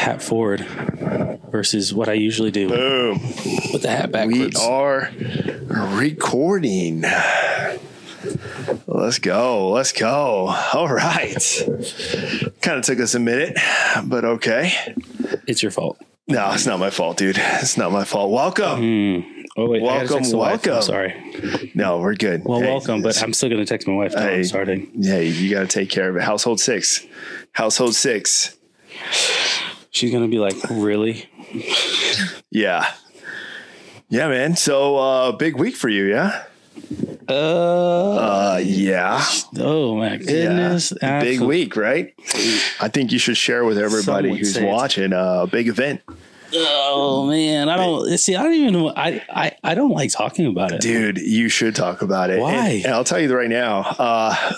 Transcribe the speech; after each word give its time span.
hat 0.00 0.22
forward 0.22 0.60
versus 1.50 1.92
what 1.92 2.08
I 2.08 2.14
usually 2.14 2.50
do 2.50 2.68
Boom. 2.68 3.20
with 3.72 3.82
the 3.82 3.90
hat 3.90 4.10
backwards. 4.10 4.58
We 4.58 4.66
are 4.66 5.12
recording. 5.68 7.04
Let's 8.86 9.18
go. 9.18 9.70
Let's 9.70 9.92
go. 9.92 10.54
All 10.72 10.88
right. 10.88 11.62
kind 12.62 12.78
of 12.78 12.84
took 12.84 12.98
us 12.98 13.14
a 13.14 13.20
minute, 13.20 13.58
but 14.04 14.24
okay. 14.24 14.72
it's 15.46 15.62
your 15.62 15.70
fault. 15.70 16.00
No, 16.26 16.50
it's 16.52 16.66
not 16.66 16.78
my 16.78 16.90
fault, 16.90 17.16
dude. 17.18 17.36
It's 17.38 17.76
not 17.76 17.92
my 17.92 18.04
fault. 18.04 18.30
Welcome. 18.30 18.78
Hmm. 18.78 19.40
Oh 19.56 19.68
wait, 19.68 19.82
Welcome, 19.82 20.18
text 20.18 20.30
the 20.30 20.36
wife. 20.38 20.64
I'm 20.64 20.70
welcome. 20.72 20.82
sorry. 20.82 21.72
No, 21.74 21.98
we're 21.98 22.14
good. 22.14 22.42
Well, 22.44 22.60
Hey, 22.60 22.68
welcome, 22.68 23.02
but 23.02 23.20
I'm 23.20 23.32
still 23.32 23.50
gonna 23.50 23.66
text 23.66 23.88
my 23.88 23.94
wife. 23.94 24.14
Hey. 24.14 24.36
I'm 24.36 24.44
starting. 24.44 25.02
Hey, 25.02 25.26
you 25.26 25.50
got 25.50 25.60
to 25.62 25.66
take 25.66 25.90
care 25.90 26.08
of 26.08 26.16
it. 26.16 26.22
Household 26.22 26.60
six. 26.60 27.04
Household 27.52 27.96
six. 27.96 28.56
She's 29.90 30.12
gonna 30.12 30.28
be 30.28 30.38
like, 30.38 30.56
really? 30.70 31.28
Yeah. 32.50 32.90
Yeah, 34.08 34.28
man. 34.28 34.56
So, 34.56 34.96
uh, 34.96 35.32
big 35.32 35.56
week 35.56 35.76
for 35.76 35.88
you, 35.88 36.04
yeah? 36.04 36.44
Uh, 37.28 37.34
Uh, 38.54 38.60
yeah. 38.62 39.22
oh 39.58 39.96
my 39.96 40.16
goodness! 40.16 40.92
Yeah. 41.00 41.20
Big 41.22 41.40
week, 41.40 41.76
right? 41.76 42.12
I 42.80 42.88
think 42.88 43.12
you 43.12 43.18
should 43.18 43.36
share 43.36 43.64
with 43.64 43.78
everybody 43.78 44.36
who's 44.36 44.58
watching 44.58 45.12
uh, 45.12 45.42
a 45.42 45.46
big 45.46 45.68
event. 45.68 46.00
Oh 46.52 47.26
man, 47.28 47.68
I 47.68 47.76
don't 47.76 48.18
see. 48.18 48.34
I 48.34 48.42
don't 48.42 48.54
even. 48.54 48.72
know- 48.72 48.92
I 48.96 49.22
I 49.30 49.52
I 49.62 49.74
don't 49.74 49.92
like 49.92 50.10
talking 50.10 50.46
about 50.46 50.72
it. 50.72 50.80
Dude, 50.80 51.18
you 51.18 51.48
should 51.48 51.76
talk 51.76 52.02
about 52.02 52.30
it. 52.30 52.40
Why? 52.40 52.52
And, 52.56 52.84
and 52.86 52.94
I'll 52.94 53.04
tell 53.04 53.20
you 53.20 53.32
right 53.36 53.48
now, 53.50 53.80
uh, 53.98 54.54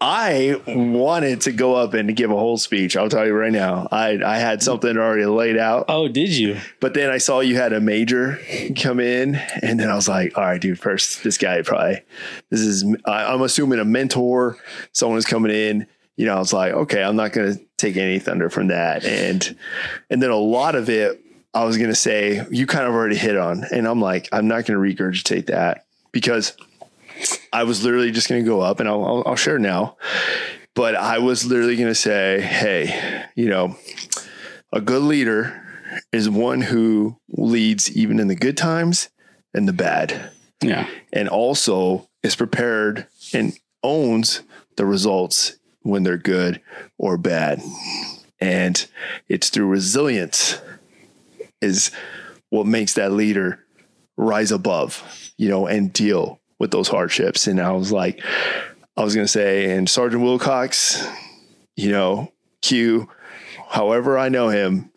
I 0.00 0.60
wanted 0.66 1.42
to 1.42 1.52
go 1.52 1.74
up 1.76 1.94
and 1.94 2.14
give 2.14 2.30
a 2.30 2.36
whole 2.36 2.58
speech. 2.58 2.96
I'll 2.96 3.08
tell 3.08 3.24
you 3.26 3.32
right 3.32 3.52
now. 3.52 3.88
I, 3.90 4.20
I 4.22 4.36
had 4.38 4.62
something 4.62 4.96
already 4.96 5.24
laid 5.24 5.56
out, 5.56 5.86
Oh, 5.88 6.08
did 6.08 6.28
you? 6.30 6.58
but 6.80 6.92
then 6.94 7.10
I 7.10 7.18
saw 7.18 7.40
you 7.40 7.56
had 7.56 7.72
a 7.72 7.80
major 7.80 8.38
come 8.76 9.00
in, 9.00 9.36
and 9.62 9.80
then 9.80 9.88
I 9.88 9.94
was 9.94 10.08
like, 10.08 10.36
all 10.36 10.44
right, 10.44 10.60
dude, 10.60 10.78
first, 10.78 11.22
this 11.24 11.38
guy 11.38 11.62
probably, 11.62 12.02
this 12.50 12.60
is, 12.60 12.84
I, 13.06 13.32
I'm 13.32 13.40
assuming 13.42 13.78
a 13.78 13.84
mentor, 13.84 14.58
someone 14.92 15.18
is 15.18 15.24
coming 15.24 15.52
in. 15.52 15.86
You 16.16 16.26
know, 16.26 16.36
I 16.36 16.38
was 16.38 16.52
like, 16.52 16.72
okay, 16.72 17.02
I'm 17.02 17.16
not 17.16 17.32
going 17.32 17.54
to 17.54 17.60
take 17.78 17.96
any 17.96 18.18
thunder 18.18 18.50
from 18.50 18.68
that. 18.68 19.04
And, 19.04 19.56
and 20.10 20.22
then 20.22 20.30
a 20.30 20.36
lot 20.36 20.74
of 20.74 20.88
it, 20.90 21.20
I 21.54 21.64
was 21.64 21.76
going 21.78 21.88
to 21.90 21.94
say, 21.96 22.44
you 22.50 22.66
kind 22.66 22.86
of 22.86 22.92
already 22.94 23.16
hit 23.16 23.36
on. 23.36 23.64
And 23.72 23.86
I'm 23.88 24.00
like, 24.00 24.28
I'm 24.32 24.46
not 24.48 24.66
going 24.66 24.78
to 24.96 25.02
regurgitate 25.02 25.46
that 25.46 25.86
because 26.12 26.56
I 27.52 27.64
was 27.64 27.84
literally 27.84 28.10
just 28.10 28.28
going 28.28 28.42
to 28.42 28.48
go 28.48 28.60
up 28.60 28.80
and 28.80 28.88
I'll, 28.88 29.04
I'll, 29.04 29.22
I'll 29.26 29.36
share 29.36 29.58
now. 29.58 29.96
But 30.74 30.96
I 30.96 31.18
was 31.18 31.44
literally 31.44 31.76
going 31.76 31.88
to 31.88 31.94
say, 31.94 32.40
hey, 32.40 33.24
you 33.36 33.48
know, 33.48 33.76
a 34.72 34.80
good 34.80 35.02
leader 35.02 35.62
is 36.12 36.28
one 36.28 36.60
who 36.62 37.16
leads 37.28 37.94
even 37.96 38.18
in 38.18 38.26
the 38.26 38.34
good 38.34 38.56
times 38.56 39.08
and 39.52 39.68
the 39.68 39.72
bad, 39.72 40.32
Yeah. 40.60 40.88
and 41.12 41.28
also 41.28 42.08
is 42.24 42.34
prepared 42.34 43.06
and 43.32 43.52
owns 43.84 44.42
the 44.76 44.84
results 44.84 45.56
when 45.82 46.02
they're 46.02 46.16
good 46.16 46.60
or 46.98 47.16
bad. 47.16 47.62
And 48.40 48.84
it's 49.28 49.48
through 49.50 49.68
resilience 49.68 50.60
is 51.62 51.92
what 52.50 52.66
makes 52.66 52.94
that 52.94 53.12
leader 53.12 53.60
rise 54.16 54.50
above, 54.50 55.04
you 55.38 55.48
know, 55.48 55.66
and 55.68 55.92
deal 55.92 56.40
with 56.64 56.70
those 56.70 56.88
hardships. 56.88 57.46
And 57.46 57.60
I 57.60 57.72
was 57.72 57.92
like, 57.92 58.24
I 58.96 59.04
was 59.04 59.14
going 59.14 59.26
to 59.26 59.30
say, 59.30 59.76
and 59.76 59.86
Sergeant 59.86 60.22
Wilcox, 60.22 61.06
you 61.76 61.90
know, 61.90 62.32
Q, 62.62 63.10
however 63.68 64.16
I 64.16 64.30
know 64.30 64.48
him, 64.48 64.90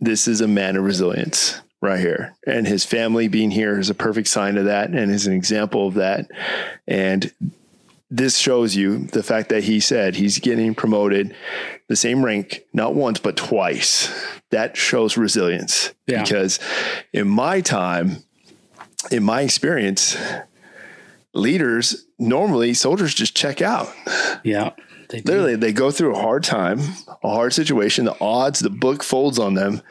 this 0.00 0.28
is 0.28 0.42
a 0.42 0.48
man 0.48 0.76
of 0.76 0.84
resilience 0.84 1.62
right 1.80 1.98
here. 1.98 2.34
And 2.46 2.66
his 2.66 2.84
family 2.84 3.28
being 3.28 3.50
here 3.50 3.78
is 3.78 3.88
a 3.88 3.94
perfect 3.94 4.28
sign 4.28 4.58
of 4.58 4.66
that 4.66 4.90
and 4.90 5.10
is 5.10 5.26
an 5.26 5.32
example 5.32 5.88
of 5.88 5.94
that. 5.94 6.30
And 6.86 7.32
this 8.10 8.36
shows 8.36 8.76
you 8.76 8.98
the 8.98 9.22
fact 9.22 9.48
that 9.48 9.64
he 9.64 9.80
said 9.80 10.16
he's 10.16 10.38
getting 10.40 10.74
promoted 10.74 11.34
the 11.88 11.96
same 11.96 12.22
rank, 12.22 12.64
not 12.74 12.94
once, 12.94 13.18
but 13.18 13.38
twice. 13.38 14.12
That 14.50 14.76
shows 14.76 15.16
resilience. 15.16 15.94
Yeah. 16.06 16.22
Because 16.22 16.58
in 17.14 17.28
my 17.28 17.62
time, 17.62 18.18
in 19.10 19.22
my 19.22 19.40
experience, 19.40 20.18
leaders 21.34 22.06
normally 22.18 22.74
soldiers 22.74 23.14
just 23.14 23.36
check 23.36 23.60
out. 23.60 23.92
Yeah. 24.42 24.72
They 25.08 25.20
do. 25.20 25.32
Literally, 25.32 25.56
they 25.56 25.72
go 25.72 25.90
through 25.90 26.14
a 26.14 26.18
hard 26.18 26.44
time, 26.44 26.80
a 27.22 27.28
hard 27.28 27.52
situation, 27.52 28.04
the 28.04 28.16
odds, 28.20 28.60
the 28.60 28.70
book 28.70 29.02
folds 29.02 29.38
on 29.38 29.54
them. 29.54 29.82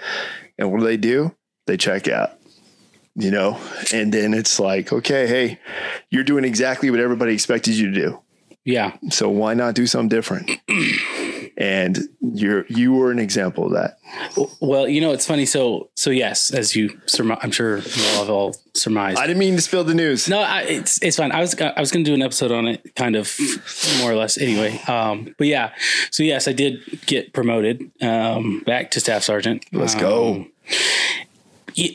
And 0.57 0.71
what 0.71 0.79
do 0.79 0.85
they 0.85 0.97
do? 0.97 1.35
They 1.67 1.77
check 1.77 2.07
out, 2.07 2.31
you 3.15 3.31
know? 3.31 3.59
And 3.93 4.13
then 4.13 4.33
it's 4.33 4.59
like, 4.59 4.91
okay, 4.91 5.27
hey, 5.27 5.59
you're 6.09 6.23
doing 6.23 6.45
exactly 6.45 6.89
what 6.89 6.99
everybody 6.99 7.33
expected 7.33 7.75
you 7.75 7.91
to 7.91 7.93
do. 7.93 8.19
Yeah. 8.65 8.97
So 9.09 9.29
why 9.29 9.53
not 9.53 9.75
do 9.75 9.85
something 9.85 10.09
different? 10.09 10.49
and 11.57 11.97
you're 12.21 12.65
you 12.69 12.93
were 12.93 13.11
an 13.11 13.19
example 13.19 13.65
of 13.67 13.73
that. 13.73 13.97
Well, 14.59 14.87
you 14.87 15.01
know, 15.01 15.11
it's 15.11 15.25
funny. 15.25 15.45
So, 15.45 15.89
so 15.95 16.09
yes, 16.09 16.51
as 16.53 16.75
you, 16.75 16.89
surmi- 17.07 17.37
I'm 17.41 17.51
sure 17.51 17.77
you 17.79 18.03
all 18.11 18.19
have 18.19 18.29
all 18.29 18.55
surmised. 18.75 19.17
I 19.19 19.25
didn't 19.27 19.39
mean 19.39 19.55
to 19.55 19.61
spill 19.61 19.83
the 19.83 19.93
news. 19.93 20.27
no, 20.29 20.39
I, 20.39 20.61
it's 20.63 21.01
it's 21.01 21.17
fine. 21.17 21.31
I 21.31 21.41
was 21.41 21.59
I 21.59 21.79
was 21.79 21.91
going 21.91 22.03
to 22.05 22.09
do 22.11 22.15
an 22.15 22.21
episode 22.21 22.51
on 22.51 22.67
it, 22.67 22.95
kind 22.95 23.15
of 23.15 23.35
more 23.99 24.11
or 24.11 24.15
less. 24.15 24.37
Anyway, 24.37 24.79
um, 24.87 25.33
but 25.37 25.47
yeah. 25.47 25.73
So 26.11 26.23
yes, 26.23 26.47
I 26.47 26.53
did 26.53 26.79
get 27.05 27.33
promoted 27.33 27.89
um, 28.01 28.61
back 28.65 28.91
to 28.91 28.99
staff 28.99 29.23
sergeant. 29.23 29.65
Let's 29.71 29.95
Um, 29.95 29.99
go. 30.01 30.45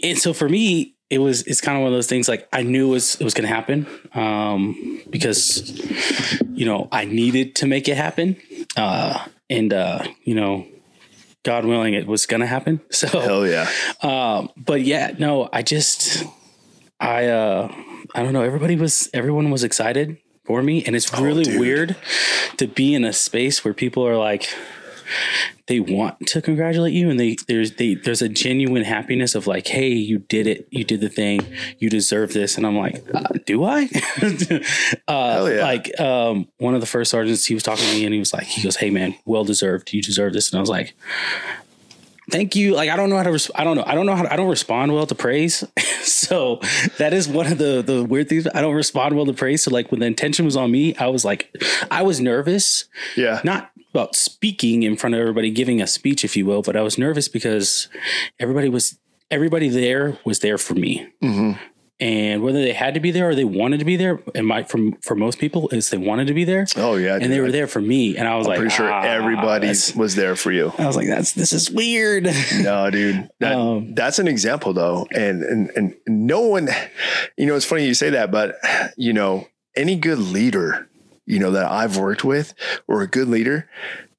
and 0.02 0.18
so 0.18 0.32
for 0.32 0.48
me 0.48 0.94
it 1.10 1.18
was 1.18 1.42
it's 1.46 1.60
kind 1.62 1.78
of 1.78 1.82
one 1.82 1.90
of 1.92 1.96
those 1.96 2.06
things 2.06 2.28
like 2.28 2.46
i 2.52 2.62
knew 2.62 2.88
it 2.88 2.90
was 2.90 3.14
it 3.14 3.24
was 3.24 3.32
going 3.32 3.48
to 3.48 3.54
happen 3.54 3.86
um 4.12 5.00
because 5.08 5.72
you 6.52 6.66
know 6.66 6.86
i 6.92 7.04
needed 7.06 7.54
to 7.54 7.66
make 7.66 7.88
it 7.88 7.96
happen 7.96 8.36
uh 8.76 9.24
and 9.50 9.72
uh 9.72 10.04
you 10.24 10.34
know 10.34 10.66
god 11.44 11.64
willing 11.64 11.94
it 11.94 12.06
was 12.06 12.26
going 12.26 12.40
to 12.40 12.46
happen 12.46 12.80
so 12.90 13.06
Hell 13.08 13.46
yeah. 13.46 13.68
um 14.02 14.50
but 14.56 14.82
yeah 14.82 15.14
no 15.18 15.48
i 15.52 15.62
just 15.62 16.24
i 17.00 17.26
uh 17.26 17.72
i 18.14 18.22
don't 18.22 18.32
know 18.32 18.42
everybody 18.42 18.76
was 18.76 19.08
everyone 19.14 19.50
was 19.50 19.64
excited 19.64 20.18
for 20.44 20.62
me 20.62 20.84
and 20.84 20.96
it's 20.96 21.12
really 21.18 21.44
dude. 21.44 21.60
weird 21.60 21.96
to 22.56 22.66
be 22.66 22.94
in 22.94 23.04
a 23.04 23.12
space 23.12 23.64
where 23.64 23.74
people 23.74 24.06
are 24.06 24.16
like 24.16 24.48
they 25.66 25.80
want 25.80 26.26
to 26.28 26.40
congratulate 26.40 26.92
you 26.94 27.10
and 27.10 27.18
they 27.20 27.36
there's 27.46 27.72
they 27.72 27.94
there's 27.94 28.22
a 28.22 28.28
genuine 28.28 28.84
happiness 28.84 29.34
of 29.34 29.46
like 29.46 29.66
hey 29.68 29.88
you 29.88 30.18
did 30.18 30.46
it. 30.46 30.66
You 30.70 30.84
did 30.84 31.00
the 31.00 31.08
thing. 31.08 31.40
You 31.78 31.90
deserve 31.90 32.32
this. 32.32 32.56
And 32.56 32.66
i'm 32.66 32.76
like 32.76 33.02
uh, 33.14 33.24
do 33.46 33.64
i? 33.64 33.88
Uh 35.08 35.48
yeah. 35.52 35.62
like 35.62 35.98
um 36.00 36.48
one 36.58 36.74
of 36.74 36.80
the 36.80 36.86
first 36.86 37.10
sergeants 37.10 37.46
he 37.46 37.54
was 37.54 37.62
talking 37.62 37.84
to 37.84 37.92
me 37.94 38.04
and 38.04 38.12
he 38.12 38.18
was 38.18 38.32
like 38.32 38.44
he 38.44 38.62
goes 38.62 38.76
hey 38.76 38.90
man 38.90 39.14
well 39.24 39.44
deserved. 39.44 39.92
You 39.92 40.02
deserve 40.02 40.32
this. 40.32 40.50
And 40.50 40.58
i 40.58 40.60
was 40.60 40.70
like 40.70 40.94
thank 42.30 42.54
you. 42.56 42.74
Like 42.74 42.90
i 42.90 42.96
don't 42.96 43.10
know 43.10 43.16
how 43.16 43.22
to 43.24 43.32
res- 43.32 43.50
i 43.54 43.64
don't 43.64 43.76
know. 43.76 43.84
I 43.86 43.94
don't 43.94 44.06
know 44.06 44.14
how 44.16 44.22
to, 44.22 44.32
i 44.32 44.36
don't 44.36 44.48
respond 44.50 44.92
well 44.94 45.06
to 45.06 45.14
praise. 45.14 45.64
So 46.08 46.60
that 46.96 47.12
is 47.12 47.28
one 47.28 47.46
of 47.52 47.58
the 47.58 47.82
the 47.82 48.02
weird 48.02 48.28
things. 48.30 48.46
I 48.54 48.62
don't 48.62 48.74
respond 48.74 49.14
well 49.14 49.26
to 49.26 49.32
praise. 49.34 49.62
So 49.64 49.70
like 49.70 49.90
when 49.90 50.00
the 50.00 50.06
intention 50.06 50.44
was 50.46 50.56
on 50.56 50.70
me 50.70 50.94
i 50.96 51.06
was 51.06 51.24
like 51.24 51.54
i 51.90 52.02
was 52.02 52.18
nervous. 52.20 52.84
Yeah. 53.16 53.40
not 53.44 53.70
about 53.90 54.14
speaking 54.16 54.82
in 54.82 54.96
front 54.96 55.14
of 55.14 55.20
everybody, 55.20 55.50
giving 55.50 55.80
a 55.80 55.86
speech, 55.86 56.24
if 56.24 56.36
you 56.36 56.44
will, 56.46 56.62
but 56.62 56.76
I 56.76 56.82
was 56.82 56.98
nervous 56.98 57.28
because 57.28 57.88
everybody 58.38 58.68
was 58.68 58.98
everybody 59.30 59.68
there 59.68 60.18
was 60.24 60.40
there 60.40 60.58
for 60.58 60.74
me. 60.74 61.06
And 62.00 62.42
whether 62.44 62.62
they 62.62 62.74
had 62.74 62.94
to 62.94 63.00
be 63.00 63.10
there 63.10 63.28
or 63.30 63.34
they 63.34 63.42
wanted 63.44 63.78
to 63.78 63.84
be 63.84 63.96
there, 63.96 64.20
and 64.32 64.46
my 64.46 64.62
from 64.62 64.92
for 65.02 65.16
most 65.16 65.40
people 65.40 65.68
is 65.70 65.90
they 65.90 65.96
wanted 65.98 66.28
to 66.28 66.34
be 66.34 66.44
there, 66.44 66.64
Oh 66.76 66.94
yeah. 66.94 67.18
and 67.20 67.32
they 67.32 67.40
were 67.40 67.50
there 67.50 67.66
for 67.66 67.80
me. 67.80 68.16
And 68.16 68.28
I 68.28 68.36
was 68.36 68.46
like, 68.46 68.58
pretty 68.58 68.72
sure 68.72 68.88
ah, 68.88 69.02
everybody 69.02 69.66
was 69.96 70.14
there 70.14 70.36
for 70.36 70.52
you. 70.52 70.72
I 70.78 70.86
was 70.86 70.94
like, 70.94 71.08
that's 71.08 71.32
this 71.32 71.52
is 71.52 71.72
weird. 71.72 72.28
No, 72.60 72.88
dude. 72.90 73.28
That, 73.40 73.52
Um, 73.58 73.94
that's 73.96 74.20
an 74.20 74.28
example 74.28 74.72
though. 74.74 75.08
And, 75.10 75.42
and 75.42 75.70
and 75.74 75.94
no 76.06 76.42
one 76.42 76.68
you 77.36 77.46
know, 77.46 77.56
it's 77.56 77.64
funny 77.64 77.84
you 77.84 77.94
say 77.94 78.10
that, 78.10 78.30
but 78.30 78.54
you 78.96 79.12
know, 79.12 79.48
any 79.74 79.96
good 79.96 80.18
leader, 80.20 80.88
you 81.28 81.38
know, 81.38 81.52
that 81.52 81.70
I've 81.70 81.96
worked 81.96 82.24
with 82.24 82.54
or 82.88 83.02
a 83.02 83.06
good 83.06 83.28
leader 83.28 83.68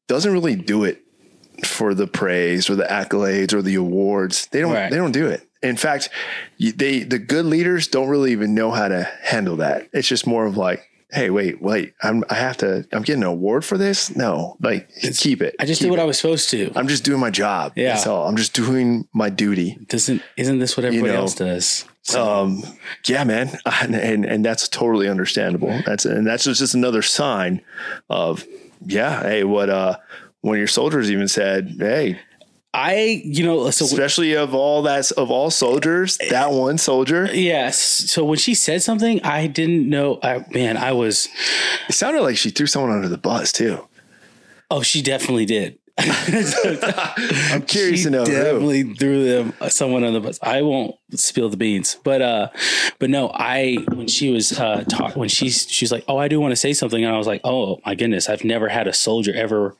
doesn't 0.07 0.31
really 0.31 0.55
do 0.55 0.83
it 0.83 1.01
for 1.65 1.93
the 1.93 2.07
praise 2.07 2.69
or 2.69 2.75
the 2.75 2.85
accolades 2.85 3.51
or 3.53 3.61
the 3.61 3.75
awards. 3.75 4.45
They 4.51 4.61
don't 4.61 4.73
Right. 4.73 4.89
they 4.89 4.97
don't 4.97 5.11
do 5.11 5.27
it. 5.27 5.45
In 5.61 5.75
fact, 5.75 6.09
they 6.57 6.99
the 7.03 7.19
good 7.19 7.45
leaders 7.45 7.87
don't 7.87 8.07
really 8.07 8.31
even 8.31 8.53
know 8.53 8.71
how 8.71 8.87
to 8.87 9.03
handle 9.23 9.57
that. 9.57 9.89
It's 9.91 10.07
just 10.07 10.25
more 10.25 10.45
of 10.45 10.55
like, 10.55 10.85
hey, 11.11 11.29
wait, 11.29 11.61
wait, 11.61 11.93
I'm 12.01 12.23
I 12.29 12.35
have 12.35 12.55
to 12.57 12.87
I'm 12.93 13.01
getting 13.01 13.23
an 13.23 13.29
award 13.29 13.65
for 13.65 13.77
this? 13.77 14.15
No, 14.15 14.55
like 14.61 14.89
keep 15.17 15.41
it. 15.41 15.55
I 15.59 15.65
just 15.65 15.81
did 15.81 15.89
what 15.89 15.99
it. 15.99 16.03
I 16.03 16.05
was 16.05 16.17
supposed 16.17 16.49
to. 16.51 16.71
I'm 16.75 16.87
just 16.87 17.03
doing 17.03 17.19
my 17.19 17.31
job. 17.31 17.73
Yeah. 17.75 17.95
That's 17.95 18.07
all. 18.07 18.27
I'm 18.27 18.37
just 18.37 18.53
doing 18.53 19.07
my 19.13 19.29
duty. 19.29 19.77
Doesn't 19.89 20.21
isn't 20.37 20.59
this 20.59 20.77
what 20.77 20.85
everybody 20.85 21.11
know, 21.11 21.19
else 21.19 21.35
does? 21.35 21.85
Um, 22.15 22.63
yeah, 23.05 23.23
man. 23.23 23.51
And, 23.81 23.95
and, 23.95 24.25
and 24.25 24.45
that's 24.45 24.67
totally 24.67 25.07
understandable. 25.07 25.81
That's, 25.85 26.05
and 26.05 26.25
that's 26.25 26.43
just, 26.43 26.59
just 26.59 26.73
another 26.73 27.01
sign 27.01 27.61
of, 28.09 28.45
yeah. 28.85 29.21
Hey, 29.23 29.43
what, 29.43 29.69
uh, 29.69 29.97
one 30.41 30.55
of 30.55 30.59
your 30.59 30.67
soldiers 30.67 31.11
even 31.11 31.27
said, 31.27 31.75
Hey, 31.79 32.19
I, 32.73 33.21
you 33.25 33.43
know, 33.45 33.69
so 33.71 33.85
Especially 33.85 34.33
of 34.35 34.53
all 34.53 34.83
that 34.83 35.11
of 35.13 35.31
all 35.31 35.49
soldiers, 35.49 36.17
that 36.29 36.51
one 36.51 36.77
soldier. 36.77 37.27
yes. 37.33 37.79
So 37.79 38.23
when 38.23 38.37
she 38.37 38.53
said 38.53 38.83
something, 38.83 39.21
I 39.23 39.47
didn't 39.47 39.89
know. 39.89 40.19
I, 40.21 40.45
man, 40.51 40.77
I 40.77 40.91
was. 40.91 41.27
It 41.87 41.93
sounded 41.93 42.21
like 42.21 42.37
she 42.37 42.51
threw 42.51 42.67
someone 42.67 42.91
under 42.91 43.09
the 43.09 43.17
bus 43.17 43.51
too. 43.51 43.87
Oh, 44.69 44.83
she 44.83 45.01
definitely 45.01 45.45
did. 45.47 45.79
I'm 47.51 47.63
curious 47.63 47.99
she 47.99 48.03
to 48.05 48.09
know 48.09 48.23
who. 48.23 48.31
definitely 48.31 48.93
threw 48.93 49.23
them 49.25 49.53
someone 49.69 50.03
on 50.03 50.13
the 50.13 50.19
bus. 50.19 50.39
I 50.41 50.61
won't 50.61 50.95
spill 51.15 51.49
the 51.49 51.57
beans, 51.57 51.97
but 52.03 52.21
uh, 52.21 52.49
but 52.99 53.09
no, 53.09 53.31
I 53.33 53.77
when 53.93 54.07
she 54.07 54.31
was 54.31 54.57
uh 54.57 54.83
talk 54.83 55.15
when 55.15 55.29
she's 55.29 55.69
she's 55.69 55.91
like, 55.91 56.03
oh, 56.07 56.17
I 56.17 56.27
do 56.27 56.39
want 56.39 56.51
to 56.51 56.55
say 56.55 56.73
something, 56.73 57.03
and 57.03 57.13
I 57.13 57.17
was 57.17 57.27
like, 57.27 57.41
oh 57.43 57.79
my 57.85 57.95
goodness, 57.95 58.29
I've 58.29 58.43
never 58.43 58.69
had 58.69 58.87
a 58.87 58.93
soldier 58.93 59.33
ever 59.35 59.75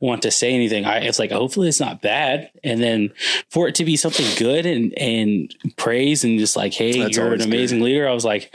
want 0.00 0.22
to 0.22 0.30
say 0.30 0.54
anything. 0.54 0.86
I 0.86 0.98
it's 1.00 1.18
like 1.18 1.30
hopefully 1.30 1.68
it's 1.68 1.80
not 1.80 2.00
bad, 2.00 2.50
and 2.64 2.82
then 2.82 3.12
for 3.50 3.68
it 3.68 3.74
to 3.76 3.84
be 3.84 3.96
something 3.96 4.26
good 4.38 4.66
and 4.66 4.96
and 4.98 5.54
praise 5.76 6.24
and 6.24 6.38
just 6.38 6.56
like, 6.56 6.72
hey, 6.72 7.00
That's 7.00 7.16
you're 7.16 7.34
an 7.34 7.42
amazing 7.42 7.80
leader. 7.80 8.08
I 8.08 8.12
was 8.12 8.24
like. 8.24 8.52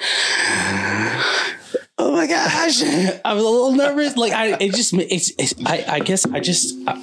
Oh 1.98 2.12
my 2.12 2.28
gosh! 2.28 2.82
I 3.26 3.34
was 3.34 3.44
a 3.44 3.48
little 3.50 3.72
nervous. 3.72 4.18
Like 4.18 4.34
I, 4.34 4.58
it 4.60 4.74
just, 4.74 4.94
it's, 4.94 5.32
it's 5.38 5.54
I, 5.66 5.86
I 5.88 6.00
guess 6.00 6.26
I 6.26 6.40
just, 6.42 6.76
I, 6.88 7.02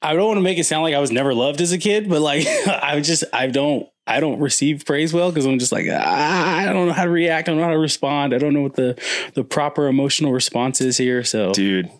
I 0.00 0.14
don't 0.14 0.26
want 0.26 0.38
to 0.38 0.42
make 0.42 0.58
it 0.58 0.64
sound 0.64 0.82
like 0.82 0.94
I 0.94 0.98
was 1.00 1.10
never 1.10 1.34
loved 1.34 1.60
as 1.60 1.72
a 1.72 1.78
kid, 1.78 2.08
but 2.08 2.20
like 2.22 2.46
I 2.66 3.00
just, 3.00 3.24
I 3.32 3.48
don't, 3.48 3.86
I 4.06 4.20
don't 4.20 4.40
receive 4.40 4.86
praise 4.86 5.12
well 5.12 5.30
because 5.30 5.44
I'm 5.44 5.58
just 5.58 5.72
like 5.72 5.86
ah, 5.90 6.56
I 6.56 6.64
don't 6.72 6.86
know 6.86 6.94
how 6.94 7.04
to 7.04 7.10
react. 7.10 7.48
I 7.48 7.52
don't 7.52 7.58
know 7.60 7.66
how 7.66 7.72
to 7.72 7.78
respond. 7.78 8.32
I 8.34 8.38
don't 8.38 8.54
know 8.54 8.62
what 8.62 8.76
the 8.76 8.98
the 9.34 9.44
proper 9.44 9.86
emotional 9.88 10.32
response 10.32 10.80
is 10.80 10.96
here. 10.96 11.22
So, 11.24 11.52
Dude, 11.52 11.90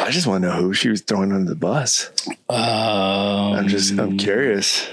I 0.00 0.10
just 0.10 0.26
want 0.26 0.42
to 0.44 0.48
know 0.48 0.54
who 0.56 0.72
she 0.72 0.88
was 0.88 1.02
throwing 1.02 1.30
under 1.32 1.50
the 1.50 1.54
bus. 1.54 2.10
um, 2.48 2.56
I'm 2.56 3.68
just 3.68 3.98
I'm 3.98 4.16
curious. 4.16 4.88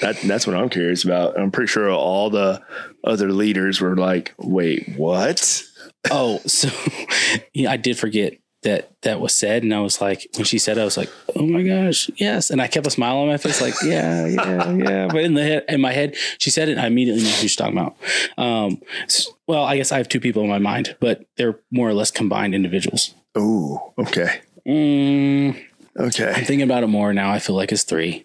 That 0.00 0.16
that's 0.22 0.48
what 0.48 0.56
I'm 0.56 0.68
curious 0.68 1.04
about. 1.04 1.38
I'm 1.38 1.52
pretty 1.52 1.68
sure 1.68 1.88
all 1.90 2.28
the 2.28 2.60
other 3.04 3.30
leaders 3.30 3.80
were 3.80 3.94
like, 3.94 4.34
"Wait, 4.36 4.94
what?" 4.96 5.62
Oh, 6.10 6.38
so 6.46 6.68
yeah, 7.54 7.70
I 7.70 7.76
did 7.76 7.98
forget 7.98 8.34
that 8.62 8.90
that 9.02 9.20
was 9.20 9.34
said, 9.34 9.62
and 9.62 9.72
I 9.72 9.80
was 9.80 10.00
like, 10.00 10.26
when 10.36 10.44
she 10.44 10.58
said, 10.58 10.76
it, 10.76 10.80
I 10.80 10.84
was 10.84 10.96
like, 10.96 11.10
oh 11.36 11.46
my 11.46 11.62
gosh, 11.62 12.10
yes, 12.16 12.50
and 12.50 12.60
I 12.60 12.66
kept 12.66 12.86
a 12.86 12.90
smile 12.90 13.18
on 13.18 13.28
my 13.28 13.36
face, 13.36 13.60
like, 13.60 13.74
yeah, 13.84 14.26
yeah, 14.26 14.72
yeah. 14.72 15.06
But 15.08 15.22
in 15.22 15.34
the 15.34 15.42
head, 15.42 15.64
in 15.68 15.80
my 15.80 15.92
head, 15.92 16.16
she 16.38 16.50
said 16.50 16.68
it, 16.68 16.72
and 16.72 16.80
I 16.80 16.86
immediately 16.88 17.22
knew 17.22 17.28
who 17.28 17.34
she's 17.36 17.54
talking 17.54 17.78
about. 17.78 17.96
Um, 18.36 18.80
s- 19.04 19.28
well, 19.46 19.62
I 19.64 19.76
guess 19.76 19.92
I 19.92 19.98
have 19.98 20.08
two 20.08 20.18
people 20.20 20.42
in 20.42 20.48
my 20.48 20.58
mind, 20.58 20.96
but 20.98 21.24
they're 21.36 21.60
more 21.70 21.88
or 21.88 21.94
less 21.94 22.10
combined 22.10 22.54
individuals. 22.54 23.14
Oh, 23.36 23.92
okay, 23.98 24.40
Mm, 24.66 25.62
okay. 25.96 26.28
I'm 26.34 26.44
thinking 26.44 26.62
about 26.62 26.82
it 26.82 26.88
more 26.88 27.12
now, 27.12 27.30
I 27.30 27.38
feel 27.38 27.54
like 27.54 27.70
it's 27.70 27.84
three 27.84 28.24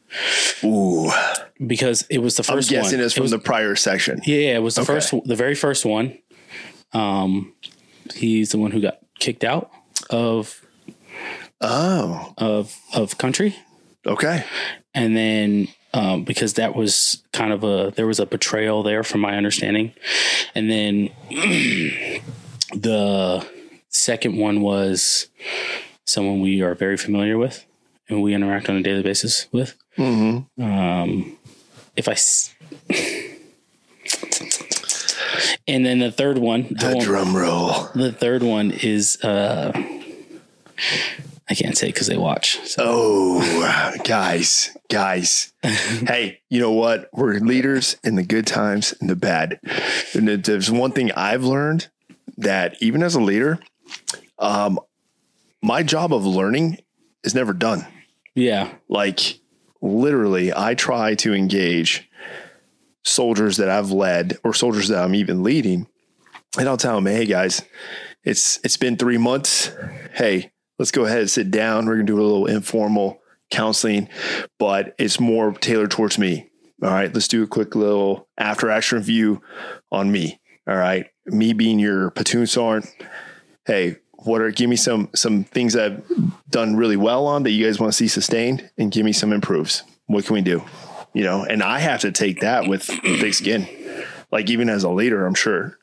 Ooh, 0.64 1.12
because 1.68 2.04
it 2.10 2.18
was 2.20 2.36
the 2.38 2.44
I'm 2.50 2.58
first 2.58 2.70
guessing 2.72 2.98
one. 2.98 3.06
it's 3.06 3.14
It 3.14 3.18
from 3.18 3.24
was- 3.24 3.32
the 3.32 3.38
prior 3.40 3.76
section. 3.76 4.22
Yeah, 4.26 4.38
yeah, 4.38 4.56
it 4.56 4.64
was 4.64 4.74
the 4.76 4.82
Okay. 4.82 4.94
first, 4.94 5.14
the 5.26 5.36
very 5.36 5.54
first 5.54 5.86
one. 5.86 6.18
Um, 6.94 7.54
he's 8.14 8.52
the 8.52 8.58
one 8.58 8.72
who 8.72 8.82
got 8.82 9.00
kicked 9.20 9.44
out 9.44 9.72
of 10.10 10.62
Oh, 11.64 12.34
of 12.40 12.76
of 12.96 13.20
country, 13.20 13.56
okay. 14.08 14.44
and 14.96 15.16
then 15.16 15.68
um, 15.94 16.24
because 16.24 16.56
that 16.56 16.76
was 16.76 17.22
kind 17.34 17.54
of 17.54 17.64
a 17.64 17.94
there 17.96 18.08
was 18.08 18.20
a 18.20 18.26
betrayal 18.26 18.82
there, 18.82 19.04
from 19.04 19.22
my 19.22 19.38
understanding, 19.38 19.94
and 20.56 20.72
then 20.72 21.10
the 22.74 23.46
second 23.90 24.38
one 24.38 24.62
was 24.62 25.28
someone 26.06 26.42
we 26.42 26.62
are 26.64 26.74
very 26.74 26.98
familiar 26.98 27.38
with 27.38 27.64
and 28.10 28.24
we 28.24 28.34
interact 28.34 28.68
on 28.70 28.78
a 28.78 28.82
daily 28.82 29.04
basis 29.04 29.48
with. 29.52 29.76
Mm-hmm. 29.98 30.64
Um, 30.64 31.38
if 31.96 32.08
I. 32.08 32.16
And 35.68 35.86
then 35.86 36.00
the 36.00 36.12
third 36.12 36.38
one, 36.38 36.64
The 36.70 37.00
drum 37.02 37.36
roll. 37.36 37.88
the 37.96 38.12
third 38.12 38.44
one 38.44 38.72
is 38.72 39.18
uh 39.24 39.72
I 41.50 41.54
can't 41.54 41.78
say 41.78 41.88
because 41.88 42.08
they 42.08 42.18
watch. 42.18 42.60
So 42.68 42.84
Oh, 42.88 43.94
guys, 44.06 44.76
guys. 44.90 45.52
hey, 45.64 46.40
you 46.50 46.60
know 46.62 46.72
what? 46.72 47.10
We're 47.14 47.36
leaders 47.40 47.98
in 48.04 48.16
the 48.16 48.24
good 48.24 48.48
times 48.48 48.94
and 49.02 49.10
the 49.10 49.16
bad. 49.16 49.60
And 50.14 50.28
there's 50.44 50.72
one 50.72 50.92
thing 50.92 51.12
I've 51.12 51.44
learned 51.44 51.90
that 52.38 52.76
even 52.82 53.04
as 53.04 53.16
a 53.16 53.20
leader, 53.22 53.60
um, 54.40 54.80
my 55.62 55.84
job 55.84 56.14
of 56.14 56.26
learning 56.26 56.78
is 57.24 57.36
never 57.36 57.54
done. 57.54 57.86
yeah, 58.34 58.72
Like 58.88 59.40
literally, 59.82 60.54
I 60.56 60.74
try 60.74 61.16
to 61.16 61.34
engage 61.34 62.10
soldiers 63.04 63.58
that 63.58 63.70
I've 63.70 63.92
led 63.92 64.38
or 64.44 64.54
soldiers 64.54 64.88
that 64.90 65.04
I'm 65.04 65.16
even 65.16 65.44
leading, 65.44 65.88
and 66.58 66.68
I'll 66.68 66.78
tell 66.78 66.96
them, 66.96 67.06
"Hey 67.06 67.26
guys, 67.26 67.64
it's 68.24 68.60
it's 68.64 68.78
been 68.78 68.98
three 68.98 69.18
months. 69.18 69.72
Hey, 70.14 70.52
let's 70.78 70.92
go 70.92 71.06
ahead 71.06 71.20
and 71.20 71.30
sit 71.30 71.52
down. 71.52 71.86
We're 71.86 71.96
gonna 71.96 72.06
do 72.06 72.20
a 72.20 72.24
little 72.24 72.46
informal 72.46 73.20
counseling, 73.50 74.08
but 74.60 74.96
it's 74.98 75.20
more 75.20 75.52
tailored 75.54 75.92
towards 75.92 76.18
me. 76.18 76.50
All 76.84 76.90
right, 76.90 77.14
let's 77.14 77.28
do 77.28 77.44
a 77.44 77.48
quick 77.48 77.76
little 77.76 78.28
after 78.38 78.70
action 78.70 78.98
review 78.98 79.42
on 79.92 80.12
me. 80.12 80.40
All 80.68 80.76
right, 80.76 81.08
me 81.26 81.54
being 81.54 81.80
your 81.80 82.12
platoon 82.12 82.48
sergeant. 82.48 82.92
Hey, 83.66 83.98
what 84.24 84.42
are 84.42 84.52
give 84.52 84.70
me 84.70 84.76
some 84.76 85.10
some 85.16 85.44
things 85.44 85.76
I've 85.76 86.04
done 86.50 86.76
really 86.76 86.98
well 86.98 87.28
on 87.28 87.44
that 87.44 87.52
you 87.52 87.66
guys 87.66 87.80
want 87.80 87.92
to 87.92 87.98
see 87.98 88.08
sustained, 88.08 88.70
and 88.78 88.92
give 88.92 89.06
me 89.06 89.14
some 89.14 89.34
improves. 89.34 89.84
What 90.08 90.26
can 90.26 90.34
we 90.34 90.42
do? 90.42 90.64
You 91.14 91.24
know, 91.24 91.44
and 91.44 91.62
I 91.62 91.80
have 91.80 92.02
to 92.02 92.12
take 92.12 92.40
that 92.42 92.68
with 92.68 92.84
thick 92.84 93.34
skin. 93.34 93.68
Like 94.32 94.50
even 94.50 94.70
as 94.70 94.84
a 94.84 94.90
leader, 94.90 95.26
I'm 95.26 95.34
sure. 95.34 95.78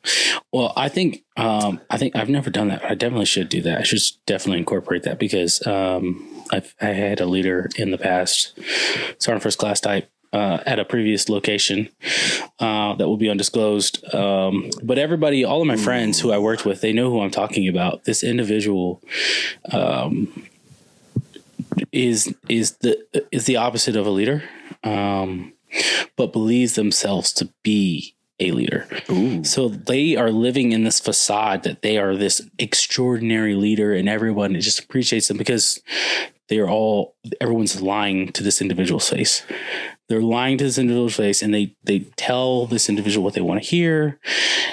Well, 0.53 0.73
I 0.75 0.89
think 0.89 1.23
um, 1.37 1.81
I 1.91 1.99
think 1.99 2.17
I've 2.17 2.31
never 2.31 2.49
done 2.49 2.69
that. 2.69 2.83
I 2.83 2.95
definitely 2.95 3.27
should 3.27 3.51
do 3.51 3.61
that. 3.63 3.79
I 3.79 3.83
should 3.83 4.01
definitely 4.25 4.61
incorporate 4.61 5.03
that 5.03 5.19
because 5.19 5.65
um, 5.67 6.45
I've 6.51 6.75
I 6.81 6.87
had 6.87 7.21
a 7.21 7.27
leader 7.27 7.69
in 7.77 7.91
the 7.91 7.99
past, 7.99 8.59
sergeant 9.19 9.43
first 9.43 9.59
class 9.59 9.81
type. 9.81 10.11
Uh, 10.31 10.63
at 10.67 10.79
a 10.79 10.85
previous 10.85 11.31
location 11.31 11.89
uh, 12.59 12.95
that 12.97 13.09
will 13.09 13.17
be 13.17 13.31
undisclosed. 13.31 14.15
Um, 14.15 14.69
but 14.83 14.99
everybody, 14.99 15.43
all 15.43 15.63
of 15.63 15.67
my 15.67 15.79
friends 15.79 16.21
who 16.21 16.31
I 16.31 16.37
worked 16.37 16.67
with, 16.67 16.83
they 16.83 16.93
know 16.93 17.09
who 17.09 17.23
I'm 17.23 17.31
talking 17.31 17.67
about. 17.67 18.05
This 18.05 18.23
individual 18.23 19.03
um, 19.73 20.47
is 21.93 22.35
is 22.51 22.73
the 22.83 23.27
is 23.33 23.47
the 23.47 23.57
opposite 23.57 23.97
of 23.97 24.07
a 24.07 24.11
leader, 24.11 24.43
um, 24.89 25.53
but 26.17 26.33
believes 26.33 26.75
themselves 26.75 27.33
to 27.35 27.53
be 27.63 28.15
a 28.41 28.53
leader. 28.53 28.87
Ooh. 29.11 29.43
So 29.45 29.69
they 29.69 30.17
are 30.17 30.31
living 30.31 30.73
in 30.73 30.85
this 30.85 31.01
facade 31.01 31.65
that 31.65 31.83
they 31.83 31.99
are 31.99 32.17
this 32.17 32.41
extraordinary 32.59 33.55
leader 33.55 33.93
and 33.93 34.09
everyone 34.09 34.59
just 34.61 34.79
appreciates 34.79 35.29
them 35.29 35.37
because 35.37 35.83
they 36.49 36.59
are 36.59 36.69
all 36.69 37.17
everyone's 37.41 37.83
lying 37.83 38.33
to 38.33 38.43
this 38.43 38.61
individual's 38.61 39.09
face. 39.09 39.45
They're 40.09 40.23
lying 40.23 40.57
to 40.59 40.65
this 40.65 40.79
individual's 40.79 41.17
face 41.17 41.43
and 41.43 41.53
they 41.53 41.75
they 41.85 42.01
tell 42.17 42.67
this 42.67 42.89
individual 42.89 43.25
what 43.25 43.35
they 43.35 43.41
want 43.41 43.63
to 43.63 43.69
hear. 43.69 44.19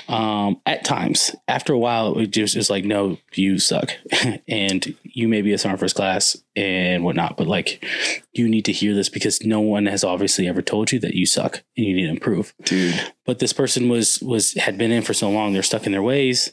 Um, 0.07 0.61
at 0.65 0.85
times, 0.85 1.35
after 1.47 1.73
a 1.73 1.79
while, 1.79 2.17
it 2.17 2.27
just 2.27 2.55
is 2.55 2.69
like, 2.69 2.85
no, 2.85 3.17
you 3.33 3.59
suck. 3.59 3.91
and 4.47 4.95
you 5.03 5.27
may 5.27 5.41
be 5.41 5.51
a 5.51 5.57
sergeant 5.57 5.79
first 5.79 5.95
class 5.95 6.37
and 6.55 7.03
whatnot, 7.03 7.37
but 7.37 7.47
like 7.47 7.83
you 8.33 8.47
need 8.47 8.65
to 8.65 8.71
hear 8.71 8.93
this 8.93 9.09
because 9.09 9.41
no 9.43 9.59
one 9.59 9.85
has 9.87 10.03
obviously 10.03 10.47
ever 10.47 10.61
told 10.61 10.91
you 10.91 10.99
that 10.99 11.15
you 11.15 11.25
suck 11.25 11.63
and 11.75 11.85
you 11.85 11.93
need 11.93 12.05
to 12.05 12.11
improve 12.11 12.53
Dude. 12.63 13.13
but 13.25 13.39
this 13.39 13.53
person 13.53 13.89
was 13.89 14.21
was 14.21 14.53
had 14.53 14.77
been 14.77 14.91
in 14.91 15.03
for 15.03 15.13
so 15.13 15.29
long 15.29 15.53
they're 15.53 15.63
stuck 15.63 15.85
in 15.85 15.91
their 15.91 16.03
ways 16.03 16.51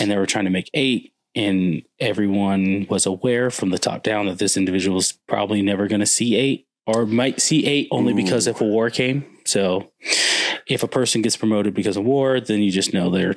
and 0.00 0.10
they 0.10 0.16
were 0.16 0.26
trying 0.26 0.44
to 0.44 0.50
make 0.50 0.70
eight 0.74 1.12
and 1.34 1.82
everyone 1.98 2.86
was 2.88 3.06
aware 3.06 3.50
from 3.50 3.70
the 3.70 3.78
top 3.78 4.02
down 4.02 4.26
that 4.26 4.38
this 4.38 4.56
individual 4.56 4.98
is 4.98 5.12
probably 5.26 5.62
never 5.62 5.88
going 5.88 6.00
to 6.00 6.06
see 6.06 6.36
eight 6.36 6.66
or 6.86 7.06
might 7.06 7.40
see 7.40 7.66
eight 7.66 7.88
only 7.90 8.12
because 8.12 8.46
if 8.46 8.60
a 8.60 8.64
war 8.64 8.90
came 8.90 9.24
so 9.44 9.90
if 10.66 10.82
a 10.82 10.88
person 10.88 11.22
gets 11.22 11.36
promoted 11.36 11.74
because 11.74 11.96
of 11.96 12.04
war 12.04 12.40
then 12.40 12.60
you 12.60 12.70
just 12.70 12.92
know 12.92 13.10
they're 13.10 13.36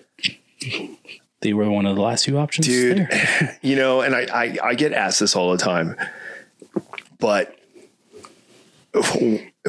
they 1.42 1.54
were 1.54 1.70
one 1.70 1.86
of 1.86 1.96
the 1.96 2.02
last 2.02 2.26
few 2.26 2.38
options 2.38 2.68
dude 2.68 2.98
there. 3.10 3.58
you 3.62 3.76
know 3.76 4.02
and 4.02 4.16
I, 4.16 4.28
I 4.34 4.58
i 4.64 4.76
get 4.76 4.94
asked 4.94 5.20
this 5.20 5.36
all 5.36 5.52
the 5.52 5.58
time 5.58 5.96
but 7.20 7.58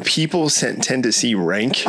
people 0.05 0.49
tend 0.49 1.03
to 1.03 1.11
see 1.11 1.35
rank 1.35 1.83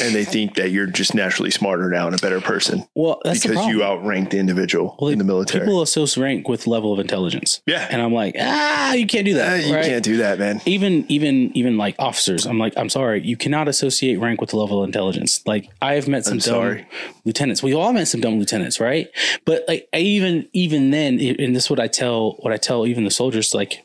and 0.00 0.14
they 0.14 0.24
think 0.24 0.54
that 0.54 0.70
you're 0.70 0.86
just 0.86 1.14
naturally 1.14 1.50
smarter 1.50 1.88
now 1.88 2.06
and 2.06 2.14
a 2.14 2.18
better 2.18 2.40
person 2.40 2.84
well 2.94 3.20
that's 3.24 3.42
because 3.42 3.66
you 3.66 3.82
outrank 3.82 4.30
the 4.30 4.38
individual 4.38 4.96
Well, 5.00 5.10
in 5.10 5.18
the 5.18 5.24
military. 5.24 5.64
people 5.64 5.82
associate 5.82 6.22
rank 6.22 6.48
with 6.48 6.66
level 6.66 6.92
of 6.92 6.98
intelligence. 6.98 7.60
Yeah. 7.66 7.86
and 7.90 8.00
i'm 8.02 8.12
like 8.12 8.34
ah 8.38 8.92
you 8.94 9.06
can't 9.06 9.24
do 9.24 9.32
Uh, 9.34 9.38
that 9.38 9.64
you 9.64 9.74
right? 9.74 9.84
can't 9.84 10.04
do 10.04 10.18
that 10.18 10.38
man. 10.38 10.60
Even 10.66 11.04
even 11.08 11.56
even 11.56 11.76
like 11.76 11.94
officers 11.98 12.46
i'm 12.46 12.58
like 12.58 12.72
i'm 12.76 12.88
sorry 12.88 13.22
you 13.24 13.36
cannot 13.36 13.68
associate 13.68 14.16
rank 14.18 14.40
with 14.40 14.50
the 14.50 14.56
level 14.56 14.82
of 14.82 14.86
intelligence. 14.88 15.40
Like 15.46 15.68
i 15.80 15.94
have 15.94 16.08
met 16.08 16.24
some 16.24 16.34
I'm 16.34 16.38
dumb 16.38 16.54
sorry. 16.54 16.86
lieutenants. 17.24 17.62
We 17.62 17.74
all 17.74 17.92
met 17.92 18.08
some 18.08 18.20
dumb 18.20 18.38
lieutenants 18.38 18.80
right? 18.80 19.08
But 19.44 19.64
like 19.68 19.88
I 19.92 19.98
even 19.98 20.48
even 20.52 20.90
then 20.90 21.18
and 21.20 21.54
this 21.54 21.64
is 21.64 21.70
what 21.70 21.80
i 21.80 21.86
tell 21.86 22.32
what 22.40 22.52
i 22.52 22.56
tell 22.56 22.86
even 22.86 23.04
the 23.04 23.10
soldiers 23.10 23.54
like 23.54 23.82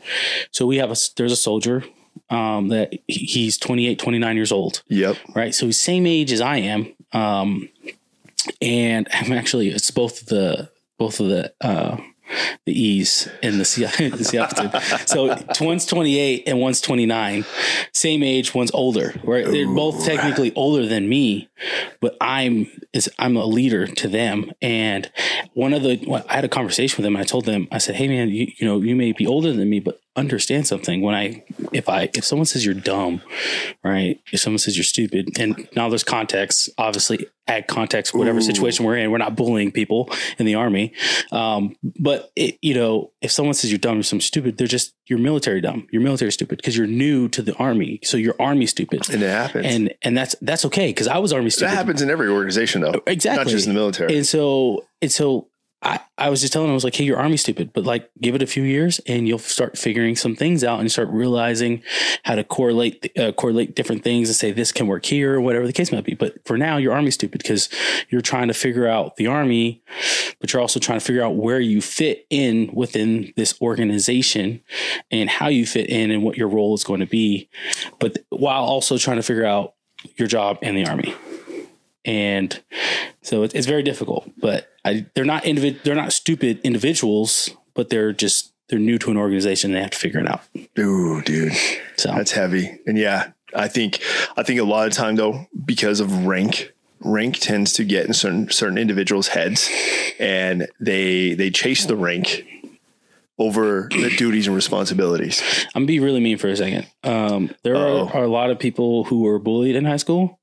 so 0.51 0.65
we 0.65 0.77
have 0.77 0.91
a 0.91 0.95
there's 1.17 1.31
a 1.31 1.35
soldier 1.35 1.83
um, 2.29 2.69
that 2.69 2.93
he's 3.07 3.57
28, 3.57 3.99
29 3.99 4.35
years 4.35 4.51
old, 4.51 4.83
Yep. 4.87 5.17
right? 5.35 5.53
So 5.53 5.65
he's 5.67 5.79
same 5.79 6.05
age 6.07 6.31
as 6.31 6.41
I 6.41 6.57
am. 6.57 6.93
Um, 7.13 7.69
and 8.61 9.07
I'm 9.11 9.31
actually, 9.31 9.69
it's 9.69 9.91
both 9.91 10.25
the, 10.27 10.69
both 10.97 11.19
of 11.19 11.27
the, 11.27 11.53
uh, 11.61 11.97
the 12.65 12.79
E's 12.79 13.29
in 13.43 13.59
the, 13.59 13.65
C-. 13.65 13.85
So 15.05 15.35
one's 15.61 15.85
28 15.85 16.43
and 16.47 16.59
one's 16.59 16.81
29, 16.81 17.45
same 17.93 18.23
age, 18.23 18.55
one's 18.55 18.71
older, 18.71 19.13
right? 19.23 19.45
They're 19.45 19.67
both 19.67 20.03
technically 20.05 20.53
older 20.55 20.87
than 20.87 21.07
me, 21.07 21.49
but 22.01 22.17
I'm 22.19 22.67
is 22.93 23.09
I'm 23.19 23.35
a 23.37 23.45
leader 23.45 23.85
to 23.85 24.07
them. 24.07 24.51
And 24.61 25.11
one 25.53 25.73
of 25.73 25.83
the 25.83 26.03
well, 26.07 26.25
I 26.27 26.33
had 26.35 26.45
a 26.45 26.49
conversation 26.49 26.97
with 26.97 27.03
them. 27.03 27.15
And 27.15 27.21
I 27.21 27.25
told 27.25 27.45
them, 27.45 27.67
I 27.71 27.77
said, 27.77 27.95
"Hey, 27.95 28.07
man, 28.07 28.29
you, 28.29 28.51
you 28.57 28.65
know, 28.65 28.81
you 28.81 28.95
may 28.95 29.11
be 29.11 29.27
older 29.27 29.53
than 29.53 29.69
me, 29.69 29.79
but 29.79 29.99
understand 30.15 30.67
something. 30.67 31.01
When 31.01 31.15
I 31.15 31.43
if 31.73 31.89
I 31.89 32.09
if 32.13 32.23
someone 32.25 32.45
says 32.45 32.65
you're 32.65 32.73
dumb, 32.73 33.21
right? 33.83 34.19
If 34.31 34.39
someone 34.39 34.59
says 34.59 34.77
you're 34.77 34.83
stupid, 34.83 35.37
and 35.39 35.67
now 35.75 35.89
there's 35.89 36.03
context, 36.03 36.69
obviously 36.77 37.27
add 37.47 37.67
context 37.67 38.13
whatever 38.15 38.39
Ooh. 38.39 38.41
situation 38.41 38.85
we're 38.85 38.97
in. 38.97 39.11
We're 39.11 39.19
not 39.19 39.35
bullying 39.35 39.71
people 39.71 40.09
in 40.39 40.45
the 40.45 40.55
army, 40.55 40.93
um, 41.31 41.75
but 41.99 42.31
it, 42.35 42.57
you 42.61 42.73
know, 42.73 43.11
if 43.21 43.31
someone 43.31 43.53
says 43.53 43.71
you're 43.71 43.77
dumb 43.77 43.99
or 43.99 44.03
something 44.03 44.21
stupid, 44.21 44.57
they're 44.57 44.67
just 44.67 44.93
you're 45.07 45.19
military 45.19 45.61
dumb. 45.61 45.87
You're 45.91 46.01
military 46.01 46.31
stupid 46.31 46.57
because 46.57 46.75
you're 46.77 46.87
new 46.87 47.27
to 47.29 47.41
the 47.41 47.55
army, 47.55 47.99
so 48.03 48.17
you're 48.17 48.35
army 48.39 48.65
stupid. 48.65 49.09
And 49.09 49.21
it 49.21 49.29
happens. 49.29 49.65
And 49.65 49.93
and 50.01 50.17
that's 50.17 50.35
that's 50.41 50.65
okay 50.65 50.89
because 50.89 51.07
I 51.07 51.17
was 51.17 51.33
army 51.33 51.49
stupid 51.49 51.71
that 51.71 51.75
happens 51.77 52.01
in 52.01 52.09
every 52.09 52.29
organization, 52.29 52.81
though. 52.81 53.01
Exactly. 53.07 53.43
Not 53.43 53.51
just 53.51 53.67
in 53.67 53.73
the 53.73 53.79
military. 53.79 54.15
And 54.15 54.25
so, 54.25 54.85
and 55.01 55.11
so 55.11 55.49
I, 55.85 55.99
I 56.17 56.29
was 56.31 56.41
just 56.41 56.51
telling 56.51 56.67
him, 56.67 56.71
I 56.71 56.73
was 56.73 56.83
like, 56.83 56.95
hey, 56.95 57.03
your 57.03 57.19
army's 57.19 57.41
stupid, 57.41 57.71
but 57.71 57.83
like 57.83 58.09
give 58.19 58.33
it 58.33 58.41
a 58.41 58.47
few 58.47 58.63
years 58.63 58.99
and 59.05 59.27
you'll 59.27 59.37
start 59.37 59.77
figuring 59.77 60.15
some 60.15 60.35
things 60.35 60.63
out 60.63 60.79
and 60.79 60.91
start 60.91 61.09
realizing 61.09 61.83
how 62.23 62.33
to 62.33 62.43
correlate, 62.43 63.11
uh, 63.19 63.31
correlate 63.33 63.75
different 63.75 64.03
things 64.03 64.27
and 64.27 64.35
say 64.35 64.51
this 64.51 64.71
can 64.71 64.87
work 64.87 65.05
here 65.05 65.35
or 65.35 65.41
whatever 65.41 65.67
the 65.67 65.73
case 65.73 65.91
might 65.91 66.03
be. 66.03 66.15
But 66.15 66.43
for 66.45 66.57
now, 66.57 66.77
your 66.77 66.93
army's 66.93 67.13
stupid 67.13 67.43
because 67.43 67.69
you're 68.09 68.21
trying 68.21 68.47
to 68.47 68.55
figure 68.55 68.87
out 68.87 69.17
the 69.17 69.27
army, 69.27 69.83
but 70.39 70.51
you're 70.51 70.61
also 70.61 70.79
trying 70.79 70.99
to 70.99 71.05
figure 71.05 71.23
out 71.23 71.35
where 71.35 71.59
you 71.59 71.81
fit 71.81 72.25
in 72.31 72.71
within 72.73 73.31
this 73.35 73.61
organization 73.61 74.63
and 75.11 75.29
how 75.29 75.49
you 75.49 75.67
fit 75.67 75.87
in 75.87 76.09
and 76.09 76.23
what 76.23 76.35
your 76.35 76.47
role 76.47 76.73
is 76.73 76.83
going 76.83 77.01
to 77.01 77.05
be. 77.05 77.47
But 77.99 78.17
while 78.29 78.63
also 78.63 78.97
trying 78.97 79.17
to 79.17 79.23
figure 79.23 79.45
out 79.45 79.75
your 80.17 80.27
job 80.27 80.57
in 80.63 80.73
the 80.73 80.87
army 80.87 81.13
and 82.05 82.61
so 83.21 83.43
it's, 83.43 83.53
it's 83.53 83.67
very 83.67 83.83
difficult. 83.83 84.29
But 84.37 84.69
I, 84.85 85.05
they're 85.15 85.25
not 85.25 85.43
individ, 85.43 85.83
they're 85.83 85.95
not 85.95 86.13
stupid 86.13 86.59
individuals, 86.63 87.49
but 87.73 87.89
they're 87.89 88.13
just 88.13 88.53
they're 88.69 88.79
new 88.79 88.97
to 88.99 89.11
an 89.11 89.17
organization. 89.17 89.71
And 89.71 89.77
they 89.77 89.81
have 89.81 89.91
to 89.91 89.97
figure 89.97 90.19
it 90.19 90.27
out. 90.27 90.41
Ooh, 90.79 91.21
dude. 91.21 91.53
So 91.97 92.11
That's 92.11 92.31
heavy. 92.31 92.79
And 92.85 92.97
yeah, 92.97 93.31
I 93.55 93.67
think 93.67 94.01
I 94.37 94.43
think 94.43 94.59
a 94.59 94.63
lot 94.63 94.87
of 94.87 94.93
time 94.93 95.15
though, 95.15 95.47
because 95.65 95.99
of 95.99 96.25
rank, 96.25 96.73
rank 96.99 97.37
tends 97.37 97.73
to 97.73 97.83
get 97.83 98.05
in 98.05 98.13
certain 98.13 98.49
certain 98.51 98.77
individuals' 98.77 99.29
heads 99.29 99.69
and 100.19 100.67
they 100.79 101.33
they 101.33 101.49
chase 101.49 101.85
the 101.85 101.95
rank 101.95 102.45
over 103.37 103.89
the 103.91 104.13
duties 104.17 104.47
and 104.47 104.55
responsibilities. 104.55 105.41
I'm 105.75 105.81
gonna 105.81 105.87
be 105.87 105.99
really 105.99 106.21
mean 106.21 106.37
for 106.37 106.47
a 106.47 106.55
second. 106.55 106.87
Um, 107.03 107.53
there 107.63 107.75
are, 107.75 108.09
are 108.13 108.23
a 108.23 108.29
lot 108.29 108.49
of 108.49 108.59
people 108.59 109.03
who 109.03 109.23
were 109.23 109.39
bullied 109.39 109.75
in 109.75 109.83
high 109.83 109.97
school, 109.97 110.39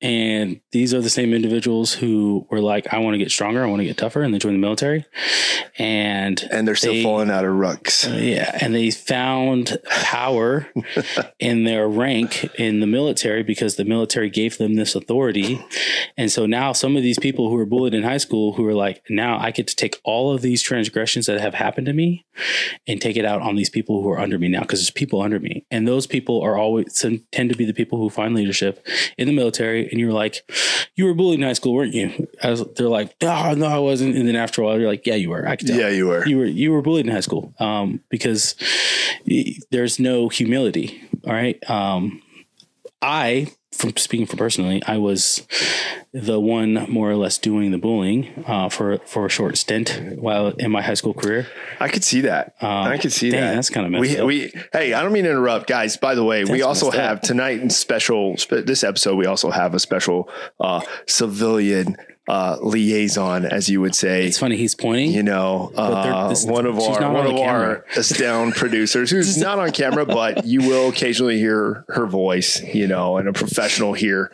and 0.00 0.60
these 0.72 0.92
are 0.92 1.00
the 1.00 1.10
same 1.10 1.32
individuals 1.32 1.92
who 1.94 2.46
were 2.50 2.60
like, 2.60 2.92
"I 2.92 2.98
want 2.98 3.14
to 3.14 3.18
get 3.18 3.30
stronger, 3.30 3.64
I 3.64 3.68
want 3.68 3.80
to 3.80 3.86
get 3.86 3.96
tougher," 3.96 4.22
and 4.22 4.34
they 4.34 4.38
joined 4.38 4.56
the 4.56 4.60
military, 4.60 5.06
and 5.78 6.46
And 6.50 6.66
they're 6.68 6.74
still 6.76 6.92
They- 6.92 7.02
falling 7.02 7.30
out 7.30 7.44
of 7.44 7.52
rucks. 7.52 8.10
Uh, 8.10 8.16
yeah, 8.16 8.56
and 8.60 8.74
they 8.74 8.90
found 8.90 9.78
power 9.88 10.68
in 11.40 11.64
their 11.64 11.88
rank 11.88 12.48
in 12.58 12.80
the 12.80 12.86
military 12.86 13.42
because 13.42 13.76
the 13.76 13.84
military 13.84 14.30
gave 14.30 14.58
them 14.58 14.74
this 14.74 14.94
authority. 14.94 15.60
And 16.16 16.30
so 16.30 16.46
now 16.46 16.72
some 16.72 16.96
of 16.96 17.02
these 17.02 17.18
people 17.18 17.48
who 17.48 17.56
were 17.56 17.66
bullied 17.66 17.94
in 17.94 18.02
high 18.02 18.18
school 18.18 18.52
who 18.54 18.66
are 18.66 18.74
like, 18.74 19.02
now 19.08 19.38
I 19.38 19.50
get 19.50 19.66
to 19.68 19.76
take 19.76 20.00
all 20.04 20.32
of 20.32 20.42
these 20.42 20.62
transgressions 20.62 21.26
that 21.26 21.40
have 21.40 21.54
happened 21.54 21.86
to 21.86 21.92
me 21.92 22.24
and 22.86 23.00
take 23.00 23.16
it 23.16 23.24
out 23.24 23.42
on 23.42 23.56
these 23.56 23.70
people 23.70 24.02
who 24.02 24.10
are 24.10 24.18
under 24.20 24.38
me 24.38 24.48
now 24.48 24.60
because 24.60 24.80
there's 24.80 24.90
people 24.90 25.22
under 25.22 25.40
me. 25.40 25.64
And 25.70 25.88
those 25.88 26.06
people 26.06 26.40
are 26.42 26.56
always 26.56 26.92
tend 27.32 27.50
to 27.50 27.56
be 27.56 27.64
the 27.64 27.74
people 27.74 27.98
who 27.98 28.10
find 28.10 28.34
leadership 28.34 28.86
in 29.18 29.26
the 29.26 29.32
military. 29.32 29.43
Military 29.44 29.88
and 29.90 30.00
you're 30.00 30.12
like, 30.12 30.42
you 30.96 31.04
were 31.04 31.12
bullied 31.14 31.38
in 31.40 31.44
high 31.46 31.52
school, 31.52 31.74
weren't 31.74 31.92
you? 31.92 32.26
As 32.42 32.64
they're 32.76 32.88
like, 32.88 33.14
oh, 33.22 33.54
no, 33.56 33.66
I 33.66 33.78
wasn't. 33.78 34.16
And 34.16 34.26
then 34.26 34.36
after 34.36 34.62
a 34.62 34.64
while, 34.64 34.78
you're 34.78 34.88
like, 34.88 35.06
yeah, 35.06 35.16
you 35.16 35.28
were. 35.30 35.46
I 35.46 35.56
can 35.56 35.66
tell 35.68 35.78
Yeah, 35.78 35.88
you 35.88 36.06
were. 36.06 36.26
you 36.26 36.38
were 36.38 36.46
you 36.46 36.72
were 36.72 36.80
bullied 36.82 37.06
in 37.06 37.12
high 37.12 37.20
school 37.20 37.52
um, 37.58 38.00
because 38.08 38.54
there's 39.70 39.98
no 39.98 40.28
humility. 40.28 41.02
All 41.26 41.32
right. 41.32 41.58
Um, 41.68 42.22
I, 43.02 43.48
from 43.74 43.96
speaking 43.96 44.26
for 44.26 44.36
personally, 44.36 44.82
I 44.86 44.98
was 44.98 45.46
the 46.12 46.38
one 46.38 46.86
more 46.88 47.10
or 47.10 47.16
less 47.16 47.38
doing 47.38 47.72
the 47.72 47.78
bullying 47.78 48.44
uh, 48.46 48.68
for 48.68 48.98
for 49.04 49.26
a 49.26 49.28
short 49.28 49.58
stint 49.58 50.00
while 50.16 50.48
in 50.48 50.70
my 50.70 50.80
high 50.80 50.94
school 50.94 51.14
career. 51.14 51.48
I 51.80 51.88
could 51.88 52.04
see 52.04 52.22
that. 52.22 52.54
I 52.60 52.98
could 52.98 53.12
see 53.12 53.30
dang, 53.30 53.40
that. 53.40 53.54
that's 53.56 53.70
kinda 53.70 53.90
messed 53.90 54.00
we, 54.00 54.18
up. 54.18 54.26
we, 54.26 54.52
hey, 54.72 54.92
I 54.92 55.02
don't 55.02 55.12
mean 55.12 55.24
to 55.24 55.30
interrupt, 55.30 55.66
guys. 55.66 55.96
By 55.96 56.14
the 56.14 56.24
way, 56.24 56.44
we 56.44 56.62
also 56.62 56.88
up. 56.88 56.94
have 56.94 57.20
tonight 57.20 57.60
in 57.60 57.70
special 57.70 58.36
this 58.50 58.84
episode. 58.84 59.16
We 59.16 59.26
also 59.26 59.50
have 59.50 59.74
a 59.74 59.80
special 59.80 60.28
uh, 60.60 60.80
civilian 61.06 61.96
uh, 62.28 62.56
liaison, 62.62 63.44
as 63.44 63.68
you 63.68 63.80
would 63.80 63.94
say. 63.94 64.26
It's 64.26 64.38
funny 64.38 64.56
he's 64.56 64.74
pointing. 64.74 65.12
you 65.12 65.22
know, 65.22 65.70
uh, 65.76 66.28
this- 66.28 66.44
one 66.46 66.66
of 66.66 66.78
our 66.78 66.90
one 67.12 67.26
on 67.26 67.34
of 67.34 67.40
our 67.40 67.84
astound 67.96 68.54
producers 68.54 69.10
who's 69.10 69.36
not 69.38 69.58
on 69.58 69.70
camera, 69.72 70.06
but 70.06 70.46
you 70.46 70.60
will 70.60 70.88
occasionally 70.88 71.38
hear 71.38 71.84
her 71.88 72.06
voice, 72.06 72.62
you 72.62 72.86
know, 72.86 73.18
and 73.18 73.28
a 73.28 73.32
professional 73.32 73.92
here 73.92 74.30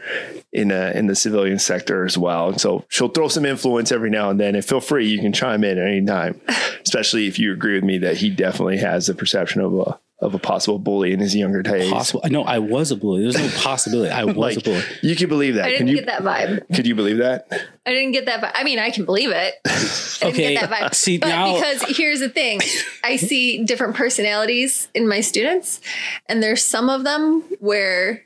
in 0.52 0.70
a, 0.70 0.90
in 0.92 1.06
the 1.06 1.14
civilian 1.16 1.58
sector 1.58 2.04
as 2.04 2.16
well. 2.18 2.48
And 2.50 2.60
so 2.60 2.84
she'll 2.88 3.08
throw 3.08 3.28
some 3.28 3.44
influence 3.46 3.92
every 3.92 4.10
now 4.10 4.30
and 4.30 4.38
then. 4.40 4.54
And 4.54 4.64
feel 4.64 4.80
free, 4.80 5.06
you 5.08 5.18
can 5.20 5.32
chime 5.32 5.62
in 5.64 5.78
at 5.78 5.86
any 5.86 6.04
time, 6.04 6.40
especially 6.82 7.26
if 7.26 7.38
you 7.38 7.52
agree 7.52 7.74
with 7.74 7.84
me 7.84 7.98
that 7.98 8.16
he 8.18 8.30
definitely 8.30 8.78
has 8.78 9.06
the 9.06 9.14
perception 9.14 9.60
of 9.60 9.74
a 9.74 9.98
of 10.20 10.34
a 10.34 10.38
possible 10.38 10.78
bully 10.78 11.12
in 11.12 11.20
his 11.20 11.34
younger 11.34 11.62
days. 11.62 11.90
Possible. 11.90 12.22
No, 12.28 12.42
I 12.44 12.58
was 12.58 12.90
a 12.90 12.96
bully. 12.96 13.22
There's 13.22 13.38
no 13.38 13.48
possibility. 13.62 14.10
I 14.10 14.24
was 14.24 14.36
Like 14.36 14.58
a 14.58 14.60
bully. 14.60 14.82
you 15.02 15.16
can 15.16 15.28
believe 15.28 15.54
that. 15.54 15.64
I 15.64 15.76
Can 15.76 15.86
didn't 15.86 15.88
you 15.88 16.04
get 16.04 16.06
that 16.06 16.22
vibe. 16.22 16.74
could 16.76 16.86
you 16.86 16.94
believe 16.94 17.18
that? 17.18 17.48
I 17.86 17.90
didn't 17.90 18.12
get 18.12 18.26
that 18.26 18.42
vibe. 18.42 18.52
I 18.54 18.64
mean, 18.64 18.78
I 18.78 18.90
can 18.90 19.04
believe 19.06 19.30
it. 19.30 19.54
I 19.64 19.68
didn't 19.68 20.34
Okay, 20.34 20.54
get 20.54 20.60
that 20.68 20.70
vibe. 20.70 20.86
Uh, 20.86 20.90
see, 20.90 21.18
but 21.18 21.28
now- 21.28 21.54
because 21.54 21.82
here's 21.96 22.20
the 22.20 22.28
thing, 22.28 22.60
I 23.02 23.16
see 23.16 23.64
different 23.64 23.94
personalities 23.96 24.88
in 24.94 25.08
my 25.08 25.20
students, 25.22 25.80
and 26.26 26.42
there's 26.42 26.64
some 26.64 26.90
of 26.90 27.04
them 27.04 27.42
where 27.60 28.22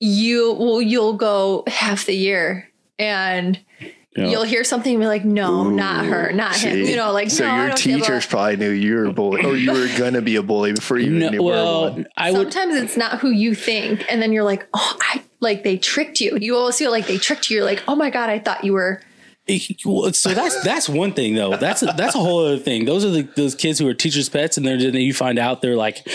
you 0.00 0.52
will 0.54 0.80
you'll 0.80 1.14
go 1.14 1.64
half 1.66 2.06
the 2.06 2.14
year 2.14 2.68
and 2.98 3.58
You 4.16 4.22
know, 4.22 4.30
you'll 4.30 4.42
hear 4.44 4.64
something 4.64 4.94
and 4.94 5.02
be 5.02 5.06
like, 5.06 5.24
no, 5.24 5.68
not 5.68 6.06
her, 6.06 6.32
not 6.32 6.56
him. 6.56 6.78
You 6.78 6.96
know, 6.96 7.12
like 7.12 7.30
so 7.30 7.44
no, 7.44 7.50
I 7.50 7.58
your 7.58 7.68
don't 7.68 7.78
teachers 7.78 8.26
probably 8.26 8.56
knew 8.56 8.70
you 8.70 8.94
were 8.96 9.04
a 9.04 9.12
bully 9.12 9.44
or 9.44 9.54
you 9.54 9.70
were 9.70 9.88
gonna 9.98 10.22
be 10.22 10.36
a 10.36 10.42
bully 10.42 10.72
before 10.72 10.98
you 10.98 11.06
even 11.06 11.18
no, 11.18 11.28
knew 11.28 11.42
were 11.42 11.52
well, 11.52 11.90
one. 11.92 12.06
I 12.16 12.32
would. 12.32 12.52
Sometimes 12.52 12.76
it's 12.76 12.96
not 12.96 13.20
who 13.20 13.30
you 13.30 13.54
think, 13.54 14.04
and 14.10 14.20
then 14.20 14.32
you're 14.32 14.44
like, 14.44 14.66
oh, 14.74 14.96
I 15.00 15.22
like 15.40 15.62
they 15.62 15.76
tricked 15.76 16.20
you. 16.20 16.36
You 16.40 16.56
always 16.56 16.78
feel 16.78 16.90
like 16.90 17.06
they 17.06 17.18
tricked 17.18 17.50
you. 17.50 17.58
You're 17.58 17.66
like, 17.66 17.82
oh 17.86 17.94
my 17.94 18.10
god, 18.10 18.30
I 18.30 18.38
thought 18.38 18.64
you 18.64 18.72
were. 18.72 19.02
So 20.12 20.34
that's 20.34 20.62
that's 20.62 20.88
one 20.88 21.12
thing 21.12 21.34
though. 21.34 21.56
That's 21.56 21.82
a, 21.82 21.86
that's 21.96 22.14
a 22.14 22.18
whole 22.18 22.44
other 22.44 22.58
thing. 22.58 22.84
Those 22.84 23.04
are 23.04 23.10
the 23.10 23.22
those 23.36 23.54
kids 23.54 23.78
who 23.78 23.88
are 23.88 23.94
teachers' 23.94 24.28
pets, 24.28 24.56
and 24.56 24.66
then 24.66 24.80
you 24.80 25.14
find 25.14 25.38
out 25.38 25.62
they're 25.62 25.76
like, 25.76 26.06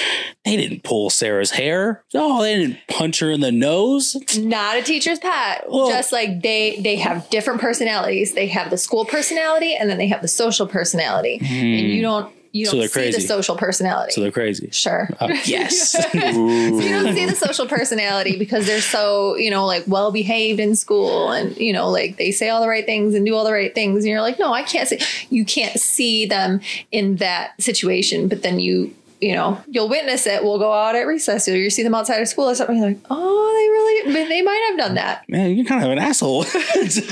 they 0.45 0.55
didn't 0.55 0.83
pull 0.83 1.09
Sarah's 1.09 1.51
hair. 1.51 2.03
Oh, 2.13 2.41
they 2.41 2.55
didn't 2.55 2.77
punch 2.89 3.19
her 3.19 3.31
in 3.31 3.41
the 3.41 3.51
nose. 3.51 4.15
not 4.37 4.77
a 4.77 4.83
teacher's 4.83 5.19
pet. 5.19 5.65
Well- 5.67 5.89
just 5.89 6.11
like 6.11 6.41
they 6.41 6.79
they 6.81 6.97
have 6.97 7.29
different 7.29 7.61
personalities. 7.61 8.33
They 8.33 8.47
have 8.47 8.69
the 8.69 8.77
school 8.77 9.05
personality 9.05 9.75
and 9.75 9.89
then 9.89 9.97
they 9.97 10.07
have 10.07 10.21
the 10.21 10.27
social 10.27 10.67
personality. 10.67 11.39
And 11.41 11.47
hmm. 11.47 11.91
you 11.91 12.01
don't 12.01 12.33
you 12.53 12.65
So 12.67 12.71
don't 12.73 12.79
they're 12.81 12.87
see 12.87 12.99
the 13.07 13.11
crazy. 13.13 13.27
social 13.27 13.55
personality. 13.57 14.11
So 14.13 14.21
they're 14.21 14.31
crazy. 14.31 14.69
sure. 14.71 15.09
Uh, 15.19 15.27
yes. 15.45 15.95
Ooh. 16.15 16.79
you 16.81 16.89
don't 16.89 17.13
see 17.13 17.25
the 17.25 17.35
social 17.35 17.65
personality 17.67 18.37
because 18.37 18.65
they're 18.67 18.79
so, 18.79 19.35
you 19.35 19.49
know, 19.51 19.65
like 19.65 19.83
well 19.87 20.11
behaved 20.11 20.59
in 20.59 20.75
school 20.75 21.31
and, 21.31 21.57
you 21.57 21.73
know, 21.73 21.89
like 21.89 22.17
they 22.17 22.31
say 22.31 22.49
all 22.49 22.61
the 22.61 22.67
right 22.69 22.85
things 22.85 23.15
and 23.15 23.25
do 23.25 23.33
all 23.35 23.43
the 23.43 23.51
right 23.51 23.73
things. 23.75 24.03
And 24.05 24.11
you're 24.11 24.21
like, 24.21 24.39
no, 24.39 24.53
I 24.53 24.63
can't 24.63 24.87
see. 24.87 24.99
You 25.29 25.43
can't 25.45 25.79
see 25.79 26.25
them 26.27 26.61
in 26.91 27.15
that 27.17 27.59
situation. 27.61 28.27
But 28.27 28.43
then 28.43 28.59
you, 28.59 28.93
you 29.19 29.33
know, 29.33 29.59
you'll 29.67 29.89
witness 29.89 30.27
it. 30.27 30.43
We'll 30.43 30.59
go 30.59 30.71
out 30.73 30.95
at 30.95 31.07
recess 31.07 31.47
or 31.47 31.57
you 31.57 31.69
see 31.71 31.81
them 31.81 31.95
outside 31.95 32.21
of 32.21 32.27
school 32.27 32.49
or 32.49 32.55
something. 32.55 32.77
You're 32.77 32.87
like, 32.89 32.99
oh, 33.09 34.03
they 34.05 34.11
really, 34.13 34.27
they 34.29 34.41
might 34.43 34.65
have 34.69 34.77
done 34.77 34.95
that. 34.95 35.27
Man, 35.27 35.55
you're 35.55 35.65
kind 35.65 35.83
of 35.83 35.91
an 35.91 35.97
asshole. 35.97 36.45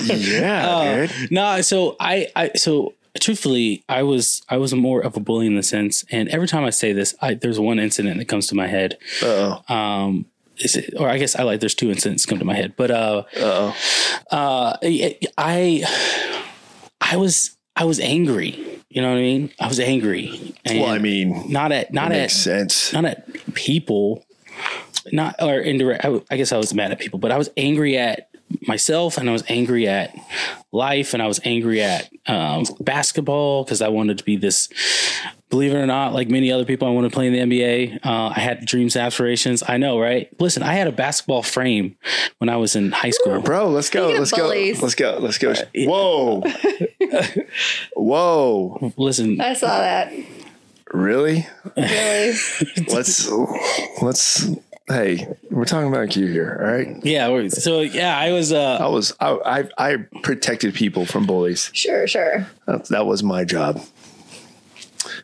Yeah, 0.06 0.68
Uh, 0.68 1.08
dude. 1.08 1.32
no, 1.32 1.62
so 1.62 1.96
I, 2.00 2.28
I, 2.36 2.52
so 2.56 2.94
truthfully, 3.20 3.84
I 3.90 4.04
was, 4.04 4.42
I 4.50 4.58
was 4.58 4.74
more 4.74 5.02
of 5.02 5.18
a 5.18 5.20
bully 5.20 5.48
in 5.48 5.56
the 5.56 5.64
sense, 5.64 6.06
and 6.12 6.30
every 6.30 6.48
time 6.48 6.64
I 6.64 6.70
say 6.70 6.94
this, 6.94 7.16
I, 7.22 7.34
there's 7.34 7.60
one 7.60 7.80
incident 7.80 8.18
that 8.20 8.26
comes 8.28 8.48
to 8.48 8.56
my 8.56 8.68
head. 8.68 8.98
Uh-oh. 9.22 9.74
Um, 9.74 10.26
is 10.58 10.76
it, 10.76 10.94
or 10.98 11.10
I 11.10 11.18
guess 11.18 11.36
I 11.36 11.44
like, 11.44 11.60
there's 11.60 11.76
two 11.76 11.90
incidents 11.90 12.26
come 12.26 12.40
to 12.40 12.46
my 12.46 12.56
head, 12.56 12.74
but, 12.78 12.92
uh, 12.92 13.24
uh, 14.32 14.78
I, 14.82 15.84
I 17.00 17.18
was, 17.18 17.58
I 17.76 17.86
was 17.86 18.00
angry. 18.00 18.68
You 18.90 19.02
know 19.02 19.10
what 19.12 19.18
I 19.20 19.22
mean? 19.22 19.52
I 19.60 19.68
was 19.68 19.80
angry. 19.80 20.54
And 20.66 20.82
Well, 20.82 20.90
I 20.90 20.98
mean, 20.98 21.50
not 21.50 21.72
at 21.72 21.94
not 21.94 22.12
at 22.12 22.30
sense. 22.30 22.92
not 22.92 23.06
at 23.06 23.26
people, 23.54 24.26
not 25.14 25.36
or 25.42 25.60
indirect. 25.60 26.06
I 26.30 26.36
guess 26.36 26.52
I 26.52 26.58
was 26.58 26.74
mad 26.74 26.92
at 26.92 27.00
people, 27.00 27.18
but 27.18 27.32
I 27.32 27.38
was 27.38 27.50
angry 27.56 27.98
at 27.98 28.30
myself, 28.68 29.18
and 29.18 29.30
I 29.30 29.34
was 29.34 29.44
angry 29.48 29.88
at 29.88 30.16
life, 30.72 31.14
and 31.14 31.22
I 31.22 31.28
was 31.28 31.40
angry 31.44 31.82
at 31.82 32.10
um, 32.28 32.66
basketball 32.80 33.64
because 33.64 33.82
I 33.82 33.90
wanted 33.90 34.18
to 34.20 34.24
be 34.24 34.36
this. 34.36 34.70
Believe 35.50 35.74
it 35.74 35.78
or 35.78 35.86
not, 35.86 36.14
like 36.14 36.30
many 36.30 36.50
other 36.50 36.64
people, 36.64 36.88
I 36.88 36.92
wanted 36.92 37.10
to 37.10 37.14
play 37.14 37.28
in 37.28 37.34
the 37.34 37.40
NBA. 37.40 38.06
Uh, 38.06 38.32
I 38.34 38.40
had 38.40 38.66
dreams, 38.66 38.96
aspirations. 38.96 39.62
I 39.68 39.76
know, 39.76 40.00
right? 40.00 40.30
Listen, 40.40 40.64
I 40.64 40.74
had 40.74 40.88
a 40.88 40.94
basketball 40.94 41.44
frame 41.44 41.98
when 42.38 42.48
I 42.48 42.56
was 42.56 42.78
in 42.78 42.94
high 42.94 43.10
school. 43.10 43.42
Bro, 43.42 43.70
let's 43.72 43.90
go. 43.90 44.10
Let's 44.10 44.32
go. 44.32 44.48
Let's 44.48 44.96
go. 44.96 45.18
Let's 45.20 45.38
go. 45.38 45.54
Whoa. 45.76 46.44
Whoa. 47.96 48.94
Listen, 48.96 49.42
I 49.42 49.54
saw 49.54 49.80
that. 49.80 50.14
Really? 50.94 51.48
Really. 51.76 52.38
Let's 52.88 53.30
let's 54.02 54.50
hey, 54.92 55.28
we're 55.50 55.66
talking 55.66 55.88
about 55.88 56.16
you 56.16 56.28
here, 56.28 56.58
all 56.62 56.72
right? 56.72 56.98
yeah. 57.06 57.48
So 57.50 57.82
yeah, 57.82 58.18
I 58.18 58.32
was. 58.32 58.52
Uh, 58.52 58.78
I 58.82 58.88
was 58.88 59.14
I 59.20 59.30
I, 59.78 59.92
I 59.92 59.98
protected 60.24 60.74
people 60.74 61.06
from 61.06 61.26
bullies. 61.26 61.70
Sure, 61.74 62.08
sure. 62.08 62.48
That, 62.68 62.86
that 62.90 63.06
was 63.06 63.24
my 63.24 63.44
job. 63.44 63.82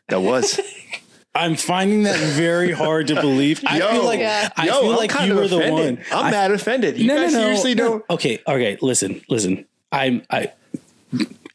That 0.09 0.21
was. 0.21 0.59
I'm 1.35 1.55
finding 1.55 2.03
that 2.03 2.17
very 2.19 2.71
hard 2.71 3.07
to 3.07 3.15
believe. 3.15 3.63
I 3.67 3.77
Yo, 3.77 3.91
feel 3.91 4.05
like 4.05 4.19
Yeah. 4.19 4.49
I 4.57 4.65
Yo, 4.65 4.81
feel 4.81 4.91
I'm 4.91 4.97
like 4.97 5.13
you 5.21 5.31
of 5.33 5.37
were 5.37 5.47
the 5.47 5.71
one. 5.71 5.99
I'm 6.11 6.25
I- 6.25 6.31
mad 6.31 6.51
offended. 6.51 6.97
You 6.97 7.07
guys 7.09 7.31
seriously 7.31 7.75
no. 7.75 7.83
don't 7.89 8.05
Okay, 8.09 8.39
okay. 8.47 8.77
Listen, 8.81 9.21
listen. 9.29 9.65
I'm 9.91 10.23
I. 10.31 10.51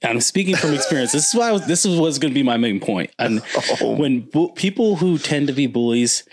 I'm 0.05 0.21
speaking 0.21 0.57
from 0.57 0.75
experience. 0.75 1.13
This 1.13 1.29
is 1.29 1.35
why 1.35 1.49
I 1.49 1.53
was, 1.53 1.67
this 1.67 1.85
is 1.85 1.99
what's 1.99 2.19
going 2.19 2.33
to 2.33 2.35
be 2.35 2.43
my 2.43 2.57
main 2.57 2.81
point. 2.81 3.11
And 3.19 3.43
Oh. 3.81 3.97
when 3.97 4.21
bu- 4.21 4.53
people 4.53 4.97
who 4.97 5.19
tend 5.19 5.47
to 5.47 5.53
be 5.53 5.67
bullies, 5.67 6.25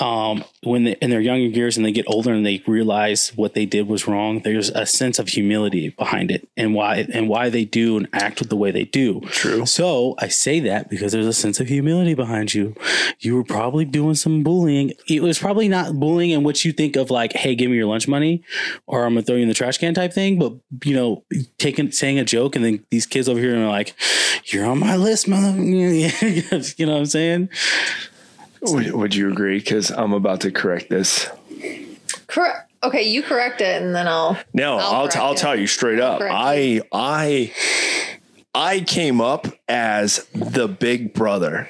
um, 0.00 0.44
when 0.62 0.84
they, 0.84 0.92
in 1.02 1.10
their 1.10 1.20
younger 1.20 1.46
years 1.46 1.76
and 1.76 1.84
they 1.84 1.92
get 1.92 2.04
older 2.08 2.32
and 2.32 2.44
they 2.46 2.62
realize 2.66 3.30
what 3.36 3.54
they 3.54 3.66
did 3.66 3.88
was 3.88 4.06
wrong, 4.06 4.40
there's 4.40 4.70
a 4.70 4.86
sense 4.86 5.18
of 5.18 5.28
humility 5.28 5.90
behind 5.90 6.30
it 6.30 6.48
and 6.56 6.74
why 6.74 7.06
and 7.12 7.28
why 7.28 7.48
they 7.50 7.64
do 7.64 7.96
and 7.96 8.08
act 8.12 8.48
the 8.48 8.56
way 8.56 8.70
they 8.70 8.84
do. 8.84 9.20
True. 9.26 9.66
So 9.66 10.14
I 10.18 10.28
say 10.28 10.60
that 10.60 10.88
because 10.88 11.12
there's 11.12 11.26
a 11.26 11.32
sense 11.32 11.60
of 11.60 11.68
humility 11.68 12.14
behind 12.14 12.54
you. 12.54 12.74
You 13.20 13.36
were 13.36 13.44
probably 13.44 13.84
doing 13.84 14.14
some 14.14 14.42
bullying. 14.42 14.92
It 15.08 15.22
was 15.22 15.38
probably 15.38 15.68
not 15.68 15.98
bullying 15.98 16.30
in 16.30 16.42
what 16.44 16.64
you 16.64 16.72
think 16.72 16.96
of 16.96 17.10
like, 17.10 17.32
hey, 17.34 17.54
give 17.54 17.70
me 17.70 17.76
your 17.76 17.86
lunch 17.86 18.08
money 18.08 18.42
or 18.86 19.04
I'm 19.04 19.14
gonna 19.14 19.22
throw 19.22 19.36
you 19.36 19.42
in 19.42 19.48
the 19.48 19.54
trash 19.54 19.78
can 19.78 19.94
type 19.94 20.12
thing, 20.12 20.38
but 20.38 20.52
you 20.84 20.94
know, 20.94 21.24
taking 21.58 21.90
saying 21.92 22.18
a 22.18 22.24
joke 22.24 22.56
and 22.56 22.64
then 22.64 22.84
these 22.90 23.01
kids 23.06 23.28
over 23.28 23.38
here 23.40 23.54
and 23.54 23.64
are 23.64 23.68
like, 23.68 23.94
You're 24.46 24.66
on 24.66 24.78
my 24.78 24.96
list, 24.96 25.28
mother 25.28 25.50
you 25.62 26.86
know 26.86 26.92
what 26.92 26.98
I'm 26.98 27.06
saying? 27.06 27.48
would, 28.62 28.92
would 28.92 29.14
you 29.14 29.30
agree? 29.30 29.58
Because 29.58 29.90
I'm 29.90 30.12
about 30.12 30.40
to 30.42 30.50
correct 30.50 30.88
this. 30.90 31.28
Correct. 32.26 32.70
Okay, 32.84 33.02
you 33.02 33.22
correct 33.22 33.60
it, 33.60 33.80
and 33.80 33.94
then 33.94 34.08
I'll. 34.08 34.36
No, 34.52 34.76
I'll 34.76 34.80
I'll, 34.80 35.02
correct 35.02 35.16
I'll 35.16 35.32
you. 35.32 35.38
tell 35.38 35.56
you 35.58 35.66
straight 35.66 36.00
up. 36.00 36.18
correct 36.18 36.34
I 36.36 36.82
I 36.92 37.52
I 38.54 38.80
came 38.80 39.20
up 39.20 39.46
as 39.68 40.26
the 40.34 40.68
big 40.68 41.14
brother. 41.14 41.68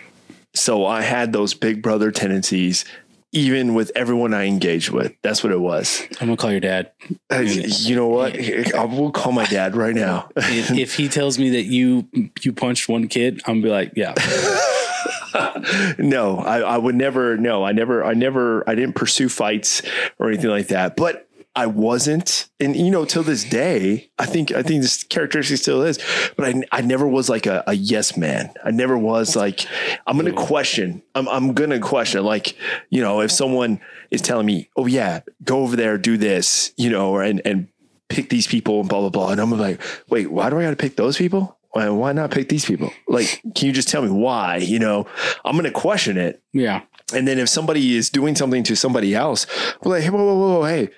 So 0.55 0.85
I 0.85 1.03
had 1.03 1.33
those 1.33 1.55
big 1.55 1.83
brother 1.83 2.11
tendencies 2.11 2.85
even 3.33 3.75
with 3.75 3.91
everyone 3.97 4.35
I 4.35 4.45
engaged 4.45 4.91
with. 4.91 5.13
That's 5.23 5.43
what 5.43 5.53
it 5.53 5.61
was. 5.61 6.03
I'm 6.21 6.27
gonna 6.29 6.37
call 6.37 6.51
your 6.51 6.61
dad. 6.61 6.93
Uh, 7.31 7.39
You 7.41 7.97
know 7.97 8.09
what? 8.09 8.39
I 8.75 8.85
will 8.85 9.11
call 9.11 9.33
my 9.33 9.47
dad 9.47 9.75
right 9.75 9.95
now. 9.95 10.29
If, 10.37 10.71
if 10.71 10.95
he 10.95 11.09
tells 11.09 11.39
me 11.39 11.51
that 11.51 11.63
you 11.65 12.09
you 12.43 12.53
punched 12.53 12.89
one 12.89 13.09
kid, 13.09 13.41
I'm 13.47 13.61
gonna 13.61 13.63
be 13.63 13.71
like, 13.71 13.93
yeah. 13.97 14.15
no, 15.99 16.39
I, 16.39 16.61
I 16.61 16.77
would 16.79 16.95
never. 16.95 17.37
No, 17.37 17.65
I 17.65 17.73
never. 17.73 18.05
I 18.05 18.15
never. 18.15 18.69
I 18.69 18.75
didn't 18.75 18.95
pursue 18.95 19.29
fights 19.29 19.83
or 20.19 20.29
anything 20.29 20.51
like 20.51 20.69
that. 20.69 20.97
But 20.97 21.29
I 21.55 21.67
wasn't, 21.67 22.49
and 22.61 22.75
you 22.75 22.91
know, 22.91 23.05
till 23.05 23.23
this 23.23 23.45
day, 23.45 24.11
I 24.19 24.25
think 24.25 24.53
I 24.53 24.63
think 24.63 24.83
this 24.83 25.05
characteristic 25.05 25.59
still 25.59 25.83
is. 25.83 25.99
But 26.35 26.47
I, 26.47 26.63
I 26.73 26.81
never 26.81 27.07
was 27.07 27.29
like 27.29 27.45
a, 27.45 27.63
a 27.67 27.75
yes 27.75 28.17
man. 28.17 28.51
I 28.65 28.71
never 28.71 28.97
was 28.97 29.37
like 29.37 29.67
I'm 30.07 30.17
gonna 30.17 30.33
question. 30.33 31.03
I'm 31.15 31.29
I'm 31.29 31.53
gonna 31.53 31.79
question. 31.79 32.25
Like 32.25 32.57
you 32.89 33.03
know, 33.03 33.21
if 33.21 33.31
someone 33.31 33.81
is 34.11 34.23
telling 34.23 34.47
me, 34.47 34.71
oh 34.77 34.87
yeah, 34.87 35.21
go 35.45 35.61
over 35.61 35.77
there, 35.77 35.99
do 35.99 36.17
this, 36.17 36.73
you 36.79 36.89
know, 36.89 37.11
or 37.11 37.23
and 37.23 37.43
and 37.45 37.69
pick 38.09 38.31
these 38.31 38.47
people 38.47 38.81
and 38.81 38.89
blah 38.89 39.01
blah 39.01 39.11
blah, 39.11 39.33
and 39.33 39.41
I'm 39.41 39.51
like, 39.51 39.81
wait, 40.09 40.31
why 40.31 40.49
do 40.49 40.59
I 40.59 40.63
got 40.63 40.71
to 40.71 40.77
pick 40.77 40.97
those 40.97 41.19
people? 41.19 41.59
Why, 41.73 41.89
why 41.89 42.13
not 42.13 42.31
pick 42.31 42.51
these 42.51 42.67
people? 42.67 42.93
Like, 43.09 43.41
can 43.55 43.67
you 43.67 43.73
just 43.73 43.89
tell 43.89 44.03
me 44.03 44.11
why? 44.11 44.59
You 44.59 44.79
know, 44.79 45.07
I'm 45.43 45.53
going 45.53 45.65
to 45.65 45.71
question 45.71 46.19
it. 46.19 46.43
Yeah. 46.53 46.83
And 47.15 47.27
then 47.27 47.39
if 47.39 47.49
somebody 47.49 47.97
is 47.97 48.11
doing 48.11 48.37
something 48.37 48.63
to 48.65 48.77
somebody 48.77 49.15
else, 49.15 49.47
we're 49.83 49.93
like, 49.93 50.03
hey, 50.03 50.11
whoa, 50.11 50.23
whoa, 50.23 50.35
whoa, 50.35 50.59
whoa, 50.61 50.65
hey, 50.65 50.91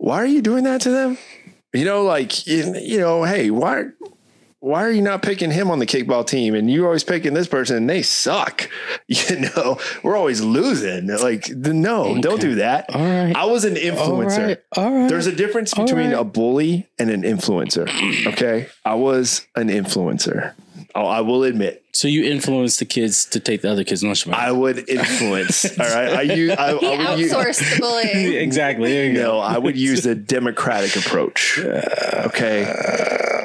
why 0.00 0.16
are 0.16 0.26
you 0.26 0.40
doing 0.40 0.64
that 0.64 0.80
to 0.80 0.90
them? 0.90 1.18
You 1.74 1.84
know, 1.84 2.02
like, 2.04 2.46
you, 2.46 2.74
you 2.80 2.98
know, 2.98 3.22
hey, 3.24 3.50
why, 3.50 3.84
why 4.58 4.82
are 4.82 4.90
you 4.90 5.02
not 5.02 5.20
picking 5.20 5.50
him 5.50 5.70
on 5.70 5.78
the 5.78 5.84
kickball 5.84 6.26
team? 6.26 6.54
And 6.54 6.70
you're 6.70 6.86
always 6.86 7.04
picking 7.04 7.34
this 7.34 7.46
person 7.46 7.76
and 7.76 7.88
they 7.88 8.02
suck. 8.02 8.68
You 9.08 9.50
know, 9.56 9.80
we're 10.04 10.16
always 10.16 10.40
losing. 10.40 11.08
Like, 11.08 11.48
no, 11.50 12.20
don't 12.20 12.40
do 12.40 12.54
that. 12.56 12.94
All 12.94 13.00
right. 13.00 13.34
I 13.34 13.44
was 13.44 13.64
an 13.64 13.74
influencer. 13.74 14.46
right. 14.46 14.58
All 14.76 14.92
right. 14.92 15.08
There's 15.08 15.26
a 15.26 15.34
difference 15.34 15.74
between 15.74 16.10
right. 16.10 16.20
a 16.20 16.22
bully 16.22 16.88
and 16.96 17.10
an 17.10 17.22
influencer. 17.22 17.88
Okay. 18.28 18.68
I 18.84 18.94
was 18.94 19.48
an 19.56 19.68
influencer. 19.68 20.54
Oh, 20.94 21.06
I 21.06 21.20
will 21.20 21.44
admit, 21.44 21.84
so 21.92 22.08
you 22.08 22.24
influence 22.24 22.78
the 22.78 22.84
kids 22.84 23.24
to 23.26 23.40
take 23.40 23.62
the 23.62 23.70
other 23.70 23.84
kids' 23.84 24.02
lunch 24.02 24.26
money. 24.26 24.42
I 24.42 24.50
would 24.52 24.88
influence. 24.88 25.64
all 25.78 25.86
right. 25.86 26.12
I 26.12 26.22
use, 26.22 26.50
I, 26.52 26.76
He 26.78 26.86
I 26.94 27.10
would 27.10 27.18
use, 27.20 27.32
outsourced 27.32 27.74
the 27.74 27.80
bullying. 27.80 28.32
exactly. 28.42 28.90
There 28.92 29.04
you 29.06 29.14
go. 29.14 29.22
no, 29.22 29.38
I 29.38 29.58
would 29.58 29.76
use 29.76 30.02
the 30.02 30.14
democratic 30.14 30.96
approach. 30.96 31.58
Okay. 32.26 32.64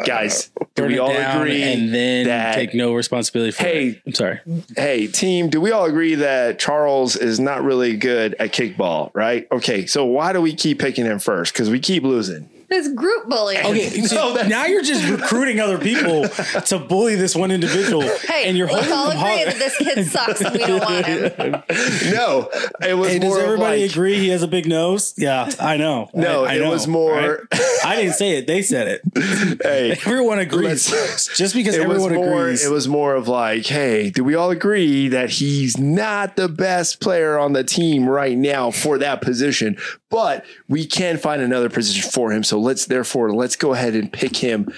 Guys, 0.06 0.52
do 0.76 0.86
we 0.86 1.00
all 1.00 1.10
agree 1.10 1.64
and 1.64 1.94
then 1.94 2.28
that, 2.28 2.54
take 2.56 2.74
no 2.76 2.94
responsibility 2.94 3.52
for 3.52 3.64
Hey. 3.64 3.88
it. 3.90 4.02
I'm 4.06 4.14
sorry. 4.14 4.40
hey, 4.78 5.08
team, 5.08 5.50
do 5.50 5.60
we 5.60 5.72
all 5.72 5.86
agree 5.86 6.16
that 6.16 6.60
Charles 6.60 7.16
is 7.16 7.40
not 7.40 7.64
really 7.64 7.98
good 7.98 8.36
at 8.36 8.54
kickball, 8.54 9.10
right? 9.16 9.48
Okay. 9.52 9.88
So 9.88 10.06
why 10.06 10.32
do 10.34 10.42
we 10.42 10.54
keep 10.54 10.80
picking 10.80 11.06
him 11.06 11.18
first? 11.20 11.54
Because 11.54 11.70
we 11.72 11.80
keep 11.80 12.04
losing. 12.04 12.50
It's 12.70 12.88
group 12.90 13.28
bullying. 13.30 13.66
Okay, 13.66 13.90
so 14.02 14.34
No, 14.36 14.42
now 14.48 14.66
you're 14.66 14.82
just 14.84 15.08
recruiting 15.10 15.60
other 15.60 15.78
people 15.78 16.28
to 16.68 16.80
bully 16.80 17.16
this 17.16 17.36
one 17.36 17.52
individual. 17.52 18.02
Hey, 18.02 18.46
and 18.48 18.58
you're 18.58 18.68
let's 18.68 18.90
holding 18.90 19.18
all 19.18 19.28
agree 19.28 19.40
ho- 19.40 19.46
that 19.46 19.56
this 19.60 19.78
kid 19.78 20.06
sucks 20.08 20.42
and 20.42 20.52
we 20.54 20.60
don't 20.60 20.82
want 20.84 21.06
him. 21.06 21.64
No, 22.14 22.50
it 22.82 22.94
was 22.98 23.10
Hey, 23.12 23.20
more 23.20 23.36
does 23.38 23.44
everybody 23.46 23.82
like, 23.84 23.92
agree 23.92 24.18
he 24.20 24.30
has 24.30 24.44
a 24.44 24.48
big 24.48 24.68
nose? 24.68 25.14
Yeah, 25.18 25.50
I 25.60 25.78
know. 25.78 26.10
No, 26.14 26.46
I, 26.46 26.54
I 26.54 26.56
it 26.56 26.60
know, 26.62 26.70
was 26.70 26.88
more- 26.88 27.14
right? 27.14 27.40
I 27.86 27.96
didn't 27.98 28.14
say 28.14 28.38
it. 28.38 28.48
They 28.48 28.62
said 28.62 28.88
it. 28.88 29.60
hey, 29.64 29.92
Everyone 29.92 30.40
agrees. 30.40 30.88
Just 31.36 31.54
because 31.54 31.76
it 31.76 31.88
was 31.88 32.04
everyone 32.04 32.14
more 32.26 32.40
agrees. 32.42 32.66
it 32.66 32.72
was 32.72 32.88
more 32.88 33.16
of 33.16 33.28
like 33.28 33.66
hey 33.66 34.10
do 34.10 34.24
we 34.24 34.36
all 34.36 34.50
agree 34.52 35.08
that 35.10 35.30
he's 35.30 35.78
not 35.78 36.36
the 36.36 36.48
best 36.50 37.00
player 37.00 37.38
on 37.38 37.54
the 37.54 37.64
team 37.64 38.08
right 38.10 38.38
now 38.38 38.72
for 38.72 38.98
that 38.98 39.22
position 39.22 39.78
but 40.10 40.46
we 40.68 40.86
can 40.86 41.18
find 41.18 41.42
another 41.42 41.70
position 41.70 42.10
for 42.10 42.32
him 42.32 42.44
so 42.44 42.55
let's 42.58 42.86
therefore 42.86 43.34
let's 43.34 43.56
go 43.56 43.74
ahead 43.74 43.96
and 43.96 44.12
pick 44.12 44.38
him 44.38 44.72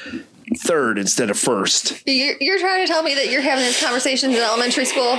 third 0.58 0.98
instead 0.98 1.30
of 1.30 1.38
first 1.38 2.02
You're, 2.08 2.36
you're 2.40 2.60
trying 2.60 2.86
to 2.86 2.92
tell 2.92 3.04
me 3.04 3.16
that 3.16 3.30
you're 3.30 3.42
having 3.42 3.66
these 3.66 3.82
conversations 3.84 4.34
in 4.36 4.42
elementary 4.42 4.86
school? 4.86 5.18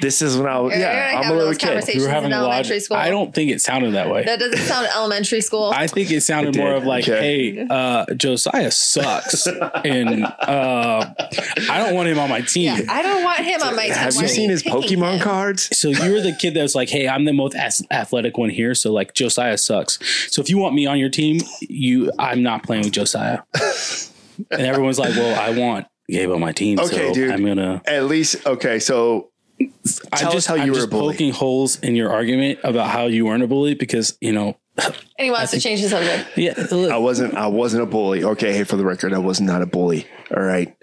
this 0.00 0.20
is 0.22 0.36
when 0.36 0.46
i 0.46 0.58
was 0.58 0.72
You're 0.72 0.82
yeah 0.82 1.12
gonna 1.14 1.26
i'm 1.26 1.32
a 1.32 1.36
little 1.36 1.54
kid 1.54 1.60
conversations 1.68 2.02
we 2.02 2.06
were 2.06 2.12
having 2.12 2.30
in 2.30 2.36
a 2.36 2.42
lot. 2.42 2.48
elementary 2.50 2.80
school. 2.80 2.96
I 2.96 3.10
don't 3.10 3.34
think 3.34 3.50
it 3.50 3.60
sounded 3.60 3.94
that 3.94 4.10
way. 4.10 4.24
That 4.24 4.38
doesn't 4.38 4.58
sound 4.58 4.86
elementary 4.94 5.40
school. 5.40 5.72
I 5.74 5.86
think 5.86 6.10
it 6.10 6.20
sounded 6.22 6.54
It 6.54 6.58
more 6.58 6.72
of 6.74 6.84
like, 6.84 7.04
Okay. 7.08 7.54
"Hey, 7.56 7.66
uh, 7.68 8.04
Josiah 8.14 8.70
sucks, 8.70 9.46
and 9.84 10.24
uh, 10.24 11.14
I 11.18 11.78
don't 11.78 11.94
want 11.94 12.08
him 12.08 12.18
on 12.18 12.28
my 12.28 12.40
team." 12.42 12.64
yeah, 12.76 12.80
I 12.92 13.02
don't 13.02 13.24
want 13.24 13.40
him 13.40 13.60
on 13.62 13.74
my 13.76 13.86
team. 13.86 13.94
have 13.94 14.14
Why 14.14 14.20
you 14.20 14.26
are 14.26 14.28
seen 14.28 14.50
his 14.50 14.62
pokemon 14.62 15.14
him? 15.14 15.20
cards 15.20 15.76
So 15.76 15.88
you're 15.88 16.20
the 16.20 16.32
kid 16.32 16.54
that's 16.54 16.74
like, 16.74 16.88
"Hey, 16.90 17.08
I'm 17.08 17.24
the 17.24 17.32
most 17.32 17.56
athletic 17.90 18.38
one 18.38 18.50
here." 18.50 18.74
So 18.74 18.92
like, 18.92 19.14
Josiah 19.14 19.58
sucks. 19.58 19.98
So 20.32 20.40
if 20.42 20.48
you 20.50 20.58
want 20.58 20.74
me 20.74 20.86
on 20.86 20.98
your 20.98 21.08
team, 21.10 21.40
you, 21.60 22.12
I'm 22.18 22.42
not 22.42 22.62
playing 22.62 22.84
with 22.84 22.92
Josiah. 22.92 23.40
and 24.50 24.60
everyone's 24.62 24.98
like, 24.98 25.14
"Well, 25.14 25.38
I 25.38 25.50
want 25.58 25.86
Gabe 26.08 26.30
on 26.30 26.40
my 26.40 26.52
team, 26.52 26.78
Okay, 26.78 27.08
so 27.08 27.14
dude. 27.14 27.30
I'm 27.30 27.44
gonna." 27.44 27.82
at 27.86 28.04
least 28.04 28.46
okay 28.46 28.78
so 28.78 29.30
I'm 29.60 29.72
Tell 30.18 30.28
us 30.28 30.34
just 30.34 30.46
how 30.46 30.54
you 30.54 30.62
I'm 30.62 30.68
were 30.68 30.74
a 30.74 30.78
just 30.80 30.90
bully. 30.90 31.14
poking 31.14 31.32
holes 31.32 31.78
in 31.80 31.96
your 31.96 32.10
argument 32.12 32.60
about 32.62 32.90
how 32.90 33.06
you 33.06 33.26
weren't 33.26 33.42
a 33.42 33.48
bully 33.48 33.74
because 33.74 34.16
you 34.20 34.32
know, 34.32 34.56
And 34.76 34.94
he 35.18 35.30
wants 35.32 35.50
to 35.50 35.60
change 35.60 35.82
the 35.82 35.88
subject. 35.88 36.36
yeah. 36.38 36.54
look, 36.70 36.92
i 36.92 36.96
wasn't 36.98 37.34
i 37.34 37.48
wasn't 37.48 37.82
a 37.82 37.86
bully 37.86 38.22
okay 38.22 38.52
hey 38.52 38.62
for 38.64 38.76
the 38.76 38.84
record 38.84 39.12
i 39.12 39.18
was 39.18 39.40
not 39.40 39.60
a 39.62 39.66
bully 39.66 40.06
all 40.36 40.42
right 40.42 40.74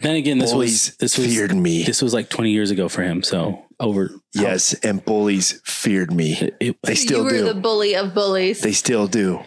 then 0.00 0.16
again, 0.16 0.38
this 0.38 0.52
bullies 0.52 0.88
was 0.88 0.96
this 0.96 1.18
was 1.18 1.26
feared 1.26 1.54
me. 1.54 1.82
This 1.82 2.00
was 2.00 2.14
like 2.14 2.30
20 2.30 2.50
years 2.52 2.70
ago 2.70 2.88
for 2.88 3.02
him. 3.02 3.22
So 3.22 3.64
over. 3.78 4.10
yes 4.34 4.72
and 4.82 5.04
bullies 5.04 5.60
feared 5.64 6.10
me 6.12 6.50
It, 6.58 6.76
they 6.82 6.94
still 6.94 7.18
you 7.18 7.24
were 7.24 7.30
do 7.30 7.44
the 7.44 7.54
bully 7.54 7.94
of 7.94 8.14
bullies. 8.14 8.60
They 8.62 8.72
still 8.72 9.06
do. 9.06 9.40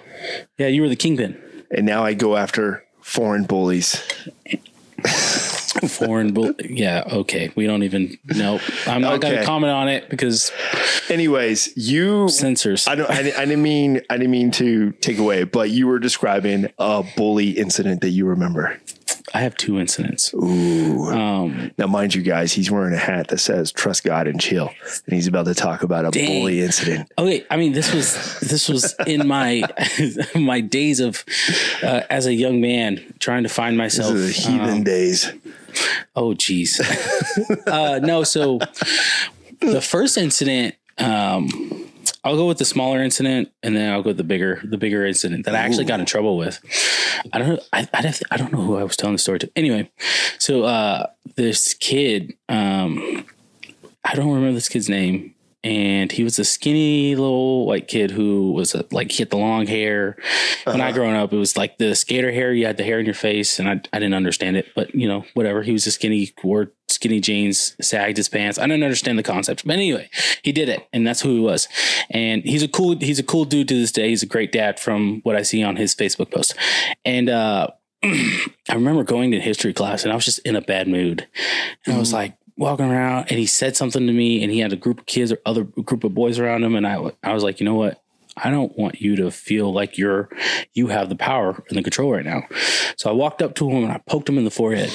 yeah, 0.59 0.67
you 0.67 0.81
were 0.83 0.89
the 0.89 0.95
kingpin. 0.95 1.41
And 1.75 1.85
now 1.87 2.03
I 2.03 2.13
go 2.13 2.35
after 2.35 2.83
foreign 3.03 3.43
bullies. 3.43 4.01
foreign. 5.87 6.33
bull 6.33 6.53
yeah. 6.63 7.03
Okay. 7.11 7.51
We 7.55 7.67
don't 7.67 7.83
even. 7.83 8.17
Nope. 8.25 8.61
I'm 8.87 9.01
not 9.01 9.21
going 9.21 9.37
to 9.37 9.45
comment 9.45 9.73
on 9.73 9.89
it 9.89 10.09
because 10.09 10.51
Anyways, 11.09 11.75
you 11.75 12.29
censors. 12.29 12.87
I 12.87 12.95
don't. 12.95 13.09
I, 13.09 13.19
I 13.19 13.45
didn't 13.45 13.61
mean. 13.61 14.01
I 14.09 14.17
didn't 14.17 14.31
mean 14.31 14.51
to 14.51 14.91
take 14.93 15.17
away, 15.17 15.43
but 15.43 15.69
you 15.69 15.87
were 15.87 15.99
describing 15.99 16.71
a 16.79 17.03
bully 17.17 17.51
incident 17.51 18.01
that 18.01 18.09
you 18.09 18.25
remember. 18.25 18.79
I 19.35 19.39
have 19.41 19.55
two 19.55 19.79
incidents. 19.79 20.31
Ooh. 20.33 21.09
Um, 21.09 21.71
Now, 21.77 21.87
mind 21.87 22.13
you, 22.13 22.21
guys, 22.21 22.53
he's 22.53 22.69
wearing 22.69 22.93
a 22.93 22.97
hat 22.99 23.29
that 23.29 23.39
says 23.39 23.71
"Trust 23.71 24.03
God 24.03 24.27
and 24.27 24.39
chill," 24.39 24.69
and 25.07 25.15
he's 25.15 25.25
about 25.27 25.45
to 25.45 25.55
talk 25.55 25.81
about 25.83 26.05
a 26.05 26.11
Dang. 26.11 26.41
bully 26.41 26.61
incident. 26.61 27.11
Okay, 27.17 27.43
I 27.49 27.57
mean 27.57 27.71
this 27.73 27.91
was 27.93 28.39
this 28.41 28.69
was 28.69 28.93
in 29.07 29.27
my 29.27 29.63
my 30.35 30.61
days 30.61 30.99
of 30.99 31.23
uh, 31.81 32.01
as 32.09 32.27
a 32.27 32.33
young 32.33 32.61
man 32.61 33.01
trying 33.19 33.43
to 33.43 33.49
find 33.49 33.73
This 33.79 33.97
myself. 33.99 34.13
the 34.13 34.27
heathen 34.31 34.69
um, 34.69 34.83
days. 34.83 35.31
oh, 36.15 36.33
geez. 36.35 36.79
uh, 37.67 37.99
no, 38.03 38.23
so 38.23 38.59
the 39.61 39.81
first 39.81 40.17
incident, 40.17 40.75
um, 40.99 41.82
I'll 42.23 42.35
go 42.37 42.47
with 42.47 42.57
the 42.57 42.65
smaller 42.65 43.01
incident, 43.03 43.51
and 43.63 43.75
then 43.75 43.91
I'll 43.91 44.01
go 44.01 44.11
with 44.11 44.17
the 44.17 44.23
bigger 44.23 44.61
the 44.63 44.77
bigger 44.77 45.05
incident 45.05 45.45
that 45.45 45.55
I 45.55 45.59
actually 45.59 45.85
got 45.85 45.99
in 45.99 46.05
trouble 46.05 46.37
with. 46.37 46.59
I 47.33 47.37
don't 47.39 47.49
know. 47.49 47.59
I, 47.73 47.87
I, 47.93 48.01
don't- 48.01 48.23
I 48.31 48.37
don't 48.37 48.51
know 48.53 48.61
who 48.61 48.77
I 48.77 48.83
was 48.83 48.95
telling 48.95 49.15
the 49.15 49.19
story 49.19 49.39
to. 49.39 49.51
Anyway, 49.55 49.89
so 50.39 50.63
uh, 50.63 51.07
this 51.35 51.73
kid, 51.73 52.33
um, 52.49 53.25
I 54.05 54.15
don't 54.15 54.29
remember 54.33 54.53
this 54.53 54.69
kid's 54.69 54.87
name. 54.89 55.32
And 55.63 56.11
he 56.11 56.23
was 56.23 56.37
a 56.39 56.43
skinny 56.43 57.15
little 57.15 57.65
white 57.65 57.87
kid 57.87 58.11
who 58.11 58.51
was 58.51 58.75
a, 58.75 58.85
like 58.91 59.11
he 59.11 59.19
had 59.19 59.29
the 59.29 59.37
long 59.37 59.65
hair. 59.65 60.17
When 60.65 60.81
I 60.81 60.91
growing 60.91 61.15
up, 61.15 61.31
it 61.31 61.37
was 61.37 61.55
like 61.55 61.77
the 61.77 61.95
skater 61.95 62.31
hair. 62.31 62.51
You 62.53 62.65
had 62.65 62.75
the 62.75 62.83
hair 62.83 62.99
in 62.99 63.05
your 63.05 63.15
face, 63.15 63.59
and 63.59 63.69
I, 63.69 63.81
I 63.93 63.99
didn't 63.99 64.13
understand 64.13 64.57
it. 64.57 64.67
But 64.75 64.93
you 64.93 65.07
know, 65.07 65.23
whatever. 65.35 65.63
He 65.63 65.71
was 65.71 65.87
a 65.87 65.91
skinny, 65.91 66.33
wore 66.43 66.73
skinny 66.89 67.21
jeans, 67.21 67.77
sagged 67.81 68.17
his 68.17 68.27
pants. 68.27 68.59
I 68.59 68.63
didn't 68.63 68.83
understand 68.83 69.17
the 69.17 69.23
concept, 69.23 69.65
but 69.65 69.73
anyway, 69.73 70.09
he 70.41 70.51
did 70.51 70.67
it, 70.67 70.85
and 70.91 71.07
that's 71.07 71.21
who 71.21 71.35
he 71.35 71.39
was. 71.39 71.69
And 72.09 72.43
he's 72.43 72.63
a 72.63 72.67
cool 72.67 72.97
he's 72.97 73.19
a 73.19 73.23
cool 73.23 73.45
dude 73.45 73.69
to 73.69 73.75
this 73.75 73.91
day. 73.93 74.09
He's 74.09 74.23
a 74.23 74.27
great 74.27 74.51
dad 74.51 74.81
from 74.81 75.21
what 75.23 75.37
I 75.37 75.43
see 75.43 75.63
on 75.63 75.77
his 75.77 75.95
Facebook 75.95 76.31
post. 76.31 76.55
And 77.05 77.29
uh, 77.29 77.67
I 78.03 78.73
remember 78.73 79.03
going 79.03 79.31
to 79.31 79.39
history 79.39 79.73
class, 79.73 80.03
and 80.03 80.11
I 80.11 80.15
was 80.15 80.25
just 80.25 80.39
in 80.39 80.57
a 80.57 80.61
bad 80.61 80.89
mood. 80.89 81.27
And 81.85 81.95
I 81.95 81.99
was 81.99 82.11
like 82.11 82.35
walking 82.57 82.85
around, 82.85 83.27
and 83.29 83.39
he 83.39 83.45
said 83.45 83.75
something 83.75 84.05
to 84.05 84.13
me, 84.13 84.43
and 84.43 84.51
he 84.51 84.59
had 84.59 84.73
a 84.73 84.77
group 84.77 84.99
of 84.99 85.05
kids 85.05 85.31
or 85.31 85.39
other 85.45 85.63
group 85.63 86.03
of 86.03 86.13
boys 86.13 86.39
around 86.39 86.63
him, 86.63 86.75
and 86.75 86.87
I 86.87 87.11
I 87.23 87.33
was 87.33 87.43
like, 87.43 87.59
you 87.59 87.65
know 87.65 87.75
what? 87.75 88.01
I 88.35 88.49
don't 88.49 88.75
want 88.77 88.99
you 88.99 89.15
to 89.17 89.31
feel 89.31 89.71
like 89.71 89.97
you're 89.97 90.29
you 90.73 90.87
have 90.87 91.09
the 91.09 91.15
power 91.15 91.63
and 91.69 91.77
the 91.77 91.83
control 91.83 92.11
right 92.11 92.25
now. 92.25 92.43
So 92.97 93.09
I 93.09 93.13
walked 93.13 93.41
up 93.41 93.55
to 93.55 93.69
him 93.69 93.83
and 93.83 93.91
I 93.91 93.99
poked 94.07 94.27
him 94.27 94.37
in 94.37 94.43
the 94.43 94.51
forehead. 94.51 94.91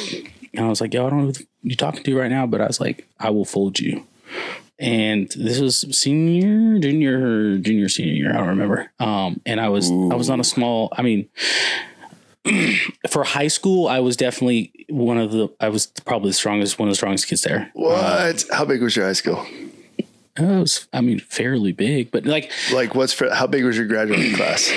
And 0.54 0.64
I 0.64 0.68
was 0.68 0.80
like, 0.80 0.92
yo, 0.94 1.06
I 1.06 1.10
don't 1.10 1.26
know 1.26 1.32
who 1.32 1.44
you're 1.62 1.76
talking 1.76 2.02
to 2.02 2.18
right 2.18 2.30
now, 2.30 2.46
but 2.46 2.60
I 2.60 2.66
was 2.66 2.80
like, 2.80 3.06
I 3.20 3.30
will 3.30 3.44
fold 3.44 3.78
you. 3.78 4.06
And 4.80 5.28
this 5.36 5.60
was 5.60 5.84
senior, 5.96 6.78
junior, 6.78 7.58
junior, 7.58 7.88
senior 7.88 8.12
year. 8.12 8.30
I 8.32 8.38
don't 8.38 8.48
remember. 8.48 8.90
Um, 8.98 9.40
and 9.44 9.60
I 9.60 9.68
was 9.68 9.90
I 9.90 10.14
was 10.14 10.30
on 10.30 10.40
a 10.40 10.44
small. 10.44 10.88
I 10.96 11.02
mean, 11.02 11.28
for 13.10 13.24
high 13.24 13.48
school, 13.48 13.88
I 13.88 14.00
was 14.00 14.16
definitely 14.16 14.72
one 14.88 15.18
of 15.18 15.32
the. 15.32 15.48
I 15.60 15.68
was 15.68 15.86
probably 15.86 16.30
the 16.30 16.34
strongest, 16.34 16.78
one 16.78 16.88
of 16.88 16.92
the 16.92 16.96
strongest 16.96 17.26
kids 17.28 17.42
there. 17.42 17.70
What? 17.74 18.44
How 18.52 18.64
big 18.64 18.82
was 18.82 18.96
your 18.96 19.06
high 19.06 19.12
school? 19.12 19.44
Uh, 20.38 20.44
it 20.44 20.60
was, 20.60 20.86
I 20.92 21.00
mean, 21.00 21.18
fairly 21.18 21.72
big, 21.72 22.10
but 22.10 22.24
like 22.24 22.50
Like, 22.72 22.94
what's 22.94 23.12
for, 23.12 23.28
how 23.34 23.46
big 23.48 23.64
was 23.64 23.76
your 23.76 23.86
graduating 23.86 24.34
class? 24.36 24.72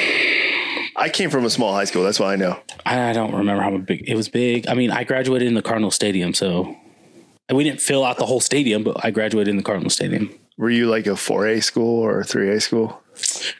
I 0.96 1.10
came 1.10 1.30
from 1.30 1.46
a 1.46 1.50
small 1.50 1.74
high 1.74 1.86
school. 1.86 2.04
That's 2.04 2.20
why 2.20 2.34
I 2.34 2.36
know. 2.36 2.60
I 2.86 3.14
don't 3.14 3.34
remember 3.34 3.62
how 3.64 3.78
big 3.78 4.08
it 4.08 4.16
was. 4.16 4.28
Big. 4.28 4.68
I 4.68 4.74
mean, 4.74 4.92
I 4.92 5.04
graduated 5.04 5.48
in 5.48 5.54
the 5.54 5.62
Cardinal 5.62 5.92
Stadium, 5.92 6.34
so 6.34 6.76
we 7.52 7.64
didn't 7.64 7.82
fill 7.82 8.04
out 8.04 8.18
the 8.18 8.26
whole 8.26 8.40
stadium, 8.42 8.84
but 8.84 9.04
I 9.04 9.12
graduated 9.12 9.50
in 9.50 9.58
the 9.58 9.64
Cardinal 9.64 9.90
Stadium. 9.90 10.34
Were 10.58 10.70
you 10.70 10.88
like 10.90 11.08
a 11.08 11.12
4A 11.12 11.64
school 11.64 12.00
or 12.00 12.20
a 12.22 12.24
3A 12.24 12.62
school? 12.62 13.02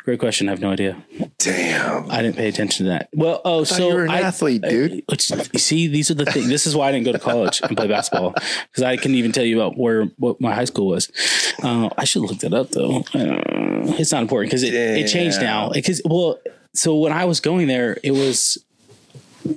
Great 0.04 0.20
question. 0.20 0.48
I 0.48 0.52
have 0.52 0.62
no 0.62 0.72
idea. 0.72 1.04
Damn. 1.38 2.10
I 2.10 2.22
didn't 2.22 2.38
pay 2.38 2.48
attention 2.48 2.86
to 2.86 2.92
that. 2.92 3.10
Well, 3.14 3.42
oh, 3.46 3.64
so 3.64 3.88
you 3.90 3.94
were 3.94 4.04
an 4.04 4.10
I- 4.10 4.22
athlete, 4.22 4.62
dude. 4.62 5.04
I- 5.10 5.16
you 5.54 5.60
see, 5.60 5.88
these 5.88 6.10
are 6.10 6.16
the 6.16 6.26
things. 6.26 6.48
This 6.48 6.66
is 6.66 6.76
why 6.76 6.90
I 6.90 6.92
didn't 6.92 7.06
go 7.06 7.12
to 7.12 7.20
college 7.20 7.62
and 7.62 7.76
play 7.78 7.88
basketball 7.88 8.34
because 8.34 8.84
I 8.84 8.98
couldn't 8.98 9.16
even 9.16 9.32
tell 9.32 9.44
you 9.44 9.62
about 9.62 9.78
where 9.78 10.06
what 10.18 10.42
my 10.42 10.54
high 10.54 10.66
school 10.66 10.88
was. 10.88 11.12
Uh, 11.64 11.90
I 11.98 12.06
should 12.06 12.24
look 12.24 12.40
that 12.40 12.54
up 12.54 12.72
though. 12.72 13.00
Uh, 13.14 13.42
it's 13.98 14.12
not 14.12 14.22
important 14.22 14.50
because 14.50 14.64
it, 14.64 14.74
it 14.74 15.08
changed 15.08 15.42
now. 15.42 15.70
Because 15.70 16.02
well, 16.06 16.40
so 16.74 16.96
when 16.98 17.14
I 17.14 17.26
was 17.26 17.40
going 17.40 17.68
there, 17.68 17.98
it 18.04 18.12
was 18.12 18.58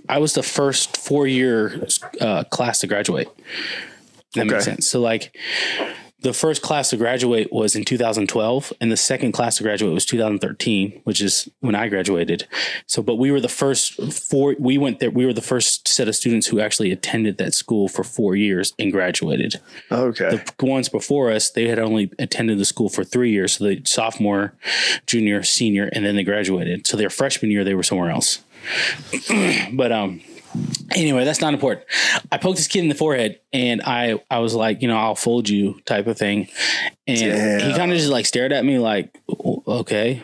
I 0.09 0.19
was 0.19 0.35
the 0.35 0.43
first 0.43 0.97
four 0.97 1.27
year 1.27 1.87
uh, 2.21 2.45
class 2.45 2.81
to 2.81 2.87
graduate. 2.87 3.29
That 4.35 4.47
makes 4.47 4.65
sense. 4.65 4.89
So 4.89 5.01
like 5.01 5.37
the 6.25 6.33
first 6.33 6.63
class 6.63 6.89
to 6.89 6.97
graduate 6.97 7.53
was 7.53 7.77
in 7.77 7.85
2012 7.85 8.73
and 8.81 8.91
the 8.91 8.97
second 8.97 9.33
class 9.33 9.59
to 9.59 9.63
graduate 9.63 9.93
was 9.93 10.07
2013 10.07 11.03
which 11.05 11.21
is 11.21 11.51
when 11.61 11.75
i 11.75 11.87
graduated. 11.87 12.49
So 12.87 13.03
but 13.03 13.17
we 13.17 13.31
were 13.31 13.41
the 13.41 13.49
first 13.49 13.93
four 14.13 14.57
we 14.59 14.79
went 14.79 15.01
there 15.01 15.11
we 15.11 15.27
were 15.27 15.35
the 15.35 15.43
first 15.43 15.87
set 15.87 16.09
of 16.09 16.17
students 16.17 16.47
who 16.47 16.61
actually 16.61 16.91
attended 16.91 17.37
that 17.39 17.53
school 17.53 17.89
for 17.89 18.03
four 18.03 18.35
years 18.35 18.73
and 18.79 18.91
graduated. 18.91 19.61
Okay. 19.93 20.43
the 20.59 20.67
ones 20.67 20.89
before 20.89 21.31
us 21.31 21.51
they 21.51 21.69
had 21.69 21.79
only 21.79 22.11
attended 22.19 22.59
the 22.59 22.65
school 22.65 22.89
for 22.89 23.05
three 23.05 23.31
years 23.31 23.59
so 23.59 23.65
the 23.65 23.83
sophomore 23.85 24.55
junior 25.07 25.43
senior 25.43 25.91
and 25.93 26.07
then 26.07 26.17
they 26.17 26.25
graduated. 26.25 26.87
So 26.87 26.97
their 26.97 27.11
freshman 27.11 27.51
year 27.51 27.65
they 27.65 27.75
were 27.75 27.83
somewhere 27.83 28.11
else. 28.11 28.41
But 29.73 29.93
um 29.93 30.23
anyway 30.95 31.25
that's 31.25 31.41
not 31.41 31.55
important. 31.55 31.85
I 32.31 32.39
poked 32.39 32.57
this 32.57 32.67
kid 32.69 32.81
in 32.83 32.89
the 32.89 32.95
forehead 32.95 33.41
and 33.53 33.83
i 33.85 34.21
i 34.31 34.39
was 34.39 34.55
like 34.55 34.83
you 34.83 34.89
know 34.89 34.97
i'll 34.97 35.15
fold 35.15 35.49
you 35.49 35.81
type 35.87 36.07
of 36.07 36.17
thing. 36.19 36.49
And 37.07 37.63
he 37.63 37.75
kind 37.77 37.93
of 37.93 37.99
just 37.99 38.11
like 38.11 38.27
stared 38.27 38.53
at 38.53 38.65
me 38.65 38.79
like 38.79 39.17
okay 39.67 40.23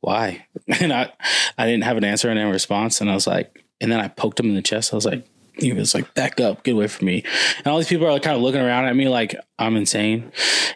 why? 0.00 0.46
And 0.80 0.92
i 0.92 1.10
i 1.56 1.66
didn't 1.66 1.84
have 1.84 1.96
an 1.96 2.04
answer 2.04 2.28
and 2.30 2.38
a 2.38 2.46
response. 2.46 3.00
And 3.00 3.10
i 3.10 3.14
was 3.14 3.26
like 3.26 3.64
and 3.80 3.90
then 3.90 4.00
i 4.00 4.08
poked 4.08 4.38
him 4.40 4.48
in 4.48 4.54
the 4.54 4.62
chest. 4.62 4.92
I 4.92 4.96
was 4.96 5.06
like 5.06 5.26
he 5.58 5.72
was 5.72 5.92
like 5.94 6.14
back 6.14 6.38
up 6.40 6.62
get 6.62 6.72
away 6.72 6.86
from 6.86 7.06
me. 7.06 7.24
And 7.58 7.66
all 7.66 7.78
these 7.78 7.88
people 7.88 8.06
are 8.06 8.12
like 8.12 8.22
kind 8.22 8.36
of 8.36 8.42
looking 8.42 8.60
around 8.60 8.86
at 8.86 8.96
me 8.96 9.08
like 9.08 9.34
i'm 9.58 9.76
insane. 9.76 10.30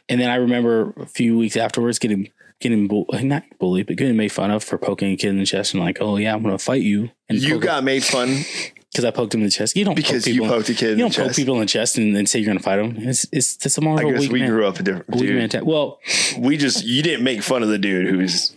And 0.08 0.20
then 0.20 0.30
i 0.30 0.36
remember 0.36 0.92
a 0.96 1.06
few 1.06 1.36
weeks 1.38 1.56
afterwards 1.56 1.98
getting 1.98 2.30
getting 2.60 2.86
bull- 2.86 3.06
not 3.12 3.42
bullied 3.58 3.86
but 3.88 3.96
getting 3.96 4.16
made 4.16 4.30
fun 4.30 4.50
of 4.52 4.62
for 4.62 4.78
poking 4.78 5.10
a 5.12 5.16
kid 5.16 5.30
in 5.30 5.38
the 5.38 5.44
chest 5.44 5.74
and 5.74 5.82
like 5.82 5.98
oh 6.00 6.16
yeah 6.16 6.32
i'm 6.34 6.42
gonna 6.42 6.58
fight 6.58 6.82
you. 6.82 7.10
And 7.28 7.38
You 7.38 7.58
got 7.58 7.82
made 7.84 8.04
fun 8.04 8.42
because 8.92 9.04
I 9.06 9.10
poked 9.10 9.34
him 9.34 9.40
in 9.40 9.46
the 9.46 9.50
chest. 9.50 9.74
You 9.76 9.84
don't 9.86 9.94
because 9.94 10.22
poke 10.24 10.26
you 10.28 10.32
people 10.34 10.46
in- 10.46 10.52
poked 10.52 10.68
a 10.68 10.74
kid 10.74 10.90
you 10.90 10.94
the 10.96 11.00
don't 11.02 11.14
poke 11.14 11.26
chest. 11.28 11.36
people 11.38 11.54
in 11.54 11.60
the 11.60 11.66
chest 11.66 11.98
and 11.98 12.14
then 12.14 12.26
say 12.26 12.38
you're 12.38 12.46
going 12.46 12.58
to 12.58 12.62
fight 12.62 12.76
them. 12.76 12.94
It's 13.08 13.26
it's 13.32 13.56
it's 13.64 13.78
a 13.78 13.80
more 13.80 13.98
I 13.98 14.10
guess 14.10 14.28
we 14.28 14.40
man. 14.40 14.50
grew 14.50 14.66
up 14.66 14.78
a 14.78 14.82
different 14.82 15.10
weak 15.10 15.50
dude. 15.50 15.62
well, 15.64 15.98
We 16.38 16.56
just 16.56 16.84
you 16.84 17.02
didn't 17.02 17.24
make 17.24 17.42
fun 17.42 17.62
of 17.62 17.68
the 17.70 17.78
dude 17.78 18.06
who's 18.08 18.54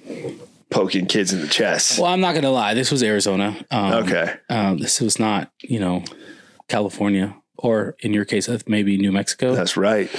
poking 0.70 1.06
kids 1.06 1.32
in 1.32 1.42
the 1.42 1.48
chest. 1.48 2.00
well, 2.00 2.08
I'm 2.12 2.20
not 2.22 2.32
going 2.34 2.44
to 2.44 2.50
lie. 2.50 2.74
This 2.74 2.92
was 2.92 3.02
Arizona. 3.02 3.56
Um, 3.72 3.94
okay. 4.06 4.34
Um, 4.50 4.78
this 4.80 5.00
was 5.00 5.20
not 5.20 5.52
you 5.62 5.80
know 5.80 6.04
California 6.68 7.36
or 7.58 7.96
in 8.00 8.14
your 8.14 8.26
case 8.26 8.50
uh, 8.50 8.60
maybe 8.68 8.98
New 8.98 9.12
Mexico, 9.12 9.56
That's 9.56 9.78
right. 9.78 10.10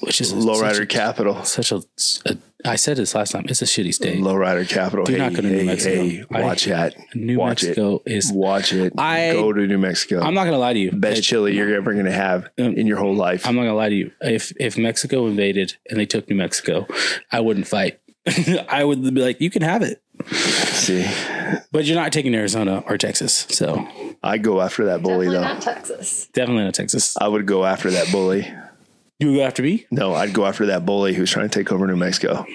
which 0.00 0.20
is 0.20 0.32
Lowrider 0.32 0.88
capital. 0.88 1.44
such 1.44 1.70
a, 1.72 1.82
a. 2.24 2.36
I 2.64 2.74
said 2.76 2.96
this 2.96 3.14
last 3.14 3.30
time. 3.32 3.44
It's 3.48 3.62
a 3.62 3.66
shitty 3.66 3.94
state. 3.94 4.18
Lowrider 4.20 4.68
capital. 4.68 5.04
Do 5.04 5.12
hey, 5.12 5.18
not 5.18 5.32
go 5.32 5.42
to 5.42 5.48
New 5.48 5.58
hey, 5.58 5.64
Mexico. 5.64 5.94
hey, 6.04 6.24
I- 6.32 6.42
watch 6.42 6.64
that. 6.64 6.96
New 7.14 7.38
watch 7.38 7.62
Mexico 7.62 8.02
it. 8.04 8.12
is. 8.12 8.32
Watch 8.32 8.72
it. 8.72 8.92
I- 8.98 9.32
Go 9.32 9.52
to 9.52 9.66
New 9.66 9.78
Mexico. 9.78 10.20
I'm 10.20 10.34
not 10.34 10.42
going 10.42 10.54
to 10.54 10.58
lie 10.58 10.72
to 10.72 10.78
you. 10.78 10.90
Best 10.90 11.18
It- 11.20 11.22
chili 11.22 11.56
you're 11.56 11.72
ever 11.76 11.92
going 11.92 12.06
to 12.06 12.12
have 12.12 12.48
Um, 12.58 12.74
in 12.74 12.86
your 12.88 12.98
whole 12.98 13.14
life. 13.14 13.46
I'm 13.46 13.54
not 13.54 13.62
gonna 13.62 13.74
lie 13.74 13.90
to 13.90 13.94
you. 13.94 14.10
If 14.20 14.52
if 14.58 14.76
Mexico 14.76 15.26
invaded 15.28 15.74
and 15.88 16.00
they 16.00 16.06
took 16.06 16.28
New 16.28 16.34
Mexico, 16.36 16.86
I 17.30 17.40
wouldn't 17.40 17.66
fight. 17.68 18.00
I 18.68 18.82
would 18.84 19.02
be 19.14 19.20
like, 19.22 19.40
you 19.40 19.48
can 19.50 19.62
have 19.62 19.82
it, 19.82 20.02
See, 20.26 21.06
but 21.72 21.84
you're 21.86 21.96
not 21.96 22.12
taking 22.12 22.34
Arizona 22.34 22.82
or 22.86 22.98
Texas. 22.98 23.46
So 23.50 23.86
I 24.22 24.36
go 24.38 24.60
after 24.60 24.84
that 24.86 25.02
bully 25.02 25.26
Definitely 25.26 25.34
though. 25.36 25.40
not 25.54 25.62
Texas. 25.62 26.28
definitely 26.34 26.64
not 26.64 26.74
Texas. 26.74 27.16
I 27.20 27.28
would 27.28 27.46
go 27.46 27.64
after 27.64 27.90
that 27.92 28.10
bully. 28.12 28.52
You 29.18 29.28
would 29.32 29.36
go 29.38 29.42
after 29.44 29.62
me. 29.62 29.86
No, 29.90 30.14
I'd 30.14 30.32
go 30.32 30.46
after 30.46 30.66
that 30.66 30.86
bully 30.86 31.12
who's 31.14 31.30
trying 31.30 31.48
to 31.48 31.58
take 31.58 31.72
over 31.72 31.86
New 31.86 31.96
Mexico. 31.96 32.46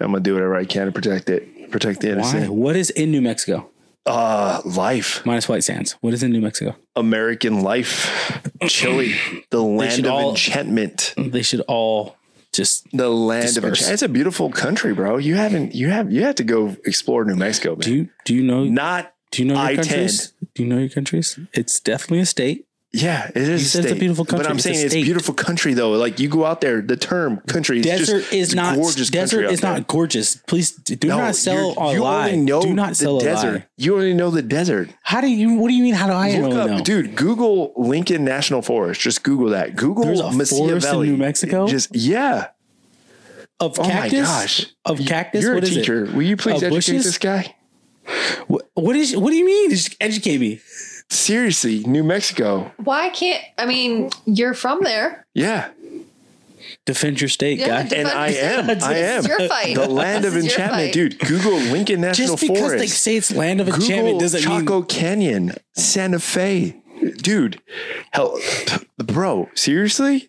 I'm 0.00 0.12
gonna 0.12 0.20
do 0.20 0.34
whatever 0.34 0.54
I 0.56 0.64
can 0.64 0.86
to 0.86 0.92
protect 0.92 1.28
it, 1.30 1.70
protect 1.70 2.00
the 2.00 2.08
Why? 2.08 2.12
innocent. 2.14 2.52
What 2.52 2.76
is 2.76 2.90
in 2.90 3.10
New 3.10 3.20
Mexico? 3.22 3.68
Uh, 4.06 4.60
life, 4.64 5.24
Minus 5.24 5.48
White 5.48 5.64
Sands. 5.64 5.92
What 6.00 6.12
is 6.12 6.22
in 6.22 6.30
New 6.30 6.42
Mexico? 6.42 6.76
American 6.94 7.62
life, 7.62 8.40
Chile, 8.66 9.14
the 9.50 9.62
land 9.62 10.04
of 10.04 10.12
all- 10.12 10.30
enchantment, 10.30 11.14
They 11.16 11.40
should 11.42 11.60
all 11.62 12.16
just. 12.52 12.86
the 12.92 13.08
land 13.08 13.44
Disperse. 13.46 13.56
of 13.56 13.64
enchantment. 13.64 13.92
It's 13.94 14.02
a 14.02 14.08
beautiful 14.08 14.50
country, 14.50 14.92
bro. 14.92 15.16
You 15.16 15.36
haven't, 15.36 15.74
you 15.74 15.88
have, 15.88 16.12
you 16.12 16.22
have 16.24 16.34
to 16.36 16.44
go 16.44 16.76
explore 16.84 17.24
New 17.24 17.34
Mexico, 17.36 17.70
man. 17.70 17.78
Do 17.80 17.94
you 17.94 18.08
do 18.26 18.34
you 18.34 18.42
know? 18.42 18.64
Not 18.64 19.12
Do 19.30 19.42
you 19.42 19.48
know 19.48 19.54
your 19.54 19.62
I-10. 19.70 19.76
countries? 19.76 20.32
Do 20.54 20.62
you 20.62 20.68
know 20.68 20.78
your 20.78 20.88
countries? 20.90 21.38
It's 21.54 21.80
definitely 21.80 22.20
a 22.20 22.26
state. 22.26 22.66
Yeah, 22.96 23.26
it 23.28 23.36
is. 23.36 23.72
said 23.72 23.84
it's 23.86 23.92
a 23.92 23.96
beautiful 23.96 24.24
country. 24.24 24.44
But 24.44 24.50
I'm 24.50 24.56
It's 24.56 24.66
a 24.66 24.68
saying 24.72 24.84
it's 24.84 24.92
state. 24.92 25.02
beautiful 25.04 25.34
country 25.34 25.74
though. 25.74 25.90
Like 25.92 26.20
you 26.20 26.28
go 26.28 26.44
out 26.44 26.60
there, 26.60 26.80
the 26.80 26.96
term 26.96 27.38
country 27.48 27.80
is 27.80 27.86
Desert 27.86 28.20
just, 28.20 28.32
is 28.32 28.54
not 28.54 28.76
gorgeous. 28.76 29.10
desert 29.10 29.50
is 29.50 29.62
not 29.62 29.88
gorgeous. 29.88 30.36
Please 30.36 30.70
do 30.70 31.08
No, 31.08 31.18
not 31.18 31.34
sell 31.34 31.74
a 31.76 31.92
you 31.94 32.00
lie. 32.04 32.30
only 32.30 32.36
know 32.42 32.62
do 32.62 32.72
not 32.72 32.90
the 32.90 32.94
sell 32.94 33.18
a 33.18 33.20
desert. 33.20 33.52
lie. 33.52 33.66
You 33.76 33.96
only 33.96 34.14
know 34.14 34.30
the 34.30 34.42
desert. 34.42 34.90
How 35.02 35.20
do 35.20 35.26
you? 35.26 35.54
What 35.54 35.68
do 35.70 35.74
you 35.74 35.82
mean? 35.82 35.94
How 35.94 36.06
do 36.06 36.12
I 36.12 36.36
Look 36.38 36.52
only 36.52 36.56
up, 36.60 36.70
know? 36.70 36.80
dude. 36.84 37.16
Google 37.16 37.72
Lincoln 37.76 38.24
National 38.24 38.62
Forest. 38.62 39.00
Just 39.00 39.24
Google 39.24 39.48
that. 39.48 39.74
Google 39.74 40.04
There's 40.04 40.20
a 40.20 40.24
Mesilla 40.24 40.80
Valley. 40.80 41.08
New 41.10 41.16
Mexico? 41.16 41.66
Just 41.66 41.96
yeah. 41.96 42.50
Of 43.58 43.78
Oh 43.78 43.82
my 43.82 43.88
cactus? 43.90 44.20
gosh. 44.28 44.66
Of 44.84 44.98
cactus? 45.04 45.42
You're 45.42 45.54
What 45.56 45.64
a 45.64 45.66
is 45.66 45.76
it? 45.76 45.80
teacher. 45.80 46.04
Will 46.14 46.22
you 46.22 46.36
please 46.36 46.62
Uh, 46.62 46.66
educate 46.66 46.74
bushes? 46.76 47.04
this 47.04 47.18
guy? 47.18 47.56
What, 48.46 48.70
what 48.74 48.94
is? 48.94 49.16
What 49.16 49.30
do 49.30 49.36
you 49.36 49.44
mean? 49.46 49.70
Just 49.70 49.96
educate 50.00 50.38
me. 50.38 50.60
Seriously, 51.10 51.84
New 51.86 52.02
Mexico. 52.02 52.72
Why 52.82 53.08
can't 53.10 53.42
I 53.58 53.66
mean 53.66 54.10
you're 54.26 54.54
from 54.54 54.82
there? 54.82 55.26
Yeah, 55.34 55.68
Defend 56.86 57.20
your 57.20 57.28
state, 57.28 57.58
Yeah, 57.60 57.68
guy. 57.68 57.82
defend- 57.84 58.08
and 58.08 58.18
I 58.18 58.28
am. 58.28 58.66
This 58.66 58.82
I 58.84 58.94
am. 58.94 59.20
is 59.20 59.26
your 59.28 59.48
fight. 59.48 59.74
The 59.74 59.88
land 59.88 60.24
of 60.24 60.34
This 60.34 60.44
is 60.46 60.50
your 60.50 60.60
enchantment, 60.66 60.86
fight. 60.88 60.92
dude. 60.92 61.18
Google 61.20 61.56
Lincoln 61.58 62.00
National 62.02 62.28
Just 62.36 62.40
because 62.42 62.58
Forest. 62.58 62.78
they 62.78 62.86
say 62.88 63.16
it's 63.16 63.30
land 63.32 63.60
of 63.60 63.66
Google 63.66 63.82
enchantment 63.82 64.20
doesn't 64.20 64.42
Chaco 64.42 64.74
mean 64.80 64.84
Canyon, 64.86 65.52
Santa 65.74 66.18
Fe, 66.18 66.76
dude. 67.18 67.60
Hell, 68.12 68.38
bro, 68.98 69.48
seriously? 69.54 70.28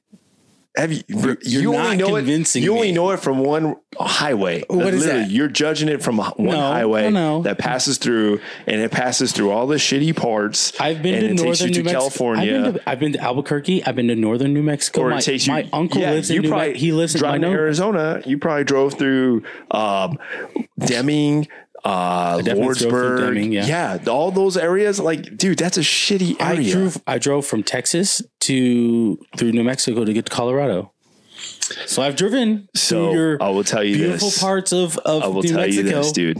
Have 0.77 0.91
you? 0.91 1.03
You're- 1.07 1.37
you 1.41 1.75
only 1.75 1.97
know 1.97 2.15
convincing 2.15 2.61
it. 2.61 2.65
You 2.65 2.73
only 2.73 2.87
me. 2.89 2.93
know 2.93 3.11
it 3.11 3.19
from 3.19 3.39
one 3.39 3.75
highway. 3.97 4.63
What 4.69 4.93
is 4.93 5.05
that? 5.05 5.29
You're 5.31 5.47
judging 5.47 5.87
it 5.87 6.03
from 6.03 6.17
one 6.17 6.33
No, 6.37 6.59
highway 6.59 7.03
no, 7.03 7.37
no. 7.37 7.41
that 7.43 7.57
passes 7.57 7.97
through, 7.97 8.41
and 8.67 8.81
it 8.81 8.91
passes 8.91 9.31
through 9.31 9.51
all 9.51 9.67
the 9.67 9.75
shitty 9.75 10.15
parts. 10.15 10.73
I've 10.79 11.01
been 11.01 11.21
to 11.37 11.43
northern 11.43 11.71
New 11.71 11.83
Mexico. 11.83 11.91
California. 11.91 12.55
I've 12.57 12.63
been 12.63 12.73
to, 12.73 12.89
I've 12.89 12.99
been 12.99 13.13
to 13.13 13.19
Albuquerque. 13.19 13.85
I've 13.85 13.95
been 13.95 14.07
to 14.09 14.15
northern 14.15 14.53
New 14.53 14.63
Mexico. 14.63 15.01
or 15.01 15.09
my, 15.11 15.19
takes 15.21 15.47
you. 15.47 15.53
my 15.53 15.69
uncle 15.71 16.01
yeah, 16.01 16.11
lives 16.11 16.29
in 16.29 16.41
New 16.41 16.49
Mexico. 16.49 16.77
He 16.77 16.91
lives 16.91 17.15
in 17.15 17.21
my 17.21 17.27
driving 17.27 17.41
to 17.43 17.47
no, 17.47 17.53
Arizona. 17.53 18.21
You 18.25 18.37
probably 18.37 18.63
drove 18.65 18.95
through 18.95 19.43
um, 19.71 20.17
Deming, 20.79 21.47
uh, 21.85 22.41
definitely 22.41 22.63
drove 22.63 22.77
through 22.77 22.91
Lordsburg. 22.91 23.33
Deming, 23.35 23.53
yeah. 23.53 23.99
all 24.07 24.31
those 24.31 24.57
areas. 24.57 24.99
Like, 24.99 25.37
dude, 25.37 25.59
that's 25.59 25.77
a 25.77 25.81
shitty 25.81 26.41
I 26.41 26.55
area. 26.55 26.71
drove 26.71 27.01
I 27.07 27.17
drove 27.19 27.45
from 27.45 27.63
Texas 27.63 28.21
to 28.41 29.17
through 29.37 29.51
New 29.51 29.63
Mexico 29.63 30.03
to 30.03 30.11
get 30.13 30.25
to 30.25 30.31
Colorado. 30.31 30.91
So 31.85 32.01
I've 32.01 32.15
driven 32.15 32.67
so 32.75 33.37
I 33.39 33.49
will 33.49 33.63
tell 33.63 33.83
you 33.83 33.95
beautiful 33.95 34.29
this. 34.29 34.39
parts 34.39 34.71
of, 34.71 34.97
of 34.99 35.23
I 35.23 35.27
will 35.27 35.41
New 35.43 35.49
tell 35.49 35.61
Mexico. 35.61 35.87
you 35.87 35.95
this, 35.95 36.11
dude. 36.11 36.37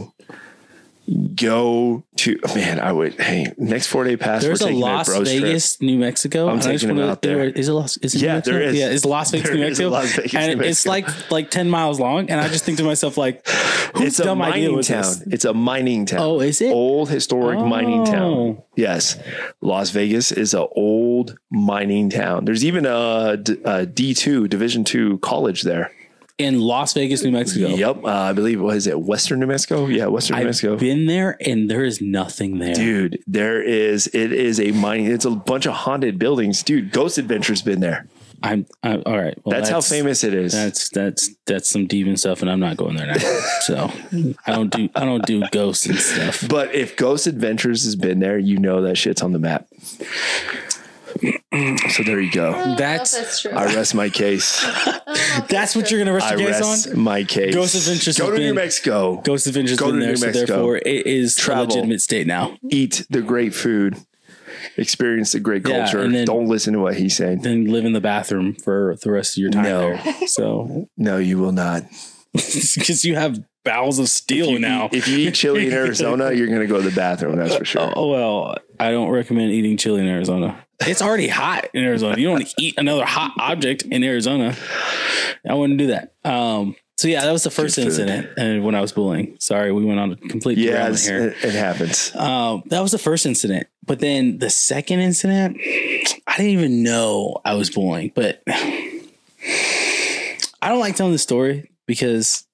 Go 1.36 2.02
to 2.16 2.38
man. 2.54 2.80
I 2.80 2.90
would. 2.92 3.14
Hey, 3.14 3.52
next 3.58 3.86
four 3.86 4.02
day 4.02 4.16
pass. 4.16 4.42
There's 4.42 4.60
a 4.60 4.70
Las 4.70 5.06
trip. 5.06 5.24
Vegas, 5.24 5.80
New 5.80 5.98
Mexico. 5.98 6.48
I'm 6.48 6.54
and 6.58 6.66
I 6.66 6.72
just 6.72 6.82
taking 6.82 6.96
wanna- 6.96 7.12
out 7.12 7.22
there. 7.22 7.44
Is 7.44 7.68
it 7.68 7.72
Las? 7.72 7.96
Is 7.98 8.16
it 8.16 8.22
Yeah, 8.22 8.40
there 8.40 8.60
is. 8.60 8.74
Yeah, 8.74 8.88
it's 8.88 9.04
Las 9.04 9.30
Vegas, 9.30 9.46
There 9.46 9.56
New 9.56 9.64
Mexico. 9.64 9.88
Las 9.90 10.16
Vegas, 10.16 10.34
and 10.34 10.58
New 10.58 10.66
it's 10.66 10.84
like 10.84 11.30
like 11.30 11.50
ten 11.50 11.70
miles 11.70 12.00
long, 12.00 12.28
and 12.28 12.40
I 12.40 12.48
just 12.48 12.64
think 12.64 12.78
to 12.78 12.84
myself 12.84 13.16
like, 13.16 13.46
whose 13.94 14.08
It's 14.08 14.18
a 14.18 14.24
dumb 14.24 14.42
idea 14.42 14.64
mining 14.64 14.76
was 14.76 14.88
town. 14.88 15.02
this? 15.02 15.22
It's 15.28 15.44
a 15.44 15.54
mining 15.54 16.06
town. 16.06 16.20
Oh, 16.20 16.40
is 16.40 16.60
it? 16.60 16.72
Old 16.72 17.08
historic 17.08 17.60
mining 17.60 18.00
oh. 18.00 18.06
town. 18.06 18.32
Oh. 18.32 18.64
Yes, 18.74 19.16
Las 19.60 19.90
Vegas 19.90 20.32
is 20.32 20.54
a 20.54 20.66
old 20.66 21.38
mining 21.50 22.10
town. 22.10 22.46
There's 22.46 22.64
even 22.64 22.84
a 22.84 23.36
D 23.86 24.12
two 24.12 24.48
Division 24.48 24.82
two 24.82 25.18
college 25.18 25.62
there. 25.62 25.92
In 26.38 26.60
Las 26.60 26.92
Vegas, 26.92 27.22
New 27.24 27.30
Mexico. 27.30 27.68
Yep, 27.68 28.04
uh, 28.04 28.08
I 28.08 28.32
believe 28.34 28.60
what 28.60 28.76
is 28.76 28.86
it? 28.86 29.00
Western 29.00 29.40
New 29.40 29.46
Mexico? 29.46 29.86
Yeah, 29.86 30.06
Western 30.06 30.36
New 30.36 30.40
I've 30.40 30.46
Mexico. 30.46 30.76
been 30.76 31.06
there, 31.06 31.38
and 31.40 31.70
there 31.70 31.82
is 31.82 32.02
nothing 32.02 32.58
there. 32.58 32.74
Dude, 32.74 33.22
there 33.26 33.62
is. 33.62 34.06
It 34.08 34.32
is 34.32 34.60
a 34.60 34.72
mining. 34.72 35.06
It's 35.06 35.24
a 35.24 35.30
bunch 35.30 35.66
of 35.66 35.72
haunted 35.72 36.18
buildings. 36.18 36.62
Dude, 36.62 36.92
Ghost 36.92 37.16
Adventure's 37.16 37.62
been 37.62 37.80
there. 37.80 38.06
I'm, 38.42 38.66
I'm 38.82 39.02
all 39.06 39.16
right. 39.16 39.36
Well, 39.44 39.56
That's, 39.56 39.70
how 39.70 39.80
famous 39.80 40.22
it 40.22 40.34
is. 40.34 40.52
That's 40.52 40.90
that's 40.90 41.30
that's 41.46 41.70
some 41.70 41.86
demon 41.86 42.18
stuff, 42.18 42.42
and 42.42 42.50
I'm 42.50 42.60
not 42.60 42.76
going 42.76 42.96
there 42.96 43.06
now. 43.06 43.16
so 43.60 43.90
I 44.46 44.52
don't 44.52 44.70
do 44.70 44.90
I 44.94 45.04
don't 45.04 45.24
do 45.24 45.42
ghosts 45.52 45.86
and 45.86 45.98
stuff. 45.98 46.46
but 46.48 46.74
if 46.74 46.96
Ghost 46.96 47.26
Adventures 47.26 47.84
has 47.84 47.96
been 47.96 48.20
there, 48.20 48.38
you 48.38 48.58
know 48.58 48.82
that 48.82 48.96
shit's 48.98 49.22
on 49.22 49.32
the 49.32 49.38
map. 49.38 49.66
so 51.90 52.02
there 52.02 52.20
you 52.20 52.30
go. 52.30 52.52
Oh, 52.54 52.74
that's 52.76 53.16
that's 53.16 53.40
true. 53.42 53.52
I 53.52 53.66
rest 53.74 53.94
my 53.94 54.08
case. 54.08 54.60
that's 55.48 55.74
what 55.76 55.90
you're 55.90 56.00
gonna 56.00 56.12
rest 56.12 56.26
I 56.26 56.36
your 56.36 56.50
case 56.50 56.60
rest 56.60 56.88
on. 56.90 56.98
my 57.00 57.24
case. 57.24 57.54
Ghost 57.54 57.74
Adventures 57.74 58.18
Go 58.18 58.26
has 58.30 58.38
to 58.38 58.44
New 58.44 58.54
Mexico. 58.54 59.16
Ghost 59.22 59.46
Adventures 59.46 59.78
Go 59.78 59.86
been 59.86 59.94
to 59.96 60.00
there, 60.00 60.10
New 60.10 60.16
so 60.16 60.26
Mexico. 60.26 60.46
therefore 60.46 60.76
it 60.78 61.06
is 61.06 61.34
Travel. 61.34 61.64
a 61.64 61.66
legitimate 61.66 62.00
state 62.00 62.26
now. 62.26 62.56
Eat 62.70 63.06
the 63.10 63.22
great 63.22 63.54
food. 63.54 63.96
Experience 64.76 65.32
the 65.32 65.40
great 65.40 65.66
Yeah, 65.66 65.80
culture. 65.84 66.00
and 66.00 66.14
then- 66.14 66.24
Don't 66.26 66.46
listen 66.48 66.72
to 66.74 66.80
what 66.80 66.96
he's 66.96 67.16
saying. 67.16 67.42
Then 67.42 67.66
live 67.66 67.84
in 67.84 67.92
the 67.92 68.00
bathroom 68.00 68.54
for 68.54 68.96
the 69.02 69.10
rest 69.10 69.36
of 69.36 69.40
your 69.40 69.50
time 69.50 69.62
No. 69.64 69.96
there. 69.96 70.26
So 70.28 70.88
No, 70.96 71.16
you 71.18 71.38
will 71.38 71.52
not. 71.52 71.84
because 72.32 73.04
you 73.04 73.14
have 73.16 73.38
bowels 73.64 73.98
of 73.98 74.08
steel 74.08 74.48
You 74.50 74.58
now. 74.58 74.86
eat- 74.86 74.94
if 74.98 75.08
you 75.08 75.18
eat 75.18 75.34
chili 75.34 75.66
in 75.68 75.72
Arizona, 75.72 76.32
you're 76.32 76.48
going 76.48 76.60
to 76.60 76.66
go 76.66 76.80
to 76.82 76.88
the 76.88 76.94
bathroom. 76.94 77.36
That's 77.36 77.56
for 77.56 77.64
sure. 77.64 77.92
Oh 77.96 78.08
well, 78.10 78.56
I 78.78 78.90
don't 78.90 79.08
recommend 79.10 79.52
eating 79.52 79.76
chili 79.76 80.00
in 80.00 80.06
Arizona. 80.08 80.62
It's 80.80 81.02
already 81.02 81.28
hot 81.28 81.68
in 81.74 81.84
Arizona. 81.84 82.16
You 82.18 82.24
don't 82.26 82.34
want 82.34 82.48
to 82.48 82.54
eat 82.58 82.74
another 82.78 83.04
hot 83.04 83.32
object 83.38 83.82
in 83.82 84.02
Arizona. 84.04 84.54
I 85.48 85.54
wouldn't 85.54 85.78
do 85.78 85.88
that. 85.88 86.12
Um, 86.24 86.76
so 86.98 87.08
yeah, 87.08 87.24
that 87.24 87.32
was 87.32 87.44
the 87.44 87.50
first 87.50 87.76
Good 87.76 87.86
incident, 87.86 88.30
and 88.38 88.64
when 88.64 88.74
I 88.74 88.80
was 88.80 88.90
bullying. 88.92 89.36
Sorry, 89.38 89.70
we 89.70 89.84
went 89.84 90.00
on 90.00 90.12
a 90.12 90.16
complete 90.16 90.56
Yeah, 90.58 90.90
here. 90.94 91.28
it, 91.28 91.44
it 91.44 91.54
happens. 91.54 92.14
Um, 92.16 92.62
that 92.66 92.80
was 92.80 92.90
the 92.92 92.98
first 92.98 93.26
incident, 93.26 93.66
but 93.84 93.98
then 94.00 94.38
the 94.38 94.48
second 94.50 95.00
incident, 95.00 95.58
I 96.26 96.36
didn't 96.38 96.52
even 96.52 96.82
know 96.82 97.40
I 97.44 97.54
was 97.54 97.68
bullying. 97.70 98.12
But 98.14 98.42
I 98.48 99.02
don't 100.68 100.80
like 100.80 100.96
telling 100.96 101.12
the 101.12 101.18
story 101.18 101.70
because 101.86 102.44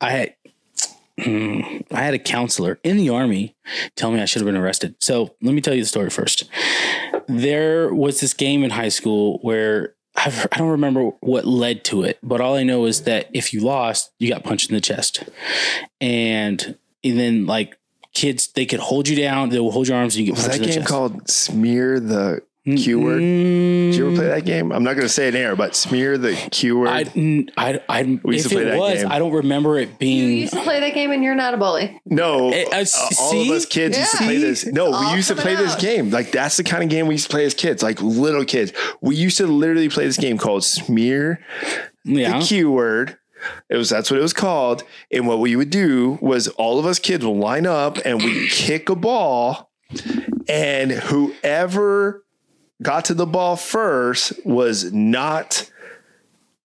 I 0.00 0.10
had 0.10 0.34
I 1.18 2.02
had 2.02 2.14
a 2.14 2.18
counselor 2.18 2.78
in 2.84 2.96
the 2.96 3.08
army 3.08 3.56
tell 3.96 4.10
me 4.10 4.20
I 4.20 4.24
should 4.24 4.40
have 4.40 4.46
been 4.46 4.56
arrested. 4.56 4.94
So 5.00 5.34
let 5.42 5.54
me 5.54 5.60
tell 5.60 5.74
you 5.74 5.82
the 5.82 5.88
story 5.88 6.10
first. 6.10 6.48
There 7.26 7.92
was 7.92 8.20
this 8.20 8.32
game 8.32 8.62
in 8.62 8.70
high 8.70 8.88
school 8.88 9.38
where 9.42 9.94
I've, 10.14 10.46
I 10.52 10.58
don't 10.58 10.70
remember 10.70 11.10
what 11.20 11.44
led 11.44 11.84
to 11.84 12.02
it, 12.02 12.18
but 12.22 12.40
all 12.40 12.54
I 12.56 12.62
know 12.62 12.86
is 12.86 13.02
that 13.02 13.28
if 13.32 13.52
you 13.52 13.60
lost, 13.60 14.10
you 14.18 14.28
got 14.28 14.44
punched 14.44 14.70
in 14.70 14.74
the 14.74 14.80
chest, 14.80 15.24
and, 16.00 16.76
and 17.04 17.18
then 17.18 17.46
like 17.46 17.78
kids, 18.14 18.48
they 18.48 18.66
could 18.66 18.80
hold 18.80 19.06
you 19.08 19.16
down, 19.16 19.50
they 19.50 19.60
will 19.60 19.70
hold 19.70 19.86
your 19.86 19.96
arms, 19.96 20.16
and 20.16 20.26
you 20.26 20.32
get 20.32 20.38
Was 20.38 20.48
punched 20.48 20.58
that 20.58 20.64
in 20.64 20.70
the 20.70 20.76
game 20.76 20.84
called 20.86 21.30
Smear 21.30 22.00
the 22.00 22.42
Q 22.64 23.00
word? 23.00 23.22
Mm, 23.22 23.92
Did 23.92 23.94
you 23.94 24.06
ever 24.08 24.16
play 24.16 24.26
that 24.26 24.44
game? 24.44 24.72
I'm 24.72 24.84
not 24.84 24.92
going 24.94 25.06
to 25.06 25.08
say 25.08 25.28
it 25.28 25.34
in 25.34 25.40
air, 25.40 25.56
but 25.56 25.74
Smear 25.74 26.18
the 26.18 26.34
Q 26.50 26.80
word. 26.80 26.88
I, 26.88 27.46
I, 27.56 27.80
I, 27.88 28.20
We 28.22 28.34
used 28.36 28.46
if 28.46 28.50
to 28.52 28.56
play 28.56 28.62
it 28.66 28.70
that 28.72 28.78
was, 28.78 29.02
game. 29.02 29.10
I 29.12 29.18
don't 29.18 29.32
remember 29.32 29.78
it 29.78 29.98
being. 29.98 30.28
You 30.28 30.34
used 30.40 30.52
to 30.52 30.62
play 30.62 30.78
that 30.80 30.92
game 30.92 31.10
and 31.10 31.24
you're 31.24 31.34
not 31.34 31.54
a 31.54 31.56
bully. 31.56 31.98
no, 32.04 32.50
Eh, 32.52 32.64
uh, 32.70 32.80
uh, 32.80 32.84
all 33.20 33.40
of 33.40 33.48
us 33.50 33.64
kids 33.64 33.96
used 33.96 34.10
to 34.12 34.16
play 34.18 34.36
this. 34.36 34.66
No, 34.66 34.92
all 34.92 35.10
we 35.10 35.16
used 35.16 35.28
to 35.28 35.34
coming 35.34 35.56
play 35.56 35.64
this 35.64 35.76
game. 35.76 36.10
Like 36.10 36.30
that's 36.30 36.58
the 36.58 36.64
kind 36.64 36.82
of 36.82 36.90
game 36.90 37.06
we 37.06 37.14
used 37.14 37.24
to 37.26 37.30
play 37.30 37.46
as 37.46 37.54
kids, 37.54 37.82
like 37.82 38.02
little 38.02 38.44
kids. 38.44 38.72
We 39.00 39.16
used 39.16 39.38
to 39.38 39.46
literally 39.46 39.88
play 39.88 40.04
this 40.04 40.18
game 40.18 40.36
called 40.36 40.62
Smear 40.64 41.40
Yeah. 42.04 42.38
the 42.38 42.44
Q 42.44 42.70
word. 42.70 43.16
It 43.70 43.76
was 43.76 43.88
that's 43.88 44.10
what 44.10 44.18
it 44.18 44.22
was 44.22 44.32
called. 44.34 44.82
And 45.12 45.26
what 45.26 45.38
we 45.38 45.56
would 45.56 45.70
do 45.70 46.18
was 46.20 46.48
all 46.48 46.78
of 46.78 46.84
us 46.86 46.98
kids 46.98 47.24
will 47.24 47.38
line 47.38 47.66
up 47.66 47.96
and 48.04 48.22
we 48.22 48.48
kick 48.48 48.88
a 48.90 48.96
ball, 48.96 49.70
and 50.48 50.90
whoever 50.90 52.24
got 52.82 53.04
to 53.06 53.14
the 53.14 53.26
ball 53.26 53.56
first 53.56 54.32
was 54.44 54.92
not 54.92 55.70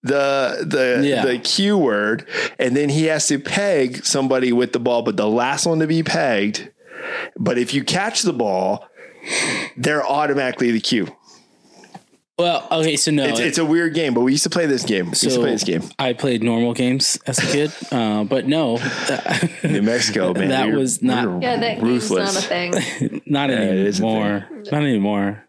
the 0.03 0.65
the 0.67 1.07
Yeah. 1.07 1.25
the 1.25 1.37
Q 1.39 1.77
word, 1.77 2.27
and 2.59 2.75
then 2.75 2.89
he 2.89 3.05
has 3.05 3.27
to 3.27 3.39
peg 3.39 4.03
somebody 4.05 4.51
with 4.51 4.73
the 4.73 4.79
ball, 4.79 5.01
but 5.01 5.17
the 5.17 5.27
last 5.27 5.65
one 5.65 5.79
to 5.79 5.87
be 5.87 6.03
pegged. 6.03 6.69
But 7.37 7.57
if 7.57 7.73
you 7.73 7.83
catch 7.83 8.21
the 8.21 8.33
ball, 8.33 8.85
they're 9.77 10.05
automatically 10.05 10.71
the 10.71 10.79
Q. 10.81 11.07
Well, 12.39 12.67
okay, 12.71 12.95
so 12.95 13.11
no, 13.11 13.25
It's, 13.25 13.39
it's 13.39 13.57
a 13.59 13.65
weird 13.65 13.93
game, 13.93 14.15
but 14.15 14.21
we 14.21 14.31
used 14.31 14.43
to 14.43 14.49
play 14.49 14.65
this 14.65 14.83
game. 14.83 15.05
We 15.05 15.09
used 15.11 15.21
to 15.23 15.39
play 15.39 15.51
this 15.51 15.63
game. 15.63 15.83
I 15.99 16.13
played 16.13 16.41
normal 16.43 16.73
games 16.73 17.17
as 17.27 17.37
a 17.37 17.45
kid, 17.45 17.71
uh, 17.91 18.23
but 18.23 18.47
no, 18.47 18.77
New 19.63 19.83
Mexico, 19.83 20.33
man. 20.37 20.49
That 20.49 20.65
we 20.65 20.71
were- 20.73 20.79
was 20.79 21.01
not- 21.03 21.29
we 21.31 21.43
Yeah, 21.45 21.57
that 21.59 21.81
ruthless. 21.81 22.47
game's 22.49 22.73
not 22.75 22.81
a 22.81 22.81
thing. 22.81 23.21
not 23.27 23.49
it 23.51 23.59
is 23.59 23.99
a 23.99 24.03
anymore. 24.03 24.47
Not 24.71 24.81
anymore. 24.83 25.45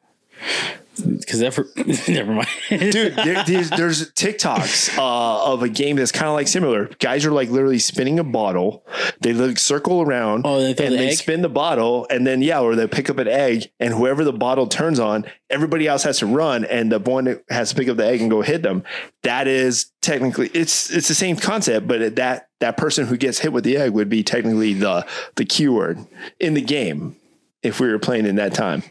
Because 1.05 1.43
ever, 1.43 1.67
never 2.09 2.33
mind. 2.33 2.47
Dude, 2.71 3.17
there, 3.17 3.43
there's, 3.45 3.69
there's 3.71 4.13
TikToks 4.13 4.97
uh, 4.97 5.53
of 5.53 5.65
a 5.65 5.69
game 5.69 5.97
that's 5.97 6.13
kind 6.13 6.29
of 6.29 6.35
like 6.35 6.47
similar. 6.47 6.87
Guys 7.01 7.27
are 7.27 7.33
like 7.33 7.49
literally 7.51 7.81
spinning 7.81 8.21
a 8.21 8.25
bottle. 8.25 8.87
They 9.21 9.33
like 9.33 9.59
circle 9.59 10.03
around 10.03 10.43
Oh, 10.47 10.61
they 10.61 10.69
and 10.69 10.77
the 10.95 10.97
they 10.99 11.09
egg? 11.09 11.17
spin 11.17 11.43
the 11.43 11.49
bottle, 11.49 12.07
and 12.11 12.25
then 12.25 12.43
yeah, 12.43 12.61
or 12.61 12.77
they 12.77 12.87
pick 12.87 13.11
up 13.11 13.19
an 13.19 13.27
egg, 13.27 13.73
and 13.81 13.93
whoever 13.93 14.23
the 14.23 14.33
bottle 14.33 14.69
turns 14.69 15.01
on, 15.01 15.25
everybody 15.51 15.89
else 15.89 16.05
has 16.05 16.21
to 16.21 16.27
run, 16.27 16.65
and 16.65 16.93
the 16.93 17.01
one 17.01 17.25
that 17.25 17.43
has 17.51 17.71
to 17.71 17.75
pick 17.77 17.89
up 17.89 17.97
the 17.97 18.07
egg 18.07 18.21
and 18.21 18.31
go 18.31 18.43
hit 18.43 18.63
them. 18.63 18.85
That 19.25 19.49
is 19.49 19.91
technically 20.01 20.49
it's 20.55 20.91
it's 20.91 21.09
the 21.09 21.15
same 21.15 21.35
concept, 21.37 21.89
but 21.89 22.15
that 22.17 22.49
that 22.61 22.77
person 22.77 23.07
who 23.07 23.17
gets 23.17 23.41
hit 23.41 23.53
with 23.53 23.65
the 23.65 23.77
egg 23.79 23.91
would 23.91 24.09
be 24.09 24.23
technically 24.23 24.75
the 24.75 25.05
the 25.35 25.45
Q 25.45 25.73
word 25.73 25.99
in 26.39 26.55
the 26.55 26.63
game 26.63 27.17
if 27.65 27.81
we 27.81 27.89
were 27.89 27.99
playing 27.99 28.27
in 28.27 28.37
that 28.37 28.55
time. 28.55 28.85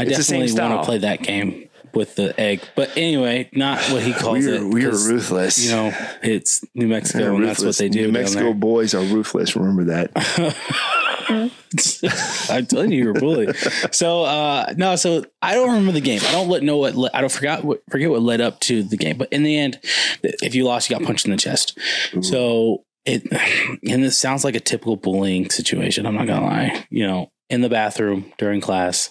I 0.00 0.04
It's 0.04 0.16
the 0.18 0.22
same 0.24 0.40
definitely 0.46 0.68
want 0.68 0.82
to 0.82 0.86
play 0.86 0.98
that 0.98 1.22
game 1.22 1.68
with 1.94 2.14
the 2.14 2.38
egg. 2.40 2.60
But 2.76 2.96
anyway, 2.96 3.48
not 3.52 3.78
what 3.90 4.02
he 4.02 4.12
calls 4.12 4.38
We 4.44 4.52
it. 4.52 4.60
are, 4.60 4.66
we 4.66 4.84
are 4.84 4.90
'cause, 4.90 5.08
ruthless. 5.10 5.64
You 5.64 5.70
know, 5.72 5.92
it's 6.22 6.62
New 6.74 6.86
Mexico, 6.88 7.34
and 7.36 7.44
that's 7.44 7.62
what 7.62 7.76
they 7.76 7.88
do. 7.88 8.00
New 8.00 8.04
down 8.06 8.12
Mexico 8.22 8.44
there. 8.44 8.54
boys 8.54 8.94
are 8.94 9.02
ruthless. 9.04 9.56
Remember 9.56 9.84
that. 9.84 10.10
I'm 12.50 12.66
telling 12.66 12.90
you, 12.92 13.04
you're 13.04 13.14
bullied. 13.14 13.54
So 13.92 14.24
uh 14.24 14.72
no, 14.76 14.96
so 14.96 15.24
I 15.42 15.54
don't 15.54 15.68
remember 15.68 15.92
the 15.92 16.00
game. 16.00 16.20
I 16.26 16.32
don't 16.32 16.48
let 16.48 16.62
know 16.62 16.76
what 16.78 16.96
le- 16.96 17.10
I 17.14 17.20
don't 17.20 17.30
forgot 17.30 17.64
what 17.64 17.82
forget 17.88 18.10
what 18.10 18.22
led 18.22 18.40
up 18.40 18.58
to 18.60 18.82
the 18.82 18.96
game. 18.96 19.16
But 19.16 19.32
in 19.32 19.42
the 19.44 19.56
end, 19.56 19.78
if 20.22 20.54
you 20.54 20.64
lost, 20.64 20.90
you 20.90 20.96
got 20.98 21.04
punched 21.06 21.24
in 21.26 21.30
the 21.30 21.36
chest. 21.36 21.78
So 22.22 22.84
it 23.04 23.22
and 23.88 24.02
this 24.02 24.18
sounds 24.18 24.44
like 24.44 24.56
a 24.56 24.60
typical 24.60 24.96
bullying 24.96 25.50
situation. 25.50 26.06
I'm 26.06 26.14
not 26.16 26.26
gonna 26.26 26.44
lie. 26.46 26.84
You 26.90 27.06
know, 27.06 27.32
in 27.50 27.60
the 27.60 27.68
bathroom 27.68 28.32
during 28.38 28.60
class, 28.60 29.10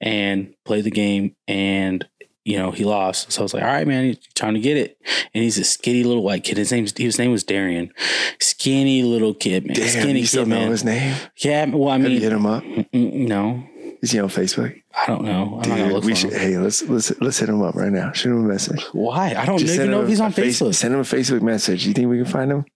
and 0.00 0.54
play 0.64 0.80
the 0.80 0.90
game 0.90 1.34
and. 1.48 2.06
You 2.46 2.58
know, 2.58 2.72
he 2.72 2.84
lost. 2.84 3.32
So 3.32 3.40
I 3.40 3.42
was 3.44 3.54
like, 3.54 3.62
all 3.62 3.70
right, 3.70 3.86
man, 3.86 4.18
time 4.34 4.52
to 4.52 4.60
get 4.60 4.76
it. 4.76 4.98
And 5.32 5.42
he's 5.42 5.56
a 5.56 5.64
skinny 5.64 6.04
little 6.04 6.22
white 6.22 6.44
kid. 6.44 6.58
His 6.58 6.70
name's 6.70 6.92
his 6.94 7.18
name 7.18 7.30
was 7.30 7.42
Darian. 7.42 7.90
Skinny 8.38 9.02
little 9.02 9.32
kid, 9.32 9.64
man. 9.64 9.76
Damn, 9.76 9.88
skinny 9.88 10.20
you 10.20 10.26
still 10.26 10.42
kid, 10.44 10.50
know 10.50 10.58
man. 10.60 10.70
his 10.70 10.84
name? 10.84 11.16
Yeah, 11.38 11.64
well, 11.70 11.88
I 11.88 11.92
Have 11.96 12.02
you 12.02 12.08
mean, 12.10 12.20
hit 12.20 12.32
him 12.32 12.44
up? 12.44 12.62
No, 12.92 13.64
Is 14.02 14.10
he 14.10 14.20
on 14.20 14.28
Facebook? 14.28 14.78
I 14.94 15.06
don't 15.06 15.24
know. 15.24 15.58
I'm 15.62 15.68
not 15.70 15.78
gonna 15.78 15.84
Dude, 15.84 15.92
look 15.94 16.04
we 16.04 16.12
for 16.12 16.16
should. 16.18 16.32
him. 16.34 16.38
Hey, 16.40 16.58
let's 16.58 16.82
let's 16.82 17.18
let's 17.22 17.38
hit 17.38 17.48
him 17.48 17.62
up 17.62 17.76
right 17.76 17.90
now. 17.90 18.12
Shoot 18.12 18.32
him 18.32 18.44
a 18.44 18.48
message. 18.48 18.82
Why? 18.92 19.34
I 19.34 19.46
don't 19.46 19.56
Just 19.56 19.74
even 19.76 19.90
know 19.90 20.02
if 20.02 20.08
he's 20.10 20.20
a 20.20 20.24
on 20.24 20.32
face- 20.32 20.60
Facebook. 20.60 20.74
Send 20.74 20.92
him 20.92 21.00
a 21.00 21.04
Facebook 21.04 21.40
message. 21.40 21.86
You 21.86 21.94
think 21.94 22.10
we 22.10 22.18
can 22.18 22.26
find 22.26 22.52
him, 22.52 22.66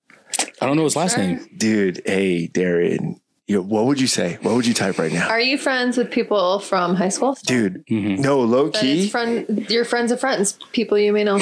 I 0.62 0.66
don't 0.66 0.78
know 0.78 0.84
his 0.84 0.96
last 0.96 1.16
Sure. 1.16 1.24
name. 1.26 1.46
dude? 1.54 2.00
Hey, 2.06 2.48
Darren. 2.48 3.20
You, 3.48 3.62
what 3.62 3.86
would 3.86 3.98
you 3.98 4.06
say? 4.06 4.36
What 4.42 4.54
would 4.54 4.66
you 4.66 4.74
type 4.74 4.98
right 4.98 5.10
now, 5.10 5.26
Are 5.28 5.40
you 5.40 5.56
friends 5.56 5.96
with 5.96 6.10
people 6.10 6.58
from 6.60 6.94
high 6.94 7.08
school? 7.08 7.36
dude? 7.46 7.82
Mhm. 7.86 8.18
No, 8.18 8.40
low 8.40 8.68
key. 8.70 9.08
friend, 9.08 9.66
your 9.70 9.86
friends 9.86 10.12
of 10.12 10.20
friends, 10.20 10.58
people 10.72 10.98
you 10.98 11.14
may 11.14 11.24
know. 11.24 11.40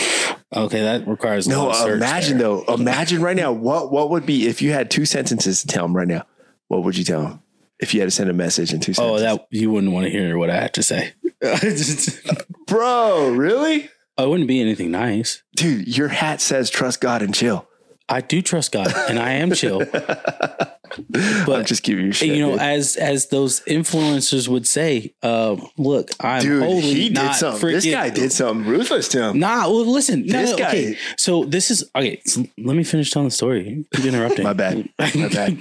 Okay, 0.55 0.83
that 0.83 1.07
requires 1.09 1.49
No, 1.49 1.66
lot 1.66 1.88
of 1.88 1.95
imagine 1.97 2.38
there. 2.38 2.47
though. 2.47 2.64
Imagine 2.75 3.21
right 3.23 3.37
now. 3.37 3.51
What 3.51 3.90
what 3.90 4.11
would 4.11 4.25
be 4.25 4.47
if 4.47 4.62
you 4.62 4.71
had 4.73 4.88
two 4.88 5.05
sentences 5.05 5.62
to 5.62 5.66
tell 5.66 5.85
him 5.85 5.97
right 5.97 6.07
now? 6.07 6.23
What 6.69 6.85
would 6.85 6.97
you 6.97 7.03
tell 7.03 7.27
him 7.27 7.40
if 7.81 7.92
you 7.92 8.01
had 8.01 8.07
to 8.07 8.11
send 8.14 8.31
a 8.31 8.33
message 8.33 8.73
in 8.73 8.79
two 8.79 8.95
sentences? 8.95 9.23
Oh, 9.23 9.37
that 9.38 9.47
you 9.51 9.73
wouldn't 9.73 9.92
want 9.92 10.05
to 10.07 10.11
hear 10.11 10.38
what 10.38 10.49
I 10.49 10.55
had 10.61 10.75
to 10.75 10.85
say. 10.85 11.12
bro, 12.66 13.31
really, 13.31 13.90
I 14.16 14.27
wouldn't 14.27 14.49
be 14.49 14.61
anything 14.61 14.92
nice. 14.92 15.42
dude? 15.57 15.88
Your 15.97 16.09
hat 16.09 16.40
says 16.40 16.71
trust 16.71 17.01
God 17.01 17.23
and 17.23 17.35
chill. 17.35 17.66
I 18.09 18.21
do 18.21 18.40
trust 18.42 18.71
God, 18.71 18.92
and 19.09 19.19
I 19.19 19.33
am 19.33 19.51
chill. 19.53 19.83
I'm 21.14 21.64
just 21.64 21.83
giving 21.83 22.07
you 22.07 22.12
shit. 22.12 22.29
you 22.29 22.40
know, 22.40 22.53
dude. 22.53 22.61
as 22.61 22.96
as 22.96 23.29
those 23.29 23.61
influencers 23.61 24.49
would 24.49 24.66
say, 24.66 25.14
uh, 25.22 25.57
"Look, 25.77 26.11
I'm 26.20 26.42
dude, 26.42 26.83
he 26.85 27.09
did 27.11 27.35
something. 27.35 27.68
This 27.70 27.87
guy 27.87 28.11
did 28.11 28.33
something 28.33 28.66
ruthless 28.66 29.09
to 29.09 29.22
him. 29.31 29.38
Nah, 29.38 29.68
well, 29.68 29.85
listen. 29.87 30.27
This 30.27 30.51
no, 30.53 30.57
guy- 30.59 30.68
okay. 30.68 30.99
So 31.16 31.44
this 31.44 31.70
is 31.70 31.88
okay. 31.94 32.20
So 32.27 32.44
let 32.59 32.77
me 32.77 32.85
finish 32.85 33.11
telling 33.11 33.29
the 33.29 33.35
story. 33.35 33.85
Keep 33.94 34.05
interrupting. 34.07 34.44
My 34.44 34.53
bad. 34.53 34.88
My 34.99 35.11
bad. 35.29 35.61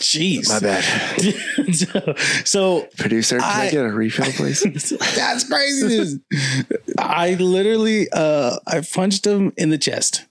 Jeez. 0.00 0.48
My 0.48 0.60
bad. 0.60 1.74
so, 1.74 2.14
so 2.44 2.88
Producer, 2.98 3.38
can 3.38 3.44
I, 3.60 3.66
I- 3.66 3.70
get 3.70 3.84
a 3.84 3.90
refill, 3.92 4.26
please? 4.32 4.60
that's 5.16 5.44
crazy. 5.48 6.20
I 6.98 7.34
literally, 7.34 8.08
uh, 8.12 8.56
I 8.66 8.80
punched 8.80 9.26
him 9.26 9.52
in 9.56 9.70
the 9.70 9.78
chest, 9.78 10.24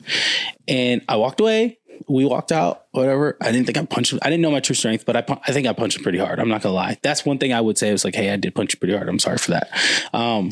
and 0.68 1.02
I 1.08 1.16
walked 1.18 1.40
away. 1.40 1.78
We 2.08 2.26
walked 2.26 2.52
out, 2.52 2.86
whatever. 2.92 3.38
I 3.42 3.52
didn't 3.52 3.66
think 3.66 3.78
I 3.78 3.86
punched 3.86 4.14
him. 4.14 4.20
I 4.22 4.30
didn't 4.30 4.42
know 4.42 4.52
my 4.52 4.60
true 4.60 4.76
strength, 4.76 5.06
but 5.06 5.16
I, 5.16 5.40
I 5.48 5.52
think 5.52 5.68
I 5.68 5.74
punched 5.74 5.98
him 5.98 6.04
pretty 6.04 6.18
hard. 6.18 6.40
I'm 6.40 6.50
not 6.50 6.62
gonna 6.62 6.76
lie. 6.76 6.98
That's 7.02 7.26
one 7.26 7.38
thing 7.38 7.54
I 7.54 7.62
would 7.62 7.78
say. 7.78 7.90
I 7.90 7.92
was 7.92 8.06
like, 8.06 8.16
hey, 8.16 8.32
I 8.32 8.36
did 8.36 8.56
punch 8.56 8.74
you 8.74 8.80
pretty 8.80 8.96
hard. 8.96 9.10
I'm 9.10 9.20
sorry 9.20 9.38
for 9.38 9.52
that. 9.52 9.70
Um, 10.14 10.52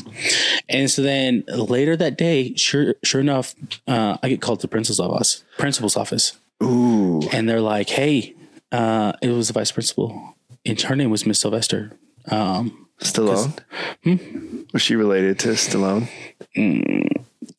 and 0.68 0.90
so 0.90 1.02
then 1.02 1.44
later 1.48 1.96
that 1.96 2.18
day, 2.18 2.54
sure, 2.54 2.94
sure 3.04 3.20
enough, 3.20 3.54
uh, 3.86 4.18
I 4.22 4.28
get 4.28 4.40
called 4.40 4.60
to 4.60 4.66
the 4.66 4.70
principal's 4.70 5.00
office. 5.00 5.44
Principal's 5.58 5.96
office 5.96 6.36
Ooh, 6.62 7.22
and 7.32 7.48
they're 7.48 7.60
like, 7.60 7.88
"Hey, 7.88 8.34
uh, 8.72 9.12
it 9.22 9.30
was 9.30 9.48
the 9.48 9.54
vice 9.54 9.72
principal, 9.72 10.36
and 10.66 10.80
her 10.82 10.96
name 10.96 11.10
was 11.10 11.26
Miss 11.26 11.40
Sylvester." 11.40 11.92
Um, 12.30 12.88
Stallone. 13.00 13.58
Hmm? 14.04 14.62
Was 14.72 14.82
she 14.82 14.96
related 14.96 15.38
to 15.40 15.48
Stallone? 15.50 16.08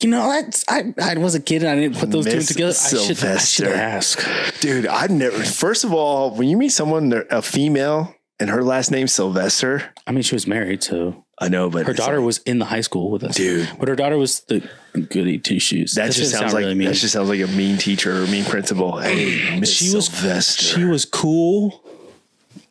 You 0.01 0.09
know, 0.09 0.29
that's 0.29 0.63
I, 0.69 0.93
I 1.01 1.15
was 1.15 1.35
a 1.35 1.39
kid 1.39 1.63
and 1.63 1.71
I 1.71 1.75
didn't 1.75 1.97
put 1.97 2.11
those 2.11 2.25
two 2.25 2.35
Miss 2.35 2.47
together. 2.47 2.69
I 2.73 3.03
should, 3.03 3.23
I 3.23 3.37
should 3.37 3.67
ask. 3.67 4.27
Dude, 4.61 4.87
I've 4.87 5.11
never. 5.11 5.43
First 5.43 5.83
of 5.83 5.93
all, 5.93 6.31
when 6.35 6.47
you 6.47 6.57
meet 6.57 6.69
someone, 6.69 7.13
a 7.29 7.41
female, 7.41 8.15
and 8.39 8.49
her 8.49 8.63
last 8.63 8.91
name's 8.91 9.13
Sylvester, 9.13 9.93
I 10.07 10.11
mean, 10.11 10.23
she 10.23 10.35
was 10.35 10.47
married, 10.47 10.83
so 10.83 11.25
I 11.37 11.49
know, 11.49 11.69
but 11.69 11.85
her 11.85 11.93
daughter 11.93 12.17
like- 12.19 12.25
was 12.25 12.37
in 12.39 12.59
the 12.59 12.65
high 12.65 12.81
school 12.81 13.11
with 13.11 13.23
us, 13.23 13.35
Dude. 13.35 13.69
But 13.77 13.89
her 13.89 13.95
daughter 13.95 14.17
was 14.17 14.39
the 14.41 14.67
goody 15.09 15.37
two 15.37 15.59
shoes. 15.59 15.93
that 15.93 16.11
just 16.13 16.31
sounds 16.31 16.53
like 16.53 16.65
mean. 16.65 16.87
that 16.87 16.95
just 16.95 17.13
sounds 17.13 17.27
like 17.29 17.41
a 17.41 17.47
mean 17.47 17.77
teacher 17.77 18.23
or 18.23 18.27
mean 18.27 18.45
principal. 18.45 18.97
Hey, 18.99 19.59
Miss 19.59 19.71
she 19.71 19.93
was 19.93 20.07
Sylvester. 20.07 20.63
she 20.63 20.85
was 20.85 21.03
cool 21.05 21.83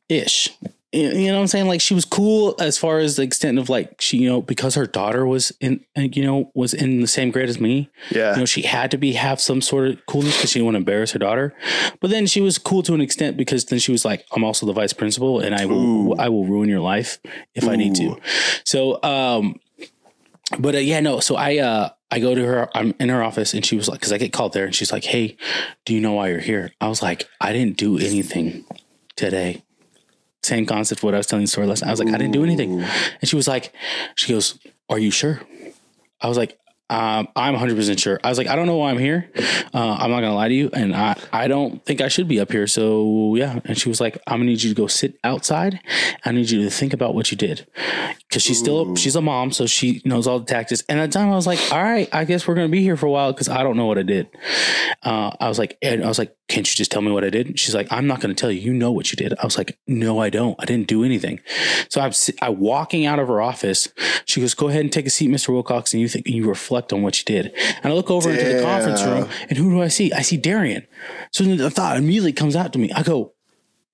ish 0.09 0.49
you 0.93 1.27
know 1.27 1.35
what 1.35 1.41
i'm 1.43 1.47
saying 1.47 1.67
like 1.67 1.81
she 1.81 1.95
was 1.95 2.07
cool 2.07 2.55
as 2.59 2.79
far 2.79 2.99
as 2.99 3.17
the 3.17 3.23
extent 3.23 3.59
of 3.59 3.69
like 3.69 4.01
she 4.01 4.17
you 4.17 4.29
know 4.29 4.41
because 4.41 4.75
her 4.75 4.87
daughter 4.87 5.27
was 5.27 5.53
in 5.61 5.85
uh, 5.99 6.03
you 6.13 6.23
know 6.23 6.51
was 6.55 6.73
in 6.73 7.01
the 7.01 7.07
same 7.07 7.31
grade 7.31 7.49
as 7.49 7.61
me 7.61 7.91
yeah. 8.11 8.33
you 8.33 8.39
know 8.39 8.47
she 8.47 8.63
had 8.63 8.91
to 8.91 8.97
be 8.97 9.13
have 9.13 9.39
some 9.41 9.61
sort 9.61 9.89
of 9.89 10.07
coolness 10.07 10.37
because 10.37 10.51
she 10.51 10.59
didn't 10.59 10.67
want 10.67 10.75
to 10.75 10.79
embarrass 10.79 11.13
her 11.13 11.19
daughter 11.19 11.55
but 12.01 12.09
then 12.09 12.27
she 12.27 12.41
was 12.41 12.57
cool 12.57 12.83
to 12.83 12.95
an 12.95 13.03
extent 13.03 13.37
because 13.37 13.67
then 13.67 13.79
she 13.79 13.93
was 13.93 14.05
like 14.05 14.25
i'm 14.33 14.45
also 14.45 14.65
the 14.65 14.73
vice 14.73 14.95
principal 14.95 15.41
and 15.41 15.55
i 15.55 15.67
will 15.67 16.13
Ooh. 16.13 16.15
i 16.15 16.29
will 16.29 16.47
ruin 16.47 16.69
your 16.69 16.81
life 16.81 17.19
if 17.55 17.69
i 17.69 17.77
need 17.77 17.95
to 17.95 18.17
so 18.65 19.03
um 19.03 19.61
but 20.59 20.75
uh, 20.75 20.79
yeah 20.79 21.01
no 21.01 21.21
so 21.21 21.37
i 21.37 21.59
uh 21.59 21.91
I 22.11 22.21
go 22.21 22.35
to 22.35 22.43
her, 22.43 22.71
I'm 22.75 22.95
in 22.99 23.11
her 23.11 23.23
office, 23.23 23.53
and 23.53 23.63
she 23.63 23.77
was 23.77 23.87
like, 23.87 24.01
because 24.01 24.15
I 24.15 24.17
get 24.17 24.33
called 24.33 24.55
there, 24.55 24.65
and 24.65 24.75
she's 24.75 24.91
like, 24.91 25.05
Hey, 25.05 25.37
do 25.85 25.93
you 25.93 26.01
know 26.01 26.15
why 26.15 26.29
you're 26.29 26.39
here? 26.39 26.73
I 26.81 26.89
was 26.89 27.03
like, 27.03 27.29
I 27.39 27.53
didn't 27.53 27.77
do 27.77 27.99
anything 27.99 28.65
today. 29.15 29.63
Same 30.49 30.65
concept 30.65 31.03
what 31.03 31.15
I 31.15 31.19
was 31.19 31.27
telling 31.27 31.45
the 31.45 31.49
story 31.49 31.67
last 31.67 31.83
night. 31.83 31.89
I 31.89 31.91
was 31.93 32.01
like, 32.01 32.09
I 32.09 32.19
didn't 32.19 32.33
do 32.33 32.43
anything. 32.43 32.81
And 32.81 33.29
she 33.29 33.37
was 33.37 33.47
like, 33.47 33.73
She 34.17 34.33
goes, 34.33 34.59
Are 34.89 34.99
you 34.99 35.11
sure? 35.11 35.41
I 36.21 36.29
was 36.29 36.37
like, 36.37 36.59
um, 36.91 37.29
I'm 37.37 37.55
100% 37.55 37.99
sure. 37.99 38.19
I 38.25 38.31
was 38.31 38.39
like, 38.39 38.47
I 38.47 38.57
don't 38.57 38.67
know 38.67 38.77
why 38.77 38.91
I'm 38.91 38.99
here. 38.99 39.31
Uh, 39.75 39.97
I'm 40.01 40.11
not 40.11 40.21
going 40.21 40.31
to 40.31 40.33
lie 40.33 40.49
to 40.49 40.55
you. 40.55 40.71
And 40.73 40.97
I, 40.97 41.17
I 41.33 41.47
don't 41.47 41.85
think 41.85 42.01
I 42.01 42.09
should 42.09 42.29
be 42.29 42.41
up 42.41 42.51
here. 42.51 42.67
So, 42.67 43.35
yeah. 43.37 43.61
And 43.67 43.79
she 43.79 43.91
was 43.91 44.01
like, 44.01 44.17
I'm 44.27 44.39
going 44.39 44.47
to 44.47 44.53
need 44.53 44.63
you 44.63 44.71
to 44.71 44.75
go 44.75 44.87
sit 44.87 45.19
outside. 45.23 45.81
I 46.25 46.33
need 46.33 46.49
you 46.49 46.63
to 46.63 46.71
think 46.71 46.95
about 46.95 47.15
what 47.15 47.31
you 47.31 47.37
did. 47.37 47.67
Because 48.29 48.43
she's 48.43 48.59
still, 48.59 48.91
Ooh. 48.91 48.97
she's 48.97 49.17
a 49.17 49.23
mom. 49.23 49.53
So 49.53 49.67
she 49.67 50.03
knows 50.05 50.27
all 50.27 50.39
the 50.39 50.45
tactics. 50.45 50.83
And 50.89 51.01
at 51.01 51.11
the 51.11 51.19
time, 51.19 51.31
I 51.31 51.35
was 51.35 51.47
like, 51.47 51.59
all 51.73 51.83
right, 51.83 52.09
I 52.13 52.25
guess 52.25 52.47
we're 52.47 52.55
going 52.55 52.67
to 52.67 52.73
be 52.73 52.83
here 52.83 52.97
for 52.97 53.07
a 53.07 53.11
while 53.11 53.33
because 53.33 53.49
I 53.49 53.63
don't 53.63 53.77
know 53.77 53.87
what 53.87 53.97
I 53.97 54.03
did. 54.03 54.29
Uh, 55.03 55.31
I 55.41 55.49
was 55.49 55.59
like, 55.59 55.79
and 55.81 56.05
I 56.05 56.09
was 56.09 56.19
like, 56.19 56.37
can't 56.47 56.69
you 56.69 56.77
just 56.77 56.91
tell 56.91 57.01
me 57.01 57.11
what 57.11 57.25
I 57.25 57.31
did? 57.31 57.59
She's 57.59 57.75
like, 57.75 57.91
I'm 57.91 58.07
not 58.07 58.21
going 58.21 58.35
to 58.35 58.39
tell 58.39 58.51
you. 58.51 58.61
You 58.61 58.75
know 58.75 58.93
what 58.93 59.11
you 59.11 59.17
did. 59.17 59.33
I 59.39 59.45
was 59.45 59.57
like, 59.57 59.79
no, 59.87 60.19
I 60.19 60.29
don't. 60.29 60.57
I 60.59 60.67
didn't 60.67 60.89
do 60.89 61.05
anything. 61.05 61.41
So 61.89 62.03
I'm, 62.03 62.13
I'm 62.43 62.59
walking 62.59 63.07
out 63.07 63.19
of 63.19 63.29
her 63.29 63.41
office. 63.41 63.89
She 64.27 64.43
goes, 64.43 64.53
go 64.53 64.69
ahead 64.69 64.83
and 64.83 64.93
take 64.93 65.07
a 65.07 65.11
seat, 65.11 65.31
Mr. 65.31 65.49
Wilcox, 65.49 65.95
and 65.95 66.03
you 66.03 66.09
think 66.09 66.27
you 66.29 66.47
reflect 66.47 66.93
on 66.93 67.03
what 67.03 67.19
you 67.19 67.25
did. 67.25 67.55
And 67.83 67.93
I 67.93 67.97
look 67.97 68.11
over 68.11 68.31
into 68.31 68.45
the 68.45 68.63
conference 68.63 69.03
room, 69.03 69.29
and 69.49 69.57
who 69.57 69.71
do 69.71 69.81
I 69.83 69.89
see? 69.89 70.13
I 70.13 70.21
see 70.21 70.37
Darian. 70.37 70.87
So 71.33 71.45
the 71.45 71.71
thought 71.71 71.97
immediately 71.97 72.33
comes 72.35 72.57
out 72.57 72.75
to 72.75 72.79
me. 72.79 72.93
I 72.93 73.03
go, 73.03 73.33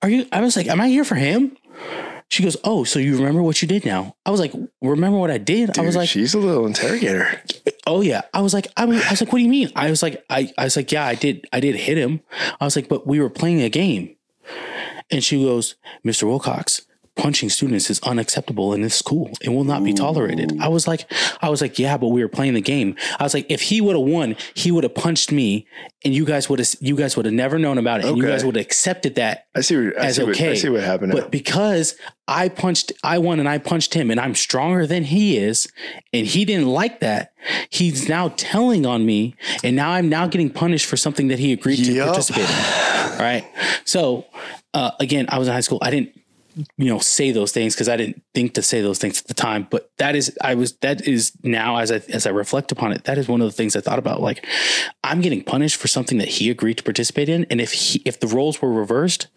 are 0.02 0.08
you? 0.08 0.26
I 0.32 0.40
was 0.40 0.56
like, 0.56 0.66
am 0.66 0.80
I 0.80 0.88
here 0.88 1.04
for 1.04 1.14
him? 1.14 1.56
She 2.34 2.42
goes, 2.42 2.56
oh, 2.64 2.82
so 2.82 2.98
you 2.98 3.16
remember 3.16 3.44
what 3.44 3.62
you 3.62 3.68
did 3.68 3.84
now? 3.84 4.16
I 4.26 4.32
was 4.32 4.40
like, 4.40 4.52
remember 4.82 5.18
what 5.18 5.30
I 5.30 5.38
did? 5.38 5.78
I 5.78 5.82
was 5.82 5.94
like, 5.94 6.08
she's 6.08 6.34
a 6.34 6.38
little 6.40 6.66
interrogator. 6.66 7.40
oh 7.86 8.00
yeah. 8.00 8.22
I 8.34 8.40
was 8.40 8.52
like, 8.52 8.66
I 8.76 8.86
was, 8.86 9.06
I 9.06 9.10
was 9.10 9.20
like, 9.20 9.32
what 9.32 9.38
do 9.38 9.44
you 9.44 9.48
mean? 9.48 9.70
I 9.76 9.88
was 9.88 10.02
like, 10.02 10.24
I, 10.28 10.52
I 10.58 10.64
was 10.64 10.74
like, 10.74 10.90
yeah, 10.90 11.06
I 11.06 11.14
did, 11.14 11.46
I 11.52 11.60
did 11.60 11.76
hit 11.76 11.96
him. 11.96 12.22
I 12.60 12.64
was 12.64 12.74
like, 12.74 12.88
but 12.88 13.06
we 13.06 13.20
were 13.20 13.30
playing 13.30 13.62
a 13.62 13.68
game. 13.68 14.16
And 15.12 15.22
she 15.22 15.44
goes, 15.44 15.76
Mr. 16.04 16.24
Wilcox, 16.24 16.82
punching 17.16 17.48
students 17.48 17.90
is 17.90 18.00
unacceptable 18.02 18.74
in 18.74 18.82
this 18.82 18.94
school. 18.94 19.30
It 19.40 19.50
will 19.50 19.64
not 19.64 19.84
be 19.84 19.92
tolerated. 19.92 20.60
I 20.60 20.68
was 20.68 20.88
like, 20.88 21.10
I 21.40 21.48
was 21.48 21.60
like, 21.60 21.78
yeah, 21.78 21.96
but 21.96 22.08
we 22.08 22.22
were 22.22 22.28
playing 22.28 22.54
the 22.54 22.60
game. 22.60 22.96
I 23.18 23.22
was 23.22 23.34
like, 23.34 23.46
if 23.48 23.62
he 23.62 23.80
would 23.80 23.94
have 23.94 24.04
won, 24.04 24.36
he 24.54 24.72
would 24.72 24.84
have 24.84 24.94
punched 24.94 25.30
me, 25.30 25.66
and 26.04 26.14
you 26.14 26.24
guys 26.24 26.48
would 26.48 26.58
have, 26.58 26.74
you 26.80 26.96
guys 26.96 27.16
would 27.16 27.24
have 27.24 27.34
never 27.34 27.58
known 27.58 27.78
about 27.78 28.00
it, 28.00 28.06
and 28.06 28.16
you 28.16 28.24
guys 28.24 28.44
would 28.44 28.56
have 28.56 28.64
accepted 28.64 29.14
that 29.14 29.46
I 29.54 29.60
see. 29.60 29.76
What, 29.76 30.00
I, 30.00 30.06
as 30.06 30.16
see 30.16 30.24
what, 30.24 30.40
I 30.40 30.54
see 30.54 30.68
what 30.68 30.82
happened. 30.82 31.12
now. 31.12 31.20
But 31.20 31.30
because 31.30 31.94
I 32.26 32.48
punched, 32.48 32.92
I 33.04 33.18
won 33.18 33.38
and 33.38 33.48
I 33.48 33.58
punched 33.58 33.94
him, 33.94 34.10
and 34.10 34.18
I'm 34.18 34.34
stronger 34.34 34.86
than 34.86 35.04
he 35.04 35.38
is, 35.38 35.68
and 36.12 36.26
he 36.26 36.44
didn't 36.44 36.68
like 36.68 37.00
that. 37.00 37.32
He's 37.70 38.08
now 38.08 38.32
telling 38.36 38.86
on 38.86 39.06
me, 39.06 39.36
and 39.62 39.76
now 39.76 39.90
I'm 39.90 40.08
now 40.08 40.26
getting 40.26 40.50
punished 40.50 40.86
for 40.86 40.96
something 40.96 41.28
that 41.28 41.38
he 41.38 41.52
agreed 41.52 41.84
to 41.84 42.04
participate 42.04 42.48
in. 42.48 43.12
All 43.12 43.18
right. 43.20 43.44
So 43.84 44.26
uh, 44.72 44.90
again, 44.98 45.26
I 45.28 45.38
was 45.38 45.46
in 45.48 45.54
high 45.54 45.60
school. 45.60 45.78
I 45.80 45.90
didn't, 45.90 46.18
you 46.76 46.86
know, 46.86 46.98
say 46.98 47.30
those 47.30 47.52
things 47.52 47.74
because 47.74 47.88
I 47.88 47.96
didn't 47.96 48.22
think 48.34 48.54
to 48.54 48.62
say 48.62 48.80
those 48.80 48.98
things 48.98 49.20
at 49.20 49.26
the 49.26 49.34
time. 49.34 49.66
But 49.70 49.90
that 49.98 50.14
is, 50.14 50.36
I 50.40 50.54
was, 50.54 50.74
that 50.78 51.06
is 51.06 51.32
now 51.42 51.76
as 51.76 51.90
I 51.90 51.96
as 52.08 52.26
I 52.26 52.30
reflect 52.30 52.72
upon 52.72 52.92
it, 52.92 53.04
that 53.04 53.18
is 53.18 53.28
one 53.28 53.40
of 53.40 53.46
the 53.46 53.52
things 53.52 53.76
I 53.76 53.80
thought 53.80 53.98
about. 53.98 54.20
Like, 54.20 54.46
I'm 55.02 55.20
getting 55.20 55.42
punished 55.42 55.76
for 55.76 55.88
something 55.88 56.18
that 56.18 56.28
he 56.28 56.50
agreed 56.50 56.78
to 56.78 56.82
participate 56.82 57.28
in, 57.28 57.46
and 57.50 57.60
if 57.60 57.72
he, 57.72 58.02
if 58.04 58.20
the 58.20 58.28
roles 58.28 58.60
were 58.62 58.72
reversed, 58.72 59.28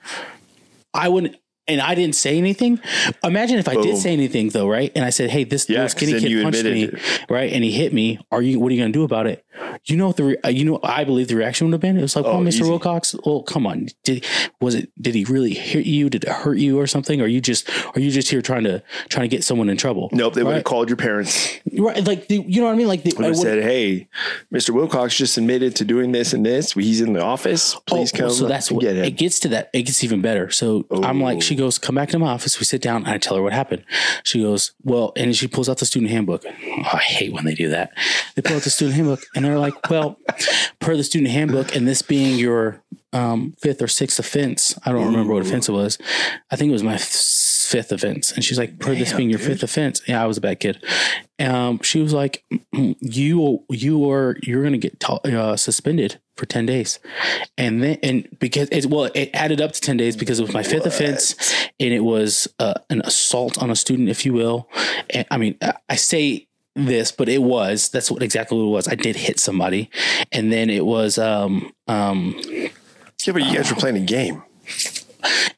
I 0.94 1.10
wouldn't. 1.10 1.36
And 1.68 1.82
I 1.82 1.96
didn't 1.96 2.16
say 2.16 2.38
anything. 2.38 2.80
Imagine 3.24 3.58
if 3.60 3.68
I 3.68 3.74
Boom. 3.76 3.84
did 3.84 3.98
say 3.98 4.14
anything 4.14 4.50
though, 4.50 4.68
right? 4.68 4.92
And 4.96 5.04
I 5.06 5.10
said, 5.10 5.30
"Hey, 5.30 5.44
this 5.44 5.70
Yeah, 5.70 5.84
little 5.84 5.90
skinny 5.90 6.20
kid 6.20 6.44
punched 6.44 6.64
me, 6.64 6.84
admitted 6.84 7.02
right? 7.30 7.52
And 7.52 7.64
he 7.64 7.72
hit 7.72 7.94
me. 7.94 8.20
Are 8.32 8.42
you? 8.42 8.60
What 8.60 8.72
are 8.72 8.76
you 8.76 8.82
going 8.82 8.92
to 8.94 8.98
do 9.00 9.04
about 9.04 9.28
it? 9.28 9.44
You 9.86 9.98
know 9.98 10.08
what 10.08 10.18
the 10.18 10.24
re- 10.24 10.38
uh, 10.46 10.50
you 10.50 10.66
know 10.66 10.80
I 10.84 11.04
believe 11.04 11.28
the 11.30 11.36
reaction 11.36 11.68
would 11.68 11.74
have 11.74 11.82
been. 11.82 11.98
It 11.98 12.02
was 12.02 12.16
like, 12.16 12.26
Oh, 12.26 12.34
"Well, 12.34 12.42
Mr. 12.42 12.48
easy. 12.48 12.64
Wilcox, 12.64 13.16
well, 13.26 13.42
come 13.44 13.66
on. 13.66 13.88
Did 14.04 14.26
was 14.62 14.76
it? 14.76 14.92
Did 15.02 15.16
he 15.16 15.26
really 15.26 15.54
hit 15.54 15.86
you? 15.86 16.10
Did 16.10 16.24
it 16.26 16.30
hurt 16.30 16.58
you 16.58 16.80
or 16.80 16.88
something? 16.88 17.20
Or 17.22 17.26
are 17.26 17.28
you 17.28 17.42
just 17.42 17.70
are 17.96 18.00
you 18.00 18.12
just 18.12 18.30
here 18.30 18.42
trying 18.42 18.64
to 18.66 18.84
trying 19.10 19.30
to 19.30 19.36
get 19.36 19.44
someone 19.44 19.70
in 19.70 19.78
trouble? 19.78 20.10
Nope, 20.12 20.34
they 20.36 20.44
would 20.44 20.56
have 20.56 20.64
called 20.64 20.90
your 20.90 20.98
parents. 20.98 21.58
right? 21.78 22.04
Like 22.06 22.28
the, 22.28 22.38
you 22.48 22.62
know 22.62 22.68
what 22.68 22.74
I 22.74 22.78
mean? 22.78 22.88
Like 22.88 23.04
the, 23.04 23.14
Would 23.18 23.26
have 23.26 23.38
said, 23.38 23.64
"Hey, 23.64 24.08
Mr. 24.54 24.70
Wilcox 24.72 25.16
just 25.18 25.38
admitted 25.38 25.76
to 25.78 25.86
doing 25.86 26.12
this 26.12 26.34
and 26.34 26.46
this. 26.46 26.74
He's 26.74 27.02
in 27.02 27.14
the 27.14 27.24
office. 27.24 27.76
Please 27.88 28.12
Oh, 28.14 28.18
come." 28.18 28.30
So 28.30 28.48
that's 28.48 28.72
what 28.72 28.82
get 28.82 28.96
it 28.96 29.12
gets 29.18 29.40
to 29.42 29.50
that. 29.50 29.70
It 29.74 29.84
gets 29.84 30.04
even 30.04 30.22
better. 30.22 30.50
So 30.52 30.86
I'm 31.04 31.20
like, 31.22 31.38
Oh. 31.38 31.42
she 31.42 31.56
goes, 31.58 31.78
come 31.78 31.96
back 31.96 32.10
to 32.10 32.20
my 32.20 32.30
office. 32.30 32.60
We 32.60 32.66
sit 32.66 32.82
down 32.82 33.04
and 33.04 33.08
I 33.08 33.18
tell 33.18 33.36
her 33.36 33.42
what 33.44 33.54
happened. 33.54 33.84
She 34.24 34.42
goes, 34.42 34.72
well, 34.84 35.12
and 35.16 35.36
she 35.36 35.48
pulls 35.48 35.68
out 35.68 35.78
the 35.80 35.86
student 35.86 36.12
handbook. 36.12 36.44
Oh, 36.46 36.84
I 36.94 37.00
hate 37.00 37.34
when 37.34 37.46
they 37.46 37.56
do 37.56 37.70
that. 37.70 37.92
They 38.36 38.42
pull 38.42 38.56
out 38.56 38.64
the 38.64 38.70
student 38.70 38.96
handbook 38.96 39.22
and 39.36 39.44
they're 39.44 39.60
like, 39.60 39.90
well, 39.90 40.20
per 40.80 40.96
the 40.96 41.04
student 41.04 41.32
handbook, 41.32 41.76
and 41.76 41.88
this 41.88 42.02
being 42.02 42.40
your 42.40 42.82
um, 43.14 43.54
fifth 43.60 43.82
or 43.82 43.88
sixth 43.88 44.20
offense, 44.20 44.78
I 44.86 44.92
don't 44.92 45.06
remember 45.06 45.34
what 45.34 45.46
offense 45.46 45.68
it 45.68 45.74
was. 45.74 45.98
I 46.52 46.56
think 46.56 46.70
it 46.70 46.74
was 46.74 46.84
my 46.84 46.98
fifth 47.68 47.92
offense. 47.92 48.32
And 48.32 48.44
she's 48.44 48.58
like, 48.58 48.80
per 48.80 48.96
this 48.96 49.14
being 49.14 49.30
your 49.30 49.40
dude. 49.40 49.48
fifth 49.48 49.64
offense. 49.64 50.02
Yeah, 50.08 50.24
I 50.24 50.26
was 50.26 50.38
a 50.38 50.42
bad 50.42 50.60
kid. 50.60 50.84
Um, 51.40 51.80
she 51.84 52.02
was 52.02 52.14
like, 52.14 52.44
you, 52.72 53.64
you 53.70 54.10
are, 54.10 54.38
you're 54.42 54.62
going 54.62 54.80
to 54.80 54.90
get 54.90 55.04
uh, 55.10 55.56
suspended 55.56 56.20
for 56.36 56.46
10 56.46 56.66
days. 56.66 57.00
And 57.58 57.84
then, 57.84 57.98
and 58.02 58.28
because 58.40 58.70
it, 58.72 58.86
well, 58.88 59.10
it 59.14 59.30
added 59.34 59.62
up 59.62 59.72
to 59.74 59.82
10 59.82 59.98
days 59.98 60.16
because 60.16 60.40
it 60.40 60.44
was 60.44 60.54
my 60.54 60.64
fifth 60.64 60.86
offense 60.86 61.36
and 61.80 61.94
it 61.94 62.02
was 62.02 62.48
uh, 62.60 62.76
an 62.90 63.02
assault 63.02 63.62
on 63.62 63.70
a 63.70 63.76
student, 63.76 64.10
if 64.10 64.26
you 64.26 64.34
will. 64.34 64.70
And 65.10 65.26
I 65.30 65.38
mean, 65.38 65.58
I- 65.62 65.74
I 65.90 65.96
say 65.96 66.48
this, 66.76 67.12
but 67.12 67.28
it 67.30 67.42
was, 67.42 67.90
that's 67.90 68.12
what 68.12 68.22
exactly 68.22 68.58
what 68.58 68.66
it 68.66 68.70
was. 68.72 68.88
I 68.88 68.96
did 68.96 69.16
hit 69.16 69.40
somebody. 69.40 69.90
And 70.32 70.52
then 70.52 70.70
it 70.70 70.86
was, 70.86 71.18
um, 71.18 71.72
um, 71.88 72.36
yeah, 73.26 73.34
but 73.34 73.44
you 73.44 73.56
guys 73.56 73.70
were 73.72 73.78
playing 73.78 73.98
a 73.98 74.02
game. 74.06 74.44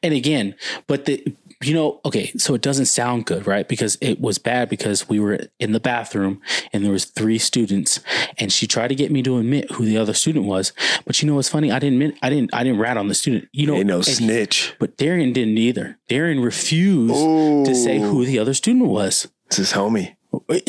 and 0.02 0.14
again, 0.14 0.54
but 0.86 1.04
the 1.04 1.22
you 1.62 1.74
know, 1.74 2.00
okay, 2.06 2.32
so 2.38 2.54
it 2.54 2.62
doesn't 2.62 2.86
sound 2.86 3.26
good, 3.26 3.46
right? 3.46 3.68
Because 3.68 3.98
it 4.00 4.18
was 4.20 4.38
bad 4.38 4.68
because 4.70 5.08
we 5.10 5.20
were 5.20 5.40
in 5.58 5.72
the 5.72 5.80
bathroom 5.80 6.40
and 6.72 6.82
there 6.84 6.92
was 6.92 7.04
three 7.04 7.36
students 7.38 8.00
and 8.38 8.50
she 8.50 8.66
tried 8.66 8.88
to 8.88 8.94
get 8.94 9.10
me 9.12 9.22
to 9.24 9.36
admit 9.38 9.70
who 9.72 9.84
the 9.84 9.98
other 9.98 10.14
student 10.14 10.46
was. 10.46 10.72
But 11.04 11.20
you 11.20 11.28
know 11.28 11.34
what's 11.34 11.50
funny? 11.50 11.70
I 11.70 11.78
didn't 11.78 12.00
admit, 12.00 12.18
I 12.22 12.30
didn't 12.30 12.54
I 12.54 12.64
didn't 12.64 12.80
rat 12.80 12.96
on 12.96 13.08
the 13.08 13.14
student. 13.14 13.48
You 13.52 13.66
know, 13.66 13.74
Ain't 13.74 13.86
no 13.86 14.00
snitch. 14.00 14.74
but 14.78 14.96
Darian 14.96 15.32
didn't 15.34 15.58
either. 15.58 15.98
Darian 16.08 16.40
refused 16.40 17.66
to 17.66 17.74
say 17.74 17.98
who 17.98 18.24
the 18.24 18.38
other 18.38 18.54
student 18.54 18.86
was. 18.86 19.28
It's 19.48 19.56
his 19.56 19.72
homie. 19.72 20.14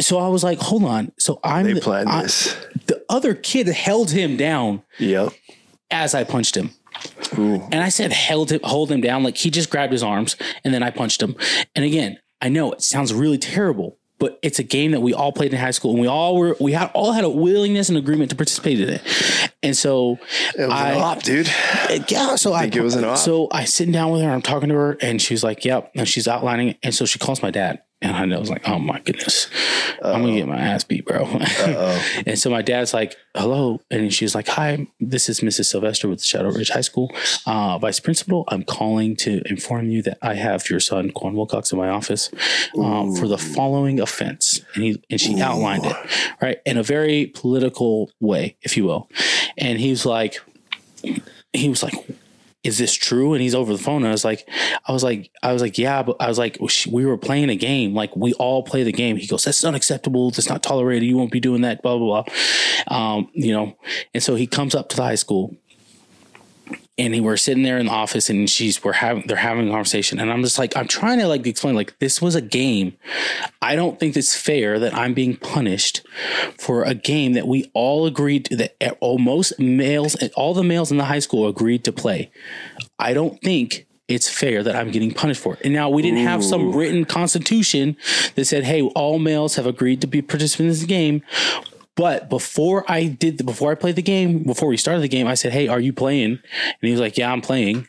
So 0.02 0.18
I 0.18 0.28
was 0.28 0.44
like, 0.44 0.60
hold 0.60 0.84
on. 0.84 1.12
So 1.18 1.40
I'm 1.44 1.66
They 1.68 1.74
the, 1.74 1.82
planned 1.82 2.10
I- 2.10 2.24
this. 2.24 2.54
the 2.88 3.02
other 3.10 3.34
kid 3.34 3.68
held 3.68 4.12
him 4.12 4.36
down 4.36 4.82
Yep. 5.00 5.32
as 5.90 6.14
I 6.16 6.24
punched 6.26 6.58
him. 6.58 6.72
Ooh. 7.38 7.62
And 7.72 7.76
I 7.82 7.90
said, 7.90 8.12
held 8.12 8.52
him, 8.52 8.60
hold 8.64 8.92
him 8.92 9.02
down. 9.02 9.24
Like 9.24 9.38
he 9.38 9.50
just 9.50 9.70
grabbed 9.70 9.92
his 9.94 10.04
arms 10.04 10.36
and 10.64 10.74
then 10.74 10.84
I 10.84 10.90
punched 10.92 11.22
him. 11.22 11.36
And 11.76 11.86
again, 11.86 12.20
I 12.42 12.50
know 12.50 12.72
it 12.72 12.82
sounds 12.82 13.14
really 13.14 13.38
terrible, 13.38 13.98
but 14.20 14.38
it's 14.42 14.60
a 14.60 14.64
game 14.64 14.92
that 14.92 15.02
we 15.02 15.14
all 15.14 15.32
played 15.32 15.54
in 15.54 15.60
high 15.60 15.72
school 15.72 15.92
and 15.92 16.00
we 16.02 16.08
all 16.08 16.36
were, 16.38 16.56
we 16.60 16.74
had 16.74 16.92
all 16.94 17.12
had 17.14 17.24
a 17.24 17.30
willingness 17.30 17.90
and 17.90 17.98
agreement 17.98 18.30
to 18.32 18.36
participate 18.36 18.80
in 18.80 18.90
it. 18.90 19.02
And 19.64 19.78
so 19.78 20.18
It 20.58 20.64
was 20.64 20.72
I, 20.72 20.92
an 20.92 21.02
op, 21.02 21.24
dude. 21.24 21.48
yeah, 22.10 22.36
so 22.36 22.54
I 22.54 22.62
think 22.64 22.76
it 22.76 22.82
was 22.82 22.96
an 22.96 23.04
op. 23.06 23.18
So 23.18 23.48
I 23.52 23.66
sitting 23.66 23.92
down 23.94 24.12
with 24.12 24.22
her, 24.22 24.30
I'm 24.30 24.42
talking 24.42 24.70
to 24.70 24.76
her, 24.76 24.98
and 25.02 25.22
she's 25.22 25.44
like, 25.44 25.64
"Yep," 25.64 25.92
and 25.96 26.08
she's 26.08 26.28
outlining 26.28 26.70
it, 26.70 26.78
and 26.82 26.96
so 26.96 27.06
she 27.06 27.20
calls 27.20 27.44
my 27.44 27.52
dad, 27.52 27.82
and 28.02 28.34
I 28.34 28.40
was 28.40 28.50
like, 28.50 28.68
"Oh 28.68 28.80
my 28.80 29.00
goodness, 29.00 29.48
I'm 30.02 30.22
gonna 30.22 30.34
get 30.34 30.48
my 30.48 30.58
ass 30.58 30.84
beat, 30.84 31.06
bro." 31.06 31.26
and 32.26 32.38
so 32.38 32.50
my 32.50 32.62
dad's 32.62 32.94
like, 32.94 33.16
"Hello," 33.36 33.82
and 33.92 34.14
she's 34.14 34.34
like, 34.34 34.48
"Hi, 34.50 34.88
this 35.00 35.30
is 35.30 35.42
Mrs. 35.42 35.66
Sylvester 35.66 36.08
with 36.08 36.24
Shadow 36.24 36.50
Ridge 36.50 36.70
High 36.70 36.82
School, 36.82 37.12
uh, 37.46 37.78
vice 37.78 38.00
principal. 38.00 38.46
I'm 38.48 38.64
calling 38.64 39.16
to 39.18 39.42
inform 39.50 39.90
you 39.90 40.02
that 40.04 40.18
I 40.22 40.36
have 40.36 40.70
your 40.70 40.80
son 40.80 41.12
Quan 41.12 41.36
Wilcox 41.36 41.72
in 41.72 41.78
my 41.78 41.90
office 41.90 42.32
um, 42.78 43.16
for 43.16 43.28
the 43.28 43.38
following 43.38 44.00
offense," 44.00 44.62
and 44.76 44.84
he 44.84 45.04
and 45.10 45.22
she 45.22 45.40
outlined 45.40 45.86
it 45.86 45.96
right 46.42 46.60
in 46.66 46.78
a 46.78 46.84
very 46.84 47.28
political 47.28 48.12
way, 48.20 48.56
if 48.62 48.78
you 48.78 48.86
will, 48.86 49.10
and 49.58 49.80
he's 49.80 50.06
like 50.06 50.40
he 51.54 51.70
was 51.70 51.84
like, 51.84 51.94
"Is 52.64 52.78
this 52.78 52.94
true?" 52.94 53.34
And 53.34 53.42
he's 53.42 53.56
over 53.56 53.72
the 53.72 53.82
phone. 53.82 54.04
And 54.04 54.08
I 54.08 54.12
was 54.12 54.26
like, 54.26 54.48
"I 54.86 54.92
was 54.92 55.04
like, 55.04 55.30
I 55.44 55.54
was 55.54 55.62
like, 55.62 55.78
yeah," 55.78 56.04
but 56.04 56.18
I 56.20 56.28
was 56.28 56.38
like, 56.38 56.58
"We 56.90 57.06
were 57.06 57.18
playing 57.18 57.50
a 57.50 57.56
game. 57.56 57.94
Like 57.94 58.16
we 58.16 58.34
all 58.34 58.64
play 58.64 58.84
the 58.84 58.92
game." 58.92 59.18
He 59.18 59.28
goes, 59.28 59.44
"That's 59.44 59.64
unacceptable. 59.64 60.32
That's 60.32 60.50
not 60.50 60.64
tolerated. 60.64 61.08
You 61.08 61.18
won't 61.18 61.32
be 61.32 61.40
doing 61.40 61.62
that." 61.62 61.82
Blah 61.82 61.98
blah 61.98 62.24
blah. 62.24 62.34
Um, 62.96 63.30
you 63.34 63.54
know, 63.54 63.78
and 64.14 64.24
so 64.24 64.36
he 64.36 64.48
comes 64.48 64.76
up 64.76 64.90
to 64.90 64.96
the 64.96 65.04
high 65.04 65.16
school. 65.16 65.56
And 67.02 67.20
we're 67.26 67.36
sitting 67.36 67.64
there 67.64 67.80
in 67.80 67.88
the 67.88 67.92
office, 67.92 68.30
and 68.30 68.48
she's 68.48 68.84
we're 68.84 68.94
having 68.94 69.24
they're 69.26 69.36
having 69.36 69.68
a 69.68 69.72
conversation, 69.72 70.20
and 70.20 70.32
I'm 70.32 70.44
just 70.44 70.60
like 70.60 70.78
I'm 70.78 70.88
trying 70.88 71.18
to 71.18 71.28
like 71.28 71.48
explain 71.48 71.74
like 71.74 71.98
this 71.98 72.22
was 72.22 72.36
a 72.36 72.42
game. 72.42 72.96
I 73.60 73.76
don't 73.76 74.00
think 74.00 74.16
it's 74.16 74.36
fair 74.36 74.78
that 74.78 74.94
I'm 74.94 75.16
being 75.16 75.36
punished 75.36 76.06
for 76.60 76.84
a 76.84 76.94
game 76.94 77.34
that 77.34 77.48
we 77.48 77.72
all 77.74 78.06
agreed 78.06 78.46
to, 78.46 78.56
that 78.58 78.98
almost 79.00 79.60
males, 79.60 80.16
all 80.36 80.54
the 80.54 80.64
males 80.64 80.92
in 80.92 80.98
the 80.98 81.06
high 81.06 81.20
school 81.20 81.48
agreed 81.48 81.84
to 81.86 81.92
play. 81.92 82.30
I 83.00 83.16
don't 83.16 83.42
think 83.42 83.88
it's 84.08 84.30
fair 84.30 84.62
that 84.62 84.76
I'm 84.76 84.92
getting 84.92 85.12
punished 85.12 85.42
for 85.42 85.56
it. 85.56 85.62
And 85.64 85.74
now 85.74 85.90
we 85.90 86.04
didn't 86.04 86.20
have 86.20 86.44
some 86.44 86.72
written 86.72 87.06
constitution 87.06 87.98
that 88.36 88.46
said, 88.46 88.64
"Hey, 88.64 88.84
all 88.84 89.18
males 89.18 89.56
have 89.56 89.66
agreed 89.66 90.02
to 90.02 90.08
be 90.08 90.22
participants 90.22 90.60
in 90.60 90.68
this 90.68 90.84
game." 90.84 91.24
But 92.02 92.30
before 92.30 92.84
I 92.92 93.06
did, 93.06 93.38
the, 93.38 93.44
before 93.44 93.72
I 93.72 93.76
played 93.76 93.96
the 93.96 94.02
game, 94.02 94.42
before 94.42 94.68
we 94.68 94.76
started 94.76 95.04
the 95.04 95.08
game, 95.08 95.28
I 95.28 95.36
said, 95.36 95.54
"Hey, 95.54 95.68
are 95.68 95.80
you 95.80 95.94
playing?" 95.94 96.32
And 96.32 96.82
he 96.82 96.90
was 96.90 97.00
like, 97.00 97.16
"Yeah, 97.16 97.32
I'm 97.32 97.42
playing." 97.42 97.88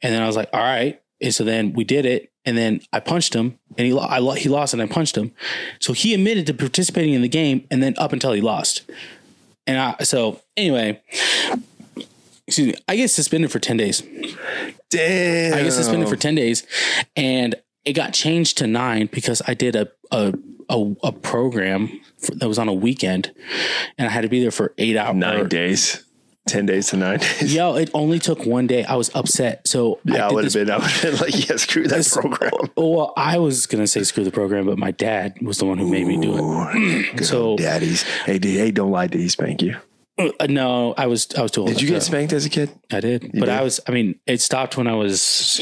And 0.00 0.14
then 0.14 0.22
I 0.22 0.28
was 0.28 0.36
like, 0.36 0.48
"All 0.52 0.60
right." 0.60 1.02
And 1.20 1.34
so 1.34 1.42
then 1.42 1.72
we 1.72 1.82
did 1.82 2.06
it, 2.06 2.30
and 2.44 2.56
then 2.56 2.82
I 2.92 3.00
punched 3.00 3.34
him, 3.34 3.58
and 3.76 3.84
he 3.84 3.98
I 3.98 4.20
he 4.36 4.48
lost, 4.48 4.74
and 4.74 4.80
I 4.80 4.86
punched 4.86 5.16
him. 5.16 5.32
So 5.80 5.92
he 5.92 6.14
admitted 6.14 6.46
to 6.46 6.54
participating 6.54 7.14
in 7.14 7.22
the 7.22 7.28
game, 7.28 7.66
and 7.68 7.82
then 7.82 7.96
up 7.98 8.12
until 8.12 8.32
he 8.32 8.40
lost. 8.40 8.88
And 9.66 9.76
I 9.76 10.04
so 10.04 10.40
anyway, 10.56 11.02
excuse 12.46 12.68
me, 12.68 12.74
I 12.86 12.94
get 12.94 13.08
suspended 13.08 13.50
for 13.50 13.58
ten 13.58 13.76
days. 13.76 14.04
Damn. 14.88 15.54
I 15.54 15.64
get 15.64 15.72
suspended 15.72 16.08
for 16.08 16.14
ten 16.14 16.36
days, 16.36 16.64
and 17.16 17.56
it 17.84 17.94
got 17.94 18.12
changed 18.12 18.58
to 18.58 18.68
nine 18.68 19.08
because 19.10 19.42
I 19.48 19.54
did 19.54 19.74
a 19.74 19.88
a 20.12 20.32
a, 20.68 20.94
a 21.02 21.12
program 21.12 22.00
for, 22.18 22.34
that 22.36 22.48
was 22.48 22.58
on 22.58 22.68
a 22.68 22.74
weekend, 22.74 23.32
and 23.96 24.06
I 24.08 24.10
had 24.10 24.22
to 24.22 24.28
be 24.28 24.40
there 24.40 24.50
for 24.50 24.74
eight 24.78 24.96
hours. 24.96 25.16
nine 25.16 25.48
days. 25.48 26.04
Ten 26.46 26.64
days 26.64 26.86
to 26.88 26.96
nine 26.96 27.18
days. 27.18 27.54
Yo, 27.54 27.74
it 27.76 27.90
only 27.92 28.18
took 28.18 28.46
one 28.46 28.66
day. 28.66 28.82
I 28.82 28.94
was 28.96 29.10
upset, 29.14 29.68
so 29.68 30.00
Yeah, 30.04 30.24
I 30.24 30.28
did 30.28 30.34
would 30.34 30.44
have 30.44 30.52
been. 30.54 30.70
I 30.70 30.76
would 30.78 30.86
have 30.86 31.02
been 31.02 31.16
like, 31.20 31.48
yeah, 31.48 31.56
screw 31.56 31.86
that 31.88 32.08
program. 32.10 32.50
Well, 32.76 33.12
I 33.18 33.36
was 33.38 33.66
gonna 33.66 33.86
say 33.86 34.02
screw 34.04 34.24
the 34.24 34.30
program, 34.30 34.64
but 34.64 34.78
my 34.78 34.90
dad 34.92 35.36
was 35.42 35.58
the 35.58 35.66
one 35.66 35.76
who 35.76 35.90
made 35.90 36.06
me 36.06 36.16
do 36.18 36.32
it. 36.38 37.22
So- 37.24 37.56
daddies. 37.58 38.02
Hey, 38.24 38.38
hey, 38.42 38.70
don't 38.70 38.90
lie. 38.90 39.08
Did 39.08 39.20
he 39.20 39.28
spank 39.28 39.60
you? 39.60 39.76
Uh, 40.18 40.46
no, 40.48 40.94
I 40.96 41.06
was 41.06 41.28
I 41.36 41.42
was 41.42 41.50
too 41.50 41.60
old. 41.60 41.68
Did 41.70 41.82
you 41.82 41.88
to- 41.88 41.92
get 41.94 42.02
spanked 42.02 42.32
as 42.32 42.46
a 42.46 42.48
kid? 42.48 42.70
I 42.90 43.00
did, 43.00 43.30
but 43.34 43.40
did? 43.46 43.48
I 43.50 43.62
was. 43.62 43.78
I 43.86 43.90
mean, 43.92 44.18
it 44.26 44.40
stopped 44.40 44.76
when 44.78 44.86
I 44.86 44.94
was. 44.94 45.60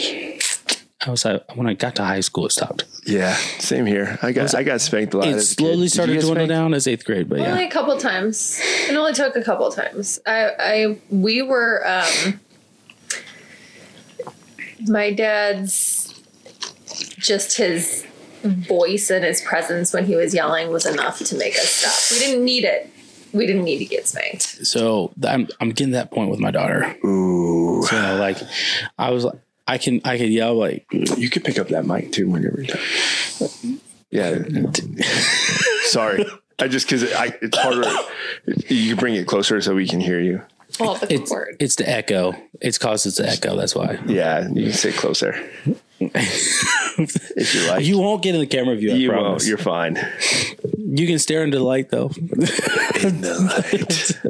I 1.05 1.11
was 1.11 1.24
like, 1.24 1.57
when 1.57 1.66
I 1.66 1.74
got 1.74 1.94
to 1.97 2.05
high 2.05 2.20
school. 2.20 2.47
It 2.47 2.53
stopped. 2.53 2.84
Yeah, 3.07 3.34
same 3.59 3.86
here. 3.86 4.18
I 4.22 4.32
got 4.32 4.55
I 4.55 4.62
got 4.62 4.80
spanked 4.80 5.14
a 5.14 5.18
lot. 5.18 5.28
It 5.28 5.34
as 5.34 5.53
a 5.53 5.57
kid. 5.57 5.62
slowly 5.62 5.88
started 5.88 6.14
get 6.14 6.20
to 6.20 6.26
dwindle 6.26 6.47
spanked? 6.47 6.49
down 6.51 6.74
as 6.74 6.86
eighth 6.88 7.05
grade, 7.05 7.28
but 7.28 7.38
yeah. 7.38 7.51
Only 7.53 7.66
a 7.66 7.70
couple 7.70 7.97
times. 7.99 8.61
It 8.88 8.94
only 8.97 9.12
took 9.12 9.36
a 9.36 9.42
couple 9.42 9.70
times. 9.70 10.18
I, 10.26 10.51
I, 10.59 10.99
we 11.11 11.42
were, 11.42 11.86
um, 11.86 12.40
my 14.88 15.12
dad's, 15.12 16.14
just 17.18 17.57
his 17.57 18.07
voice 18.42 19.11
and 19.11 19.24
his 19.24 19.40
presence 19.42 19.92
when 19.92 20.07
he 20.07 20.14
was 20.14 20.32
yelling 20.34 20.70
was 20.70 20.86
enough 20.86 21.18
to 21.18 21.36
make 21.36 21.55
us 21.57 21.68
stop. 21.68 22.16
We 22.18 22.24
didn't 22.24 22.44
need 22.44 22.64
it. 22.64 22.90
We 23.32 23.47
didn't 23.47 23.64
need 23.64 23.78
to 23.78 23.84
get 23.84 24.07
spanked. 24.07 24.42
So 24.66 25.12
I'm 25.26 25.49
I'm 25.61 25.70
getting 25.70 25.92
that 25.92 26.11
point 26.11 26.30
with 26.30 26.38
my 26.40 26.51
daughter. 26.51 26.97
Ooh, 27.05 27.82
So 27.82 28.16
like, 28.18 28.38
I 28.99 29.11
was 29.11 29.24
like, 29.24 29.38
I 29.67 29.79
can 29.79 30.01
I 30.05 30.17
could 30.19 30.31
yell 30.31 30.55
like, 30.55 30.87
you 30.93 31.29
could 31.29 31.45
pick 31.45 31.59
up 31.59 31.69
that 31.69 31.87
mic 31.87 32.12
too 32.12 32.29
whenever 32.29 32.62
you're 32.62 32.77
done. 32.77 33.81
Yeah. 34.11 34.39
Sorry, 35.85 36.25
I 36.59 36.69
just 36.69 36.87
because 36.87 37.12
I 37.12 37.37
it's 37.43 37.59
harder. 37.59 37.91
You 38.69 38.91
can 38.91 38.97
bring 38.97 39.14
it 39.14 39.27
closer 39.27 39.61
so 39.61 39.75
we 39.75 39.87
can 39.89 40.01
hear 40.01 40.21
you. 40.21 40.43
Well, 40.81 40.97
the 40.97 41.12
it's 41.12 41.31
word. 41.31 41.57
it's 41.59 41.77
the 41.77 41.89
echo. 41.89 42.35
It's 42.61 42.79
caused 42.79 43.07
it's 43.07 43.17
the 43.17 43.29
echo. 43.29 43.57
That's 43.57 43.75
why. 43.75 43.99
Yeah, 44.07 44.49
you 44.49 44.64
can 44.64 44.73
sit 44.73 44.95
closer 44.95 45.35
if 46.01 47.55
you 47.55 47.69
like. 47.69 47.85
You 47.85 47.99
won't 47.99 48.23
get 48.23 48.35
in 48.35 48.41
the 48.41 48.47
camera 48.47 48.77
view. 48.77 48.93
I 48.93 48.95
you 48.95 49.12
won't 49.12 49.45
you're 49.47 49.59
fine. 49.59 49.99
you 50.77 51.07
can 51.07 51.19
stare 51.19 51.45
into 51.45 51.59
the 51.59 51.64
light 51.64 51.91
though. 51.91 52.11
in 52.17 53.21
the 53.21 54.21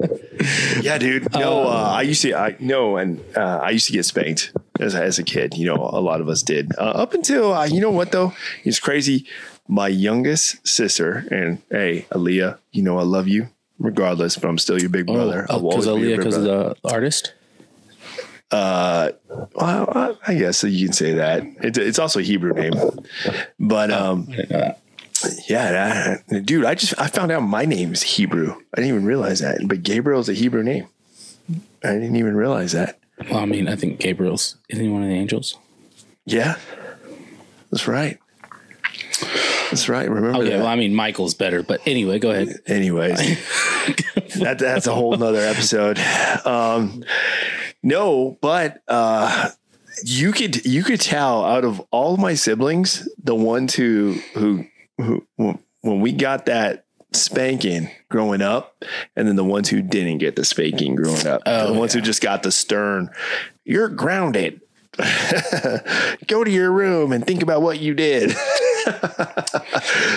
light. 0.77 0.83
yeah, 0.85 0.99
dude. 0.99 1.33
No, 1.33 1.65
uh, 1.65 1.93
I 1.97 2.03
used 2.03 2.23
to. 2.23 2.35
I 2.35 2.57
no, 2.61 2.97
and 2.97 3.21
uh, 3.37 3.61
I 3.63 3.71
used 3.71 3.87
to 3.87 3.93
get 3.93 4.05
spanked 4.05 4.53
as, 4.81 4.95
as 4.95 5.19
a 5.19 5.23
kid. 5.23 5.55
You 5.57 5.67
know, 5.67 5.77
a 5.77 6.01
lot 6.01 6.21
of 6.21 6.29
us 6.29 6.43
did. 6.43 6.73
Uh, 6.79 6.83
up 6.83 7.15
until, 7.15 7.53
uh, 7.53 7.65
you 7.67 7.81
know 7.81 7.91
what 7.91 8.13
though? 8.13 8.33
It's 8.65 8.79
crazy. 8.81 9.27
My 9.69 9.89
youngest 9.89 10.67
sister, 10.67 11.27
and 11.31 11.61
hey, 11.71 12.07
Aaliyah, 12.11 12.59
you 12.73 12.83
know, 12.83 12.99
I 12.99 13.03
love 13.03 13.27
you 13.27 13.49
regardless, 13.79 14.37
but 14.37 14.49
I'm 14.49 14.59
still 14.59 14.81
your 14.81 14.91
big 14.91 15.07
brother. 15.07 15.45
I 15.51 15.57
will 15.57 15.71
because 15.71 15.87
your 15.87 15.97
Aaliyah, 15.97 16.17
because 16.19 16.37
of 16.37 16.43
the 16.45 16.77
artist. 16.85 17.35
Uh, 18.53 19.11
well, 19.55 20.17
I- 20.25 20.35
guess 20.35 20.63
you 20.63 20.87
can 20.87 20.93
say 20.93 21.15
that. 21.15 21.43
It's, 21.63 21.79
it's 21.79 21.99
also 21.99 22.21
a 22.21 22.23
Hebrew 22.23 22.53
name, 22.53 22.75
but 23.59 23.91
um, 23.91 24.27
know 24.29 24.37
that. 24.51 24.79
yeah, 25.49 26.21
that- 26.29 26.47
dude, 26.47 26.65
I 26.65 26.77
just 26.77 26.95
I 26.97 27.09
found 27.09 27.33
out 27.33 27.41
my 27.41 27.65
name's 27.65 28.03
Hebrew. 28.03 28.53
I 28.73 28.77
didn't 28.77 28.91
even 28.91 29.05
realize 29.05 29.41
that. 29.41 29.59
But 29.67 29.83
Gabriel's 29.83 30.29
a 30.29 30.33
Hebrew 30.33 30.63
name. 30.63 30.87
I 31.83 31.93
didn't 31.93 32.17
even 32.17 32.37
realize 32.37 32.71
that. 32.73 33.01
Well, 33.31 33.41
I 33.41 33.45
mean, 33.47 33.69
I 33.69 33.77
think 33.77 33.99
Gabriel's 34.01 34.57
isn't 34.69 34.85
he 34.85 34.91
one 34.91 35.03
of 35.03 35.09
the 35.09 35.15
angels? 35.15 35.59
Yeah, 36.25 36.57
that's 37.71 37.87
right. 37.89 38.19
That's 39.71 39.89
right. 39.89 40.09
Remember 40.09 40.39
Okay, 40.41 40.51
that. 40.51 40.59
well, 40.59 40.67
I 40.69 40.77
mean, 40.77 40.95
Michael's 40.95 41.35
better, 41.35 41.63
but 41.63 41.81
anyway, 41.87 42.19
go 42.19 42.31
ahead. 42.31 42.61
Anyways, 42.67 43.19
that 44.39 44.57
that's 44.59 44.87
a 44.87 44.95
whole 44.95 45.17
nother 45.17 45.41
episode. 45.41 45.99
Um, 46.45 47.05
no, 47.83 48.39
but 48.41 48.83
uh, 48.89 49.51
you 50.05 50.33
could 50.33 50.65
you 50.65 50.83
could 50.85 51.01
tell 51.01 51.45
out 51.45 51.65
of 51.65 51.81
all 51.91 52.17
my 52.17 52.35
siblings, 52.35 53.09
the 53.23 53.35
ones 53.35 53.75
who 53.75 54.15
who 54.35 54.67
who 54.99 55.27
when 55.81 56.01
we 56.01 56.13
got 56.13 56.47
that 56.47 56.86
spanking 57.13 57.91
growing 58.09 58.43
up, 58.43 58.85
and 59.15 59.27
then 59.27 59.37
the 59.37 59.45
ones 59.45 59.69
who 59.69 59.83
didn't 59.83 60.19
get 60.19 60.37
the 60.37 60.45
spanking 60.45 60.95
growing 60.95 61.27
up, 61.27 61.43
Oh, 61.47 61.73
the 61.73 61.79
ones 61.79 61.93
who 61.93 62.01
just 62.01 62.23
got 62.23 62.43
the 62.43 62.53
stern, 62.53 63.11
you're 63.65 63.89
grounded. 63.89 64.61
Go 66.27 66.43
to 66.43 66.51
your 66.51 66.71
room 66.73 67.13
and 67.13 67.27
think 67.27 67.43
about 67.43 67.63
what 67.63 67.81
you 67.81 67.95
did. 67.95 68.35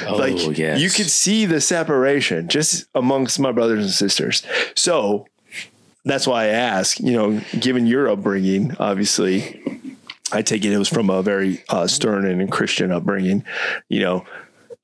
Oh, 0.08 0.16
like 0.18 0.58
yes. 0.58 0.80
you 0.80 0.92
could 0.92 1.10
see 1.10 1.48
the 1.48 1.60
separation 1.60 2.48
just 2.50 2.86
amongst 2.94 3.40
my 3.40 3.52
brothers 3.52 3.84
and 3.84 3.92
sisters. 3.92 4.44
So 4.76 5.26
that's 6.06 6.28
why 6.28 6.44
I 6.44 6.48
ask, 6.48 7.00
you 7.00 7.12
know, 7.12 7.42
given 7.60 7.88
your 7.88 8.10
upbringing, 8.10 8.76
obviously, 8.80 9.60
I 10.32 10.44
take 10.44 10.64
it 10.66 10.72
it 10.72 10.78
was 10.78 10.90
from 10.90 11.10
a 11.10 11.24
very 11.24 11.64
uh, 11.70 11.88
stern 11.88 12.26
and 12.26 12.52
Christian 12.52 12.92
upbringing. 12.92 13.44
You 13.88 14.02
know, 14.02 14.26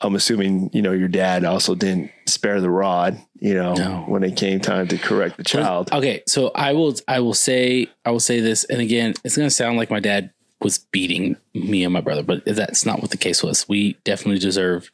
I'm 0.02 0.16
assuming, 0.16 0.70
you 0.74 0.82
know, 0.82 0.92
your 0.92 1.08
dad 1.08 1.46
also 1.46 1.74
didn't 1.74 2.12
spare 2.26 2.60
the 2.60 2.70
rod, 2.70 3.18
you 3.40 3.54
know, 3.54 3.74
No. 3.76 4.04
when 4.08 4.24
it 4.24 4.36
came 4.36 4.60
time 4.60 4.88
to 4.90 4.98
correct 4.98 5.38
the 5.38 5.44
child. 5.44 5.90
Okay, 5.92 6.22
so 6.28 6.52
I 6.54 6.74
will 6.74 6.96
I 7.08 7.22
will 7.22 7.34
say 7.34 7.88
I 8.04 8.12
will 8.12 8.20
say 8.20 8.40
this, 8.42 8.66
and 8.66 8.82
again, 8.82 9.14
it's 9.24 9.38
gonna 9.38 9.50
sound 9.50 9.78
like 9.78 9.90
my 9.90 10.00
dad 10.02 10.32
was 10.62 10.80
beating 10.80 11.38
me 11.54 11.84
and 11.84 11.94
my 11.94 12.02
brother, 12.02 12.24
but 12.24 12.44
that's 12.46 12.86
not 12.86 13.02
what 13.02 13.12
the 13.12 13.18
case 13.18 13.42
was. 13.44 13.68
We 13.70 13.94
definitely 14.04 14.40
deserve 14.40 14.90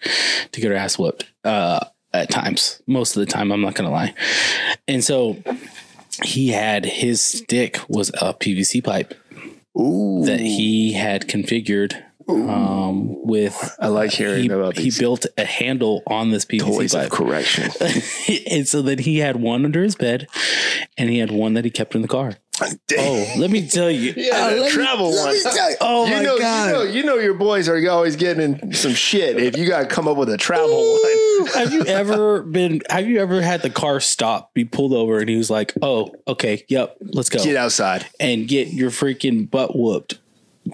to 0.51 0.61
get 0.61 0.71
our 0.71 0.77
ass 0.77 0.97
whooped 0.99 1.25
uh, 1.43 1.79
at 2.13 2.29
times. 2.29 2.81
Most 2.87 3.15
of 3.15 3.21
the 3.21 3.31
time, 3.31 3.51
I'm 3.51 3.61
not 3.61 3.73
gonna 3.75 3.91
lie. 3.91 4.13
And 4.87 5.03
so 5.03 5.37
he 6.23 6.49
had 6.49 6.85
his 6.85 7.21
stick 7.23 7.79
was 7.87 8.09
a 8.21 8.33
PVC 8.33 8.83
pipe 8.83 9.13
Ooh, 9.79 10.23
that 10.25 10.39
he 10.41 10.93
had 10.93 11.27
configured 11.27 12.03
um, 12.29 13.23
with. 13.25 13.75
I 13.79 13.87
like 13.87 14.11
hearing 14.11 14.43
He, 14.43 14.49
about 14.49 14.77
he 14.77 14.91
built 14.97 15.25
a 15.37 15.45
handle 15.45 16.03
on 16.07 16.31
this 16.31 16.45
PVC 16.45 16.59
toys 16.61 16.93
pipe. 16.93 17.05
of 17.05 17.11
correction. 17.11 17.69
and 18.49 18.67
so 18.67 18.81
then 18.81 18.99
he 18.99 19.19
had 19.19 19.37
one 19.37 19.65
under 19.65 19.83
his 19.83 19.95
bed 19.95 20.27
and 20.97 21.09
he 21.09 21.19
had 21.19 21.31
one 21.31 21.53
that 21.55 21.65
he 21.65 21.71
kept 21.71 21.95
in 21.95 22.01
the 22.01 22.07
car. 22.07 22.33
Oh, 22.95 23.33
let 23.39 23.49
me 23.49 23.67
tell 23.67 23.89
you. 23.89 24.13
Yeah, 24.17 24.35
Uh, 24.35 24.49
the 24.51 24.55
let 24.57 24.65
me- 24.65 24.71
travel 24.71 25.09
let 25.11 25.25
one. 25.25 25.33
me 25.33 25.41
tell 25.41 25.69
you- 25.71 25.75
Oh 25.81 26.05
you 26.05 26.11
my 26.13 26.21
know, 26.21 26.37
god. 26.37 26.67
You 26.67 26.73
know, 26.73 26.83
you 26.83 27.03
know 27.03 27.15
your 27.15 27.33
boys 27.33 27.67
are 27.67 27.89
always 27.89 28.15
getting 28.15 28.59
in 28.61 28.73
some 28.73 28.93
shit 28.93 29.37
if 29.41 29.57
you 29.57 29.67
got 29.67 29.79
to 29.79 29.85
come 29.87 30.07
up 30.07 30.15
with 30.15 30.29
a 30.29 30.37
travel 30.37 30.69
one. 31.01 31.47
have 31.55 31.73
you 31.73 31.83
ever 31.85 32.43
been 32.43 32.81
have 32.89 33.07
you 33.07 33.19
ever 33.19 33.41
had 33.41 33.63
the 33.63 33.71
car 33.71 33.99
stop, 33.99 34.53
be 34.53 34.63
pulled 34.63 34.93
over 34.93 35.17
and 35.19 35.27
he 35.29 35.37
was 35.37 35.49
like, 35.49 35.73
"Oh, 35.81 36.13
okay, 36.27 36.63
yep, 36.67 36.97
let's 37.01 37.29
go." 37.29 37.43
Get 37.43 37.55
outside. 37.55 38.05
and 38.19 38.47
get 38.47 38.67
your 38.67 38.91
freaking 38.91 39.49
butt 39.49 39.75
whooped. 39.75 40.19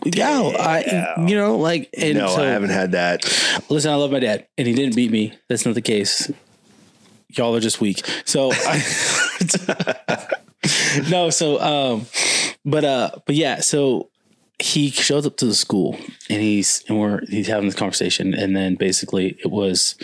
Yeah, 0.05 0.51
I 0.59 1.15
you 1.27 1.35
know, 1.35 1.57
like 1.57 1.89
and 1.97 2.17
No, 2.17 2.27
so, 2.27 2.43
I 2.43 2.47
haven't 2.47 2.69
had 2.69 2.91
that. 2.91 3.23
Listen, 3.69 3.91
I 3.91 3.95
love 3.95 4.11
my 4.11 4.19
dad, 4.19 4.47
and 4.57 4.67
he 4.67 4.73
didn't 4.73 4.95
beat 4.95 5.11
me. 5.11 5.33
That's 5.47 5.65
not 5.65 5.75
the 5.75 5.81
case. 5.81 6.29
Y'all 7.29 7.55
are 7.55 7.59
just 7.61 7.79
weak. 7.79 8.05
So, 8.25 8.51
I, 8.53 10.27
no. 11.09 11.29
So, 11.29 11.59
um, 11.61 12.05
but 12.65 12.83
uh, 12.83 13.11
but 13.25 13.35
yeah. 13.35 13.61
So 13.61 14.09
he 14.59 14.89
shows 14.89 15.25
up 15.25 15.37
to 15.37 15.45
the 15.45 15.55
school, 15.55 15.97
and 16.29 16.41
he's 16.41 16.83
and 16.89 16.99
we're 16.99 17.21
he's 17.27 17.47
having 17.47 17.65
this 17.65 17.75
conversation, 17.75 18.33
and 18.33 18.55
then 18.55 18.75
basically 18.75 19.37
it 19.43 19.51
was 19.51 19.95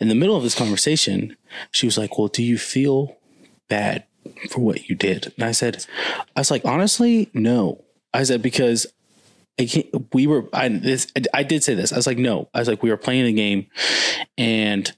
in 0.00 0.08
the 0.08 0.14
middle 0.16 0.36
of 0.36 0.42
this 0.42 0.56
conversation, 0.56 1.36
she 1.70 1.86
was 1.86 1.96
like, 1.96 2.18
"Well, 2.18 2.28
do 2.28 2.42
you 2.42 2.58
feel 2.58 3.16
bad 3.68 4.04
for 4.50 4.60
what 4.60 4.88
you 4.88 4.96
did?" 4.96 5.32
And 5.36 5.44
I 5.44 5.52
said, 5.52 5.86
"I 6.34 6.40
was 6.40 6.50
like, 6.50 6.64
honestly, 6.64 7.30
no." 7.32 7.84
I 8.14 8.22
said 8.22 8.40
because 8.42 8.86
I 9.58 9.66
can't, 9.66 9.86
we 10.14 10.26
were 10.26 10.48
I 10.52 10.68
this 10.68 11.08
I 11.34 11.42
did 11.42 11.64
say 11.64 11.74
this. 11.74 11.92
I 11.92 11.96
was 11.96 12.06
like, 12.06 12.18
no. 12.18 12.48
I 12.54 12.60
was 12.60 12.68
like, 12.68 12.82
we 12.82 12.90
were 12.90 12.96
playing 12.96 13.24
the 13.24 13.32
game 13.32 13.66
and 14.36 14.92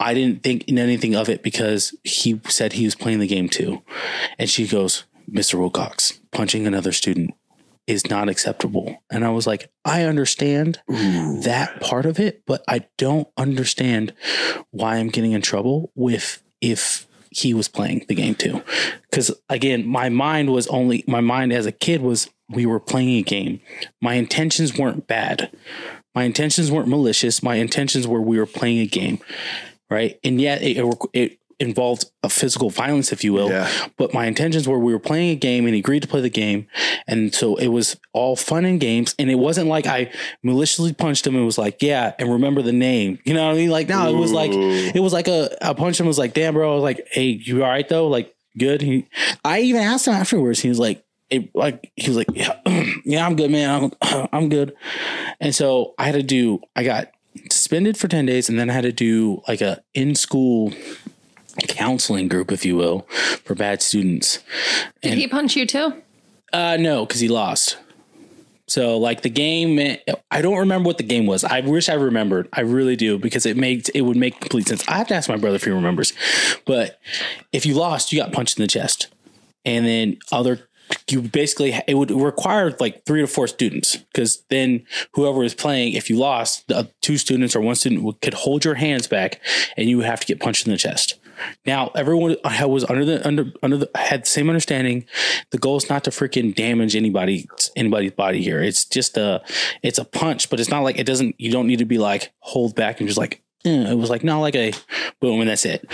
I 0.00 0.14
didn't 0.14 0.42
think 0.42 0.64
anything 0.68 1.14
of 1.14 1.28
it 1.28 1.42
because 1.42 1.94
he 2.04 2.40
said 2.48 2.72
he 2.72 2.84
was 2.84 2.94
playing 2.94 3.20
the 3.20 3.26
game 3.26 3.48
too. 3.48 3.82
And 4.38 4.48
she 4.48 4.66
goes, 4.66 5.04
Mr. 5.30 5.58
Wilcox, 5.58 6.18
punching 6.32 6.66
another 6.66 6.92
student 6.92 7.34
is 7.86 8.08
not 8.08 8.28
acceptable. 8.28 9.02
And 9.10 9.24
I 9.24 9.30
was 9.30 9.46
like, 9.46 9.70
I 9.84 10.04
understand 10.04 10.80
that 10.88 11.80
part 11.80 12.06
of 12.06 12.18
it, 12.18 12.42
but 12.46 12.64
I 12.68 12.86
don't 12.96 13.28
understand 13.36 14.14
why 14.70 14.96
I'm 14.96 15.08
getting 15.08 15.32
in 15.32 15.42
trouble 15.42 15.92
with 15.94 16.42
if 16.60 17.06
he 17.30 17.54
was 17.54 17.68
playing 17.68 18.04
the 18.08 18.14
game 18.14 18.34
too. 18.34 18.62
Because 19.08 19.30
again, 19.48 19.86
my 19.86 20.08
mind 20.08 20.52
was 20.52 20.66
only 20.68 21.04
my 21.06 21.20
mind 21.20 21.52
as 21.52 21.66
a 21.66 21.72
kid 21.72 22.02
was 22.02 22.28
we 22.48 22.66
were 22.66 22.80
playing 22.80 23.10
a 23.10 23.22
game. 23.22 23.60
My 24.00 24.14
intentions 24.14 24.76
weren't 24.76 25.06
bad. 25.06 25.50
My 26.14 26.24
intentions 26.24 26.72
weren't 26.72 26.88
malicious. 26.88 27.42
My 27.42 27.56
intentions 27.56 28.06
were 28.06 28.20
we 28.20 28.38
were 28.38 28.46
playing 28.46 28.78
a 28.78 28.86
game, 28.86 29.20
right? 29.88 30.18
And 30.24 30.40
yet 30.40 30.62
it, 30.62 30.76
it, 31.12 31.38
involved 31.60 32.06
a 32.22 32.28
physical 32.30 32.70
violence, 32.70 33.12
if 33.12 33.22
you 33.22 33.32
will. 33.32 33.50
Yeah. 33.50 33.70
But 33.98 34.14
my 34.14 34.26
intentions 34.26 34.66
were 34.66 34.78
we 34.78 34.92
were 34.92 34.98
playing 34.98 35.30
a 35.30 35.36
game 35.36 35.66
and 35.66 35.74
he 35.74 35.80
agreed 35.80 36.00
to 36.00 36.08
play 36.08 36.22
the 36.22 36.30
game. 36.30 36.66
And 37.06 37.34
so 37.34 37.56
it 37.56 37.68
was 37.68 37.96
all 38.12 38.34
fun 38.34 38.64
and 38.64 38.80
games. 38.80 39.14
And 39.18 39.30
it 39.30 39.36
wasn't 39.36 39.68
like 39.68 39.86
I 39.86 40.10
maliciously 40.42 40.94
punched 40.94 41.26
him 41.26 41.36
and 41.36 41.44
was 41.44 41.58
like, 41.58 41.82
yeah, 41.82 42.14
and 42.18 42.32
remember 42.32 42.62
the 42.62 42.72
name. 42.72 43.18
You 43.24 43.34
know 43.34 43.46
what 43.46 43.54
I 43.54 43.58
mean? 43.58 43.70
Like, 43.70 43.88
no, 43.88 44.08
it 44.08 44.16
was 44.16 44.32
like, 44.32 44.52
it 44.52 45.00
was 45.00 45.12
like 45.12 45.28
a, 45.28 45.50
I 45.64 45.74
punched 45.74 46.00
him 46.00 46.06
was 46.06 46.18
like, 46.18 46.32
damn, 46.32 46.54
bro. 46.54 46.72
I 46.72 46.74
was 46.74 46.82
like, 46.82 47.06
hey, 47.10 47.26
you 47.26 47.62
all 47.62 47.70
right 47.70 47.88
though? 47.88 48.08
Like, 48.08 48.34
good. 48.58 48.80
He, 48.80 49.06
I 49.44 49.60
even 49.60 49.82
asked 49.82 50.06
him 50.06 50.14
afterwards. 50.14 50.60
He 50.60 50.68
was 50.68 50.78
like, 50.78 51.04
it, 51.28 51.54
like, 51.54 51.92
he 51.94 52.08
was 52.08 52.16
like, 52.16 52.28
yeah, 52.34 52.58
yeah, 53.04 53.24
I'm 53.24 53.36
good, 53.36 53.50
man. 53.50 53.92
I'm, 54.02 54.28
I'm 54.32 54.48
good. 54.48 54.74
And 55.40 55.54
so 55.54 55.94
I 55.98 56.06
had 56.06 56.14
to 56.14 56.22
do, 56.22 56.60
I 56.74 56.84
got 56.84 57.12
suspended 57.50 57.96
for 57.96 58.08
10 58.08 58.26
days 58.26 58.48
and 58.48 58.58
then 58.58 58.68
I 58.70 58.72
had 58.72 58.82
to 58.82 58.92
do 58.92 59.42
like 59.46 59.60
a 59.60 59.82
in 59.94 60.14
school 60.14 60.72
counseling 61.68 62.28
group, 62.28 62.52
if 62.52 62.64
you 62.64 62.76
will, 62.76 63.00
for 63.44 63.54
bad 63.54 63.82
students. 63.82 64.38
Did 65.02 65.18
he 65.18 65.26
punch 65.26 65.56
you 65.56 65.66
too? 65.66 65.94
Uh, 66.52 66.76
no, 66.78 67.06
because 67.06 67.20
he 67.20 67.28
lost. 67.28 67.78
So 68.70 68.98
like 68.98 69.22
the 69.22 69.30
game, 69.30 69.96
I 70.30 70.42
don't 70.42 70.58
remember 70.58 70.86
what 70.86 70.98
the 70.98 71.04
game 71.04 71.26
was. 71.26 71.42
I 71.42 71.60
wish 71.60 71.88
I 71.88 71.94
remembered. 71.94 72.48
I 72.52 72.60
really 72.60 72.94
do 72.94 73.18
because 73.18 73.44
it 73.44 73.56
made 73.56 73.90
it 73.96 74.02
would 74.02 74.16
make 74.16 74.38
complete 74.38 74.68
sense. 74.68 74.88
I 74.88 74.98
have 74.98 75.08
to 75.08 75.14
ask 75.14 75.28
my 75.28 75.36
brother 75.36 75.56
if 75.56 75.64
he 75.64 75.70
remembers. 75.70 76.12
But 76.66 77.00
if 77.52 77.66
you 77.66 77.74
lost, 77.74 78.12
you 78.12 78.20
got 78.20 78.32
punched 78.32 78.58
in 78.58 78.62
the 78.62 78.68
chest, 78.68 79.08
and 79.64 79.84
then 79.86 80.18
other 80.30 80.68
you 81.08 81.22
basically 81.22 81.74
it 81.86 81.94
would 81.94 82.10
require 82.10 82.74
like 82.78 83.04
three 83.04 83.20
to 83.20 83.26
four 83.26 83.48
students 83.48 83.96
because 83.96 84.42
then 84.50 84.86
whoever 85.14 85.42
is 85.42 85.54
playing, 85.54 85.94
if 85.94 86.08
you 86.08 86.16
lost, 86.16 86.68
the 86.68 86.88
two 87.00 87.18
students 87.18 87.56
or 87.56 87.60
one 87.60 87.74
student 87.74 88.20
could 88.20 88.34
hold 88.34 88.64
your 88.64 88.74
hands 88.74 89.06
back, 89.08 89.40
and 89.76 89.88
you 89.88 89.96
would 89.96 90.06
have 90.06 90.20
to 90.20 90.26
get 90.26 90.40
punched 90.40 90.66
in 90.66 90.72
the 90.72 90.78
chest. 90.78 91.18
Now 91.66 91.88
everyone 91.94 92.36
was 92.44 92.84
under 92.88 93.04
the 93.04 93.26
under 93.26 93.52
under 93.62 93.76
the 93.76 93.90
had 93.94 94.22
the 94.22 94.28
same 94.28 94.48
understanding. 94.48 95.06
The 95.50 95.58
goal 95.58 95.76
is 95.76 95.88
not 95.88 96.04
to 96.04 96.10
freaking 96.10 96.54
damage 96.54 96.96
anybody 96.96 97.48
anybody's 97.76 98.12
body 98.12 98.42
here. 98.42 98.62
It's 98.62 98.84
just 98.84 99.16
a 99.16 99.42
it's 99.82 99.98
a 99.98 100.04
punch, 100.04 100.50
but 100.50 100.60
it's 100.60 100.70
not 100.70 100.80
like 100.80 100.98
it 100.98 101.06
doesn't. 101.06 101.36
You 101.38 101.50
don't 101.50 101.66
need 101.66 101.78
to 101.78 101.84
be 101.84 101.98
like 101.98 102.32
hold 102.40 102.74
back 102.74 103.00
and 103.00 103.08
just 103.08 103.18
like 103.18 103.42
eh. 103.64 103.92
it 103.92 103.96
was 103.96 104.10
like 104.10 104.24
not 104.24 104.40
like 104.40 104.54
a 104.54 104.72
boom 105.20 105.40
and 105.40 105.50
that's 105.50 105.64
it. 105.64 105.90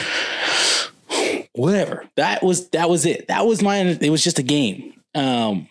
Whatever 1.53 2.05
that 2.17 2.43
was 2.43 2.69
that 2.71 2.91
was 2.91 3.07
it. 3.07 3.29
That 3.29 3.47
was 3.47 3.63
my. 3.63 3.79
It 3.79 4.11
was 4.11 4.23
just 4.23 4.39
a 4.39 4.43
game. 4.43 4.93
Um, 5.15 5.69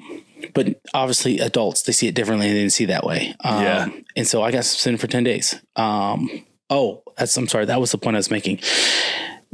but 0.53 0.79
obviously 0.93 1.39
adults 1.39 1.83
they 1.83 1.91
see 1.91 2.07
it 2.07 2.15
differently. 2.15 2.47
They 2.47 2.53
didn't 2.53 2.73
see 2.73 2.85
it 2.85 2.87
that 2.87 3.03
way. 3.03 3.35
Um, 3.43 3.61
Yeah. 3.61 3.89
And 4.15 4.27
so 4.27 4.41
I 4.41 4.51
got 4.51 4.65
suspended 4.65 4.99
for 4.99 5.07
ten 5.07 5.23
days. 5.23 5.55
Um. 5.75 6.29
Oh, 6.69 7.03
that's 7.17 7.37
I'm 7.37 7.47
sorry. 7.47 7.65
That 7.65 7.79
was 7.79 7.91
the 7.91 7.97
point 7.97 8.15
I 8.15 8.19
was 8.19 8.31
making 8.31 8.59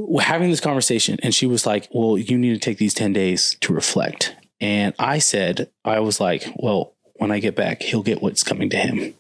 we're 0.08 0.22
having 0.22 0.50
this 0.50 0.60
conversation 0.60 1.18
and 1.24 1.34
she 1.34 1.46
was 1.46 1.66
like 1.66 1.88
well 1.92 2.18
you 2.18 2.38
need 2.38 2.54
to 2.54 2.60
take 2.60 2.78
these 2.78 2.94
10 2.94 3.14
days 3.14 3.56
to 3.62 3.74
reflect 3.74 4.36
And 4.62 4.94
I 5.00 5.18
said, 5.18 5.70
I 5.84 6.00
was 6.00 6.20
like, 6.20 6.46
well, 6.56 6.94
when 7.16 7.32
I 7.32 7.40
get 7.40 7.56
back, 7.56 7.82
he'll 7.82 8.04
get 8.04 8.22
what's 8.22 8.44
coming 8.44 8.70
to 8.70 8.78
him. 8.78 9.16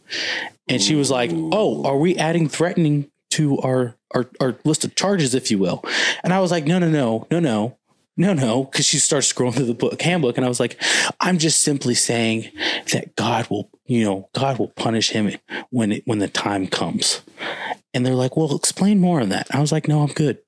And 0.69 0.81
she 0.81 0.95
was 0.95 1.09
like, 1.09 1.31
oh, 1.33 1.83
are 1.83 1.97
we 1.97 2.15
adding 2.15 2.47
threatening 2.47 3.09
to 3.31 3.57
our, 3.59 3.95
our, 4.13 4.29
our 4.39 4.55
list 4.63 4.85
of 4.85 4.95
charges, 4.95 5.33
if 5.33 5.49
you 5.49 5.57
will? 5.57 5.83
And 6.23 6.31
I 6.31 6.39
was 6.39 6.51
like, 6.51 6.65
no, 6.65 6.77
no, 6.79 6.89
no, 6.89 7.27
no, 7.31 7.39
no. 7.39 7.77
No, 8.17 8.33
no, 8.33 8.65
because 8.65 8.85
she 8.85 8.99
starts 8.99 9.31
scrolling 9.31 9.55
through 9.55 9.65
the 9.65 9.73
book 9.73 9.99
handbook, 10.01 10.35
and 10.37 10.45
I 10.45 10.49
was 10.49 10.59
like, 10.59 10.79
I'm 11.21 11.37
just 11.37 11.63
simply 11.63 11.95
saying 11.95 12.51
that 12.91 13.15
God 13.15 13.49
will, 13.49 13.69
you 13.85 14.03
know, 14.03 14.29
God 14.35 14.59
will 14.59 14.67
punish 14.67 15.11
him 15.11 15.31
when 15.69 15.93
it 15.93 16.03
when 16.05 16.19
the 16.19 16.27
time 16.27 16.67
comes. 16.67 17.21
And 17.93 18.05
they're 18.05 18.13
like, 18.13 18.35
well, 18.35 18.53
explain 18.53 18.99
more 18.99 19.21
on 19.21 19.29
that. 19.29 19.47
I 19.51 19.61
was 19.61 19.71
like, 19.71 19.87
no, 19.87 20.01
I'm 20.01 20.11
good. 20.13 20.39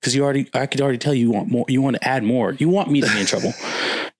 Because 0.00 0.14
you 0.14 0.22
already, 0.22 0.48
I 0.54 0.66
could 0.66 0.80
already 0.80 0.98
tell 0.98 1.14
you 1.14 1.30
want 1.30 1.50
more. 1.50 1.64
You 1.68 1.82
want 1.82 1.96
to 1.96 2.08
add 2.08 2.22
more. 2.22 2.52
You 2.52 2.68
want 2.68 2.90
me 2.90 3.00
to 3.00 3.12
be 3.12 3.20
in 3.20 3.26
trouble. 3.26 3.52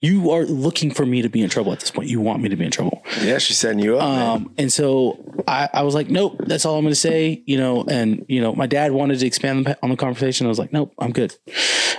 You 0.00 0.30
are 0.30 0.44
looking 0.44 0.92
for 0.92 1.04
me 1.04 1.22
to 1.22 1.28
be 1.28 1.42
in 1.42 1.50
trouble 1.50 1.72
at 1.72 1.80
this 1.80 1.90
point. 1.90 2.08
You 2.08 2.20
want 2.20 2.40
me 2.42 2.48
to 2.50 2.56
be 2.56 2.64
in 2.64 2.70
trouble. 2.70 3.02
Yeah, 3.20 3.38
she's 3.38 3.58
setting 3.58 3.80
you 3.80 3.98
up. 3.98 4.08
man. 4.08 4.28
Um, 4.28 4.54
and 4.56 4.72
so 4.72 5.42
I, 5.48 5.68
I 5.72 5.82
was 5.82 5.94
like, 5.94 6.08
nope, 6.08 6.36
that's 6.46 6.64
all 6.64 6.76
I'm 6.76 6.84
going 6.84 6.92
to 6.92 6.96
say, 6.96 7.42
you 7.46 7.58
know, 7.58 7.84
and, 7.88 8.24
you 8.28 8.40
know, 8.40 8.54
my 8.54 8.66
dad 8.66 8.92
wanted 8.92 9.18
to 9.18 9.26
expand 9.26 9.76
on 9.82 9.90
the 9.90 9.96
conversation. 9.96 10.46
I 10.46 10.50
was 10.50 10.58
like, 10.58 10.72
nope, 10.72 10.94
I'm 10.98 11.12
good. 11.12 11.34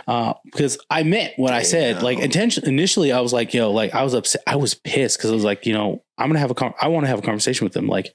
Uh, 0.08 0.34
because 0.46 0.78
I 0.90 1.04
meant 1.04 1.34
what 1.38 1.54
I 1.54 1.62
said, 1.62 2.02
like 2.02 2.20
intention 2.20 2.66
initially 2.66 3.12
I 3.12 3.20
was 3.20 3.34
like, 3.34 3.54
yo, 3.54 3.72
like 3.72 3.94
I 3.94 4.04
was 4.04 4.14
upset. 4.14 4.42
I 4.48 4.56
was 4.56 4.74
pissed 4.74 5.18
because 5.18 5.30
I 5.32 5.34
was 5.34 5.44
like, 5.44 5.66
you 5.66 5.74
know, 5.74 6.02
I'm 6.18 6.28
going 6.28 6.34
to 6.36 6.40
have 6.40 6.52
a, 6.52 6.56
con- 6.56 6.74
I 6.82 6.90
want 6.90 7.06
to 7.06 7.08
have 7.08 7.20
a 7.20 7.22
conversation 7.22 7.64
with 7.66 7.76
him. 7.76 7.88
Like, 7.88 8.14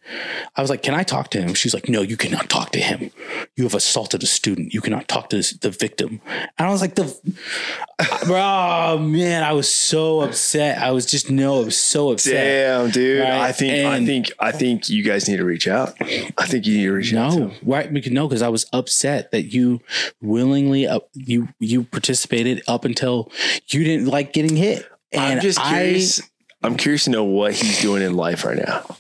I 0.57 0.61
was 0.61 0.69
like, 0.69 0.83
can 0.83 0.95
I 0.95 1.05
talk 1.05 1.31
to 1.31 1.41
him? 1.41 1.55
She's 1.55 1.73
like, 1.73 1.89
no, 1.89 2.03
you 2.03 2.19
cannot 2.19 2.51
talk 2.51 2.71
to 2.73 2.79
him. 2.79 3.11
You 3.57 3.65
have 3.65 3.75
assaulted 3.75 4.23
a 4.23 4.27
student. 4.27 4.75
You 4.75 4.83
cannot 4.83 5.09
talk 5.09 5.31
to 5.31 5.37
this, 5.37 5.53
the 5.53 5.71
victim. 5.71 6.21
And 6.59 6.69
I 6.69 6.71
was 6.71 6.83
like, 6.83 6.97
the, 6.97 7.05
bro, 8.27 8.99
man, 8.99 9.43
I 9.43 9.53
was 9.53 9.73
so 9.75 10.21
upset. 10.21 10.79
I 10.79 10.91
was 10.93 11.07
just, 11.07 11.31
no, 11.31 11.61
I 11.61 11.65
was 11.65 11.79
so 11.79 12.11
upset. 12.13 12.33
Damn, 12.35 12.91
dude. 12.91 13.21
Right, 13.21 13.31
I 13.41 13.53
think 13.53 13.73
I 13.87 13.97
and- 13.97 14.07
think 14.07 14.33
I 14.39 14.53
think 14.53 14.89
you 14.89 15.03
guys 15.03 15.29
need 15.29 15.37
to 15.39 15.45
reach 15.45 15.69
out. 15.69 15.95
I 16.01 16.47
think 16.47 16.67
you 16.67 16.77
need 16.79 16.85
to 16.85 16.93
reach 16.93 17.15
out. 17.15 17.35
No, 17.35 17.53
right? 17.63 17.93
Because 17.93 18.13
no, 18.13 18.29
because 18.29 18.43
I 18.43 18.49
was 18.49 18.67
upset 18.73 19.31
that 19.33 19.53
you 19.53 19.81
willingly 20.21 20.87
uh, 20.87 21.01
you 21.15 21.49
you 21.59 21.85
participated 21.85 22.63
up 22.69 22.85
until 22.85 23.31
you 23.69 23.85
didn't 23.85 24.07
like 24.07 24.33
getting 24.33 24.57
hit. 24.57 24.89
And 25.13 25.23
I'm 25.37 25.41
just 25.41 25.59
I- 25.61 25.71
curious. 25.73 26.23
I'm 26.63 26.77
curious 26.79 27.05
to 27.05 27.11
know 27.11 27.25
what 27.25 27.53
he's 27.53 27.83
doing 27.83 28.03
in 28.03 28.15
life 28.17 28.45
right 28.45 28.57
now. 28.57 28.97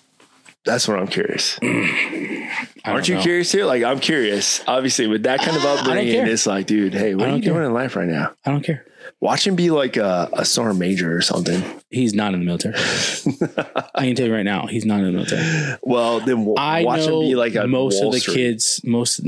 That's 0.66 0.86
what 0.86 0.98
I'm 0.98 1.06
curious. 1.08 1.58
Aren't 2.84 3.08
you 3.08 3.14
know. 3.16 3.22
curious 3.22 3.50
too? 3.50 3.64
Like 3.64 3.82
I'm 3.82 4.00
curious. 4.00 4.62
Obviously, 4.66 5.06
with 5.06 5.22
that 5.24 5.40
kind 5.40 5.56
of 5.56 5.64
upbringing, 5.64 6.26
it's 6.26 6.46
like, 6.46 6.66
dude, 6.66 6.92
hey, 6.94 7.14
what 7.14 7.28
are 7.28 7.36
you 7.36 7.42
care. 7.42 7.54
doing 7.54 7.64
in 7.64 7.72
life 7.72 7.96
right 7.96 8.08
now? 8.08 8.32
I 8.44 8.50
don't 8.50 8.62
care. 8.62 8.84
Watch 9.20 9.46
him 9.46 9.56
be 9.56 9.70
like 9.70 9.96
a, 9.96 10.28
a 10.32 10.44
sergeant 10.44 10.78
major 10.78 11.16
or 11.16 11.20
something. 11.20 11.62
He's 11.90 12.14
not 12.14 12.34
in 12.34 12.40
the 12.40 12.46
military. 12.46 12.74
I 13.94 14.06
can 14.06 14.14
tell 14.16 14.26
you 14.26 14.34
right 14.34 14.42
now, 14.44 14.66
he's 14.66 14.84
not 14.84 15.00
in 15.00 15.06
the 15.06 15.12
military. 15.12 15.78
Well, 15.82 16.20
then 16.20 16.38
w- 16.38 16.54
I 16.58 16.84
watch 16.84 17.06
know 17.06 17.22
him 17.22 17.28
be 17.28 17.34
like 17.34 17.54
a 17.54 17.66
most 17.66 17.96
Wall 18.00 18.08
of 18.08 18.14
the 18.14 18.20
Street. 18.20 18.34
kids. 18.34 18.80
Most 18.84 19.20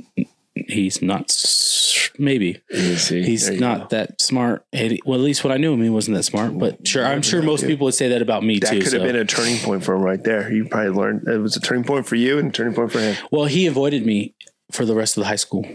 he's 0.55 1.03
not. 1.03 1.23
s- 1.31 2.11
Maybe 2.19 2.63
see, 2.97 3.23
he's 3.23 3.51
not 3.51 3.91
that 3.91 4.23
smart. 4.23 4.65
And- 4.73 4.99
Well, 5.05 5.19
at 5.19 5.25
least 5.25 5.45
what 5.45 5.53
I 5.53 5.59
knew 5.59 5.75
him, 5.75 5.83
he 5.83 5.91
wasn't 5.91 6.17
that 6.17 6.23
smart. 6.23 6.59
But 6.59 6.89
sure, 6.89 7.05
I'm 7.05 7.21
sure 7.21 7.43
most 7.43 7.67
people 7.67 7.85
would 7.85 7.95
say 7.95 8.09
that 8.09 8.23
about 8.23 8.43
me 8.43 8.55
too. 8.59 8.61
That 8.61 8.73
too. 8.73 8.79
could 8.81 8.93
have 8.95 9.03
so. 9.03 9.07
been 9.07 9.17
a 9.17 9.25
turning 9.27 9.59
point 9.59 9.85
for 9.85 9.95
him 9.95 10.01
right 10.01 10.23
there. 10.25 10.51
You 10.51 10.65
probably 10.67 10.91
learned 10.93 11.29
it 11.29 11.37
was 11.39 11.57
a 11.57 11.61
turning 11.61 11.85
point 11.85 12.07
for 12.07 12.15
you 12.17 12.39
and 12.39 12.49
a 12.49 12.53
turning 12.53 12.73
point 12.75 12.91
for 12.91 13.01
him. 13.01 13.17
Well, 13.31 13.45
he 13.45 13.67
avoided 13.67 14.07
me 14.07 14.35
for 14.73 14.87
the 14.87 14.95
rest 14.95 15.19
of 15.19 15.25
the 15.25 15.29
high 15.29 15.37
school. 15.37 15.67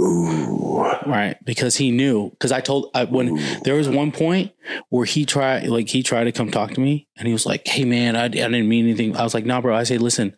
Ooh, 0.00 0.82
Right, 1.06 1.36
because 1.44 1.76
he 1.76 1.90
knew. 1.90 2.30
Because 2.30 2.52
I 2.52 2.60
told 2.60 2.90
I, 2.94 3.04
when 3.04 3.36
there 3.64 3.74
was 3.74 3.88
one 3.88 4.12
point 4.12 4.52
where 4.88 5.04
he 5.04 5.24
tried, 5.24 5.66
like 5.66 5.88
he 5.88 6.02
tried 6.02 6.24
to 6.24 6.32
come 6.32 6.50
talk 6.50 6.72
to 6.72 6.80
me, 6.80 7.06
and 7.16 7.26
he 7.26 7.32
was 7.32 7.46
like, 7.46 7.66
"Hey, 7.66 7.84
man, 7.84 8.16
I, 8.16 8.24
I 8.24 8.28
didn't 8.28 8.68
mean 8.68 8.86
anything." 8.86 9.16
I 9.16 9.22
was 9.22 9.34
like, 9.34 9.44
"Nah, 9.44 9.60
bro." 9.60 9.74
I 9.74 9.82
say, 9.84 9.98
"Listen, 9.98 10.34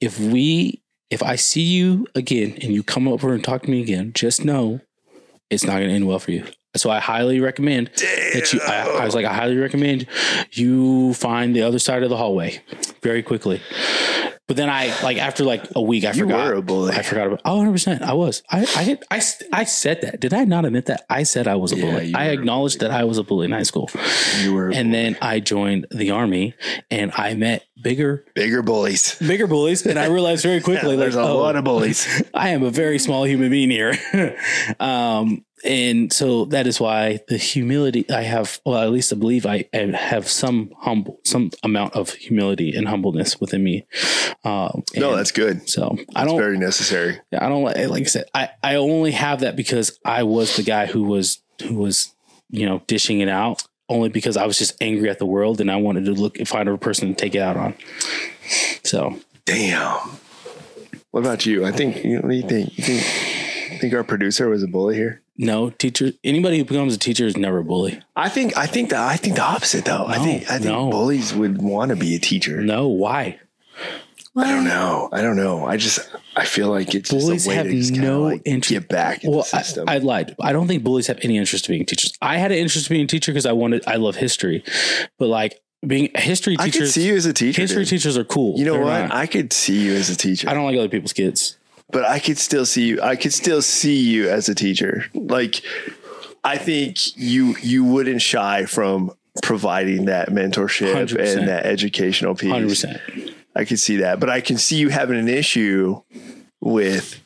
if 0.00 0.18
we, 0.18 0.82
if 1.10 1.22
I 1.22 1.36
see 1.36 1.62
you 1.62 2.06
again 2.14 2.58
and 2.62 2.72
you 2.72 2.82
come 2.82 3.06
over 3.06 3.32
and 3.32 3.42
talk 3.44 3.62
to 3.62 3.70
me 3.70 3.82
again, 3.82 4.12
just 4.14 4.44
know 4.44 4.80
it's 5.50 5.64
not 5.64 5.76
going 5.76 5.88
to 5.88 5.94
end 5.94 6.06
well 6.06 6.18
for 6.18 6.32
you." 6.32 6.46
So 6.74 6.90
I 6.90 7.00
highly 7.00 7.38
recommend 7.40 7.90
that 8.32 8.52
you. 8.52 8.60
I, 8.62 9.02
I 9.02 9.04
was 9.04 9.14
like, 9.14 9.26
I 9.26 9.34
highly 9.34 9.56
recommend 9.58 10.06
you 10.52 11.12
find 11.14 11.54
the 11.54 11.62
other 11.62 11.78
side 11.78 12.02
of 12.02 12.08
the 12.08 12.16
hallway 12.16 12.62
very 13.02 13.22
quickly. 13.22 13.60
But 14.52 14.58
then 14.58 14.68
I 14.68 14.88
like 15.02 15.16
after 15.16 15.44
like 15.44 15.64
a 15.74 15.80
week, 15.80 16.04
I 16.04 16.08
you 16.12 16.24
forgot. 16.24 16.46
were 16.46 16.52
a 16.56 16.60
bully. 16.60 16.92
I 16.92 17.00
forgot 17.00 17.26
about. 17.28 17.40
Oh, 17.46 17.56
100 17.56 17.72
percent. 17.72 18.02
I 18.02 18.12
was. 18.12 18.42
I 18.50 18.98
I, 19.10 19.16
I 19.16 19.22
I 19.50 19.64
said 19.64 20.02
that. 20.02 20.20
Did 20.20 20.34
I 20.34 20.44
not 20.44 20.66
admit 20.66 20.84
that? 20.86 21.06
I 21.08 21.22
said 21.22 21.48
I 21.48 21.54
was 21.54 21.72
a 21.72 21.76
bully. 21.76 22.08
you 22.08 22.14
I 22.14 22.24
acknowledged 22.26 22.80
that 22.80 22.90
I 22.90 23.04
was 23.04 23.16
a 23.16 23.22
bully 23.22 23.46
in 23.46 23.52
high 23.52 23.62
school, 23.62 23.88
You 24.42 24.52
were 24.52 24.68
and 24.70 24.92
then 24.92 25.16
I 25.22 25.40
joined 25.40 25.86
the 25.90 26.10
army, 26.10 26.52
and 26.90 27.12
I 27.16 27.32
met 27.32 27.64
bigger 27.80 28.26
bigger 28.34 28.60
bullies. 28.60 29.16
bigger 29.26 29.46
bullies, 29.46 29.86
and 29.86 29.98
I 29.98 30.08
realized 30.08 30.42
very 30.42 30.60
quickly 30.68 30.96
There's 30.96 31.16
like, 31.16 31.24
a 31.24 31.28
oh, 31.30 31.38
lot 31.38 31.56
of 31.56 31.64
bullies. 31.64 32.06
I 32.34 32.50
am 32.50 32.62
a 32.62 32.70
very 32.70 32.98
small 32.98 33.24
human 33.24 33.48
being 33.48 33.70
here. 33.70 33.94
um, 34.80 35.46
and 35.64 36.12
so 36.12 36.46
that 36.46 36.66
is 36.66 36.80
why 36.80 37.20
the 37.28 37.36
humility 37.36 38.08
I 38.10 38.22
have, 38.22 38.60
well, 38.64 38.82
at 38.82 38.90
least 38.90 39.12
I 39.12 39.16
believe 39.16 39.46
I, 39.46 39.68
I 39.72 39.78
have 39.94 40.28
some 40.28 40.72
humble, 40.78 41.20
some 41.24 41.50
amount 41.62 41.94
of 41.94 42.10
humility 42.10 42.74
and 42.74 42.88
humbleness 42.88 43.40
within 43.40 43.62
me. 43.62 43.86
Um, 44.44 44.84
no, 44.96 45.16
that's 45.16 45.32
good. 45.32 45.68
so 45.68 45.96
I 46.14 46.24
don't, 46.24 46.36
very 46.36 46.58
necessary. 46.58 47.20
I 47.32 47.48
don't 47.48 47.62
like, 47.62 47.76
like 47.88 48.02
I 48.02 48.06
said, 48.06 48.24
I, 48.34 48.50
I 48.62 48.74
only 48.76 49.12
have 49.12 49.40
that 49.40 49.56
because 49.56 49.98
I 50.04 50.24
was 50.24 50.56
the 50.56 50.62
guy 50.62 50.86
who 50.86 51.04
was, 51.04 51.42
who 51.62 51.74
was, 51.74 52.14
you 52.50 52.66
know, 52.66 52.82
dishing 52.86 53.20
it 53.20 53.28
out 53.28 53.62
only 53.88 54.08
because 54.08 54.36
I 54.36 54.46
was 54.46 54.58
just 54.58 54.80
angry 54.80 55.10
at 55.10 55.18
the 55.18 55.26
world 55.26 55.60
and 55.60 55.70
I 55.70 55.76
wanted 55.76 56.06
to 56.06 56.12
look 56.12 56.38
and 56.38 56.48
find 56.48 56.68
a 56.68 56.76
person 56.78 57.08
to 57.08 57.14
take 57.14 57.34
it 57.34 57.40
out 57.40 57.56
on. 57.56 57.74
So 58.84 59.18
Damn. 59.44 59.98
What 61.10 61.20
about 61.20 61.44
you? 61.46 61.64
I 61.64 61.72
think. 61.72 62.04
You 62.04 62.16
know, 62.16 62.20
what 62.20 62.30
do 62.30 62.36
you 62.36 62.48
think? 62.48 62.78
You 62.78 62.84
think? 62.84 63.80
Think 63.80 63.94
our 63.94 64.04
producer 64.04 64.48
was 64.48 64.62
a 64.62 64.68
bully 64.68 64.94
here? 64.96 65.21
No 65.36 65.70
teacher, 65.70 66.12
anybody 66.22 66.58
who 66.58 66.64
becomes 66.64 66.94
a 66.94 66.98
teacher 66.98 67.26
is 67.26 67.36
never 67.36 67.58
a 67.58 67.64
bully. 67.64 68.00
I 68.16 68.28
think. 68.28 68.56
I 68.56 68.66
think 68.66 68.90
that. 68.90 69.00
I 69.00 69.16
think 69.16 69.36
the 69.36 69.42
opposite 69.42 69.84
though. 69.84 70.04
I 70.06 70.18
No, 70.18 70.24
think. 70.24 70.42
I 70.50 70.54
think 70.58 70.64
no. 70.64 70.90
bullies 70.90 71.34
would 71.34 71.60
want 71.62 71.88
to 71.90 71.96
be 71.96 72.14
a 72.14 72.18
teacher. 72.18 72.60
No, 72.60 72.88
why? 72.88 73.38
I 74.34 74.50
don't 74.50 74.64
know. 74.64 75.10
I 75.12 75.20
don't 75.20 75.36
know. 75.36 75.66
I 75.66 75.76
just. 75.76 76.00
I 76.34 76.46
feel 76.46 76.68
like 76.70 76.94
it's 76.94 77.10
Bullies 77.10 77.44
just 77.44 77.46
a 77.46 77.48
way 77.50 77.54
have 77.56 77.90
no 77.92 78.22
like 78.22 78.40
interest- 78.46 78.70
get 78.70 78.88
back 78.88 79.20
Well, 79.22 79.38
the 79.40 79.44
system. 79.44 79.86
I, 79.88 79.96
I 79.96 79.98
lied. 79.98 80.34
I 80.40 80.52
don't 80.52 80.66
think 80.66 80.82
bullies 80.82 81.06
have 81.08 81.18
any 81.22 81.36
interest 81.36 81.68
in 81.68 81.74
being 81.74 81.84
teachers. 81.84 82.14
I 82.22 82.38
had 82.38 82.50
an 82.52 82.56
interest 82.58 82.90
in 82.90 82.94
being 82.94 83.04
a 83.04 83.08
teacher 83.08 83.32
because 83.32 83.44
I 83.44 83.52
wanted. 83.52 83.84
I 83.86 83.96
love 83.96 84.16
history, 84.16 84.64
but 85.18 85.28
like 85.28 85.60
being 85.86 86.10
history 86.14 86.56
teachers. 86.56 86.76
I 86.76 86.78
could 86.84 86.88
see 86.90 87.06
you 87.08 87.16
as 87.16 87.26
a 87.26 87.34
teacher. 87.34 87.60
history 87.60 87.82
dude. 87.82 87.88
teachers 87.90 88.16
are 88.16 88.24
cool. 88.24 88.58
You 88.58 88.64
know 88.64 88.72
They're 88.74 88.82
what? 88.84 89.00
not. 89.08 89.12
I 89.14 89.26
could 89.26 89.52
see 89.52 89.84
you 89.84 89.94
as 89.94 90.08
a 90.08 90.16
teacher. 90.16 90.48
I 90.48 90.54
don't 90.54 90.64
like 90.64 90.78
other 90.78 90.88
people's 90.88 91.12
kids. 91.12 91.58
But 91.92 92.04
I 92.04 92.18
could 92.18 92.38
still 92.38 92.66
see 92.66 92.86
you. 92.88 93.00
I 93.02 93.16
could 93.16 93.32
still 93.32 93.62
see 93.62 94.00
you 94.00 94.28
as 94.28 94.48
a 94.48 94.54
teacher. 94.54 95.04
Like, 95.14 95.62
I 96.42 96.58
think 96.58 97.16
you 97.16 97.56
you 97.62 97.84
wouldn't 97.84 98.22
shy 98.22 98.64
from 98.64 99.12
providing 99.42 100.06
that 100.06 100.28
mentorship 100.28 100.94
100%. 100.94 101.38
and 101.38 101.48
that 101.48 101.64
educational 101.66 102.34
piece. 102.34 102.50
Hundred 102.50 102.68
percent 102.68 103.00
I 103.54 103.64
could 103.64 103.78
see 103.78 103.98
that, 103.98 104.18
but 104.18 104.30
I 104.30 104.40
can 104.40 104.56
see 104.58 104.76
you 104.76 104.88
having 104.88 105.18
an 105.18 105.28
issue 105.28 106.02
with 106.60 107.20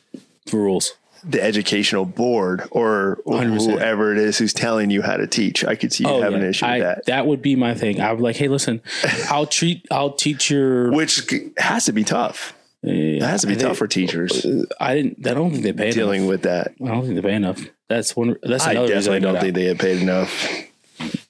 for 0.45 0.57
rules. 0.61 0.93
the 1.23 1.41
educational 1.41 2.05
board 2.05 2.63
or 2.71 3.19
100%. 3.25 3.71
whoever 3.71 4.11
it 4.11 4.17
is 4.17 4.37
who's 4.37 4.53
telling 4.53 4.89
you 4.89 5.01
how 5.01 5.15
to 5.15 5.25
teach. 5.27 5.63
I 5.63 5.75
could 5.75 5.93
see 5.93 6.03
you 6.03 6.09
oh, 6.09 6.21
having 6.21 6.41
an 6.41 6.49
issue 6.49 6.65
Oh, 6.65 6.69
I, 6.69 6.73
with 6.79 6.83
that, 6.83 7.05
that 7.05 7.27
would 7.27 7.41
be 7.41 7.55
my 7.55 7.73
thing. 7.73 8.01
I 8.01 8.11
would 8.11 8.21
like, 8.21 8.35
hey, 8.35 8.49
listen, 8.49 8.81
I'll 9.29 9.45
treat, 9.45 9.85
I'll 9.89 10.11
teach 10.13 10.49
your. 10.49 10.91
which 10.91 11.29
has 11.57 11.85
to 11.85 11.93
be 11.93 12.03
tough. 12.03 12.53
It 12.89 13.21
has 13.21 13.41
to 13.41 13.47
be 13.47 13.53
I 13.53 13.55
tough 13.57 13.63
think- 13.69 13.77
for 13.77 13.87
teachers 13.87 14.45
I 14.79 14.95
didn't. 14.95 15.27
I 15.27 15.33
don't 15.33 15.51
think 15.51 15.63
they 15.63 15.73
pay 15.73 15.91
dealing 15.91 16.21
enough. 16.23 16.29
with 16.29 16.41
that. 16.43 16.73
I 16.83 16.87
don't 16.87 17.03
think 17.03 17.15
they 17.15 17.21
pay 17.21 17.35
enough. 17.35 17.61
That's 17.89 18.15
one. 18.15 18.35
That's 18.43 18.65
I 18.65 18.71
another 18.71 18.93
reason 18.93 19.13
definitely 19.13 19.15
I 19.15 19.19
don't 19.19 19.33
got 19.33 19.41
think 19.41 19.51
out. 19.51 19.55
they 19.55 19.63
get 19.65 19.79
paid 19.79 20.01
enough. 20.01 20.63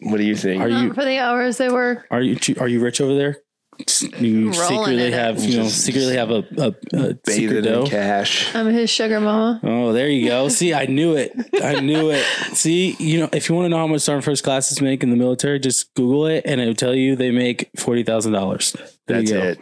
What 0.02 0.18
do 0.18 0.24
you 0.24 0.36
think? 0.36 0.62
Are 0.62 0.70
you 0.70 0.76
Um, 0.76 0.94
for 0.94 1.04
the 1.04 1.18
hours 1.20 1.58
they 1.58 1.70
work. 1.70 2.08
Are 2.12 2.22
you 2.22 2.38
are 2.60 2.68
you 2.68 2.80
rich 2.80 3.02
over 3.02 3.16
there? 3.16 3.38
You 4.20 4.54
secretly 4.54 5.12
have 5.12 5.44
you 5.44 5.60
know 5.60 5.68
secretly 5.68 6.16
have 6.16 6.30
a, 6.32 6.44
a, 6.58 6.68
a 6.68 6.74
secret 6.74 7.24
bathing 7.26 7.64
dough. 7.64 7.84
in 7.84 7.88
cash? 7.90 8.54
I'm 8.56 8.68
his 8.68 8.90
sugar 8.90 9.20
mama. 9.20 9.60
Oh, 9.64 9.94
there 9.94 10.10
you 10.10 10.28
go. 10.28 10.50
See, 10.50 10.74
I 10.74 10.86
knew 10.86 11.16
it. 11.16 11.32
I 11.62 11.80
knew 11.80 12.10
it. 12.12 12.24
See, 12.56 12.96
you 13.00 13.20
know, 13.20 13.30
if 13.32 13.50
you 13.50 13.56
want 13.56 13.66
to 13.66 13.70
know 13.70 13.78
how 13.78 13.88
much 13.88 14.02
sergeant 14.02 14.26
first 14.26 14.44
classes 14.44 14.82
make 14.82 15.04
in 15.04 15.10
the 15.10 15.16
military, 15.16 15.60
just 15.60 15.94
Google 15.94 16.26
it, 16.28 16.44
and 16.46 16.60
it'll 16.60 16.74
tell 16.74 16.96
you 16.96 17.16
they 17.16 17.32
make 17.32 17.70
forty 17.78 18.04
thousand 18.04 18.34
dollars. 18.34 18.76
That's 19.06 19.32
you 19.32 19.38
it. 19.38 19.60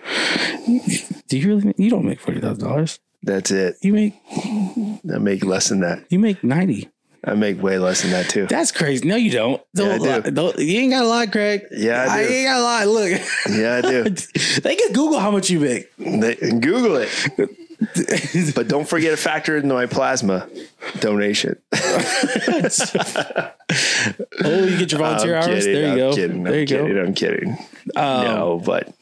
Do 1.28 1.38
you 1.38 1.48
really? 1.48 1.74
You 1.78 1.90
don't 1.90 2.06
make 2.06 2.20
forty 2.20 2.40
thousand 2.40 2.64
dollars. 2.68 3.00
That's 3.22 3.52
it. 3.52 3.76
You 3.82 3.94
make 3.94 4.14
I 4.34 5.18
make 5.20 5.44
less 5.44 5.70
than 5.70 5.82
that. 5.82 6.06
you 6.10 6.20
make 6.20 6.44
ninety. 6.44 6.90
I 7.28 7.34
make 7.34 7.62
way 7.62 7.80
less 7.80 8.04
than 8.04 8.12
that 8.12 8.30
too. 8.30 8.46
That's 8.48 8.72
crazy. 8.72 9.08
No, 9.08 9.16
you 9.16 9.32
don't. 9.32 9.62
Yeah, 9.74 9.86
I 9.86 9.98
Don't, 9.98 10.24
do. 10.26 10.32
don't 10.32 10.60
you 10.60 10.80
ain't 10.80 10.92
got 10.92 11.04
a 11.04 11.08
lot, 11.08 11.32
Craig. 11.32 11.64
Yeah, 11.72 12.06
I 12.08 12.24
do. 12.24 12.32
ain't 12.34 12.48
got 12.48 12.58
to 12.58 12.64
lie. 12.64 12.84
Look, 12.86 13.22
Yeah, 13.50 13.76
I 13.78 13.82
do. 13.82 14.04
they 14.62 14.76
can 14.76 14.94
Google 14.94 15.20
how 15.20 15.32
much 15.32 15.50
you 15.50 15.60
make. 15.60 15.92
They, 15.98 16.36
Google 16.36 16.98
it. 16.98 17.10
but 18.56 18.68
don't 18.68 18.88
forget 18.88 19.12
to 19.12 19.18
factor 19.18 19.58
in 19.58 19.68
my 19.68 19.86
plasma 19.88 20.48
donation. 21.00 21.58
Oh, 24.44 24.64
you 24.66 24.78
get 24.78 24.92
your 24.92 25.00
volunteer 25.00 25.38
I'm 25.38 25.50
hours. 25.50 25.66
kidding, 25.66 25.74
There 25.74 25.84
you 25.84 25.92
I'm 25.92 25.98
go. 25.98 26.16
Kidding, 26.16 26.44
there 26.44 26.54
I'm 26.54 26.60
you 26.60 26.66
kidding, 26.68 26.94
go. 26.94 27.02
I'm 27.02 27.14
kidding. 27.14 27.58
Um, 27.96 28.24
no, 28.24 28.62
but 28.64 28.94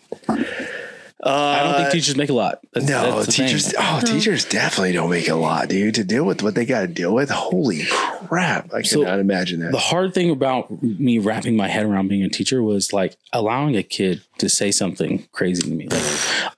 I 1.26 1.64
don't 1.64 1.76
think 1.76 1.88
uh, 1.88 1.92
teachers 1.92 2.16
make 2.18 2.30
a 2.30 2.34
lot. 2.34 2.60
That's, 2.74 2.88
no, 2.88 3.16
that's 3.16 3.28
the 3.28 3.32
thing. 3.32 3.48
teachers. 3.48 3.74
Oh, 3.78 4.02
teachers 4.06 4.46
definitely 4.46 4.92
don't 4.92 5.10
make 5.10 5.28
a 5.30 5.36
lot, 5.36 5.70
dude. 5.70 5.96
To 5.96 6.04
deal 6.04 6.26
with 6.26 6.44
what 6.44 6.54
they 6.56 6.66
got 6.66 6.82
to 6.82 6.88
deal 6.88 7.14
with. 7.14 7.30
Holy 7.30 7.84
crap! 7.86 8.74
I 8.74 8.82
So, 8.82 9.04
cannot 9.04 9.20
imagine 9.20 9.62
that. 9.62 9.72
The 9.72 9.78
hard 9.78 10.14
thing 10.14 10.30
about 10.32 10.84
me 10.84 11.20
wrapping 11.20 11.56
my 11.56 11.68
head 11.70 11.86
around 11.86 12.10
being 12.10 12.24
a 12.24 12.30
teacher 12.30 12.62
was 12.62 12.92
like 12.92 13.16
allowing 13.32 13.76
a 13.78 13.84
kid 13.84 14.22
to 14.40 14.50
say 14.50 14.72
something 14.72 15.26
crazy 15.32 15.62
to 15.64 15.70
me. 15.70 15.88
Like 15.88 16.04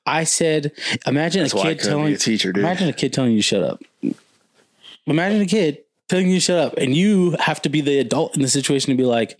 I 0.06 0.24
said, 0.24 0.72
imagine 1.06 1.44
That's 1.44 1.54
a 1.54 1.58
why 1.58 1.62
I 1.64 1.66
kid 1.68 1.78
be 1.78 1.84
telling 1.84 2.14
a 2.14 2.18
teacher, 2.18 2.52
dude. 2.52 2.64
Imagine 2.64 2.90
a 2.90 2.94
kid 2.94 3.14
telling 3.14 3.32
you 3.32 3.38
to 3.40 3.44
shut 3.44 3.64
up. 3.64 3.82
Imagine 5.08 5.42
a 5.42 5.46
kid 5.46 5.85
telling 6.10 6.28
you 6.30 6.36
to 6.36 6.40
shut 6.40 6.60
up, 6.60 6.74
and 6.78 6.96
you 6.96 7.36
have 7.40 7.62
to 7.64 7.70
be 7.70 7.82
the 7.82 8.00
adult 8.00 8.36
in 8.36 8.42
the 8.42 8.48
situation 8.48 8.92
to 8.92 8.98
be 8.98 9.06
like, 9.06 9.40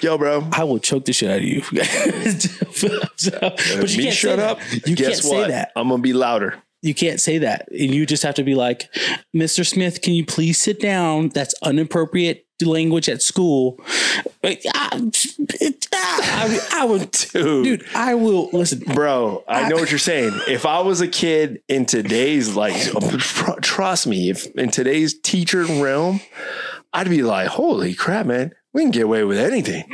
Yo, 0.00 0.18
bro. 0.18 0.48
"I 0.52 0.64
will 0.64 0.78
choke 0.78 1.04
the 1.04 1.12
shit 1.12 1.30
out 1.30 1.38
of 1.38 1.44
you." 1.44 1.62
So- 3.16 3.38
but 3.40 3.90
you 3.90 3.98
Me 3.98 4.02
can't 4.04 4.14
shut 4.16 4.38
up. 4.38 4.58
That. 4.58 4.88
You 4.88 4.96
Guess 4.96 5.20
can't 5.22 5.32
what? 5.34 5.44
say 5.46 5.50
that. 5.52 5.72
I'm 5.76 5.88
gonna 5.88 6.02
be 6.02 6.12
louder. 6.12 6.56
You 6.84 6.94
can't 6.94 7.20
say 7.20 7.38
that. 7.38 7.68
And 7.70 7.94
you 7.94 8.04
just 8.06 8.24
have 8.24 8.34
to 8.34 8.42
be 8.42 8.56
like, 8.56 8.92
Mr. 9.36 9.64
Smith, 9.64 10.02
can 10.02 10.14
you 10.14 10.26
please 10.26 10.58
sit 10.58 10.80
down? 10.80 11.28
That's 11.28 11.54
inappropriate 11.64 12.44
language 12.60 13.08
at 13.08 13.22
school. 13.22 13.80
Like, 14.42 14.62
I, 14.74 15.10
I, 15.92 16.68
I 16.74 16.84
would, 16.84 17.10
Dude. 17.32 17.64
dude, 17.64 17.84
I 17.94 18.14
will 18.14 18.50
listen. 18.52 18.80
Bro, 18.80 19.44
I 19.48 19.68
know 19.68 19.76
what 19.76 19.90
you're 19.90 19.98
saying. 19.98 20.32
If 20.48 20.66
I 20.66 20.80
was 20.80 21.00
a 21.00 21.08
kid 21.08 21.62
in 21.68 21.86
today's 21.86 22.54
like, 22.54 22.74
trust 23.62 24.06
me, 24.06 24.30
if 24.30 24.46
in 24.56 24.70
today's 24.70 25.18
teacher 25.18 25.64
realm, 25.64 26.20
I'd 26.92 27.08
be 27.08 27.22
like, 27.22 27.48
holy 27.48 27.94
crap, 27.94 28.26
man, 28.26 28.52
we 28.74 28.82
can 28.82 28.90
get 28.90 29.04
away 29.04 29.24
with 29.24 29.38
anything. 29.38 29.84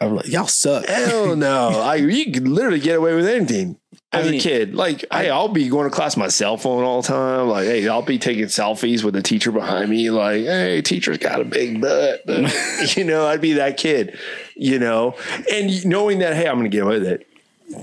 I'm 0.00 0.14
like, 0.16 0.28
y'all 0.28 0.46
suck. 0.46 0.86
Hell 0.86 1.36
no, 1.36 1.68
I 1.80 1.96
you 1.96 2.32
can 2.32 2.52
literally 2.52 2.80
get 2.80 2.96
away 2.96 3.14
with 3.14 3.26
anything 3.26 3.78
as 4.14 4.26
I 4.26 4.30
mean, 4.30 4.40
a 4.40 4.42
kid. 4.42 4.74
Like, 4.74 5.04
hey, 5.12 5.30
I'll 5.30 5.48
be 5.48 5.68
going 5.68 5.88
to 5.88 5.94
class 5.94 6.16
my 6.16 6.28
cell 6.28 6.56
phone 6.56 6.84
all 6.84 7.02
the 7.02 7.08
time. 7.08 7.48
Like, 7.48 7.66
hey, 7.66 7.88
I'll 7.88 8.02
be 8.02 8.18
taking 8.18 8.44
selfies 8.44 9.02
with 9.02 9.14
the 9.14 9.22
teacher 9.22 9.52
behind 9.52 9.90
me. 9.90 10.10
Like, 10.10 10.42
hey, 10.42 10.82
teacher's 10.82 11.18
got 11.18 11.40
a 11.40 11.44
big 11.44 11.80
butt. 11.80 12.22
But, 12.26 12.96
you 12.96 13.04
know, 13.04 13.26
I'd 13.26 13.40
be 13.40 13.54
that 13.54 13.76
kid. 13.76 14.18
You 14.56 14.78
know, 14.78 15.16
and 15.52 15.84
knowing 15.84 16.20
that, 16.20 16.34
hey, 16.34 16.46
I'm 16.46 16.58
going 16.58 16.70
to 16.70 16.74
get 16.74 16.84
away 16.84 17.00
with 17.00 17.08
it. 17.08 17.26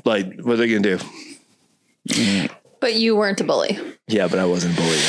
Like, 0.06 0.40
what 0.40 0.54
are 0.54 0.58
they 0.58 0.70
going 0.70 0.84
to 0.84 0.98
do? 0.98 2.50
But 2.80 2.96
you 2.96 3.16
weren't 3.16 3.42
a 3.42 3.44
bully. 3.44 3.78
Yeah, 4.08 4.28
but 4.28 4.40
I 4.40 4.46
wasn't 4.46 4.78
a 4.78 4.82
bully. 4.82 5.00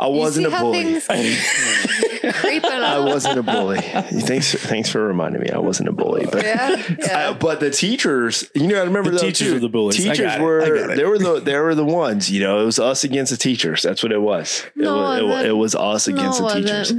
I 0.00 0.06
wasn't 0.06 0.46
a 0.46 0.50
bully. 0.50 1.00
things 1.00 1.06
creeping 2.34 2.67
I 2.88 2.98
wasn't 3.00 3.38
a 3.38 3.42
bully. 3.42 3.78
Thanks, 3.80 4.54
thanks 4.54 4.88
for 4.88 5.04
reminding 5.06 5.42
me. 5.42 5.50
I 5.50 5.58
wasn't 5.58 5.88
a 5.88 5.92
bully, 5.92 6.26
but 6.30 6.44
Yeah, 6.44 7.28
I- 7.30 7.32
but 7.34 7.60
the 7.60 7.70
teachers, 7.70 8.48
you 8.54 8.66
know, 8.66 8.80
I 8.80 8.84
remember 8.84 9.10
The 9.10 9.18
teachers 9.18 9.48
too. 9.48 9.54
were 9.54 9.60
the 9.60 9.68
bullies. 9.68 9.96
Teachers 9.96 10.18
got 10.18 10.38
it. 10.38 10.40
I 10.40 10.44
were 10.44 10.86
got 10.88 10.96
they 10.96 11.04
were 11.04 11.18
the 11.18 11.40
they 11.40 11.56
were 11.58 11.74
the 11.74 11.84
ones. 11.84 12.30
You 12.30 12.40
know, 12.40 12.60
it 12.62 12.64
was 12.64 12.78
us 12.78 13.04
against 13.04 13.30
the 13.30 13.36
teachers. 13.38 13.82
That's 13.82 14.02
what 14.02 14.12
it 14.12 14.20
was. 14.22 14.64
It 14.76 14.82
No, 14.82 14.96
was 14.96 15.18
it 15.18 15.22
it, 15.22 15.26
wasn't. 15.28 15.46
it 15.48 15.52
was 15.52 15.74
us 15.74 16.08
against 16.08 16.40
No, 16.40 16.48
the 16.48 16.54
teachers. 16.60 16.92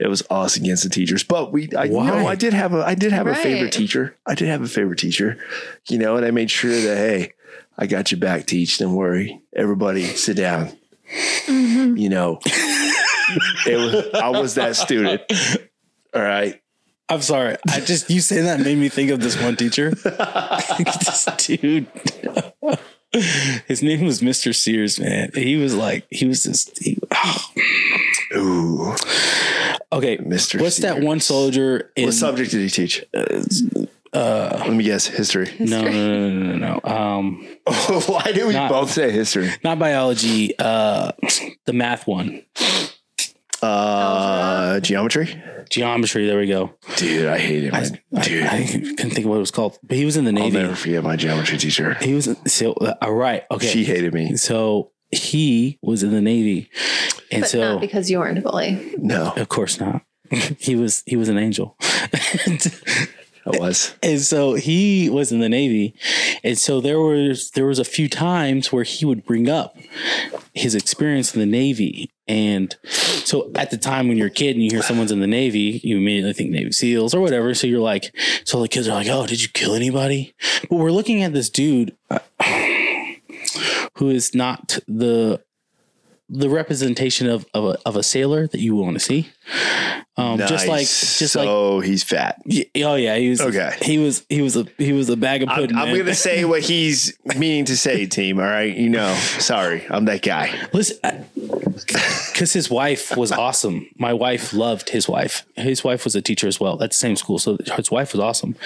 It 0.00 0.06
was 0.08 0.22
us 0.30 0.56
against 0.56 0.84
the 0.84 0.90
teachers. 0.90 1.24
But 1.24 1.52
we, 1.52 1.68
I, 1.76 1.84
you 1.84 1.92
know, 1.92 2.26
I 2.28 2.34
did 2.36 2.52
have 2.54 2.72
a 2.72 2.84
I 2.86 2.94
did 2.94 3.12
have 3.12 3.26
a 3.26 3.34
favorite 3.34 3.72
teacher. 3.72 4.16
I 4.26 4.34
did 4.34 4.48
have 4.48 4.62
a 4.62 4.68
favorite 4.68 4.98
teacher. 4.98 5.38
You 5.88 5.98
know, 5.98 6.16
and 6.16 6.24
I 6.24 6.30
made 6.30 6.50
sure 6.50 6.70
that 6.70 6.96
hey, 6.96 7.32
I 7.76 7.86
got 7.86 8.10
your 8.12 8.20
back, 8.20 8.46
teach. 8.46 8.78
Don't 8.78 8.94
worry. 8.94 9.40
Everybody, 9.54 10.04
sit 10.04 10.36
down. 10.36 10.70
Mm-hmm. 11.46 11.96
You 11.96 12.08
know, 12.10 12.38
it 13.66 13.76
was 13.76 14.14
I 14.14 14.28
was 14.28 14.54
that 14.54 14.76
student. 14.76 15.22
All 16.14 16.22
right. 16.22 16.60
I'm 17.10 17.22
sorry. 17.22 17.56
I 17.70 17.80
just, 17.80 18.10
you 18.10 18.20
saying 18.20 18.44
that 18.44 18.60
made 18.60 18.76
me 18.76 18.90
think 18.90 19.10
of 19.10 19.20
this 19.20 19.40
one 19.40 19.56
teacher. 19.56 19.90
this 19.94 21.26
dude. 21.38 21.86
His 23.66 23.82
name 23.82 24.04
was 24.04 24.20
Mr. 24.20 24.54
Sears, 24.54 25.00
man. 25.00 25.30
He 25.34 25.56
was 25.56 25.74
like, 25.74 26.06
he 26.10 26.26
was 26.26 26.42
just, 26.42 26.78
he, 26.82 26.98
Ooh. 28.36 28.92
okay. 29.90 30.18
Mr. 30.18 30.60
What's 30.60 30.76
that 30.78 31.00
one 31.00 31.20
soldier 31.20 31.90
in, 31.96 32.04
What 32.06 32.14
subject 32.14 32.50
did 32.50 32.60
he 32.60 32.68
teach? 32.68 33.02
uh, 33.14 34.58
Let 34.66 34.72
me 34.74 34.84
guess. 34.84 35.06
History. 35.06 35.50
no, 35.58 35.80
no, 35.80 35.90
no, 35.90 36.28
no, 36.28 36.56
no, 36.56 36.80
no. 36.82 36.90
Um, 36.90 37.46
Why 38.06 38.32
did 38.32 38.46
we 38.46 38.52
Not- 38.52 38.70
both 38.70 38.90
say 38.90 39.10
history? 39.10 39.50
not 39.64 39.78
biology, 39.78 40.54
uh, 40.58 41.12
the 41.64 41.72
math 41.72 42.06
one, 42.06 42.42
Uh, 43.62 44.80
geometry. 44.80 45.42
geometry. 45.70 46.26
There 46.26 46.38
we 46.38 46.46
go. 46.46 46.74
Dude, 46.96 47.26
I 47.26 47.38
hate 47.38 47.64
him. 47.64 47.74
I, 47.74 47.90
I, 48.16 48.22
Dude, 48.22 48.44
I 48.46 48.64
couldn't 48.64 48.96
think 49.10 49.18
of 49.20 49.26
what 49.26 49.36
it 49.36 49.40
was 49.40 49.50
called, 49.50 49.78
but 49.82 49.96
he 49.96 50.04
was 50.04 50.16
in 50.16 50.24
the 50.24 50.30
I'll 50.30 50.34
Navy. 50.44 50.58
never 50.58 50.74
forget 50.76 51.02
my 51.02 51.16
geometry 51.16 51.58
teacher. 51.58 51.94
He 51.94 52.14
was 52.14 52.28
so 52.46 52.72
uh, 52.74 52.94
all 53.02 53.14
right. 53.14 53.44
Okay, 53.50 53.66
She 53.66 53.84
hated 53.84 54.14
me. 54.14 54.36
so 54.36 54.92
he 55.10 55.78
was 55.82 56.02
in 56.02 56.10
the 56.10 56.20
Navy, 56.20 56.70
and 57.32 57.42
But 57.42 57.48
so 57.50 57.60
not 57.60 57.80
because 57.80 58.10
you 58.10 58.18
weren't 58.18 58.38
a 58.38 58.42
bully. 58.42 58.94
No, 58.98 59.32
of 59.36 59.48
course 59.48 59.80
not. 59.80 60.02
he 60.58 60.76
was 60.76 61.02
he 61.06 61.16
was 61.16 61.28
an 61.28 61.38
angel. 61.38 61.76
I 63.54 63.58
was. 63.58 63.94
and 64.02 64.20
so 64.20 64.54
he 64.54 65.08
was 65.10 65.32
in 65.32 65.40
the 65.40 65.48
navy. 65.48 65.94
And 66.42 66.58
so 66.58 66.80
there 66.80 67.00
was 67.00 67.50
there 67.52 67.66
was 67.66 67.78
a 67.78 67.84
few 67.84 68.08
times 68.08 68.72
where 68.72 68.84
he 68.84 69.04
would 69.04 69.24
bring 69.24 69.48
up 69.48 69.76
his 70.54 70.74
experience 70.74 71.34
in 71.34 71.40
the 71.40 71.46
navy. 71.46 72.10
And 72.26 72.76
so 72.84 73.50
at 73.54 73.70
the 73.70 73.78
time 73.78 74.08
when 74.08 74.18
you're 74.18 74.26
a 74.26 74.30
kid 74.30 74.54
and 74.56 74.62
you 74.62 74.70
hear 74.70 74.82
someone's 74.82 75.12
in 75.12 75.20
the 75.20 75.26
navy 75.26 75.80
you 75.82 75.96
immediately 75.96 76.32
think 76.34 76.50
navy 76.50 76.72
seals 76.72 77.14
or 77.14 77.20
whatever. 77.20 77.54
So 77.54 77.66
you're 77.66 77.80
like 77.80 78.14
so 78.44 78.60
the 78.60 78.68
kids 78.68 78.88
are 78.88 78.94
like 78.94 79.08
oh 79.08 79.26
did 79.26 79.42
you 79.42 79.48
kill 79.48 79.74
anybody? 79.74 80.34
But 80.68 80.76
we're 80.76 80.92
looking 80.92 81.22
at 81.22 81.32
this 81.32 81.48
dude 81.50 81.96
uh, 82.10 82.18
who 83.94 84.10
is 84.10 84.34
not 84.34 84.78
the 84.86 85.42
the 86.28 86.48
representation 86.50 87.28
of 87.28 87.46
of 87.54 87.64
a, 87.64 87.78
of 87.86 87.96
a 87.96 88.02
sailor 88.02 88.46
that 88.46 88.60
you 88.60 88.74
want 88.76 88.94
to 88.96 89.00
see 89.00 89.30
um 90.18 90.36
just 90.38 90.66
like 90.66 90.80
Nice. 90.80 91.18
just 91.18 91.36
like 91.36 91.44
so 91.46 91.80
he's 91.80 92.02
fat. 92.02 92.40
Y- 92.44 92.66
Oh 92.84 92.96
yeah, 92.96 93.16
he 93.16 93.30
was 93.30 93.40
Okay. 93.40 93.74
He 93.82 93.98
was 93.98 94.24
he 94.28 94.42
was 94.42 94.56
a 94.56 94.66
he 94.76 94.92
was 94.92 95.08
a 95.08 95.16
bag 95.16 95.42
of 95.42 95.48
I'm, 95.48 95.54
pudding. 95.56 95.76
I'm 95.76 95.96
gonna 95.96 96.14
say 96.14 96.44
what 96.44 96.60
he's 96.72 97.16
meaning 97.36 97.64
to 97.66 97.76
say, 97.76 98.04
team. 98.06 98.38
All 98.40 98.44
right, 98.46 98.76
you 98.76 98.88
know. 98.88 99.14
Sorry, 99.38 99.86
I'm 99.88 100.04
that 100.06 100.22
guy. 100.22 100.52
listen, 100.72 100.98
because 102.32 102.52
his 102.52 102.68
wife 102.70 103.16
was 103.16 103.32
awesome. 103.32 103.86
My 103.96 104.12
wife 104.12 104.52
loved 104.52 104.90
his 104.90 105.08
wife. 105.08 105.46
His 105.56 105.84
wife 105.84 106.04
was 106.04 106.14
a 106.16 106.22
teacher 106.22 106.46
as 106.48 106.58
well 106.60 106.82
at 106.82 106.90
the 106.90 106.96
same 106.96 107.16
school, 107.16 107.38
so 107.38 107.56
his 107.76 107.90
wife 107.90 108.12
was 108.12 108.20
awesome. 108.20 108.56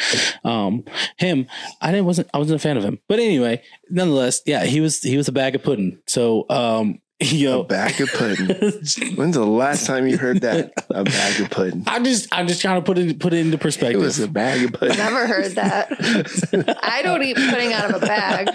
Um, 0.45 0.85
him, 1.19 1.47
I 1.81 1.91
didn't 1.93 2.07
wasn't 2.07 2.29
I 2.35 2.39
wasn't 2.39 2.57
a 2.57 2.63
fan 2.63 2.77
of 2.77 2.85
him, 2.85 2.99
but 3.09 3.19
anyway, 3.19 3.63
nonetheless, 3.91 4.41
yeah, 4.47 4.65
he 4.65 4.81
was 4.81 5.03
he 5.03 5.17
was 5.17 5.29
a 5.29 5.33
bag 5.33 5.55
of 5.55 5.63
pudding. 5.63 5.99
So 6.07 6.47
um, 6.49 7.01
you 7.25 7.53
A 7.53 7.65
bag 7.65 8.01
of 8.01 8.11
pudding. 8.13 8.47
When's 9.17 9.35
the 9.37 9.45
last 9.47 9.87
time 9.87 10.07
you 10.07 10.19
heard 10.19 10.41
that? 10.43 10.73
A 10.91 11.05
bag 11.05 11.41
of 11.41 11.51
pudding. 11.51 11.85
I'm 11.87 12.05
just 12.05 12.29
I'm 12.33 12.49
just 12.49 12.61
trying 12.61 12.81
to 12.81 12.85
put 12.85 12.99
it 12.99 13.19
put 13.19 13.33
it 13.33 13.39
into 13.39 13.59
perspective. 13.59 14.01
It 14.01 14.05
perspective. 14.05 14.05
was 14.05 14.19
a 14.21 14.29
bag 14.29 14.65
of 14.65 14.73
pudding. 14.73 14.97
Never 14.97 15.27
heard 15.27 15.53
that. 15.53 16.79
I 16.83 17.03
don't 17.03 17.23
eat 17.23 17.37
pudding 17.37 17.73
out 17.73 17.91
of 17.95 18.03
a 18.03 18.07
bag. 18.07 18.49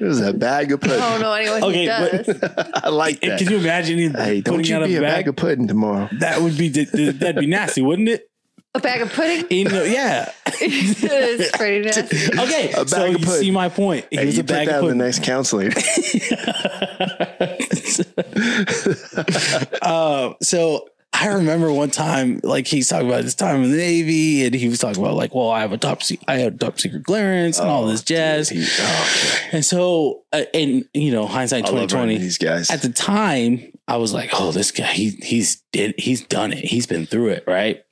It 0.00 0.04
was 0.04 0.20
a 0.20 0.32
bag 0.32 0.72
of 0.72 0.80
pudding. 0.80 0.98
Oh, 1.00 1.06
I 1.06 1.10
don't 1.10 1.20
know 1.20 1.32
anyone 1.32 1.64
Okay, 1.64 1.84
who 1.84 2.26
but- 2.26 2.40
does. 2.40 2.70
I 2.84 2.88
like 2.88 3.20
that. 3.20 3.38
Can 3.38 3.50
you 3.50 3.58
imagine 3.58 4.14
hey, 4.14 4.40
don't 4.40 4.66
you 4.68 4.76
out 4.76 4.82
a 4.82 4.86
be 4.86 4.96
a 4.96 5.00
bag? 5.00 5.14
bag 5.24 5.28
of 5.28 5.36
pudding 5.36 5.68
tomorrow. 5.68 6.08
that 6.20 6.40
would 6.40 6.56
be 6.56 6.68
that'd 6.68 7.36
be 7.36 7.46
nasty, 7.46 7.82
wouldn't 7.82 8.08
it? 8.08 8.28
A 8.76 8.80
bag 8.80 9.02
of 9.02 9.12
pudding 9.12 9.46
You 9.50 9.68
know, 9.68 9.84
yeah. 9.84 10.32
is 10.60 11.50
pretty 11.54 11.84
nasty. 11.84 12.16
Okay, 12.38 12.72
A 12.72 12.86
so 12.88 12.96
bag 12.96 13.10
you 13.10 13.16
of 13.16 13.22
pudding. 13.22 13.40
see 13.40 13.50
my 13.52 13.68
point. 13.68 14.04
He 14.10 14.16
Hey, 14.16 14.26
was 14.26 14.36
you 14.36 14.40
a 14.40 14.44
put 14.44 14.52
bag 14.52 14.66
that 14.68 14.82
of 14.82 14.90
in 14.90 14.98
the 14.98 15.04
pudding. 15.04 15.06
next 15.06 15.22
counseling. 15.22 15.72
Uh, 19.82 20.34
so 20.42 20.88
I 21.12 21.28
remember 21.28 21.72
one 21.72 21.90
time, 21.90 22.40
like 22.42 22.66
he's 22.66 22.88
talking 22.88 23.08
about 23.08 23.22
his 23.22 23.34
time 23.34 23.62
in 23.62 23.70
the 23.70 23.76
Navy, 23.76 24.44
and 24.46 24.54
he 24.54 24.68
was 24.68 24.78
talking 24.80 25.00
about 25.02 25.14
like, 25.14 25.34
well, 25.34 25.50
I 25.50 25.60
have 25.60 25.72
a 25.72 25.78
top, 25.78 26.02
se- 26.02 26.18
I 26.26 26.38
have 26.38 26.58
top 26.58 26.80
secret 26.80 27.04
clearance 27.04 27.58
and 27.60 27.68
all 27.68 27.86
this 27.86 28.02
jazz. 28.02 28.48
He- 28.48 28.66
oh, 28.80 29.08
okay. 29.44 29.48
And 29.56 29.64
so, 29.64 30.22
uh, 30.32 30.42
and 30.52 30.88
you 30.94 31.12
know, 31.12 31.26
hindsight 31.26 31.64
I 31.66 31.68
twenty 31.68 31.82
love 31.82 31.92
running 31.92 32.16
twenty. 32.16 32.24
these 32.24 32.38
guys. 32.38 32.70
At 32.70 32.82
the 32.82 32.88
time, 32.88 33.72
I 33.86 33.98
was 33.98 34.12
like, 34.12 34.30
oh, 34.32 34.50
this 34.50 34.72
guy, 34.72 34.86
he 34.86 35.10
he's 35.22 35.62
did, 35.72 35.94
he's 35.98 36.22
done 36.26 36.52
it. 36.52 36.64
He's 36.64 36.86
been 36.86 37.06
through 37.06 37.28
it, 37.28 37.44
right? 37.46 37.84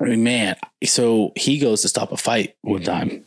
I 0.00 0.04
mean, 0.04 0.24
man. 0.24 0.56
So 0.84 1.32
he 1.36 1.58
goes 1.58 1.82
to 1.82 1.88
stop 1.88 2.12
a 2.12 2.16
fight 2.16 2.56
one 2.62 2.82
mm-hmm. 2.82 3.10
time, 3.10 3.24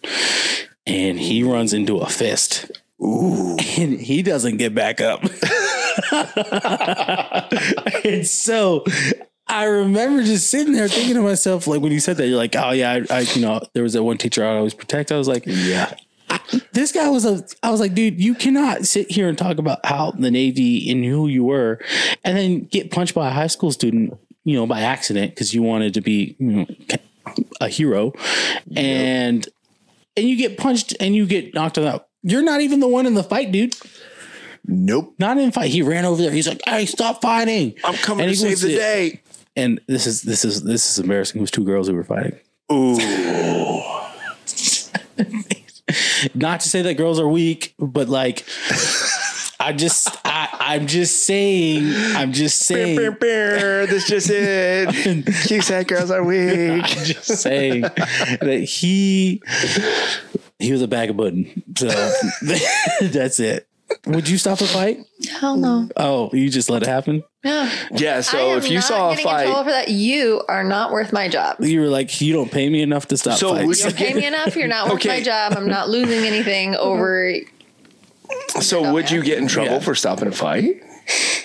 and 0.85 1.19
he 1.19 1.43
runs 1.43 1.73
into 1.73 1.97
a 1.97 2.07
fist. 2.07 2.71
Ooh. 3.01 3.57
and 3.77 3.99
he 3.99 4.21
doesn't 4.21 4.57
get 4.57 4.73
back 4.73 5.01
up. 5.01 5.23
and 8.05 8.25
so 8.25 8.85
I 9.47 9.65
remember 9.65 10.23
just 10.23 10.49
sitting 10.49 10.73
there 10.73 10.87
thinking 10.87 11.15
to 11.15 11.21
myself, 11.21 11.67
like 11.67 11.81
when 11.81 11.91
you 11.91 11.99
said 11.99 12.17
that, 12.17 12.27
you're 12.27 12.37
like, 12.37 12.55
oh 12.55 12.71
yeah, 12.71 13.03
I, 13.09 13.17
I 13.17 13.19
you 13.21 13.41
know, 13.41 13.61
there 13.73 13.83
was 13.83 13.93
that 13.93 14.03
one 14.03 14.17
teacher 14.17 14.45
I 14.45 14.57
always 14.57 14.73
protect. 14.73 15.11
I 15.11 15.17
was 15.17 15.27
like, 15.27 15.43
Yeah. 15.45 15.93
I, 16.29 16.39
this 16.71 16.91
guy 16.91 17.09
was 17.09 17.25
a 17.25 17.43
I 17.61 17.69
was 17.69 17.79
like, 17.79 17.93
dude, 17.93 18.21
you 18.21 18.35
cannot 18.35 18.85
sit 18.85 19.11
here 19.11 19.27
and 19.27 19.37
talk 19.37 19.57
about 19.57 19.85
how 19.85 20.11
the 20.11 20.31
Navy 20.31 20.89
and 20.89 21.03
who 21.03 21.27
you 21.27 21.43
were 21.43 21.79
and 22.23 22.37
then 22.37 22.65
get 22.65 22.91
punched 22.91 23.13
by 23.13 23.27
a 23.27 23.31
high 23.31 23.47
school 23.47 23.71
student, 23.71 24.17
you 24.43 24.55
know, 24.55 24.67
by 24.67 24.81
accident 24.81 25.31
because 25.31 25.53
you 25.53 25.63
wanted 25.63 25.93
to 25.95 26.01
be, 26.01 26.35
you 26.39 26.47
know, 26.47 26.65
a 27.61 27.69
hero 27.69 28.13
and 28.75 29.47
and 30.15 30.27
you 30.29 30.35
get 30.35 30.57
punched 30.57 30.95
and 30.99 31.15
you 31.15 31.25
get 31.25 31.53
knocked 31.53 31.77
out. 31.77 32.07
You're 32.21 32.43
not 32.43 32.61
even 32.61 32.79
the 32.79 32.87
one 32.87 33.05
in 33.05 33.15
the 33.15 33.23
fight, 33.23 33.51
dude. 33.51 33.75
Nope. 34.65 35.15
Not 35.19 35.37
in 35.37 35.47
the 35.47 35.51
fight. 35.51 35.71
He 35.71 35.81
ran 35.81 36.05
over 36.05 36.21
there. 36.21 36.31
He's 36.31 36.47
like, 36.47 36.61
"Hey, 36.65 36.85
stop 36.85 37.21
fighting!" 37.21 37.73
I'm 37.83 37.95
coming 37.95 38.25
And 38.25 38.33
to 38.33 38.39
save 38.39 38.61
the 38.61 38.69
to- 38.69 38.75
day. 38.75 39.21
And 39.55 39.81
this 39.87 40.07
is 40.07 40.21
this 40.21 40.45
is 40.45 40.63
this 40.63 40.89
is 40.89 40.99
embarrassing. 40.99 41.39
It 41.39 41.41
was 41.41 41.51
two 41.51 41.65
girls 41.65 41.87
who 41.87 41.95
were 41.95 42.03
fighting. 42.03 42.37
Ooh. 42.71 42.97
Not 46.33 46.61
to 46.61 46.69
say 46.69 46.81
that 46.83 46.95
girls 46.95 47.19
are 47.19 47.27
weak, 47.27 47.75
but 47.77 48.07
like, 48.09 48.45
I 49.59 49.73
just 49.73 50.07
I 50.25 50.29
I'm 50.65 50.87
just 50.87 51.25
saying 51.25 51.91
I'm 52.15 52.31
just 52.31 52.59
saying 52.59 52.97
Bear, 52.97 53.11
bear, 53.11 53.85
this 53.85 54.07
just 54.07 54.29
it. 54.31 55.49
You 55.51 55.61
said 55.61 55.87
girls 55.87 56.09
are 56.11 56.23
weak. 56.23 56.83
I'm 56.83 57.03
just 57.05 57.25
saying 57.41 57.81
that 57.81 58.65
he 58.67 59.41
he 60.59 60.71
was 60.71 60.81
a 60.81 60.87
bag 60.87 61.09
of 61.09 61.17
pudding. 61.17 61.63
So 61.77 61.87
that's 63.01 63.39
it. 63.39 63.67
Would 64.07 64.27
you 64.27 64.37
stop 64.37 64.59
a 64.59 64.65
fight? 64.65 64.99
Hell 65.29 65.55
no. 65.55 65.87
Oh, 65.97 66.29
you 66.33 66.49
just 66.49 66.69
let 66.69 66.81
it 66.81 66.87
happen? 66.89 67.23
Yeah. 67.43 67.69
Yeah, 67.91 68.17
I 68.17 68.21
so 68.21 68.51
am 68.51 68.57
if 68.57 68.69
you 68.69 68.75
not 68.75 68.83
saw 68.85 69.11
a 69.11 69.15
getting 69.15 69.25
in 69.29 69.31
fight, 69.53 69.63
for 69.65 69.71
that, 69.71 69.89
you 69.89 70.43
are 70.47 70.63
not 70.63 70.91
worth 70.91 71.13
my 71.13 71.27
job. 71.27 71.57
You 71.59 71.81
were 71.81 71.87
like, 71.87 72.19
you 72.19 72.33
don't 72.33 72.51
pay 72.51 72.69
me 72.69 72.81
enough 72.81 73.07
to 73.09 73.17
stop 73.17 73.37
So 73.37 73.53
fights. 73.53 73.79
You 73.79 73.89
don't 73.89 73.95
pay 73.95 74.13
me 74.13 74.25
enough. 74.25 74.55
You're 74.55 74.67
not 74.67 74.87
worth 74.87 74.95
Okay. 74.95 75.09
my 75.09 75.21
job. 75.21 75.53
I'm 75.55 75.67
not 75.67 75.89
losing 75.89 76.25
anything 76.25 76.75
over. 76.75 77.31
Mm-hmm. 77.33 77.52
So 78.61 78.93
would 78.93 79.09
you 79.11 79.23
get 79.23 79.37
in 79.37 79.47
trouble 79.47 79.73
Yeah. 79.73 79.79
for 79.79 79.95
stopping 79.95 80.27
a 80.27 80.31
fight? 80.31 80.81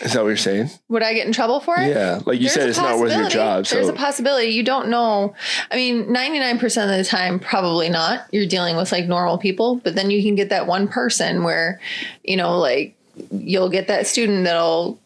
Is 0.02 0.12
that 0.12 0.22
what 0.22 0.28
you're 0.28 0.36
saying? 0.36 0.70
Would 0.88 1.02
I 1.02 1.14
get 1.14 1.26
in 1.26 1.32
trouble 1.32 1.58
for 1.58 1.74
it? 1.80 1.88
Yeah, 1.88 2.20
like 2.24 2.38
you 2.38 2.44
There's 2.44 2.52
said, 2.54 2.66
a 2.66 2.68
it's 2.68 2.78
not 2.78 2.98
worth 3.00 3.10
your 3.12 3.22
possibility. 3.24 3.34
job. 3.34 3.66
So 3.66 3.74
There's 3.74 3.88
a 3.88 3.92
possibility. 3.92 4.48
You 4.50 4.62
don't 4.62 4.88
know. 4.88 5.34
I 5.72 5.74
mean, 5.76 6.04
99% 6.06 6.62
of 6.84 6.96
the 6.96 7.02
time, 7.04 7.40
probably 7.40 7.88
not. 7.88 8.26
You're 8.30 8.46
dealing 8.46 8.76
with 8.76 8.92
like 8.92 9.06
normal 9.08 9.36
people, 9.38 9.76
but 9.82 9.96
then 9.96 10.10
you 10.10 10.22
can 10.22 10.36
get 10.36 10.50
that 10.50 10.68
one 10.68 10.86
person 10.86 11.42
where, 11.42 11.80
you 12.22 12.36
know, 12.36 12.56
like 12.58 12.94
you'll 13.32 13.68
get 13.68 13.88
that 13.88 14.06
student 14.06 14.44
that'll 14.44 15.00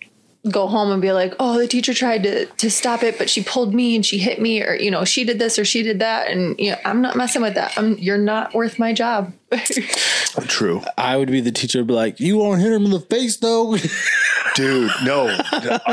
go 0.50 0.66
home 0.66 0.90
and 0.92 1.00
be 1.00 1.12
like, 1.12 1.32
oh, 1.40 1.56
the 1.56 1.68
teacher 1.68 1.94
tried 1.94 2.24
to, 2.24 2.44
to 2.46 2.70
stop 2.70 3.02
it, 3.02 3.16
but 3.16 3.30
she 3.30 3.42
pulled 3.42 3.72
me 3.72 3.94
and 3.94 4.04
she 4.04 4.18
hit 4.18 4.42
me, 4.42 4.62
or, 4.62 4.74
you 4.74 4.90
know, 4.90 5.04
she 5.04 5.24
did 5.24 5.38
this 5.38 5.58
or 5.58 5.64
she 5.64 5.82
did 5.82 6.00
that. 6.00 6.28
And, 6.28 6.58
you 6.60 6.72
know, 6.72 6.76
I'm 6.84 7.00
not 7.00 7.16
messing 7.16 7.40
with 7.40 7.54
that. 7.54 7.72
I'm, 7.78 7.96
you're 7.96 8.18
not 8.18 8.52
worth 8.52 8.78
my 8.78 8.92
job. 8.92 9.32
true, 10.48 10.82
I 10.96 11.16
would 11.16 11.30
be 11.30 11.40
the 11.40 11.52
teacher, 11.52 11.84
be 11.84 11.92
like, 11.94 12.20
you 12.20 12.38
won't 12.38 12.60
hit 12.60 12.72
him 12.72 12.84
in 12.84 12.90
the 12.90 13.00
face 13.00 13.36
though. 13.36 13.76
dude. 14.54 14.90
No, 15.04 15.26
That's 15.26 15.86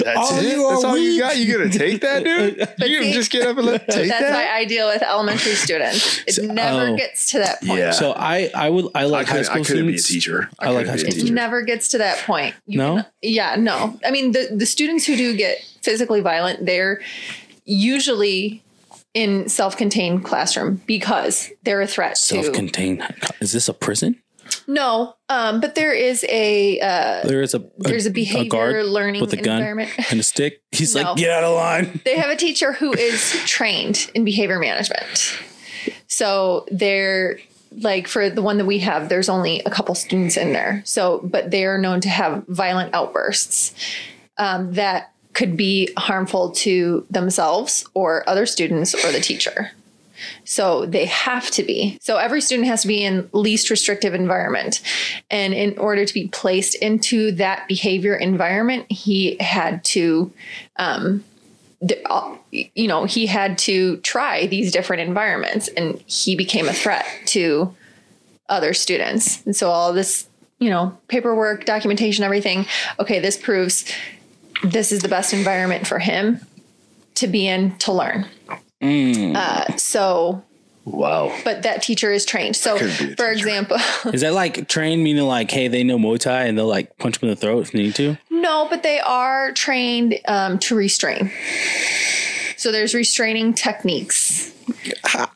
that's 0.00 0.32
it. 0.42 0.56
That's 0.58 0.84
all 0.84 0.98
you 0.98 1.20
got. 1.20 1.36
You 1.36 1.58
gonna 1.58 1.70
take 1.70 2.00
that, 2.02 2.24
dude? 2.24 2.56
You 2.86 2.86
see, 2.86 2.98
gonna 3.00 3.12
just 3.12 3.30
get 3.30 3.46
up 3.46 3.56
and 3.56 3.66
let, 3.66 3.88
take 3.88 4.08
That's 4.08 4.20
that? 4.20 4.32
why 4.32 4.48
I 4.56 4.64
deal 4.64 4.86
with 4.88 5.02
elementary 5.02 5.54
students. 5.54 6.22
It 6.26 6.42
never 6.52 6.88
oh. 6.88 6.96
gets 6.96 7.30
to 7.32 7.38
that 7.38 7.60
point. 7.62 7.78
Yeah. 7.80 7.90
So 7.90 8.12
I, 8.12 8.50
I 8.54 8.70
would, 8.70 8.86
I 8.94 9.02
I 9.02 9.04
like 9.04 9.26
high 9.26 9.32
couldn't, 9.32 9.44
school 9.44 9.60
I 9.62 9.64
couldn't 9.64 9.86
be 9.86 9.94
a 9.96 9.98
teacher. 9.98 10.48
I 10.58 10.70
like 10.70 10.86
high 10.86 10.92
be 10.94 10.98
a 10.98 11.00
school 11.00 11.12
It 11.12 11.20
teacher. 11.22 11.34
never 11.34 11.62
gets 11.62 11.88
to 11.88 11.98
that 11.98 12.18
point. 12.26 12.54
You 12.66 12.78
No? 12.78 12.94
can- 12.96 13.06
yeah, 13.22 13.56
no. 13.56 13.98
I 14.04 14.10
mean, 14.10 14.32
the 14.32 14.48
the 14.54 14.66
students 14.66 15.04
who 15.04 15.16
do 15.16 15.36
get 15.36 15.58
physically 15.82 16.20
violent, 16.20 16.64
they're 16.66 17.00
usually 17.64 18.62
in 19.16 19.48
self-contained 19.48 20.22
classroom 20.26 20.82
because 20.86 21.50
they're 21.62 21.80
a 21.80 21.86
threat 21.86 22.16
to. 22.16 22.42
Self-contained. 22.42 23.02
Is 23.40 23.52
this 23.52 23.66
a 23.66 23.72
prison? 23.72 24.20
No, 24.68 25.14
um, 25.30 25.60
but 25.60 25.74
there 25.74 25.94
is 25.94 26.24
a 26.28 26.78
uh, 26.80 27.26
There 27.26 27.40
is 27.40 27.54
a, 27.54 27.64
there's 27.78 28.04
a 28.04 28.10
behavior 28.10 28.84
learning 28.84 29.22
with 29.22 29.32
a 29.32 29.38
gun 29.38 29.62
and 30.10 30.20
a 30.20 30.22
stick. 30.22 30.60
He's 30.70 30.94
No. 30.94 31.02
like, 31.02 31.16
get 31.16 31.30
out 31.30 31.44
of 31.44 31.54
line. 31.56 32.00
they 32.04 32.16
have 32.16 32.28
a 32.30 32.36
teacher 32.36 32.72
who 32.74 32.92
is 32.92 33.32
trained 33.46 34.10
in 34.14 34.24
behavior 34.26 34.58
management. 34.58 35.38
So 36.08 36.66
they're 36.70 37.38
like 37.72 38.06
for 38.06 38.28
the 38.28 38.42
one 38.42 38.58
that 38.58 38.66
we 38.66 38.80
have, 38.80 39.08
there's 39.08 39.30
only 39.30 39.62
a 39.64 39.70
couple 39.70 39.94
students 39.94 40.36
in 40.36 40.52
there. 40.52 40.82
So, 40.84 41.20
but 41.24 41.50
they 41.50 41.64
are 41.64 41.78
known 41.78 42.00
to 42.02 42.08
have 42.10 42.44
violent 42.46 42.94
outbursts 42.94 43.74
um, 44.36 44.74
that 44.74 45.12
could 45.36 45.54
be 45.56 45.92
harmful 45.98 46.50
to 46.50 47.06
themselves 47.10 47.84
or 47.92 48.26
other 48.26 48.46
students 48.46 48.94
or 48.94 49.12
the 49.12 49.20
teacher. 49.20 49.70
So 50.44 50.86
they 50.86 51.04
have 51.04 51.50
to 51.50 51.62
be. 51.62 51.98
So 52.00 52.16
every 52.16 52.40
student 52.40 52.68
has 52.68 52.80
to 52.82 52.88
be 52.88 53.04
in 53.04 53.28
least 53.32 53.68
restrictive 53.68 54.14
environment. 54.14 54.80
And 55.30 55.52
in 55.52 55.78
order 55.78 56.06
to 56.06 56.14
be 56.14 56.28
placed 56.28 56.74
into 56.76 57.32
that 57.32 57.68
behavior 57.68 58.16
environment, 58.16 58.90
he 58.90 59.36
had 59.38 59.84
to 59.84 60.32
th- 61.86 62.02
uh, 62.06 62.34
you 62.50 62.88
know, 62.88 63.04
he 63.04 63.26
had 63.26 63.58
to 63.58 63.98
try 63.98 64.46
these 64.46 64.72
different 64.72 65.02
environments 65.02 65.68
and 65.68 66.02
he 66.06 66.34
became 66.34 66.66
a 66.66 66.72
threat 66.72 67.04
to 67.26 67.74
other 68.48 68.72
students. 68.72 69.44
And 69.44 69.54
so 69.54 69.68
all 69.68 69.92
this, 69.92 70.28
you 70.60 70.70
know, 70.70 70.96
paperwork, 71.08 71.66
documentation, 71.66 72.24
everything, 72.24 72.64
okay, 72.98 73.18
this 73.18 73.36
proves 73.36 73.84
this 74.64 74.92
is 74.92 75.00
the 75.00 75.08
best 75.08 75.32
environment 75.32 75.86
for 75.86 75.98
him 75.98 76.40
to 77.16 77.26
be 77.26 77.46
in 77.46 77.76
to 77.78 77.92
learn. 77.92 78.26
Uh, 78.82 79.76
so, 79.76 80.42
Wow. 80.84 81.36
but 81.44 81.62
that 81.64 81.82
teacher 81.82 82.12
is 82.12 82.24
trained. 82.24 82.54
So, 82.56 82.78
couldn't 82.78 82.98
be 82.98 83.04
a 83.12 83.16
for 83.16 83.16
teacher. 83.16 83.32
example, 83.32 83.76
Is 84.12 84.20
that 84.20 84.34
like 84.34 84.68
trained 84.68 85.02
meaning 85.02 85.24
like, 85.24 85.50
hey, 85.50 85.66
they 85.68 85.82
know 85.82 85.98
Muay 85.98 86.18
Thai 86.18 86.44
and 86.44 86.56
they'll 86.56 86.66
like 86.68 86.96
punch 86.98 87.18
them 87.18 87.28
in 87.28 87.34
the 87.34 87.40
throat 87.40 87.60
if 87.66 87.72
they 87.72 87.78
need 87.80 87.94
to? 87.96 88.16
No, 88.30 88.68
but 88.70 88.82
they 88.82 89.00
are 89.00 89.50
trained 89.52 90.20
um, 90.28 90.58
to 90.60 90.76
restrain. 90.76 91.32
So 92.56 92.70
there's 92.70 92.94
restraining 92.94 93.54
techniques. 93.54 94.52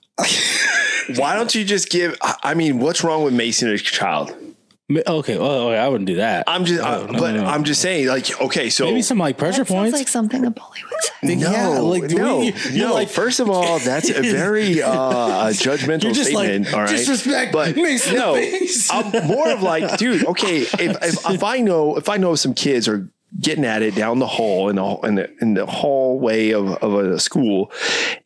Why 1.16 1.34
don't 1.34 1.54
you 1.54 1.64
just 1.64 1.90
give? 1.90 2.16
I 2.22 2.36
I 2.44 2.54
mean, 2.54 2.78
what's 2.78 3.02
wrong 3.02 3.24
with 3.24 3.34
Mason 3.34 3.68
a 3.68 3.78
child? 3.78 4.32
Ma- 4.90 5.00
Okay, 5.06 5.38
well, 5.38 5.68
okay, 5.68 5.78
I 5.78 5.86
wouldn't 5.88 6.08
do 6.08 6.16
that. 6.16 6.44
I'm 6.48 6.64
just, 6.64 6.82
uh, 6.82 7.06
no, 7.06 7.18
but 7.18 7.30
no, 7.34 7.42
no. 7.42 7.46
I'm 7.46 7.62
just 7.64 7.80
saying, 7.80 8.08
like, 8.08 8.40
okay, 8.40 8.68
so 8.70 8.86
Maybe 8.86 9.02
some 9.02 9.18
like 9.18 9.38
pressure 9.38 9.58
That 9.64 9.68
sounds 9.68 9.78
points. 9.92 9.98
like 9.98 10.08
something 10.08 10.44
a 10.44 10.50
bully 10.50 10.80
would 10.90 11.02
say. 11.02 11.34
no, 11.36 11.50
Yeah, 11.52 11.68
like, 11.78 12.08
do 12.08 12.16
no, 12.16 12.38
we- 12.40 12.54
you're 12.72 12.88
no. 12.88 12.94
like- 12.94 13.08
First 13.08 13.38
of 13.40 13.48
all, 13.48 13.78
that's 13.78 14.10
a 14.10 14.20
very 14.20 14.82
uh, 14.82 14.90
judgmental 15.50 16.02
You're 16.02 16.12
just 16.12 16.32
like, 16.32 16.48
statement. 16.48 16.74
all 16.74 16.80
right, 16.80 16.90
disrespect 16.90 17.52
but 17.52 17.76
Mason 17.76 18.16
no, 18.16 18.34
face. 18.34 18.90
I'm 18.90 19.26
more 19.28 19.48
of 19.48 19.62
like, 19.62 19.96
dude. 19.96 20.26
Okay, 20.26 20.58
if, 20.62 20.76
if 20.80 21.30
if 21.30 21.44
I 21.44 21.60
know 21.60 21.96
if 21.96 22.08
I 22.08 22.16
know 22.16 22.34
some 22.34 22.52
kids 22.52 22.88
are 22.88 23.08
getting 23.38 23.64
at 23.64 23.82
it 23.82 23.94
down 23.94 24.18
the 24.18 24.26
hall 24.26 24.68
in 24.68 24.76
the 24.76 24.98
in 25.02 25.14
the, 25.14 25.30
in 25.40 25.54
the 25.54 25.66
hallway 25.66 26.50
of, 26.50 26.70
of 26.82 26.94
a 26.94 27.18
school. 27.20 27.70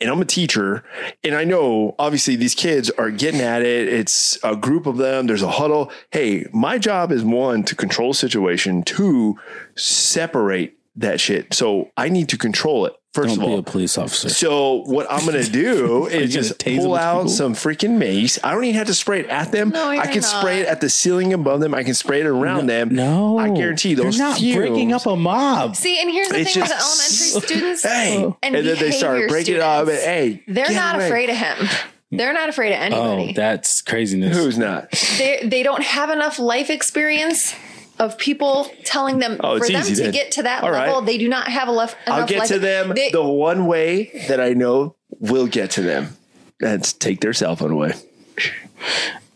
And 0.01 0.11
I'm 0.11 0.21
a 0.21 0.25
teacher. 0.25 0.85
And 1.23 1.35
I 1.35 1.45
know 1.45 1.95
obviously 1.99 2.37
these 2.37 2.55
kids 2.55 2.91
are 2.91 3.11
getting 3.11 3.41
at 3.41 3.63
it. 3.63 3.89
It's 3.89 4.39
a 4.43 4.57
group 4.57 4.87
of 4.87 4.97
them. 4.97 5.27
There's 5.27 5.43
a 5.43 5.51
huddle. 5.51 5.93
Hey 6.11 6.47
my 6.53 6.79
job 6.79 7.13
is 7.13 7.25
one 7.25 7.65
to 7.65 7.75
control 7.75 8.15
situation. 8.15 8.83
Two 8.83 9.39
separate 9.77 10.75
that 10.97 11.21
shit 11.21 11.53
so 11.55 11.91
I 11.97 12.09
need 12.09 12.29
to 12.31 12.39
control 12.39 12.87
it 12.87 12.95
1st 13.15 13.23
Don't 13.27 13.31
of 13.33 13.39
be 13.39 13.45
all 13.47 13.59
a 13.59 13.63
police 13.63 13.97
officer. 13.97 14.29
so 14.29 14.83
what 14.87 15.07
I'm 15.09 15.25
gonna 15.25 15.45
do 15.45 16.07
is 16.11 16.33
just 16.35 16.59
tase 16.59 16.79
pull 16.79 16.97
out 16.97 17.19
people? 17.19 17.29
some 17.31 17.55
freaking 17.55 17.97
mace. 17.97 18.41
I 18.43 18.53
don't 18.53 18.65
even 18.65 18.75
have 18.77 18.89
to 18.89 18.95
spray 18.95 19.21
it 19.21 19.27
at 19.29 19.53
them. 19.53 19.69
No, 19.71 19.89
I 19.89 19.95
you're 19.95 20.05
can 20.07 20.23
spray 20.23 20.63
it 20.63 20.67
at 20.67 20.81
the 20.81 20.89
ceiling 20.91 21.33
above 21.33 21.61
them. 21.61 21.75
I 21.77 21.85
can 21.85 21.95
spray 21.95 22.21
it 22.23 22.27
around 22.27 22.67
them. 22.67 22.93
No, 22.93 23.39
I 23.39 23.51
guarantee 23.51 23.91
you 23.91 23.97
those 23.97 24.19
You're 24.19 24.27
not 24.27 24.39
fumes, 24.39 24.57
breaking 24.57 24.93
up 24.93 25.07
a 25.07 25.15
mob. 25.15 25.77
See, 25.77 26.01
and 26.01 26.11
here's 26.11 26.29
the 26.29 26.41
It's 26.41 26.55
thing 26.55 26.63
with 26.63 26.73
elementary 26.73 27.47
students. 27.49 27.83
Hey, 27.87 28.17
oh. 28.19 28.37
And 28.43 28.57
and, 28.57 28.67
then 28.67 28.79
they 28.81 28.91
start 28.91 29.13
behavior 29.15 29.29
breaking 29.29 29.55
it 29.55 29.61
up. 29.61 29.87
And, 29.87 29.97
students. 29.97 30.05
hey, 30.05 30.43
They're 30.49 30.67
get 30.67 30.75
not 30.75 30.95
away. 30.97 31.07
afraid 31.07 31.31
of 31.31 31.37
him. 31.37 31.69
They're 32.11 32.33
not 32.33 32.49
afraid 32.49 32.73
of 32.73 32.93
Oh, 32.93 33.13
anybody. 33.15 33.33
that's 33.35 33.81
craziness. 33.81 34.37
Who's 34.37 34.59
not? 34.59 34.91
they 35.19 35.41
they 35.45 35.63
don't 35.63 35.85
have 35.85 36.11
enough 36.11 36.41
life 36.41 36.69
experience 36.69 37.55
of 37.99 38.19
people 38.19 38.69
telling 38.85 39.19
them 39.19 39.39
Oh, 39.43 39.55
it's 39.57 39.67
for 39.67 39.73
them 39.73 39.83
easy 39.83 39.95
to 39.97 40.03
then. 40.03 40.13
get 40.13 40.33
to 40.33 40.43
that 40.45 40.63
All 40.65 40.71
right. 40.71 40.87
level. 40.89 41.03
They 41.03 41.19
do 41.19 41.29
not 41.29 41.49
have 41.49 41.69
enough. 41.69 41.95
I'll 42.07 42.27
get 42.27 42.41
life- 42.41 42.49
to 42.49 42.59
them 42.59 42.93
They, 42.95 43.11
the 43.11 43.23
one 43.23 43.67
way 43.67 44.25
that 44.29 44.41
I 44.41 44.51
know 44.55 44.97
will 45.21 45.47
get 45.47 45.71
to 45.73 45.83
them. 45.83 46.17
That's 46.61 46.93
take 46.93 47.21
their 47.21 47.33
cell 47.33 47.57
phone 47.57 47.71
away. 47.73 47.93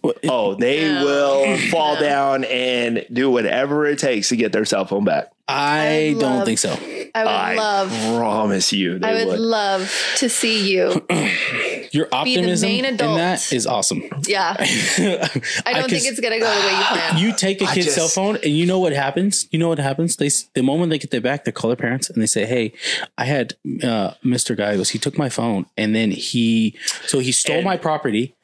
Well, 0.03 0.15
it- 0.23 0.29
Oh, 0.31 0.55
they 0.55 0.85
No. 0.85 1.05
will 1.05 1.59
fall 1.71 1.97
down 1.99 2.45
and 2.45 3.05
do 3.13 3.31
whatever 3.31 3.87
it 3.87 3.99
takes 3.99 4.29
to 4.31 4.37
get 4.37 4.53
their 4.53 4.65
cell 4.65 4.85
phone 4.85 5.05
back. 5.05 5.31
I, 5.51 6.15
I 6.15 6.21
don't 6.21 6.45
think 6.45 6.59
so. 6.59 6.71
I 7.15 7.25
would 7.25 7.31
I 7.31 7.55
love. 7.55 7.89
promise 8.19 8.71
you, 8.71 8.99
they 8.99 9.09
I 9.09 9.15
would 9.15 9.29
would. 9.29 9.41
love 9.41 9.91
to 10.19 10.29
see 10.29 10.71
you. 10.71 11.07
Your 11.91 12.07
optimism 12.13 12.69
main 12.69 12.85
in 12.85 12.97
that 12.99 13.51
is 13.51 13.67
awesome. 13.67 14.03
Yeah, 14.27 14.55
I 14.59 15.73
don't 15.73 15.89
think 15.89 16.05
it's 16.05 16.21
gonna 16.21 16.39
go 16.39 16.45
the 16.55 16.67
way 16.67 16.73
you 16.79 16.85
plan. 16.85 17.17
You 17.19 17.33
take 17.35 17.63
a 17.63 17.67
kid's 17.67 17.87
just- 17.87 17.97
cell 17.97 18.09
phone, 18.09 18.37
and 18.37 18.53
you 18.53 18.67
know 18.67 18.79
what 18.79 18.93
happens. 18.93 19.49
You 19.51 19.59
know 19.59 19.69
what 19.69 19.79
happens. 19.79 20.17
They 20.17 20.29
the 20.53 20.63
moment 20.63 20.91
they 20.91 20.99
get 20.99 21.11
their 21.11 21.23
back, 21.23 21.45
they 21.45 21.53
call 21.53 21.69
their 21.69 21.77
parents 21.77 22.11
and 22.11 22.21
they 22.21 22.27
say, 22.27 22.45
"Hey, 22.45 22.75
I 23.17 23.25
had 23.25 23.55
uh, 23.83 24.13
Mr. 24.23 24.55
Guy 24.55 24.77
goes. 24.77 24.91
He 24.91 24.99
took 24.99 25.17
my 25.17 25.31
phone, 25.31 25.65
and 25.79 25.95
then 25.95 26.11
he 26.11 26.77
so 27.07 27.21
he 27.21 27.33
stole 27.33 27.57
And- 27.57 27.65
my 27.65 27.79
property, 27.79 28.35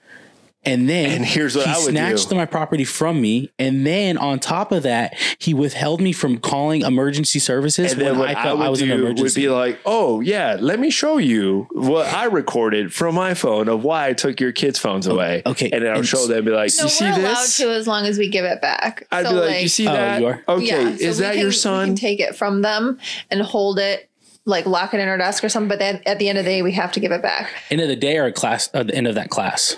And 0.66 0.88
then 0.88 1.10
And 1.10 1.24
here's 1.24 1.54
what 1.56 1.66
he 1.66 1.72
I 1.72 1.76
would 1.76 1.90
snatched 1.90 2.30
do. 2.30 2.34
my 2.36 2.46
property 2.46 2.84
from 2.84 3.20
me. 3.20 3.50
And 3.58 3.86
then 3.86 4.16
on 4.16 4.38
top 4.38 4.72
of 4.72 4.82
that, 4.84 5.14
he 5.38 5.52
withheld 5.54 6.00
me 6.00 6.12
from 6.12 6.38
calling 6.38 6.82
emergency 6.82 7.38
services 7.38 7.92
And 7.92 8.00
then 8.00 8.10
when 8.12 8.18
what 8.20 8.28
I 8.36 8.40
I, 8.40 8.42
felt 8.44 8.58
would 8.58 8.66
I, 8.66 8.68
was 8.70 8.80
in 8.82 8.90
an 8.90 9.14
do 9.14 9.22
would 9.22 9.34
be 9.34 9.48
like, 9.48 9.78
oh 9.84 10.20
yeah, 10.20 10.56
let 10.58 10.78
me 10.80 10.90
show 10.90 11.18
you 11.18 11.66
what 11.72 12.06
I 12.06 12.24
recorded 12.24 12.92
from 12.94 13.14
my 13.14 13.34
phone 13.34 13.68
of 13.68 13.84
why 13.84 14.08
I 14.08 14.12
took 14.14 14.40
your 14.40 14.52
kids' 14.52 14.78
phones 14.78 15.06
away. 15.06 15.42
okay, 15.44 15.70
and 15.70 15.82
then 15.84 15.90
I'll 15.92 15.98
and 15.98 16.06
show 16.06 16.22
s- 16.22 16.28
them, 16.28 16.44
be 16.44 16.50
like, 16.50 16.72
No, 16.78 16.84
you 16.84 16.88
see 16.90 17.04
we're 17.04 17.18
allowed 17.20 17.46
to 17.46 17.70
as 17.72 17.86
long 17.86 18.06
as 18.06 18.18
we 18.18 18.28
give 18.28 18.44
it 18.44 18.60
back. 18.62 19.06
I'd 19.12 19.26
So, 19.26 19.32
be 19.32 19.36
like, 19.40 19.62
you 19.62 19.68
see 19.68 19.86
Oh, 19.88 19.92
that? 19.92 20.20
you 20.20 20.26
are? 20.28 20.42
Okay, 20.48 20.64
yeah, 20.66 20.96
so 20.96 21.04
is 21.04 21.18
that 21.18 21.32
can- 21.32 21.40
your 21.40 21.48
We 21.50 21.54
son? 21.54 21.86
can 21.88 21.96
take 21.96 22.20
it 22.20 22.34
from 22.36 22.62
them 22.62 22.98
and 23.30 23.42
hold 23.42 23.78
it, 23.78 24.08
like 24.46 24.66
lock 24.66 24.94
it 24.94 25.00
in 25.00 25.08
our 25.08 25.18
desk 25.18 25.44
or 25.44 25.48
something. 25.48 25.68
But 25.68 25.78
then 25.78 26.00
at 26.06 26.18
the 26.18 26.28
end 26.28 26.38
of 26.38 26.44
the 26.44 26.50
day, 26.50 26.62
we 26.62 26.72
have 26.72 26.92
to 26.92 27.00
give 27.00 27.12
it 27.12 27.22
back. 27.22 27.50
end 27.70 27.80
of 27.80 27.88
the 27.88 27.96
day 27.96 28.16
or 28.18 28.30
class 28.32 28.68
at 28.74 28.86
the 28.86 28.94
end 28.94 29.06
of 29.06 29.14
that 29.16 29.28
class. 29.30 29.76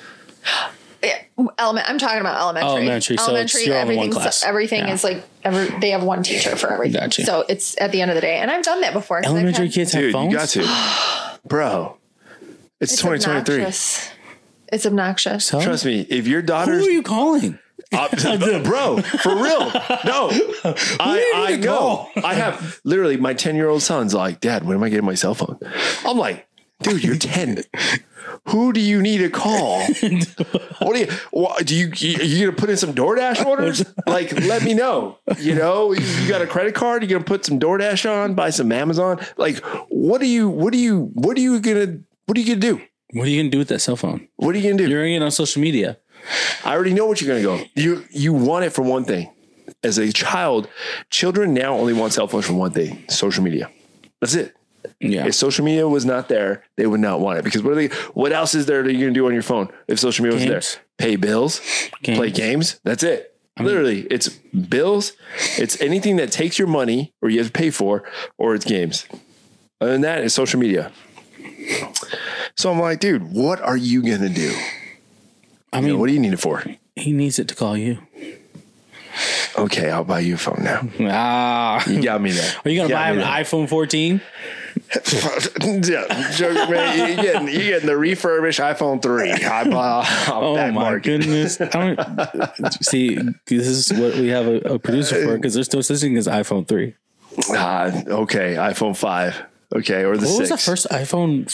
Yeah, 1.03 1.18
element. 1.59 1.88
I'm 1.88 1.99
talking 1.99 2.20
about 2.20 2.40
elementary. 2.40 2.70
Elementary, 2.70 3.16
so 3.18 3.34
it's- 3.34 3.66
you're 3.66 3.76
only 3.76 3.97
one 3.97 4.07
everything. 4.07 4.22
class. 4.22 4.42
everything 4.44 4.80
Yeah. 4.88 4.94
is 4.94 5.05
like 5.05 5.22
every. 5.44 5.78
They 5.80 5.90
have 5.90 6.03
one 6.03 6.22
teacher 6.22 6.57
for 6.57 6.72
everything. 6.72 7.01
Gotcha. 7.01 7.24
So 7.24 7.44
it's 7.49 7.76
at 7.80 7.92
the 7.92 8.01
end 8.03 8.11
of 8.11 8.14
the 8.14 8.20
day, 8.22 8.36
and 8.38 8.51
I've 8.51 8.64
done 8.64 8.80
that 8.80 8.92
before 8.92 9.24
Elementary 9.24 9.66
had- 9.66 9.74
kids 9.74 9.92
have 9.92 10.03
Dude, 10.03 10.12
phones. 10.12 10.32
you 10.32 10.38
got 10.38 10.49
to, 10.49 11.38
bro. 11.49 11.97
It's, 12.80 12.92
It's 12.94 13.03
2023. 13.03 13.55
obnoxious. 13.57 14.09
It's 14.72 14.84
obnoxious. 14.86 15.44
So? 15.44 15.61
Trust 15.61 15.84
me, 15.84 16.01
if 16.11 16.26
your 16.26 16.42
daughter 16.42 16.78
Who 16.78 16.86
are 16.86 16.90
you 16.90 17.03
calling? 17.03 17.59
Uh, 17.92 18.09
bro, 18.64 18.99
for 18.99 19.34
real. 19.36 19.70
No, 20.05 20.30
I, 20.99 21.30
you 21.32 21.32
I 21.40 21.51
need 21.53 21.61
know. 21.64 22.09
I 22.24 22.34
have 22.34 22.80
literally 22.84 23.16
my 23.16 23.32
10 23.32 23.55
year 23.55 23.68
old 23.68 23.82
son's 23.82 24.12
like, 24.12 24.40
Dad, 24.40 24.64
when 24.64 24.76
am 24.76 24.82
I 24.82 24.88
getting 24.88 25.07
my 25.07 25.14
cell 25.14 25.34
phone? 25.34 25.59
I'm 26.05 26.18
like, 26.18 26.49
dude, 26.82 27.05
you're 27.05 27.16
10. 27.16 27.62
Who 28.49 28.72
do 28.72 28.80
you 28.80 29.03
need 29.03 29.18
to 29.18 29.30
call? 29.30 29.86
What 30.78 30.94
do 30.94 31.01
you, 31.01 31.11
what, 31.30 31.66
do 31.66 31.74
you, 31.74 31.90
you, 31.97 32.22
you 32.22 32.47
gonna 32.47 32.57
put 32.57 32.68
in 32.70 32.76
some 32.76 32.94
DoorDash 32.94 33.44
orders? 33.44 33.84
Like, 34.07 34.30
let 34.42 34.62
me 34.62 34.72
know. 34.72 35.18
You 35.38 35.55
know, 35.55 35.92
you 35.92 36.28
got 36.28 36.42
a 36.42 36.47
credit 36.47 36.74
card, 36.74 37.03
you're 37.03 37.18
gonna 37.18 37.24
put 37.24 37.44
some 37.44 37.59
DoorDash 37.59 38.09
on, 38.09 38.34
buy 38.34 38.51
some 38.51 38.70
Amazon. 38.70 39.18
Like, 39.36 39.59
what 39.88 40.20
are 40.20 40.26
you, 40.26 40.49
what 40.49 40.72
are 40.74 40.78
you, 40.78 41.11
what 41.14 41.36
are 41.36 41.40
you 41.40 41.59
gonna, 41.61 41.99
what 42.26 42.36
are 42.36 42.40
you 42.40 42.47
gonna 42.47 42.61
do? 42.61 42.80
What 43.12 43.26
are 43.26 43.30
you 43.30 43.40
gonna 43.40 43.51
do 43.51 43.59
with 43.59 43.68
that 43.68 43.80
cell 43.80 43.97
phone? 43.97 44.28
What 44.36 44.55
are 44.55 44.59
you 44.59 44.64
gonna 44.64 44.76
do? 44.76 44.88
You're 44.88 45.01
gonna 45.03 45.12
get 45.18 45.22
on 45.22 45.30
social 45.30 45.61
media. 45.61 45.99
I 46.64 46.74
already 46.74 46.94
know 46.94 47.07
what 47.07 47.20
you're 47.20 47.28
going 47.28 47.42
to 47.42 47.64
go. 47.64 47.70
You 47.80 48.05
you 48.11 48.32
want 48.32 48.64
it 48.64 48.70
for 48.70 48.82
one 48.82 49.05
thing. 49.05 49.32
As 49.82 49.99
a 49.99 50.12
child, 50.12 50.68
children 51.11 51.55
now 51.55 51.74
only 51.74 51.92
want 51.92 52.12
cell 52.12 52.28
phones 52.28 52.47
for 52.47 52.55
one 52.55 52.72
thing: 52.72 53.05
social 53.09 53.42
media. 53.42 53.70
That's 54.20 54.34
it. 54.34 54.55
Yeah. 55.01 55.26
If 55.26 55.34
social 55.34 55.64
media 55.64 55.86
was 55.86 56.05
not 56.07 56.28
there, 56.28 56.64
they 56.76 56.86
would 56.86 57.01
not 57.01 57.20
want 57.20 57.38
it 57.38 57.44
because 57.44 57.62
what 57.62 57.72
are 57.72 57.76
they? 57.76 57.88
What 58.14 58.32
else 58.32 58.55
is 58.55 58.66
there 58.66 58.82
that 58.82 58.90
you're 58.92 59.01
going 59.03 59.14
to 59.14 59.20
do 59.20 59.26
on 59.26 59.34
your 59.34 59.42
phone 59.42 59.68
if 59.88 59.99
social 59.99 60.24
media 60.24 60.36
was 60.36 60.44
Games. 60.47 60.74
there? 60.74 60.82
Pay 60.99 61.16
bills, 61.16 61.61
play 62.03 62.30
Games. 62.30 62.38
games. 62.38 62.80
That's 62.84 63.03
it. 63.03 63.32
Literally, 63.61 64.03
it's 64.11 64.28
bills. 64.28 65.12
It's 65.59 65.80
anything 65.80 66.16
that 66.16 66.30
takes 66.32 66.59
your 66.59 66.68
money 66.68 67.12
or 67.22 67.28
you 67.30 67.38
have 67.38 67.47
to 67.49 67.53
pay 67.53 67.70
for, 67.70 68.05
or 68.38 68.55
it's 68.55 68.64
games. 68.64 69.07
Other 69.80 69.92
than 69.92 70.01
that, 70.03 70.24
it's 70.24 70.34
social 70.34 70.59
media. 70.61 70.92
So 72.57 72.70
I'm 72.70 72.78
like, 72.80 73.01
dude, 73.01 73.32
what 73.32 73.61
are 73.61 73.76
you 73.76 74.03
gonna 74.03 74.28
do? 74.30 74.55
I 75.72 75.78
You 75.78 75.82
mean, 75.82 75.92
know, 75.94 75.99
what 76.01 76.07
do 76.09 76.12
you 76.14 76.20
need 76.20 76.32
it 76.32 76.40
for? 76.40 76.64
he 76.94 77.12
needs 77.12 77.38
it 77.38 77.49
to 77.49 77.55
call 77.55 77.76
you. 77.76 77.99
Okay, 79.59 79.90
I'll 79.90 80.05
buy 80.05 80.20
you 80.20 80.34
a 80.34 80.38
phone 80.38 80.62
now. 80.62 80.88
Ah. 81.11 81.86
You 81.88 82.03
got 82.03 82.20
me 82.20 82.32
there. 82.32 82.55
Are 82.64 82.70
you 82.70 82.76
gonna 82.78 82.88
Got 82.90 82.97
buy 83.05 83.11
him 83.12 83.18
an 83.18 83.24
iPhone 83.24 83.68
14? 83.68 84.20
Yeah, 84.95 86.30
joke, 86.32 86.70
man. 86.70 86.99
You're 87.16 87.22
getting, 87.22 87.49
you're 87.49 87.62
getting 87.62 87.87
the 87.87 87.97
refurbished 87.97 88.61
iPhone 88.61 89.03
3. 89.03 89.32
I 89.32 89.68
bought 89.68 90.07
Oh 90.28 90.55
back 90.55 90.72
my 90.72 90.82
market. 90.91 91.20
goodness! 91.20 91.61
I 91.61 91.66
don't 91.66 92.72
see. 92.84 93.16
This 93.47 93.66
is 93.66 93.93
what 93.93 94.14
we 94.14 94.28
have 94.28 94.47
a, 94.47 94.57
a 94.74 94.78
producer 94.78 95.24
for 95.24 95.37
because 95.37 95.55
there's 95.55 95.72
no 95.72 95.80
such 95.80 95.99
thing 96.01 96.16
as 96.16 96.26
iPhone 96.26 96.66
3. 96.66 96.95
Ah, 97.51 97.87
okay, 98.07 98.55
iPhone 98.55 98.97
5. 98.97 99.43
Okay, 99.76 100.05
or 100.05 100.16
the 100.16 100.26
What 100.26 100.37
6. 100.37 100.41
was 100.41 100.49
the 100.51 100.59
first 100.59 100.87
iPhone? 100.91 101.47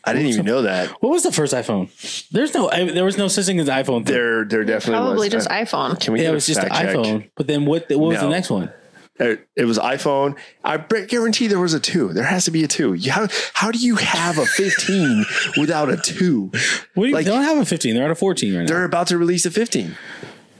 I 0.04 0.12
didn't 0.14 0.28
even 0.28 0.46
know 0.46 0.62
that. 0.62 0.88
What 1.02 1.10
was 1.10 1.22
the 1.24 1.30
first 1.32 1.52
iPhone? 1.52 1.88
There's 2.30 2.54
no. 2.54 2.70
I, 2.70 2.90
there 2.90 3.04
was 3.04 3.18
no 3.18 3.28
such 3.28 3.44
thing 3.46 3.60
as 3.60 3.68
iPhone 3.68 4.04
3. 4.06 4.14
There, 4.14 4.44
there 4.46 4.64
definitely 4.64 5.00
Probably 5.06 5.26
was. 5.28 5.32
just 5.32 5.48
Uh, 5.50 5.54
iPhone. 5.54 6.00
Can 6.00 6.14
we 6.14 6.22
yeah, 6.22 6.30
it 6.30 6.34
was 6.34 6.46
just 6.46 6.60
an 6.62 6.70
check? 6.70 6.88
iPhone. 6.96 7.30
But 7.36 7.46
then 7.46 7.66
what? 7.66 7.88
What 7.90 7.98
was 8.00 8.14
No. 8.16 8.22
the 8.22 8.28
next 8.30 8.50
one? 8.50 8.72
It, 9.20 9.46
it 9.54 9.64
was 9.66 9.78
iPhone. 9.78 10.36
I 10.64 10.78
guarantee 10.78 11.46
there 11.46 11.60
was 11.60 11.74
a 11.74 11.80
two. 11.80 12.12
There 12.14 12.24
has 12.24 12.46
to 12.46 12.50
be 12.50 12.64
a 12.64 12.68
two. 12.68 12.94
You- 12.94 13.12
How, 13.12 13.28
how 13.52 13.70
do 13.70 13.78
you 13.78 13.96
have 13.96 14.38
a 14.38 14.46
15 14.46 15.24
without 15.58 15.90
a 15.90 15.96
two? 15.98 16.50
What 16.94 17.04
do 17.04 17.08
you, 17.10 17.14
Like- 17.14 17.26
they 17.26 17.30
don't 17.30 17.42
have 17.44 17.58
a 17.58 17.64
15. 17.66 17.94
They're 17.94 18.04
at 18.04 18.10
a 18.10 18.14
14 18.14 18.54
right 18.54 18.60
now. 18.62 18.66
They're 18.66 18.84
about 18.84 19.08
to 19.08 19.18
release 19.18 19.44
a 19.46 19.50
15 19.50 19.96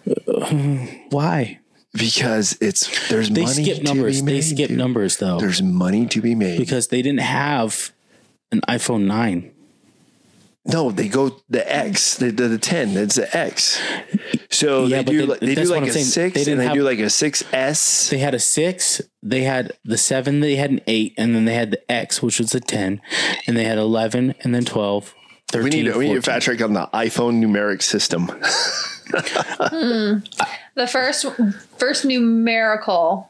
Why? 1.11 1.59
because 1.93 2.57
it's 2.61 3.09
there's 3.09 3.31
They 3.31 3.43
money 3.43 3.65
skip 3.65 3.79
to 3.79 3.83
numbers. 3.83 4.23
be 4.23 4.33
They 4.35 4.41
skip 4.43 4.69
dude. 4.69 4.79
numbers 4.79 5.17
though 5.17 5.41
There's 5.41 5.61
money 5.61 6.07
to 6.07 6.21
be 6.21 6.37
made. 6.37 6.59
because 6.59 6.87
they 6.89 7.03
didn't 7.03 7.19
have 7.21 7.91
an 8.53 8.61
iPhone 8.69 9.07
9. 9.07 9.51
No, 10.67 10.91
they 10.91 11.09
go 11.09 11.41
the 11.49 11.65
X, 11.75 12.17
the, 12.17 12.31
the, 12.31 12.49
the 12.49 12.59
10, 12.59 12.91
it's 12.97 13.15
the 13.15 13.35
X. 13.37 13.81
So 14.51 14.85
Yeah, 14.87 14.99
they 14.99 15.05
do 15.13 15.27
they- 15.27 15.47
they 15.47 15.55
do 15.55 15.65
like 15.65 15.85
a 15.85 15.93
saying. 15.93 16.05
six 16.05 16.45
They 16.45 16.51
and 16.53 16.61
they 16.61 16.65
have- 16.67 16.75
do 16.75 16.83
like 16.83 16.99
a 16.99 17.09
6S. 17.09 18.11
They 18.11 18.19
had 18.19 18.35
a 18.35 18.39
six, 18.39 19.01
they 19.23 19.43
had 19.45 19.73
the 19.85 19.97
seven, 19.97 20.41
they 20.41 20.57
had 20.57 20.71
an 20.71 20.81
eight, 20.87 21.15
and 21.17 21.35
then 21.35 21.47
they 21.47 21.55
had 21.55 21.71
the 21.71 21.91
X, 21.91 22.23
which 22.23 22.39
was 22.39 22.55
a 22.55 22.61
10, 22.61 23.01
and 23.47 23.57
they 23.57 23.65
had 23.65 23.79
11, 23.79 24.35
and 24.43 24.55
then 24.55 24.65
12, 24.67 25.15
13. 25.49 25.65
we 25.65 25.71
need, 25.71 25.91
to, 25.93 25.99
we 25.99 26.05
need 26.09 26.19
a 26.19 26.23
14. 26.23 26.23
fact 26.23 26.45
check 26.45 26.61
on 26.61 26.75
the 26.75 26.89
iPhone 26.93 27.43
numeric 27.43 27.83
system. 27.83 28.31
Hmm. 29.13 30.19
The 30.77 30.87
first 30.87 31.27
first 31.79 32.05
numerical 32.05 33.30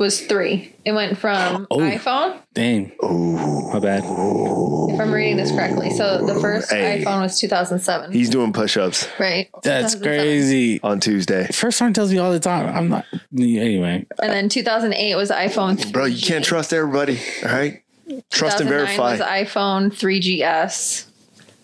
was 0.00 0.20
three. 0.22 0.74
It 0.84 0.92
went 0.92 1.16
from 1.18 1.66
Oh. 1.70 1.78
iPhone, 1.78 2.38
Dang. 2.54 2.90
Oh, 3.02 3.70
my 3.72 3.78
bad. 3.78 4.02
if 4.02 4.98
I'm 5.00 5.12
reading 5.12 5.36
this 5.36 5.52
correctly. 5.52 5.90
So 5.90 6.26
the 6.26 6.40
first 6.40 6.70
Hey. 6.72 7.04
iPhone 7.04 7.20
was 7.20 7.38
2007, 7.38 8.10
He's 8.10 8.30
doing 8.30 8.52
push 8.52 8.76
ups 8.76 9.06
right? 9.20 9.48
That's 9.62 9.94
crazy. 9.94 10.80
on 10.82 10.98
Tuesday. 11.00 11.46
First 11.52 11.78
time 11.78 11.92
tells 11.92 12.10
me 12.10 12.18
all 12.18 12.32
the 12.32 12.40
time. 12.40 12.74
I'm 12.74 12.88
not. 12.88 13.04
Anyway, 13.38 14.06
And 14.20 14.32
then 14.32 14.48
2008 14.48 15.14
was 15.14 15.30
iPhone. 15.30 15.76
3G. 15.78 15.92
Bro, 15.92 16.06
you 16.06 16.20
can't 16.26 16.44
trust 16.44 16.72
everybody. 16.72 17.20
All 17.44 17.50
right. 17.52 17.82
Trust 18.30 18.60
and 18.60 18.68
verify. 18.68 19.12
was 19.12 19.20
iPhone 19.20 19.92
3GS. 19.92 21.04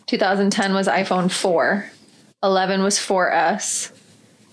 2010 0.07 0.74
was 0.74 0.87
iPhone 0.87 1.28
4. 1.30 1.87
11 2.45 2.82
was 2.84 2.99
4S. 2.99 3.91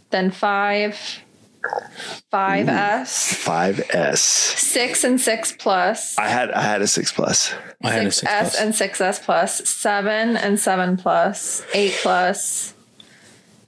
Then 0.09 0.31
5, 0.31 1.19
5S, 2.31 3.43
5S. 3.45 4.17
6 4.17 5.03
and 5.03 5.21
6 5.21 5.51
Plus. 5.53 6.17
I 6.17 6.27
had 6.27 6.51
I 6.51 6.61
had 6.61 6.81
a 6.81 6.87
6 6.87 7.11
plus. 7.11 7.53
I 7.83 7.91
had 7.91 8.05
a 8.05 8.09
6S 8.09 8.13
six 8.13 8.31
plus. 8.31 8.59
and 8.59 8.73
6S 8.73 9.21
Plus, 9.23 9.69
7 9.69 10.37
and 10.37 10.59
7 10.59 10.97
plus. 10.97 11.61
Plus, 11.61 11.75
8 11.75 11.99
Plus. 12.01 12.73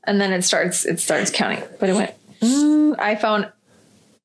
And 0.03 0.21
then 0.21 0.31
it 0.33 0.43
starts 0.43 0.85
it 0.85 0.99
starts 0.99 1.31
counting. 1.31 1.63
But 1.79 1.89
it 1.89 1.95
went 1.95 2.13
mm, 2.41 2.95
iPhone 2.97 3.51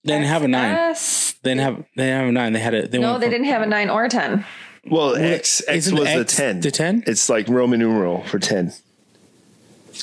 They 0.04 0.12
didn't 0.14 0.26
have 0.26 0.42
a 0.42 0.48
nine. 0.48 0.70
S. 0.74 1.34
They 1.42 1.50
didn't 1.50 1.62
have. 1.62 1.76
They 1.96 2.04
didn't 2.04 2.18
have 2.20 2.28
a 2.28 2.32
nine. 2.32 2.52
They 2.52 2.60
had 2.60 2.74
a. 2.74 2.86
They 2.88 2.98
No, 2.98 3.14
they 3.18 3.26
from- 3.26 3.30
didn't 3.30 3.46
have 3.46 3.62
a 3.62 3.66
9 3.66 3.90
or 3.90 4.04
a 4.04 4.08
10. 4.08 4.44
Well, 4.90 5.14
X 5.16 5.62
X 5.66 5.86
isn't 5.86 5.98
was 5.98 6.12
the 6.12 6.24
10. 6.24 6.60
the 6.60 6.70
10? 6.70 7.04
It's 7.06 7.28
like 7.28 7.48
Roman 7.48 7.78
numeral 7.80 8.24
for 8.24 8.38
10. 8.38 8.72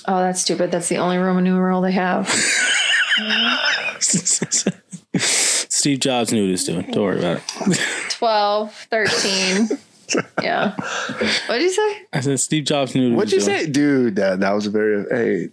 Oh, 0.06 0.20
that's 0.20 0.42
stupid. 0.42 0.72
That's 0.72 0.90
the 0.90 0.98
only 0.98 1.18
Roman 1.18 1.44
numeral 1.44 1.82
they 1.82 1.92
have. 1.94 2.28
Steve 5.18 6.00
Jobs 6.00 6.32
knew 6.32 6.42
what 6.42 6.46
he 6.46 6.52
was 6.52 6.64
doing. 6.64 6.90
Don't 6.92 7.04
worry 7.04 7.20
about 7.20 7.42
it. 7.68 7.80
12, 8.12 8.74
13. 8.74 9.68
yeah. 10.42 10.76
What 10.76 11.58
did 11.58 11.64
you 11.64 11.72
say? 11.72 12.06
I 12.14 12.20
said 12.22 12.40
Steve 12.40 12.66
Jobs 12.66 12.96
knew 12.96 13.10
what 13.10 13.18
What'd 13.18 13.32
you 13.34 13.38
was 13.38 13.46
doing. 13.46 13.60
say? 13.60 13.70
Dude, 13.70 14.16
that, 14.18 14.40
that 14.40 14.52
was 14.52 14.68
a 14.68 14.70
very 14.70 15.06
hey 15.10 15.50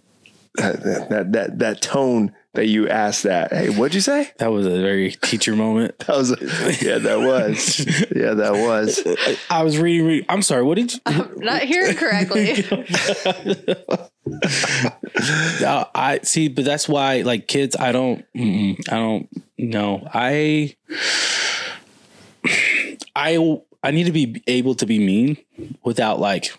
that, 0.55 0.83
that 0.83 1.09
that 1.09 1.31
that 1.33 1.59
that 1.59 1.81
tone 1.81 2.33
that 2.55 2.67
you 2.67 2.87
asked 2.89 3.23
that. 3.23 3.51
Hey, 3.51 3.69
what'd 3.69 3.93
you 3.93 4.01
say? 4.01 4.31
That 4.37 4.51
was 4.51 4.65
a 4.65 4.81
very 4.81 5.11
teacher 5.11 5.55
moment. 5.55 5.95
That 6.05 6.17
was 6.17 6.31
a, 6.31 6.37
yeah, 6.85 6.97
that 6.99 7.19
was. 7.19 7.79
Yeah, 8.15 8.33
that 8.35 8.53
was. 8.53 9.01
I 9.49 9.63
was 9.63 9.77
reading. 9.77 10.05
reading 10.05 10.25
I'm 10.29 10.41
sorry. 10.41 10.63
What 10.63 10.75
did 10.75 10.93
you? 10.93 10.99
I'm 11.05 11.39
not 11.39 11.63
hearing 11.63 11.95
correctly. 11.95 12.63
I 15.95 16.19
see, 16.23 16.47
but 16.47 16.65
that's 16.65 16.87
why, 16.89 17.21
like 17.21 17.47
kids, 17.47 17.75
I 17.75 17.91
don't, 17.91 18.25
I 18.35 18.75
don't 18.89 19.29
know. 19.57 20.07
I, 20.13 20.75
I, 23.15 23.61
I 23.83 23.91
need 23.91 24.05
to 24.05 24.11
be 24.11 24.43
able 24.47 24.75
to 24.75 24.85
be 24.85 24.99
mean 24.99 25.37
without 25.83 26.19
like. 26.19 26.53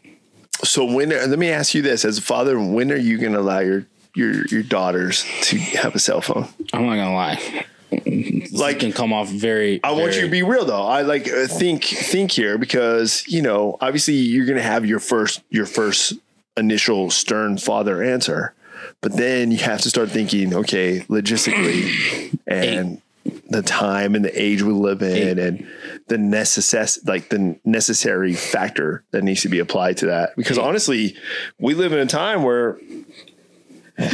So 0.65 0.85
when 0.85 1.13
are, 1.13 1.27
let 1.27 1.39
me 1.39 1.51
ask 1.51 1.75
you 1.75 1.83
this 1.83 2.05
as 2.05 2.19
a 2.19 2.23
father, 2.23 2.59
when 2.59 2.91
are 2.93 2.97
you 2.97 3.19
gonna 3.19 3.41
allow 3.41 3.61
your 3.61 3.87
your 4.17 4.47
your 4.47 4.63
daughters 4.63 5.25
to 5.43 5.59
have 5.59 5.95
a 5.95 5.99
cell 5.99 6.21
phone? 6.21 6.49
I'm 6.73 6.87
not 6.87 6.97
gonna 6.97 7.15
lie. 7.15 7.65
Like, 7.91 8.51
Like 8.53 8.79
can 8.81 8.93
come 8.93 9.13
off 9.13 9.29
very. 9.29 9.81
I 9.85 9.93
want 9.93 10.17
you 10.17 10.23
to 10.23 10.29
be 10.29 10.43
real 10.43 10.65
though. 10.65 10.83
I 10.83 11.03
like 11.03 11.29
uh, 11.29 11.47
think 11.47 11.85
think 11.85 12.33
here 12.33 12.59
because 12.59 13.25
you 13.29 13.43
know 13.43 13.77
obviously 13.81 14.15
you're 14.15 14.47
gonna 14.47 14.63
have 14.63 14.85
your 14.85 14.99
first 14.99 15.43
your 15.51 15.67
first 15.67 16.15
initial 16.57 17.11
stern 17.11 17.59
father 17.59 18.03
answer. 18.03 18.55
But 19.01 19.17
then 19.17 19.51
you 19.51 19.59
have 19.59 19.81
to 19.83 19.91
start 19.91 20.11
thinking, 20.11 20.55
okay, 20.55 21.01
logistically 21.09 22.39
and 22.47 23.01
the 23.49 23.63
time 23.63 24.15
and 24.15 24.25
the 24.25 24.41
age 24.41 24.63
we 24.63 24.73
live 24.73 25.03
in 25.03 25.39
and 25.39 25.67
the 26.09 26.17
necess 26.17 26.99
like 27.07 27.29
the 27.29 27.59
necessary 27.65 28.35
factor 28.35 29.05
that 29.11 29.23
needs 29.23 29.43
to 29.43 29.49
be 29.49 29.59
applied 29.59 29.97
to 29.99 30.07
that. 30.07 30.37
Because 30.37 30.59
honestly, 30.59 31.17
we 31.59 31.75
live 31.75 31.93
in 31.93 31.99
a 31.99 32.07
time 32.07 32.43
where 32.43 32.79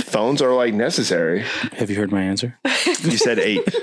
phones 0.04 0.40
are 0.42 0.54
like 0.54 0.74
necessary. 0.74 1.40
Have 1.72 1.90
you 1.90 1.96
heard 1.96 2.12
my 2.12 2.22
answer? 2.22 2.58
You 3.02 3.16
said 3.16 3.38
eight. 3.40 3.62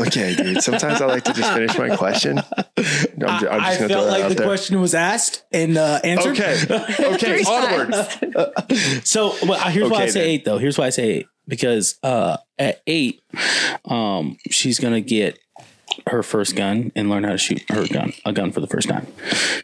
okay, 0.00 0.34
dude. 0.34 0.62
Sometimes 0.62 1.00
I 1.00 1.06
like 1.06 1.24
to 1.24 1.32
just 1.32 1.52
finish 1.52 1.78
my 1.78 1.96
question. 1.96 2.38
I'm, 2.38 2.44
I'm 2.76 3.30
just 3.30 3.44
I 3.46 3.48
gonna 3.48 3.76
throw 3.78 3.88
felt 3.88 3.88
that 4.06 4.10
like 4.10 4.24
out 4.24 4.28
the 4.30 4.34
there. 4.36 4.46
question 4.46 4.80
was 4.80 4.94
asked 4.94 5.44
and 5.52 5.76
uh, 5.76 6.00
answered. 6.04 6.38
Okay. 6.38 6.60
Okay. 7.14 7.42
Three 7.42 7.44
Onward. 7.44 7.94
So 9.06 9.34
well, 9.46 9.58
here's 9.70 9.90
why 9.90 9.98
I 9.98 10.02
Okay, 10.02 10.10
say 10.10 10.20
then. 10.20 10.28
eight 10.30 10.44
though. 10.44 10.58
Here's 10.58 10.78
why 10.78 10.86
I 10.86 10.90
say 10.90 11.04
eight 11.10 11.26
because 11.48 11.98
uh, 12.02 12.36
at 12.58 12.80
eight, 12.86 13.22
um, 13.84 14.36
she's 14.50 14.78
gonna 14.78 15.00
get 15.00 15.38
her 16.08 16.22
first 16.22 16.56
gun 16.56 16.92
and 16.94 17.08
learn 17.10 17.24
how 17.24 17.30
to 17.32 17.38
shoot 17.38 17.62
her 17.70 17.86
gun, 17.86 18.12
a 18.24 18.32
gun 18.32 18.52
for 18.52 18.60
the 18.60 18.66
first 18.66 18.88
time. 18.88 19.06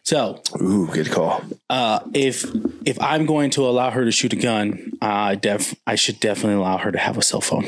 So 0.03 0.43
Ooh, 0.61 0.87
good 0.93 1.11
call. 1.11 1.43
uh, 1.71 2.01
if 2.15 2.45
if 2.85 3.01
I'm 3.01 3.27
going 3.27 3.51
to 3.51 3.67
allow 3.67 3.91
her 3.91 4.05
to 4.05 4.11
shoot 4.13 4.33
a 4.33 4.37
gun, 4.37 4.93
I 5.01 5.35
def 5.37 5.75
I 5.87 5.95
should 5.95 6.21
definitely 6.21 6.59
allow 6.59 6.79
her 6.79 6.93
to 6.93 6.99
have 6.99 7.17
a 7.19 7.23
cell 7.23 7.41
phone. 7.41 7.65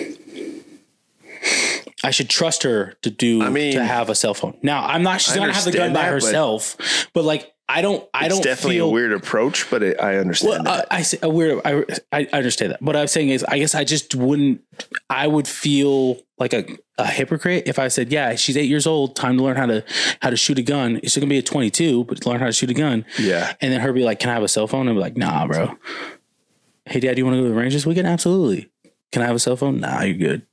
I 2.05 2.11
should 2.13 2.31
trust 2.31 2.63
her 2.63 2.95
to 3.03 3.11
do 3.11 3.43
I 3.43 3.49
mean- 3.51 3.73
to 3.75 3.85
have 3.85 4.09
a 4.09 4.15
cell 4.15 4.35
phone. 4.35 4.57
Now 4.63 4.85
I'm 4.87 5.03
not. 5.03 5.21
She's 5.21 5.35
I 5.35 5.39
gonna 5.39 5.53
have 5.53 5.65
the 5.65 5.73
gun 5.73 5.93
by 5.93 6.03
that, 6.03 6.07
but- 6.07 6.13
herself, 6.13 7.09
but, 7.13 7.25
like 7.25 7.53
I 7.71 7.83
don't. 7.83 8.09
I 8.15 8.27
It's 8.27 8.29
don't 8.35 8.39
It's 8.39 8.47
definitely 8.47 8.77
feel 8.77 8.89
a 8.89 8.93
weird 8.93 9.13
approach, 9.13 9.71
but 9.71 9.83
it, 9.83 10.01
I 10.01 10.17
understand 10.17 10.65
well, 10.65 10.77
that. 10.77 10.87
I, 10.91 10.99
I 10.99 11.03
say 11.03 11.19
a 11.23 11.29
weird. 11.29 11.61
I, 11.65 11.85
I 12.13 12.27
understand 12.33 12.73
that. 12.73 12.81
What 12.81 12.97
I'm 12.97 13.07
saying 13.07 13.29
is, 13.29 13.45
I 13.45 13.59
guess 13.59 13.75
I 13.75 13.85
just 13.85 14.15
wouldn't. 14.15 14.63
I 15.11 15.27
would 15.27 15.47
feel 15.47 16.19
like 16.39 16.55
a, 16.55 16.65
a 16.97 17.07
hypocrite 17.07 17.65
if 17.67 17.79
I 17.79 17.89
said, 17.89 18.11
"Yeah, 18.11 18.35
she's 18.37 18.57
eight 18.57 18.71
years 18.71 18.87
old. 18.87 19.17
Time 19.17 19.37
to 19.37 19.43
learn 19.43 19.57
how 19.57 19.67
to 19.67 19.85
how 20.23 20.31
to 20.31 20.37
shoot 20.37 20.59
a 20.59 20.63
gun. 20.63 21.01
She's 21.03 21.17
gonna 21.17 21.27
be 21.27 21.39
a 21.39 21.43
22, 21.43 22.05
but 22.05 22.25
learn 22.25 22.41
how 22.41 22.47
to 22.47 22.53
shoot 22.53 22.71
a 22.71 22.75
gun." 22.75 23.05
Yeah. 23.19 23.53
And 23.61 23.71
then 23.71 23.81
her 23.81 23.93
be 23.93 24.03
like, 24.03 24.19
"Can 24.19 24.31
I 24.31 24.35
have 24.35 24.43
a 24.43 24.49
cell 24.49 24.67
phone?" 24.67 24.89
And 24.89 24.97
be 24.97 25.01
like, 25.01 25.19
"Nah, 25.19 25.47
bro. 25.47 25.77
Hey, 26.87 27.01
dad, 27.01 27.15
do 27.15 27.21
you 27.21 27.27
want 27.27 27.35
to 27.37 27.43
go 27.43 27.49
to 27.49 27.51
the 27.51 27.61
range 27.61 27.75
this 27.75 27.85
weekend? 27.85 28.07
Absolutely. 28.07 28.71
Can 29.13 29.21
I 29.21 29.27
have 29.27 29.37
a 29.37 29.41
cell 29.41 29.57
phone? 29.57 29.79
Nah, 29.81 30.03
you're 30.03 30.17
good." 30.17 30.47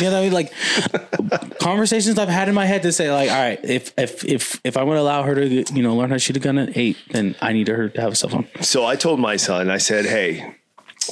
You 0.00 0.10
know 0.10 0.12
what 0.12 0.18
I 0.18 0.22
mean? 0.22 0.32
Like 0.32 1.58
conversations 1.60 2.18
I've 2.18 2.28
had 2.28 2.48
in 2.48 2.54
my 2.54 2.66
head 2.66 2.82
to 2.82 2.92
say, 2.92 3.10
like, 3.10 3.30
all 3.30 3.36
right, 3.36 3.60
if 3.64 3.92
if 3.96 4.24
if 4.24 4.60
if 4.64 4.76
I 4.76 4.82
want 4.84 4.96
to 4.98 5.00
allow 5.02 5.22
her 5.22 5.34
to, 5.34 5.64
you 5.72 5.82
know, 5.82 5.94
learn 5.96 6.10
how 6.10 6.16
to 6.16 6.20
shoot 6.20 6.36
a 6.36 6.40
gun 6.40 6.58
at 6.58 6.76
eight, 6.76 6.96
then 7.10 7.34
I 7.40 7.52
need 7.52 7.68
her 7.68 7.88
to 7.88 8.00
have 8.00 8.12
a 8.12 8.14
cell 8.16 8.30
phone. 8.30 8.48
So 8.60 8.84
I 8.86 8.96
told 8.96 9.20
my 9.20 9.36
son, 9.36 9.70
I 9.70 9.78
said, 9.78 10.04
hey, 10.06 10.54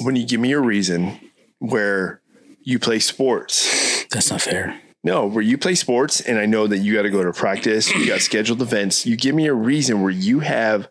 when 0.01 0.15
you 0.15 0.25
give 0.25 0.39
me 0.39 0.51
a 0.51 0.59
reason 0.59 1.19
where 1.59 2.21
you 2.61 2.79
play 2.79 2.99
sports, 2.99 4.05
That's 4.11 4.29
not 4.29 4.41
fair. 4.41 4.79
no, 5.03 5.25
where 5.25 5.43
you 5.43 5.57
play 5.57 5.75
sports 5.75 6.21
and 6.21 6.37
I 6.37 6.45
know 6.45 6.67
that 6.67 6.79
you 6.79 6.93
got 6.93 7.03
to 7.03 7.09
go 7.09 7.23
to 7.23 7.33
practice, 7.33 7.93
you 7.93 8.05
got 8.07 8.21
scheduled 8.21 8.61
events, 8.61 9.05
you 9.05 9.15
give 9.15 9.33
me 9.33 9.47
a 9.47 9.53
reason 9.53 10.01
where 10.01 10.11
you 10.11 10.41
have 10.41 10.87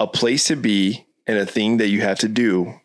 a 0.00 0.06
place 0.06 0.44
to 0.46 0.56
be 0.56 1.06
and 1.26 1.38
a 1.38 1.46
thing 1.46 1.76
that 1.76 1.88
you 1.88 2.00
have 2.00 2.18
to 2.20 2.28
do, 2.28 2.80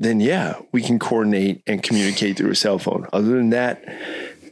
then 0.00 0.18
yeah, 0.18 0.58
we 0.72 0.80
can 0.82 0.98
coordinate 0.98 1.62
and 1.66 1.82
communicate 1.82 2.36
through 2.38 2.50
a 2.50 2.54
cell 2.56 2.78
phone. 2.78 3.06
Other 3.12 3.36
than 3.36 3.50
that, 3.50 3.84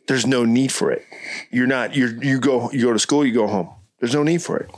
there's 0.07 0.27
no 0.27 0.45
need 0.45 0.71
for 0.71 0.93
it. 0.93 1.05
You're 1.51 1.67
not 1.67 1.97
you're 1.97 2.23
you 2.23 2.39
go 2.39 2.71
you 2.71 2.83
go 2.85 2.93
to 2.93 2.99
school, 2.99 3.25
you 3.27 3.33
go 3.35 3.47
home. 3.49 3.71
There's 3.99 4.15
no 4.15 4.23
need 4.23 4.43
for 4.43 4.59
it. 4.59 4.71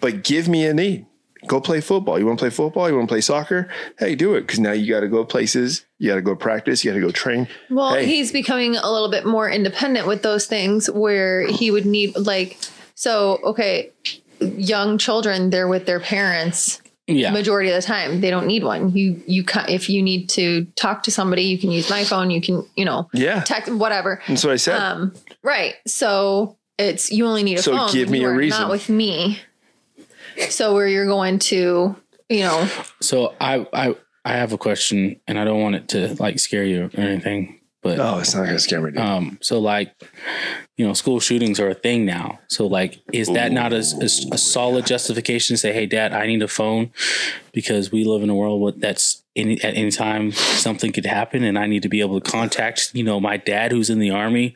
But 0.00 0.22
give 0.22 0.46
me 0.46 0.66
a 0.66 0.74
need. 0.74 1.06
Go 1.46 1.58
play 1.58 1.80
football. 1.80 2.18
You 2.18 2.26
want 2.26 2.38
to 2.38 2.42
play 2.42 2.50
football? 2.50 2.86
You 2.88 2.96
want 2.96 3.08
to 3.08 3.12
play 3.12 3.22
soccer? 3.22 3.68
Hey, 3.98 4.14
do 4.14 4.34
it 4.34 4.42
because 4.42 4.58
now 4.60 4.72
you 4.72 4.92
got 4.92 5.00
to 5.00 5.08
go 5.08 5.24
places. 5.24 5.86
You 5.98 6.10
got 6.10 6.16
to 6.16 6.22
go 6.22 6.36
practice. 6.36 6.84
You 6.84 6.90
got 6.90 6.96
to 6.96 7.00
go 7.00 7.10
train. 7.10 7.48
Well, 7.70 7.94
Hey. 7.94 8.04
he's 8.04 8.30
becoming 8.30 8.76
a 8.76 8.92
little 8.92 9.10
bit 9.10 9.24
more 9.24 9.48
independent 9.50 10.06
with 10.06 10.22
those 10.22 10.44
things 10.46 10.90
where 10.90 11.46
he 11.46 11.70
would 11.70 11.86
need 11.86 12.14
like 12.16 12.58
so 12.94 13.38
okay, 13.42 13.90
young 14.40 14.98
children 14.98 15.48
they're 15.48 15.66
with 15.68 15.86
their 15.86 16.00
parents 16.00 16.82
Yeah. 17.10 17.30
majority 17.32 17.70
of 17.70 17.76
the 17.76 17.82
time. 17.82 18.20
They 18.20 18.30
don't 18.30 18.46
need 18.46 18.64
one. 18.64 18.90
You 18.96 19.22
you 19.26 19.44
if 19.68 19.88
you 19.90 20.02
need 20.02 20.28
to 20.30 20.64
talk 20.76 21.02
to 21.04 21.10
somebody, 21.10 21.42
you 21.42 21.58
can 21.58 21.70
use 21.70 21.88
my 21.90 22.04
phone, 22.04 22.30
you 22.30 22.40
can, 22.40 22.66
you 22.76 22.84
know, 22.84 23.08
Yeah, 23.12 23.40
text 23.42 23.70
whatever. 23.72 24.22
that's 24.28 24.44
what 24.44 24.52
I 24.52 24.56
said. 24.56 24.78
Um 24.80 25.12
right. 25.42 25.74
So 25.86 26.56
it's 26.78 27.10
you 27.12 27.26
only 27.26 27.42
need 27.42 27.58
a 27.58 27.62
So 27.62 27.76
phone. 27.76 27.92
give 27.92 28.08
me 28.10 28.24
a 28.24 28.30
reason. 28.32 28.62
Not 28.62 28.70
with 28.70 28.88
me. 28.88 29.38
So 30.48 30.72
where 30.74 30.88
you're 30.88 31.06
going 31.06 31.38
to, 31.40 31.94
you 32.28 32.40
know, 32.40 32.68
So 33.00 33.34
I 33.40 33.66
I 33.72 33.94
I 34.24 34.32
have 34.34 34.52
a 34.52 34.58
question, 34.58 35.20
and 35.26 35.38
I 35.38 35.44
don't 35.44 35.60
want 35.60 35.74
it 35.76 35.88
to 35.88 36.14
like 36.20 36.38
scare 36.38 36.64
you 36.64 36.84
or 36.94 37.00
anything, 37.00 37.59
but 37.82 37.98
oh, 37.98 38.18
it's 38.18 38.34
not 38.34 38.44
gonna 38.46 38.58
scare 38.58 38.80
me. 38.80 38.90
Dude. 38.90 39.00
um, 39.00 39.38
so 39.40 39.58
like, 39.58 39.94
you 40.76 40.86
know, 40.86 40.92
school 40.92 41.20
shootings 41.20 41.58
are 41.60 41.68
a 41.68 41.74
thing 41.74 42.04
now. 42.04 42.38
So 42.48 42.66
like, 42.66 43.00
is 43.12 43.28
that 43.28 43.52
not 43.52 43.72
a, 43.72 43.76
a, 44.00 44.04
a 44.32 44.38
solid 44.38 44.86
justification 44.86 45.54
to 45.54 45.58
say, 45.58 45.72
hey, 45.72 45.86
dad, 45.86 46.12
I 46.12 46.26
need 46.26 46.42
a 46.42 46.48
phone 46.48 46.90
because 47.52 47.90
we 47.90 48.04
live 48.04 48.22
in 48.22 48.30
a 48.30 48.34
world 48.34 48.60
with 48.60 48.80
that's 48.80 49.22
any 49.36 49.62
at 49.62 49.74
any 49.76 49.90
time 49.90 50.32
something 50.32 50.92
could 50.92 51.06
happen, 51.06 51.42
and 51.44 51.58
I 51.58 51.66
need 51.66 51.82
to 51.84 51.88
be 51.88 52.00
able 52.00 52.20
to 52.20 52.30
contact, 52.30 52.90
you 52.94 53.04
know, 53.04 53.20
my 53.20 53.36
dad 53.36 53.72
who's 53.72 53.88
in 53.88 53.98
the 53.98 54.10
army, 54.10 54.54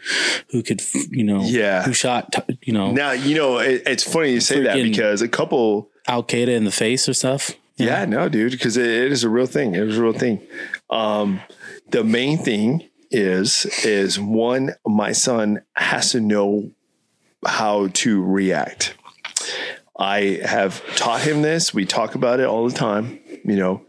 who 0.51 0.63
could, 0.63 0.83
you 1.11 1.25
know, 1.25 1.41
Yeah. 1.43 1.83
who 1.85 1.93
shot, 1.93 2.35
you 2.63 2.73
know, 2.73 2.91
now 2.91 3.13
you 3.13 3.37
know 3.37 3.59
it, 3.59 3.83
it's 3.87 4.03
funny 4.05 4.33
you 4.33 4.41
say 4.41 4.61
that 4.65 4.75
because 4.77 5.23
a 5.23 5.29
couple 5.29 5.91
Al 6.07 6.23
Qaeda 6.23 6.49
in 6.49 6.65
the 6.65 6.73
face 6.73 7.09
or 7.09 7.15
stuff. 7.15 7.53
Yeah, 7.77 8.05
no, 8.05 8.29
dude, 8.29 8.53
because 8.53 8.77
it, 8.77 8.87
it 8.87 9.11
is 9.13 9.25
a 9.25 9.29
real 9.29 9.47
thing. 9.47 9.75
It 9.75 9.89
is 9.89 9.99
a 9.99 10.03
real 10.03 10.13
thing. 10.13 10.41
Um, 10.91 11.41
the 11.91 12.05
main 12.05 12.39
thing 12.39 12.89
is 13.15 13.67
is 13.85 14.19
one, 14.19 14.75
my 14.85 15.13
son 15.13 15.63
has 15.75 16.13
to 16.13 16.21
know 16.21 16.71
how 17.47 17.89
to 17.89 18.23
react. 18.23 18.95
I 19.97 20.41
have 20.45 20.85
taught 20.97 21.23
him 21.23 21.43
this. 21.43 21.73
We 21.73 21.87
talk 21.87 22.17
about 22.17 22.41
it 22.41 22.47
all 22.47 22.69
the 22.69 22.75
time, 22.75 23.21
you 23.45 23.57
know, 23.57 23.87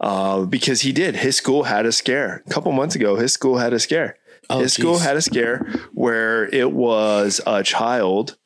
uh, 0.00 0.44
because 0.44 0.82
he 0.82 0.92
did. 0.92 1.16
His 1.16 1.36
school 1.36 1.64
had 1.64 1.86
a 1.86 1.92
scare 1.92 2.42
a 2.46 2.50
couple 2.50 2.70
months 2.72 2.94
ago. 2.94 3.16
His 3.16 3.32
school 3.32 3.56
had 3.56 3.72
a 3.72 3.78
scare. 3.78 4.18
Oh, 4.50 4.60
his 4.60 4.74
school 4.74 4.98
had 4.98 5.16
a 5.16 5.22
scare 5.22 5.66
where 5.92 6.44
it 6.54 6.72
was 6.72 7.40
a 7.46 7.62
child 7.62 8.36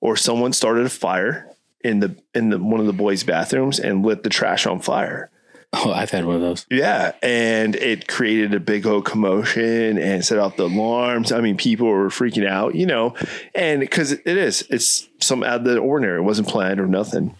or 0.00 0.16
someone 0.16 0.52
started 0.52 0.86
a 0.86 0.90
fire 0.90 1.50
in 1.82 2.00
the 2.00 2.16
in 2.34 2.48
the 2.48 2.58
one 2.58 2.80
of 2.80 2.86
the 2.86 2.92
boys' 2.92 3.24
bathrooms 3.24 3.78
and 3.78 4.04
lit 4.04 4.22
the 4.22 4.30
trash 4.30 4.66
on 4.66 4.80
fire. 4.80 5.30
Oh, 5.84 5.92
I've 5.92 6.10
had 6.10 6.24
one 6.24 6.36
of 6.36 6.40
those. 6.40 6.66
Yeah, 6.70 7.12
and 7.22 7.76
it 7.76 8.08
created 8.08 8.54
a 8.54 8.60
big 8.60 8.86
old 8.86 9.04
commotion 9.04 9.98
and 9.98 10.24
set 10.24 10.38
off 10.38 10.56
the 10.56 10.64
alarms. 10.64 11.32
I 11.32 11.40
mean, 11.40 11.56
people 11.56 11.86
were 11.86 12.08
freaking 12.08 12.48
out, 12.48 12.74
you 12.74 12.86
know, 12.86 13.14
and 13.54 13.80
because 13.80 14.12
it 14.12 14.26
is, 14.26 14.66
it's 14.70 15.06
some 15.20 15.42
out 15.42 15.60
of 15.60 15.64
the 15.64 15.78
ordinary. 15.78 16.18
It 16.18 16.24
wasn't 16.24 16.48
planned 16.48 16.80
or 16.80 16.86
nothing. 16.86 17.36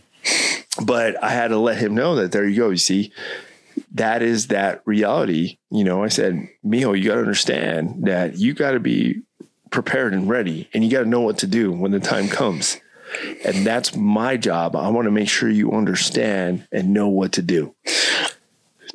But 0.85 1.23
I 1.25 1.31
had 1.31 1.49
to 1.49 1.59
let 1.59 1.79
him 1.79 1.95
know 1.95 2.17
that 2.17 2.33
there 2.33 2.47
you 2.47 2.57
go. 2.57 2.71
You 2.71 2.77
see, 2.77 3.11
that 3.93 4.23
is 4.23 4.49
that 4.49 4.83
reality. 4.85 5.59
You 5.71 5.85
know, 5.85 6.05
I 6.05 6.09
said, 6.09 6.49
Mijo, 6.65 6.97
you 6.97 7.09
got 7.09 7.15
to 7.15 7.21
understand 7.21 8.07
that 8.07 8.37
you 8.37 8.53
got 8.53 8.73
to 8.73 8.81
be 8.81 9.23
prepared 9.71 10.13
and 10.13 10.29
ready, 10.29 10.69
and 10.75 10.85
you 10.85 10.91
got 10.91 11.05
to 11.05 11.09
know 11.09 11.23
what 11.23 11.39
to 11.39 11.47
do 11.47 11.73
when 11.73 11.91
the 11.91 12.01
time 12.01 12.29
comes. 12.29 12.79
And 13.45 13.65
that's 13.65 13.97
my 13.97 14.37
job. 14.37 14.77
I 14.77 14.89
want 14.89 15.07
to 15.07 15.13
make 15.13 15.29
sure 15.29 15.49
you 15.49 15.73
understand 15.73 16.67
and 16.73 16.93
know 16.93 17.09
what 17.09 17.33
to 17.33 17.43
do 17.43 17.75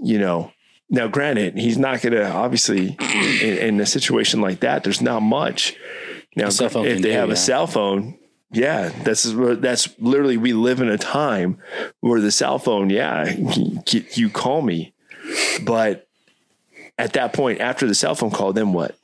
you 0.02 0.20
know 0.20 0.52
now 0.90 1.08
granted 1.08 1.58
he's 1.58 1.78
not 1.78 2.02
going 2.02 2.14
to 2.14 2.30
obviously 2.30 2.98
in, 3.42 3.58
in 3.58 3.80
a 3.80 3.86
situation 3.86 4.42
like 4.42 4.60
that 4.60 4.84
there's 4.84 5.02
not 5.02 5.22
much. 5.22 5.76
Now 6.36 6.48
if 6.48 6.58
they 6.58 7.02
do, 7.02 7.10
have 7.12 7.30
yeah. 7.30 7.34
a 7.34 7.38
cell 7.38 7.68
phone 7.68 8.18
yeah 8.52 8.90
where 9.34 9.56
that's 9.56 9.98
literally 10.00 10.38
we 10.38 10.54
live 10.54 10.82
in 10.82 10.90
a 10.90 10.98
time 10.98 11.58
where 12.02 12.20
the 12.20 12.32
cell 12.32 12.60
phone 12.60 12.90
yeah 12.90 13.34
you 13.88 14.30
call 14.30 14.62
me. 14.62 14.94
But 15.64 16.08
at 16.98 17.14
that 17.14 17.34
point 17.34 17.62
after 17.62 17.88
the 17.88 17.96
cell 17.96 18.16
phone 18.16 18.32
call 18.32 18.54
then 18.54 18.74
what 18.74 18.96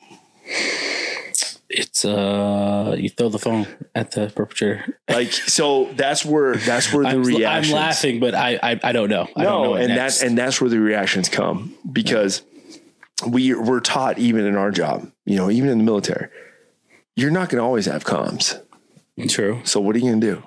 It's 1.70 2.06
uh, 2.06 2.96
you 2.98 3.10
throw 3.10 3.28
the 3.30 3.40
phone 3.40 3.68
at 3.94 4.12
the 4.12 4.32
perpetrator. 4.34 4.98
like 5.10 5.34
so 5.34 5.92
that's 5.94 6.24
where 6.24 6.56
that's 6.56 6.94
where 6.94 7.04
the 7.04 7.46
I'm, 7.46 7.64
I'm 7.64 7.72
laughing, 7.72 8.20
but 8.20 8.34
I 8.34 8.58
I, 8.64 8.80
I 8.84 8.92
don't 8.94 9.10
know. 9.10 9.28
I 9.36 9.44
don't 9.44 9.64
know 9.64 9.64
no, 9.64 9.76
and 9.76 9.90
next. 9.90 10.20
that's 10.20 10.24
and 10.24 10.38
that's 10.38 10.62
where 10.62 10.70
the 10.70 10.80
reactions 10.80 11.28
come 11.28 11.76
because 11.92 12.42
we 13.28 13.54
we're 13.54 13.80
taught 13.80 14.18
even 14.20 14.46
in 14.46 14.56
our 14.56 14.72
job, 14.72 15.12
you 15.26 15.36
know, 15.36 15.50
even 15.50 15.70
in 15.70 15.78
the 15.78 15.84
military, 15.84 16.30
you're 17.16 17.32
not 17.32 17.50
going 17.50 17.60
to 17.60 17.66
always 17.66 17.86
have 17.86 18.06
comms. 18.06 18.62
true. 19.28 19.62
So 19.64 19.82
what 19.82 19.96
are 19.96 20.00
you 20.00 20.12
going 20.12 20.22
to 20.22 20.36
do? 20.36 20.44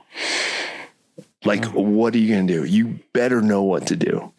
Like, 1.45 1.65
what 1.67 2.15
are 2.15 2.19
you 2.19 2.35
going 2.35 2.47
to 2.47 2.53
do? 2.53 2.65
You 2.65 3.01
better 3.13 3.41
know 3.41 3.63
what 3.63 3.87
to 3.89 3.97
do. 3.97 4.33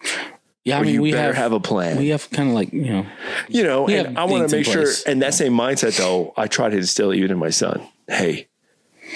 Yeah, 0.64 0.78
I 0.78 0.84
mean 0.84 0.94
you 0.94 1.02
we 1.02 1.12
better 1.12 1.34
have, 1.34 1.44
have, 1.44 1.52
a 1.54 1.60
plan. 1.60 1.98
we 1.98 2.10
have 2.10 2.30
kind 2.30 2.50
of 2.50 2.56
like 2.56 2.72
you 2.72 2.86
know 2.86 3.06
you 3.50 3.64
know, 3.64 3.88
and 3.88 4.18
I 4.18 4.26
want 4.26 4.50
to 4.50 4.56
make 4.56 4.66
sure. 4.66 4.86
And 5.08 5.22
that 5.22 5.34
same 5.34 5.54
mindset, 5.54 5.98
though, 5.98 6.34
I 6.38 6.48
try 6.48 6.70
to 6.70 6.78
instill 6.78 7.14
even 7.14 7.32
in 7.32 7.40
my 7.40 7.50
son. 7.50 7.88
Hey, 8.08 8.48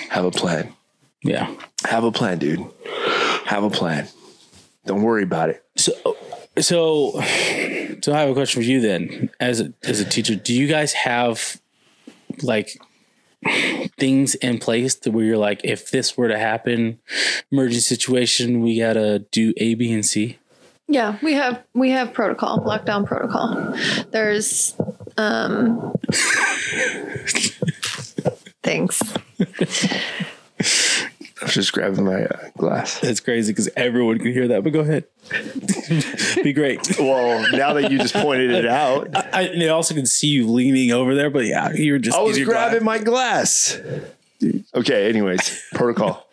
have 0.09 0.25
a 0.25 0.31
plan. 0.31 0.73
yeah 1.23 1.53
Have 1.85 2.03
a 2.03 2.11
plan, 2.11 2.39
dude. 2.39 2.65
have 3.45 3.63
a 3.63 3.69
plan. 3.69 4.07
Don't 4.85 5.01
worry 5.01 5.23
about 5.23 5.49
it. 5.49 5.63
So, 5.75 5.93
so, 6.59 7.11
so 8.01 8.13
I 8.13 8.19
have 8.19 8.29
a 8.29 8.33
question 8.33 8.61
for 8.61 8.67
you 8.67 8.81
then, 8.81 9.31
as 9.39 9.61
a, 9.61 9.73
as 9.83 9.99
a 9.99 10.05
teacher. 10.05 10.35
Do 10.35 10.53
you 10.53 10.67
guys 10.67 10.93
have 10.93 11.59
like 12.43 12.77
things 13.97 14.35
in 14.35 14.59
place 14.59 14.95
to 14.95 15.11
where 15.11 15.25
you're 15.25 15.37
like, 15.37 15.61
if 15.63 15.91
this 15.91 16.17
were 16.17 16.27
to 16.27 16.37
happen, 16.37 16.99
emergency 17.51 17.81
situation, 17.81 18.61
we 18.61 18.79
gotta 18.79 19.19
do 19.31 19.53
A, 19.57 19.75
B, 19.75 19.91
and 19.91 20.05
C? 20.05 20.37
Yeah, 20.87 21.17
we 21.23 21.33
have 21.33 21.63
we 21.73 21.91
have 21.91 22.13
protocol, 22.13 22.59
lockdown 22.59 23.05
protocol. 23.05 23.75
There's 24.11 24.75
um 25.17 25.93
thanks. 28.61 29.01
I 31.41 31.45
was 31.45 31.53
just 31.53 31.73
grabbing 31.73 32.05
my 32.05 32.25
uh, 32.25 32.49
glass. 32.57 32.99
That's 32.99 33.19
crazy 33.19 33.51
because 33.51 33.69
everyone 33.75 34.19
can 34.19 34.31
hear 34.31 34.47
that. 34.49 34.63
But 34.63 34.73
go 34.73 34.79
ahead, 34.79 35.05
be 36.43 36.53
great. 36.53 36.97
Well, 36.97 37.51
now 37.51 37.73
that 37.73 37.91
you 37.91 37.97
just 37.97 38.13
pointed 38.13 38.51
it 38.51 38.65
out, 38.65 39.09
I, 39.13 39.29
I 39.33 39.47
they 39.47 39.69
also 39.69 39.93
can 39.95 40.05
see 40.05 40.27
you 40.27 40.47
leaning 40.47 40.91
over 40.91 41.13
there, 41.13 41.29
but 41.29 41.45
yeah, 41.45 41.73
you're 41.73 41.99
just 41.99 42.17
I 42.17 42.21
was 42.21 42.39
grabbing 42.43 42.83
glass. 42.83 42.85
my 42.85 42.97
glass. 42.99 43.79
Okay, 44.75 45.09
anyways, 45.09 45.63
protocol. 45.73 46.24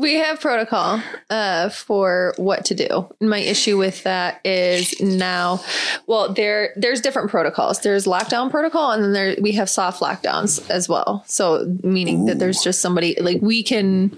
We 0.00 0.14
have 0.14 0.40
protocol 0.40 1.02
uh, 1.28 1.68
for 1.68 2.32
what 2.38 2.64
to 2.66 2.74
do. 2.74 3.06
My 3.20 3.38
issue 3.38 3.76
with 3.76 4.02
that 4.04 4.40
is 4.46 4.98
now, 5.00 5.60
well, 6.06 6.32
there 6.32 6.72
there's 6.74 7.02
different 7.02 7.30
protocols. 7.30 7.80
There's 7.80 8.06
lockdown 8.06 8.50
protocol, 8.50 8.92
and 8.92 9.04
then 9.04 9.12
there 9.12 9.36
we 9.40 9.52
have 9.52 9.68
soft 9.68 10.00
lockdowns 10.00 10.68
as 10.70 10.88
well. 10.88 11.22
So 11.26 11.76
meaning 11.82 12.24
that 12.26 12.38
there's 12.38 12.62
just 12.62 12.80
somebody 12.80 13.14
like 13.20 13.42
we 13.42 13.62
can 13.62 14.08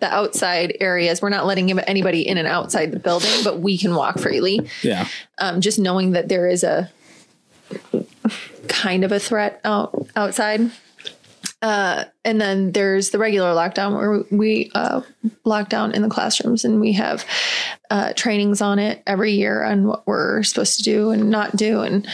the 0.00 0.12
outside 0.12 0.76
areas. 0.80 1.22
We're 1.22 1.30
not 1.30 1.46
letting 1.46 1.70
anybody 1.80 2.26
in 2.28 2.36
and 2.38 2.46
outside 2.46 2.92
the 2.92 2.98
building, 3.00 3.42
but 3.42 3.60
we 3.60 3.78
can 3.78 3.94
walk 3.94 4.18
freely. 4.18 4.68
Yeah, 4.82 5.08
Um, 5.38 5.60
just 5.60 5.78
knowing 5.78 6.12
that 6.12 6.28
there 6.28 6.46
is 6.46 6.62
a 6.62 6.90
kind 8.68 9.02
of 9.02 9.12
a 9.12 9.18
threat 9.18 9.60
out 9.64 10.08
outside. 10.14 10.70
Uh, 11.66 12.04
and 12.24 12.40
then 12.40 12.70
there's 12.70 13.10
the 13.10 13.18
regular 13.18 13.52
lockdown 13.52 13.96
where 13.96 14.22
we 14.30 14.70
uh, 14.76 15.00
lock 15.42 15.68
down 15.68 15.90
in 15.90 16.02
the 16.02 16.08
classrooms 16.08 16.64
and 16.64 16.80
we 16.80 16.92
have 16.92 17.26
uh, 17.90 18.12
trainings 18.12 18.60
on 18.60 18.78
it 18.78 19.02
every 19.04 19.32
year 19.32 19.64
on 19.64 19.84
what 19.84 20.06
we're 20.06 20.44
supposed 20.44 20.78
to 20.78 20.84
do 20.84 21.10
and 21.10 21.28
not 21.28 21.56
do. 21.56 21.80
And 21.80 22.06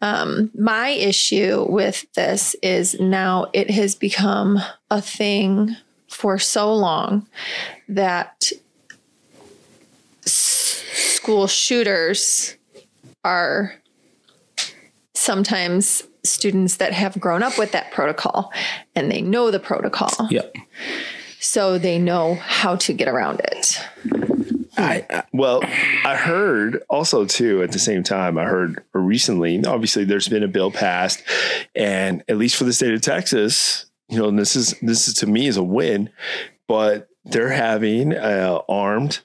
um, 0.00 0.50
my 0.58 0.88
issue 0.88 1.64
with 1.68 2.12
this 2.14 2.56
is 2.60 2.98
now 2.98 3.46
it 3.52 3.70
has 3.70 3.94
become 3.94 4.58
a 4.90 5.00
thing 5.00 5.76
for 6.08 6.36
so 6.40 6.74
long 6.74 7.28
that 7.88 8.50
s- 10.26 10.82
school 10.92 11.46
shooters 11.46 12.56
are 13.22 13.76
sometimes 15.14 16.02
students 16.24 16.76
that 16.76 16.92
have 16.92 17.18
grown 17.20 17.42
up 17.42 17.58
with 17.58 17.72
that 17.72 17.90
protocol 17.92 18.52
and 18.94 19.10
they 19.10 19.20
know 19.20 19.50
the 19.50 19.58
protocol 19.58 20.28
yep. 20.30 20.54
so 21.40 21.78
they 21.78 21.98
know 21.98 22.34
how 22.36 22.76
to 22.76 22.92
get 22.92 23.08
around 23.08 23.40
it 23.40 23.78
I, 24.76 25.06
I 25.10 25.22
Well, 25.32 25.62
I 26.04 26.16
heard 26.16 26.82
also 26.88 27.24
too 27.24 27.62
at 27.62 27.72
the 27.72 27.78
same 27.78 28.02
time, 28.02 28.38
I 28.38 28.44
heard 28.44 28.82
recently, 28.92 29.62
obviously 29.64 30.04
there's 30.04 30.28
been 30.28 30.42
a 30.42 30.48
bill 30.48 30.70
passed 30.70 31.22
and 31.74 32.22
at 32.28 32.36
least 32.36 32.56
for 32.56 32.64
the 32.64 32.72
state 32.72 32.94
of 32.94 33.00
Texas, 33.00 33.86
you 34.08 34.18
know, 34.18 34.30
this 34.30 34.56
is 34.56 34.74
this 34.82 35.08
is 35.08 35.14
to 35.14 35.26
me 35.26 35.46
is 35.46 35.56
a 35.56 35.62
win, 35.62 36.10
but 36.68 37.08
they're 37.24 37.50
having 37.50 38.14
uh, 38.14 38.60
armed 38.68 39.20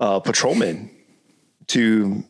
uh, 0.00 0.20
patrolmen 0.20 0.90
to 1.68 2.24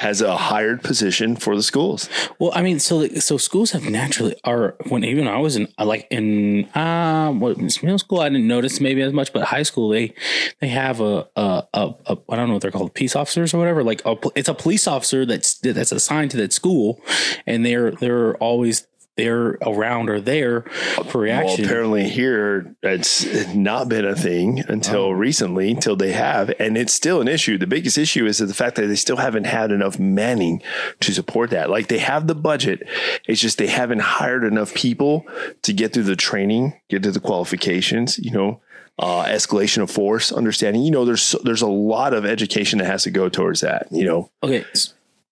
as 0.00 0.20
a 0.20 0.36
hired 0.36 0.82
position 0.82 1.36
for 1.36 1.56
the 1.56 1.62
schools. 1.62 2.08
Well, 2.38 2.52
I 2.54 2.62
mean, 2.62 2.78
so 2.78 3.06
so 3.08 3.36
schools 3.36 3.72
have 3.72 3.84
naturally 3.84 4.36
are 4.44 4.76
when 4.88 5.04
even 5.04 5.26
I 5.26 5.38
was 5.38 5.56
in 5.56 5.68
like 5.78 6.06
in 6.10 6.64
uh 6.70 7.30
what 7.32 7.58
middle 7.58 7.98
school 7.98 8.20
I 8.20 8.28
didn't 8.28 8.46
notice 8.46 8.80
maybe 8.80 9.02
as 9.02 9.12
much, 9.12 9.32
but 9.32 9.44
high 9.44 9.62
school 9.62 9.88
they 9.88 10.14
they 10.60 10.68
have 10.68 11.00
a 11.00 11.26
a, 11.36 11.64
a, 11.74 11.94
a 12.06 12.18
I 12.28 12.36
don't 12.36 12.48
know 12.48 12.54
what 12.54 12.62
they're 12.62 12.70
called 12.70 12.94
peace 12.94 13.16
officers 13.16 13.54
or 13.54 13.58
whatever. 13.58 13.82
Like 13.82 14.02
a, 14.04 14.16
it's 14.34 14.48
a 14.48 14.54
police 14.54 14.86
officer 14.86 15.24
that's 15.26 15.58
that's 15.58 15.92
assigned 15.92 16.30
to 16.32 16.36
that 16.38 16.52
school, 16.52 17.00
and 17.46 17.64
they're 17.64 17.90
they're 17.92 18.36
always 18.36 18.86
they're 19.16 19.58
around 19.62 20.10
or 20.10 20.20
there 20.20 20.62
for 21.10 21.20
reaction. 21.20 21.62
Well, 21.62 21.70
apparently 21.70 22.08
here 22.08 22.74
it's 22.82 23.54
not 23.54 23.88
been 23.88 24.04
a 24.04 24.14
thing 24.14 24.62
until 24.68 25.14
recently, 25.14 25.70
until 25.70 25.96
they 25.96 26.12
have, 26.12 26.52
and 26.58 26.76
it's 26.76 26.92
still 26.92 27.20
an 27.20 27.28
issue. 27.28 27.58
The 27.58 27.66
biggest 27.66 27.98
issue 27.98 28.26
is 28.26 28.38
the 28.38 28.52
fact 28.52 28.76
that 28.76 28.86
they 28.86 28.96
still 28.96 29.16
haven't 29.16 29.44
had 29.44 29.72
enough 29.72 29.98
manning 29.98 30.62
to 31.00 31.12
support 31.12 31.50
that. 31.50 31.70
Like 31.70 31.88
they 31.88 31.98
have 31.98 32.26
the 32.26 32.34
budget, 32.34 32.86
it's 33.26 33.40
just 33.40 33.58
they 33.58 33.66
haven't 33.66 34.00
hired 34.00 34.44
enough 34.44 34.74
people 34.74 35.26
to 35.62 35.72
get 35.72 35.92
through 35.92 36.04
the 36.04 36.16
training, 36.16 36.74
get 36.88 37.02
to 37.02 37.10
the 37.10 37.20
qualifications. 37.20 38.18
You 38.18 38.32
know, 38.32 38.60
uh, 38.98 39.24
escalation 39.24 39.82
of 39.82 39.90
force, 39.90 40.32
understanding. 40.32 40.82
You 40.82 40.90
know, 40.90 41.04
there's 41.04 41.34
there's 41.44 41.62
a 41.62 41.66
lot 41.66 42.14
of 42.14 42.24
education 42.24 42.78
that 42.78 42.86
has 42.86 43.02
to 43.04 43.10
go 43.10 43.28
towards 43.28 43.60
that. 43.60 43.88
You 43.90 44.04
know, 44.04 44.30
okay, 44.42 44.64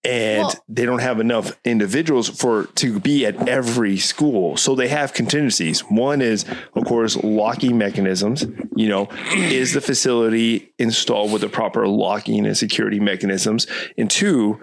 and 0.04 0.42
Well- 0.42 0.54
they 0.68 0.84
don't 0.84 1.00
have 1.00 1.20
enough 1.20 1.56
individuals 1.64 2.28
for 2.28 2.64
to 2.76 3.00
be 3.00 3.24
at 3.26 3.48
every 3.48 3.96
school. 3.96 4.56
So 4.56 4.74
they 4.74 4.88
have 4.88 5.12
contingencies. 5.14 5.80
One 5.80 6.20
is, 6.20 6.44
of 6.74 6.84
course, 6.84 7.16
locking 7.22 7.78
mechanisms. 7.78 8.46
You 8.76 8.88
know, 8.88 9.08
is 9.34 9.72
the 9.72 9.80
facility 9.80 10.72
installed 10.78 11.32
with 11.32 11.42
the 11.42 11.48
proper 11.48 11.88
locking 11.88 12.46
and 12.46 12.56
security 12.56 13.00
mechanisms? 13.00 13.66
And 13.96 14.10
two, 14.10 14.60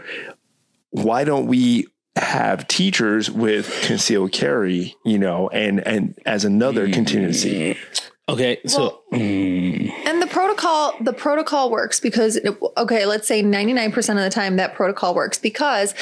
why 0.91 1.23
don't 1.23 1.47
we 1.47 1.87
have 2.17 2.67
teachers 2.67 3.31
with 3.31 3.73
concealed 3.83 4.31
carry? 4.31 4.95
You 5.05 5.17
know, 5.17 5.49
and 5.49 5.85
and 5.87 6.17
as 6.25 6.45
another 6.45 6.89
contingency. 6.89 7.73
Mm. 7.73 8.10
Okay, 8.29 8.59
so 8.65 9.01
mm, 9.11 9.89
and 10.05 10.21
the 10.21 10.27
protocol 10.27 10.93
the 11.01 11.13
protocol 11.13 11.69
works 11.71 11.99
because 11.99 12.37
it- 12.37 12.57
okay 12.77 13.05
let's 13.05 13.27
say 13.27 13.41
99% 13.43 13.97
of 14.17 14.23
the 14.23 14.29
time 14.29 14.55
that 14.57 14.73
protocol 14.75 15.13
works 15.13 15.37
because 15.37 15.93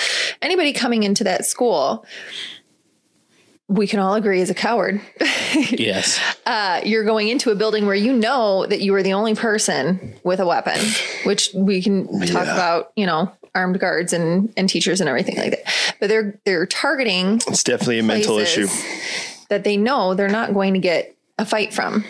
anybody 0.41 0.71
coming 0.73 1.03
into 1.03 1.23
that 1.23 1.45
school 1.45 2.05
we 3.67 3.85
can 3.85 3.99
all 3.99 4.15
agree 4.15 4.41
is 4.41 4.49
a 4.49 4.55
coward 4.55 4.99
yes, 5.69 6.19
uh, 6.47 6.81
you're 6.83 7.03
going 7.05 7.27
into 7.29 7.51
a 7.51 7.55
building 7.55 7.85
where 7.85 7.95
you 7.95 8.13
know 8.13 8.65
that 8.65 8.81
you 8.81 8.93
are 8.95 9.03
the 9.03 9.13
only 9.13 9.35
person 9.35 10.15
with 10.23 10.39
a 10.39 10.45
weapon, 10.45 10.79
which 11.23 11.49
we 11.55 11.81
can 11.81 12.07
talk 12.27 12.45
Yeah. 12.45 12.53
about, 12.53 12.91
you 12.95 13.05
know, 13.05 13.31
armed 13.55 13.79
guards 13.79 14.11
and, 14.13 14.51
and 14.57 14.67
teachers 14.69 15.01
and 15.01 15.09
everything 15.09 15.37
like 15.37 15.51
that. 15.51 15.95
But 15.99 16.09
they're 16.09 16.39
they're 16.45 16.65
targeting 16.65 17.41
It's 17.47 17.63
definitely 17.63 17.99
a 17.99 18.03
mental 18.03 18.37
issue. 18.39 18.67
that 19.49 19.63
they 19.63 19.77
know 19.77 20.13
they're 20.15 20.29
not 20.29 20.53
going 20.53 20.73
to 20.73 20.79
get 20.79 21.15
a 21.39 21.45
fight 21.45 21.73
from. 21.73 22.05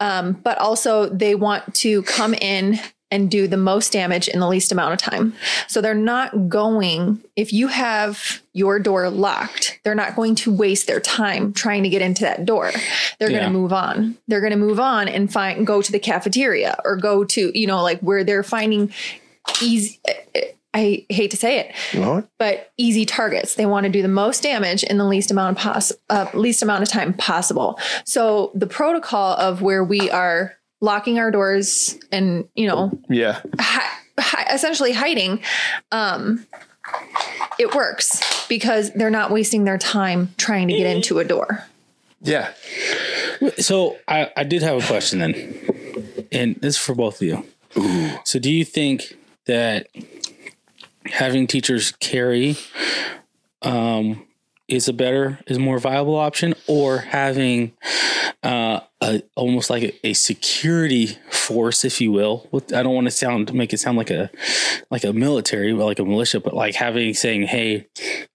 Um, 0.00 0.32
but 0.32 0.58
also 0.58 1.08
they 1.08 1.34
want 1.34 1.74
to 1.76 2.02
come 2.04 2.34
in 2.34 2.78
and 3.12 3.28
do 3.30 3.48
the 3.48 3.56
most 3.56 3.92
damage 3.92 4.28
in 4.28 4.38
the 4.38 4.46
least 4.48 4.70
amount 4.70 4.92
of 4.92 4.98
time. 5.00 5.34
So 5.66 5.80
they're 5.80 5.94
not 5.94 6.48
going, 6.48 7.20
if 7.34 7.52
you 7.52 7.66
have 7.66 8.40
your 8.52 8.78
door 8.78 9.10
locked, 9.10 9.80
they're 9.82 9.96
not 9.96 10.14
going 10.14 10.36
to 10.36 10.52
waste 10.54 10.86
their 10.86 11.00
time 11.00 11.52
trying 11.52 11.82
to 11.82 11.88
get 11.88 12.02
into 12.02 12.22
that 12.22 12.46
door. 12.46 12.70
They're 13.18 13.30
Yeah. 13.30 13.40
going 13.40 13.52
to 13.52 13.58
move 13.58 13.72
on. 13.72 14.16
They're 14.28 14.40
going 14.40 14.52
to 14.52 14.56
move 14.56 14.78
on 14.78 15.08
and 15.08 15.30
find, 15.30 15.66
go 15.66 15.82
to 15.82 15.90
the 15.92 15.98
cafeteria 15.98 16.78
or 16.84 16.96
go 16.96 17.24
to, 17.24 17.58
you 17.58 17.66
know, 17.66 17.82
like 17.82 17.98
where 18.00 18.22
they're 18.22 18.44
finding 18.44 18.92
easy. 19.60 19.98
I 20.72 21.04
hate 21.08 21.32
to 21.32 21.36
say 21.36 21.58
it, 21.58 21.74
what? 21.98 22.28
but 22.38 22.70
easy 22.76 23.04
targets. 23.04 23.54
They 23.56 23.66
want 23.66 23.84
to 23.86 23.90
do 23.90 24.02
the 24.02 24.08
most 24.08 24.42
damage 24.42 24.84
in 24.84 24.98
the 24.98 25.04
least 25.04 25.30
amount 25.32 25.56
of 25.56 25.62
poss- 25.62 25.92
uh, 26.08 26.26
least 26.34 26.62
amount 26.62 26.82
of 26.82 26.88
time 26.88 27.12
possible. 27.14 27.78
So 28.04 28.52
the 28.54 28.68
protocol 28.68 29.34
of 29.34 29.62
where 29.62 29.82
we 29.82 30.10
are 30.10 30.54
locking 30.80 31.18
our 31.18 31.30
doors 31.30 31.98
and 32.12 32.48
you 32.54 32.68
know 32.68 32.92
Yeah. 33.08 33.40
hi- 33.58 33.98
hi- 34.18 34.54
essentially 34.54 34.92
hiding, 34.92 35.42
um, 35.90 36.46
it 37.58 37.74
works 37.74 38.46
because 38.48 38.92
they're 38.92 39.10
not 39.10 39.30
wasting 39.30 39.64
their 39.64 39.78
time 39.78 40.32
trying 40.38 40.68
to 40.68 40.74
get 40.76 40.86
into 40.86 41.18
a 41.18 41.24
door. 41.24 41.64
Yeah. 42.22 42.52
So 43.58 43.96
I, 44.06 44.30
I 44.36 44.44
did 44.44 44.62
have 44.62 44.82
a 44.82 44.86
question 44.86 45.18
then, 45.18 46.26
and 46.30 46.56
this 46.56 46.76
is 46.76 46.80
for 46.80 46.94
both 46.94 47.20
of 47.20 47.26
you. 47.26 47.44
So 48.24 48.38
do 48.38 48.50
you 48.50 48.64
think 48.64 49.16
that 49.46 49.86
having 51.06 51.46
teachers 51.46 51.92
carry 51.92 52.56
um, 53.62 54.26
is 54.68 54.88
a 54.88 54.92
better, 54.92 55.38
is 55.46 55.58
more 55.58 55.78
viable 55.78 56.16
option, 56.16 56.54
or 56.66 56.98
having 56.98 57.72
uh, 58.42 58.80
a, 59.02 59.22
almost 59.34 59.70
like 59.70 59.82
a, 59.82 60.08
a 60.08 60.12
security 60.12 61.18
force, 61.30 61.84
if 61.84 62.00
you 62.00 62.12
will? 62.12 62.46
With- 62.50 62.74
I 62.74 62.82
don't 62.82 62.94
want 62.94 63.06
to 63.06 63.10
sound 63.10 63.52
make 63.54 63.72
it 63.72 63.78
sound 63.78 63.96
like 63.98 64.10
a 64.10 64.30
like 64.90 65.04
a 65.04 65.12
military, 65.12 65.72
but 65.72 65.86
like 65.86 65.98
a 65.98 66.04
militia, 66.04 66.40
but 66.40 66.54
like 66.54 66.74
having 66.74 67.14
saying, 67.14 67.44
"Hey, 67.44 67.86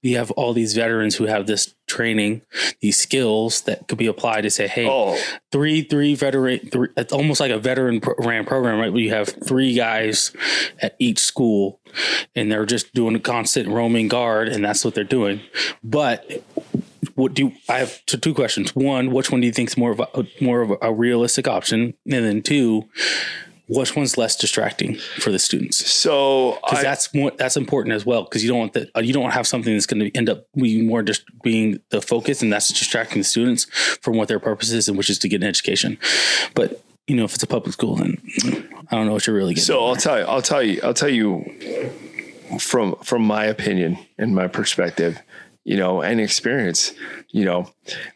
you 0.01 0.17
have 0.17 0.31
all 0.31 0.53
these 0.53 0.73
veterans 0.73 1.15
who 1.15 1.25
have 1.25 1.47
this 1.47 1.75
training, 1.87 2.41
these 2.81 2.97
skills 2.97 3.61
that 3.61 3.87
could 3.87 3.97
be 3.97 4.07
applied 4.07 4.41
to 4.41 4.49
say, 4.49 4.67
hey, 4.67 4.87
oh. 4.89 5.17
three 5.51 5.81
three 5.81 6.15
veteran 6.15 6.59
three, 6.59 6.89
it's 6.97 7.13
almost 7.13 7.39
like 7.39 7.51
a 7.51 7.57
veteran 7.57 8.01
pro- 8.01 8.15
ran 8.19 8.45
program 8.45 8.79
right? 8.79 8.91
Where 8.91 9.01
you 9.01 9.11
have 9.11 9.29
three 9.29 9.73
guys 9.73 10.31
at 10.79 10.95
each 10.99 11.19
school 11.19 11.79
and 12.35 12.51
they're 12.51 12.65
just 12.65 12.93
doing 12.93 13.15
a 13.15 13.19
constant 13.19 13.69
roaming 13.69 14.07
guard 14.07 14.47
and 14.49 14.63
that's 14.63 14.83
what 14.83 14.95
they're 14.95 15.03
doing. 15.03 15.41
But 15.83 16.43
what 17.15 17.33
do 17.33 17.45
you, 17.45 17.53
I 17.67 17.79
have 17.79 18.05
two, 18.05 18.17
two 18.17 18.33
questions. 18.33 18.75
One 18.75 19.11
which 19.11 19.31
one 19.31 19.41
do 19.41 19.47
you 19.47 19.53
think 19.53 19.69
is 19.69 19.77
more 19.77 19.91
of 19.91 19.99
a 19.99 20.27
more 20.41 20.61
of 20.61 20.73
a 20.81 20.93
realistic 20.93 21.47
option? 21.47 21.93
And 22.05 22.25
then 22.25 22.41
two 22.41 22.87
which 23.67 23.95
one's 23.95 24.15
less 24.15 24.35
distracting 24.35 24.95
for 25.17 25.31
the 25.31 25.39
students? 25.39 25.91
So 25.91 26.59
because 26.63 26.83
that's 26.83 27.13
more 27.13 27.31
that's 27.31 27.57
important 27.57 27.95
as 27.95 28.05
well 28.05 28.23
because 28.23 28.43
you 28.43 28.49
don't 28.49 28.59
want 28.59 28.73
that 28.73 28.89
you 29.03 29.13
don't 29.13 29.23
want 29.23 29.33
to 29.33 29.37
have 29.37 29.47
something 29.47 29.73
that's 29.73 29.87
going 29.87 30.11
to 30.11 30.15
end 30.15 30.29
up 30.29 30.45
being 30.53 30.85
more 30.87 31.01
just 31.01 31.23
being 31.41 31.79
the 31.89 32.01
focus 32.01 32.41
and 32.41 32.53
that's 32.53 32.67
distracting 32.67 33.19
the 33.19 33.23
students 33.23 33.65
from 34.01 34.17
what 34.17 34.27
their 34.27 34.39
purpose 34.39 34.71
is 34.71 34.87
and 34.87 34.97
which 34.97 35.09
is 35.09 35.17
to 35.19 35.29
get 35.29 35.41
an 35.41 35.47
education. 35.47 35.97
But 36.53 36.83
you 37.07 37.15
know 37.15 37.23
if 37.23 37.33
it's 37.33 37.43
a 37.43 37.47
public 37.47 37.71
school 37.71 37.95
then 37.95 38.17
i 38.89 38.95
don't 38.95 39.05
know 39.05 39.13
what 39.13 39.27
you're 39.27 39.35
really 39.35 39.53
getting 39.53 39.65
So 39.65 39.85
I'll 39.85 39.95
tell 39.95 40.17
you, 40.17 40.25
I'll 40.25 40.41
tell 40.41 40.63
you, 40.63 40.81
I'll 40.83 40.93
tell 40.93 41.09
you 41.09 41.45
from 42.59 42.95
from 43.03 43.23
my 43.23 43.45
opinion 43.45 43.97
and 44.17 44.33
my 44.33 44.47
perspective, 44.47 45.21
you 45.65 45.75
know, 45.75 46.01
and 46.01 46.21
experience, 46.21 46.93
you 47.29 47.43
know, 47.43 47.69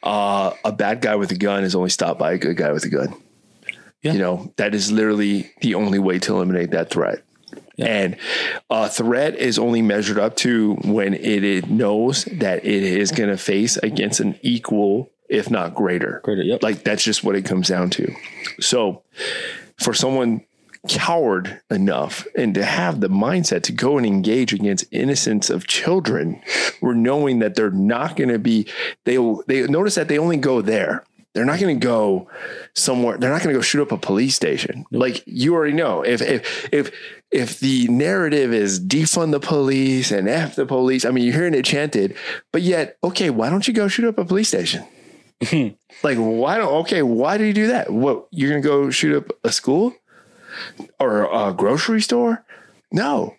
uh, 0.03 0.53
a 0.63 0.71
bad 0.71 1.01
guy 1.01 1.15
with 1.15 1.31
a 1.31 1.35
gun 1.35 1.63
is 1.63 1.75
only 1.75 1.89
stopped 1.89 2.19
by 2.19 2.31
a 2.31 2.37
good 2.37 2.55
guy 2.55 2.71
with 2.71 2.85
a 2.85 2.89
gun. 2.89 3.13
Yeah. 4.01 4.13
You 4.13 4.19
know, 4.19 4.53
that 4.55 4.73
is 4.73 4.91
literally 4.91 5.51
the 5.61 5.75
only 5.75 5.99
way 5.99 6.19
to 6.19 6.35
eliminate 6.35 6.71
that 6.71 6.89
threat. 6.89 7.23
Yeah. 7.75 7.85
And 7.87 8.17
a 8.69 8.87
threat 8.87 9.35
is 9.35 9.57
only 9.57 9.81
measured 9.81 10.19
up 10.19 10.35
to 10.37 10.75
when 10.83 11.13
it, 11.15 11.43
it 11.43 11.69
knows 11.69 12.25
that 12.25 12.63
it 12.63 12.83
is 12.83 13.11
going 13.11 13.29
to 13.29 13.37
face 13.37 13.77
against 13.77 14.19
an 14.19 14.39
equal, 14.41 15.09
if 15.27 15.49
not 15.49 15.73
greater. 15.73 16.21
Greater, 16.23 16.43
yep. 16.43 16.61
Like 16.61 16.83
that's 16.83 17.03
just 17.03 17.23
what 17.23 17.35
it 17.35 17.45
comes 17.45 17.67
down 17.67 17.89
to. 17.91 18.13
So 18.59 19.01
for 19.77 19.93
someone 19.93 20.45
coward 20.87 21.61
enough 21.69 22.25
and 22.35 22.53
to 22.53 22.63
have 22.63 23.01
the 23.01 23.09
mindset 23.09 23.63
to 23.63 23.71
go 23.71 23.97
and 23.97 24.05
engage 24.05 24.53
against 24.53 24.85
innocence 24.91 25.49
of 25.49 25.67
children, 25.67 26.41
we're 26.81 26.93
knowing 26.93 27.39
that 27.39 27.55
they're 27.55 27.71
not 27.71 28.15
going 28.15 28.29
to 28.29 28.39
be, 28.39 28.67
they 29.05 29.17
they 29.47 29.63
notice 29.67 29.95
that 29.95 30.07
they 30.07 30.17
only 30.17 30.37
go 30.37 30.61
there. 30.61 31.03
They're 31.35 31.45
not 31.45 31.59
going 31.59 31.79
to 31.79 31.85
go 31.85 32.27
somewhere. 32.75 33.17
They're 33.17 33.29
not 33.29 33.43
going 33.43 33.53
to 33.53 33.59
go 33.59 33.61
shoot 33.61 33.81
up 33.81 33.91
a 33.91 33.97
police 33.97 34.35
station. 34.35 34.85
Like 34.91 35.23
you 35.27 35.53
already 35.53 35.73
know, 35.73 36.01
if 36.01 36.21
if 36.21 36.69
if 36.73 36.91
if 37.31 37.59
the 37.59 37.87
narrative 37.87 38.51
is 38.51 38.79
defund 38.79 39.31
the 39.31 39.39
police 39.39 40.11
and 40.11 40.27
f 40.27 40.55
the 40.55 40.65
police, 40.65 41.05
I 41.05 41.11
mean, 41.11 41.25
you're 41.25 41.35
hearing 41.35 41.53
it 41.53 41.65
chanted, 41.65 42.15
but 42.51 42.63
yet, 42.63 42.97
okay, 43.03 43.29
why 43.29 43.49
don't 43.49 43.67
you 43.67 43.73
go 43.73 43.87
shoot 43.87 44.07
up 44.07 44.17
a 44.17 44.25
police 44.25 44.47
station? 44.47 44.83
like, 46.03 46.17
why 46.17 46.57
don't? 46.57 46.73
Okay, 46.81 47.03
why 47.03 47.37
do 47.37 47.43
you 47.43 47.53
do 47.53 47.67
that? 47.67 47.91
What 47.91 48.27
you're 48.31 48.49
going 48.49 48.61
to 48.61 48.67
go 48.67 48.89
shoot 48.89 49.15
up 49.15 49.31
a 49.43 49.51
school 49.51 49.93
or 50.99 51.29
a 51.31 51.53
grocery 51.53 52.01
store? 52.01 52.43
No, 52.91 53.35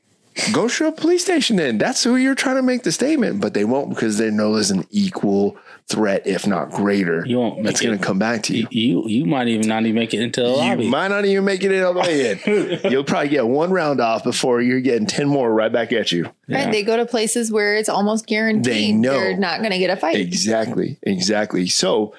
go 0.53 0.69
shoot 0.69 0.87
up 0.89 0.99
a 0.99 1.01
police 1.01 1.23
station. 1.25 1.57
Then 1.57 1.79
that's 1.79 2.05
who 2.05 2.17
you're 2.17 2.35
trying 2.35 2.57
to 2.57 2.63
make 2.63 2.83
the 2.83 2.93
statement, 2.93 3.41
but 3.41 3.55
they 3.55 3.65
won't 3.65 3.91
because 3.91 4.19
they 4.19 4.31
know 4.31 4.55
there's 4.55 4.71
an 4.71 4.87
equal 4.91 5.57
threat, 5.89 6.25
if 6.25 6.47
not 6.47 6.71
greater. 6.71 7.25
You 7.27 7.39
won't 7.39 7.57
make 7.57 7.65
that's 7.67 7.81
going 7.81 7.99
to 7.99 8.05
come 8.05 8.19
back 8.21 8.45
to 8.45 8.57
you. 8.57 8.69
you 8.71 9.09
you 9.09 9.25
might 9.25 9.49
even 9.49 9.67
not 9.67 9.83
even 9.83 9.97
make 9.97 10.15
it 10.15 10.21
into 10.21 10.41
the 10.41 10.49
lobby 10.49 10.85
You 10.85 10.91
might 10.91 11.09
not 11.09 11.25
even 11.25 11.45
make 11.45 11.65
it 11.65 11.83
all 11.83 11.95
the 11.95 12.01
way 12.01 12.31
in. 12.31 12.81
You'll 12.93 13.03
probably 13.03 13.29
get 13.31 13.47
one 13.49 13.73
round 13.73 14.01
off 14.01 14.23
before 14.23 14.61
you're 14.61 14.81
getting 14.81 15.07
10 15.07 15.27
more 15.27 15.53
right 15.53 15.73
back 15.73 15.93
at 15.93 16.13
you. 16.13 16.31
Yeah. 16.47 16.65
Right? 16.65 16.73
They 16.73 16.85
go 16.85 16.97
to 16.97 17.07
places 17.07 17.51
where 17.51 17.75
it's 17.75 17.89
almost 17.89 18.27
guaranteed 18.27 18.73
They 18.73 18.93
know. 18.93 19.13
they're 19.13 19.37
not 19.37 19.59
going 19.61 19.73
to 19.73 19.79
get 19.79 19.91
a 19.91 19.97
fight. 19.97 20.15
Exactly. 20.17 20.97
Exactly. 21.03 21.67
So 21.67 22.15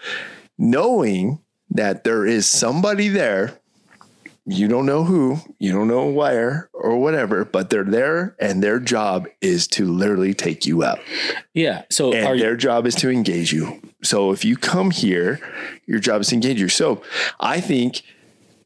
knowing 0.58 1.40
that 1.70 2.04
there 2.04 2.26
is 2.26 2.48
somebody 2.48 3.08
there, 3.08 3.58
you 4.46 4.68
don't 4.68 4.86
know 4.86 5.04
who, 5.04 5.38
you 5.60 5.72
don't 5.72 5.88
know 5.88 6.08
where 6.08 6.70
or 6.74 6.98
whatever, 6.98 7.46
but 7.46 7.70
they're 7.70 7.84
there 7.84 8.36
and 8.40 8.64
their 8.64 8.80
job 8.80 9.28
is 9.40 9.68
to 9.68 9.86
literally 9.86 10.34
take 10.34 10.66
you 10.66 10.84
out. 10.84 11.00
yeah 11.54 11.84
so 11.90 12.12
and 12.12 12.26
are 12.26 12.36
you 12.36 12.42
their 12.42 12.56
job 12.56 12.86
is 12.88 12.96
to 12.96 13.10
engage 13.10 13.54
you. 13.54 13.82
So 14.04 14.32
if 14.32 14.44
you 14.44 14.58
come 14.58 14.92
here, 14.92 15.40
your 15.86 16.00
job 16.00 16.22
is 16.22 16.30
to 16.30 16.36
engage 16.36 16.60
you. 16.60 16.70
So 16.70 17.04
I 17.40 17.62
think 17.62 18.02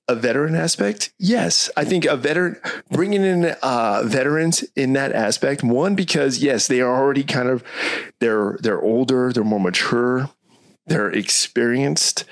a 0.07 0.15
veteran 0.15 0.56
aspect, 0.56 1.11
yes, 1.18 1.69
I 1.76 1.84
think 1.84 2.06
a 2.06 2.15
veteran 2.15 2.57
bringing 2.91 3.23
in 3.23 3.56
uh, 3.61 4.03
veterans 4.06 4.64
in 4.76 4.93
that 4.93 5.11
aspect. 5.11 5.64
One 5.64 5.95
because 5.95 6.39
yes, 6.39 6.68
they 6.68 6.80
are 6.81 6.95
already 6.95 7.23
kind 7.23 7.49
of 7.49 7.64
they're 8.19 8.57
they're 8.61 8.81
older, 8.81 9.34
they're 9.34 9.43
more 9.43 9.60
mature, 9.60 10.30
they're 10.85 11.10
experienced, 11.10 12.23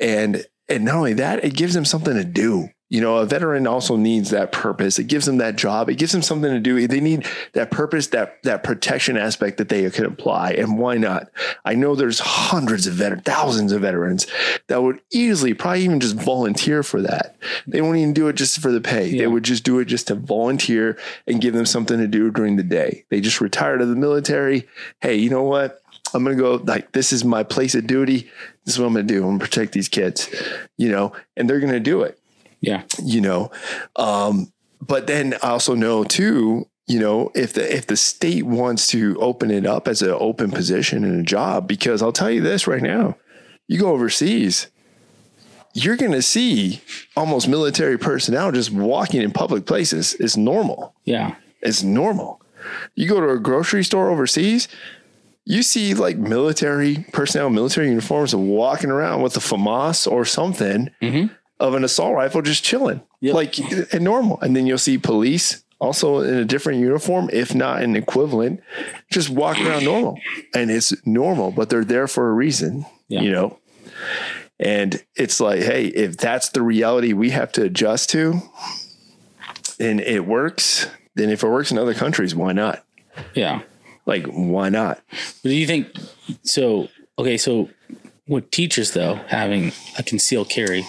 and 0.00 0.44
and 0.68 0.84
not 0.84 0.96
only 0.96 1.14
that, 1.14 1.44
it 1.44 1.54
gives 1.54 1.74
them 1.74 1.84
something 1.84 2.14
to 2.14 2.24
do. 2.24 2.68
You 2.88 3.00
know, 3.00 3.16
a 3.16 3.26
veteran 3.26 3.66
also 3.66 3.96
needs 3.96 4.30
that 4.30 4.52
purpose. 4.52 5.00
It 5.00 5.08
gives 5.08 5.26
them 5.26 5.38
that 5.38 5.56
job. 5.56 5.90
It 5.90 5.96
gives 5.96 6.12
them 6.12 6.22
something 6.22 6.52
to 6.52 6.60
do. 6.60 6.86
They 6.86 7.00
need 7.00 7.26
that 7.54 7.72
purpose, 7.72 8.06
that 8.08 8.40
that 8.44 8.62
protection 8.62 9.16
aspect 9.16 9.58
that 9.58 9.68
they 9.68 9.90
can 9.90 10.04
apply. 10.04 10.52
And 10.52 10.78
why 10.78 10.96
not? 10.96 11.28
I 11.64 11.74
know 11.74 11.96
there's 11.96 12.20
hundreds 12.20 12.86
of 12.86 12.94
veterans, 12.94 13.24
thousands 13.24 13.72
of 13.72 13.82
veterans 13.82 14.28
that 14.68 14.84
would 14.84 15.00
easily, 15.12 15.52
probably 15.52 15.82
even 15.82 15.98
just 15.98 16.14
volunteer 16.14 16.84
for 16.84 17.02
that. 17.02 17.36
They 17.66 17.82
won't 17.82 17.96
even 17.98 18.12
do 18.12 18.28
it 18.28 18.36
just 18.36 18.60
for 18.60 18.70
the 18.70 18.80
pay. 18.80 19.08
Yeah. 19.08 19.22
They 19.22 19.26
would 19.26 19.42
just 19.42 19.64
do 19.64 19.80
it 19.80 19.86
just 19.86 20.06
to 20.06 20.14
volunteer 20.14 20.96
and 21.26 21.40
give 21.40 21.54
them 21.54 21.66
something 21.66 21.98
to 21.98 22.06
do 22.06 22.30
during 22.30 22.54
the 22.54 22.62
day. 22.62 23.04
They 23.10 23.20
just 23.20 23.40
retired 23.40 23.82
of 23.82 23.88
the 23.88 23.96
military. 23.96 24.68
Hey, 25.00 25.16
you 25.16 25.28
know 25.28 25.42
what? 25.42 25.82
I'm 26.16 26.24
going 26.24 26.36
to 26.36 26.42
go 26.42 26.54
like, 26.64 26.92
this 26.92 27.12
is 27.12 27.24
my 27.24 27.42
place 27.42 27.74
of 27.74 27.86
duty. 27.86 28.30
This 28.64 28.74
is 28.74 28.80
what 28.80 28.86
I'm 28.86 28.94
going 28.94 29.06
to 29.06 29.14
do. 29.14 29.20
I'm 29.20 29.28
going 29.28 29.38
to 29.38 29.44
protect 29.44 29.72
these 29.72 29.88
kids, 29.88 30.28
you 30.76 30.90
know, 30.90 31.12
and 31.36 31.48
they're 31.48 31.60
going 31.60 31.72
to 31.72 31.80
do 31.80 32.02
it. 32.02 32.18
Yeah. 32.60 32.82
You 33.02 33.20
know 33.20 33.50
um 33.96 34.52
but 34.80 35.06
then 35.06 35.34
i 35.42 35.48
also 35.48 35.74
know 35.74 36.04
too 36.04 36.66
you 36.86 36.98
know 36.98 37.30
if 37.34 37.52
the 37.52 37.74
if 37.74 37.86
the 37.86 37.96
state 37.96 38.44
wants 38.44 38.86
to 38.88 39.16
open 39.20 39.50
it 39.50 39.66
up 39.66 39.88
as 39.88 40.02
an 40.02 40.10
open 40.10 40.50
position 40.50 41.04
and 41.04 41.20
a 41.20 41.22
job 41.22 41.66
because 41.66 42.02
i'll 42.02 42.12
tell 42.12 42.30
you 42.30 42.40
this 42.40 42.66
right 42.66 42.82
now 42.82 43.16
you 43.68 43.78
go 43.78 43.92
overseas 43.92 44.68
you're 45.76 45.96
going 45.96 46.12
to 46.12 46.22
see 46.22 46.80
almost 47.16 47.48
military 47.48 47.98
personnel 47.98 48.50
just 48.50 48.70
walking 48.70 49.20
in 49.20 49.30
public 49.30 49.66
places. 49.66 50.14
It's 50.18 50.34
normal. 50.34 50.94
Yeah. 51.04 51.34
It's 51.60 51.82
normal. 51.82 52.40
You 52.94 53.06
go 53.06 53.20
to 53.20 53.28
a 53.28 53.38
grocery 53.38 53.84
store 53.84 54.08
overseas 54.08 54.68
you 55.48 55.62
see 55.62 55.94
like 55.94 56.16
military 56.18 57.06
personnel 57.12 57.48
military 57.50 57.88
uniforms 57.88 58.34
walking 58.34 58.90
around 58.90 59.22
with 59.22 59.36
a 59.36 59.40
famas 59.40 60.10
or 60.10 60.24
something 60.24 60.90
Mhm. 61.00 61.30
of 61.60 61.74
an 61.74 61.84
assault 61.84 62.14
rifle 62.16 62.42
just 62.42 62.62
chilling. 62.64 63.00
Yep. 63.20 63.34
like 63.34 63.58
and 63.94 64.02
normal. 64.04 64.38
And 64.42 64.54
then 64.54 64.66
you'll 64.66 64.76
see 64.78 64.98
police 64.98 65.62
also 65.78 66.20
in 66.20 66.34
a 66.34 66.44
different 66.44 66.80
uniform 66.80 67.30
if 67.32 67.54
not 67.54 67.82
an 67.82 67.96
equivalent 67.96 68.60
just 69.10 69.30
walking 69.30 69.66
around 69.66 69.84
normal. 69.84 70.18
And 70.54 70.70
it's 70.70 70.92
normal 71.06 71.50
but 71.52 71.70
they're 71.70 71.84
there 71.84 72.08
for 72.08 72.28
a 72.28 72.32
reason 72.32 72.84
Yeah. 73.08 73.22
you 73.22 73.30
know? 73.32 73.58
And 74.58 75.02
it's 75.14 75.38
like 75.40 75.60
hey 75.62 75.86
if 75.86 76.16
that's 76.16 76.48
the 76.50 76.62
reality 76.62 77.12
we 77.12 77.30
have 77.30 77.52
to 77.52 77.62
adjust 77.62 78.10
to 78.10 78.42
and 79.78 80.00
it 80.00 80.26
works. 80.26 80.88
Then 81.14 81.30
if 81.30 81.42
it 81.42 81.48
works 81.48 81.70
in 81.70 81.78
other 81.78 81.94
countries 81.94 82.34
why 82.34 82.52
not? 82.52 82.84
Yeah 83.34 83.60
like 84.06 84.24
why 84.26 84.68
not 84.68 85.00
But 85.42 85.50
do 85.50 85.54
you 85.54 85.66
think 85.66 85.88
so? 86.42 86.88
Okay, 87.18 87.36
so 87.38 87.68
with 88.28 88.50
teachers 88.50 88.92
though 88.92 89.16
having 89.28 89.72
a 89.98 90.02
concealed 90.02 90.48
carry, 90.50 90.84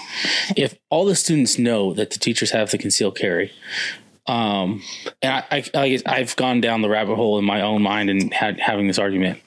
if 0.56 0.76
all 0.90 1.06
the 1.06 1.16
students 1.16 1.58
know 1.58 1.94
that 1.94 2.12
the 2.12 2.20
teachers 2.20 2.52
have 2.52 2.72
the 2.72 2.78
concealed 2.78 3.16
carry, 3.18 3.52
um, 4.28 4.82
and 5.22 5.34
I, 5.34 5.44
I, 5.52 5.64
I 5.74 6.00
I've 6.06 6.36
gone 6.36 6.60
down 6.62 6.82
the 6.82 6.90
rabbit 6.90 7.16
hole 7.16 7.38
in 7.40 7.46
my 7.46 7.62
own 7.62 7.82
mind 7.82 8.10
and 8.10 8.34
had 8.34 8.60
having 8.60 8.88
this 8.88 9.00
argument, 9.00 9.40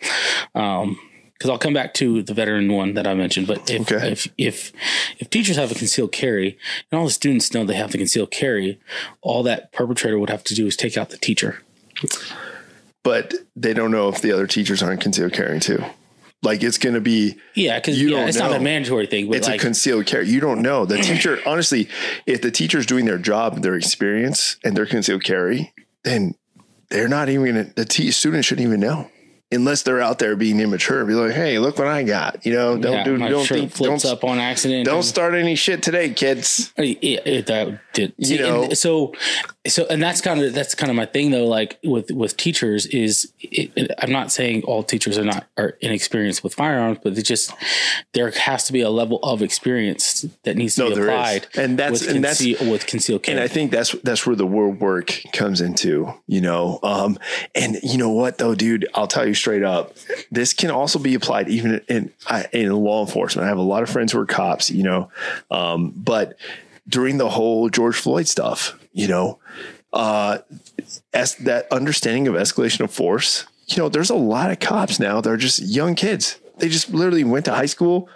um, 0.54 0.98
because 1.34 1.50
I'll 1.50 1.58
come 1.58 1.74
back 1.74 1.92
to 1.94 2.22
the 2.22 2.32
veteran 2.34 2.72
one 2.72 2.94
that 2.94 3.06
I 3.06 3.14
mentioned. 3.14 3.46
But 3.46 3.68
if 3.70 3.92
Okay. 3.92 4.10
if 4.12 4.28
if 4.38 4.72
if 5.18 5.28
teachers 5.28 5.56
have 5.56 5.70
a 5.70 5.74
concealed 5.74 6.12
carry 6.12 6.58
and 6.90 6.98
all 6.98 7.04
the 7.04 7.10
students 7.10 7.52
know 7.52 7.64
they 7.64 7.74
have 7.74 7.92
the 7.92 7.98
concealed 7.98 8.30
carry, 8.30 8.78
all 9.20 9.42
that 9.42 9.70
perpetrator 9.72 10.18
would 10.18 10.30
have 10.30 10.44
to 10.44 10.54
do 10.54 10.66
is 10.66 10.76
take 10.76 10.96
out 10.96 11.10
the 11.10 11.18
teacher. 11.18 11.62
But 13.02 13.34
they 13.56 13.72
don't 13.74 13.90
know 13.90 14.08
if 14.08 14.20
the 14.20 14.32
other 14.32 14.46
teachers 14.46 14.82
aren't 14.82 15.00
concealed 15.00 15.32
carrying 15.32 15.60
too. 15.60 15.82
Like 16.42 16.62
it's 16.62 16.78
going 16.78 16.94
to 16.94 17.00
be 17.02 17.36
Yeah, 17.54 17.78
because 17.78 18.00
You 18.00 18.08
yeah, 18.10 18.20
don't 18.20 18.28
it's 18.28 18.38
not 18.38 18.52
a 18.54 18.60
mandatory 18.60 19.06
thing, 19.06 19.28
but 19.28 19.36
it's 19.36 19.46
like 19.46 19.60
a 19.60 19.62
concealed 19.62 20.06
carry 20.06 20.26
you 20.28 20.40
don't 20.40 20.62
know. 20.62 20.86
The 20.86 20.96
teacher 20.98 21.38
honestly 21.46 21.88
if 22.26 22.40
the 22.40 22.50
teacher's 22.50 22.86
doing 22.86 23.04
their 23.04 23.18
job 23.18 23.60
their 23.60 23.74
experience 23.76 24.56
and 24.64 24.74
their 24.76 24.86
concealed 24.86 25.22
carry 25.24 25.72
then 26.04 26.34
they're 26.88 27.08
not 27.08 27.28
even 27.28 27.44
going 27.54 27.66
to 27.66 27.74
the 27.74 27.84
t- 27.84 28.10
student 28.10 28.44
shouldn't 28.44 28.66
even 28.66 28.80
know. 28.80 29.10
Unless 29.52 29.82
they're 29.82 30.00
out 30.00 30.18
there 30.20 30.34
being 30.36 30.60
immature 30.60 31.04
be 31.04 31.12
like 31.12 31.32
hey 31.32 31.58
look 31.58 31.76
what 31.76 31.88
i 31.88 32.04
got 32.04 32.46
you 32.46 32.52
know? 32.54 32.78
Don't 32.78 32.92
yeah, 32.92 33.04
do 33.04 33.18
don't 33.18 33.46
think 33.46 33.72
flips 33.72 34.04
don't, 34.04 34.12
up 34.12 34.24
on 34.24 34.38
accident. 34.38 34.86
don't 34.86 35.02
start 35.02 35.34
any 35.34 35.56
shit 35.56 35.82
today 35.82 36.08
kids. 36.10 36.72
Oh, 36.78 36.82
it, 36.82 36.98
it- 37.02 37.46
that 37.46 37.80
Did, 37.92 38.14
You 38.16 38.38
know- 38.38 38.62
and 38.62 38.78
so 38.78 39.12
so 39.66 39.84
and 39.90 40.02
that's 40.02 40.22
kind 40.22 40.40
of 40.42 40.54
that's 40.54 40.74
kind 40.74 40.88
of 40.88 40.96
my 40.96 41.04
thing 41.04 41.30
though 41.30 41.46
like 41.46 41.78
with 41.84 42.10
with 42.12 42.34
teachers 42.38 42.86
is 42.86 43.30
it, 43.40 43.70
it- 43.76 43.90
i'm 43.98 44.10
not 44.10 44.32
saying 44.32 44.62
all 44.62 44.82
teachers 44.82 45.18
are 45.18 45.24
not 45.24 45.46
are 45.58 45.76
inexperienced 45.82 46.42
with 46.42 46.54
firearms 46.54 46.98
but 47.02 47.16
it 47.18 47.22
just 47.24 47.52
there 48.14 48.30
has 48.30 48.64
to 48.64 48.72
be 48.72 48.80
a 48.80 48.88
level 48.88 49.18
of 49.22 49.42
experience 49.42 50.24
that 50.44 50.56
needs 50.56 50.76
to 50.76 50.88
No, 50.88 50.94
be 50.94 51.02
applied 51.02 51.46
And 51.58 51.78
that's- 51.78 52.00
with, 52.00 52.10
and 52.16 52.24
that's- 52.24 52.40
with 52.62 52.86
concealed 52.86 53.22
carry 53.22 53.36
And 53.36 53.44
I 53.44 53.48
think 53.48 53.70
that's 53.70 53.92
that's 54.02 54.26
where 54.26 54.34
the 54.34 54.46
word 54.46 54.80
work 54.80 55.20
comes 55.34 55.60
into, 55.60 56.10
you 56.26 56.40
know. 56.40 56.78
Um, 56.82 57.18
and 57.54 57.76
you 57.82 57.98
know 57.98 58.10
what 58.10 58.38
though, 58.38 58.54
dude, 58.54 58.88
I'll 58.94 59.06
tell 59.06 59.26
you 59.26 59.34
straight 59.34 59.62
up, 59.62 59.94
this 60.30 60.54
can 60.54 60.70
also 60.70 60.98
be 60.98 61.14
applied 61.14 61.48
even 61.50 61.82
in 61.88 62.12
I- 62.26 62.46
in 62.52 62.72
law 62.72 63.04
enforcement. 63.04 63.44
I 63.44 63.48
have 63.48 63.58
a 63.58 63.62
lot 63.62 63.82
of 63.82 63.90
friends 63.90 64.12
who 64.12 64.20
are 64.20 64.26
cops, 64.26 64.70
you 64.70 64.84
know, 64.84 65.10
um, 65.50 65.92
but 65.94 66.36
during 66.88 67.18
the 67.18 67.30
whole 67.30 67.68
George 67.68 67.96
Floyd 67.96 68.28
stuff, 68.28 68.78
you 68.92 69.08
know, 69.08 69.38
uh, 69.92 70.38
as 71.12 71.36
that 71.36 71.70
understanding 71.72 72.28
of 72.28 72.34
escalation 72.34 72.80
of 72.80 72.90
force, 72.90 73.46
you 73.68 73.76
know, 73.76 73.88
there's 73.88 74.10
a 74.10 74.16
lot 74.16 74.50
of 74.50 74.60
cops 74.60 74.98
now 74.98 75.20
that 75.20 75.30
are 75.30 75.36
just 75.36 75.60
young 75.60 75.94
kids. 75.94 76.38
They 76.60 76.68
just 76.68 76.90
literally 76.90 77.24
went 77.24 77.44
to 77.46 77.54
high 77.54 77.66
school, 77.66 78.08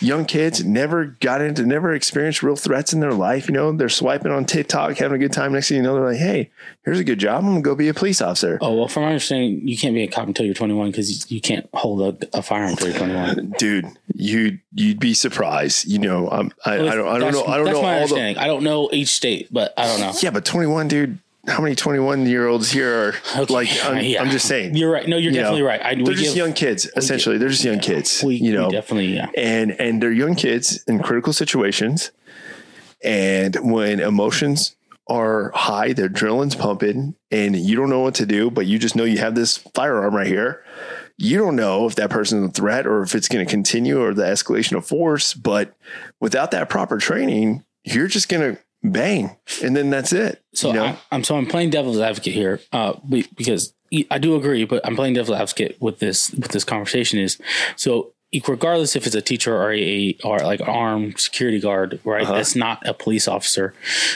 young 0.00 0.24
kids, 0.24 0.64
never 0.64 1.06
got 1.06 1.40
into, 1.40 1.64
never 1.64 1.94
experienced 1.94 2.42
real 2.42 2.56
threats 2.56 2.92
in 2.92 3.00
their 3.00 3.12
life. 3.12 3.48
You 3.48 3.54
know, 3.54 3.72
they're 3.72 3.88
swiping 3.88 4.32
on 4.32 4.44
TikTok, 4.44 4.96
having 4.98 5.16
a 5.16 5.18
good 5.18 5.32
time. 5.32 5.52
Next 5.52 5.68
thing 5.68 5.78
you 5.78 5.82
know, 5.82 5.94
they're 5.94 6.10
like, 6.10 6.18
hey, 6.18 6.50
here's 6.84 7.00
a 7.00 7.04
good 7.04 7.18
job. 7.18 7.44
I'm 7.44 7.50
going 7.50 7.62
to 7.62 7.62
go 7.62 7.74
be 7.74 7.88
a 7.88 7.94
police 7.94 8.20
officer. 8.20 8.58
oh 8.60 8.74
well 8.74 8.88
from 8.88 9.04
my 9.04 9.08
understanding 9.08 9.66
you 9.66 9.76
can't 9.76 9.94
be 9.94 10.02
a 10.02 10.08
cop 10.08 10.26
until 10.26 10.44
you're 10.44 10.54
21 10.54 10.90
because 10.90 11.30
you, 11.30 11.40
can't 11.40 11.68
hold 11.74 12.22
a, 12.22 12.38
a 12.38 12.42
firearm 12.42 12.70
until 12.70 12.88
you're 12.88 12.98
21 12.98 13.54
Dude, 13.58 13.86
you, 14.14 14.58
you'd 14.74 15.00
be 15.00 15.14
surprised. 15.14 15.86
You 15.86 15.98
know, 15.98 16.30
um, 16.30 16.52
I, 16.64 16.74
I 16.74 16.78
don't, 16.78 17.08
I 17.08 17.18
don't 17.18 17.32
know. 17.32 17.44
I 17.44 17.56
don't 17.56 17.66
that's 17.66 17.76
know 17.76 17.82
my 17.82 18.00
all 18.00 18.06
the, 18.08 18.14
understanding 18.14 18.38
i 18.38 18.46
don't 18.46 18.62
know 18.62 18.88
each 18.92 19.08
state 19.08 19.48
but 19.50 19.72
i 19.76 19.86
don't 19.86 20.00
know 20.00 20.12
yeah, 20.22 20.30
but 20.30 20.44
21, 20.44 20.88
dude, 20.88 21.18
how 21.50 21.62
many 21.62 21.74
21 21.74 22.26
year 22.26 22.46
olds 22.46 22.70
here 22.70 22.92
are 22.94 23.14
Okay. 23.42 23.52
like, 23.52 23.68
I'm, 23.84 24.02
Yeah. 24.04 24.22
I'm 24.22 24.30
just 24.30 24.46
saying. 24.46 24.76
you're 24.76 24.90
right 24.90 25.06
no 25.08 25.16
you're 25.16 25.32
you 25.32 25.38
know, 25.38 25.42
definitely 25.56 25.62
right 25.62 25.82
I, 25.84 25.94
they're 25.94 26.14
just 26.14 26.20
give- 26.34 26.36
young 26.36 26.52
kids, 26.52 26.90
essentially. 26.96 27.36
They're 27.38 27.48
just 27.48 27.64
young 27.64 27.80
kids, 27.80 28.22
we, 28.24 28.36
you 28.36 28.52
know, 28.52 28.66
we 28.68 28.72
definitely 28.72 29.14
yeah 29.14 29.28
and 29.36 29.72
and 29.72 30.02
they're 30.02 30.12
young 30.12 30.34
kids 30.34 30.82
in 30.86 31.00
critical 31.02 31.32
situations 31.32 32.12
and 33.02 33.56
when 33.56 34.00
emotions 34.00 34.76
are 35.08 35.50
high 35.54 35.92
their 35.92 36.08
adrenaline's 36.08 36.54
pumping 36.54 37.14
and 37.30 37.56
you 37.56 37.74
don't 37.74 37.90
know 37.90 38.00
what 38.00 38.14
to 38.14 38.26
do 38.26 38.50
but 38.50 38.66
you 38.66 38.78
just 38.78 38.94
know 38.94 39.04
you 39.04 39.18
have 39.18 39.34
this 39.34 39.56
firearm 39.74 40.14
right 40.14 40.26
here 40.26 40.62
you 41.18 41.36
don't 41.36 41.56
know 41.56 41.86
if 41.86 41.96
that 41.96 42.10
person's 42.10 42.48
a 42.48 42.52
threat 42.52 42.86
or 42.86 43.02
if 43.02 43.14
it's 43.14 43.26
going 43.28 43.44
to 43.44 43.50
continue 43.50 44.00
or 44.00 44.14
the 44.14 44.22
escalation 44.22 44.76
of 44.76 44.86
force 44.86 45.34
but 45.34 45.74
without 46.20 46.50
that 46.52 46.68
proper 46.68 46.98
training 46.98 47.64
you're 47.84 48.06
just 48.06 48.28
going 48.28 48.54
to 48.54 48.62
bang 48.82 49.36
and 49.62 49.76
then 49.76 49.90
that's 49.90 50.12
it 50.12 50.42
So 50.54 50.68
you 50.68 50.74
know 50.74 50.84
I, 50.84 50.98
I'm 51.12 51.24
so 51.24 51.36
I'm 51.36 51.46
playing 51.46 51.70
devil's 51.70 52.00
advocate 52.00 52.34
here, 52.34 52.60
uh, 52.72 52.94
because 53.36 53.74
I 54.10 54.18
do 54.18 54.36
agree, 54.36 54.64
but 54.64 54.86
I'm 54.86 54.94
playing 54.94 55.14
devil's 55.14 55.38
advocate 55.38 55.76
with 55.80 55.98
this 55.98 56.30
with 56.30 56.52
this 56.52 56.64
conversation 56.64 57.18
is 57.18 57.38
so 57.76 58.12
regardless 58.46 58.94
if 58.94 59.06
it's 59.06 59.16
a 59.16 59.20
teacher 59.20 59.56
or 59.56 59.72
a 59.72 60.16
or 60.22 60.38
like 60.38 60.60
armed 60.60 61.18
security 61.18 61.60
guard, 61.60 62.00
right? 62.04 62.22
Uh-huh. 62.22 62.34
That's 62.34 62.54
not 62.54 62.86
a 62.86 62.94
police 62.94 63.26
officer, 63.26 63.74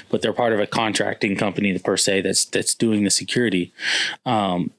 but 0.09 0.23
they're 0.23 0.33
part 0.33 0.53
of 0.53 0.61
a 0.61 0.67
contracting 0.67 1.37
company 1.37 1.77
per 1.79 1.97
se 1.97 2.21
that's 2.21 2.45
that's 2.45 2.75
doing 2.75 3.05
the 3.05 3.11
security. 3.11 3.73
Um, 4.25 4.71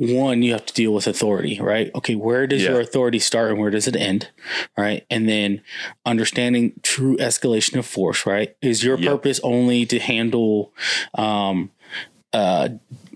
one, 0.00 0.42
you 0.42 0.52
have 0.52 0.64
to 0.64 0.72
deal 0.72 0.94
with 0.94 1.06
authority, 1.06 1.60
right? 1.60 1.90
Okay, 1.94 2.14
where 2.14 2.46
does 2.46 2.62
Yeah. 2.62 2.70
your 2.70 2.80
authority 2.80 3.18
start 3.18 3.50
and 3.50 3.60
where 3.60 3.68
does 3.70 3.86
it 3.86 3.94
end, 3.94 4.28
right? 4.76 5.04
And 5.10 5.28
then 5.28 5.60
understanding 6.06 6.72
true 6.82 7.18
escalation 7.18 7.78
of 7.78 7.84
force, 7.84 8.24
right? 8.24 8.56
Is 8.62 8.82
your 8.82 8.96
Yep. 8.98 9.10
purpose 9.10 9.40
only 9.42 9.84
to 9.86 9.98
handle, 9.98 10.72
um, 11.14 11.70
uh, 12.32 12.70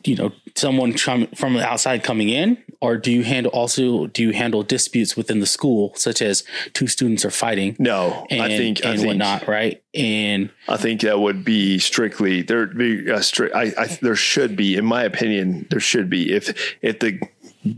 you 0.04 0.14
know, 0.14 0.32
someone 0.54 0.92
from 0.92 1.26
from 1.28 1.54
the 1.54 1.64
outside 1.66 2.02
coming 2.02 2.28
in, 2.28 2.58
or 2.84 2.98
do 2.98 3.10
you 3.10 3.24
handle 3.24 3.50
also 3.52 4.06
do 4.08 4.22
you 4.22 4.32
handle 4.32 4.62
disputes 4.62 5.16
within 5.16 5.40
the 5.40 5.46
school, 5.46 5.92
such 5.96 6.20
as 6.20 6.44
two 6.74 6.86
students 6.86 7.24
are 7.24 7.30
fighting? 7.30 7.76
no 7.78 8.26
And, 8.30 8.42
i 8.42 8.48
think 8.48 8.84
i 8.84 8.90
and 8.90 8.98
think 8.98 9.08
whatnot, 9.08 9.48
right? 9.48 9.82
And 9.94 10.50
I 10.68 10.76
think 10.76 11.00
that 11.00 11.18
would 11.18 11.44
be 11.44 11.78
strictly 11.78 12.42
there. 12.42 12.66
Be 12.66 13.08
a 13.10 13.22
strict. 13.22 13.54
I, 13.54 13.72
I 13.78 13.98
there 14.02 14.16
should 14.16 14.54
be, 14.54 14.76
in 14.76 14.84
my 14.84 15.02
opinion, 15.02 15.66
there 15.70 15.80
should 15.80 16.10
be. 16.10 16.32
If 16.32 16.76
if 16.82 16.98
the 16.98 17.20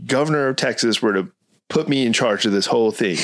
governor 0.05 0.49
of 0.49 0.57
Texas 0.57 1.01
were 1.01 1.13
to 1.13 1.31
put 1.69 1.87
me 1.87 2.05
in 2.05 2.11
charge 2.11 2.45
of 2.45 2.51
this 2.51 2.65
whole 2.65 2.91
thing, 2.91 3.17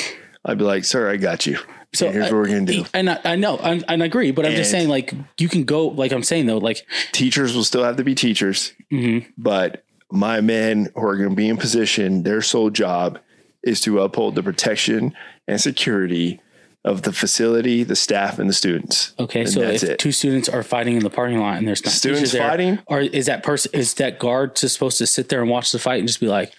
I'd 0.46 0.58
be 0.58 0.64
like, 0.64 0.86
"Sir, 0.86 1.10
I 1.10 1.18
got 1.18 1.46
you. 1.46 1.58
So 1.58 2.06
So 2.06 2.12
here's 2.12 2.26
what 2.26 2.34
we're 2.34 2.48
gonna 2.48 2.66
do." 2.66 2.86
And 2.94 3.10
I, 3.10 3.20
I 3.26 3.36
know, 3.36 3.58
I, 3.58 3.82
and 3.90 4.02
I 4.02 4.06
agree, 4.06 4.32
but 4.32 4.46
I'm 4.46 4.56
just 4.56 4.72
saying, 4.72 4.88
like, 4.88 5.14
you 5.38 5.50
can 5.50 5.64
go, 5.64 5.88
like 5.88 6.14
I'm 6.14 6.24
saying 6.24 6.46
though, 6.46 6.60
like, 6.60 6.86
Teachers 7.12 7.56
will 7.56 7.66
still 7.66 7.84
have 7.84 7.98
to 7.98 8.04
be 8.04 8.16
teachers, 8.16 8.74
mhm. 8.92 9.26
but 9.38 9.83
my 10.14 10.42
men 10.42 10.90
who 10.96 11.02
are 11.06 11.18
going 11.18 11.30
to 11.30 11.36
be 11.36 11.50
in 11.50 11.58
position, 11.58 12.24
their 12.24 12.42
sole 12.42 12.70
job 12.70 13.20
is 13.64 13.82
to 13.82 14.00
uphold 14.02 14.36
the 14.36 14.44
protection 14.44 15.14
and 15.48 15.60
security 15.60 16.40
of 16.86 17.04
the 17.04 17.14
facility, 17.14 17.84
the 17.84 17.96
staff, 17.96 18.38
and 18.40 18.50
the 18.50 18.54
students. 18.54 19.14
okay, 19.18 19.42
And 19.42 19.50
so 19.50 19.62
if 19.62 19.84
it. 19.84 20.00
two 20.00 20.12
students 20.12 20.50
are 20.50 20.64
fighting 20.64 20.98
in 20.98 21.04
the 21.04 21.10
parking 21.10 21.40
lot 21.40 21.58
and 21.58 21.66
there's 21.66 21.84
not 21.86 21.94
Students 21.94 22.34
there, 22.34 22.46
fighting? 22.50 22.80
or 22.88 23.00
is 23.00 23.28
that 23.28 23.42
person 23.42 23.72
is 23.74 23.94
that 23.96 24.20
guard 24.20 24.58
just 24.58 24.74
supposed 24.74 24.98
to 24.98 25.08
sit 25.08 25.30
there 25.30 25.40
and 25.42 25.50
watch 25.50 25.72
the 25.72 25.80
fight 25.80 26.00
and 26.00 26.08
just 26.10 26.20
be 26.20 26.28
like, 26.28 26.52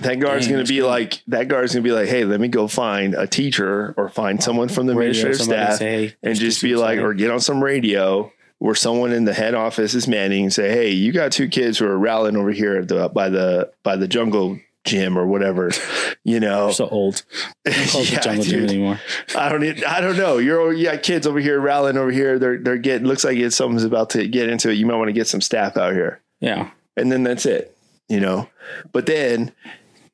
That 0.00 0.20
guard's 0.20 0.46
going 0.46 0.62
to 0.62 0.68
be 0.70 0.82
like 0.82 1.22
that 1.28 1.48
guard's 1.48 1.72
going 1.72 1.82
to 1.82 1.88
be 1.88 1.94
like, 1.94 2.06
hey, 2.08 2.24
let 2.26 2.38
me 2.38 2.48
go 2.48 2.68
find 2.68 3.14
a 3.14 3.26
teacher 3.26 3.94
or 3.96 4.10
find 4.10 4.42
someone 4.42 4.68
from 4.68 4.86
the 4.86 4.94
Radio, 4.94 5.10
administrative 5.12 5.44
staff 5.46 5.78
say, 5.78 6.08
hey, 6.08 6.14
and 6.22 6.36
just 6.38 6.60
be 6.60 6.76
like, 6.76 6.98
students 6.98 7.04
or 7.10 7.14
get 7.14 7.30
on 7.30 7.40
some 7.40 7.64
radio 7.64 8.30
where 8.62 8.76
someone 8.76 9.10
in 9.12 9.24
the 9.24 9.34
head 9.34 9.54
office 9.54 9.92
is 9.92 10.06
manning 10.06 10.44
and 10.44 10.52
say, 10.52 10.70
hey, 10.70 10.90
you 10.90 11.10
got 11.10 11.32
two 11.32 11.48
kids 11.48 11.78
who 11.78 11.86
are 11.86 11.98
rallying 11.98 12.36
over 12.36 12.52
here 12.52 12.76
at 12.78 12.86
the, 12.86 13.08
by 13.08 13.28
the 13.28 13.72
by 13.82 13.96
the 13.96 14.06
jungle 14.06 14.56
gym 14.84 15.18
or 15.18 15.26
whatever, 15.26 15.72
you 16.24 16.38
know. 16.38 16.70
so 16.70 16.86
old, 16.88 17.24
Don't 17.64 17.88
call 17.88 18.02
the 18.04 18.10
Yeah, 18.12 18.20
jungle 18.20 18.44
gym 18.44 18.64
anymore. 18.64 19.00
I 19.36 19.48
don't 19.48 19.64
e- 19.64 19.84
I 19.84 20.00
don't 20.00 20.16
know. 20.16 20.38
You're 20.38 20.72
you 20.72 20.84
got 20.84 21.02
kids 21.02 21.26
over 21.26 21.40
here 21.40 21.58
rallying 21.60 21.96
over 21.96 22.12
here. 22.12 22.38
They're 22.38 22.58
they're 22.58 22.78
getting 22.78 23.08
looks 23.08 23.24
like 23.24 23.36
it's 23.36 23.56
something's 23.56 23.82
about 23.82 24.10
to 24.10 24.28
get 24.28 24.48
into 24.48 24.70
it. 24.70 24.74
You 24.74 24.86
might 24.86 24.94
want 24.96 25.08
to 25.08 25.12
get 25.12 25.26
some 25.26 25.40
staff 25.40 25.76
out 25.76 25.92
here 25.92 26.20
Yeah, 26.40 26.70
and 26.96 27.10
then 27.10 27.24
that's 27.24 27.46
it, 27.46 27.76
you 28.08 28.20
know. 28.20 28.48
But 28.92 29.06
then 29.06 29.50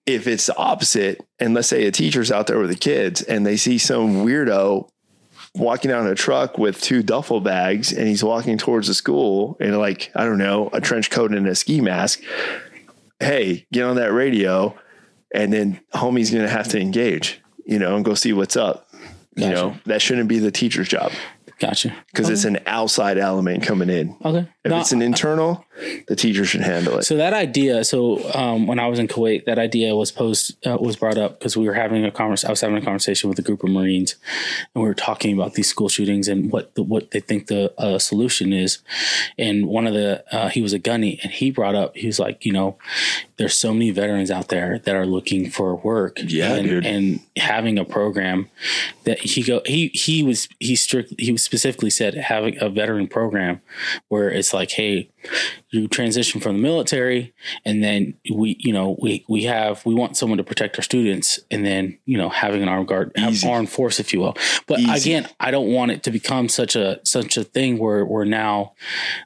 if 0.07 0.27
it's 0.27 0.47
the 0.47 0.57
opposite, 0.57 1.21
and 1.39 1.53
let's 1.53 1.69
say 1.69 1.87
a 1.87 1.91
teacher's 1.93 2.33
out 2.33 2.47
there 2.47 2.59
with 2.59 2.71
the 2.71 2.77
kids 2.77 3.21
and 3.21 3.45
they 3.45 3.59
see 3.59 3.77
some 3.77 4.25
weirdo 4.25 4.89
walking 5.59 5.91
out 5.91 6.07
in 6.07 6.13
a 6.13 6.15
truck 6.15 6.59
with 6.59 6.81
two 6.81 7.03
duffel 7.03 7.41
bags 7.41 7.93
and 7.93 8.07
he's 8.07 8.23
walking 8.23 8.59
towards 8.59 8.89
the 8.89 8.95
school 8.95 9.57
in 9.61 9.77
like, 9.79 10.11
I 10.15 10.25
don't 10.25 10.39
know, 10.39 10.71
a 10.73 10.81
trench 10.81 11.11
coat 11.11 11.33
and 11.33 11.47
a 11.47 11.55
ski 11.55 11.81
mask. 11.81 12.23
Hey, 13.21 13.67
get 13.73 13.85
on 13.85 13.97
that 13.97 14.13
radio 14.13 14.77
and 15.35 15.53
then 15.53 15.81
homie's 15.95 16.31
gonna 16.31 16.49
have 16.49 16.69
to 16.69 16.81
engage, 16.81 17.41
you 17.65 17.79
know, 17.79 17.97
and 17.97 18.05
go 18.05 18.15
see 18.15 18.33
what's 18.33 18.57
up. 18.57 18.89
You 19.35 19.51
know, 19.51 19.77
that 19.87 20.03
shouldn't 20.03 20.29
be 20.29 20.41
the 20.41 20.51
teacher's 20.51 20.89
job 20.89 21.13
gotcha. 21.61 21.95
because 22.09 22.29
it's 22.29 22.45
an 22.45 22.59
outside 22.67 23.19
element 23.19 23.63
coming 23.63 23.89
in. 23.89 24.17
Okay, 24.25 24.49
If 24.65 24.71
No, 24.71 24.81
it's 24.81 24.91
an 24.91 25.01
internal, 25.01 25.65
the 26.07 26.17
teacher 26.17 26.45
should 26.45 26.61
handle 26.61 26.99
it. 26.99 27.05
So 27.05 27.17
that 27.17 27.33
idea, 27.33 27.85
so 27.85 28.33
um, 28.35 28.67
when 28.67 28.79
I 28.79 28.87
was 28.87 28.99
in 28.99 29.09
Kuwait, 29.09 29.45
that 29.45 29.59
idea 29.59 29.95
was 29.95 30.11
posed 30.11 30.57
uh, 30.67 30.77
was 30.79 30.97
brought 30.97 31.19
up 31.19 31.39
because 31.39 31.57
we 31.57 31.67
were 31.67 31.75
having 31.75 32.05
a 32.05 32.11
convers. 32.11 32.45
I 32.45 32.51
was 32.51 32.61
having 32.61 32.77
a 32.77 32.83
conversation 32.83 33.29
with 33.29 33.39
a 33.39 33.43
group 33.43 33.63
of 33.63 33.71
Marines, 33.71 34.17
and 34.75 34.83
we 34.83 34.89
were 34.89 34.95
talking 34.95 35.35
about 35.35 35.55
these 35.55 35.69
school 35.69 35.89
shootings 35.89 36.29
and 36.29 36.51
what 36.51 36.75
the, 36.75 36.83
what 36.83 37.11
they 37.11 37.21
think 37.21 37.47
the 37.47 37.73
uh, 37.79 37.99
solution 37.99 38.53
is. 38.53 38.79
And 39.39 39.67
one 39.67 39.87
of 39.87 39.95
the 39.95 40.25
uh, 40.35 40.49
he 40.49 40.63
was 40.63 40.73
a 40.73 40.79
gunny, 40.79 41.21
and 41.23 41.33
he 41.33 41.51
brought 41.51 41.75
up 41.75 41.97
he 41.97 42.07
was 42.07 42.19
like, 42.19 42.45
you 42.45 42.53
know, 42.53 42.79
there's 43.37 43.57
so 43.57 43.73
many 43.73 43.91
veterans 43.91 44.31
out 44.31 44.49
there 44.49 44.79
that 44.81 44.97
are 44.97 45.07
looking 45.07 45.51
for 45.51 45.77
work. 45.77 46.19
Yeah, 46.23 46.55
and, 46.55 46.69
dude. 46.69 46.87
and 46.87 47.21
having 47.37 47.79
a 47.79 47.85
program 47.85 48.51
that 49.05 49.21
he 49.21 49.43
go 49.43 49.63
he 49.65 49.89
he 49.89 50.23
was 50.23 50.49
he 50.59 50.77
strict 50.77 51.15
he 51.19 51.37
specifically 51.37 51.91
said 51.91 52.15
having 52.15 52.61
a 52.61 52.69
veteran 52.69 53.07
program 53.07 53.61
where 54.09 54.31
it's 54.31 54.53
like, 54.53 54.73
hey, 54.73 55.11
you 55.71 55.89
transition 55.89 56.41
from 56.41 56.57
the 56.57 56.63
military 56.63 57.35
and 57.65 57.83
then 57.83 58.15
we 58.33 58.57
you 58.59 58.73
know 58.73 58.97
we 59.01 59.25
we 59.29 59.45
have 59.45 59.85
we 59.85 59.95
want 59.95 60.17
someone 60.17 60.39
to 60.39 60.45
protect 60.45 60.77
our 60.79 60.83
students 60.83 61.41
and 61.51 61.65
then 61.65 61.99
you 62.07 62.17
know 62.17 62.29
having 62.29 62.63
an 62.63 62.69
armed 62.69 62.89
guard 62.89 63.13
have 63.17 63.45
armed 63.45 63.71
force 63.71 64.01
if 64.01 64.13
you 64.13 64.21
will 64.21 64.37
but 64.67 64.79
Easy. 64.81 65.13
again 65.13 65.29
i 65.41 65.51
don't 65.51 65.71
want 65.71 65.91
it 65.91 66.03
to 66.03 66.11
become 66.11 66.49
such 66.49 66.77
a 66.77 67.01
such 67.05 67.37
a 67.37 67.45
thing 67.45 67.79
where 67.79 68.05
we're 68.05 68.25
now 68.25 68.73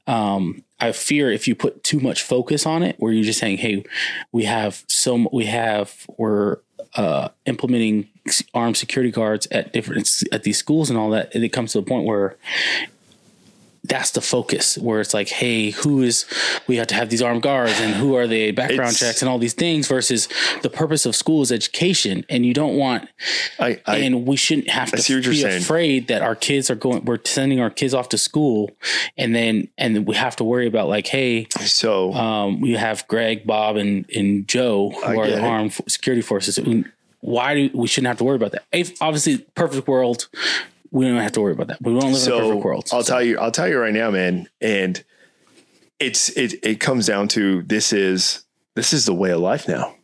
um 0.07 0.63
I 0.83 0.91
fear 0.91 1.31
if 1.31 1.47
you 1.47 1.55
put 1.55 1.85
too 1.85 2.01
much 2.01 2.23
focus 2.23 2.67
on 2.67 2.83
it, 2.83 2.97
where 2.99 3.13
you're 3.13 3.23
just 3.23 3.39
saying, 3.39 3.59
"Hey, 3.59 3.85
we 4.33 4.47
have 4.47 4.83
so 4.89 5.29
we 5.33 5.47
have 5.47 6.09
we're 6.19 6.57
uh, 6.97 7.29
implementing 7.47 8.09
armed 8.53 8.77
security 8.77 9.13
guards 9.13 9.47
at 9.53 9.73
different 9.73 10.11
at 10.33 10.43
these 10.43 10.59
schools 10.59 10.91
and 10.91 10.99
all 10.99 11.11
that," 11.11 11.33
and 11.37 11.45
it 11.45 11.51
comes 11.51 11.73
to 11.75 11.79
a 11.79 11.83
point 11.83 12.05
where 12.05 12.37
that's 13.85 14.13
the 14.13 14.21
focus 14.21 14.79
where 14.79 15.01
it's 15.01 15.13
like, 15.13 15.29
hey, 15.29 15.71
who 15.71 16.03
is 16.03 16.25
we 16.69 16.77
have 16.77 16.87
to 16.87 16.95
have 16.95 17.11
these 17.11 17.21
armed 17.21 17.43
guards 17.43 17.81
and 17.81 17.93
who 17.95 18.15
are 18.15 18.29
they 18.29 18.53
background 18.53 18.93
It's- 18.93 19.01
checks 19.01 19.23
and 19.23 19.29
all 19.29 19.39
these 19.41 19.55
things 19.55 19.89
versus 19.89 20.29
the 20.63 20.71
purpose 20.71 21.05
of 21.05 21.17
school 21.17 21.43
is 21.43 21.51
education. 21.51 22.25
And 22.29 22.47
you 22.47 22.55
don't 22.55 22.77
want 22.77 23.09
I, 23.59 23.81
I 23.85 23.99
and 23.99 24.25
we 24.25 24.37
shouldn't 24.37 24.71
have 24.71 24.91
to 24.91 24.97
what 24.99 25.09
you're 25.09 25.21
be 25.21 25.41
saying. 25.41 25.63
afraid 25.63 26.07
that 26.09 26.23
our 26.23 26.37
kids 26.37 26.71
are 26.71 26.77
going 26.77 27.05
we're 27.05 27.19
sending 27.25 27.59
our 27.59 27.71
kids 27.71 27.93
off 27.93 28.09
to 28.11 28.19
school 28.19 28.71
and 29.19 29.35
then 29.35 29.67
and 29.77 30.07
we 30.07 30.15
have 30.15 30.37
to 30.37 30.45
worry 30.45 30.69
about 30.69 30.89
like, 30.89 31.09
hey, 31.09 31.49
so 31.61 32.13
um, 32.15 32.61
we 32.61 32.73
have 32.75 33.07
Greg, 33.09 33.45
Bob, 33.47 33.77
and 33.77 34.09
and 34.15 34.47
Joe 34.47 34.91
who 34.91 35.03
I 35.05 35.17
are 35.17 35.27
the 35.29 35.41
armed 35.41 35.73
f- 35.73 35.81
security 35.89 36.23
forces. 36.23 36.59
Why 37.21 37.55
do 37.55 37.71
we 37.75 37.87
shouldn't 37.87 38.09
have 38.09 38.19
to 38.19 38.25
worry 38.25 38.37
about 38.37 38.53
that? 38.53 38.65
If 38.73 39.01
obviously, 39.01 39.39
perfect 39.55 39.87
world, 39.87 40.29
we 40.93 41.07
don't 41.07 41.17
have 41.17 41.33
to 41.33 41.41
worry 41.41 41.53
about 41.55 41.69
that. 41.69 41.83
We 41.83 41.93
don't 41.93 42.01
live 42.03 42.09
in 42.11 42.15
a 42.15 42.17
so 42.17 42.39
perfect 42.39 42.65
world. 42.65 42.89
I'll 42.93 43.03
So, 43.03 43.13
tell 43.15 43.23
you, 43.23 43.39
I'll 43.39 43.51
tell 43.51 43.67
you 43.69 43.79
right 43.79 43.93
now, 43.95 44.11
man. 44.11 44.49
And 44.61 45.03
it's 45.99 46.29
it 46.31 46.55
it 46.65 46.81
comes 46.81 47.07
down 47.07 47.29
to 47.29 47.63
this 47.63 47.93
is 47.93 48.45
this 48.77 48.93
is 48.93 49.05
the 49.07 49.15
way 49.15 49.31
of 49.31 49.41
life 49.41 49.67
now. 49.69 49.97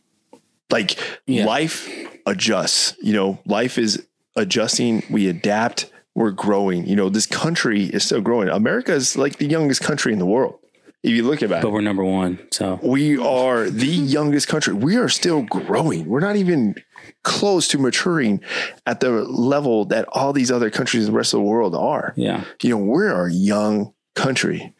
Like 0.69 0.97
Yeah. 1.25 1.45
life 1.45 1.89
adjusts. 2.25 2.95
You 3.01 3.13
know, 3.13 3.39
life 3.45 3.77
is 3.77 4.05
adjusting. 4.35 5.03
We 5.09 5.27
adapt. 5.27 5.91
We're 6.15 6.31
growing. 6.31 6.85
You 6.87 6.95
know, 6.95 7.09
this 7.09 7.25
country 7.25 7.83
is 7.85 8.03
still 8.03 8.21
growing. 8.21 8.49
America 8.49 8.93
is 8.93 9.17
like 9.17 9.37
the 9.37 9.45
youngest 9.47 9.81
country 9.81 10.11
in 10.13 10.19
the 10.19 10.25
world. 10.25 10.55
If 11.01 11.11
you 11.11 11.23
look 11.23 11.41
at 11.41 11.49
it, 11.51 11.61
but 11.61 11.71
we're 11.71 11.79
number 11.81 12.03
one. 12.03 12.39
So 12.51 12.77
we 12.83 13.17
are 13.17 13.69
the 13.69 13.87
youngest 13.87 14.49
country. 14.49 14.73
We 14.73 14.97
are 14.97 15.07
still 15.07 15.43
growing. 15.43 16.07
We're 16.07 16.19
not 16.19 16.35
even 16.35 16.75
close 17.23 17.67
to 17.69 17.77
maturing 17.77 18.41
at 18.85 18.99
the 18.99 19.09
level 19.09 19.85
that 19.85 20.05
all 20.11 20.33
these 20.33 20.51
other 20.51 20.69
countries 20.69 21.05
in 21.05 21.11
the 21.11 21.17
rest 21.17 21.33
of 21.33 21.39
the 21.39 21.45
world 21.45 21.75
are 21.75 22.13
yeah, 22.15 22.43
you 22.61 22.69
know, 22.69 22.77
we're 22.77 23.27
a 23.27 23.33
young 23.33 23.93
country, 24.15 24.73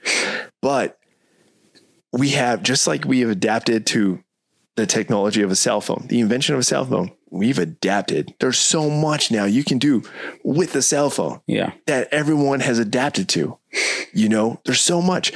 but 0.61 0.99
we 2.11 2.30
have, 2.30 2.64
just 2.64 2.88
like 2.88 3.06
we 3.06 3.19
have 3.19 3.30
adapted 3.30 3.85
to 3.88 4.23
the 4.76 4.85
technology 4.85 5.41
of 5.41 5.51
a 5.51 5.56
cell 5.56 5.81
phone, 5.81 6.06
the 6.07 6.22
invention 6.22 6.56
of 6.56 6.60
a 6.60 6.64
cell 6.64 6.85
phone, 6.85 7.11
we've 7.30 7.60
adapted. 7.60 8.34
There's 8.39 8.57
so 8.57 8.89
much 8.89 9.30
now 9.30 9.43
you 9.45 9.64
can 9.64 9.77
do 9.77 10.03
with 10.43 10.73
a 10.76 10.81
cell 10.81 11.10
phone 11.10 11.41
yeah, 11.47 11.73
that 11.85 12.07
everyone 12.11 12.61
has 12.61 12.80
adapted 12.80 13.27
to. 13.30 13.57
You 14.14 14.30
know, 14.30 14.61
there's 14.65 14.81
so 14.81 15.01
much. 15.01 15.34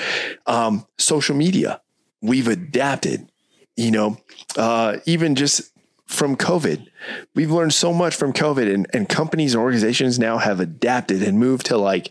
Um, 0.47 0.87
social 0.97 1.35
media, 1.35 1.81
we've 2.21 2.47
adapted. 2.47 3.29
You 3.75 3.91
know, 3.91 4.17
uh, 4.55 4.97
even 5.05 5.35
just 5.35 5.72
from 6.14 6.38
COVID, 6.38 6.88
we've 7.35 7.52
learned 7.52 7.73
so 7.73 7.94
much 7.94 8.15
from 8.15 8.34
COVID, 8.34 8.73
and, 8.73 8.88
and 8.94 9.10
companies 9.10 9.53
and 9.53 9.61
organizations 9.61 10.19
now 10.19 10.38
have 10.38 10.60
adapted 10.60 11.23
and 11.23 11.40
moved 11.40 11.65
to 11.68 11.77
like 11.77 12.10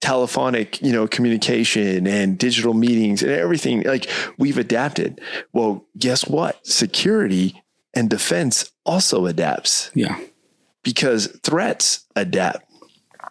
telephonic, 0.00 0.80
you 0.82 0.92
know, 0.92 1.06
communication 1.06 2.06
and 2.06 2.38
digital 2.38 2.74
meetings 2.74 3.22
and 3.22 3.32
everything. 3.32 3.82
Like 3.82 4.10
we've 4.38 4.58
adapted. 4.58 5.20
Well, 5.52 5.86
guess 5.98 6.26
what? 6.26 6.66
Security 6.66 7.62
and 7.94 8.08
defense 8.08 8.70
also 8.84 9.26
adapts 9.26 9.90
yeah, 9.94 10.18
because 10.82 11.26
threats 11.42 12.06
adapt, 12.16 12.64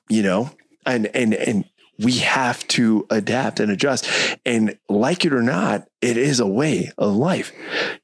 you 0.07 0.23
know, 0.23 0.51
and 0.85 1.07
and 1.07 1.33
and 1.33 1.65
we 1.99 2.13
have 2.19 2.65
to 2.69 3.05
adapt 3.09 3.59
and 3.59 3.71
adjust. 3.71 4.09
And 4.45 4.77
like 4.87 5.25
it 5.25 5.33
or 5.33 5.41
not, 5.41 5.87
it 6.01 6.17
is 6.17 6.39
a 6.39 6.47
way 6.47 6.91
of 6.97 7.15
life. 7.15 7.51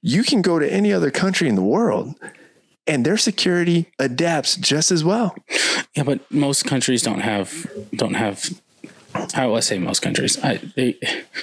You 0.01 0.23
can 0.23 0.41
go 0.41 0.59
to 0.59 0.71
any 0.71 0.91
other 0.91 1.11
country 1.11 1.47
in 1.47 1.55
the 1.55 1.63
world 1.63 2.15
and 2.87 3.05
their 3.05 3.17
security 3.17 3.91
adapts 3.99 4.55
just 4.55 4.91
as 4.91 5.03
well. 5.03 5.35
yeah. 5.95 6.03
But 6.03 6.29
most 6.31 6.65
countries 6.65 7.01
don't 7.01 7.21
have 7.21 7.67
don't 7.95 8.15
have. 8.15 8.49
How 9.33 9.47
do 9.47 9.55
I 9.55 9.59
say 9.61 9.77
most 9.79 10.01
countries? 10.01 10.37
I, 10.43 10.59
they 10.75 10.97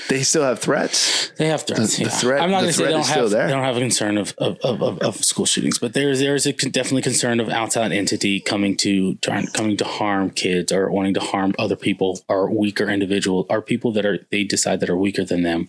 They 0.09 0.23
still 0.23 0.43
have 0.43 0.59
threats. 0.61 1.31
they 1.39 1.49
have 1.49 1.63
threats. 1.63 1.97
The- 1.97 2.05
the 2.05 2.11
yeah. 2.11 2.17
threat- 2.17 2.43
I'm 2.43 2.51
not 2.51 2.61
going 2.61 2.73
to 2.73 2.79
say 2.79 2.85
they 2.85 2.91
don't 2.91 3.07
have 3.07 3.31
there. 3.31 3.47
they 3.47 3.53
don't 3.53 3.65
have 3.65 3.77
a 3.77 3.81
concern 3.81 4.19
of 4.19 4.35
of, 4.39 4.59
of, 4.65 4.83
of, 4.83 4.99
of 5.01 5.17
school 5.25 5.47
shootings, 5.47 5.79
but 5.79 5.93
there's 5.95 6.21
there's 6.21 6.47
a 6.47 6.53
con- 6.53 6.71
definitely 6.71 7.03
concern 7.03 7.41
of 7.41 7.49
outside 7.49 7.93
entity 7.93 8.41
coming 8.41 8.77
to 8.79 9.15
trying 9.17 9.47
coming 9.49 9.77
to 9.77 9.85
harm 9.85 10.31
kids 10.31 10.73
or 10.73 10.91
wanting 10.91 11.15
to 11.15 11.21
harm 11.21 11.55
other 11.59 11.77
people 11.77 12.21
or 12.29 12.51
weaker 12.51 12.89
individual 12.89 13.47
or 13.49 13.61
people 13.63 13.93
that 13.93 14.05
are 14.07 14.19
they 14.31 14.45
decide 14.45 14.81
that 14.81 14.91
are 14.91 14.97
weaker 14.97 15.25
than 15.25 15.43
them, 15.43 15.69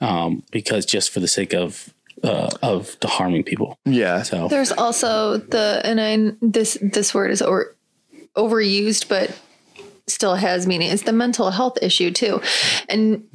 um, 0.00 0.42
because 0.50 0.84
just 0.86 1.10
for 1.10 1.20
the 1.20 1.28
sake 1.28 1.52
of 1.54 1.92
uh, 2.22 2.48
of 2.62 2.98
to 3.00 3.08
harming 3.08 3.44
people. 3.44 3.78
Yeah. 3.84 4.22
So 4.22 4.48
There's 4.48 4.72
also 4.72 5.36
the 5.38 5.80
and 5.84 6.00
I 6.00 6.36
this 6.40 6.78
this 6.80 7.12
word 7.14 7.30
is 7.30 7.42
over, 7.42 7.74
overused, 8.36 9.08
but 9.08 9.38
still 10.06 10.34
has 10.34 10.66
meaning. 10.66 10.90
It's 10.90 11.02
the 11.02 11.12
mental 11.12 11.50
health 11.50 11.78
issue 11.82 12.10
too, 12.10 12.40
and 12.88 13.26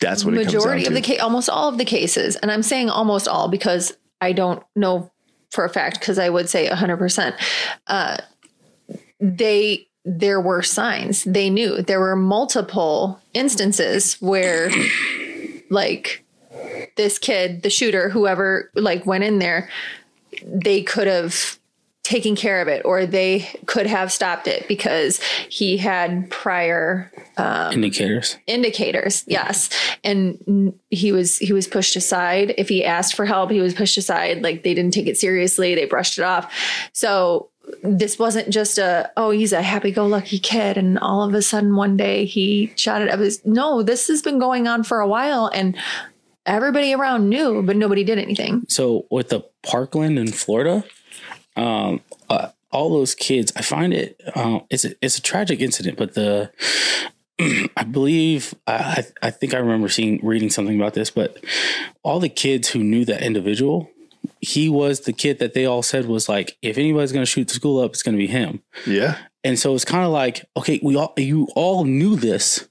That's 0.00 0.24
what 0.24 0.34
it 0.34 0.44
majority 0.44 0.86
of 0.86 0.94
the 0.94 1.00
case, 1.00 1.20
almost 1.20 1.48
all 1.48 1.68
of 1.68 1.78
the 1.78 1.84
cases, 1.84 2.36
and 2.36 2.50
I'm 2.50 2.62
saying 2.62 2.90
almost 2.90 3.28
all 3.28 3.48
because 3.48 3.96
I 4.20 4.32
don't 4.32 4.62
know 4.74 5.10
for 5.50 5.64
a 5.64 5.68
fact 5.68 6.00
because 6.00 6.18
I 6.18 6.28
would 6.28 6.48
say 6.48 6.68
100. 6.68 6.96
percent 6.96 7.36
uh, 7.86 8.18
They 9.20 9.88
there 10.04 10.40
were 10.40 10.62
signs 10.62 11.24
they 11.24 11.48
knew 11.48 11.80
there 11.80 12.00
were 12.00 12.16
multiple 12.16 13.20
instances 13.32 14.20
where 14.20 14.70
like 15.70 16.24
this 16.96 17.18
kid 17.18 17.62
the 17.62 17.70
shooter 17.70 18.10
whoever 18.10 18.70
like 18.74 19.06
went 19.06 19.24
in 19.24 19.38
there 19.38 19.70
they 20.44 20.82
could 20.82 21.06
have 21.06 21.58
taken 22.04 22.36
care 22.36 22.60
of 22.60 22.68
it 22.68 22.82
or 22.84 23.06
they 23.06 23.48
could 23.64 23.86
have 23.86 24.12
stopped 24.12 24.46
it 24.46 24.68
because 24.68 25.20
he 25.48 25.78
had 25.78 26.30
prior 26.30 27.10
um, 27.38 27.72
indicators. 27.72 28.36
indicators 28.46 29.24
yes. 29.26 29.70
And 30.04 30.78
he 30.90 31.12
was 31.12 31.38
he 31.38 31.52
was 31.54 31.66
pushed 31.66 31.96
aside. 31.96 32.54
If 32.58 32.68
he 32.68 32.84
asked 32.84 33.14
for 33.14 33.24
help 33.24 33.50
he 33.50 33.60
was 33.60 33.74
pushed 33.74 33.96
aside. 33.96 34.42
Like 34.42 34.62
they 34.62 34.74
didn't 34.74 34.92
take 34.92 35.06
it 35.06 35.16
seriously. 35.16 35.74
They 35.74 35.86
brushed 35.86 36.18
it 36.18 36.24
off. 36.24 36.52
So 36.92 37.48
this 37.82 38.18
wasn't 38.18 38.50
just 38.50 38.76
a 38.76 39.10
oh 39.16 39.30
he's 39.30 39.54
a 39.54 39.62
happy-go-lucky 39.62 40.38
kid 40.38 40.76
and 40.76 40.98
all 40.98 41.22
of 41.22 41.32
a 41.32 41.40
sudden 41.40 41.74
one 41.74 41.96
day 41.96 42.26
he 42.26 42.70
shot 42.76 43.00
it 43.00 43.08
up 43.08 43.18
his 43.18 43.40
no 43.46 43.82
this 43.82 44.06
has 44.08 44.20
been 44.20 44.38
going 44.38 44.68
on 44.68 44.84
for 44.84 45.00
a 45.00 45.08
while 45.08 45.50
and 45.54 45.74
everybody 46.44 46.92
around 46.92 47.30
knew 47.30 47.62
but 47.62 47.74
nobody 47.74 48.04
did 48.04 48.18
anything. 48.18 48.62
So 48.68 49.06
with 49.10 49.30
the 49.30 49.40
Parkland 49.62 50.18
in 50.18 50.28
Florida, 50.28 50.84
um, 51.56 52.00
uh, 52.28 52.48
all 52.70 52.90
those 52.90 53.14
kids, 53.14 53.52
I 53.56 53.62
find 53.62 53.94
it 53.94 54.20
uh, 54.34 54.60
it's 54.70 54.84
a, 54.84 54.94
it's 55.00 55.18
a 55.18 55.22
tragic 55.22 55.60
incident, 55.60 55.96
but 55.96 56.14
the 56.14 56.50
I 57.76 57.84
believe 57.84 58.54
I 58.66 59.04
I 59.22 59.30
think 59.30 59.54
I 59.54 59.58
remember 59.58 59.88
seeing 59.88 60.20
reading 60.22 60.50
something 60.50 60.78
about 60.78 60.94
this, 60.94 61.10
but 61.10 61.42
all 62.02 62.20
the 62.20 62.28
kids 62.28 62.68
who 62.68 62.80
knew 62.80 63.04
that 63.04 63.22
individual, 63.22 63.90
he 64.40 64.68
was 64.68 65.00
the 65.00 65.12
kid 65.12 65.38
that 65.38 65.54
they 65.54 65.66
all 65.66 65.82
said 65.82 66.06
was 66.06 66.28
like, 66.28 66.56
if 66.62 66.78
anybody's 66.78 67.12
going 67.12 67.24
to 67.24 67.30
shoot 67.30 67.48
the 67.48 67.54
school 67.54 67.80
up, 67.80 67.92
it's 67.92 68.02
going 68.02 68.16
to 68.16 68.18
be 68.18 68.26
him. 68.26 68.62
Yeah. 68.86 69.18
And 69.42 69.58
so 69.58 69.74
it's 69.74 69.84
kind 69.84 70.04
of 70.04 70.10
like, 70.10 70.44
okay, 70.56 70.80
we 70.82 70.96
all 70.96 71.12
you 71.16 71.48
all 71.54 71.84
knew 71.84 72.16
this, 72.16 72.68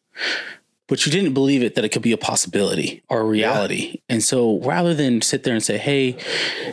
but 0.87 1.05
you 1.05 1.11
didn't 1.11 1.33
believe 1.33 1.63
it 1.63 1.75
that 1.75 1.85
it 1.85 1.89
could 1.89 2.01
be 2.01 2.11
a 2.11 2.17
possibility 2.17 3.03
or 3.09 3.21
a 3.21 3.23
reality. 3.23 4.01
And 4.09 4.21
so 4.21 4.59
rather 4.59 4.93
than 4.93 5.21
sit 5.21 5.43
there 5.43 5.53
and 5.53 5.63
say, 5.63 5.77
hey, 5.77 6.17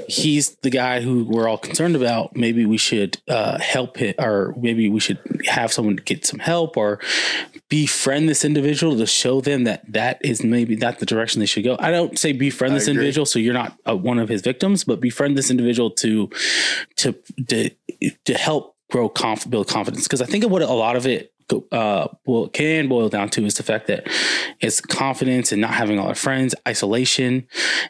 he's 0.09 0.57
the 0.63 0.71
guy 0.71 1.01
who 1.01 1.25
we're 1.25 1.49
all 1.49 1.59
concerned 1.59 1.95
about, 1.95 2.35
maybe 2.37 2.67
we 2.67 2.77
should 2.77 3.19
uh, 3.29 3.59
help 3.61 3.99
him 3.99 4.15
or 4.19 4.55
maybe 4.57 4.89
we 4.89 4.99
should 4.99 5.19
have 5.47 5.73
someone 5.73 5.97
get 5.97 6.27
some 6.27 6.41
help 6.41 6.77
or 6.77 6.99
befriend 7.69 8.29
this 8.29 8.45
individual 8.45 8.97
to 8.97 9.07
show 9.07 9.41
them 9.41 9.65
that 9.65 9.91
that 9.91 10.19
is 10.25 10.43
maybe 10.43 10.75
not 10.75 10.99
the 10.99 11.07
direction 11.07 11.39
they 11.39 11.47
should 11.47 11.65
go. 11.65 11.77
I 11.79 11.93
don't 11.93 12.19
say 12.19 12.33
befriend 12.33 12.75
this 12.75 12.89
agree. 12.89 12.95
individual 12.95 13.27
so 13.27 13.39
you're 13.39 13.55
not 13.55 13.79
uh, 13.89 13.97
one 13.97 14.19
of 14.19 14.29
his 14.29 14.43
victims, 14.43 14.83
but 14.83 15.01
befriend 15.01 15.39
this 15.39 15.51
individual 15.51 15.91
to 15.93 16.29
to 16.97 17.15
to, 17.49 17.71
to 18.25 18.35
help 18.35 18.77
grow 18.91 19.09
conf- 19.09 19.49
build 19.49 19.69
confidence 19.69 20.03
because 20.03 20.21
I 20.21 20.27
think 20.27 20.43
of 20.43 20.51
what 20.51 20.63
a 20.63 20.67
lot 20.67 20.97
of 20.97 21.07
it 21.07 21.33
uh 21.73 22.09
well 22.25 22.49
can 22.49 22.89
boil 22.89 23.09
down 23.09 23.29
to 23.31 23.45
is 23.45 23.55
the 23.55 23.63
fact 23.63 23.87
that 23.87 24.07
it's 24.61 24.81
confidence 24.81 25.53
and 25.53 25.61
not 25.61 25.75
having 25.75 25.99
a 25.99 26.03
lot 26.03 26.11
of 26.11 26.19
friends 26.19 26.55
isolation. 26.67 27.47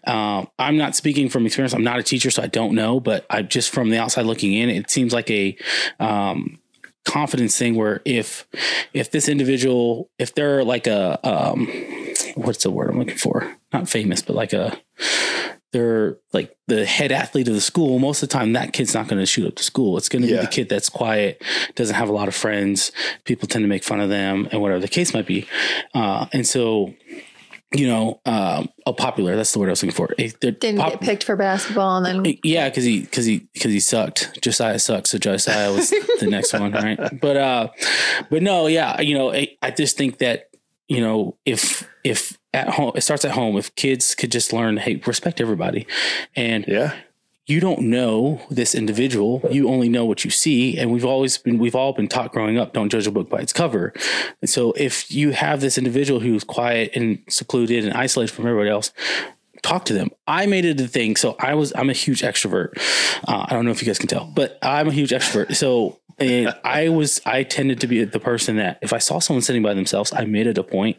Um 0.06 0.48
i'm 0.58 0.76
not 0.76 0.96
speaking 0.96 1.28
from 1.28 1.46
experience. 1.46 1.74
I'm 1.74 1.84
not 1.84 1.98
a 1.98 2.02
teacher 2.02 2.30
so 2.30 2.42
i 2.42 2.46
don't 2.46 2.74
know 2.74 3.00
but 3.00 3.26
i 3.30 3.42
just 3.42 3.70
from 3.70 3.90
the 3.90 3.98
outside 3.98 4.26
looking 4.26 4.52
in 4.52 4.68
it 4.68 4.90
seems 4.90 5.12
like 5.12 5.30
a 5.30 5.56
um 5.98 6.58
confidence 7.04 7.58
thing 7.58 7.74
where 7.74 8.00
if 8.04 8.46
if 8.92 9.10
this 9.10 9.28
individual 9.28 10.10
if 10.18 10.34
they're 10.34 10.62
like 10.64 10.86
a 10.86 11.18
um 11.26 11.66
what's 12.36 12.62
the 12.62 12.70
word 12.70 12.90
i'm 12.90 12.98
looking 12.98 13.16
for? 13.16 13.56
Not 13.72 13.88
famous 13.88 14.22
but 14.22 14.36
like 14.36 14.52
a 14.52 14.78
they're 15.72 16.16
like 16.32 16.56
the 16.66 16.84
head 16.84 17.12
athlete 17.12 17.46
of 17.48 17.54
the 17.54 17.60
school 17.60 17.98
most 17.98 18.22
of 18.22 18.28
the 18.28 18.32
time 18.32 18.52
that 18.54 18.72
kid's 18.72 18.94
not 18.94 19.08
going 19.08 19.18
to 19.20 19.26
shoot 19.26 19.46
up 19.46 19.54
the 19.56 19.62
school 19.62 19.96
it's 19.96 20.08
going 20.08 20.22
to 20.22 20.28
Yeah. 20.28 20.36
be 20.40 20.46
the 20.46 20.50
kid 20.50 20.68
that's 20.68 20.88
quiet 20.88 21.42
doesn't 21.76 21.94
have 21.96 22.08
a 22.08 22.12
lot 22.12 22.28
of 22.28 22.34
friends 22.34 22.90
people 23.24 23.46
tend 23.48 23.62
to 23.62 23.68
make 23.68 23.84
fun 23.84 24.00
of 24.00 24.08
them 24.08 24.48
and 24.50 24.60
whatever 24.60 24.80
the 24.80 24.88
case 24.88 25.14
might 25.14 25.26
be 25.26 25.46
uh, 25.94 26.26
and 26.32 26.46
so 26.46 26.92
you 27.72 27.86
know 27.86 28.20
um, 28.26 28.68
a 28.84 28.92
popular 28.92 29.36
that's 29.36 29.52
the 29.52 29.60
word 29.60 29.68
i 29.68 29.70
was 29.70 29.80
looking 29.82 29.94
for 29.94 30.12
they're 30.18 30.50
didn't 30.50 30.78
pop- 30.80 30.90
get 30.94 31.00
picked 31.02 31.22
for 31.24 31.36
basketball 31.36 31.96
and 32.04 32.24
then 32.26 32.34
yeah, 32.42 32.68
because 32.68 32.82
he 32.82 33.02
because 33.02 33.24
he 33.26 33.46
because 33.54 33.70
he 33.70 33.78
sucked. 33.78 34.40
Josiah 34.42 34.78
sucked, 34.80 35.06
so 35.06 35.18
Josiah 35.18 35.72
was 35.72 35.90
the 36.18 36.26
next 36.28 36.52
one, 36.58 36.72
right? 36.72 36.98
But 37.20 37.36
uh, 37.36 37.68
but 38.28 38.42
no, 38.42 38.66
yeah, 38.66 39.00
you 39.00 39.16
know, 39.16 39.32
I, 39.32 39.56
I 39.62 39.70
just 39.70 39.96
think 39.96 40.18
that 40.18 40.49
you 40.90 41.00
know, 41.00 41.36
if 41.46 41.88
if 42.04 42.36
at 42.52 42.68
home 42.70 42.92
it 42.96 43.02
starts 43.02 43.24
at 43.24 43.30
home, 43.30 43.56
if 43.56 43.74
kids 43.76 44.14
could 44.14 44.32
just 44.32 44.52
learn, 44.52 44.76
hey, 44.76 45.00
respect 45.06 45.40
everybody, 45.40 45.86
and 46.34 46.64
Yeah. 46.66 46.94
you 47.46 47.60
don't 47.60 47.80
know 47.82 48.40
this 48.50 48.74
individual. 48.74 49.40
You 49.50 49.68
only 49.68 49.88
know 49.88 50.04
what 50.04 50.24
you 50.24 50.30
see. 50.30 50.76
And 50.78 50.90
we've 50.92 51.04
always 51.04 51.38
been 51.38 51.58
we've 51.58 51.76
all 51.76 51.92
been 51.92 52.08
taught 52.08 52.32
growing 52.32 52.58
up 52.58 52.72
don't 52.72 52.90
judge 52.90 53.06
a 53.06 53.12
book 53.12 53.30
by 53.30 53.38
its 53.40 53.52
cover. 53.52 53.92
And 54.42 54.50
so 54.50 54.72
if 54.76 55.10
you 55.12 55.30
have 55.30 55.60
this 55.60 55.78
individual 55.78 56.18
who's 56.20 56.42
quiet 56.44 56.90
and 56.96 57.20
secluded 57.28 57.84
and 57.84 57.94
isolated 57.94 58.32
from 58.34 58.46
everybody 58.46 58.70
else 58.70 58.92
talk 59.62 59.84
to 59.84 59.92
them. 59.92 60.08
I 60.26 60.46
made 60.46 60.64
it 60.64 60.80
a 60.80 60.88
thing. 60.88 61.14
So 61.16 61.36
i 61.38 61.54
was 61.54 61.72
i'm 61.76 61.90
a 61.90 61.92
huge 62.04 62.22
extrovert. 62.22 62.70
Uh, 63.28 63.44
i 63.48 63.52
don't 63.54 63.64
know 63.64 63.70
if 63.70 63.80
you 63.82 63.86
guys 63.86 63.98
can 63.98 64.08
tell 64.08 64.24
but 64.34 64.58
i'm 64.62 64.88
a 64.88 64.92
huge 64.92 65.10
extrovert. 65.10 65.54
So 65.54 65.99
and 66.20 66.54
I 66.64 66.88
was, 66.88 67.20
I 67.24 67.42
tended 67.42 67.80
to 67.80 67.86
be 67.86 68.04
the 68.04 68.20
person 68.20 68.56
that 68.56 68.78
if 68.82 68.92
I 68.92 68.98
saw 68.98 69.18
someone 69.18 69.42
sitting 69.42 69.62
by 69.62 69.74
themselves, 69.74 70.12
I 70.12 70.24
made 70.24 70.46
it 70.46 70.58
a 70.58 70.62
point 70.62 70.98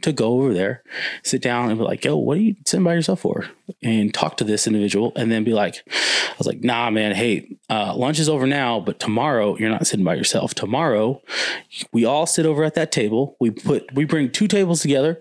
to 0.00 0.12
go 0.12 0.40
over 0.40 0.54
there, 0.54 0.82
sit 1.22 1.42
down 1.42 1.70
and 1.70 1.78
be 1.78 1.84
like, 1.84 2.04
yo, 2.04 2.16
what 2.16 2.38
are 2.38 2.40
you 2.40 2.56
sitting 2.66 2.84
by 2.84 2.94
yourself 2.94 3.20
for? 3.20 3.46
And 3.82 4.12
talk 4.12 4.36
to 4.38 4.44
this 4.44 4.66
individual 4.66 5.12
and 5.16 5.30
then 5.30 5.44
be 5.44 5.52
like, 5.52 5.82
I 5.88 6.34
was 6.38 6.46
like, 6.46 6.62
nah, 6.62 6.90
man, 6.90 7.14
hey, 7.14 7.48
uh, 7.70 7.94
lunch 7.96 8.18
is 8.18 8.28
over 8.28 8.46
now, 8.46 8.80
but 8.80 8.98
tomorrow 9.00 9.56
you're 9.56 9.70
not 9.70 9.86
sitting 9.86 10.04
by 10.04 10.14
yourself. 10.14 10.54
Tomorrow 10.54 11.20
we 11.92 12.04
all 12.04 12.26
sit 12.26 12.46
over 12.46 12.64
at 12.64 12.74
that 12.74 12.92
table. 12.92 13.36
We 13.40 13.50
put, 13.50 13.92
we 13.94 14.04
bring 14.04 14.30
two 14.30 14.48
tables 14.48 14.80
together 14.82 15.20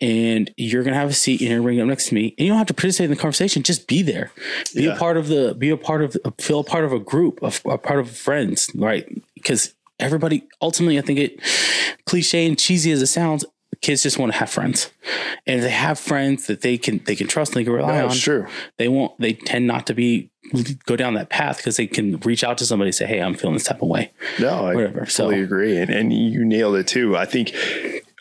and 0.00 0.50
you're 0.56 0.82
going 0.82 0.94
to 0.94 0.98
have 1.00 1.10
a 1.10 1.14
seat 1.14 1.40
and 1.40 1.50
you're 1.50 1.60
going 1.60 1.76
to 1.76 1.82
up 1.82 1.88
next 1.88 2.08
to 2.08 2.14
me. 2.14 2.34
And 2.38 2.46
you 2.46 2.48
don't 2.48 2.58
have 2.58 2.66
to 2.68 2.74
participate 2.74 3.06
in 3.06 3.10
the 3.10 3.20
conversation. 3.20 3.62
Just 3.62 3.86
be 3.86 4.02
there. 4.02 4.30
Be 4.74 4.84
Yeah. 4.84 4.94
a 4.94 4.98
part 4.98 5.16
of 5.16 5.28
the, 5.28 5.54
be 5.56 5.70
a 5.70 5.76
part 5.76 6.02
of, 6.02 6.16
feel 6.40 6.60
a 6.60 6.64
part 6.64 6.84
of 6.84 6.92
a 6.92 6.98
group, 6.98 7.40
a, 7.42 7.52
a 7.68 7.78
part 7.78 8.00
of 8.00 8.10
friends, 8.10 8.70
right? 8.74 9.06
Because 9.34 9.74
everybody, 9.98 10.44
ultimately, 10.60 10.98
I 10.98 11.02
think 11.02 11.18
it 11.18 11.40
cliche 12.06 12.46
and 12.46 12.58
cheesy 12.58 12.90
as 12.92 13.00
it 13.02 13.06
sounds, 13.06 13.44
kids 13.80 14.02
just 14.02 14.18
want 14.18 14.32
to 14.32 14.38
have 14.38 14.50
friends. 14.50 14.90
And 15.46 15.58
if 15.58 15.62
they 15.64 15.70
have 15.70 15.98
friends 15.98 16.46
that 16.46 16.60
they 16.62 16.78
can, 16.78 17.00
they 17.04 17.16
can 17.16 17.26
trust 17.26 17.52
and 17.52 17.60
they 17.60 17.64
can 17.64 17.72
rely 17.72 17.98
No, 17.98 18.08
on 18.08 18.16
true. 18.16 18.46
they 18.78 18.88
won't 18.88 19.18
they 19.20 19.32
tend 19.34 19.66
not 19.66 19.86
to 19.88 19.94
be 19.94 20.30
go 20.86 20.94
down 20.96 21.14
that 21.14 21.30
path 21.30 21.56
because 21.58 21.76
they 21.76 21.86
can 21.86 22.18
reach 22.20 22.44
out 22.44 22.58
to 22.58 22.66
somebody 22.66 22.88
and 22.88 22.94
say 22.94 23.06
hey 23.06 23.18
i'm 23.20 23.34
feeling 23.34 23.54
this 23.54 23.64
type 23.64 23.80
of 23.80 23.88
way 23.88 24.12
No, 24.38 24.66
I 24.66 24.74
Whatever, 24.74 25.06
so- 25.06 25.24
totally 25.24 25.42
agree. 25.42 25.78
And, 25.78 25.90
and 25.90 26.12
you 26.12 26.44
nailed 26.44 26.76
it 26.76 26.86
too. 26.86 27.16
I 27.16 27.24
think 27.24 27.52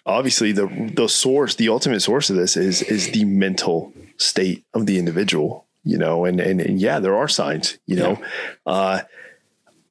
obviously 0.06 0.52
the 0.52 0.68
the 0.94 1.08
source, 1.10 1.56
the 1.56 1.70
ultimate 1.70 2.00
source 2.02 2.30
of 2.30 2.36
this 2.36 2.56
is 2.58 2.82
is 2.84 3.12
the 3.12 3.26
mental 3.26 3.94
state 4.18 4.64
of 4.74 4.86
the 4.86 4.98
individual, 4.98 5.66
you 5.84 5.98
know, 5.98 6.24
and 6.26 6.40
and, 6.40 6.62
and 6.62 6.80
yeah, 6.80 7.00
there 7.00 7.16
are 7.16 7.28
signs, 7.28 7.78
you 7.86 7.96
know. 7.98 8.22
Uh 8.66 9.02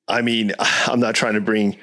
I 0.09 0.21
mean, 0.23 0.53
I'm 0.59 1.01
not 1.01 1.15
trying 1.15 1.35
to 1.35 1.41
bring 1.41 1.77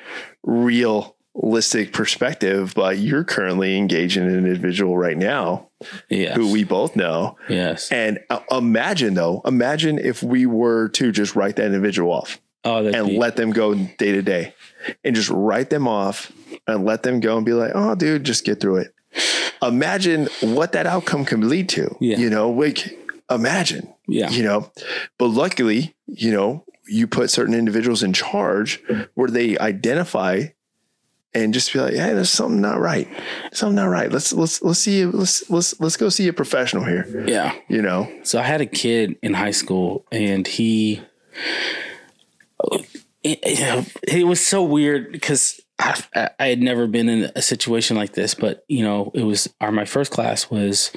realistic 1.41 1.94
perspective, 1.94 2.74
but 2.76 2.98
you're 2.98 3.24
currently 3.24 3.78
engaged 3.78 4.18
in 4.18 4.24
an 4.24 4.45
individual 4.45 4.98
right 4.98 5.18
now 5.18 5.68
yes 6.10 6.36
who 6.36 6.52
we 6.52 6.64
both 6.64 6.95
know. 6.95 7.38
yes 7.48 7.91
And 7.91 8.20
uh, 8.30 8.41
imagine 8.52 9.14
though, 9.14 9.41
imagine 9.45 9.98
if 9.98 10.22
we 10.22 10.45
were 10.45 10.90
to 10.90 11.11
just 11.11 11.36
write 11.36 11.56
that 11.56 11.66
individual 11.68 12.11
off 12.11 12.40
oh 12.66 12.86
and 12.86 13.07
be, 13.07 13.18
let 13.18 13.36
them 13.38 13.52
go 13.52 13.74
day 13.74 14.11
to 14.11 14.22
day 14.22 14.53
and 15.03 15.16
just 15.16 15.30
write 15.30 15.70
them 15.70 15.88
off 15.88 16.32
and 16.68 16.86
let 16.86 17.03
them 17.03 17.20
go 17.20 17.38
and 17.38 17.45
be 17.45 17.53
like, 17.53 17.72
oh, 17.74 17.95
dude, 17.95 18.26
just 18.26 18.44
get 18.44 18.60
through 18.60 18.78
it. 18.78 18.94
Imagine 19.61 20.28
what 20.41 20.74
that 20.74 20.86
outcome 20.86 21.26
can 21.26 21.48
lead 21.49 21.70
to. 21.70 21.95
Yeah. 21.99 22.18
You 22.18 22.30
know, 22.30 22.49
like 22.49 22.98
imagine, 23.30 23.94
yeah 24.07 24.30
you 24.30 24.44
know, 24.44 24.72
but 25.18 25.28
luckily, 25.28 25.95
you 26.07 26.32
know, 26.32 26.66
you 26.88 27.07
put 27.07 27.30
certain 27.30 27.53
individuals 27.53 28.03
in 28.03 28.14
charge 28.14 28.82
where 29.14 29.30
they 29.30 29.57
identify 29.60 30.48
and 31.34 31.53
just 31.53 31.72
be 31.73 31.80
like, 31.80 31.93
hey, 31.93 32.14
there's 32.14 32.30
something 32.30 32.60
not 32.61 32.80
right. 32.80 33.07
Something 33.53 33.76
not 33.76 33.85
right. 33.89 34.11
Let's 34.11 34.34
let's 34.34 34.61
let's 34.61 34.80
see 34.80 35.06
let's 35.06 35.49
let's 35.49 35.80
let's 35.80 35.97
go 35.97 36.10
see 36.10 36.27
a 36.27 36.34
professional 36.34 36.84
here. 36.85 37.06
yeah 37.27 37.53
You 37.68 37.81
know? 37.81 38.11
so 38.23 38.39
i 38.39 38.43
had 38.43 38.61
a 38.61 38.65
kid 38.65 39.15
in 39.22 39.34
high 39.34 39.51
school 39.51 40.06
and 40.11 40.47
he 40.47 41.01
it, 43.23 43.39
it, 43.43 43.95
it 44.03 44.23
was 44.26 44.45
so 44.45 44.64
weird 44.64 45.11
because 45.11 45.60
I, 45.77 46.01
I- 46.15 46.30
I 46.39 46.47
had 46.47 46.61
never 46.61 46.88
been 46.88 47.10
in 47.10 47.31
a 47.35 47.41
situation 47.41 47.95
like 47.97 48.14
this, 48.14 48.34
but 48.34 48.64
you 48.68 48.84
know, 48.84 49.11
it 49.14 49.23
was 49.23 49.47
our 49.61 49.72
my 49.72 49.85
first 49.85 50.11
class 50.11 50.49
was 50.49 50.91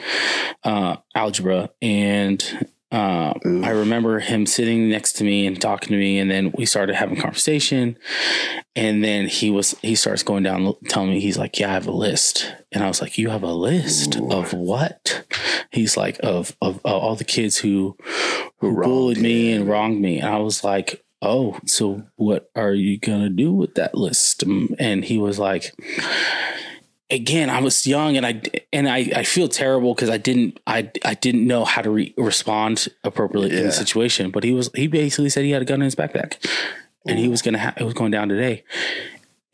uh, 0.65 0.97
algebra, 1.15 1.71
and 1.81 2.69
uh, 2.93 3.33
I 3.45 3.71
remember 3.71 4.21
him 4.21 4.45
sitting 4.45 4.91
next 4.91 5.15
to 5.15 5.25
me 5.25 5.47
and 5.47 5.59
talking 5.59 5.89
to 5.89 5.97
me, 5.97 6.19
and 6.19 6.31
then 6.31 6.53
we 6.55 6.67
started 6.67 6.95
having 6.95 7.19
conversation, 7.19 7.97
and 8.77 9.03
then 9.03 9.29
he 9.29 9.51
was 9.51 9.75
he 9.81 9.95
starts 9.95 10.23
going 10.23 10.43
down 10.43 10.75
telling 10.89 11.09
me 11.09 11.19
he's 11.19 11.39
like, 11.39 11.59
yeah, 11.59 11.71
I 11.71 11.73
have 11.73 11.87
a 11.87 11.93
list, 11.93 12.55
and 12.71 12.85
I 12.85 12.89
was 12.89 13.01
like, 13.01 13.17
you 13.17 13.31
have 13.31 13.43
a 13.43 13.53
list 13.53 14.17
of 14.17 14.53
what? 14.53 15.25
He's 15.71 15.97
like 15.97 16.21
of 16.23 16.55
of, 16.61 16.81
of 16.85 17.03
all 17.03 17.17
the 17.17 17.25
kids 17.25 17.57
who 17.57 17.97
who 18.59 18.83
bullied 18.83 19.19
me 19.19 19.49
you. 19.51 19.57
and 19.57 19.69
wronged 19.69 20.01
me, 20.01 20.19
and 20.21 20.29
I 20.29 20.39
was 20.39 20.63
like. 20.63 21.03
Oh, 21.25 21.61
so 21.67 22.03
what 22.17 22.51
are 22.57 22.73
you 22.73 22.99
gonna 22.99 23.29
do 23.29 23.53
with 23.53 23.77
that 23.77 23.95
list? 23.95 24.43
And 24.43 25.05
he 25.05 25.19
was 25.19 25.39
like, 25.39 25.73
again 27.13 27.49
i 27.51 27.61
was 27.61 27.87
young 27.87 28.17
and 28.17 28.27
i 28.27 28.41
and 28.73 28.89
i, 28.89 28.99
I 29.15 29.23
feel 29.23 29.47
terrible 29.49 29.95
because 29.95 30.11
i 30.11 30.17
didn't 30.17 30.59
i 30.67 30.91
i 31.05 31.15
didn't 31.15 31.47
know 31.47 31.65
how 31.65 31.83
to 31.83 31.91
re- 31.91 32.15
respond 32.17 32.89
appropriately 33.05 33.57
in 33.57 33.65
the 33.67 33.73
situation 33.73 34.31
but 34.33 34.43
he 34.43 34.53
was 34.53 34.71
he 34.75 34.87
basically 34.89 35.29
said 35.31 35.45
he 35.45 35.51
had 35.53 35.63
a 35.63 35.65
gun 35.67 35.77
in 35.81 35.85
his 35.85 35.95
backpack 35.95 36.45
and 37.07 37.19
he 37.19 37.29
was 37.29 37.43
gonna 37.43 37.59
ha- 37.59 37.75
it 37.77 37.85
was 37.85 37.95
going 37.95 38.11
down 38.11 38.29
today 38.29 38.65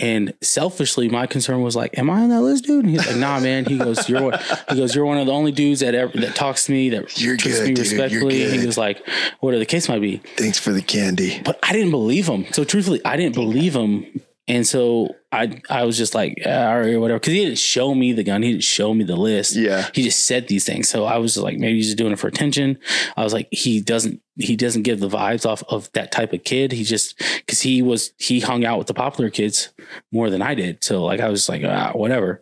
and 0.01 0.32
selfishly 0.40 1.09
my 1.09 1.26
concern 1.26 1.60
was 1.60 1.74
like 1.74 1.98
am 1.98 2.09
i 2.09 2.20
on 2.20 2.28
that 2.28 2.40
list 2.40 2.64
dude 2.64 2.85
and 2.85 2.90
he's 2.94 3.05
like 3.05 3.16
nah 3.16 3.40
man 3.40 3.64
he 3.64 3.76
goes 3.78 4.09
you're 4.09 4.22
one 4.22 4.39
he 4.70 4.76
goes 4.76 4.94
you're 4.94 5.05
one 5.05 5.18
of 5.18 5.26
the 5.26 5.32
only 5.32 5.51
dudes 5.51 5.80
that 5.80 5.93
ever 5.94 6.16
that 6.16 6.36
talks 6.36 6.66
to 6.66 6.72
me 6.72 6.89
that 6.90 7.20
You're 7.20 7.36
treats 7.36 7.59
good, 7.59 7.68
me 7.70 7.74
dude. 7.74 7.90
You're 7.90 7.98
respectfully 7.98 8.59
he 8.59 8.64
was 8.64 8.78
like 8.78 9.05
whatever 9.40 9.59
the 9.59 9.66
case 9.66 9.89
might 9.89 10.01
be 10.01 10.18
Thanks 10.36 10.56
for 10.59 10.70
the 10.72 10.82
candy. 10.82 11.40
but 11.44 11.59
I 11.64 11.72
didn't 11.72 11.90
believe 11.90 12.28
him. 12.28 12.47
So 12.52 12.62
truthfully, 12.62 13.01
I 13.05 13.16
didn't 13.16 13.35
believe 13.35 13.74
him. 13.74 14.20
And 14.48 14.66
so 14.66 15.14
I 15.30 15.60
I 15.68 15.84
was 15.84 15.98
just 15.98 16.14
like, 16.14 16.38
"Ah, 16.46 16.70
all 16.70 16.80
right, 16.80 16.96
whatever. 16.98 17.20
Cause 17.20 17.32
he 17.32 17.44
didn't 17.44 17.58
show 17.58 17.94
me 17.94 18.12
the 18.12 18.24
gun. 18.24 18.42
He 18.42 18.52
didn't 18.52 18.64
show 18.64 18.94
me 18.94 19.04
the 19.04 19.16
list. 19.16 19.54
Yeah. 19.54 19.86
He 19.94 20.02
just 20.02 20.24
said 20.24 20.48
these 20.48 20.64
things. 20.64 20.88
So 20.88 21.04
I 21.04 21.18
was 21.18 21.34
just 21.34 21.44
like, 21.44 21.58
maybe 21.58 21.76
he's 21.76 21.86
just 21.86 21.98
doing 21.98 22.12
it 22.12 22.18
for 22.18 22.28
attention. 22.28 22.78
I 23.16 23.24
was 23.24 23.34
like, 23.34 23.48
he 23.50 23.80
doesn't 23.80 24.22
he 24.36 24.56
doesn't 24.56 24.82
give 24.82 25.00
the 25.00 25.08
vibes 25.08 25.44
off 25.44 25.62
of 25.68 25.92
that 25.92 26.12
type 26.12 26.32
of 26.32 26.44
kid. 26.44 26.72
He 26.72 26.82
just 26.82 27.18
cause 27.46 27.60
he 27.60 27.82
was 27.82 28.12
he 28.18 28.40
hung 28.40 28.64
out 28.64 28.78
with 28.78 28.86
the 28.86 28.94
popular 28.94 29.28
kids 29.30 29.68
more 30.12 30.30
than 30.30 30.40
I 30.40 30.54
did. 30.54 30.82
So 30.82 31.04
like 31.04 31.20
I 31.20 31.28
was 31.28 31.40
just 31.40 31.48
like, 31.50 31.62
ah, 31.64 31.92
whatever. 31.92 32.40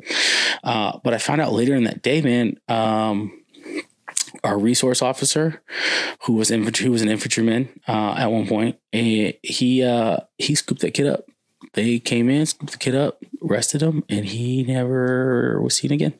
Uh, 0.62 0.98
but 1.02 1.12
I 1.12 1.18
found 1.18 1.40
out 1.40 1.52
later 1.52 1.74
in 1.74 1.84
that 1.84 2.02
day, 2.02 2.22
man, 2.22 2.58
um, 2.68 3.32
our 4.44 4.58
resource 4.58 5.02
officer, 5.02 5.62
who 6.24 6.34
was 6.34 6.50
infantry, 6.50 6.86
who 6.86 6.92
was 6.92 7.02
an 7.02 7.08
infantryman 7.08 7.68
uh, 7.88 8.14
at 8.16 8.30
one 8.30 8.46
point, 8.46 8.78
and 8.92 9.34
he 9.42 9.82
uh, 9.82 10.18
he 10.38 10.54
scooped 10.54 10.82
that 10.82 10.94
kid 10.94 11.06
up. 11.06 11.24
They 11.74 11.98
came 11.98 12.28
in, 12.28 12.47
scooped 12.47 12.72
the 12.72 12.78
kid 12.78 12.94
up, 12.94 13.22
arrested 13.43 13.82
him, 13.82 14.05
and 14.09 14.24
he 14.24 14.64
never 14.64 15.60
was 15.62 15.76
seen 15.76 15.93
again. 15.93 16.14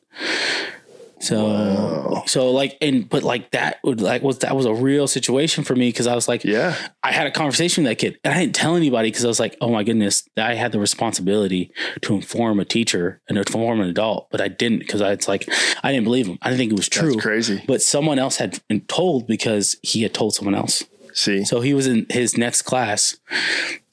So, 1.19 2.23
so 2.27 2.51
like, 2.51 2.77
and 2.79 3.09
but 3.09 3.23
like 3.23 3.51
that 3.51 3.79
would 3.83 4.01
like 4.01 4.21
was 4.21 4.39
that 4.39 4.55
was 4.55 4.65
a 4.65 4.73
real 4.73 5.07
situation 5.07 5.63
for 5.63 5.75
me 5.75 5.89
because 5.89 6.05
I 6.05 6.13
was 6.13 6.27
like, 6.27 6.43
Yeah. 6.43 6.75
I 7.01 7.11
had 7.11 7.25
a 7.25 7.31
conversation 7.31 7.83
with 7.83 7.91
that 7.91 7.95
kid 7.95 8.19
and 8.23 8.33
I 8.33 8.39
didn't 8.39 8.55
tell 8.55 8.75
anybody 8.75 9.09
because 9.09 9.25
I 9.25 9.27
was 9.27 9.39
like, 9.39 9.57
oh 9.59 9.69
my 9.69 9.83
goodness, 9.83 10.27
I 10.37 10.53
had 10.53 10.71
the 10.71 10.79
responsibility 10.79 11.71
to 12.01 12.15
inform 12.15 12.59
a 12.59 12.65
teacher 12.65 13.19
and 13.27 13.37
inform 13.37 13.81
an 13.81 13.89
adult, 13.89 14.27
but 14.29 14.41
I 14.41 14.47
didn't 14.47 14.79
because 14.79 15.01
I 15.01 15.11
it's 15.11 15.27
like 15.27 15.49
I 15.83 15.91
didn't 15.91 16.05
believe 16.05 16.27
him. 16.27 16.37
I 16.41 16.49
didn't 16.49 16.59
think 16.59 16.71
it 16.71 16.77
was 16.77 16.89
true. 16.89 17.13
That's 17.13 17.23
crazy. 17.23 17.63
But 17.67 17.81
someone 17.81 18.19
else 18.19 18.37
had 18.37 18.59
been 18.67 18.81
told 18.81 19.25
because 19.25 19.77
he 19.81 20.03
had 20.03 20.13
told 20.13 20.35
someone 20.35 20.55
else. 20.55 20.83
See? 21.13 21.45
So 21.45 21.61
he 21.61 21.73
was 21.73 21.87
in 21.87 22.05
his 22.11 22.37
next 22.37 22.61
class. 22.61 23.17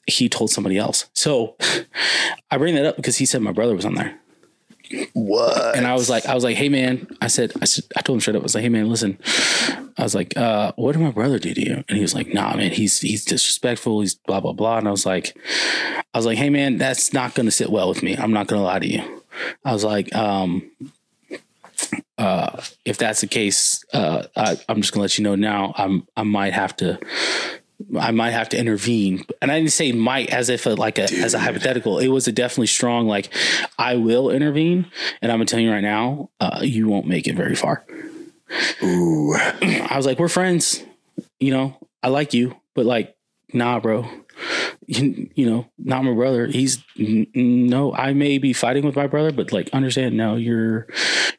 He 0.07 0.29
told 0.29 0.49
somebody 0.51 0.77
else. 0.77 1.09
So 1.13 1.55
I 2.51 2.57
bring 2.57 2.75
that 2.75 2.85
up 2.85 2.95
because 2.95 3.17
he 3.17 3.25
said 3.25 3.41
my 3.41 3.51
brother 3.51 3.75
was 3.75 3.85
on 3.85 3.95
there. 3.95 4.17
what? 5.13 5.75
And 5.75 5.87
I 5.87 5.93
was 5.93 6.09
like, 6.09 6.25
I 6.25 6.35
was 6.35 6.43
like, 6.43 6.55
hey 6.57 6.69
man, 6.69 7.07
I 7.21 7.27
said, 7.27 7.53
I 7.61 7.65
said, 7.65 7.85
I 7.97 8.01
told 8.01 8.17
him 8.17 8.21
straight 8.21 8.35
up, 8.35 8.41
I 8.41 8.43
was 8.43 8.55
like, 8.55 8.63
hey 8.63 8.69
man, 8.69 8.89
listen, 8.89 9.17
I 9.97 10.03
was 10.03 10.13
like, 10.13 10.35
uh, 10.37 10.73
what 10.75 10.91
did 10.91 11.01
my 11.01 11.11
brother 11.11 11.39
do 11.39 11.53
to 11.53 11.61
you? 11.61 11.83
And 11.87 11.97
he 11.97 12.01
was 12.01 12.13
like, 12.13 12.33
nah, 12.33 12.55
man, 12.55 12.71
he's 12.71 12.99
he's 12.99 13.25
disrespectful, 13.25 14.01
he's 14.01 14.15
blah 14.15 14.39
blah 14.39 14.53
blah. 14.53 14.77
And 14.77 14.87
I 14.87 14.91
was 14.91 15.05
like, 15.05 15.35
I 16.13 16.17
was 16.17 16.25
like, 16.25 16.37
hey 16.37 16.49
man, 16.49 16.77
that's 16.77 17.13
not 17.13 17.33
gonna 17.33 17.51
sit 17.51 17.69
well 17.69 17.89
with 17.89 18.03
me. 18.03 18.15
I'm 18.15 18.31
not 18.31 18.47
gonna 18.47 18.63
lie 18.63 18.79
to 18.79 18.87
you. 18.87 19.23
I 19.63 19.73
was 19.73 19.83
like, 19.83 20.13
um, 20.15 20.71
uh, 22.17 22.61
if 22.85 22.97
that's 22.97 23.21
the 23.21 23.27
case, 23.27 23.83
uh, 23.93 24.23
I, 24.35 24.57
I'm 24.69 24.81
just 24.81 24.93
gonna 24.93 25.01
let 25.03 25.17
you 25.17 25.23
know 25.23 25.35
now. 25.35 25.73
I'm 25.77 26.07
I 26.15 26.23
might 26.23 26.53
have 26.53 26.75
to. 26.77 26.99
I 27.99 28.11
might 28.11 28.31
have 28.31 28.49
to 28.49 28.57
intervene, 28.57 29.25
and 29.41 29.51
I 29.51 29.59
didn't 29.59 29.71
say 29.71 29.91
might 29.91 30.29
as 30.29 30.49
if 30.49 30.65
a, 30.65 30.71
like 30.71 30.97
a 30.97 31.03
as 31.03 31.33
a 31.33 31.39
hypothetical. 31.39 31.99
It 31.99 32.07
was 32.07 32.27
a 32.27 32.31
definitely 32.31 32.67
strong 32.67 33.07
like 33.07 33.33
I 33.77 33.95
will 33.95 34.29
intervene, 34.29 34.85
and 35.21 35.31
I'm 35.31 35.37
gonna 35.37 35.45
tell 35.45 35.59
you 35.59 35.71
right 35.71 35.81
now, 35.81 36.29
uh, 36.39 36.59
you 36.63 36.87
won't 36.87 37.07
make 37.07 37.27
it 37.27 37.35
very 37.35 37.55
far. 37.55 37.85
Ooh. 38.83 39.33
I 39.61 39.93
was 39.95 40.05
like, 40.05 40.19
we're 40.19 40.27
friends, 40.29 40.83
you 41.39 41.51
know. 41.51 41.77
I 42.03 42.09
like 42.09 42.33
you, 42.33 42.55
but 42.75 42.85
like, 42.85 43.15
nah, 43.51 43.79
bro. 43.79 44.07
You, 44.87 45.29
you 45.35 45.49
know, 45.49 45.67
not 45.77 46.03
my 46.03 46.13
brother. 46.13 46.47
He's 46.47 46.83
no, 46.97 47.93
I 47.93 48.13
may 48.13 48.37
be 48.37 48.53
fighting 48.53 48.85
with 48.85 48.95
my 48.95 49.07
brother, 49.07 49.31
but 49.31 49.51
like 49.51 49.69
understand, 49.73 50.15
no, 50.15 50.35
you're 50.35 50.87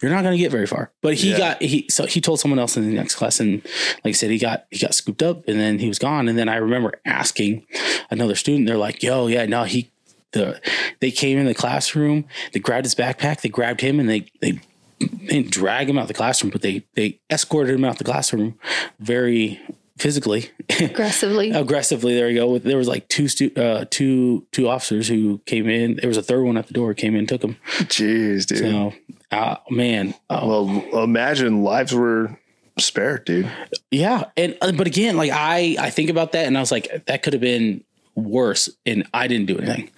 you're 0.02 0.10
not 0.10 0.24
gonna 0.24 0.38
get 0.38 0.50
very 0.50 0.66
far. 0.66 0.90
But 1.02 1.14
he 1.14 1.30
Yeah. 1.32 1.38
got 1.38 1.62
he 1.62 1.86
so 1.90 2.06
he 2.06 2.20
told 2.20 2.40
someone 2.40 2.58
else 2.58 2.76
in 2.76 2.86
the 2.88 2.94
next 2.94 3.14
class, 3.16 3.40
and 3.40 3.62
like 4.04 4.06
I 4.06 4.12
said, 4.12 4.30
he 4.30 4.38
got 4.38 4.66
he 4.70 4.78
got 4.78 4.94
scooped 4.94 5.22
up, 5.22 5.46
and 5.48 5.58
then 5.60 5.78
he 5.78 5.88
was 5.88 5.98
gone. 5.98 6.28
And 6.28 6.38
then 6.38 6.48
I 6.48 6.56
remember 6.56 6.94
asking 7.04 7.66
another 8.10 8.34
student, 8.34 8.66
they're 8.66 8.76
like, 8.76 9.02
"Yo, 9.02 9.26
yeah, 9.26 9.46
no, 9.46 9.64
he." 9.64 9.90
The, 10.32 10.60
they 11.00 11.12
came 11.12 11.38
in 11.38 11.46
the 11.46 11.54
classroom, 11.54 12.26
they 12.52 12.58
grabbed 12.60 12.84
his 12.84 12.94
backpack, 12.94 13.40
they 13.40 13.48
grabbed 13.48 13.80
him, 13.80 13.98
and 14.00 14.08
they 14.08 14.26
they 14.42 14.60
they 14.98 15.08
didn't 15.28 15.50
drag 15.50 15.88
him 15.88 15.96
out 15.98 16.08
the 16.08 16.14
classroom, 16.14 16.50
but 16.50 16.60
they 16.62 16.84
they 16.94 17.20
escorted 17.30 17.74
him 17.74 17.84
out 17.84 17.96
the 17.98 18.04
classroom 18.04 18.58
very 18.98 19.60
physically, 19.98 20.50
Aggressively. 20.80 21.50
aggressively. 21.54 22.14
There 22.14 22.28
you 22.30 22.36
go. 22.40 22.58
There 22.58 22.76
was 22.76 22.88
like 22.88 23.08
two 23.08 23.28
stu- 23.28 23.52
uh, 23.56 23.84
two 23.90 24.46
two 24.52 24.68
officers 24.68 25.08
who 25.08 25.38
came 25.46 25.68
in. 25.68 25.96
There 25.96 26.08
was 26.08 26.16
a 26.16 26.22
third 26.22 26.44
one 26.44 26.56
at 26.56 26.66
the 26.66 26.74
door. 26.74 26.94
Came 26.94 27.14
in, 27.16 27.26
took 27.26 27.42
him. 27.42 27.56
Jeez, 27.84 28.46
dude. 28.46 28.58
So, 28.58 28.92
uh, 29.30 29.56
man, 29.70 30.14
uh, 30.30 30.40
Well, 30.44 31.02
imagine 31.04 31.62
lives 31.62 31.92
were 31.94 32.38
spared, 32.78 33.24
dude. 33.24 33.50
yeah. 33.90 34.24
And 34.36 34.56
uh, 34.60 34.72
but 34.72 34.86
again, 34.86 35.16
like 35.16 35.30
I 35.32 35.76
I 35.78 35.90
think 35.90 36.10
about 36.10 36.32
that, 36.32 36.46
and 36.46 36.56
I 36.56 36.60
was 36.60 36.70
like, 36.72 37.04
that 37.06 37.22
could 37.22 37.32
have 37.32 37.42
been 37.42 37.82
worse, 38.14 38.68
and 38.84 39.06
I 39.14 39.26
didn't 39.28 39.46
do 39.46 39.58
anything. 39.58 39.90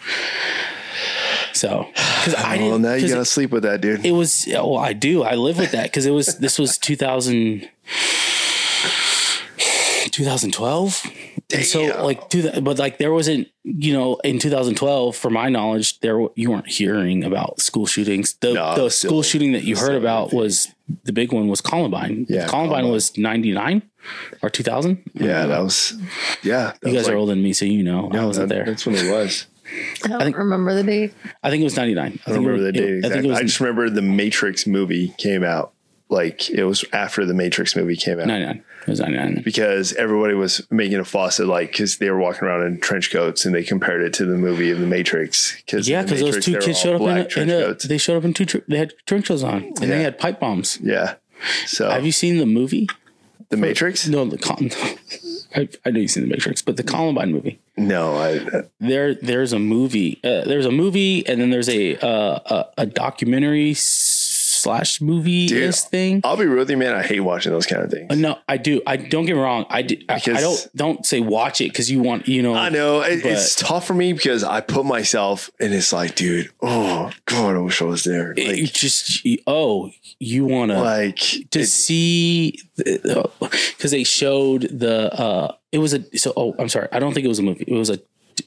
So 1.55 1.89
because 1.95 2.35
I 2.35 2.57
Well, 2.59 2.71
didn't. 2.71 2.83
now 2.83 2.95
you 2.95 3.01
'cause 3.03 3.11
gotta 3.13 3.25
sleep 3.25 3.51
with 3.51 3.65
that, 3.65 3.81
dude. 3.81 4.05
it 4.07 4.13
was 4.13 4.47
well 4.49 4.77
i 4.77 4.93
do 4.93 5.23
i 5.25 5.35
live 5.35 5.59
with 5.59 5.73
that 5.73 5.85
because 5.85 6.07
it 6.07 6.11
was 6.13 6.39
this 6.39 6.57
was 6.59 6.79
2000 6.79 7.69
2012 10.25 11.07
and 11.55 11.65
so 11.65 12.05
like 12.05 12.29
do 12.29 12.43
that 12.43 12.63
but 12.65 12.79
like 12.79 12.99
there 12.99 13.13
wasn't 13.13 13.49
you 13.65 13.93
know 13.93 14.17
in 14.25 14.39
2012 14.39 15.17
for 15.17 15.31
my 15.31 15.49
knowledge 15.49 15.99
there 16.01 16.19
you 16.35 16.51
weren't 16.51 16.69
hearing 16.69 17.25
about 17.25 17.61
school 17.61 17.87
shootings 17.87 18.35
the, 18.41 18.53
No, 18.55 18.75
the 18.75 18.91
still- 18.91 19.11
school 19.11 19.23
shooting 19.23 19.53
that 19.53 19.65
you 19.65 19.77
heard 19.77 19.95
about 19.95 20.27
everything. 20.27 20.39
was 20.41 20.69
the 21.05 21.13
big 21.13 21.33
one 21.33 21.49
was 21.49 21.61
columbine 21.61 22.27
Yeah, 22.29 22.47
columbine, 22.47 22.81
Columbine. 22.81 22.93
was 22.93 23.17
99 23.17 23.83
or 24.43 24.51
2000 24.51 25.03
yeah, 25.15 25.47
that 25.47 25.61
was. 25.63 25.95
Yeah, 26.43 26.73
that 26.81 26.89
you 26.91 26.95
was 26.97 27.07
guys 27.07 27.09
are 27.13 27.17
older 27.17 27.33
than 27.35 27.43
me 27.43 27.53
so 27.53 27.65
you 27.65 27.83
know 27.83 28.11
i 28.13 28.25
wasn't 28.25 28.49
that- 28.49 28.55
there 28.55 28.65
That's 28.65 28.85
when 28.87 28.95
it 28.97 29.11
was. 29.11 29.47
I 30.05 30.09
don't 30.09 30.21
think- 30.23 30.39
remember 30.39 30.75
the 30.75 30.83
date. 30.83 31.15
i 31.43 31.51
think 31.51 31.61
it 31.61 31.65
was 31.65 31.77
99 31.77 32.03
i, 32.03 32.07
I 32.07 32.11
think 32.11 32.25
don't 32.27 32.37
remember 32.45 32.63
it, 32.69 32.73
the 32.73 32.73
date. 32.73 32.83
it- 32.83 32.87
i 32.87 32.97
Exactly. 32.97 33.11
think 33.13 33.25
it 33.25 33.29
was 33.31 33.39
I 33.39 33.43
just 33.43 33.61
remember 33.61 33.91
the 33.91 34.03
Matrix 34.03 34.67
movie 34.67 35.15
came 35.19 35.45
out. 35.45 35.73
Like 36.11 36.49
it 36.49 36.65
was 36.65 36.87
after 36.95 37.27
the 37.27 37.35
Matrix 37.35 37.77
movie 37.77 37.95
came 37.97 38.19
out. 38.19 38.29
99 38.29 38.57
it 38.57 38.65
was 38.89 39.01
99 39.01 39.43
because 39.45 39.93
everybody 39.95 40.35
was 40.35 40.67
making 40.71 40.99
a 40.99 41.05
fuss 41.05 41.41
at 41.41 41.47
like 41.47 41.71
because 41.73 41.99
they 41.99 42.11
were 42.11 42.19
walking 42.19 42.47
around 42.49 42.67
in 42.67 42.81
trench 42.81 43.11
coats 43.11 43.45
and 43.45 43.55
they 43.55 43.63
compared 43.63 44.03
it 44.03 44.13
to 44.15 44.25
the 44.25 44.37
movie 44.37 44.71
of 44.71 44.79
the 44.81 44.87
Matrix. 44.87 45.57
Because 45.57 45.89
Yeah, 45.89 46.03
because 46.03 46.21
those 46.21 46.45
two 46.45 46.59
kids 46.59 46.79
showed 46.79 46.97
up 46.97 47.03
in, 47.03 47.09
a, 47.09 47.43
in 47.43 47.51
a, 47.71 47.75
they 47.75 47.99
showed 47.99 48.17
up 48.17 48.25
in 48.25 48.35
two. 48.35 48.45
Tr- 48.47 48.59
they 48.69 48.79
had 48.79 48.93
trench 49.07 49.29
coats 49.29 49.43
on, 49.43 49.63
and 49.65 49.91
they 49.91 50.03
had 50.03 50.19
pipe 50.19 50.41
bombs. 50.41 50.79
yeah. 50.83 51.15
So 51.67 51.89
Have 51.89 52.05
you 52.05 52.13
seen 52.13 52.39
the 52.39 52.47
movie? 52.47 52.89
the 53.51 53.57
Matrix? 53.57 54.07
No, 54.09 54.25
the 54.25 54.37
Con- 54.39 54.71
I, 55.55 55.69
I 55.87 55.91
know 55.91 56.01
you've 56.01 56.11
seen 56.11 56.25
the 56.25 56.29
Matrix, 56.29 56.61
but 56.61 56.77
the 56.77 56.83
Columbine 56.83 57.33
movie. 57.33 57.59
No, 57.77 58.17
I 58.17 58.65
There, 58.81 59.15
there's 59.15 59.53
a 59.55 59.59
movie. 59.59 60.21
Uh, 60.23 60.43
there's 60.45 60.67
a 60.67 60.71
movie, 60.71 61.27
and 61.27 61.41
then 61.41 61.51
there's 61.51 61.69
a 61.69 61.97
uh, 61.97 62.41
a, 62.77 62.83
a 62.83 62.87
documentary 62.87 63.73
slash 64.59 65.01
movie 65.01 65.47
Dude, 65.47 65.75
thing. 65.75 66.21
I'll 66.25 66.37
be 66.37 66.47
real 66.47 66.59
with 66.59 66.71
you, 66.71 66.77
man. 66.77 66.95
I 66.95 67.03
hate 67.03 67.21
watching 67.21 67.53
those 67.53 67.67
kind 67.67 67.83
of 67.83 67.91
things. 67.91 68.11
Uh, 68.11 68.15
No, 68.15 68.39
I 68.49 68.57
do. 68.57 68.81
I 68.87 68.97
don't 68.97 69.25
get 69.27 69.37
me 69.37 69.41
wrong. 69.43 69.67
I 69.71 69.83
did. 69.83 70.05
I, 70.09 70.15
I 70.15 70.19
Because- 70.19 70.41
don't 70.43 70.77
don't 70.77 71.07
say 71.07 71.21
watch 71.21 71.61
it 71.61 71.73
because 71.73 71.91
you 71.91 72.01
want 72.01 72.29
you 72.29 72.43
know. 72.43 72.55
I 72.55 72.69
know 72.69 73.01
it, 73.01 73.25
it's 73.25 73.55
tough 73.55 73.87
for 73.87 73.95
me 73.95 74.13
because 74.13 74.45
I 74.45 74.61
put 74.61 74.85
myself 74.85 75.51
and 75.61 75.73
it's 75.75 75.93
like, 75.93 76.15
dude, 76.15 76.51
oh 76.63 77.11
god, 77.27 77.57
I 77.57 77.59
wish 77.59 77.81
I 77.83 77.85
was 77.87 78.05
there. 78.05 78.35
It 78.37 78.73
just 78.73 79.27
oh, 79.47 79.91
you 80.19 80.45
want 80.45 80.71
to 80.73 80.81
like 80.81 81.19
to 81.51 81.67
see 81.67 82.59
because 82.77 83.91
they 83.91 84.05
showed 84.05 84.63
the 84.63 85.13
uh 85.15 85.55
it 85.73 85.79
was 85.79 85.95
a 85.95 86.19
so 86.19 86.33
oh 86.37 86.55
I'm 86.59 86.69
sorry 86.69 86.89
I 86.93 86.99
don't 86.99 87.13
think 87.13 87.25
it 87.25 87.29
was 87.29 87.39
a 87.39 87.43
movie 87.43 87.65
it 87.67 87.75
was 87.75 87.91
a 87.91 87.99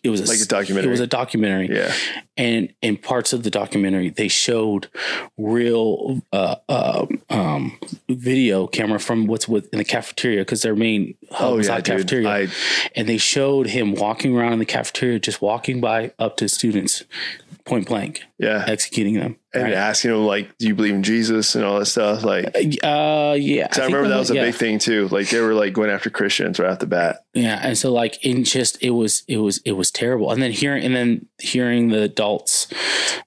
it 0.03 0.09
was 0.09 0.21
a, 0.21 0.25
Like 0.25 0.39
a 0.39 0.45
documentary. 0.45 0.89
it 0.89 0.91
was 0.91 0.99
a 0.99 1.07
documentary 1.07 1.75
yeah, 1.75 1.93
and 2.37 2.73
in 2.81 2.97
parts 2.97 3.33
of 3.33 3.43
the 3.43 3.49
documentary 3.49 4.09
they 4.09 4.27
showed 4.27 4.87
real 5.37 6.21
uh, 6.31 6.55
uh 6.69 7.05
um 7.29 7.77
video 8.09 8.67
camera 8.67 8.99
from 8.99 9.27
what's 9.27 9.47
with 9.47 9.71
in 9.73 9.77
the 9.77 9.85
cafeteria 9.85 10.41
because 10.41 10.61
their 10.61 10.75
main 10.75 11.15
hub 11.31 11.53
oh 11.53 11.57
was 11.57 11.67
yeah, 11.67 11.75
dude. 11.77 11.85
cafeteria 11.85 12.29
I 12.29 12.47
and 12.95 13.07
they 13.07 13.17
showed 13.17 13.67
him 13.67 13.93
walking 13.93 14.35
around 14.37 14.53
in 14.53 14.59
the 14.59 14.65
cafeteria 14.65 15.19
just 15.19 15.41
walking 15.41 15.81
by 15.81 16.13
up 16.19 16.37
to 16.37 16.47
students 16.47 17.03
point 17.65 17.87
blank 17.87 18.21
yeah, 18.37 18.63
executing 18.67 19.13
them 19.15 19.37
and 19.53 19.63
right? 19.63 19.73
asking 19.73 20.11
them 20.11 20.25
like, 20.25 20.57
do 20.57 20.67
you 20.67 20.75
believe 20.75 20.95
in 20.95 21.03
Jesus 21.03 21.55
and 21.55 21.63
all 21.63 21.79
that 21.79 21.85
stuff. 21.85 22.23
Like, 22.23 22.47
uh 22.83 23.35
yeah 23.39 23.67
'cause 23.67 23.79
I, 23.79 23.81
think 23.83 23.95
remember 23.95 24.09
that 24.09 24.17
was 24.19 24.31
a 24.31 24.35
yeah. 24.35 24.45
big 24.45 24.55
thing 24.55 24.79
too. 24.79 25.07
Like 25.09 25.29
they 25.29 25.39
were 25.41 25.53
like 25.53 25.73
going 25.73 25.89
after 25.89 26.09
Christians 26.09 26.59
right 26.59 26.71
off 26.71 26.79
the 26.79 26.87
bat. 26.87 27.25
Yeah, 27.33 27.59
and 27.61 27.77
so 27.77 27.91
like 27.91 28.23
in 28.25 28.43
just 28.43 28.81
it 28.81 28.91
was 28.91 29.23
it 29.27 29.37
was 29.37 29.59
it 29.65 29.73
was 29.73 29.91
terrible, 29.91 30.31
and 30.31 30.41
then 30.41 30.51
hearing 30.51 30.83
and 30.83 30.95
then 30.95 31.27
hearing 31.39 31.89
the 31.89 32.01
adults, 32.01 32.67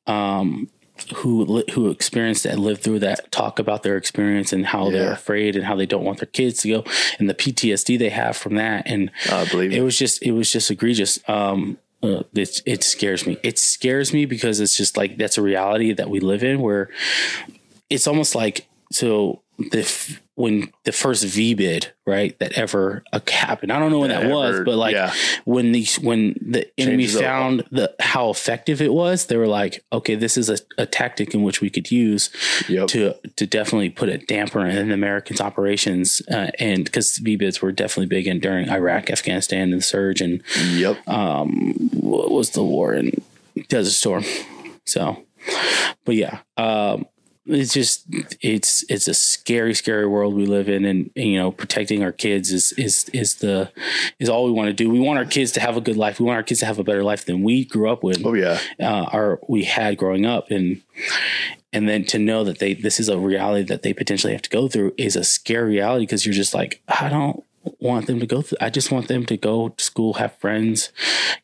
um, 0.06 0.68
who 1.16 1.62
who 1.72 1.90
experienced 1.90 2.44
that, 2.44 2.58
lived 2.58 2.82
through 2.82 3.00
that, 3.00 3.30
talk 3.30 3.58
about 3.58 3.82
their 3.82 3.96
experience 3.96 4.52
and 4.52 4.66
how 4.66 4.90
they're 4.90 5.12
afraid 5.12 5.56
and 5.56 5.64
how 5.64 5.74
they 5.76 5.86
don't 5.86 6.04
want 6.04 6.18
their 6.18 6.26
kids 6.26 6.62
to 6.62 6.68
go, 6.68 6.84
and 7.18 7.28
the 7.28 7.34
PTSD 7.34 7.98
they 7.98 8.10
have 8.10 8.36
from 8.36 8.54
that, 8.54 8.84
and 8.86 9.10
I 9.30 9.44
believe 9.46 9.72
it 9.72 9.78
it. 9.78 9.82
was 9.82 9.98
just 9.98 10.22
it 10.22 10.32
was 10.32 10.50
just 10.50 10.70
egregious. 10.70 11.18
Um, 11.28 11.78
uh, 12.04 12.22
it 12.34 12.60
it 12.66 12.84
scares 12.84 13.26
me. 13.26 13.38
It 13.42 13.58
scares 13.58 14.12
me 14.12 14.26
because 14.26 14.60
it's 14.60 14.76
just 14.76 14.96
like 14.96 15.16
that's 15.16 15.38
a 15.38 15.42
reality 15.42 15.92
that 15.94 16.10
we 16.10 16.20
live 16.20 16.44
in 16.44 16.60
where 16.60 16.90
it's 17.88 18.06
almost 18.06 18.34
like 18.34 18.66
so 18.92 19.42
the 19.58 19.80
f- 19.80 20.20
when 20.36 20.72
the 20.82 20.90
first 20.90 21.24
VBIED 21.24 21.86
right 22.06 22.36
that 22.40 22.54
ever 22.58 23.04
uh, 23.12 23.20
happened. 23.30 23.70
I 23.72 23.78
don't 23.78 23.92
know 23.92 24.00
when 24.00 24.08
that, 24.10 24.22
That 24.22 24.30
was, 24.30 24.54
ever- 24.56 24.64
but 24.64 24.76
like 24.76 24.94
yeah. 24.94 25.14
when 25.44 25.70
these 25.70 25.96
when 26.00 26.34
the 26.44 26.66
enemy 26.76 27.04
Changes 27.04 27.16
up. 27.16 27.22
found 27.22 27.64
the 27.70 27.94
how 28.00 28.30
effective 28.30 28.82
it 28.82 28.92
was, 28.92 29.26
they 29.26 29.36
were 29.36 29.46
like, 29.46 29.84
okay, 29.92 30.16
this 30.16 30.36
is 30.36 30.50
a, 30.50 30.58
a 30.76 30.86
tactic 30.86 31.34
in 31.34 31.44
which 31.44 31.60
we 31.60 31.70
could 31.70 31.92
use 31.92 32.30
Yep. 32.68 32.88
to 32.88 33.14
to 33.36 33.46
definitely 33.46 33.90
put 33.90 34.08
a 34.08 34.18
damper 34.18 34.66
in 34.66 34.88
the 34.88 34.94
Americans' 34.94 35.40
operations, 35.40 36.20
uh, 36.32 36.50
and 36.58 36.84
because 36.84 37.20
VBIEDs 37.20 37.60
were 37.62 37.70
definitely 37.70 38.06
big 38.06 38.26
in 38.26 38.40
during 38.40 38.68
Iraq, 38.68 39.08
Afghanistan, 39.10 39.70
and 39.72 39.80
the 39.80 39.84
surge, 39.84 40.20
and 40.20 40.42
Yep. 40.72 40.98
what 41.06 42.30
was 42.32 42.50
the 42.50 42.64
war 42.64 42.92
in 42.92 43.12
Desert 43.68 43.92
Storm. 43.92 44.24
So, 44.84 45.24
but 46.04 46.16
yeah, 46.16 46.40
um, 46.56 47.06
it's 47.46 47.74
just 47.74 48.06
it's 48.40 48.84
it's 48.88 49.06
a 49.06 49.14
scary, 49.14 49.74
scary 49.74 50.06
world 50.06 50.34
we 50.34 50.46
live 50.46 50.68
in, 50.68 50.84
and, 50.84 51.10
and, 51.14 51.26
you 51.26 51.38
know, 51.38 51.50
protecting 51.50 52.02
our 52.02 52.12
kids 52.12 52.50
is 52.50 52.72
is 52.72 53.08
is 53.12 53.36
the 53.36 53.70
is 54.18 54.28
all 54.28 54.46
we 54.46 54.52
want 54.52 54.68
to 54.68 54.72
do. 54.72 54.88
We 54.88 55.00
want 55.00 55.18
our 55.18 55.24
kids 55.24 55.52
to 55.52 55.60
have 55.60 55.76
a 55.76 55.80
good 55.80 55.96
life. 55.96 56.18
We 56.18 56.26
want 56.26 56.36
our 56.36 56.42
kids 56.42 56.60
to 56.60 56.66
have 56.66 56.78
a 56.78 56.84
better 56.84 57.04
life 57.04 57.26
than 57.26 57.42
we 57.42 57.64
grew 57.64 57.90
up 57.90 58.02
with. 58.02 58.24
oh 58.24 58.34
yeah. 58.34 58.58
uh, 58.80 59.04
our 59.12 59.40
we 59.48 59.64
had 59.64 59.98
growing 59.98 60.24
up, 60.24 60.50
and 60.50 60.80
and 61.72 61.88
then 61.88 62.04
to 62.06 62.18
know 62.18 62.44
that 62.44 62.60
they 62.60 62.74
this 62.74 62.98
is 62.98 63.08
a 63.08 63.18
reality 63.18 63.64
that 63.64 63.82
they 63.82 63.92
potentially 63.92 64.32
have 64.32 64.42
to 64.42 64.50
go 64.50 64.66
through 64.66 64.94
is 64.96 65.16
a 65.16 65.24
scary 65.24 65.74
reality 65.74 66.06
because 66.06 66.24
you're 66.24 66.34
just 66.34 66.54
like 66.54 66.80
I 66.88 67.10
don't 67.10 67.44
want 67.80 68.06
them 68.06 68.20
to 68.20 68.26
go 68.26 68.42
through. 68.42 68.58
I 68.60 68.70
just 68.70 68.90
want 68.90 69.08
them 69.08 69.26
to 69.26 69.36
go 69.36 69.70
to 69.70 69.84
school, 69.84 70.14
have 70.14 70.36
friends. 70.36 70.90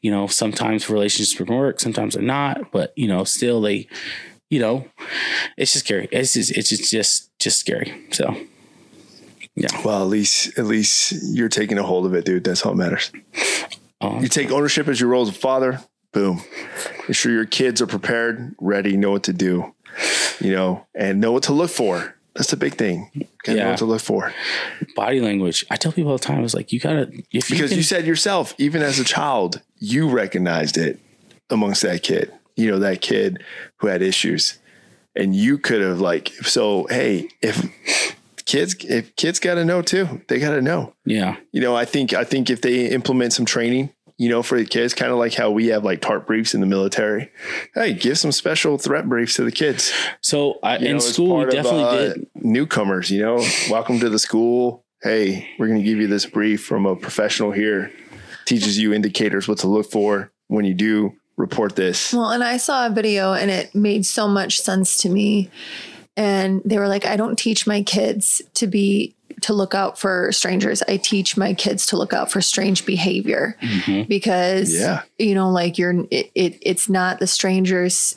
You 0.00 0.10
know, 0.10 0.26
sometimes 0.26 0.88
relationships 0.88 1.48
work, 1.48 1.80
sometimes 1.80 2.14
they're 2.14 2.22
not, 2.22 2.72
but 2.72 2.92
you 2.96 3.08
know, 3.08 3.24
still 3.24 3.60
they, 3.60 3.88
you 4.50 4.60
know, 4.60 4.84
it's 5.56 5.72
just 5.72 5.86
scary. 5.86 6.08
It's 6.12 6.34
just 6.34 6.50
it's 6.50 6.68
just 6.68 6.90
just 6.90 7.38
just 7.38 7.58
scary. 7.60 8.06
So 8.12 8.36
yeah, 9.56 9.68
Well, 9.84 10.02
at 10.02 10.08
least 10.08 10.58
at 10.58 10.66
least 10.66 11.12
you're 11.34 11.48
taking 11.48 11.78
a 11.78 11.82
hold 11.82 12.06
of 12.06 12.14
it, 12.14 12.24
dude. 12.24 12.44
That's 12.44 12.64
all 12.64 12.72
that 12.74 12.78
matters. 12.78 13.10
um, 14.00 14.22
You 14.22 14.28
take 14.28 14.50
ownership 14.50 14.88
as 14.88 15.00
your 15.00 15.10
role 15.10 15.22
as 15.22 15.28
a 15.28 15.32
father. 15.32 15.80
Boom. 16.12 16.40
Make 17.08 17.16
sure 17.16 17.30
your 17.32 17.44
kids 17.46 17.80
are 17.80 17.86
prepared, 17.86 18.54
ready, 18.60 18.96
know 18.96 19.12
what 19.12 19.22
to 19.24 19.32
do, 19.32 19.74
you 20.40 20.50
know, 20.52 20.86
and 20.94 21.20
know 21.20 21.30
what 21.32 21.44
to 21.44 21.52
look 21.52 21.70
for. 21.70 22.16
That's 22.34 22.50
the 22.50 22.56
big 22.56 22.74
thing. 22.74 23.10
Gotta 23.44 23.58
know 23.58 23.68
what 23.70 23.78
to 23.78 23.84
look 23.84 24.00
for. 24.00 24.32
body 24.96 25.20
language. 25.20 25.64
I 25.70 25.76
tell 25.76 25.92
people 25.92 26.10
all 26.12 26.18
the 26.18 26.24
time, 26.24 26.38
I 26.38 26.42
was 26.42 26.54
like, 26.54 26.72
you 26.72 26.80
gotta 26.80 27.10
if 27.32 27.50
you 27.50 27.56
Because 27.56 27.70
can, 27.70 27.76
you 27.78 27.82
said 27.84 28.06
yourself, 28.06 28.54
even 28.58 28.82
as 28.82 28.98
a 28.98 29.04
child, 29.04 29.60
you 29.78 30.08
recognized 30.08 30.76
it 30.76 30.98
amongst 31.48 31.82
that 31.82 32.02
kid. 32.02 32.32
You 32.60 32.70
know, 32.70 32.78
that 32.80 33.00
kid 33.00 33.42
who 33.76 33.86
had 33.86 34.02
issues. 34.02 34.58
And 35.16 35.34
you 35.34 35.58
could 35.58 35.80
have 35.80 36.00
like, 36.00 36.28
so 36.42 36.86
hey, 36.88 37.28
if 37.42 37.66
kids 38.44 38.76
if 38.84 39.14
kids 39.16 39.40
gotta 39.40 39.64
know 39.64 39.82
too, 39.82 40.22
they 40.28 40.38
gotta 40.38 40.62
know. 40.62 40.94
yeah, 41.04 41.36
you 41.52 41.60
know, 41.60 41.74
I 41.74 41.84
think 41.84 42.12
I 42.12 42.24
think 42.24 42.50
if 42.50 42.60
they 42.60 42.86
implement 42.86 43.32
some 43.32 43.44
training, 43.44 43.90
you 44.18 44.28
know, 44.28 44.42
for 44.42 44.58
the 44.58 44.66
kids, 44.66 44.92
kind 44.92 45.10
of 45.10 45.18
like 45.18 45.34
how 45.34 45.50
we 45.50 45.68
have 45.68 45.82
like 45.82 46.00
TARP 46.00 46.26
briefs 46.26 46.54
in 46.54 46.60
the 46.60 46.66
military. 46.66 47.30
Hey, 47.74 47.94
give 47.94 48.18
some 48.18 48.32
special 48.32 48.76
threat 48.76 49.08
briefs 49.08 49.34
to 49.36 49.44
the 49.44 49.50
kids. 49.50 49.92
So 50.20 50.58
I, 50.62 50.76
in 50.76 50.92
know, 50.92 50.98
school, 50.98 51.36
we 51.38 51.44
part 51.44 51.48
of, 51.48 51.54
definitely 51.54 51.82
uh, 51.84 52.12
did. 52.12 52.26
newcomers. 52.34 53.10
You 53.10 53.22
know, 53.22 53.36
welcome 53.70 53.98
to 54.00 54.10
the 54.10 54.18
school. 54.18 54.84
Hey, 55.02 55.48
we're 55.58 55.68
going 55.68 55.78
to 55.78 55.84
give 55.84 55.98
you 55.98 56.06
this 56.06 56.26
brief 56.26 56.62
from 56.62 56.84
a 56.84 56.94
professional 56.94 57.50
here. 57.50 57.90
teaches 58.44 58.78
you 58.78 58.92
indicators 58.92 59.48
what 59.48 59.58
to 59.58 59.68
look 59.68 59.90
for 59.90 60.30
when 60.48 60.64
you 60.64 60.74
do 60.74 61.16
report 61.40 61.74
this. 61.76 62.12
Well, 62.12 62.30
and 62.30 62.44
I 62.44 62.56
saw 62.58 62.86
a 62.86 62.90
video 62.90 63.32
and 63.32 63.50
it 63.50 63.74
made 63.74 64.04
so 64.06 64.28
much 64.28 64.60
sense 64.60 64.98
to 65.02 65.08
me. 65.08 65.50
And 66.16 66.60
they 66.64 66.78
were 66.78 66.88
like, 66.88 67.06
I 67.06 67.16
don't 67.16 67.36
teach 67.38 67.66
my 67.66 67.82
kids 67.82 68.42
to 68.54 68.66
be 68.66 69.14
to 69.42 69.54
look 69.54 69.74
out 69.74 69.98
for 69.98 70.30
strangers. 70.32 70.82
I 70.86 70.98
teach 70.98 71.36
my 71.36 71.54
kids 71.54 71.86
to 71.86 71.96
look 71.96 72.12
out 72.12 72.30
for 72.30 72.42
strange 72.42 72.84
behavior 72.84 73.56
because 74.08 74.72
Yeah. 74.74 75.02
you 75.18 75.34
know, 75.34 75.50
like 75.50 75.78
you're 75.78 76.04
it, 76.10 76.30
it 76.34 76.58
it's 76.60 76.88
not 76.88 77.20
the 77.20 77.26
strangers 77.26 78.16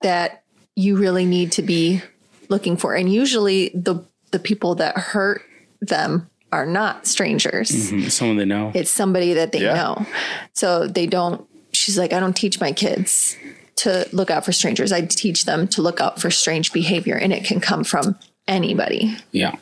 that 0.00 0.42
you 0.74 0.96
really 0.96 1.26
need 1.26 1.52
to 1.52 1.62
be 1.62 2.02
looking 2.48 2.76
for. 2.76 2.94
And 2.94 3.12
usually 3.12 3.70
the 3.74 3.96
the 4.30 4.38
people 4.38 4.74
that 4.76 4.96
hurt 4.96 5.42
them 5.82 6.28
are 6.50 6.64
not 6.66 7.06
strangers 7.06 7.68
Mhm. 7.90 8.10
Someone 8.10 8.36
they 8.36 8.44
know. 8.44 8.70
it's 8.74 8.90
somebody 8.90 9.34
that 9.34 9.52
they 9.52 9.60
Yeah. 9.62 9.74
know. 9.74 10.06
So 10.54 10.86
they 10.86 11.06
don't, 11.06 11.44
she's 11.84 11.98
like, 11.98 12.14
I 12.14 12.20
don't 12.20 12.34
teach 12.34 12.60
my 12.60 12.72
kids 12.72 13.36
to 13.76 14.08
look 14.12 14.30
out 14.30 14.44
for 14.44 14.52
strangers. 14.52 14.90
I 14.90 15.02
teach 15.02 15.44
them 15.44 15.68
to 15.68 15.82
look 15.82 16.00
out 16.00 16.18
for 16.18 16.30
strange 16.30 16.72
behavior, 16.72 17.14
and 17.14 17.30
it 17.30 17.44
can 17.44 17.60
come 17.60 17.84
from 17.84 18.18
anybody. 18.48 19.16
Yeah. 19.32 19.56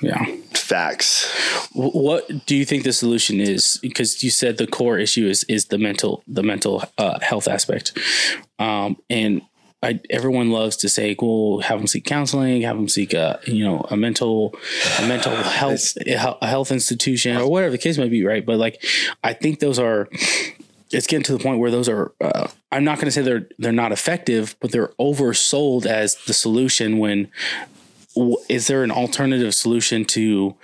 Yeah. 0.00 0.24
Facts. 0.54 1.30
What 1.72 2.46
do 2.46 2.56
you 2.56 2.64
think 2.64 2.84
the 2.84 2.94
solution 2.94 3.40
is? 3.40 3.78
Because 3.82 4.24
you 4.24 4.30
said 4.30 4.56
the 4.56 4.66
core 4.66 4.96
issue 4.96 5.26
is 5.26 5.44
is 5.44 5.66
the 5.66 5.76
mental 5.76 6.22
the 6.26 6.42
mental 6.42 6.82
uh, 6.96 7.20
health 7.20 7.46
aspect, 7.46 7.98
um, 8.58 8.96
and 9.10 9.42
I, 9.82 10.00
everyone 10.08 10.50
loves 10.50 10.76
to 10.78 10.88
say, 10.88 11.14
"Well, 11.20 11.60
have 11.60 11.78
them 11.78 11.86
seek 11.86 12.06
counseling, 12.06 12.62
have 12.62 12.76
them 12.76 12.88
seek 12.88 13.12
a 13.12 13.40
you 13.46 13.62
know 13.62 13.86
a 13.90 13.96
mental 13.96 14.54
a 15.00 15.06
mental 15.06 15.36
health 15.60 15.98
a 16.06 16.46
health 16.46 16.72
institution 16.72 17.36
or 17.36 17.50
whatever 17.50 17.72
the 17.72 17.78
case 17.78 17.98
may 17.98 18.08
be." 18.08 18.24
Right, 18.24 18.46
but 18.46 18.56
like 18.56 18.82
I 19.22 19.34
think 19.34 19.58
those 19.58 19.78
are. 19.78 20.08
It's 20.92 21.06
getting 21.06 21.22
to 21.24 21.32
the 21.32 21.38
point 21.42 21.58
where 21.60 21.70
those 21.70 21.88
are. 21.88 22.12
Uh, 22.20 22.48
I'm 22.72 22.84
not 22.84 22.96
going 22.96 23.06
to 23.06 23.10
say 23.12 23.22
they're 23.22 23.48
they're 23.58 23.72
not 23.72 23.92
effective, 23.92 24.56
but 24.60 24.72
they're 24.72 24.92
oversold 25.00 25.86
as 25.86 26.16
the 26.26 26.32
solution. 26.34 26.98
When 26.98 27.28
w- 28.16 28.36
is 28.48 28.66
there 28.66 28.82
an 28.82 28.90
alternative 28.90 29.54
solution 29.54 30.04
to 30.06 30.56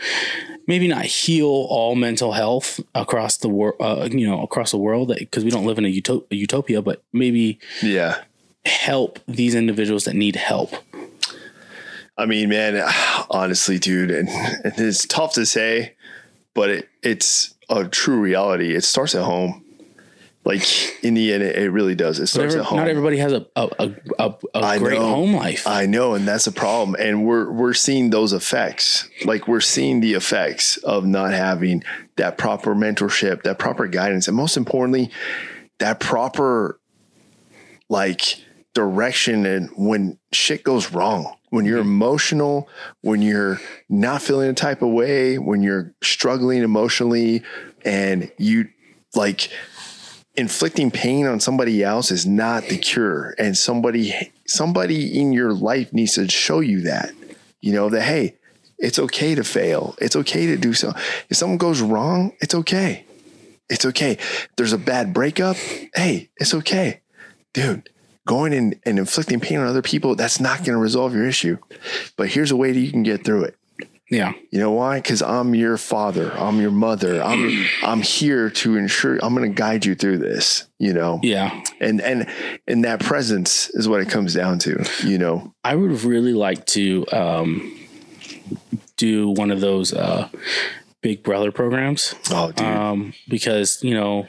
maybe 0.66 0.88
not 0.88 1.04
heal 1.04 1.46
all 1.46 1.94
mental 1.94 2.32
health 2.32 2.80
across 2.94 3.36
the 3.36 3.48
world, 3.48 3.76
uh, 3.80 4.08
you 4.10 4.26
know, 4.28 4.42
across 4.42 4.72
the 4.72 4.78
world, 4.78 5.12
because 5.16 5.44
we 5.44 5.50
don't 5.50 5.64
live 5.64 5.78
in 5.78 5.84
a, 5.84 5.92
utop- 5.92 6.24
a 6.30 6.34
utopia, 6.34 6.82
but 6.82 7.02
maybe 7.12 7.60
Yeah. 7.82 8.22
help 8.64 9.20
these 9.28 9.54
individuals 9.54 10.04
that 10.06 10.16
need 10.16 10.34
help. 10.34 10.74
I 12.18 12.26
mean, 12.26 12.48
man, 12.48 12.82
honestly, 13.30 13.78
dude, 13.78 14.10
and, 14.10 14.28
and 14.28 14.72
it's 14.76 15.06
tough 15.06 15.34
to 15.34 15.46
say, 15.46 15.94
but 16.52 16.70
it, 16.70 16.88
it's 17.02 17.54
a 17.68 17.84
true 17.86 18.18
reality. 18.18 18.74
It 18.74 18.82
starts 18.82 19.14
at 19.14 19.22
home. 19.22 19.62
Like 20.46 21.02
in 21.02 21.14
the 21.14 21.32
end, 21.32 21.42
it, 21.42 21.56
it 21.56 21.70
really 21.72 21.96
does. 21.96 22.20
It 22.20 22.28
starts 22.28 22.54
every- 22.54 22.60
at 22.60 22.66
home. 22.66 22.78
not 22.78 22.86
everybody 22.86 23.16
has 23.16 23.32
a 23.32 23.46
a 23.56 24.78
great 24.78 25.00
know. 25.00 25.08
home 25.08 25.34
life. 25.34 25.66
I 25.66 25.86
know, 25.86 26.14
and 26.14 26.26
that's 26.26 26.46
a 26.46 26.52
problem. 26.52 26.94
And 27.00 27.26
we're 27.26 27.50
we're 27.50 27.74
seeing 27.74 28.10
those 28.10 28.32
effects. 28.32 29.08
Like 29.24 29.48
we're 29.48 29.60
seeing 29.60 30.00
the 30.00 30.14
effects 30.14 30.76
of 30.76 31.04
not 31.04 31.32
having 31.32 31.82
that 32.14 32.38
proper 32.38 32.76
mentorship, 32.76 33.42
that 33.42 33.58
proper 33.58 33.88
guidance, 33.88 34.28
and 34.28 34.36
most 34.36 34.56
importantly, 34.56 35.10
that 35.80 35.98
proper 35.98 36.78
like 37.88 38.40
direction 38.72 39.46
and 39.46 39.68
when 39.76 40.16
shit 40.32 40.62
goes 40.62 40.92
wrong. 40.92 41.34
When 41.50 41.64
you're 41.64 41.80
mm-hmm. 41.80 41.88
emotional, 41.88 42.68
when 43.00 43.20
you're 43.20 43.60
not 43.88 44.22
feeling 44.22 44.48
a 44.48 44.54
type 44.54 44.80
of 44.82 44.90
way, 44.90 45.38
when 45.38 45.64
you're 45.64 45.92
struggling 46.04 46.62
emotionally 46.62 47.42
and 47.84 48.30
you 48.38 48.68
like 49.16 49.50
inflicting 50.36 50.90
pain 50.90 51.26
on 51.26 51.40
somebody 51.40 51.82
else 51.82 52.10
is 52.10 52.26
not 52.26 52.64
the 52.64 52.78
cure. 52.78 53.34
And 53.38 53.56
somebody 53.56 54.32
somebody 54.46 55.18
in 55.18 55.32
your 55.32 55.52
life 55.52 55.92
needs 55.92 56.14
to 56.14 56.28
show 56.28 56.60
you 56.60 56.82
that 56.82 57.12
you 57.60 57.72
know 57.72 57.88
that 57.88 58.02
hey 58.02 58.36
it's 58.78 58.98
okay 58.98 59.34
to 59.34 59.42
fail. 59.42 59.94
It's 60.00 60.16
okay 60.16 60.46
to 60.46 60.56
do 60.56 60.74
so 60.74 60.92
if 61.28 61.36
something 61.36 61.58
goes 61.58 61.80
wrong 61.80 62.32
it's 62.40 62.54
okay. 62.54 63.04
It's 63.68 63.84
okay. 63.84 64.18
There's 64.56 64.72
a 64.72 64.78
bad 64.78 65.12
breakup 65.12 65.56
hey 65.94 66.30
it's 66.36 66.54
okay. 66.54 67.00
Dude 67.52 67.88
going 68.26 68.52
and, 68.52 68.74
and 68.84 68.98
inflicting 68.98 69.38
pain 69.38 69.58
on 69.58 69.68
other 69.68 69.82
people 69.82 70.16
that's 70.16 70.40
not 70.40 70.58
going 70.58 70.72
to 70.72 70.78
resolve 70.78 71.14
your 71.14 71.26
issue. 71.26 71.58
But 72.16 72.28
here's 72.28 72.50
a 72.50 72.56
way 72.56 72.72
that 72.72 72.80
you 72.80 72.90
can 72.90 73.04
get 73.04 73.24
through 73.24 73.44
it 73.44 73.56
yeah, 74.10 74.34
you 74.50 74.60
know 74.60 74.70
why? 74.70 74.98
Because 74.98 75.20
I'm 75.20 75.54
your 75.54 75.76
father. 75.76 76.32
I'm 76.38 76.60
your 76.60 76.70
mother. 76.70 77.20
I'm 77.22 77.66
I'm 77.82 78.02
here 78.02 78.50
to 78.50 78.76
ensure. 78.76 79.18
I'm 79.22 79.34
going 79.34 79.50
to 79.50 79.54
guide 79.54 79.84
you 79.84 79.94
through 79.94 80.18
this. 80.18 80.68
You 80.78 80.92
know, 80.92 81.18
yeah. 81.22 81.62
and 81.80 82.00
and 82.00 82.28
and 82.68 82.84
that 82.84 83.00
presence 83.00 83.68
is 83.70 83.88
what 83.88 84.00
it 84.00 84.08
comes 84.08 84.34
down 84.34 84.58
to. 84.60 84.84
You 85.04 85.18
know, 85.18 85.54
I 85.64 85.74
would 85.74 86.02
really 86.02 86.34
like 86.34 86.66
to 86.66 87.04
um, 87.12 87.86
do 88.96 89.30
one 89.30 89.50
of 89.50 89.60
those 89.60 89.92
uh, 89.92 90.28
Big 91.00 91.24
Brother 91.24 91.50
programs. 91.50 92.14
oh, 92.30 92.52
dude, 92.52 92.66
um, 92.66 93.12
because 93.28 93.82
you 93.82 93.94
know 93.94 94.28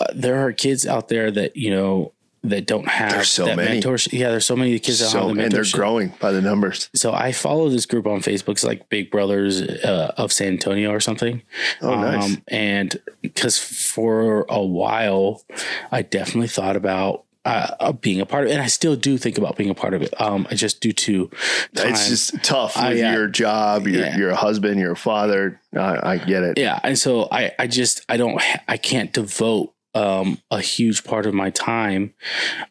uh, 0.00 0.06
there 0.14 0.46
are 0.46 0.52
kids 0.52 0.86
out 0.86 1.08
there 1.08 1.30
that 1.30 1.56
you 1.56 1.70
know 1.70 2.12
that 2.44 2.66
don't 2.66 2.86
have 2.86 3.26
so 3.26 3.46
that 3.46 3.56
many. 3.56 3.80
mentorship. 3.80 4.12
Yeah, 4.12 4.30
there's 4.30 4.46
so 4.46 4.54
many 4.56 4.78
kids 4.78 5.00
that 5.00 5.06
so 5.06 5.18
don't 5.20 5.28
have 5.30 5.36
the 5.36 5.42
and 5.44 5.52
they're 5.52 5.64
growing 5.72 6.12
by 6.20 6.30
the 6.32 6.40
numbers. 6.40 6.88
so 6.94 7.12
I 7.12 7.32
follow 7.32 7.68
this 7.68 7.86
group 7.86 8.06
on 8.06 8.20
Facebook. 8.20 8.52
It's 8.52 8.64
like 8.64 8.88
Big 8.88 9.10
Brothers 9.10 9.60
uh, 9.62 10.12
of 10.16 10.32
San 10.32 10.48
Antonio 10.48 10.90
or 10.92 11.00
something. 11.00 11.42
Um, 11.80 11.90
Oh, 11.90 12.00
nice. 12.00 12.36
and 12.48 13.00
because 13.22 13.58
for 13.58 14.46
a 14.48 14.62
while, 14.62 15.42
I 15.90 16.02
definitely 16.02 16.48
thought 16.48 16.76
about. 16.76 17.22
Uh, 17.44 17.76
uh, 17.78 17.92
being 17.92 18.20
a 18.20 18.26
part 18.26 18.42
of 18.42 18.50
it, 18.50 18.54
and 18.54 18.60
I 18.60 18.66
still 18.66 18.96
do 18.96 19.16
think 19.16 19.38
about 19.38 19.56
being 19.56 19.70
a 19.70 19.74
part 19.74 19.94
of 19.94 20.02
it. 20.02 20.20
Um, 20.20 20.48
I 20.50 20.56
just 20.56 20.80
do 20.80 20.90
to 20.90 21.28
time. 21.76 21.90
It's 21.92 22.08
just 22.08 22.42
tough 22.42 22.74
with 22.74 22.84
I, 22.84 22.90
uh, 23.08 23.12
your 23.12 23.28
job. 23.28 23.86
You're, 23.86 24.00
yeah. 24.00 24.16
you're 24.16 24.34
husband. 24.34 24.80
You're 24.80 24.96
father. 24.96 25.60
I, 25.72 26.14
I 26.14 26.18
get 26.18 26.42
it. 26.42 26.58
yeah 26.58 26.80
and 26.82 26.98
so 26.98 27.28
i 27.30 27.52
i 27.58 27.68
just 27.68 28.00
i 28.08 28.16
don't 28.16 28.42
i 28.66 28.76
can't 28.78 29.12
devote 29.12 29.74
um 29.96 30.38
a 30.50 30.60
huge 30.60 31.04
part 31.04 31.24
of 31.26 31.32
my 31.32 31.48
time 31.50 32.12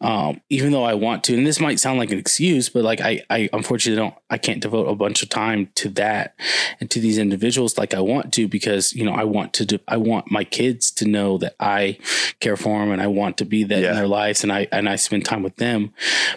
um 0.02 0.40
even 0.50 0.72
though 0.72 0.84
i 0.84 0.94
want 0.94 1.24
to 1.24 1.36
and 1.36 1.46
this 1.48 1.60
might 1.60 1.80
sound 1.80 1.98
like 1.98 2.12
an 2.12 2.20
excuse 2.20 2.70
but 2.70 2.84
like 2.84 3.02
i 3.02 3.22
i 3.30 3.50
unfortunately 3.52 4.00
don't 4.00 4.14
i 4.30 4.38
can't 4.38 4.62
devote 4.62 4.88
a 4.88 4.96
bunch 4.96 5.24
of 5.24 5.30
time 5.30 5.70
to 5.74 5.90
that 5.90 6.36
and 6.80 6.92
to 6.92 7.00
these 7.00 7.18
individuals 7.18 7.78
like 7.78 7.94
i 7.96 8.00
want 8.00 8.32
to 8.32 8.48
because 8.48 8.94
you 8.94 9.04
know 9.04 9.14
i 9.14 9.24
want 9.24 9.54
to 9.54 9.66
do 9.66 9.80
i 9.88 9.98
want 9.98 10.30
my 10.30 10.44
kids 10.44 10.92
to 10.92 11.06
know 11.06 11.38
that 11.38 11.56
i 11.60 11.98
care 12.40 12.56
for 12.58 12.80
them 12.80 12.92
and 12.92 13.02
i 13.02 13.08
want 13.08 13.38
to 13.38 13.46
be 13.46 13.64
that 13.64 13.82
Yeah. 13.82 13.90
in 13.92 13.96
their 13.96 14.08
lives 14.08 14.44
and 14.44 14.52
i 14.52 14.68
and 14.72 14.88
i 14.88 14.96
spend 14.96 15.26
time 15.26 15.42
with 15.42 15.56
them 15.56 15.94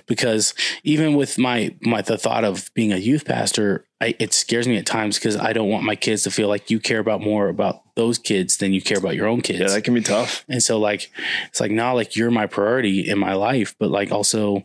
because 0.06 0.54
even 0.84 1.14
with 1.14 1.36
my 1.38 1.74
my 1.82 2.00
the 2.00 2.16
thought 2.16 2.44
of 2.44 2.72
being 2.74 2.92
a 2.92 2.96
youth 2.96 3.24
pastor 3.26 3.84
I, 4.00 4.14
it 4.20 4.32
scares 4.32 4.68
me 4.68 4.76
at 4.76 4.86
times 4.86 5.18
because 5.18 5.36
I 5.36 5.52
don't 5.52 5.68
want 5.68 5.82
my 5.82 5.96
kids 5.96 6.22
to 6.22 6.30
feel 6.30 6.48
like 6.48 6.70
you 6.70 6.78
care 6.78 7.00
about 7.00 7.20
more 7.20 7.48
about 7.48 7.82
those 7.96 8.16
kids 8.16 8.58
than 8.58 8.72
you 8.72 8.80
care 8.80 8.98
about 8.98 9.16
your 9.16 9.26
own 9.26 9.40
kids. 9.40 9.58
Yeah, 9.58 9.68
that 9.68 9.82
can 9.82 9.94
be 9.94 10.00
tough. 10.00 10.44
and 10.48 10.62
so 10.62 10.78
like 10.78 11.10
it's 11.48 11.60
like 11.60 11.72
nah, 11.72 11.92
like 11.92 12.14
you're 12.14 12.30
my 12.30 12.46
priority 12.46 13.08
in 13.08 13.18
my 13.18 13.34
life, 13.34 13.74
but 13.78 13.90
like 13.90 14.12
also 14.12 14.64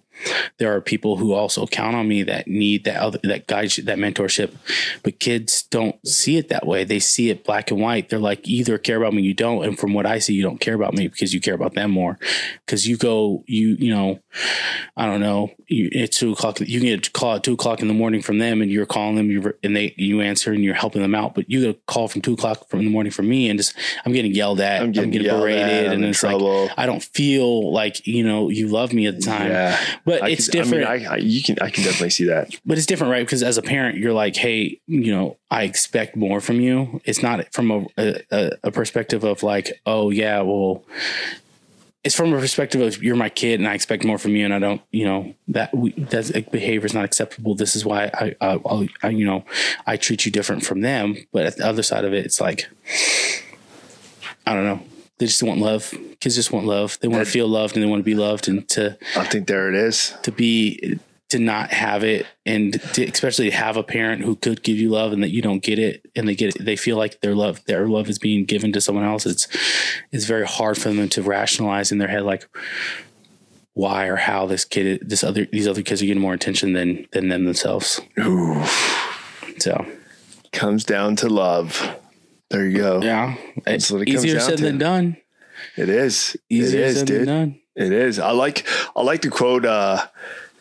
there 0.57 0.75
are 0.75 0.81
people 0.81 1.17
who 1.17 1.33
also 1.33 1.65
count 1.67 1.95
on 1.95 2.07
me 2.07 2.23
that 2.23 2.47
need 2.47 2.83
that 2.85 2.97
other 2.97 3.19
that 3.23 3.47
guide 3.47 3.71
that 3.83 3.97
mentorship. 3.97 4.53
But 5.03 5.19
kids 5.19 5.63
don't 5.63 5.95
see 6.07 6.37
it 6.37 6.49
that 6.49 6.65
way. 6.65 6.83
They 6.83 6.99
see 6.99 7.29
it 7.29 7.43
black 7.43 7.71
and 7.71 7.79
white. 7.79 8.09
They're 8.09 8.19
like 8.19 8.47
either 8.47 8.77
care 8.77 8.97
about 8.97 9.13
me, 9.13 9.21
you 9.21 9.33
don't. 9.33 9.63
And 9.65 9.77
from 9.77 9.93
what 9.93 10.05
I 10.05 10.19
see, 10.19 10.33
you 10.33 10.43
don't 10.43 10.59
care 10.59 10.75
about 10.75 10.93
me 10.93 11.07
because 11.07 11.33
you 11.33 11.41
care 11.41 11.55
about 11.55 11.73
them 11.73 11.91
more. 11.91 12.17
Because 12.65 12.87
you 12.87 12.97
go, 12.97 13.43
you 13.47 13.75
you 13.79 13.93
know, 13.93 14.19
I 14.95 15.05
don't 15.05 15.21
know. 15.21 15.51
You, 15.67 15.89
it's 15.91 16.19
two 16.19 16.33
o'clock. 16.33 16.59
You 16.59 16.79
can 16.79 16.87
get 16.89 17.07
a 17.07 17.11
call 17.11 17.35
at 17.35 17.43
two 17.43 17.53
o'clock 17.53 17.81
in 17.81 17.87
the 17.87 17.93
morning 17.93 18.21
from 18.21 18.37
them, 18.39 18.61
and 18.61 18.69
you're 18.69 18.85
calling 18.85 19.15
them, 19.15 19.31
you're, 19.31 19.55
and 19.63 19.75
they 19.75 19.93
you 19.97 20.21
answer, 20.21 20.51
and 20.51 20.63
you're 20.63 20.73
helping 20.73 21.01
them 21.01 21.15
out. 21.15 21.33
But 21.35 21.49
you 21.49 21.61
get 21.61 21.75
a 21.75 21.79
call 21.87 22.07
from 22.07 22.21
two 22.21 22.33
o'clock 22.33 22.69
from 22.69 22.83
the 22.83 22.89
morning 22.91 23.11
from 23.11 23.27
me, 23.29 23.49
and 23.49 23.57
just 23.57 23.75
I'm 24.05 24.13
getting 24.13 24.33
yelled 24.33 24.59
at, 24.59 24.81
I'm 24.81 24.87
I'm 24.87 24.91
getting 24.91 25.11
getting, 25.11 25.25
yelled 25.27 25.39
at, 25.39 25.43
berated, 25.43 25.85
I'm 25.87 25.91
and 25.93 26.05
it's 26.05 26.19
trouble. 26.19 26.65
like 26.65 26.71
I 26.77 26.85
don't 26.85 27.01
feel 27.03 27.71
like 27.73 28.05
you 28.05 28.23
know 28.23 28.49
you 28.49 28.67
love 28.67 28.93
me 28.93 29.07
at 29.07 29.15
the 29.15 29.21
time. 29.21 29.49
Yeah, 29.49 29.79
But 30.05 30.12
I 30.21 30.29
it's 30.29 30.47
different. 30.47 30.85
I 30.85 30.97
mean, 30.97 31.07
I, 31.07 31.13
I, 31.13 31.17
you 31.17 31.41
can. 31.41 31.57
I 31.59 31.69
can 31.69 31.83
definitely 31.83 32.11
see 32.11 32.25
that. 32.25 32.55
but 32.65 32.77
it's 32.77 32.85
different, 32.85 33.11
right? 33.11 33.25
Because 33.25 33.41
as 33.41 33.57
a 33.57 33.61
parent, 33.61 33.97
you're 33.97 34.13
like, 34.13 34.35
hey, 34.35 34.79
you 34.87 35.11
know, 35.11 35.37
I 35.49 35.63
expect 35.63 36.15
more 36.15 36.41
from 36.41 36.59
you. 36.59 37.01
It's 37.05 37.23
not 37.23 37.51
from 37.53 37.71
a 37.71 37.85
a, 38.31 38.51
a 38.63 38.71
perspective 38.71 39.23
of 39.23 39.41
like, 39.43 39.81
oh 39.85 40.09
yeah, 40.09 40.41
well, 40.41 40.83
it's 42.03 42.15
from 42.15 42.33
a 42.33 42.39
perspective 42.39 42.81
of 42.81 43.01
you're 43.01 43.15
my 43.15 43.29
kid 43.29 43.59
and 43.59 43.67
I 43.67 43.73
expect 43.73 44.03
more 44.03 44.17
from 44.17 44.35
you, 44.35 44.43
and 44.43 44.53
I 44.53 44.59
don't, 44.59 44.81
you 44.91 45.05
know, 45.05 45.33
that 45.47 45.73
we, 45.75 45.91
that 45.91 46.51
behavior 46.51 46.85
is 46.85 46.93
not 46.93 47.05
acceptable. 47.05 47.55
This 47.55 47.75
is 47.75 47.85
why 47.85 48.11
I, 48.13 48.35
I, 48.41 48.59
I'll, 48.65 48.87
I, 49.01 49.09
you 49.09 49.25
know, 49.25 49.45
I 49.87 49.95
treat 49.95 50.25
you 50.25 50.31
different 50.31 50.65
from 50.65 50.81
them. 50.81 51.15
But 51.31 51.45
at 51.45 51.57
the 51.57 51.65
other 51.65 51.83
side 51.83 52.03
of 52.03 52.13
it, 52.13 52.25
it's 52.25 52.41
like, 52.41 52.67
I 54.45 54.53
don't 54.53 54.65
know. 54.65 54.81
They 55.17 55.27
just 55.27 55.43
want 55.43 55.61
love. 55.61 55.93
Kids 56.23 56.35
just 56.35 56.53
want 56.53 56.65
love. 56.65 56.97
They 57.01 57.09
want 57.09 57.25
to 57.25 57.29
feel 57.29 57.49
loved 57.49 57.75
and 57.75 57.83
they 57.83 57.89
want 57.89 57.99
to 57.99 58.05
be 58.05 58.15
loved 58.15 58.47
and 58.47 58.65
to 58.69 58.97
I 59.17 59.25
think 59.25 59.47
there 59.47 59.67
it 59.67 59.75
is. 59.75 60.13
to 60.23 60.31
be 60.31 60.97
to 61.31 61.37
not 61.39 61.71
have 61.71 62.01
it 62.05 62.25
and 62.45 62.79
to 62.93 63.03
especially 63.03 63.49
have 63.49 63.75
a 63.75 63.83
parent 63.83 64.21
who 64.21 64.37
could 64.37 64.63
give 64.63 64.77
you 64.77 64.89
love 64.89 65.11
and 65.11 65.21
that 65.21 65.31
you 65.31 65.41
don't 65.41 65.61
get 65.61 65.79
it 65.79 66.05
and 66.15 66.25
they 66.25 66.33
get 66.35 66.55
it 66.55 66.63
they 66.63 66.77
feel 66.77 66.95
like 66.95 67.19
their 67.19 67.35
love 67.35 67.59
their 67.65 67.87
love 67.89 68.07
is 68.07 68.19
being 68.19 68.45
given 68.45 68.71
to 68.71 68.79
someone 68.79 69.03
else 69.03 69.25
it's 69.25 69.47
it's 70.13 70.23
very 70.23 70.45
hard 70.45 70.77
for 70.77 70.93
them 70.93 71.09
to 71.09 71.21
rationalize 71.21 71.91
in 71.91 71.97
their 71.97 72.07
head 72.07 72.23
like 72.23 72.47
why 73.73 74.05
or 74.05 74.15
how 74.15 74.45
this 74.45 74.63
kid 74.63 75.01
this 75.09 75.23
other 75.25 75.45
these 75.51 75.67
other 75.67 75.81
kids 75.81 76.01
are 76.01 76.05
getting 76.05 76.21
more 76.21 76.35
attention 76.35 76.71
than 76.73 77.05
than 77.11 77.27
them 77.27 77.43
themselves 77.43 77.99
Ooh, 78.19 78.63
so 79.57 79.85
comes 80.53 80.83
down 80.85 81.15
to 81.17 81.27
love. 81.27 81.97
There 82.49 82.65
you 82.65 82.77
go. 82.77 83.01
yeah 83.01 83.35
That's 83.65 83.89
what 83.91 84.03
it 84.03 84.05
comes 84.05 84.23
easier 84.23 84.39
said 84.39 84.57
to. 84.59 84.63
than 84.63 84.77
done 84.77 85.17
It 85.75 85.89
is. 85.89 86.37
easier 86.49 86.81
it 86.81 86.85
is, 86.87 87.03
dude. 87.03 87.21
than 87.21 87.25
done 87.27 87.59
It 87.75 87.91
is. 87.91 88.19
I 88.19 88.31
like 88.31 88.67
I 88.95 89.01
like 89.01 89.21
to 89.21 89.29
quote 89.29 89.65
uh 89.65 90.05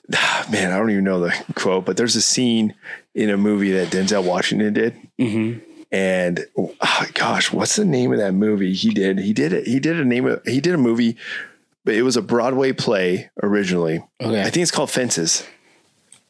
man, 0.51 0.73
I 0.73 0.77
don't 0.77 0.91
even 0.91 1.05
know 1.05 1.21
the 1.21 1.35
quote, 1.55 1.85
but 1.85 1.97
there's 1.97 2.17
a 2.17 2.23
scene 2.23 2.75
in 3.15 3.31
a 3.31 3.37
movie 3.37 3.73
that 3.73 3.89
Denzel 3.89 4.25
Washington 4.25 4.73
did. 4.73 4.97
hmm 5.19 5.59
And 5.91 6.47
oh, 6.59 7.07
gosh, 7.15 7.53
what's 7.53 7.77
the 7.77 7.85
name 7.85 8.13
of 8.13 8.19
that 8.19 8.33
movie 8.33 8.73
he 8.73 8.91
did? 8.91 9.19
He 9.19 9.33
did 9.33 9.53
it. 9.53 9.67
He 9.67 9.79
did 9.81 9.99
a 10.01 10.05
name 10.05 10.27
of 10.27 10.43
he 10.47 10.61
did 10.61 10.75
a 10.75 10.79
movie, 10.79 11.17
but 11.85 11.95
it 11.95 12.03
was 12.03 12.17
a 12.17 12.23
Broadway 12.23 12.73
play 12.73 13.31
originally. 13.43 14.03
okay 14.21 14.41
I 14.41 14.51
think 14.51 14.63
it's 14.63 14.71
called 14.71 14.91
Fences. 14.91 15.45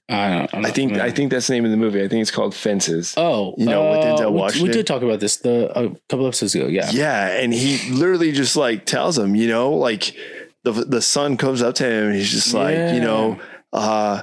I, 0.09 0.49
I 0.53 0.71
think. 0.71 0.99
I 0.99 1.11
think 1.11 1.31
that's 1.31 1.47
the 1.47 1.55
name 1.55 1.65
of 1.65 1.71
the 1.71 1.77
movie. 1.77 2.03
I 2.03 2.09
think 2.09 2.21
it's 2.23 2.31
called 2.31 2.55
Fences. 2.55 3.15
Oh, 3.17 3.55
You 3.57 3.67
know, 3.67 3.91
with 3.91 4.01
uh, 4.01 4.17
Denzel 4.17 4.33
we- 4.33 4.39
Washington? 4.39 4.69
We, 4.69 4.73
did 4.75 4.87
talk 4.87 5.03
about 5.03 5.21
this 5.21 5.37
the 5.39 5.71
a 5.79 5.89
couple 6.09 6.27
episodes 6.27 6.55
ago. 6.55 6.67
Yeah. 6.67 6.91
Yeah, 6.93 7.29
and 7.41 7.53
he 7.55 7.91
literally 7.91 8.33
just 8.33 8.57
like 8.57 8.85
tells 8.85 9.17
him, 9.17 9.35
you 9.35 9.49
know, 9.49 9.71
like 9.73 10.15
the 10.65 10.73
the 10.73 11.01
son 11.01 11.37
comes 11.37 11.63
up 11.63 11.75
to 11.77 11.85
him 11.87 12.07
and 12.09 12.15
he's 12.17 12.31
just 12.31 12.53
like, 12.53 12.77
you 12.95 13.01
know, 13.01 13.39
uh, 13.73 14.23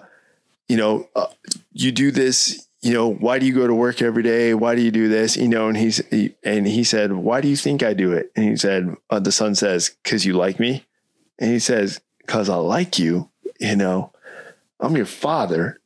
you 0.68 0.78
know, 0.78 1.08
uh, 1.16 1.28
you 1.72 1.92
do 1.92 2.12
this, 2.12 2.68
you 2.82 2.94
know, 2.94 3.12
why 3.12 3.40
do 3.40 3.46
you 3.48 3.54
go 3.54 3.66
to 3.66 3.74
work 3.74 4.02
every 4.02 4.22
day? 4.24 4.54
Why 4.54 4.76
do 4.76 4.82
you 4.82 4.92
do 4.92 5.08
this? 5.08 5.38
You 5.38 5.48
know, 5.48 5.70
and 5.70 5.78
he's 5.78 6.06
he, 6.10 6.36
and 6.44 6.68
he 6.68 6.84
said, 6.84 7.14
why 7.14 7.42
do 7.42 7.48
you 7.48 7.56
think 7.58 7.82
I 7.84 7.94
do 7.94 8.12
it? 8.14 8.32
And 8.36 8.46
he 8.50 8.56
said, 8.58 8.96
uh, 9.10 9.20
the 9.20 9.32
son 9.32 9.56
says, 9.56 9.96
because 10.04 10.26
you 10.26 10.34
like 10.34 10.60
me, 10.60 10.86
and 11.40 11.52
he 11.52 11.60
says, 11.60 12.00
because 12.20 12.48
I 12.50 12.56
like 12.58 13.00
you. 13.00 13.30
You 13.60 13.76
know, 13.76 14.14
I'm 14.80 14.96
your 14.96 15.06
father. 15.06 15.80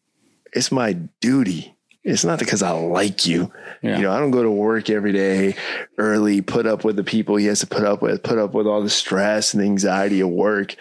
It's 0.54 0.72
my 0.72 0.94
duty. 1.22 1.76
It's 2.04 2.26
not 2.26 2.38
because 2.38 2.62
I 2.62 2.72
like 2.72 3.26
you. 3.26 3.50
Yeah. 3.82 3.96
You 3.96 4.04
know, 4.04 4.12
I 4.12 4.20
don't 4.20 4.32
go 4.32 4.44
to 4.44 4.52
work 4.52 4.90
every 4.90 5.14
day 5.14 5.56
early, 5.98 6.42
put 6.42 6.68
up 6.68 6.84
with 6.84 6.98
the 6.98 7.04
people 7.04 7.38
he 7.38 7.46
has 7.46 7.62
to 7.62 7.68
put 7.68 7.86
up 7.86 8.02
with, 8.02 8.22
put 8.24 8.38
up 8.38 8.54
with 8.54 8.68
all 8.68 8.84
the 8.84 8.90
stress 8.90 9.54
and 9.54 9.64
anxiety 9.64 10.20
of 10.20 10.28
work. 10.30 10.76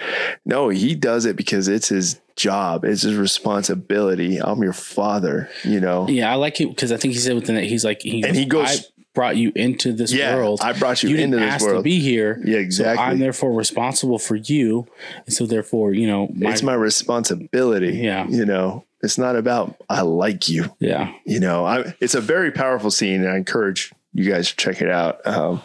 No, 0.44 0.68
he 0.68 0.96
does 0.96 1.24
it 1.24 1.36
because 1.36 1.68
it's 1.68 1.88
his 1.88 2.20
job, 2.34 2.84
it's 2.84 3.02
his 3.02 3.14
responsibility. 3.14 4.38
I'm 4.38 4.62
your 4.64 4.72
father, 4.72 5.48
you 5.62 5.78
know. 5.80 6.08
Yeah, 6.08 6.30
I 6.30 6.34
like 6.34 6.60
it 6.60 6.68
because 6.70 6.90
I 6.90 6.96
think 6.96 7.14
he 7.14 7.20
said 7.20 7.36
within 7.36 7.54
that 7.54 7.64
he's 7.64 7.84
like 7.84 8.02
he 8.02 8.22
And 8.24 8.34
he 8.36 8.44
goes- 8.44 8.90
brought 9.14 9.36
you 9.36 9.52
into 9.54 9.92
this 9.92 10.12
Yeah, 10.12 10.34
world. 10.36 10.60
I 10.62 10.72
brought 10.72 11.02
you, 11.02 11.10
you 11.10 11.16
into 11.16 11.36
didn't 11.36 11.40
this 11.46 11.54
ask 11.54 11.64
world. 11.66 11.78
to 11.78 11.82
be 11.82 12.00
here. 12.00 12.40
yeah, 12.44 12.54
So 12.54 12.60
exactly. 12.60 13.04
I'm 13.04 13.18
therefore 13.18 13.52
responsible 13.52 14.18
for 14.18 14.36
you, 14.36 14.86
and 15.26 15.34
so 15.34 15.46
therefore, 15.46 15.92
you 15.92 16.06
know, 16.06 16.28
my, 16.34 16.50
it's 16.50 16.62
my 16.62 16.74
responsibility. 16.74 17.98
Yeah. 17.98 18.26
You 18.26 18.44
know, 18.46 18.84
it's 19.02 19.18
not 19.18 19.36
about 19.36 19.76
I 19.88 20.02
like 20.02 20.48
you. 20.48 20.74
yeah. 20.78 21.12
You 21.26 21.40
know, 21.40 21.64
I, 21.66 21.94
it's 22.00 22.14
a 22.14 22.20
very 22.20 22.50
powerful 22.52 22.90
scene, 22.90 23.22
and 23.22 23.30
I 23.30 23.36
encourage 23.36 23.92
you 24.14 24.30
guys 24.30 24.48
to 24.50 24.56
check 24.56 24.80
it 24.82 24.88
out. 24.90 25.26
Um, 25.26 25.62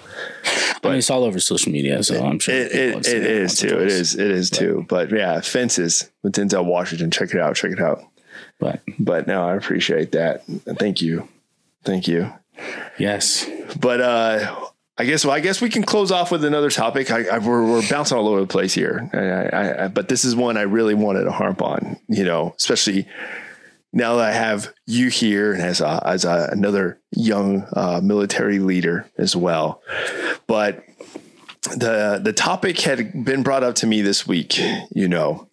I 0.83 0.89
mean, 0.89 0.97
it's 0.99 1.09
all 1.09 1.23
over 1.23 1.39
social 1.39 1.71
media, 1.71 2.01
so 2.03 2.23
I'm 2.23 2.39
sure 2.39 2.55
It, 2.55 2.71
it, 2.71 3.07
it 3.07 3.23
is 3.25 3.57
too. 3.59 3.79
It 3.79 3.87
is. 3.87 4.15
It 4.15 4.31
is 4.31 4.49
too. 4.49 4.85
But 4.87 5.11
yeah, 5.11 5.41
fences 5.41 6.09
with 6.23 6.33
Denzel 6.33 6.63
Washington. 6.65 7.11
Check 7.11 7.33
it 7.33 7.39
out. 7.41 7.55
Check 7.55 7.71
it 7.71 7.79
out. 7.81 8.03
But 8.59 8.81
But 8.99 9.27
no, 9.27 9.43
I 9.47 9.55
appreciate 9.55 10.13
that. 10.13 10.43
Thank 10.79 11.01
you. 11.01 11.27
Thank 11.83 12.07
you. 12.07 12.31
Yes, 12.97 13.45
But 13.79 14.01
uh, 14.01 14.55
I 14.97 15.05
guess 15.05 15.25
well, 15.25 15.35
I 15.35 15.39
guess 15.39 15.61
we 15.61 15.69
can 15.69 15.83
close 15.83 16.11
off 16.11 16.31
with 16.31 16.43
another 16.43 16.69
topic. 16.69 17.11
I, 17.11 17.25
I, 17.25 17.37
we're, 17.37 17.63
we're 17.63 17.87
bouncing 17.87 18.17
all 18.17 18.27
over 18.27 18.41
the 18.41 18.47
place 18.47 18.73
here. 18.73 19.09
I, 19.13 19.87
but 19.89 20.09
this 20.09 20.25
is 20.25 20.35
one 20.35 20.57
I 20.57 20.63
really 20.63 20.95
wanted 20.95 21.25
to 21.25 21.31
harp 21.31 21.61
on. 21.61 21.97
You 22.07 22.23
know, 22.23 22.53
especially 22.57 23.07
now 23.93 24.15
that 24.15 24.29
I 24.29 24.33
have 24.33 24.73
you 24.85 25.09
here 25.09 25.53
and 25.53 25.61
as 25.61 25.81
a, 25.81 26.01
as 26.05 26.25
a, 26.25 26.49
another 26.51 26.99
young 27.11 27.67
uh, 27.73 28.01
military 28.03 28.59
leader 28.59 29.09
as 29.17 29.35
well. 29.35 29.81
But 30.47 30.83
the 31.75 32.19
the 32.23 32.33
topic 32.33 32.79
had 32.81 33.25
been 33.25 33.43
brought 33.43 33.63
up 33.63 33.75
to 33.75 33.87
me 33.87 34.01
this 34.01 34.25
week. 34.25 34.59
You 34.91 35.07
know, 35.07 35.47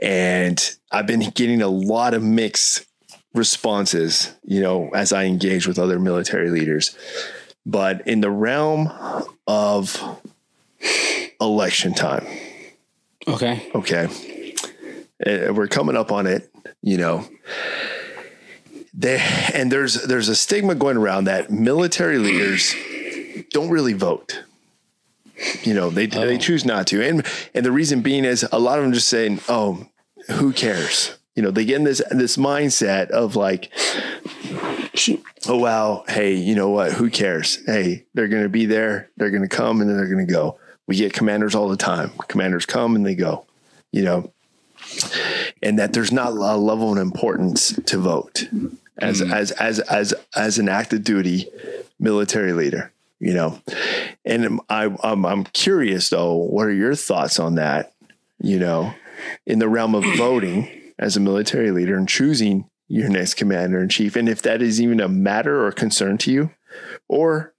and 0.00 0.58
I've 0.90 1.06
been 1.06 1.28
getting 1.30 1.60
a 1.60 1.68
lot 1.68 2.14
of 2.14 2.22
mixed 2.22 2.86
responses, 3.34 4.34
you 4.44 4.60
know, 4.60 4.90
as 4.90 5.12
I 5.12 5.24
engage 5.24 5.66
with 5.66 5.78
other 5.78 5.98
military 5.98 6.50
leaders. 6.50 6.96
But 7.66 8.06
in 8.06 8.20
the 8.20 8.30
realm 8.30 8.90
of 9.46 10.20
election 11.40 11.94
time, 11.94 12.26
okay, 13.28 13.70
okay, 13.74 14.08
eh, 15.24 15.50
we're 15.50 15.68
coming 15.68 15.96
up 15.96 16.10
on 16.10 16.26
it, 16.26 16.50
you 16.82 16.96
know. 16.96 17.28
There 18.92 19.20
and 19.54 19.70
there's 19.70 20.02
there's 20.02 20.28
a 20.28 20.34
stigma 20.34 20.74
going 20.74 20.96
around 20.96 21.24
that 21.24 21.50
military 21.50 22.18
leaders 22.18 22.74
don't 23.50 23.70
really 23.70 23.92
vote. 23.92 24.42
You 25.62 25.74
know, 25.74 25.90
they 25.90 26.06
they 26.06 26.38
choose 26.38 26.64
not 26.64 26.88
to, 26.88 27.02
and 27.06 27.24
and 27.54 27.64
the 27.64 27.72
reason 27.72 28.02
being 28.02 28.24
is 28.24 28.44
a 28.50 28.58
lot 28.58 28.78
of 28.78 28.84
them 28.84 28.92
just 28.92 29.08
saying, 29.08 29.40
"Oh, 29.48 29.86
who 30.28 30.52
cares?" 30.52 31.19
You 31.34 31.42
know, 31.42 31.50
they 31.50 31.64
get 31.64 31.76
in 31.76 31.84
this 31.84 32.02
this 32.10 32.36
mindset 32.36 33.10
of 33.10 33.36
like, 33.36 33.72
oh 35.48 35.56
wow, 35.56 36.04
hey, 36.08 36.34
you 36.34 36.54
know 36.54 36.70
what? 36.70 36.92
Who 36.92 37.08
cares? 37.10 37.64
Hey, 37.66 38.04
they're 38.14 38.28
going 38.28 38.42
to 38.42 38.48
be 38.48 38.66
there. 38.66 39.10
They're 39.16 39.30
going 39.30 39.42
to 39.42 39.48
come 39.48 39.80
and 39.80 39.88
then 39.88 39.96
they're 39.96 40.12
going 40.12 40.26
to 40.26 40.32
go. 40.32 40.58
We 40.86 40.96
get 40.96 41.12
commanders 41.12 41.54
all 41.54 41.68
the 41.68 41.76
time. 41.76 42.10
Commanders 42.28 42.66
come 42.66 42.96
and 42.96 43.06
they 43.06 43.14
go. 43.14 43.46
You 43.92 44.02
know, 44.02 44.32
and 45.62 45.78
that 45.78 45.92
there's 45.92 46.12
not 46.12 46.32
a 46.32 46.56
level 46.56 46.92
of 46.92 46.98
importance 46.98 47.72
to 47.86 47.98
vote 47.98 48.48
as 48.98 49.20
mm. 49.20 49.32
as 49.32 49.50
as 49.52 49.80
as 49.80 50.14
as 50.34 50.58
an 50.58 50.68
active 50.68 51.04
duty 51.04 51.48
military 51.98 52.52
leader. 52.52 52.92
You 53.18 53.34
know, 53.34 53.60
and 54.24 54.60
I 54.68 54.94
I'm, 55.02 55.26
I'm 55.26 55.44
curious 55.44 56.08
though. 56.10 56.34
What 56.34 56.66
are 56.66 56.72
your 56.72 56.94
thoughts 56.94 57.38
on 57.38 57.56
that? 57.56 57.92
You 58.42 58.58
know, 58.58 58.94
in 59.46 59.58
the 59.58 59.68
realm 59.68 59.94
of 59.94 60.04
voting 60.16 60.79
as 61.00 61.16
a 61.16 61.20
military 61.20 61.72
leader 61.72 61.96
and 61.96 62.08
choosing 62.08 62.68
your 62.86 63.08
next 63.08 63.34
commander 63.34 63.82
in 63.82 63.88
chief, 63.88 64.14
and 64.14 64.28
if 64.28 64.42
that 64.42 64.62
is 64.62 64.80
even 64.80 65.00
a 65.00 65.08
matter 65.08 65.66
or 65.66 65.72
concern 65.72 66.18
to 66.18 66.30
you, 66.30 66.50
or 67.08 67.52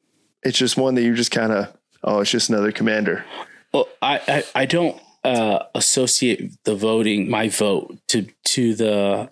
it's 0.43 0.57
just 0.57 0.77
one 0.77 0.95
that 0.95 1.03
you 1.03 1.13
just 1.13 1.31
kind 1.31 1.51
of 1.51 1.75
oh, 2.03 2.21
it's 2.21 2.31
just 2.31 2.49
another 2.49 2.71
commander. 2.71 3.25
Well, 3.73 3.87
I, 4.01 4.21
I, 4.27 4.43
I 4.55 4.65
don't 4.65 4.99
uh, 5.23 5.63
associate 5.75 6.51
the 6.63 6.75
voting, 6.75 7.29
my 7.29 7.49
vote, 7.49 7.97
to 8.09 8.27
to 8.45 8.75
the 8.75 9.31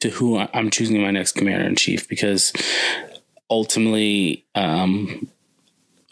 to 0.00 0.10
who 0.10 0.38
I'm 0.38 0.70
choosing 0.70 1.00
my 1.02 1.10
next 1.10 1.32
commander 1.32 1.66
in 1.66 1.76
chief 1.76 2.08
because 2.08 2.52
ultimately, 3.50 4.46
um, 4.54 5.28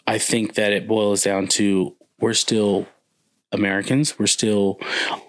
I 0.05 0.17
think 0.17 0.55
that 0.55 0.73
it 0.73 0.87
boils 0.87 1.23
down 1.23 1.47
to 1.49 1.95
we're 2.19 2.33
still 2.33 2.87
Americans. 3.51 4.19
We're 4.19 4.27
still 4.27 4.79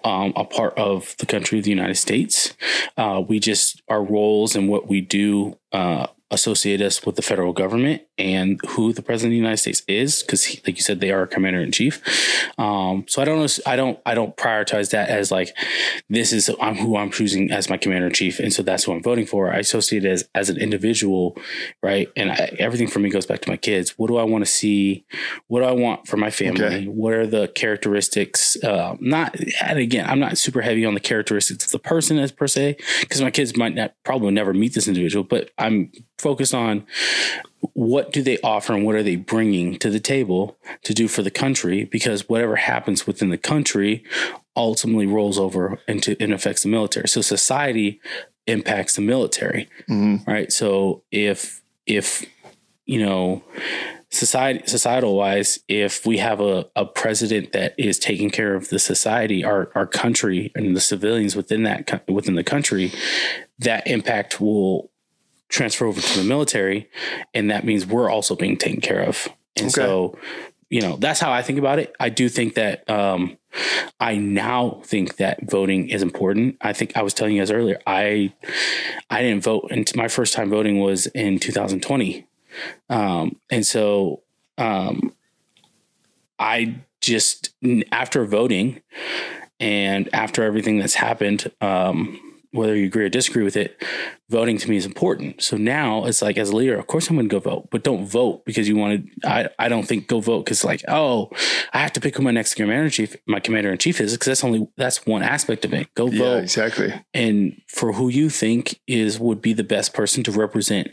um, 0.03 0.33
a 0.35 0.43
part 0.43 0.77
of 0.77 1.15
the 1.19 1.25
country 1.25 1.59
of 1.59 1.63
the 1.63 1.69
United 1.69 1.95
States. 1.95 2.53
Uh, 2.97 3.23
we 3.25 3.39
just 3.39 3.81
our 3.87 4.03
roles 4.03 4.55
and 4.55 4.69
what 4.69 4.87
we 4.87 5.01
do 5.01 5.57
uh, 5.71 6.07
associate 6.31 6.81
us 6.81 7.05
with 7.05 7.15
the 7.15 7.21
federal 7.21 7.53
government 7.53 8.03
and 8.19 8.59
who 8.69 8.93
the 8.93 9.01
president 9.01 9.31
of 9.31 9.33
the 9.33 9.37
United 9.37 9.57
States 9.57 9.81
is, 9.87 10.21
because 10.21 10.47
like 10.67 10.75
you 10.75 10.83
said, 10.83 10.99
they 10.99 11.11
are 11.11 11.25
commander 11.25 11.61
in 11.61 11.71
chief. 11.71 12.01
Um, 12.59 13.05
so 13.07 13.21
I 13.21 13.25
don't. 13.25 13.59
I 13.65 13.75
don't. 13.75 13.99
I 14.05 14.13
don't 14.13 14.35
prioritize 14.35 14.91
that 14.91 15.09
as 15.09 15.31
like 15.31 15.55
this 16.09 16.33
is 16.33 16.51
I'm 16.61 16.75
who 16.75 16.97
I'm 16.97 17.09
choosing 17.11 17.51
as 17.51 17.69
my 17.69 17.77
commander 17.77 18.07
in 18.07 18.13
chief, 18.13 18.39
and 18.39 18.51
so 18.51 18.61
that's 18.61 18.83
who 18.83 18.91
I'm 18.91 19.01
voting 19.01 19.25
for. 19.25 19.51
I 19.51 19.57
associate 19.57 20.05
it 20.05 20.11
as 20.11 20.29
as 20.35 20.49
an 20.49 20.57
individual, 20.57 21.37
right? 21.81 22.09
And 22.15 22.31
I, 22.31 22.55
everything 22.59 22.87
for 22.87 22.99
me 22.99 23.09
goes 23.09 23.25
back 23.25 23.39
to 23.41 23.49
my 23.49 23.57
kids. 23.57 23.97
What 23.97 24.07
do 24.07 24.17
I 24.17 24.23
want 24.23 24.45
to 24.45 24.51
see? 24.51 25.05
What 25.47 25.61
do 25.61 25.65
I 25.65 25.71
want 25.71 26.07
for 26.07 26.17
my 26.17 26.29
family? 26.29 26.65
Okay. 26.65 26.85
What 26.85 27.13
are 27.13 27.27
the 27.27 27.47
characteristics? 27.47 28.61
Uh, 28.63 28.97
not 28.99 29.35
and 29.61 29.79
again, 29.79 30.05
I'm 30.09 30.19
not 30.19 30.37
super 30.37 30.61
heavy 30.61 30.85
on 30.85 30.93
the 30.93 30.99
characteristics 30.99 31.65
of 31.65 31.71
the 31.71 31.79
person 31.79 32.19
as 32.19 32.31
per 32.31 32.47
se, 32.47 32.77
because 32.99 33.21
my 33.21 33.31
kids 33.31 33.55
might 33.55 33.75
not 33.75 33.93
probably 34.03 34.31
never 34.31 34.53
meet 34.53 34.73
this 34.73 34.87
individual, 34.87 35.23
but 35.23 35.51
I'm 35.57 35.91
focused 36.17 36.53
on 36.53 36.85
what 37.73 38.11
do 38.13 38.21
they 38.21 38.37
offer 38.39 38.73
and 38.73 38.85
what 38.85 38.95
are 38.95 39.03
they 39.03 39.15
bringing 39.15 39.77
to 39.79 39.89
the 39.89 39.99
table 39.99 40.57
to 40.83 40.93
do 40.93 41.07
for 41.07 41.21
the 41.21 41.31
country? 41.31 41.83
Because 41.85 42.29
whatever 42.29 42.55
happens 42.55 43.05
within 43.05 43.29
the 43.29 43.37
country 43.37 44.03
ultimately 44.55 45.07
rolls 45.07 45.37
over 45.39 45.79
into 45.87 46.15
and 46.21 46.33
affects 46.33 46.63
the 46.63 46.69
military. 46.69 47.07
So 47.07 47.21
society 47.21 47.99
impacts 48.47 48.95
the 48.95 49.01
military 49.01 49.67
Mhm. 49.89 50.25
right? 50.27 50.51
So 50.51 51.03
if 51.11 51.61
if 51.85 52.25
you 52.85 52.99
know 52.99 53.43
society 54.09 54.63
societal 54.65 55.15
wise 55.15 55.59
if 55.67 56.03
we 56.05 56.17
have 56.17 56.39
a, 56.41 56.65
a 56.75 56.83
president 56.85 57.51
that 57.51 57.75
is 57.77 57.99
taking 57.99 58.31
care 58.31 58.55
of 58.55 58.69
the 58.69 58.79
society 58.79 59.43
our 59.43 59.69
our 59.75 59.85
country 59.85 60.51
and 60.55 60.75
the 60.75 60.81
civilians 60.81 61.35
within 61.35 61.61
that 61.63 62.03
within 62.09 62.33
the 62.33 62.43
country 62.43 62.91
that 63.59 63.85
impact 63.85 64.41
will 64.41 64.88
transfer 65.49 65.85
over 65.85 65.99
to 65.99 66.19
the 66.19 66.23
military 66.23 66.89
and 67.33 67.51
that 67.51 67.65
means 67.65 67.85
we're 67.85 68.09
also 68.09 68.35
being 68.35 68.55
taken 68.57 68.81
care 68.81 69.01
of. 69.01 69.27
And 69.57 69.65
Okay. 69.67 69.81
so 69.81 70.17
you 70.69 70.81
know 70.81 70.97
that's 70.97 71.19
how 71.19 71.31
i 71.31 71.41
think 71.41 71.57
about 71.57 71.79
it. 71.79 71.93
I 71.99 72.09
do 72.09 72.29
think 72.29 72.53
that 72.53 72.87
um 72.89 73.37
i 73.99 74.15
now 74.15 74.81
think 74.85 75.17
that 75.17 75.49
voting 75.49 75.89
is 75.89 76.03
important. 76.03 76.57
I 76.61 76.73
think 76.73 76.95
i 76.95 77.01
was 77.01 77.13
telling 77.15 77.35
you 77.35 77.41
guys 77.41 77.49
earlier 77.51 77.79
i 77.87 78.31
i 79.09 79.21
didn't 79.23 79.43
vote 79.43 79.67
and 79.71 79.89
my 79.95 80.07
first 80.07 80.33
time 80.33 80.49
voting 80.51 80.79
was 80.79 81.07
in 81.07 81.39
2020 81.39 82.27
um 82.89 83.39
and 83.49 83.65
so 83.65 84.21
um 84.59 85.13
i 86.37 86.75
just 87.01 87.49
after 87.91 88.25
voting 88.25 88.81
and 89.59 90.09
after 90.13 90.43
everything 90.43 90.77
that's 90.77 90.95
happened 90.95 91.51
um 91.61 92.19
whether 92.51 92.75
you 92.75 92.85
agree 92.85 93.05
or 93.05 93.09
disagree 93.09 93.43
with 93.43 93.55
it, 93.55 93.81
voting 94.29 94.57
to 94.57 94.69
me 94.69 94.75
is 94.77 94.85
important. 94.85 95.41
So 95.41 95.55
now 95.57 96.05
it's 96.05 96.21
like, 96.21 96.37
as 96.37 96.49
a 96.49 96.55
leader, 96.55 96.79
of 96.79 96.87
course 96.87 97.09
I'm 97.09 97.15
going 97.15 97.29
to 97.29 97.33
go 97.33 97.39
vote, 97.39 97.69
but 97.69 97.83
don't 97.83 98.07
vote 98.07 98.43
because 98.45 98.67
you 98.67 98.75
want 98.75 99.05
to. 99.21 99.27
I, 99.29 99.49
I 99.59 99.69
don't 99.69 99.87
think 99.87 100.07
go 100.07 100.19
vote 100.19 100.45
because 100.45 100.63
like, 100.63 100.83
oh, 100.87 101.29
I 101.73 101.79
have 101.79 101.93
to 101.93 102.01
pick 102.01 102.15
who 102.17 102.23
my 102.23 102.31
next 102.31 102.55
commander 102.55 102.85
in 102.85 102.89
chief, 102.89 103.15
my 103.27 103.39
commander 103.39 103.71
in 103.71 103.77
chief 103.77 104.01
is 104.01 104.13
because 104.13 104.25
that's 104.27 104.43
only 104.43 104.67
that's 104.77 105.05
one 105.05 105.21
aspect 105.21 105.63
of 105.65 105.73
it. 105.73 105.93
Go 105.93 106.07
Yeah, 106.07 106.19
vote 106.19 106.43
exactly. 106.43 106.93
and 107.13 107.61
for 107.67 107.93
who 107.93 108.09
you 108.09 108.29
think 108.29 108.79
is 108.87 109.19
would 109.19 109.41
be 109.41 109.53
the 109.53 109.63
best 109.63 109.93
person 109.93 110.23
to 110.23 110.31
represent 110.31 110.89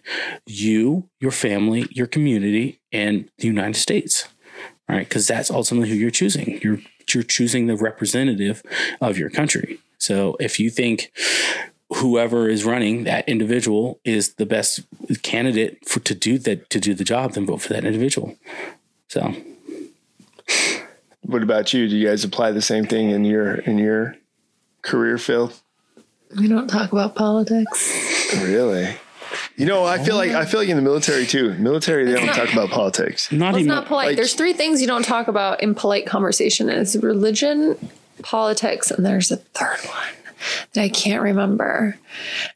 you, 0.47 1.09
your 1.21 1.31
family, 1.33 1.87
your 1.91 2.07
community, 2.07 2.81
and 2.93 3.31
the 3.39 3.47
United 3.47 3.77
States. 3.77 4.29
All 4.89 4.95
right, 4.97 5.09
because 5.09 5.27
that's 5.27 5.51
ultimately 5.51 5.89
who 5.89 5.97
you're 5.97 6.11
choosing. 6.11 6.61
You're 6.63 6.79
you're 7.15 7.23
choosing 7.23 7.67
the 7.67 7.77
representative 7.77 8.63
of 9.01 9.19
your 9.19 9.31
country. 9.31 9.79
So 9.99 10.37
if 10.41 10.61
you 10.61 10.71
think 10.71 11.13
whoever 11.95 12.49
is 12.49 12.65
running 12.65 13.05
that 13.05 13.29
individual 13.29 14.01
is 14.05 14.35
the 14.35 14.47
best 14.47 14.81
candidate 15.23 15.89
for 15.89 16.01
to 16.01 16.15
do 16.15 16.39
that 16.39 16.69
to 16.71 16.81
do 16.81 16.95
the 16.95 17.05
job, 17.05 17.33
then 17.33 17.47
vote 17.47 17.63
for 17.63 17.73
that 17.73 17.85
individual. 17.85 18.37
So 19.09 19.35
What 21.23 21.43
about 21.43 21.73
you? 21.73 21.89
Do 21.89 21.97
you 21.97 22.07
guys 22.07 22.25
apply 22.25 22.53
the 22.53 22.63
same 22.63 22.87
thing 22.87 23.11
in 23.11 23.25
your 23.25 23.57
in 23.57 23.79
your 23.79 24.17
career 24.83 25.19
field? 25.19 25.55
We 26.39 26.49
don't 26.49 26.69
talk 26.69 26.93
about 26.93 27.15
politics. 27.15 28.35
Really? 28.43 28.97
You 29.57 29.67
know, 29.67 29.85
I 29.85 29.99
feel 29.99 30.17
like 30.17 30.31
I 30.33 30.45
feel 30.45 30.61
like 30.61 30.69
in 30.69 30.77
the 30.77 30.83
military 30.83 31.27
too. 31.27 31.55
Military, 31.55 32.05
they 32.05 32.15
don't 32.15 32.27
talk 32.35 32.53
about 32.53 32.71
politics. 32.71 33.31
not 33.33 33.39
Well, 33.41 33.49
it's 33.57 33.59
even 33.61 33.69
not 33.69 33.87
polite. 33.87 34.07
like- 34.09 34.17
there's 34.17 34.35
three 34.35 34.53
things 34.53 34.81
you 34.81 34.87
don't 34.87 35.05
talk 35.05 35.29
about 35.29 35.63
in 35.63 35.75
polite 35.75 36.07
conversation. 36.07 36.69
It's 36.69 36.95
religion, 36.97 37.77
politics, 38.23 38.91
and 38.91 39.05
there's 39.05 39.31
a 39.31 39.37
third 39.37 39.79
one 39.89 40.15
that 40.75 40.83
I 40.83 40.89
can't 40.89 41.23
remember. 41.23 41.97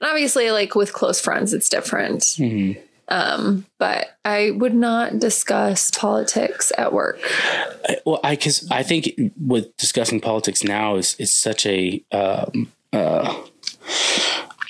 And 0.01 0.11
obviously, 0.11 0.51
like 0.51 0.75
with 0.75 0.93
close 0.93 1.21
friends, 1.21 1.53
it's 1.55 1.69
different. 1.69 2.23
Mm-hmm. 2.23 2.81
Um, 3.13 3.67
but 3.79 4.17
I 4.25 4.53
would 4.53 4.75
not 4.75 5.19
discuss 5.19 5.91
politics 5.91 6.71
at 6.79 6.93
work. 6.93 7.19
well 8.07 8.21
i 8.23 8.37
because 8.37 8.71
i 8.71 8.85
think 8.85 9.11
with 9.45 9.77
discussing 9.79 10.21
politics 10.21 10.63
now 10.63 10.95
is 10.95 11.17
is 11.19 11.35
such 11.35 11.67
a 11.67 12.01
um 12.13 12.71
uh 12.93 13.35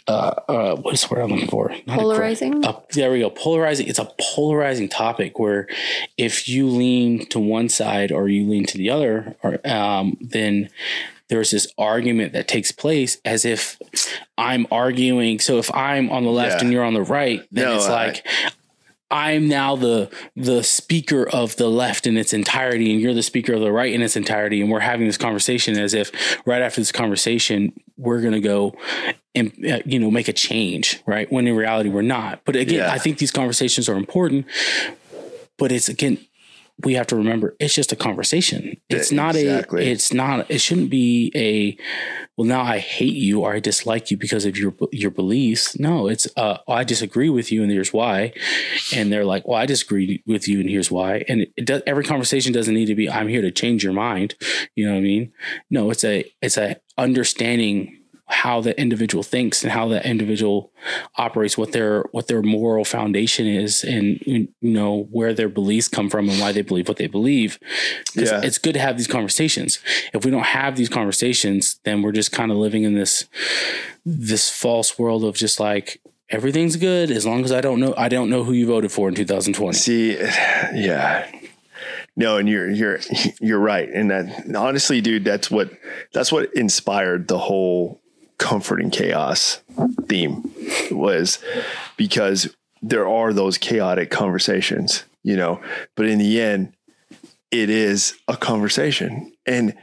uh, 0.08 0.34
uh 0.48 0.76
what 0.76 0.94
is 0.94 1.02
the 1.02 1.14
word 1.14 1.22
i'm 1.22 1.30
looking 1.30 1.48
for 1.48 1.68
Not 1.68 1.78
a 1.80 1.84
cra- 1.84 1.96
Polarizing? 1.98 2.64
uh, 2.64 2.80
there 2.94 3.10
we 3.12 3.20
go 3.20 3.30
polarizing 3.30 3.86
it's 3.88 3.98
a 3.98 4.10
polarizing 4.34 4.88
topic 4.88 5.38
where 5.38 5.68
if 6.16 6.48
you 6.48 6.66
lean 6.68 7.26
to 7.26 7.38
one 7.38 7.68
side 7.68 8.10
or 8.12 8.28
you 8.28 8.48
lean 8.48 8.64
to 8.66 8.78
the 8.78 8.90
other 8.90 9.36
or 9.42 9.58
um 9.66 10.16
then 10.20 10.70
there's 11.28 11.52
this 11.52 11.68
argument 11.78 12.32
that 12.32 12.48
takes 12.48 12.72
place 12.72 13.18
as 13.24 13.44
if 13.44 13.78
i'm 14.38 14.66
arguing 14.72 15.38
so 15.38 15.58
if 15.58 15.72
i'm 15.74 16.10
on 16.10 16.24
the 16.24 16.30
left 16.30 16.56
Yeah. 16.56 16.64
and 16.64 16.72
you're 16.72 16.84
on 16.84 16.94
the 16.94 17.02
right 17.02 17.40
then 17.52 17.64
No, 17.66 17.76
it's 17.76 17.86
I- 17.86 18.06
like 18.06 18.26
I'm 19.10 19.48
now 19.48 19.74
the 19.76 20.08
the 20.36 20.62
speaker 20.62 21.28
of 21.28 21.56
the 21.56 21.68
left 21.68 22.06
in 22.06 22.16
its 22.16 22.32
entirety, 22.32 22.92
and 22.92 23.00
you're 23.00 23.14
the 23.14 23.22
speaker 23.22 23.54
of 23.54 23.60
the 23.60 23.72
right 23.72 23.92
in 23.92 24.02
its 24.02 24.16
entirety, 24.16 24.60
and 24.60 24.70
we're 24.70 24.80
having 24.80 25.06
this 25.06 25.16
conversation 25.18 25.78
as 25.78 25.94
if 25.94 26.12
right 26.46 26.62
after 26.62 26.80
this 26.80 26.92
conversation 26.92 27.72
we're 27.96 28.20
going 28.20 28.32
to 28.32 28.40
go 28.40 28.74
and 29.34 29.52
uh, 29.68 29.78
you 29.84 29.98
know 29.98 30.10
make 30.10 30.28
a 30.28 30.32
change, 30.32 31.02
right? 31.06 31.30
When 31.30 31.46
in 31.46 31.56
reality 31.56 31.88
we're 31.88 32.02
not. 32.02 32.42
But 32.44 32.56
again, 32.56 32.78
Yeah. 32.78 32.92
I 32.92 32.98
think 32.98 33.18
these 33.18 33.32
conversations 33.32 33.88
are 33.88 33.96
important, 33.96 34.46
but 35.58 35.72
it's 35.72 35.88
again 35.88 36.18
we 36.84 36.94
have 36.94 37.06
to 37.08 37.16
remember 37.16 37.56
it's 37.58 37.74
just 37.74 37.92
a 37.92 37.96
conversation. 37.96 38.80
It's 38.88 39.12
not 39.12 39.36
exactly. 39.36 39.88
a. 39.88 39.92
It's 39.92 40.12
not. 40.12 40.50
It 40.50 40.60
shouldn't 40.60 40.90
be 40.90 41.32
a. 41.34 41.76
Well, 42.36 42.46
now 42.46 42.62
I 42.62 42.78
hate 42.78 43.14
you 43.14 43.42
or 43.42 43.54
I 43.54 43.60
dislike 43.60 44.10
you 44.10 44.16
because 44.16 44.44
of 44.44 44.56
your 44.56 44.74
your 44.92 45.10
beliefs. 45.10 45.78
No, 45.78 46.08
it's. 46.08 46.26
Uh, 46.36 46.58
I 46.68 46.84
disagree 46.84 47.28
with 47.28 47.52
you 47.52 47.62
and 47.62 47.70
here's 47.70 47.92
why. 47.92 48.32
And 48.94 49.12
they're 49.12 49.24
like, 49.24 49.46
well, 49.46 49.58
I 49.58 49.66
disagree 49.66 50.22
with 50.26 50.48
you 50.48 50.60
and 50.60 50.68
here's 50.68 50.90
why. 50.90 51.24
And 51.28 51.42
it, 51.42 51.52
it 51.56 51.66
does. 51.66 51.82
Every 51.86 52.04
conversation 52.04 52.52
doesn't 52.52 52.74
need 52.74 52.86
to 52.86 52.94
be. 52.94 53.10
I'm 53.10 53.28
here 53.28 53.42
to 53.42 53.50
change 53.50 53.84
your 53.84 53.92
mind. 53.92 54.34
You 54.74 54.86
know 54.86 54.92
what 54.92 54.98
I 54.98 55.02
mean? 55.02 55.32
No, 55.70 55.90
it's 55.90 56.04
a. 56.04 56.24
It's 56.42 56.56
a 56.56 56.76
understanding 56.98 57.99
how 58.30 58.60
the 58.60 58.78
individual 58.80 59.22
thinks 59.22 59.62
and 59.62 59.72
how 59.72 59.88
the 59.88 60.06
individual 60.08 60.72
operates, 61.16 61.58
what 61.58 61.72
their 61.72 62.04
what 62.12 62.28
their 62.28 62.42
moral 62.42 62.84
foundation 62.84 63.46
is, 63.46 63.82
and 63.84 64.20
you 64.24 64.48
know 64.62 65.08
where 65.10 65.34
their 65.34 65.48
beliefs 65.48 65.88
come 65.88 66.08
from 66.08 66.28
and 66.28 66.40
why 66.40 66.52
they 66.52 66.62
believe 66.62 66.88
what 66.88 66.96
they 66.96 67.08
believe. 67.08 67.58
Yeah. 68.14 68.40
It's 68.42 68.58
good 68.58 68.74
to 68.74 68.80
have 68.80 68.96
these 68.96 69.08
conversations. 69.08 69.80
If 70.14 70.24
we 70.24 70.30
don't 70.30 70.44
have 70.44 70.76
these 70.76 70.88
conversations, 70.88 71.80
then 71.84 72.02
we're 72.02 72.12
just 72.12 72.32
kind 72.32 72.50
of 72.50 72.56
living 72.56 72.84
in 72.84 72.94
this 72.94 73.26
this 74.04 74.48
false 74.48 74.98
world 74.98 75.24
of 75.24 75.34
just 75.34 75.60
like 75.60 76.00
everything's 76.28 76.76
good 76.76 77.10
as 77.10 77.26
long 77.26 77.44
as 77.44 77.52
I 77.52 77.60
don't 77.60 77.80
know 77.80 77.94
I 77.96 78.08
don't 78.08 78.30
know 78.30 78.44
who 78.44 78.52
you 78.52 78.66
voted 78.66 78.92
for 78.92 79.08
in 79.08 79.14
2020. 79.14 79.76
See, 79.76 80.12
yeah. 80.18 81.30
No, 82.16 82.36
and 82.36 82.48
you're 82.48 82.70
you're 82.70 83.00
you're 83.40 83.58
right. 83.58 83.88
And 83.88 84.10
that 84.10 84.54
honestly, 84.56 85.00
dude, 85.00 85.24
that's 85.24 85.50
what 85.50 85.70
that's 86.12 86.30
what 86.30 86.52
inspired 86.54 87.28
the 87.28 87.38
whole 87.38 87.99
Comfort 88.40 88.80
in 88.80 88.90
Chaos 88.90 89.60
theme 90.08 90.50
was 90.90 91.38
because 91.96 92.54
there 92.82 93.06
are 93.06 93.32
those 93.32 93.58
chaotic 93.58 94.10
conversations, 94.10 95.04
you 95.22 95.36
know, 95.36 95.60
but 95.94 96.06
in 96.06 96.18
the 96.18 96.40
end, 96.40 96.72
it 97.50 97.68
is 97.68 98.14
a 98.26 98.36
conversation. 98.36 99.32
And 99.44 99.74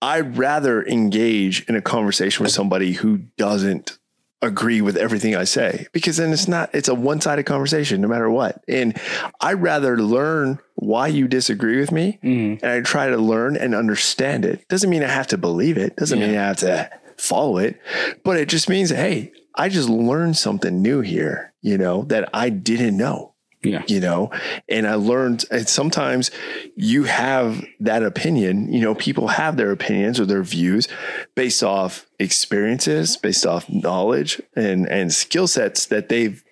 I'd 0.00 0.38
rather 0.38 0.84
engage 0.84 1.64
in 1.68 1.76
a 1.76 1.82
conversation 1.82 2.42
with 2.42 2.52
somebody 2.52 2.92
who 2.92 3.18
doesn't 3.36 3.98
agree 4.40 4.80
with 4.80 4.96
everything 4.96 5.36
I 5.36 5.44
say 5.44 5.86
because 5.92 6.16
then 6.16 6.32
it's 6.32 6.48
not, 6.48 6.74
it's 6.74 6.88
a 6.88 6.94
one 6.94 7.20
sided 7.20 7.44
conversation 7.44 8.00
no 8.00 8.08
matter 8.08 8.30
what. 8.30 8.64
And 8.66 8.98
I'd 9.42 9.60
rather 9.62 9.98
learn 9.98 10.58
why 10.74 11.08
you 11.08 11.28
disagree 11.28 11.78
with 11.78 11.92
me 11.92 12.18
mm-hmm. 12.22 12.64
and 12.64 12.72
I 12.72 12.80
try 12.80 13.08
to 13.08 13.18
learn 13.18 13.56
and 13.56 13.74
understand 13.74 14.46
it. 14.46 14.66
Doesn't 14.68 14.90
mean 14.90 15.02
I 15.02 15.08
have 15.08 15.28
to 15.28 15.38
believe 15.38 15.76
it, 15.76 15.96
doesn't 15.96 16.18
mean 16.18 16.30
I 16.30 16.42
have 16.42 16.58
to 16.58 16.90
follow 17.16 17.58
it, 17.58 17.80
but 18.22 18.36
it 18.36 18.48
just 18.48 18.68
means, 18.68 18.90
hey, 18.90 19.32
I 19.54 19.68
just 19.68 19.88
learned 19.88 20.36
something 20.36 20.82
new 20.82 21.00
here, 21.00 21.52
you 21.62 21.78
know, 21.78 22.02
that 22.04 22.28
I 22.34 22.48
didn't 22.50 22.96
know 22.96 23.34
Yeah. 23.62 23.82
you 23.88 23.98
know 23.98 24.30
and 24.68 24.86
i 24.86 24.94
learned 24.94 25.46
and 25.50 25.66
sometimes 25.66 26.30
you 26.76 27.04
have 27.04 27.64
that 27.80 28.02
opinion 28.02 28.70
you 28.70 28.80
know 28.82 28.94
people 28.94 29.28
have 29.28 29.56
their 29.56 29.70
opinions 29.72 30.20
or 30.20 30.26
their 30.26 30.42
views 30.42 30.86
based 31.34 31.62
off 31.62 32.04
experiences 32.18 33.16
based 33.16 33.46
off 33.46 33.64
knowledge 33.70 34.42
and 34.54 34.86
and 34.90 35.14
skill 35.14 35.46
sets 35.46 35.86
that 35.86 36.10
they've 36.10 36.44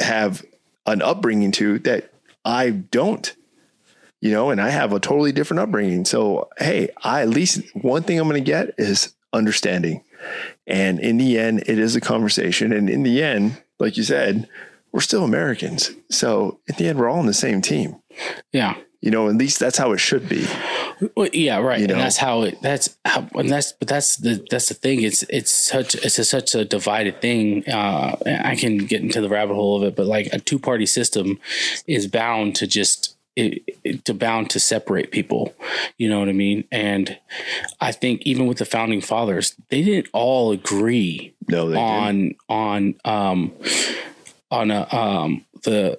have 0.00 0.44
an 0.86 1.02
upbringing 1.02 1.52
to 1.52 1.78
that 1.80 2.10
i 2.44 2.70
don't 2.70 3.36
you 4.20 4.32
know 4.32 4.50
and 4.50 4.60
i 4.60 4.70
have 4.70 4.92
a 4.92 4.98
totally 4.98 5.30
different 5.30 5.60
upbringing 5.60 6.04
so 6.04 6.48
hey 6.58 6.88
i 7.04 7.22
at 7.22 7.28
least 7.28 7.60
one 7.76 8.02
thing 8.02 8.18
i'm 8.18 8.28
going 8.28 8.42
to 8.42 8.50
get 8.50 8.74
is 8.76 9.13
understanding 9.34 10.02
and 10.66 10.98
in 11.00 11.18
the 11.18 11.38
end 11.38 11.62
it 11.66 11.78
is 11.78 11.94
a 11.94 12.00
conversation 12.00 12.72
and 12.72 12.88
in 12.88 13.02
the 13.02 13.22
end 13.22 13.60
like 13.78 13.98
you 13.98 14.02
said 14.02 14.48
we're 14.94 15.00
still 15.00 15.24
Americans. 15.24 15.90
So 16.08 16.60
in 16.68 16.76
the 16.76 16.86
end, 16.86 17.00
we're 17.00 17.08
all 17.08 17.18
on 17.18 17.26
the 17.26 17.34
same 17.34 17.60
team. 17.60 17.96
Yeah. 18.52 18.76
You 19.00 19.10
know, 19.10 19.28
at 19.28 19.34
least 19.34 19.58
that's 19.58 19.76
how 19.76 19.90
it 19.90 19.98
should 19.98 20.28
be. 20.28 20.46
Well, 21.16 21.28
yeah, 21.32 21.58
right. 21.58 21.80
You 21.80 21.88
know? 21.88 21.94
And 21.94 22.02
that's 22.02 22.16
how 22.16 22.42
it. 22.42 22.62
That's 22.62 22.96
how. 23.04 23.28
And 23.34 23.50
that's. 23.50 23.72
But 23.72 23.88
that's 23.88 24.16
the. 24.16 24.46
That's 24.48 24.68
the 24.68 24.74
thing. 24.74 25.02
It's. 25.02 25.24
It's 25.24 25.50
such. 25.50 25.96
It's 25.96 26.20
a, 26.20 26.24
such 26.24 26.54
a 26.54 26.64
divided 26.64 27.20
thing. 27.20 27.68
Uh, 27.68 28.16
I 28.24 28.54
can 28.54 28.78
get 28.78 29.02
into 29.02 29.20
the 29.20 29.28
rabbit 29.28 29.54
hole 29.54 29.76
of 29.76 29.82
it, 29.82 29.96
but 29.96 30.06
like 30.06 30.28
a 30.32 30.38
two 30.38 30.60
party 30.60 30.86
system 30.86 31.40
is 31.88 32.06
bound 32.06 32.54
to 32.56 32.66
just. 32.68 33.13
It, 33.36 33.64
it, 33.82 34.04
to 34.04 34.14
bound 34.14 34.50
to 34.50 34.60
separate 34.60 35.10
people, 35.10 35.54
you 35.98 36.08
know 36.08 36.20
what 36.20 36.28
I 36.28 36.32
mean? 36.32 36.64
And 36.70 37.18
I 37.80 37.90
think 37.90 38.22
even 38.22 38.46
with 38.46 38.58
the 38.58 38.64
founding 38.64 39.00
fathers, 39.00 39.56
they 39.70 39.82
didn't 39.82 40.08
all 40.12 40.52
agree 40.52 41.34
No, 41.48 41.68
they 41.68 41.74
didn't. 41.74 42.36
on 42.48 42.94
on 42.94 42.94
um 43.04 43.52
on 44.52 44.70
a 44.70 44.86
um 44.94 45.44
the 45.64 45.96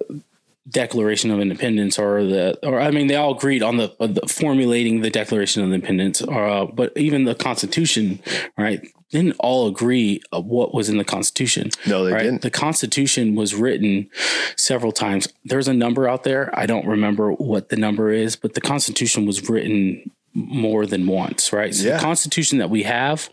Declaration 0.68 1.30
of 1.30 1.38
Independence 1.40 1.96
or 1.98 2.24
the 2.24 2.58
or 2.66 2.80
I 2.80 2.90
mean 2.90 3.06
they 3.06 3.14
all 3.14 3.36
agreed 3.36 3.62
on 3.62 3.76
the, 3.76 3.94
uh, 4.00 4.08
the 4.08 4.22
formulating 4.26 5.00
the 5.02 5.10
Declaration 5.10 5.62
of 5.62 5.72
Independence 5.72 6.22
uh, 6.22 6.66
but 6.72 6.92
even 6.96 7.24
the 7.24 7.36
Constitution 7.36 8.18
right 8.58 8.80
didn't 9.10 9.36
all 9.38 9.68
agree 9.68 10.20
what 10.32 10.74
was 10.74 10.88
in 10.88 10.98
the 10.98 11.04
Constitution 11.04 11.70
No, 11.86 12.04
they 12.04 12.12
right? 12.12 12.22
didn't. 12.24 12.42
the 12.42 12.50
Constitution 12.50 13.34
was 13.34 13.54
written 13.54 14.10
several 14.56 14.92
times 14.92 15.28
there's 15.44 15.68
a 15.68 15.74
number 15.74 16.08
out 16.08 16.24
there 16.24 16.50
I 16.58 16.66
don't 16.66 16.86
remember 16.86 17.32
what 17.32 17.68
the 17.68 17.76
number 17.76 18.10
is 18.10 18.36
but 18.36 18.54
the 18.54 18.60
Constitution 18.60 19.26
was 19.26 19.48
written 19.48 20.10
more 20.38 20.84
than 20.84 21.06
once 21.06 21.50
right 21.52 21.74
so 21.74 21.86
Yeah. 21.88 21.96
the 21.96 22.02
Constitution 22.02 22.58
that 22.58 22.68
we 22.68 22.82
have 22.82 23.30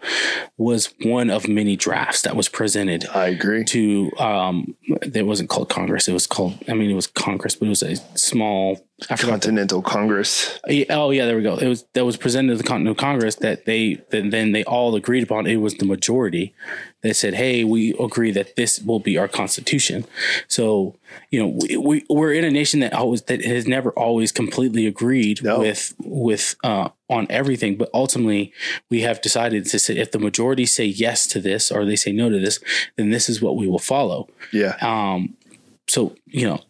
was 0.57 0.93
one 1.01 1.29
of 1.29 1.49
many 1.49 1.75
drafts 1.75 2.21
that 2.21 2.35
was 2.35 2.47
presented 2.47 3.05
I 3.13 3.27
agree. 3.27 3.65
to 3.65 4.09
um 4.19 4.75
it 5.01 5.25
wasn't 5.25 5.49
called 5.49 5.67
congress 5.69 6.07
it 6.07 6.13
was 6.13 6.27
called 6.27 6.53
i 6.69 6.73
mean 6.73 6.89
it 6.89 6.93
was 6.93 7.07
congress 7.07 7.55
but 7.55 7.65
it 7.65 7.69
was 7.69 7.83
a 7.83 7.97
small 8.17 8.79
I 9.09 9.15
forgot 9.15 9.41
the- 9.41 9.47
Continental 9.47 9.81
Congress. 9.81 10.59
yeah, 10.67 10.85
oh 10.91 11.09
yeah 11.09 11.25
there 11.25 11.35
we 11.35 11.41
go 11.43 11.57
it 11.57 11.67
was 11.67 11.83
that 11.93 12.05
was 12.05 12.15
presented 12.15 12.51
to 12.53 12.57
the 12.57 12.63
continental 12.63 12.95
congress 12.95 13.35
that 13.37 13.65
they 13.65 13.95
then 14.11 14.29
then 14.29 14.51
they 14.51 14.63
all 14.65 14.95
agreed 14.95 15.23
upon 15.23 15.47
it 15.47 15.57
was 15.57 15.73
the 15.75 15.85
majority 15.85 16.53
that 17.01 17.15
said 17.15 17.33
hey 17.33 17.63
we 17.63 17.93
agree 17.99 18.31
that 18.31 18.55
this 18.55 18.79
will 18.79 18.99
be 18.99 19.17
our 19.17 19.27
constitution 19.27 20.05
so 20.47 20.95
you 21.31 21.39
know 21.41 21.47
we, 21.47 21.75
we 21.77 22.05
we're 22.09 22.31
in 22.33 22.45
a 22.45 22.51
nation 22.51 22.79
that 22.81 22.93
always 22.93 23.23
that 23.23 23.43
has 23.43 23.67
never 23.67 23.89
always 23.91 24.31
completely 24.31 24.85
agreed 24.85 25.43
No. 25.43 25.59
with 25.59 25.93
with 25.99 26.55
uh 26.63 26.89
on 27.09 27.25
everything 27.31 27.75
but 27.77 27.89
ultimately 27.95 28.53
we 28.91 29.01
have 29.01 29.21
decided 29.21 29.65
to 29.65 29.79
say 29.79 29.97
if 29.97 30.11
the 30.11 30.19
majority 30.19 30.65
say 30.67 30.85
yes 30.85 31.25
to 31.27 31.39
this 31.41 31.71
or 31.71 31.83
they 31.83 31.95
say 31.97 32.11
no 32.11 32.29
to 32.29 32.39
this 32.39 32.59
then 32.95 33.09
this 33.09 33.27
is 33.27 33.41
what 33.41 33.55
we 33.57 33.67
will 33.67 33.79
follow 33.79 34.29
Yeah. 34.51 34.77
um, 34.81 35.35
so 35.87 36.15
you 36.27 36.47
know, 36.47 36.61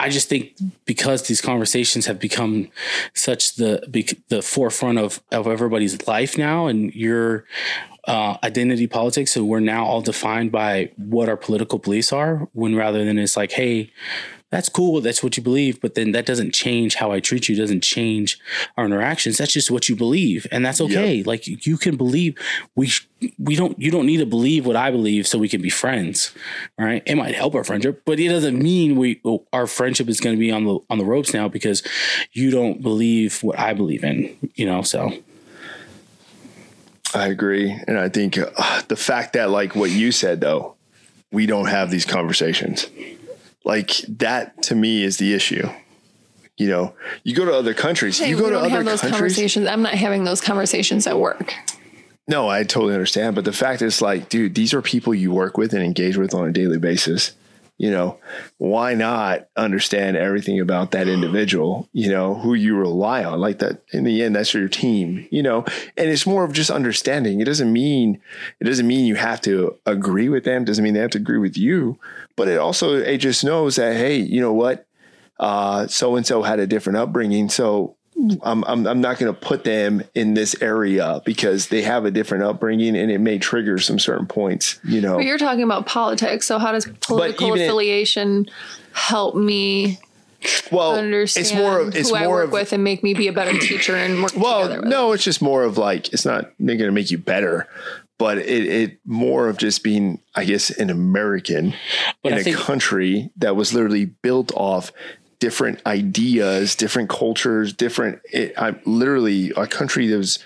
I 0.00 0.08
just 0.08 0.28
think 0.28 0.56
because 0.86 1.28
these 1.28 1.40
conversations 1.40 2.06
have 2.06 2.18
become 2.18 2.68
such 3.14 3.56
the 3.56 3.82
the 4.28 4.42
forefront 4.42 4.98
of 4.98 5.22
of 5.30 5.46
everybody's 5.46 6.06
life 6.08 6.38
now, 6.38 6.66
and 6.66 6.94
your 6.94 7.44
uh, 8.08 8.38
identity 8.42 8.86
politics, 8.86 9.32
so 9.32 9.44
we're 9.44 9.60
now 9.60 9.84
all 9.84 10.00
defined 10.00 10.50
by 10.50 10.90
what 10.96 11.28
our 11.28 11.36
political 11.36 11.78
beliefs 11.78 12.12
are, 12.12 12.48
when 12.54 12.74
rather 12.74 13.04
than 13.04 13.18
it's 13.18 13.36
like, 13.36 13.52
hey. 13.52 13.92
That's 14.50 14.68
cool. 14.68 15.00
That's 15.00 15.22
what 15.22 15.36
you 15.36 15.42
believe, 15.42 15.80
but 15.80 15.94
then 15.94 16.12
that 16.12 16.26
doesn't 16.26 16.52
change 16.52 16.96
how 16.96 17.12
I 17.12 17.20
treat 17.20 17.48
you. 17.48 17.56
Doesn't 17.56 17.82
change 17.82 18.38
our 18.76 18.84
interactions. 18.84 19.38
That's 19.38 19.52
just 19.52 19.70
what 19.70 19.88
you 19.88 19.96
believe, 19.96 20.46
and 20.50 20.64
that's 20.64 20.80
okay. 20.80 21.22
Like 21.22 21.46
you 21.46 21.76
can 21.76 21.96
believe. 21.96 22.36
We 22.74 22.90
we 23.38 23.54
don't. 23.54 23.78
You 23.78 23.90
don't 23.90 24.06
need 24.06 24.18
to 24.18 24.26
believe 24.26 24.66
what 24.66 24.76
I 24.76 24.90
believe 24.90 25.26
so 25.26 25.38
we 25.38 25.48
can 25.48 25.62
be 25.62 25.70
friends 25.70 26.32
right? 26.78 27.02
It 27.06 27.16
might 27.16 27.34
help 27.34 27.54
our 27.54 27.64
friendship, 27.64 28.02
but 28.04 28.18
it 28.18 28.28
doesn't 28.28 28.58
mean 28.58 28.96
we 28.96 29.20
our 29.52 29.66
friendship 29.66 30.08
is 30.08 30.20
going 30.20 30.34
to 30.34 30.40
be 30.40 30.50
on 30.50 30.64
the 30.64 30.78
on 30.88 30.98
the 30.98 31.04
ropes 31.04 31.34
now 31.34 31.48
because 31.48 31.82
you 32.32 32.50
don't 32.50 32.82
believe 32.82 33.42
what 33.42 33.58
I 33.58 33.74
believe 33.74 34.04
in, 34.04 34.36
you 34.54 34.66
know. 34.66 34.82
So 34.82 35.12
I 37.14 37.28
agree. 37.28 37.70
And 37.86 37.98
I 37.98 38.08
think 38.08 38.38
uh, 38.38 38.82
the 38.88 38.96
fact 38.96 39.34
that, 39.34 39.50
like 39.50 39.74
what 39.74 39.90
you 39.90 40.12
said, 40.12 40.40
though, 40.40 40.74
we 41.32 41.46
don't 41.46 41.66
have 41.66 41.90
these 41.90 42.04
conversations, 42.06 42.86
like 43.64 43.96
that 44.08 44.62
to 44.64 44.74
me 44.74 45.02
is 45.04 45.16
the 45.18 45.34
issue. 45.34 45.68
You 46.56 46.68
know, 46.68 46.94
you 47.24 47.34
go 47.34 47.44
to 47.46 47.54
other 47.54 47.72
countries, 47.72 48.18
Hey, 48.18 48.28
you 48.28 48.38
go 48.38 48.50
to 48.50 48.58
other 48.58 48.68
have 48.68 48.84
those 48.84 49.00
countries. 49.00 49.18
conversations. 49.18 49.66
I'm 49.66 49.82
not 49.82 49.94
having 49.94 50.24
those 50.24 50.40
conversations 50.42 51.06
at 51.06 51.18
work. 51.18 51.54
No, 52.28 52.48
I 52.48 52.64
totally 52.64 52.92
understand. 52.92 53.34
But 53.34 53.44
the 53.44 53.52
fact 53.52 53.80
is, 53.82 54.02
like, 54.02 54.28
dude, 54.28 54.54
these 54.54 54.74
are 54.74 54.82
people 54.82 55.14
you 55.14 55.32
work 55.32 55.56
with 55.56 55.72
and 55.72 55.82
engage 55.82 56.16
with 56.16 56.34
on 56.34 56.48
a 56.48 56.52
daily 56.52 56.78
basis. 56.78 57.32
You 57.80 57.90
know, 57.90 58.18
why 58.58 58.92
not 58.92 59.48
understand 59.56 60.18
everything 60.18 60.60
about 60.60 60.90
that 60.90 61.08
individual, 61.08 61.88
you 61.94 62.10
know, 62.10 62.34
who 62.34 62.52
you 62.52 62.76
rely 62.76 63.24
on? 63.24 63.40
Like 63.40 63.60
that 63.60 63.80
in 63.90 64.04
the 64.04 64.22
end, 64.22 64.36
that's 64.36 64.52
your 64.52 64.68
team, 64.68 65.26
you 65.30 65.42
know, 65.42 65.64
and 65.96 66.10
it's 66.10 66.26
more 66.26 66.44
of 66.44 66.52
just 66.52 66.70
understanding. 66.70 67.40
It 67.40 67.46
doesn't 67.46 67.72
mean 67.72 68.20
it 68.60 68.64
doesn't 68.64 68.86
mean 68.86 69.06
you 69.06 69.14
have 69.14 69.40
to 69.42 69.78
agree 69.86 70.28
with 70.28 70.44
them, 70.44 70.66
doesn't 70.66 70.84
mean 70.84 70.92
they 70.92 71.00
have 71.00 71.12
to 71.12 71.18
agree 71.18 71.38
with 71.38 71.56
you, 71.56 71.98
but 72.36 72.48
it 72.48 72.58
also 72.58 72.96
it 72.96 73.16
just 73.16 73.44
knows 73.44 73.76
that, 73.76 73.96
hey, 73.96 74.16
you 74.16 74.42
know 74.42 74.52
what? 74.52 74.84
Uh 75.38 75.86
so 75.86 76.16
and 76.16 76.26
so 76.26 76.42
had 76.42 76.60
a 76.60 76.66
different 76.66 76.98
upbringing. 76.98 77.48
So 77.48 77.96
I'm, 78.42 78.64
I'm, 78.64 78.86
I'm 78.86 79.00
not 79.00 79.18
going 79.18 79.32
to 79.32 79.38
put 79.38 79.64
them 79.64 80.02
in 80.14 80.34
this 80.34 80.54
area 80.62 81.22
because 81.24 81.68
they 81.68 81.82
have 81.82 82.04
a 82.04 82.10
different 82.10 82.44
upbringing 82.44 82.96
and 82.96 83.10
it 83.10 83.18
may 83.20 83.38
trigger 83.38 83.78
some 83.78 83.98
certain 83.98 84.26
points, 84.26 84.78
you 84.84 85.00
know. 85.00 85.16
But 85.16 85.24
you're 85.24 85.38
talking 85.38 85.62
about 85.62 85.86
politics. 85.86 86.46
So 86.46 86.58
how 86.58 86.72
does 86.72 86.86
political 87.00 87.48
even 87.48 87.60
it- 87.60 87.64
affiliation 87.64 88.46
help 88.92 89.34
me 89.34 89.98
well, 90.72 90.94
understand 90.96 91.46
it's 91.46 91.54
more 91.54 91.80
of 91.80 91.94
it's 91.94 92.08
who 92.08 92.16
I 92.16 92.26
work 92.26 92.46
of 92.46 92.52
with 92.52 92.72
and 92.72 92.82
make 92.82 93.02
me 93.02 93.12
be 93.12 93.28
a 93.28 93.32
better 93.32 93.58
teacher 93.58 93.94
and 93.94 94.22
work 94.22 94.32
together 94.32 94.42
well, 94.44 94.68
with 94.80 94.84
no, 94.86 95.12
it's 95.12 95.24
just 95.24 95.42
more 95.42 95.62
of 95.64 95.76
like 95.78 96.12
it's 96.12 96.24
not 96.24 96.50
going 96.58 96.78
to 96.78 96.90
make 96.92 97.10
you 97.10 97.18
better, 97.18 97.68
but 98.18 98.38
it 98.38 98.66
it 98.66 98.98
more 99.04 99.48
of 99.48 99.58
just 99.58 99.82
being, 99.84 100.18
I 100.34 100.44
guess, 100.44 100.70
an 100.70 100.88
American 100.88 101.74
But 102.22 102.32
in 102.32 102.38
I 102.38 102.40
a 102.40 102.44
think- 102.44 102.56
country 102.56 103.30
that 103.36 103.54
was 103.54 103.74
literally 103.74 104.06
built 104.06 104.50
off 104.54 104.92
different 105.40 105.84
ideas, 105.86 106.76
different 106.76 107.08
cultures, 107.08 107.72
different. 107.72 108.20
It, 108.32 108.52
I'm 108.56 108.80
literally 108.84 109.50
a 109.56 109.66
country 109.66 110.06
that 110.08 110.16
was 110.16 110.38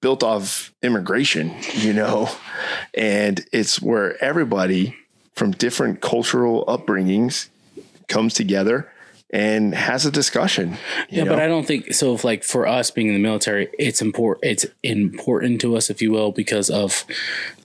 built 0.00 0.22
off 0.22 0.72
immigration, 0.82 1.54
you 1.74 1.92
know, 1.92 2.30
and 2.94 3.44
it's 3.52 3.82
where 3.82 4.22
everybody 4.22 4.96
from 5.34 5.50
different 5.52 6.00
cultural 6.00 6.64
upbringings 6.66 7.48
comes 8.08 8.34
together 8.34 8.92
and 9.30 9.74
has 9.74 10.04
a 10.04 10.10
discussion. 10.10 10.76
yeah, 11.08 11.24
but? 11.24 11.40
I 11.40 11.46
don't 11.46 11.66
think 11.66 11.94
so. 11.94 12.14
If 12.14 12.22
like 12.22 12.44
for 12.44 12.66
us 12.66 12.90
being 12.90 13.08
in 13.08 13.14
the 13.14 13.20
military, 13.20 13.68
it's 13.78 14.02
important. 14.02 14.44
It's 14.44 14.66
important 14.82 15.60
to 15.62 15.76
us, 15.76 15.88
if 15.88 16.02
you 16.02 16.12
will, 16.12 16.32
because 16.32 16.68
of 16.68 17.06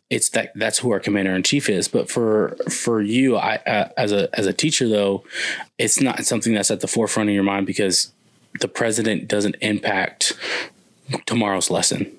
it's 0.10 0.30
that 0.30 0.52
that's 0.56 0.80
who 0.80 0.92
our 0.92 1.00
commander 1.00 1.36
in 1.36 1.44
chief 1.44 1.70
is. 1.70 1.88
But 1.88 2.10
for 2.10 2.58
for 2.70 3.02
you, 3.02 3.36
I 3.36 3.56
uh, 3.58 3.90
as 3.98 4.12
a 4.12 4.30
as 4.38 4.46
a 4.46 4.54
teacher 4.54 4.88
though, 4.88 5.24
it's 5.78 6.02
not 6.02 6.26
something 6.26 6.54
that's 6.54 6.72
at 6.72 6.80
the 6.80 6.88
forefront 6.88 7.30
of 7.30 7.34
your 7.34 7.44
mind 7.44 7.66
because 7.66 8.12
the 8.60 8.68
president 8.68 9.28
doesn't 9.28 9.56
impact 9.62 10.34
tomorrow's 11.26 11.70
lesson. 11.70 12.12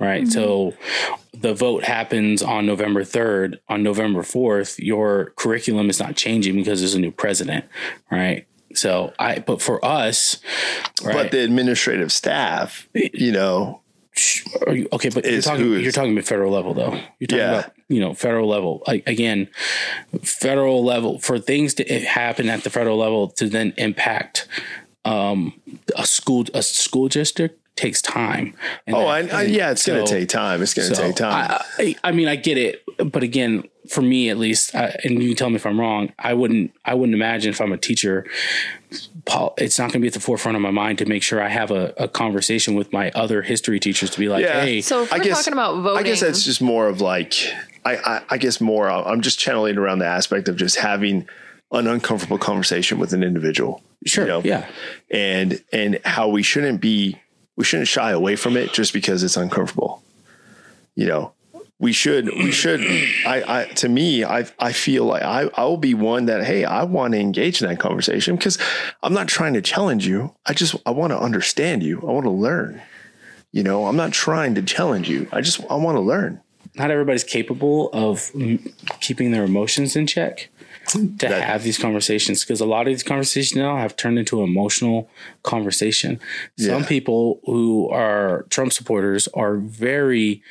Right. 0.00 0.26
So 0.26 0.74
the 1.32 1.54
vote 1.54 1.84
happens 1.84 2.42
on 2.42 2.66
November 2.66 3.04
3rd. 3.04 3.58
On 3.68 3.82
November 3.82 4.22
4th, 4.22 4.78
your 4.78 5.32
curriculum 5.36 5.88
is 5.88 6.00
not 6.00 6.16
changing 6.16 6.56
because 6.56 6.80
there's 6.80 6.94
a 6.94 7.00
new 7.00 7.12
president. 7.12 7.64
Right. 8.10 8.46
So 8.74 9.14
I, 9.18 9.38
but 9.38 9.62
for 9.62 9.82
us, 9.84 10.40
right. 11.02 11.14
but 11.14 11.30
the 11.30 11.40
administrative 11.44 12.12
staff, 12.12 12.88
you 12.92 13.30
know, 13.32 13.80
Are 13.80 13.83
you, 14.68 14.88
okay, 14.92 15.08
but 15.08 15.24
you're 15.24 15.40
talking 15.40 15.72
you're 15.80 15.92
talking 15.92 16.12
about 16.12 16.24
federal 16.24 16.52
level 16.52 16.74
though. 16.74 17.00
You're 17.18 17.26
talking 17.26 17.38
Yeah. 17.38 17.58
about 17.58 17.72
you 17.88 18.00
know 18.00 18.14
federal 18.14 18.48
level. 18.48 18.82
Again, 18.86 19.48
federal 20.22 20.84
level 20.84 21.18
for 21.18 21.38
things 21.38 21.74
to 21.74 21.84
happen 22.04 22.48
at 22.48 22.62
the 22.64 22.70
federal 22.70 22.96
level 22.96 23.28
to 23.30 23.48
then 23.48 23.74
impact 23.76 24.46
um, 25.04 25.60
a 25.96 26.06
school 26.06 26.44
a 26.54 26.62
school 26.62 27.08
district 27.08 27.60
takes 27.76 28.00
time. 28.00 28.54
And 28.86 28.94
oh, 28.96 29.00
that- 29.00 29.34
I, 29.34 29.40
I, 29.40 29.42
yeah, 29.42 29.70
it's 29.72 29.86
going 29.86 30.04
to 30.04 30.10
take 30.10 30.28
time. 30.28 30.62
It's 30.62 30.74
going 30.74 30.88
to 30.88 30.94
so 30.94 31.02
take 31.02 31.16
time. 31.16 31.60
I, 31.78 31.96
I, 32.04 32.12
mean, 32.12 32.28
I 32.28 32.36
get 32.36 32.56
it, 32.56 32.84
but 33.10 33.24
again, 33.24 33.64
for 33.88 34.00
me 34.00 34.30
at 34.30 34.38
least, 34.38 34.74
and 34.74 35.20
you 35.22 35.30
can 35.30 35.36
tell 35.36 35.50
me 35.50 35.56
if 35.56 35.66
I'm 35.66 35.78
wrong. 35.78 36.12
I 36.18 36.34
wouldn't. 36.34 36.72
I 36.84 36.94
wouldn't 36.94 37.14
imagine 37.14 37.50
if 37.50 37.60
I'm 37.60 37.72
a 37.72 37.76
teacher. 37.76 38.26
It's 39.56 39.78
not 39.78 39.84
going 39.86 39.92
to 39.92 39.98
be 40.00 40.06
at 40.08 40.12
the 40.12 40.20
forefront 40.20 40.56
of 40.56 40.62
my 40.62 40.70
mind 40.70 40.98
to 40.98 41.06
make 41.06 41.22
sure 41.22 41.42
I 41.42 41.48
have 41.48 41.70
a, 41.70 41.94
a 41.96 42.08
conversation 42.08 42.74
with 42.74 42.92
my 42.92 43.10
other 43.12 43.42
history 43.42 43.80
teachers 43.80 44.10
to 44.10 44.18
be 44.18 44.28
like, 44.28 44.44
Yeah. 44.44 44.60
hey, 44.62 44.80
So 44.80 45.02
if 45.02 45.12
I 45.12 45.18
we're 45.18 45.24
guess- 45.24 45.38
talking 45.38 45.52
about 45.54 45.82
voting, 45.82 45.98
I 45.98 46.02
guess 46.02 46.20
that's 46.20 46.44
just 46.44 46.60
more 46.60 46.88
of 46.88 47.00
like, 47.00 47.34
I, 47.84 47.96
I, 47.96 48.22
I 48.30 48.38
guess 48.38 48.60
more, 48.60 48.88
uh, 48.90 49.02
I'm 49.02 49.20
just 49.22 49.38
channeling 49.38 49.78
around 49.78 50.00
the 50.00 50.06
aspect 50.06 50.48
of 50.48 50.56
just 50.56 50.76
having 50.76 51.26
an 51.72 51.86
uncomfortable 51.86 52.38
conversation 52.38 52.98
with 52.98 53.12
an 53.12 53.22
individual. 53.22 53.82
sure, 54.06 54.24
you 54.24 54.28
know? 54.28 54.40
yeah, 54.44 54.66
And, 55.10 55.62
and 55.72 55.98
how 56.04 56.28
we 56.28 56.42
shouldn't 56.42 56.80
be, 56.80 57.18
we 57.56 57.64
shouldn't 57.64 57.88
shy 57.88 58.10
away 58.10 58.36
from 58.36 58.56
it 58.56 58.72
just 58.72 58.92
because 58.92 59.22
it's 59.22 59.36
uncomfortable. 59.36 60.02
You 60.96 61.06
know, 61.06 61.32
we 61.84 61.92
should, 61.92 62.24
we 62.26 62.50
should, 62.50 62.80
I, 63.26 63.44
I, 63.60 63.64
to 63.74 63.88
me, 63.88 64.24
I, 64.24 64.46
I 64.58 64.72
feel 64.72 65.04
like 65.04 65.22
I, 65.22 65.50
I 65.54 65.64
will 65.64 65.76
be 65.76 65.92
one 65.94 66.24
that, 66.26 66.42
Hey, 66.44 66.64
I 66.64 66.82
want 66.84 67.12
to 67.12 67.20
engage 67.20 67.60
in 67.62 67.68
that 67.68 67.78
conversation 67.78 68.36
because 68.36 68.58
I'm 69.02 69.12
not 69.12 69.28
trying 69.28 69.52
to 69.54 69.60
challenge 69.62 70.06
you. 70.06 70.34
I 70.46 70.54
just, 70.54 70.74
I 70.86 70.90
want 70.92 71.12
to 71.12 71.18
understand 71.18 71.82
you. 71.82 72.00
I 72.00 72.06
want 72.06 72.24
to 72.24 72.30
learn. 72.30 72.80
You 73.52 73.62
know, 73.62 73.86
I'm 73.86 73.96
not 73.96 74.12
trying 74.12 74.54
to 74.56 74.62
challenge 74.62 75.08
you. 75.08 75.28
I 75.30 75.40
just, 75.42 75.60
I 75.70 75.76
want 75.76 75.96
to 75.96 76.00
learn. 76.00 76.40
not 76.74 76.90
everybody's 76.90 77.22
capable 77.24 77.90
of 77.92 78.18
mm, 78.32 78.58
keeping 79.00 79.30
their 79.30 79.44
emotions 79.44 79.94
in 79.94 80.06
check 80.06 80.48
to 80.88 80.98
That- 81.18 81.42
have 81.42 81.62
these 81.62 81.78
conversations 81.78 82.44
because 82.44 82.60
a 82.60 82.66
lot 82.66 82.82
of 82.82 82.86
these 82.94 83.02
conversations 83.02 83.56
now 83.56 83.76
have 83.76 83.94
turned 83.96 84.18
into 84.18 84.42
emotional 84.42 85.08
conversation. 85.42 86.18
Some 86.58 86.84
people 86.84 87.40
who 87.44 87.88
are 87.90 88.46
Trump 88.50 88.72
supporters 88.72 89.28
are 89.34 89.56
very 89.56 90.42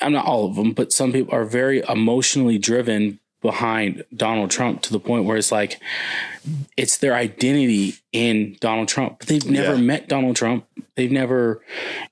I'm 0.00 0.12
not 0.12 0.26
all 0.26 0.46
of 0.46 0.56
them, 0.56 0.72
but 0.72 0.92
some 0.92 1.12
people 1.12 1.34
are 1.34 1.44
very 1.44 1.82
emotionally 1.88 2.58
driven 2.58 3.18
behind 3.42 4.04
Donald 4.14 4.50
Trump 4.50 4.82
to 4.82 4.92
the 4.92 4.98
point 4.98 5.24
where 5.24 5.36
it's 5.36 5.52
like 5.52 5.78
it's 6.76 6.98
their 6.98 7.14
identity 7.14 7.94
in 8.12 8.56
Donald 8.60 8.88
Trump. 8.88 9.18
But 9.20 9.28
they've 9.28 9.50
never 9.50 9.74
Yeah. 9.74 9.80
met 9.82 10.08
Donald 10.08 10.36
Trump. 10.36 10.64
They've 10.96 11.12
never, 11.12 11.62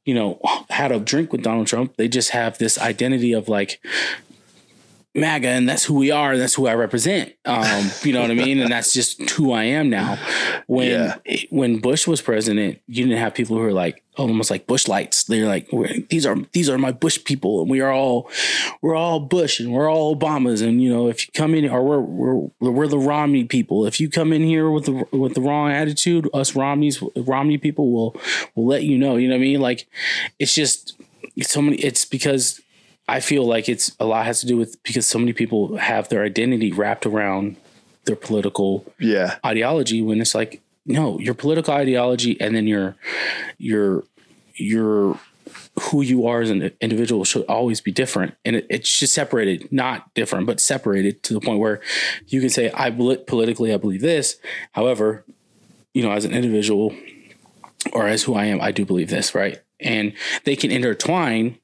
you 0.04 0.14
know, 0.14 0.40
had 0.70 0.92
a 0.92 1.00
drink 1.00 1.32
with 1.32 1.42
Donald 1.42 1.66
Trump. 1.66 1.96
They 1.96 2.08
just 2.08 2.30
have 2.30 2.58
this 2.58 2.78
identity 2.78 3.32
of 3.32 3.48
like 3.48 3.80
MAGA, 5.16 5.46
and 5.48 5.68
that's 5.68 5.84
who 5.84 5.94
we 5.94 6.10
are, 6.10 6.32
and 6.32 6.40
that's 6.40 6.54
who 6.54 6.66
I 6.66 6.74
represent. 6.74 7.34
Um, 7.44 7.88
you 8.02 8.12
know 8.12 8.20
what 8.22 8.32
I 8.32 8.34
mean? 8.34 8.58
And 8.58 8.70
that's 8.70 8.92
just 8.92 9.30
who 9.30 9.52
I 9.52 9.64
am 9.64 9.88
now. 9.88 10.18
When 10.66 10.90
Yeah. 10.90 11.16
when 11.50 11.78
Bush 11.78 12.06
was 12.08 12.20
president, 12.20 12.80
you 12.88 13.04
didn't 13.04 13.18
have 13.18 13.32
people 13.34 13.56
who 13.56 13.62
were 13.62 13.72
like 13.72 14.02
almost 14.16 14.50
like 14.50 14.66
Bush 14.66 14.88
lights. 14.88 15.24
They're 15.24 15.46
like, 15.46 15.68
these 16.08 16.26
are 16.26 16.36
these 16.52 16.68
are 16.68 16.78
my 16.78 16.90
Bush 16.90 17.22
people, 17.22 17.60
and 17.60 17.70
we 17.70 17.80
are 17.80 17.92
all 17.92 18.28
we're 18.82 18.96
all 18.96 19.20
Bush, 19.20 19.60
and 19.60 19.72
we're 19.72 19.88
all 19.90 20.16
Obamas, 20.16 20.66
and 20.66 20.82
you 20.82 20.90
know, 20.90 21.06
if 21.08 21.26
you 21.26 21.32
come 21.32 21.54
in, 21.54 21.68
or 21.70 21.82
we're 21.84 22.00
we're 22.60 22.70
we're 22.72 22.88
the 22.88 22.98
Romney 22.98 23.44
people. 23.44 23.86
If 23.86 24.00
you 24.00 24.10
come 24.10 24.32
in 24.32 24.42
here 24.42 24.68
with 24.68 24.86
the 24.86 25.04
with 25.16 25.34
the 25.34 25.40
wrong 25.40 25.70
attitude, 25.70 26.28
us 26.34 26.56
Romneys 26.56 27.00
Romney 27.14 27.58
people 27.58 27.92
will 27.92 28.16
will 28.56 28.66
let 28.66 28.82
you 28.82 28.98
know. 28.98 29.14
You 29.16 29.28
know 29.28 29.34
what 29.34 29.42
I 29.42 29.46
mean? 29.46 29.60
Like, 29.60 29.86
it's 30.40 30.54
just 30.56 30.96
so 31.42 31.62
many. 31.62 31.76
It's 31.76 32.04
because 32.04 32.60
I 33.06 33.20
feel 33.20 33.44
like 33.46 33.68
it's 33.68 33.94
a 34.00 34.06
lot 34.06 34.24
has 34.26 34.40
to 34.40 34.46
do 34.46 34.56
with 34.56 34.82
because 34.82 35.06
so 35.06 35.18
many 35.18 35.32
people 35.32 35.76
have 35.76 36.08
their 36.08 36.22
identity 36.24 36.72
wrapped 36.72 37.04
around 37.06 37.56
their 38.04 38.16
political 38.16 38.84
Yeah. 38.98 39.36
ideology 39.44 40.00
when 40.02 40.20
it's 40.20 40.34
like 40.34 40.60
no 40.86 41.18
your 41.18 41.34
political 41.34 41.72
ideology 41.74 42.38
and 42.40 42.54
then 42.54 42.66
your 42.66 42.96
your 43.58 44.04
your 44.54 45.18
who 45.80 46.00
you 46.02 46.26
are 46.26 46.40
as 46.40 46.50
an 46.50 46.70
individual 46.80 47.24
should 47.24 47.44
always 47.46 47.80
be 47.80 47.90
different. 47.92 48.34
And 48.44 48.56
it, 48.56 48.66
it's 48.70 48.98
just 48.98 49.12
separated 49.14 49.70
not 49.72 50.12
different 50.14 50.46
but 50.46 50.60
separated 50.60 51.22
to 51.24 51.34
the 51.34 51.40
point 51.40 51.58
where 51.60 51.80
you 52.28 52.40
can 52.40 52.50
say 52.50 52.70
i 52.74 52.90
politically 52.90 53.72
i 53.72 53.76
believe 53.76 54.00
this. 54.00 54.36
However 54.72 55.24
you 55.92 56.02
know 56.02 56.12
as 56.12 56.24
an 56.24 56.32
individual 56.32 56.94
or 57.92 58.06
as 58.08 58.22
who 58.24 58.34
i 58.34 58.46
am 58.46 58.60
i 58.60 58.72
do 58.72 58.84
believe 58.84 59.10
this 59.10 59.34
right 59.34 59.60
and 59.84 60.12
they 60.44 60.56
can 60.56 60.70
intertwine 60.70 61.58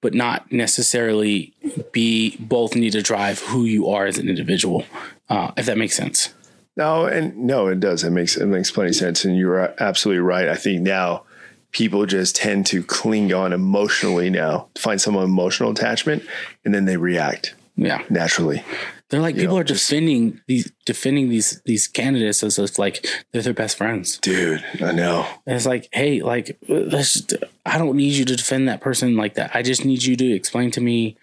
but 0.00 0.14
not 0.14 0.50
necessarily 0.52 1.52
be 1.92 2.36
both 2.38 2.74
need 2.74 2.92
to 2.92 3.02
drive 3.02 3.40
who 3.40 3.64
you 3.64 3.88
are 3.88 4.06
as 4.06 4.18
an 4.18 4.28
individual 4.28 4.84
uh, 5.28 5.50
if 5.56 5.66
that 5.66 5.76
makes 5.76 5.96
sense 5.96 6.32
No, 6.76 7.06
and 7.06 7.34
no, 7.36 7.68
it 7.68 7.80
does. 7.80 8.04
It 8.04 8.10
makes 8.10 8.36
it 8.36 8.46
makes 8.46 8.70
plenty 8.70 8.90
of 8.90 8.96
sense, 8.96 9.24
and 9.24 9.36
you're 9.36 9.74
absolutely 9.80 10.20
right. 10.20 10.48
I 10.48 10.56
think 10.56 10.82
now 10.82 11.24
people 11.72 12.04
just 12.06 12.36
tend 12.36 12.66
to 12.66 12.82
cling 12.82 13.32
on 13.32 13.52
emotionally 13.52 14.30
now, 14.30 14.68
find 14.76 15.00
some 15.00 15.16
emotional 15.16 15.70
attachment, 15.70 16.22
and 16.64 16.74
then 16.74 16.84
they 16.84 16.98
react 16.98 17.54
yeah 17.76 18.02
naturally. 18.10 18.62
They're 19.08 19.20
like 19.20 19.36
people 19.36 19.54
know, 19.54 19.60
are 19.60 19.64
just- 19.64 19.88
defending 19.88 20.40
these 20.48 20.72
defending 20.84 21.28
these 21.28 21.62
these 21.64 21.86
candidates 21.86 22.42
as 22.42 22.58
if 22.58 22.78
like 22.78 23.06
they're 23.32 23.42
their 23.42 23.52
best 23.54 23.76
friends. 23.76 24.18
Dude, 24.18 24.64
I 24.82 24.92
know. 24.92 25.26
And 25.46 25.54
it's 25.56 25.66
like, 25.66 25.88
hey, 25.92 26.22
like 26.22 26.58
just, 26.68 27.34
I 27.64 27.78
don't 27.78 27.96
need 27.96 28.14
you 28.14 28.24
to 28.24 28.34
defend 28.36 28.68
that 28.68 28.80
person 28.80 29.16
like 29.16 29.34
that. 29.34 29.52
I 29.54 29.62
just 29.62 29.84
need 29.84 30.02
you 30.02 30.16
to 30.16 30.32
explain 30.32 30.70
to 30.72 30.80
me 30.80 31.16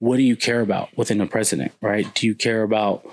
what 0.00 0.18
do 0.18 0.22
you 0.22 0.36
care 0.36 0.60
about 0.60 0.90
within 0.98 1.20
a 1.20 1.26
president, 1.26 1.72
right? 1.80 2.12
Do 2.14 2.26
you 2.26 2.34
care 2.34 2.62
about 2.62 3.06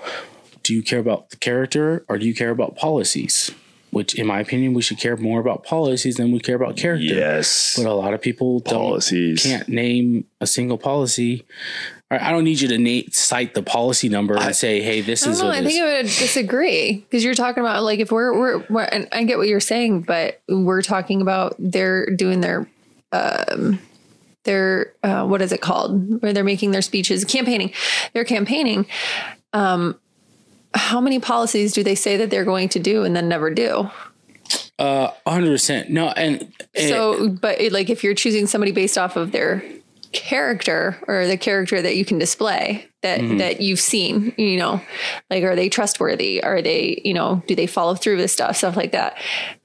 do 0.62 0.74
you 0.74 0.82
care 0.82 0.98
about 0.98 1.30
the 1.30 1.36
character 1.36 2.04
or 2.08 2.18
do 2.18 2.26
you 2.26 2.34
care 2.34 2.50
about 2.50 2.76
policies? 2.76 3.50
Which, 3.90 4.14
in 4.14 4.26
my 4.26 4.40
opinion, 4.40 4.74
we 4.74 4.82
should 4.82 4.98
care 4.98 5.16
more 5.16 5.40
about 5.40 5.64
policies 5.64 6.16
than 6.16 6.30
we 6.30 6.40
care 6.40 6.56
about 6.56 6.76
character. 6.76 7.06
Yes. 7.06 7.72
But 7.74 7.86
a 7.86 7.94
lot 7.94 8.12
of 8.12 8.20
people 8.20 8.60
Policies. 8.60 9.42
don't 9.42 9.50
can't 9.50 9.68
name 9.70 10.26
a 10.42 10.46
single 10.46 10.76
policy. 10.76 11.46
Right, 12.10 12.22
I 12.22 12.30
don't 12.30 12.44
need 12.44 12.60
you 12.60 12.68
to 12.68 12.78
na- 12.78 13.06
cite 13.10 13.52
the 13.52 13.62
policy 13.62 14.08
number 14.08 14.34
and 14.36 14.56
say, 14.56 14.80
"Hey, 14.80 15.02
this 15.02 15.26
I 15.26 15.30
is." 15.30 15.42
know. 15.42 15.50
I 15.50 15.56
think 15.58 15.72
is. 15.72 15.78
I 15.78 15.96
would 15.96 16.06
disagree 16.06 16.92
because 16.96 17.22
you're 17.22 17.34
talking 17.34 17.60
about 17.62 17.82
like 17.82 18.00
if 18.00 18.10
we're 18.10 18.32
we're, 18.38 18.64
we're 18.70 18.82
and 18.84 19.08
I 19.12 19.24
get 19.24 19.36
what 19.36 19.46
you're 19.46 19.60
saying, 19.60 20.02
but 20.02 20.40
we're 20.48 20.80
talking 20.80 21.20
about 21.20 21.54
they're 21.58 22.06
doing 22.06 22.40
their 22.40 22.66
um 23.12 23.78
their 24.44 24.94
uh, 25.02 25.26
what 25.26 25.42
is 25.42 25.52
it 25.52 25.60
called 25.60 26.22
where 26.22 26.32
they're 26.32 26.44
making 26.44 26.70
their 26.70 26.80
speeches 26.80 27.24
campaigning 27.24 27.72
they're 28.14 28.24
campaigning 28.24 28.86
um 29.52 29.98
how 30.72 31.00
many 31.00 31.18
policies 31.18 31.72
do 31.74 31.82
they 31.82 31.94
say 31.94 32.16
that 32.16 32.30
they're 32.30 32.44
going 32.44 32.68
to 32.70 32.78
do 32.78 33.02
and 33.04 33.14
then 33.16 33.28
never 33.28 33.50
do 33.50 33.90
Uh, 34.78 35.10
hundred 35.26 35.50
percent. 35.50 35.90
No, 35.90 36.08
and, 36.08 36.52
and 36.74 36.88
so 36.88 37.28
but 37.28 37.60
it, 37.60 37.72
like 37.72 37.90
if 37.90 38.04
you're 38.04 38.14
choosing 38.14 38.46
somebody 38.46 38.72
based 38.72 38.96
off 38.96 39.16
of 39.16 39.32
their 39.32 39.62
character 40.12 40.98
or 41.06 41.26
the 41.26 41.36
character 41.36 41.82
that 41.82 41.96
you 41.96 42.04
can 42.04 42.18
display 42.18 42.86
that 43.02 43.20
mm-hmm. 43.20 43.38
that 43.38 43.60
you've 43.60 43.80
seen 43.80 44.32
you 44.36 44.58
know 44.58 44.80
like 45.30 45.44
are 45.44 45.56
they 45.56 45.68
trustworthy? 45.68 46.42
Are 46.42 46.62
they 46.62 47.00
you 47.04 47.14
know 47.14 47.42
do 47.46 47.54
they 47.54 47.66
follow 47.66 47.94
through 47.94 48.16
with 48.16 48.30
stuff 48.30 48.56
stuff 48.56 48.76
like 48.76 48.92
that? 48.92 49.16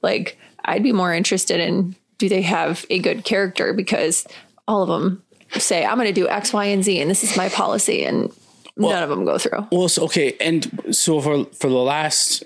Like 0.02 0.38
i'd 0.66 0.84
be 0.84 0.94
more 0.94 1.14
interested 1.14 1.60
in 1.60 1.96
do 2.18 2.30
they 2.30 2.42
have 2.42 2.86
a 2.90 3.00
good 3.00 3.26
character? 3.26 3.74
Because 3.74 4.26
all 4.68 4.84
of 4.84 4.90
them 4.90 5.24
say 5.60 5.86
i'm 5.86 5.98
going 5.98 6.08
to 6.08 6.14
do 6.14 6.28
x 6.28 6.52
y 6.52 6.66
and 6.66 6.84
z 6.84 7.00
and 7.00 7.10
this 7.12 7.24
is 7.24 7.38
my 7.38 7.48
policy 7.50 8.04
and 8.04 8.32
none 8.76 9.04
of 9.04 9.10
them 9.10 9.26
go 9.26 9.38
through. 9.38 9.68
well, 9.72 9.88
so, 9.88 10.04
okay, 10.06 10.36
and 10.40 10.82
so 10.92 11.22
for 11.22 11.46
for 11.46 11.70
the 11.70 11.76
last 11.76 12.44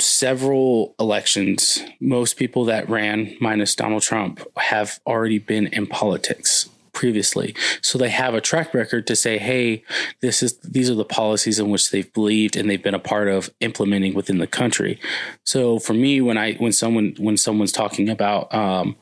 several 0.00 0.94
elections, 0.98 1.82
most 2.00 2.36
people 2.36 2.64
that 2.64 2.88
ran, 2.88 3.36
minus 3.40 3.74
Donald 3.74 4.02
Trump, 4.02 4.40
have 4.56 4.98
already 5.06 5.38
been 5.38 5.68
in 5.68 5.86
politics 5.86 6.68
previously. 6.94 7.54
So 7.82 7.98
they 7.98 8.08
have 8.08 8.34
a 8.34 8.40
track 8.40 8.72
record 8.72 9.06
to 9.08 9.16
say 9.16 9.38
hey 9.38 9.82
this 10.20 10.42
is 10.42 10.56
these 10.58 10.88
are 10.88 10.94
the 10.94 11.04
policies 11.04 11.58
in 11.58 11.68
which 11.68 11.90
they've 11.90 12.10
believed 12.12 12.56
and 12.56 12.70
they've 12.70 12.82
been 12.82 12.94
a 12.94 12.98
part 12.98 13.28
of 13.28 13.50
implementing 13.60 14.14
within 14.14 14.38
the 14.38 14.46
country. 14.46 14.98
So 15.44 15.78
for 15.78 15.92
me 15.92 16.20
when 16.20 16.38
i 16.38 16.54
when 16.54 16.72
someone 16.72 17.14
when 17.18 17.36
someone's 17.36 17.72
talking 17.72 18.08
about 18.08 18.52
um, 18.54 18.96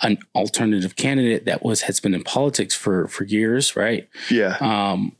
an 0.00 0.18
alternative 0.34 0.96
candidate 0.96 1.44
that 1.44 1.62
was 1.62 1.82
has 1.82 2.00
been 2.00 2.14
in 2.14 2.22
politics 2.22 2.74
for 2.74 3.08
for 3.08 3.24
years 3.24 3.76
right? 3.76 4.08
Yeah. 4.30 4.56
Uh, 4.60 5.10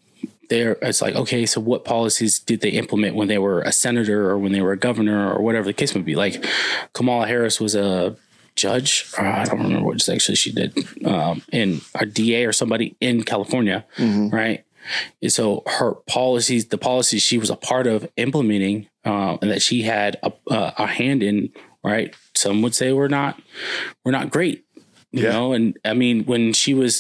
there 0.49 0.77
it's 0.83 1.01
like 1.01 1.15
okay 1.15 1.47
so 1.47 1.61
what 1.61 1.85
policies 1.85 2.39
did 2.39 2.61
they 2.61 2.71
implement 2.71 3.17
when 3.17 3.29
they 3.29 3.39
were 3.39 3.63
a 3.63 3.73
senator 3.73 4.29
or 4.29 4.37
when 4.39 4.53
they 4.53 4.61
were 4.61 4.73
a 4.73 4.77
governor 4.77 5.33
or 5.33 5.43
whatever 5.43 5.67
the 5.67 5.73
case 5.73 5.95
may 5.95 6.03
be? 6.03 6.15
Like 6.15 6.45
kamala 6.93 7.27
harris 7.27 7.61
was 7.61 7.75
a 7.75 8.17
judge. 8.67 8.91
Or 9.19 9.25
i 9.27 9.45
don't 9.45 9.63
remember 9.63 9.87
what 9.89 10.09
actually 10.09 10.37
she 10.37 10.53
did 10.61 10.71
um, 11.15 11.43
in 11.61 11.81
a 12.03 12.07
da 12.07 12.45
or 12.49 12.53
somebody 12.53 12.97
in 13.01 13.23
california 13.33 13.85
right? 14.41 14.61
And 15.23 15.33
so 15.39 15.63
her 15.79 15.91
policies 16.19 16.63
the 16.75 16.79
policies 16.91 17.23
she 17.23 17.39
was 17.39 17.51
a 17.51 17.57
part 17.71 17.87
of 17.87 17.99
implementing 18.17 18.89
um, 19.05 19.39
and 19.41 19.51
that 19.53 19.63
she 19.63 19.83
had 19.83 20.19
a, 20.23 20.33
a, 20.51 20.61
a 20.85 20.87
hand 20.87 21.23
in 21.23 21.51
right? 21.85 22.15
Some 22.35 22.63
would 22.63 22.75
say 22.75 22.93
we're 22.93 23.09
not 23.21 23.41
we're 24.05 24.13
not 24.21 24.31
great 24.31 24.59
you 25.13 25.23
Yeah. 25.25 25.33
know? 25.33 25.53
And 25.57 25.77
i 25.85 25.95
mean 25.95 26.25
when 26.25 26.53
she 26.53 26.73
was 26.75 26.93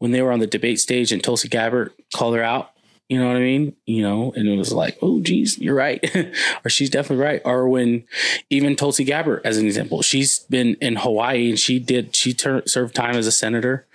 when 0.00 0.10
they 0.12 0.22
were 0.22 0.32
on 0.32 0.40
the 0.40 0.46
debate 0.58 0.80
stage 0.80 1.12
and 1.12 1.22
tulsi 1.22 1.48
gabbard 1.48 1.92
called 2.16 2.34
her 2.36 2.42
out 2.54 2.71
you 3.12 3.20
know 3.20 3.26
what 3.26 3.36
i 3.36 3.40
mean? 3.40 3.76
You 3.84 4.02
know 4.02 4.32
and 4.34 4.48
it 4.48 4.56
was 4.56 4.72
like 4.72 4.96
oh 5.02 5.20
geez 5.20 5.58
you're 5.58 5.74
right. 5.74 6.00
Or 6.64 6.70
she's 6.70 6.88
definitely 6.88 7.22
right. 7.24 7.42
Or 7.44 7.68
when 7.68 8.04
even 8.48 8.74
tulsi 8.74 9.04
gabbard 9.04 9.42
as 9.44 9.58
an 9.58 9.66
example 9.66 10.00
she's 10.00 10.38
been 10.50 10.76
in 10.80 10.96
hawaii 10.96 11.50
and 11.50 11.58
she 11.58 11.78
did 11.78 12.16
she 12.16 12.32
ter- 12.32 12.66
served 12.66 12.94
time 12.94 13.16
as 13.16 13.26
a 13.26 13.32
senator. 13.32 13.86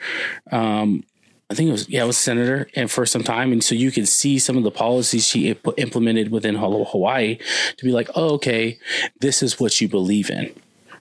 Um 0.52 1.03
I 1.49 1.53
think 1.53 1.69
it 1.69 1.72
was 1.72 1.89
yeah, 1.89 2.03
it 2.03 2.07
was 2.07 2.18
senator, 2.18 2.68
and 2.76 2.91
for 2.91 3.06
some 3.06 3.23
time, 3.23 3.53
and 3.53 3.64
so 3.64 3.73
you 3.73 3.89
can 3.89 4.06
see 4.06 4.38
some 4.38 4.57
of 4.57 4.64
the 4.64 4.72
policies 4.72 5.26
she 5.26 5.48
imp- 5.48 5.80
implemented 5.80 6.30
within 6.30 6.56
Hawaii 6.56 7.38
to 7.77 7.85
be 7.85 7.94
like, 7.94 8.10
oh, 8.15 8.34
okay, 8.34 8.77
this 9.22 9.41
is 9.41 9.57
what 9.57 9.80
you 9.80 9.88
believe 9.88 10.30
in, 10.30 10.53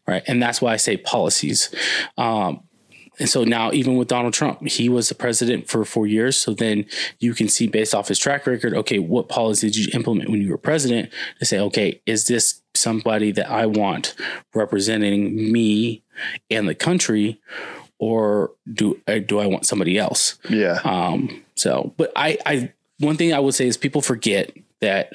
right? 0.07 0.23
And 0.29 0.41
that's 0.41 0.63
why 0.63 0.73
I 0.73 0.77
say 0.77 0.99
policies. 0.99 1.75
Um, 2.17 2.61
and 3.19 3.29
so 3.29 3.45
now, 3.45 3.73
even 3.73 3.97
with 3.97 4.09
Donald 4.09 4.35
Trump, 4.35 4.67
he 4.67 4.89
was 4.89 5.09
the 5.09 5.15
president 5.15 5.69
for 5.69 5.85
four 5.85 6.07
years. 6.07 6.37
So 6.37 6.53
then 6.53 6.85
you 7.19 7.35
can 7.35 7.49
see 7.49 7.67
based 7.67 7.95
off 7.95 8.09
his 8.09 8.19
track 8.19 8.47
record, 8.47 8.75
okay, 8.75 8.99
what 8.99 9.29
policy 9.29 9.69
did 9.69 9.77
you 9.77 9.91
implement 9.95 10.29
when 10.29 10.43
you 10.43 10.51
were 10.51 10.59
president 10.59 11.11
to 11.39 11.47
say, 11.47 11.59
okay, 11.61 12.01
is 12.05 12.27
this 12.27 12.61
somebody 12.75 13.33
that 13.33 13.51
I 13.51 13.67
want 13.67 14.15
representing 14.55 15.51
me 15.51 16.03
and 16.51 16.69
the 16.69 16.75
country, 16.75 17.41
or 17.99 18.53
do 18.71 19.01
uh, 19.07 19.19
do 19.19 19.39
I 19.39 19.47
want 19.47 19.67
somebody 19.67 19.97
else? 19.99 20.39
yeah. 20.49 20.81
Um, 20.85 21.43
so, 21.55 21.95
but 21.97 22.13
I, 22.15 22.39
I, 22.45 22.73
one 22.99 23.17
thing 23.17 23.33
I 23.33 23.39
would 23.39 23.55
say 23.55 23.67
is 23.67 23.79
people 23.79 24.03
forget 24.03 24.53
that 24.81 25.13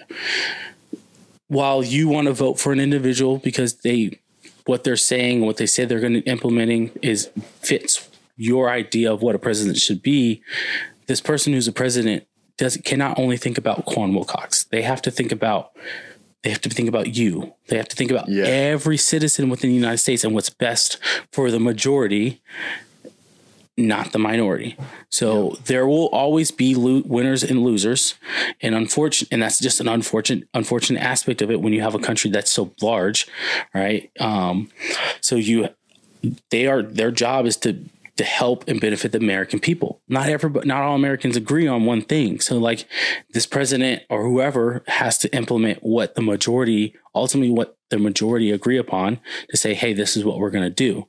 while 1.47 1.83
you 1.83 2.07
want 2.07 2.27
to 2.27 2.33
vote 2.33 2.59
for 2.59 2.71
an 2.71 2.79
individual 2.79 3.37
because 3.37 3.75
they, 3.75 4.19
what 4.65 4.83
they're 4.83 4.95
saying, 4.97 5.41
what 5.41 5.57
they 5.57 5.65
say 5.65 5.85
they're 5.85 5.99
going 5.99 6.13
to 6.13 6.21
implementing 6.21 6.91
is 7.01 7.29
fits 7.61 8.09
your 8.37 8.69
idea 8.69 9.11
of 9.11 9.21
what 9.21 9.35
a 9.35 9.39
president 9.39 9.77
should 9.77 10.01
be. 10.01 10.41
This 11.07 11.21
person 11.21 11.53
who's 11.53 11.67
a 11.67 11.71
president 11.71 12.25
does 12.57 12.77
cannot 12.77 13.17
only 13.19 13.37
think 13.37 13.57
about 13.57 13.85
Quan 13.85 14.13
Wilcox. 14.13 14.63
They 14.65 14.81
have 14.83 15.01
to 15.03 15.11
think 15.11 15.31
about 15.31 15.71
they 16.43 16.49
have 16.49 16.61
to 16.61 16.69
think 16.69 16.89
about 16.89 17.15
you. 17.15 17.53
They 17.67 17.77
have 17.77 17.87
to 17.89 17.95
think 17.95 18.09
about 18.09 18.27
Yeah. 18.27 18.45
every 18.45 18.97
citizen 18.97 19.47
within 19.49 19.69
the 19.69 19.75
United 19.75 19.99
States 19.99 20.23
and 20.23 20.33
what's 20.33 20.49
best 20.49 20.97
for 21.31 21.51
the 21.51 21.59
majority 21.59 22.41
not 23.77 24.11
the 24.11 24.19
minority. 24.19 24.77
So 25.09 25.57
there 25.65 25.87
will 25.87 26.07
always 26.07 26.51
be 26.51 26.75
lo- 26.75 27.03
winners 27.05 27.43
and 27.43 27.63
losers, 27.63 28.15
and 28.61 28.75
unfortunate, 28.75 29.31
and 29.31 29.41
that's 29.41 29.59
just 29.59 29.79
an 29.79 29.87
unfortunate, 29.87 30.47
unfortunate 30.53 31.01
aspect 31.01 31.41
of 31.41 31.49
it 31.51 31.61
when 31.61 31.73
you 31.73 31.81
have 31.81 31.95
a 31.95 31.99
country 31.99 32.29
that's 32.29 32.51
so 32.51 32.73
large, 32.81 33.27
right? 33.73 34.11
Um, 34.19 34.69
so 35.21 35.35
you, 35.35 35.69
they 36.49 36.67
are 36.67 36.81
their 36.81 37.11
job 37.11 37.45
is 37.45 37.57
to 37.57 37.85
to 38.17 38.23
help 38.27 38.67
and 38.67 38.79
benefit 38.79 39.13
the 39.13 39.17
American 39.17 39.59
people. 39.59 40.01
Not 40.07 40.29
everybody, 40.29 40.67
not 40.67 40.83
all 40.83 40.95
Americans 40.95 41.37
agree 41.37 41.65
on 41.65 41.85
one 41.85 42.01
thing. 42.01 42.39
So 42.39 42.57
like 42.57 42.85
this 43.33 43.45
president 43.45 44.03
or 44.09 44.23
whoever 44.23 44.83
has 44.87 45.17
to 45.19 45.35
implement 45.35 45.79
what 45.81 46.13
the 46.13 46.21
majority, 46.21 46.93
ultimately 47.15 47.49
what 47.49 47.77
the 47.89 47.97
majority 47.97 48.51
agree 48.51 48.77
upon 48.77 49.19
to 49.49 49.57
say, 49.57 49.73
hey, 49.73 49.93
this 49.93 50.15
is 50.15 50.23
what 50.23 50.37
we're 50.37 50.51
going 50.51 50.63
to 50.63 50.69
do. 50.69 51.07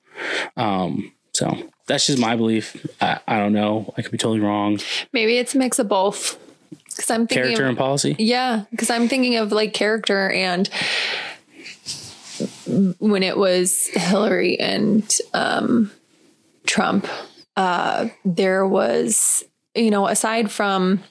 Um, 0.57 1.13
so 1.33 1.71
that's 1.87 2.07
just 2.07 2.19
my 2.19 2.37
belief. 2.37 2.87
I, 3.01 3.21
I 3.27 3.39
don't 3.39 3.53
know. 3.53 3.93
I 3.97 4.03
could 4.03 4.13
be 4.13 4.19
totally 4.19 4.41
wrong. 4.41 4.79
Maybe 5.13 5.39
it's 5.39 5.55
a 5.55 5.59
mix 5.59 5.79
of 5.79 5.89
both. 5.89 6.39
Because 6.71 7.11
I'm 7.11 7.27
thinking 7.27 7.45
Character 7.45 7.65
of, 7.65 7.69
and 7.71 7.79
policy. 7.79 8.17
Yeah, 8.19 8.65
because 8.71 8.91
I'm 8.91 9.09
thinking 9.09 9.37
of 9.37 9.51
like 9.51 9.73
character 9.73 10.31
and 10.31 10.69
when 12.99 13.23
it 13.23 13.37
was 13.37 13.89
Hillary 13.89 14.59
and 14.59 15.11
um, 15.35 15.91
Trump, 16.67 17.07
uh, 17.57 18.09
there 18.25 18.67
was, 18.67 19.45
you 19.75 19.91
know, 19.91 20.07
aside 20.07 20.51
from, 20.51 21.03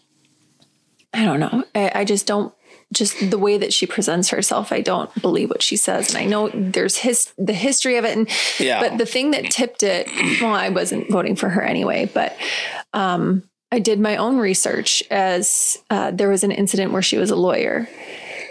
I 1.14 1.26
don't 1.26 1.39
know, 1.39 1.64
I, 1.76 1.91
I 1.95 2.06
just 2.06 2.27
don't. 2.27 2.53
Just 2.92 3.30
the 3.32 3.38
way 3.38 3.58
that 3.58 3.72
she 3.72 3.86
presents 3.86 4.30
herself, 4.30 4.72
I 4.74 4.82
don't 4.82 5.10
believe 5.22 5.50
what 5.50 5.64
she 5.64 5.78
says, 5.78 6.10
and 6.10 6.18
I 6.18 6.26
know 6.26 6.50
there's 6.54 6.98
his 6.98 7.32
the 7.38 7.54
history 7.54 7.96
of 7.98 8.04
it, 8.06 8.18
and 8.18 8.30
Yeah. 8.60 8.82
but 8.82 8.98
the 8.98 9.06
thing 9.06 9.32
that 9.32 9.50
tipped 9.50 9.82
it, 9.82 10.08
well, 10.42 10.54
I 10.54 10.70
wasn't 10.70 11.10
voting 11.10 11.36
for 11.38 11.48
her 11.50 11.62
anyway, 11.62 12.10
but 12.14 12.36
um, 12.94 13.44
I 13.72 13.80
did 13.80 14.00
my 14.02 14.18
own 14.18 14.38
research 14.38 15.02
as 15.10 15.78
uh, 15.90 16.12
there 16.12 16.28
was 16.30 16.44
an 16.44 16.52
incident 16.52 16.92
where 16.92 17.02
she 17.02 17.18
was 17.18 17.32
a 17.32 17.38
lawyer 17.38 17.88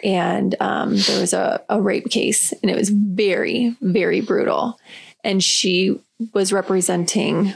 and 0.02 0.54
um, 0.60 0.96
there 0.96 1.20
was 1.20 1.34
a, 1.34 1.62
a 1.68 1.78
rape 1.78 2.08
case 2.08 2.52
and 2.52 2.70
it 2.70 2.76
was 2.76 2.88
very, 2.88 3.76
very 3.82 4.22
brutal. 4.22 4.80
And 5.22 5.44
she 5.44 6.00
was 6.32 6.50
representing 6.54 7.52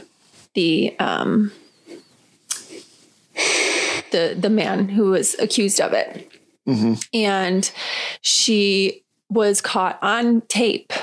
the 0.53 0.95
um, 0.99 1.51
the 4.11 4.35
the 4.39 4.49
man 4.49 4.89
who 4.89 5.09
was 5.11 5.35
accused 5.39 5.81
of 5.81 5.93
it. 5.93 6.31
Mm-hmm. 6.67 6.93
And 7.13 7.71
she 8.21 9.03
was 9.29 9.61
caught 9.61 9.99
on 10.01 10.41
tape, 10.41 10.93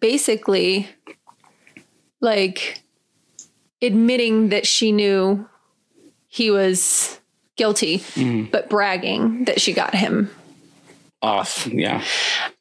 basically 0.00 0.88
like 2.20 2.82
admitting 3.80 4.48
that 4.48 4.66
she 4.66 4.92
knew 4.92 5.48
he 6.26 6.50
was 6.50 7.20
guilty, 7.56 7.98
mm-hmm. 7.98 8.50
but 8.50 8.68
bragging 8.68 9.44
that 9.44 9.60
she 9.60 9.72
got 9.72 9.94
him. 9.94 10.30
Off. 11.20 11.66
Yeah. 11.66 12.04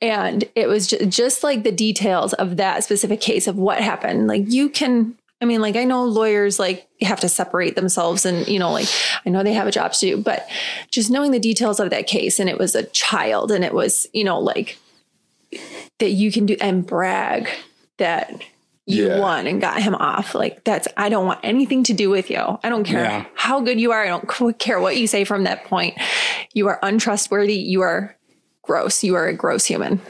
And 0.02 0.44
it 0.56 0.68
was 0.68 0.88
ju- 0.88 1.06
just 1.06 1.44
like 1.44 1.64
the 1.64 1.72
details 1.72 2.34
of 2.34 2.58
that 2.58 2.84
specific 2.84 3.22
case 3.22 3.48
of 3.48 3.56
what 3.56 3.82
happened. 3.82 4.28
Like 4.28 4.44
you 4.48 4.70
can, 4.70 5.16
I 5.40 5.46
mean, 5.46 5.62
like 5.62 5.76
I 5.76 5.84
know 5.84 6.04
lawyers 6.04 6.58
like 6.60 6.88
have 7.02 7.20
to 7.20 7.30
separate 7.30 7.76
themselves 7.76 8.26
and, 8.26 8.48
you 8.48 8.58
know, 8.58 8.72
like 8.72 8.88
I 9.26 9.30
know 9.30 9.44
they 9.44 9.54
have 9.54 9.68
a 9.68 9.72
job 9.72 9.94
to 9.94 10.00
do, 10.00 10.18
but 10.18 10.48
just 10.90 11.12
knowing 11.12 11.32
the 11.32 11.40
details 11.40 11.80
of 11.80 11.92
that 11.92 12.08
case 12.08 12.40
and 12.40 12.50
it 12.50 12.58
was 12.58 12.74
a 12.74 12.84
child 12.88 13.52
and 13.52 13.64
it 13.64 13.74
was, 13.74 14.08
you 14.14 14.24
know, 14.24 14.40
like 14.40 14.80
that 16.00 16.10
you 16.12 16.32
can 16.32 16.46
do 16.48 16.58
and 16.60 16.86
brag 16.86 17.50
that 17.98 18.32
you 18.88 19.08
Yeah. 19.08 19.20
won 19.20 19.46
and 19.48 19.62
got 19.62 19.82
him 19.82 19.94
off. 19.96 20.34
Like 20.34 20.64
that's 20.64 20.88
I 20.98 21.10
don't 21.10 21.26
want 21.28 21.40
anything 21.44 21.84
to 21.84 21.94
do 21.94 22.10
with 22.10 22.30
you. 22.32 22.40
I 22.64 22.70
don't 22.70 22.84
care 22.84 23.04
Yeah. 23.04 23.26
how 23.36 23.60
good 23.60 23.80
you 23.80 23.92
are. 23.92 24.04
I 24.04 24.08
don't 24.08 24.58
care 24.60 24.80
what 24.80 24.98
you 24.98 25.06
say 25.08 25.24
from 25.24 25.44
that 25.44 25.66
point. 25.66 25.96
You 26.54 26.68
are 26.68 26.80
untrustworthy. 26.82 27.56
You 27.60 27.82
are 27.82 28.16
gross. 28.64 29.04
You 29.04 29.16
are 29.16 29.28
a 29.28 29.34
gross 29.34 29.66
human. 29.66 30.02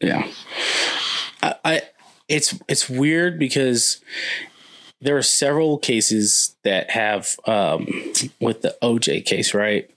Yeah. 0.00 0.26
I, 1.42 1.54
I 1.64 1.82
it's 2.28 2.54
it's 2.68 2.88
weird 2.88 3.38
because 3.38 4.00
there 5.00 5.16
are 5.16 5.22
several 5.22 5.78
cases 5.78 6.56
that 6.64 6.90
have 6.90 7.36
um 7.46 7.86
with 8.40 8.62
the 8.62 8.76
OJ 8.82 9.24
case, 9.24 9.54
right? 9.54 9.88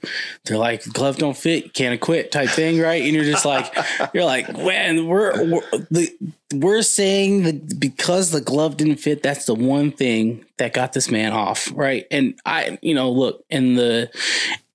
They're 0.46 0.58
like 0.58 0.84
glove 0.86 1.18
don't 1.18 1.38
fit, 1.38 1.74
can't 1.74 1.96
acquit 1.96 2.32
type 2.32 2.50
thing, 2.50 2.80
right? 2.80 3.02
And 3.02 3.14
you're 3.14 3.24
just 3.24 3.46
like 3.46 3.74
you're 4.14 4.26
like, 4.26 4.56
man, 4.56 5.08
we're, 5.08 5.52
we're 5.52 5.86
the 5.90 6.16
we're 6.54 6.82
saying 6.82 7.44
that 7.44 7.80
because 7.80 8.32
the 8.32 8.42
glove 8.42 8.78
didn't 8.78 8.98
fit, 8.98 9.24
that's 9.24 9.46
the 9.46 9.56
one 9.56 9.92
thing 9.92 10.46
that 10.58 10.74
got 10.74 10.94
this 10.94 11.10
man 11.10 11.32
off, 11.32 11.70
right? 11.74 12.06
And 12.12 12.40
I, 12.46 12.78
you 12.82 12.94
know, 12.94 13.12
look 13.12 13.44
in 13.50 13.76
the 13.76 14.10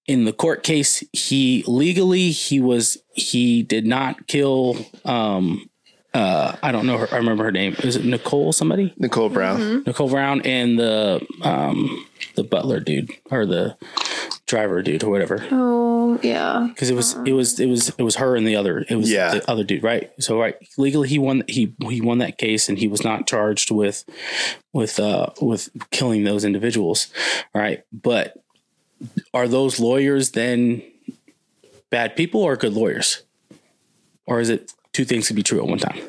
in 0.07 0.25
the 0.25 0.33
court 0.33 0.63
case, 0.63 1.05
he 1.13 1.65
legally 1.67 2.31
he 2.31 2.61
was 2.61 2.99
he 3.13 3.63
did 3.63 3.87
not 3.87 4.27
kill 4.27 4.77
um 5.05 5.69
uh 6.17 6.57
I 6.63 6.73
don't 6.73 6.87
know 6.87 6.99
her 6.99 7.09
I 7.13 7.19
remember 7.19 7.45
her 7.45 7.53
name. 7.53 7.77
Is 7.85 7.97
it 7.97 8.05
Nicole 8.05 8.53
somebody? 8.53 8.93
Nicole 8.99 9.29
Brown. 9.29 9.83
Nicole 9.85 10.09
Brown 10.09 10.41
and 10.43 10.79
the 10.79 11.25
um 11.43 12.07
the 12.35 12.43
butler 12.45 12.81
dude 12.81 13.11
or 13.31 13.47
the 13.47 13.77
driver 14.47 14.81
dude 14.83 15.05
or 15.05 15.11
whatever. 15.11 15.45
Oh 15.51 16.19
yeah. 16.23 16.67
Because 16.69 16.89
it 16.91 16.95
was 16.95 17.15
it 17.27 17.33
was 17.33 17.61
it 17.61 17.67
was 17.67 17.89
it 17.91 18.03
was 18.03 18.17
her 18.17 18.37
and 18.37 18.47
the 18.47 18.57
other 18.57 18.85
it 18.89 18.95
was 18.97 19.11
Yeah. 19.11 19.35
the 19.35 19.51
other 19.51 19.65
dude, 19.65 19.83
right? 19.83 20.11
So 20.19 20.39
right 20.41 20.57
legally 20.79 21.09
he 21.09 21.19
won 21.19 21.43
he 21.49 21.75
he 21.89 22.01
won 22.01 22.19
that 22.19 22.39
case 22.39 22.69
and 22.69 22.79
he 22.79 22.89
was 22.89 23.05
not 23.05 23.27
charged 23.27 23.71
with 23.71 24.05
with 24.73 24.99
uh 24.99 25.27
with 25.41 25.69
killing 25.91 26.25
those 26.25 26.45
individuals. 26.45 27.09
right. 27.55 27.83
But 27.93 28.43
are 29.35 29.49
those 29.49 29.79
lawyers 29.79 30.31
then 30.31 30.83
bad 31.91 32.17
people 32.17 32.41
or 32.43 32.57
good 32.57 32.73
lawyers? 32.73 33.23
Or 34.27 34.41
is 34.41 34.49
it 34.49 34.73
two 34.97 35.05
things 35.05 35.27
could 35.27 35.37
be 35.37 35.43
true 35.43 35.61
at 35.61 35.67
one 35.67 35.79
time? 35.79 36.01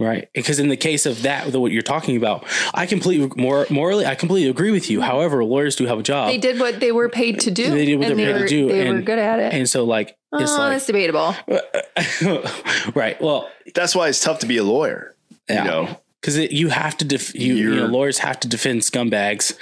Right. 0.00 0.28
Because 0.32 0.60
in 0.60 0.68
the 0.68 0.76
case 0.76 1.06
of 1.06 1.22
that, 1.22 1.50
the, 1.50 1.58
what 1.58 1.72
you're 1.72 1.82
talking 1.82 2.16
about, 2.16 2.46
I 2.72 2.86
completely 2.86 3.32
more 3.36 3.66
morally, 3.68 4.06
I 4.06 4.14
completely 4.14 4.48
agree 4.48 4.70
with 4.70 4.88
you. 4.88 5.00
However, 5.00 5.44
lawyers 5.44 5.74
do 5.74 5.86
have 5.86 5.98
a 5.98 6.04
job. 6.04 6.28
They 6.28 6.38
did 6.38 6.60
what 6.60 6.78
they 6.78 6.92
were 6.92 7.08
paid 7.08 7.40
to 7.40 7.50
do. 7.50 7.70
They 7.70 7.84
did 7.84 7.98
what 7.98 8.10
and 8.10 8.18
they 8.18 8.26
were 8.26 8.32
paid 8.32 8.40
were, 8.40 8.48
to 8.48 8.48
do. 8.48 8.68
They 8.68 8.92
were 8.92 9.00
good 9.00 9.18
at 9.18 9.40
it. 9.40 9.52
And 9.54 9.68
so 9.68 9.84
like 9.84 10.16
oh, 10.32 10.40
it's 10.40 10.52
oh, 10.52 10.58
like 10.58 10.72
that's 10.72 10.86
debatable. 10.86 11.34
right. 12.94 13.20
Well, 13.20 13.50
That's 13.74 13.96
why 13.96 14.08
it's 14.08 14.20
tough 14.20 14.38
to 14.40 14.46
be 14.46 14.58
a 14.58 14.64
lawyer. 14.64 15.16
Yeah. 15.48 15.64
You 15.64 15.70
know, 15.70 16.00
because 16.20 16.36
you 16.36 16.68
have 16.68 16.96
to 16.98 17.04
def- 17.04 17.34
you, 17.34 17.54
you 17.54 17.74
know 17.74 17.86
lawyers 17.86 18.18
have 18.18 18.40
to 18.40 18.48
defend 18.48 18.82
scumbags 18.82 19.56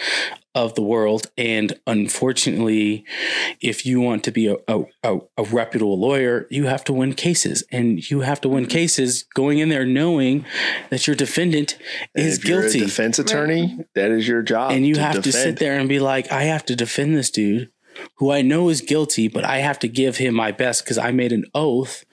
of 0.56 0.74
the 0.74 0.82
world. 0.82 1.26
And 1.36 1.78
unfortunately 1.86 3.04
if 3.60 3.84
you 3.84 4.00
want 4.00 4.24
to 4.24 4.30
be 4.30 4.46
a, 4.48 4.56
a, 4.66 4.84
a, 5.04 5.18
a 5.36 5.42
reputable 5.44 6.00
lawyer 6.00 6.46
you 6.50 6.64
have 6.64 6.82
to 6.84 6.94
win 6.94 7.12
cases. 7.12 7.62
And 7.70 8.10
you 8.10 8.22
have 8.22 8.40
to 8.40 8.48
win 8.48 8.64
mm-hmm. 8.64 8.70
cases 8.70 9.24
going 9.34 9.58
in 9.58 9.68
there 9.68 9.84
knowing 9.84 10.46
that 10.88 11.06
your 11.06 11.14
defendant 11.14 11.76
is 12.14 12.38
if 12.38 12.44
you're 12.46 12.62
guilty. 12.62 12.80
a 12.80 12.84
defense 12.86 13.18
attorney, 13.18 13.78
that 13.94 14.10
is 14.10 14.26
your 14.26 14.40
job. 14.42 14.72
and 14.72 14.86
you 14.86 14.96
have 14.96 15.22
to 15.22 15.30
sit 15.30 15.58
there 15.58 15.78
and 15.78 15.88
be 15.88 16.00
like 16.00 16.32
i 16.32 16.44
have 16.44 16.64
to 16.64 16.74
defend 16.74 17.14
this 17.14 17.30
dude 17.30 17.70
who 18.16 18.30
i 18.30 18.40
know 18.40 18.68
is 18.68 18.80
guilty 18.80 19.28
but 19.28 19.44
i 19.44 19.58
have 19.58 19.78
to 19.78 19.88
give 19.88 20.16
him 20.16 20.34
my 20.34 20.52
best 20.52 20.84
because 20.84 20.96
i 20.96 21.10
made 21.10 21.32
an 21.32 21.44
oath 21.54 22.04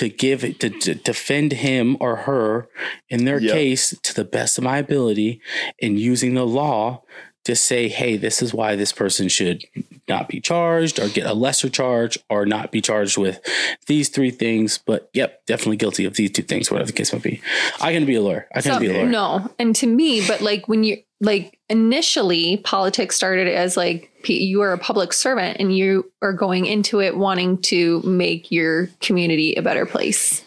to 0.00 0.08
give 0.08 0.42
it 0.44 0.58
to, 0.60 0.70
to 0.70 0.94
defend 0.94 1.52
him 1.52 1.96
or 2.00 2.16
her 2.28 2.68
in 3.08 3.24
their 3.26 3.38
Yep. 3.40 3.52
case 3.52 3.94
to 4.02 4.14
the 4.14 4.24
best 4.24 4.56
of 4.58 4.64
my 4.64 4.78
ability 4.78 5.40
and 5.82 5.98
using 6.00 6.32
the 6.34 6.46
law 6.46 7.02
to 7.44 7.54
say 7.56 7.88
hey 7.88 8.16
this 8.18 8.42
is 8.42 8.52
why 8.52 8.76
this 8.76 8.92
person 8.92 9.26
should 9.28 9.64
not 10.08 10.28
be 10.28 10.40
charged 10.40 10.98
or 11.00 11.08
get 11.08 11.26
a 11.26 11.32
lesser 11.34 11.68
charge 11.70 12.18
or 12.28 12.44
not 12.44 12.70
be 12.70 12.80
charged 12.80 13.16
with 13.16 13.40
these 13.86 14.08
three 14.10 14.30
things. 14.30 14.78
But 14.78 15.08
yep 15.14 15.44
definitely 15.46 15.76
guilty 15.78 16.04
of 16.04 16.14
these 16.14 16.30
two 16.30 16.42
things 16.42 16.70
whatever 16.70 16.88
the 16.88 16.96
case 16.96 17.12
might 17.12 17.22
be. 17.22 17.40
I 17.80 17.92
can 17.92 18.04
be 18.06 18.14
a 18.16 18.22
lawyer. 18.22 18.46
I 18.54 18.60
can 18.62 18.74
So, 18.74 18.80
be 18.80 18.86
a 18.88 18.92
lawyer. 18.92 19.06
no, 19.06 19.50
and 19.58 19.74
to 19.76 19.86
me, 19.86 20.26
but 20.26 20.40
like 20.40 20.68
when 20.68 20.84
you 20.84 20.98
like 21.20 21.58
initially 21.68 22.58
politics 22.58 23.14
started 23.14 23.46
as 23.46 23.76
like 23.76 24.10
you 24.24 24.62
are 24.62 24.72
a 24.72 24.78
public 24.78 25.12
servant 25.12 25.58
and 25.60 25.76
you 25.76 26.10
are 26.22 26.32
going 26.32 26.66
into 26.66 27.00
it 27.00 27.16
wanting 27.16 27.60
to 27.62 28.00
make 28.02 28.50
your 28.50 28.88
community 29.00 29.54
a 29.54 29.62
better 29.62 29.86
place. 29.86 30.42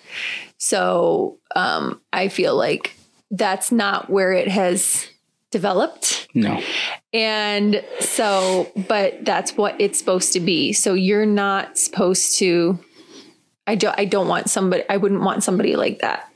So 0.58 1.38
um, 1.56 2.02
I 2.12 2.28
feel 2.28 2.56
like 2.56 2.96
that's 3.30 3.72
not 3.72 4.10
where 4.10 4.32
it 4.32 4.48
has 4.48 5.08
developed. 5.52 6.28
no 6.34 6.62
And 7.14 7.84
so, 8.00 8.72
but 8.88 9.24
that's 9.24 9.56
what 9.56 9.80
it's 9.80 10.00
supposed 10.00 10.34
to 10.34 10.40
be. 10.40 10.74
So 10.74 10.96
you're 10.96 11.28
not 11.28 11.78
supposed 11.78 12.40
to. 12.40 12.80
I 13.68 13.76
don't. 13.76 13.98
I 13.98 14.06
don't 14.06 14.28
want 14.28 14.50
somebody. 14.50 14.84
I 14.90 14.98
wouldn't 14.98 15.22
want 15.22 15.44
somebody 15.44 15.76
like 15.76 16.00
that 16.00 16.28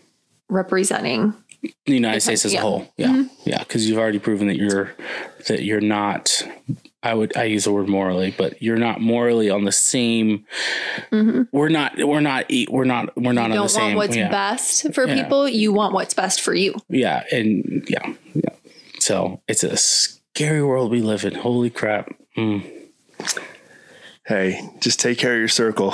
representing. 0.50 1.34
The 1.62 1.94
United 1.94 2.22
States 2.22 2.46
as 2.46 2.54
yeah. 2.54 2.60
a 2.60 2.62
whole. 2.62 2.94
Yeah, 2.98 3.26
yeah, 3.46 3.60
because 3.60 3.88
you've 3.88 3.98
already 3.98 4.20
proven 4.20 4.48
that 4.48 4.58
you're 4.58 4.92
that 5.48 5.64
you're 5.64 5.82
not. 5.82 6.44
I 7.04 7.14
would 7.14 7.38
I 7.38 7.44
use 7.46 7.64
the 7.66 7.72
word 7.72 7.88
morally, 7.88 8.34
but 8.38 8.62
you're 8.62 8.78
not 8.78 9.00
morally 9.00 9.50
on 9.50 9.64
the 9.66 9.72
same. 9.72 10.46
We're 11.12 11.70
not. 11.70 11.98
We're 11.98 12.20
not. 12.20 12.46
We're 12.70 12.84
not. 12.86 13.16
We're 13.16 13.32
not 13.34 13.46
on 13.46 13.52
You 13.52 13.56
the 13.56 13.62
don't 13.62 13.70
same. 13.70 13.84
want 13.84 13.96
what's 13.98 14.16
yeah, 14.18 14.30
best 14.30 14.94
for 14.94 15.08
Yeah. 15.08 15.22
people. 15.24 15.48
You 15.48 15.72
want 15.74 15.94
what's 15.94 16.14
best 16.14 16.42
for 16.42 16.54
you. 16.54 16.76
yeah, 16.90 17.24
and 17.32 17.86
yeah, 17.88 18.14
yeah. 18.34 18.50
So 19.00 19.42
it's 19.48 19.64
a 19.64 19.78
scary 19.78 20.64
world 20.64 20.92
we 20.92 21.02
live 21.02 21.24
in. 21.24 21.36
Holy 21.36 21.70
crap. 21.70 22.10
Mm. 22.36 22.70
Hey, 24.26 24.60
just 24.82 25.00
take 25.00 25.18
care 25.18 25.34
of 25.34 25.40
your 25.40 25.48
circle. 25.48 25.92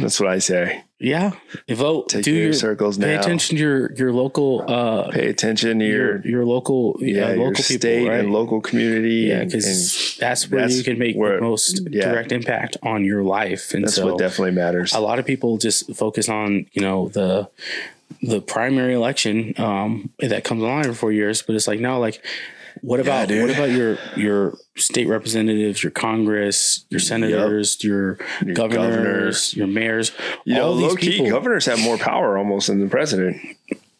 That's 0.00 0.18
what 0.18 0.30
I 0.30 0.38
say. 0.38 0.82
Yeah. 1.04 1.32
Vote. 1.68 2.08
Take 2.08 2.24
do 2.24 2.32
your 2.32 2.52
circles 2.52 2.96
Pay 2.98 3.14
now. 3.14 3.20
attention 3.20 3.56
to 3.56 3.62
your, 3.62 3.92
your 3.94 4.12
local, 4.12 4.64
uh, 4.66 5.10
Pay 5.10 5.28
attention 5.28 5.78
to 5.78 5.84
your 5.86 6.16
your, 6.16 6.26
your 6.26 6.44
local, 6.44 6.96
yeah, 7.00 7.28
your 7.28 7.36
local 7.36 7.62
people, 7.62 7.78
state 7.80 8.08
right? 8.08 8.20
and 8.20 8.32
local 8.32 8.60
community. 8.60 9.26
yeah, 9.28 9.44
because 9.44 10.16
that's 10.18 10.50
where 10.50 10.62
that's 10.62 10.76
you 10.76 10.82
can 10.84 10.98
make 10.98 11.14
where- 11.16 11.36
the 11.36 11.42
most 11.42 11.82
yeah. 11.90 12.10
direct 12.10 12.32
impact 12.32 12.76
on 12.82 13.04
your 13.04 13.22
life. 13.22 13.74
And 13.74 13.84
that's 13.84 13.96
so 13.96 14.06
what 14.06 14.18
definitely 14.18 14.52
matters. 14.52 14.92
a 14.94 15.00
lot 15.00 15.18
of 15.18 15.26
people 15.26 15.58
just 15.58 15.94
focus 15.94 16.28
on 16.28 16.66
you 16.72 16.82
know 16.82 17.08
the 17.08 17.48
the 18.22 18.40
primary 18.40 18.94
election 18.94 19.54
um, 19.58 20.10
that 20.20 20.44
comes 20.44 20.62
along 20.62 20.80
every 20.80 20.94
four 20.94 21.12
years, 21.12 21.42
but 21.42 21.54
it's 21.54 21.66
like 21.66 21.80
no, 21.80 22.00
like 22.00 22.24
what 22.84 23.00
about 23.00 23.28
dude. 23.28 23.42
what 23.42 23.50
about 23.56 23.70
your 23.70 23.98
your 24.16 24.56
state 24.76 25.06
representatives, 25.08 25.82
your 25.82 25.90
Congress, 25.92 26.84
your 26.90 27.00
senators, 27.00 27.82
your, 27.82 28.18
Your 28.44 28.54
governors, 28.54 29.54
your 29.54 29.66
mayors, 29.66 30.12
You 30.44 30.54
know, 30.54 30.66
all 30.68 30.74
these 30.76 30.88
low 30.90 30.96
key, 30.96 31.10
people 31.12 31.30
governors 31.30 31.66
have 31.66 31.80
more 31.80 31.96
power 31.98 32.36
almost 32.36 32.66
than 32.66 32.80
the 32.80 32.88
president. 32.88 33.40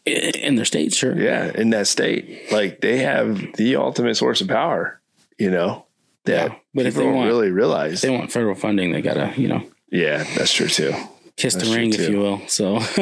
in 0.05 0.55
their 0.55 0.65
states, 0.65 0.95
sure. 0.95 1.17
Yeah, 1.17 1.51
in 1.55 1.71
that 1.71 1.87
state, 1.87 2.51
like 2.51 2.81
they 2.81 2.99
have 2.99 3.53
the 3.55 3.75
ultimate 3.77 4.15
source 4.15 4.41
of 4.41 4.47
power. 4.47 4.99
You 5.39 5.49
know 5.51 5.85
that 6.25 6.51
Yeah, 6.51 6.55
but 6.73 6.85
if 6.85 6.93
they 6.95 7.03
don't 7.03 7.15
want- 7.15 7.27
really 7.27 7.49
realize. 7.51 8.01
They 8.01 8.09
want 8.09 8.31
federal 8.31 8.55
funding, 8.55 8.91
they 8.91 9.01
gotta 9.01 9.33
you 9.35 9.47
know 9.47 9.63
yeah, 9.91 10.23
that's 10.37 10.53
true 10.53 10.67
too. 10.67 10.93
kiss 11.37 11.53
That's 11.55 11.69
the 11.69 11.75
ring, 11.75 11.93
if 11.93 12.07
you 12.09 12.19
will. 12.19 12.41
So 12.47 12.79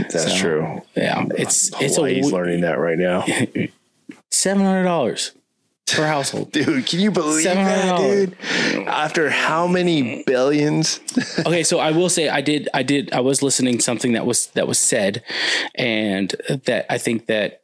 That's 0.00 0.24
So, 0.32 0.36
true. 0.38 0.82
yeah, 0.96 1.24
it's 1.36 1.70
it's 1.80 1.98
a 1.98 2.02
learning 2.02 2.60
that 2.62 2.78
right 2.78 2.98
now, 2.98 3.24
seven 4.40 4.64
hundred 4.64 4.84
dollars 4.84 5.32
per 5.86 6.06
household. 6.06 6.52
dude. 6.52 6.86
Can 6.86 7.00
you 7.00 7.10
believe 7.10 7.44
that, 7.44 7.98
dude? 7.98 8.36
After 8.86 9.28
how 9.30 9.66
many 9.66 10.22
billions? 10.24 11.00
okay 11.46 11.62
so 11.62 11.78
i 11.78 11.90
will 11.90 12.08
say 12.08 12.28
i 12.28 12.40
did 12.40 12.68
i 12.72 12.82
did 12.82 13.12
i 13.12 13.20
was 13.20 13.42
listening 13.42 13.78
to 13.78 13.82
something 13.82 14.12
that 14.12 14.26
was 14.26 14.46
that 14.48 14.68
was 14.68 14.78
said 14.78 15.22
and 15.74 16.34
that 16.66 16.86
i 16.88 16.98
think 16.98 17.26
that 17.26 17.59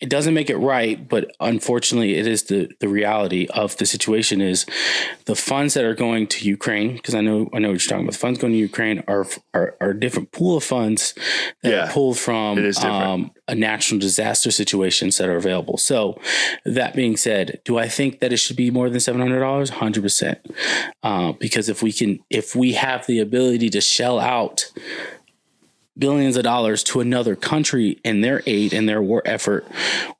it 0.00 0.08
doesn't 0.08 0.34
make 0.34 0.48
it 0.50 0.56
right 0.56 1.08
but 1.08 1.30
unfortunately 1.40 2.14
it 2.16 2.26
is 2.26 2.44
the 2.44 2.68
the 2.80 2.88
reality 2.88 3.46
of 3.54 3.76
the 3.76 3.86
situation 3.86 4.40
is 4.40 4.64
the 5.26 5.34
funds 5.36 5.74
that 5.74 5.84
are 5.84 5.94
going 5.94 6.26
to 6.26 6.46
ukraine 6.48 6.94
because 6.94 7.14
i 7.14 7.20
know 7.20 7.48
i 7.52 7.58
know 7.58 7.68
what 7.70 7.82
you're 7.82 7.88
talking 7.88 8.04
about. 8.04 8.12
The 8.12 8.18
funds 8.18 8.38
going 8.38 8.52
to 8.52 8.58
ukraine 8.58 9.02
are 9.08 9.26
are, 9.54 9.76
are 9.80 9.90
a 9.90 10.00
different 10.00 10.32
pool 10.32 10.56
of 10.56 10.64
funds 10.64 11.14
that 11.62 11.70
Yeah, 11.72 11.84
are 11.88 11.92
pulled 11.92 12.18
from 12.18 12.58
it 12.58 12.64
is 12.64 12.76
different. 12.76 13.02
um, 13.04 13.30
a 13.48 13.54
natural 13.54 13.98
disaster 14.00 14.50
situations 14.52 15.18
that 15.18 15.28
are 15.28 15.36
available. 15.36 15.76
So 15.76 16.20
that 16.64 16.94
being 16.94 17.16
said 17.16 17.60
do 17.64 17.78
i 17.78 17.88
think 17.88 18.20
that 18.20 18.32
it 18.32 18.38
should 18.38 18.56
be 18.56 18.70
more 18.70 18.88
than 18.88 19.00
$700 19.00 19.70
100% 19.70 20.36
uh, 21.02 21.32
because 21.32 21.68
if 21.68 21.82
we 21.82 21.92
can 21.92 22.20
if 22.30 22.54
we 22.56 22.72
have 22.72 23.06
the 23.06 23.18
ability 23.18 23.68
to 23.70 23.80
shell 23.80 24.18
out 24.18 24.70
billions 26.00 26.36
of 26.36 26.42
dollars 26.42 26.82
to 26.84 27.00
another 27.00 27.36
country 27.36 28.00
in 28.04 28.20
their 28.22 28.42
aid 28.46 28.72
and 28.72 28.88
their 28.88 29.00
war 29.02 29.22
effort 29.24 29.64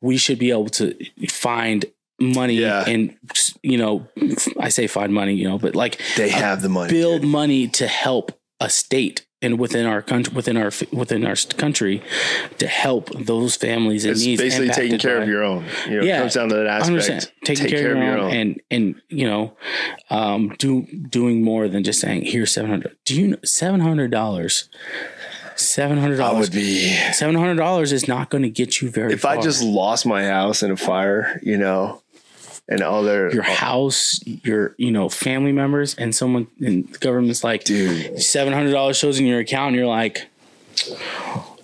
we 0.01 0.16
should 0.16 0.39
be 0.39 0.51
able 0.51 0.69
to 0.69 0.94
find 1.28 1.85
money 2.20 2.55
Yeah. 2.55 2.85
and 2.86 3.16
you 3.62 3.78
know 3.78 4.07
i 4.61 4.69
say 4.69 4.86
find 4.86 5.12
money 5.12 5.35
you 5.35 5.48
know 5.48 5.59
but 5.59 5.74
like 5.74 6.01
They 6.16 6.28
have 6.28 6.61
the 6.62 6.69
money. 6.69 6.93
build 6.93 7.23
dude. 7.23 7.31
money 7.31 7.66
to 7.69 7.86
help 7.89 8.39
a 8.61 8.69
state 8.69 9.27
and 9.43 9.59
within 9.59 9.86
our 9.86 10.02
country 10.02 10.35
within 10.35 10.59
our 10.59 10.70
within 10.93 11.24
our 11.27 11.35
country 11.57 12.02
to 12.59 12.66
help 12.66 13.09
those 13.19 13.57
families 13.57 14.05
in 14.05 14.11
It's 14.11 14.23
needs 14.27 14.43
basically 14.43 14.69
taking 14.69 14.98
care 14.98 15.16
by- 15.16 15.23
of 15.23 15.28
your 15.31 15.43
own. 15.43 15.65
You 15.86 15.93
know, 15.93 16.01
it 16.02 16.05
Yeah, 16.05 16.19
comes 16.19 16.35
down 16.35 16.51
to 16.51 16.57
that 16.57 16.66
aspect. 16.66 17.07
100%. 17.09 17.31
Taking 17.47 17.66
care, 17.69 17.93
of 17.93 18.02
your 18.02 18.19
own, 18.19 18.31
and 18.32 18.61
and 18.70 18.94
you 19.09 19.27
know, 19.27 19.57
um, 20.11 20.52
do 20.59 20.82
doing 21.09 21.43
more 21.43 21.69
than 21.69 21.85
just 21.85 22.01
saying 22.01 22.27
here's 22.27 22.52
seven 22.52 22.69
hundred. 22.70 22.98
Do 23.07 23.19
you 23.19 23.28
know 23.28 23.39
seven 23.43 23.81
hundred 23.81 24.11
dollars? 24.11 24.69
Seven 25.61 25.99
hundred 25.99 26.20
I 26.20 26.28
dollars. 26.28 26.51
would 26.51 26.55
be 26.55 26.91
Seven 27.12 27.35
hundred 27.35 27.57
dollars 27.57 27.93
is 27.93 28.09
not 28.09 28.31
going 28.31 28.43
to 28.43 28.51
get 28.51 28.81
you 28.81 28.91
very. 28.91 29.16
Far. 29.16 29.35
If 29.35 29.39
I 29.39 29.43
just 29.43 29.62
lost 29.62 30.07
my 30.07 30.27
house 30.27 30.62
in 30.62 30.70
a 30.70 30.77
fire, 30.77 31.41
you 31.43 31.57
know, 31.57 32.03
and 32.69 32.82
all 32.82 33.03
their 33.03 33.32
your 33.32 33.43
house, 33.43 34.20
your 34.24 34.74
you 34.78 34.91
know 34.91 35.09
family 35.09 35.53
members, 35.53 35.95
and 35.95 36.15
someone 36.15 36.47
and 36.61 36.89
the 36.93 36.99
government's 36.99 37.45
like, 37.45 37.65
dude. 37.65 38.20
seven 38.23 38.53
hundred 38.53 38.73
dollars 38.73 38.97
shows 38.97 39.19
in 39.19 39.27
your 39.27 39.41
account, 39.41 39.69
and 39.69 39.77
you're 39.77 39.87
like, 39.87 40.28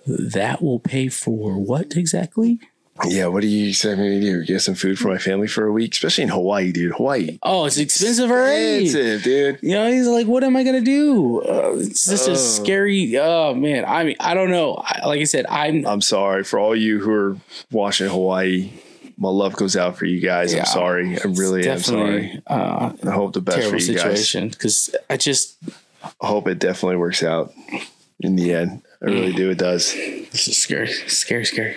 that 0.07 0.63
will 0.63 0.81
pay 0.81 1.09
for 1.09 1.59
what 1.59 1.97
exactly? 1.97 2.61
Yeah, 3.05 3.27
what 3.27 3.43
do 3.43 3.47
you 3.49 3.69
expect 3.69 3.99
me 3.99 4.09
to 4.09 4.21
do? 4.21 4.45
Get 4.45 4.61
some 4.63 4.75
food 4.75 4.99
for 4.99 5.09
my 5.09 5.19
family 5.19 5.49
for 5.49 5.67
a 5.67 5.73
week, 5.73 5.93
especially 5.93 6.25
in 6.25 6.31
Hawaii, 6.31 6.73
dude. 6.73 6.93
Hawaii, 6.95 7.39
Oh, 7.43 7.67
it's 7.67 7.77
expensive 7.77 8.31
already. 8.31 8.85
expensive, 8.85 9.23
dude. 9.23 9.59
You 9.63 9.75
know, 9.75 9.91
he's 9.91 10.07
like, 10.07 10.27
what 10.27 10.43
am 10.45 10.57
I 10.57 10.65
gonna 10.65 10.81
do? 10.81 11.43
Uh, 11.43 11.75
it's 11.77 12.07
just 12.07 12.29
Oh. 12.29 12.33
a 12.33 12.37
scary. 12.37 13.17
Oh 13.19 13.55
man, 13.55 13.85
I 13.87 14.05
mean, 14.05 14.17
I 14.19 14.33
don't 14.35 14.51
know. 14.51 14.77
I, 14.83 15.07
like 15.07 15.21
I 15.21 15.25
said, 15.25 15.47
I'm. 15.47 15.87
I'm 15.87 16.01
sorry 16.01 16.43
for 16.45 16.59
all 16.59 16.75
you 16.75 16.99
who 17.01 17.11
are 17.13 17.37
watching 17.71 18.09
Hawaii. 18.09 18.71
My 19.19 19.31
love 19.31 19.55
goes 19.57 19.77
out 19.77 19.97
for 19.97 20.05
you 20.05 20.21
guys. 20.21 20.53
Yeah. 20.53 20.61
I'm 20.61 20.67
sorry. 20.67 21.17
I 21.19 21.23
really 21.27 21.69
am 21.69 21.79
sorry. 21.79 22.43
uh, 22.47 22.93
I 23.07 23.11
hope 23.11 23.33
the 23.33 23.41
best 23.41 23.69
for 23.71 23.77
you 23.77 23.95
guys. 23.95 24.11
situation 24.21 24.49
because 24.51 24.95
I 25.09 25.17
just 25.17 25.57
I 26.21 26.27
hope 26.27 26.49
it 26.49 26.59
definitely 26.59 26.97
works 26.97 27.23
out 27.23 27.53
in 28.21 28.37
the 28.37 28.53
end. 28.55 28.83
I 29.03 29.07
really 29.07 29.33
Mm. 29.33 29.37
do. 29.37 29.51
It 29.51 29.59
does. 29.59 29.93
this 30.33 30.49
is 30.49 30.57
scary, 30.59 30.89
scary, 31.09 31.45
scary. 31.45 31.77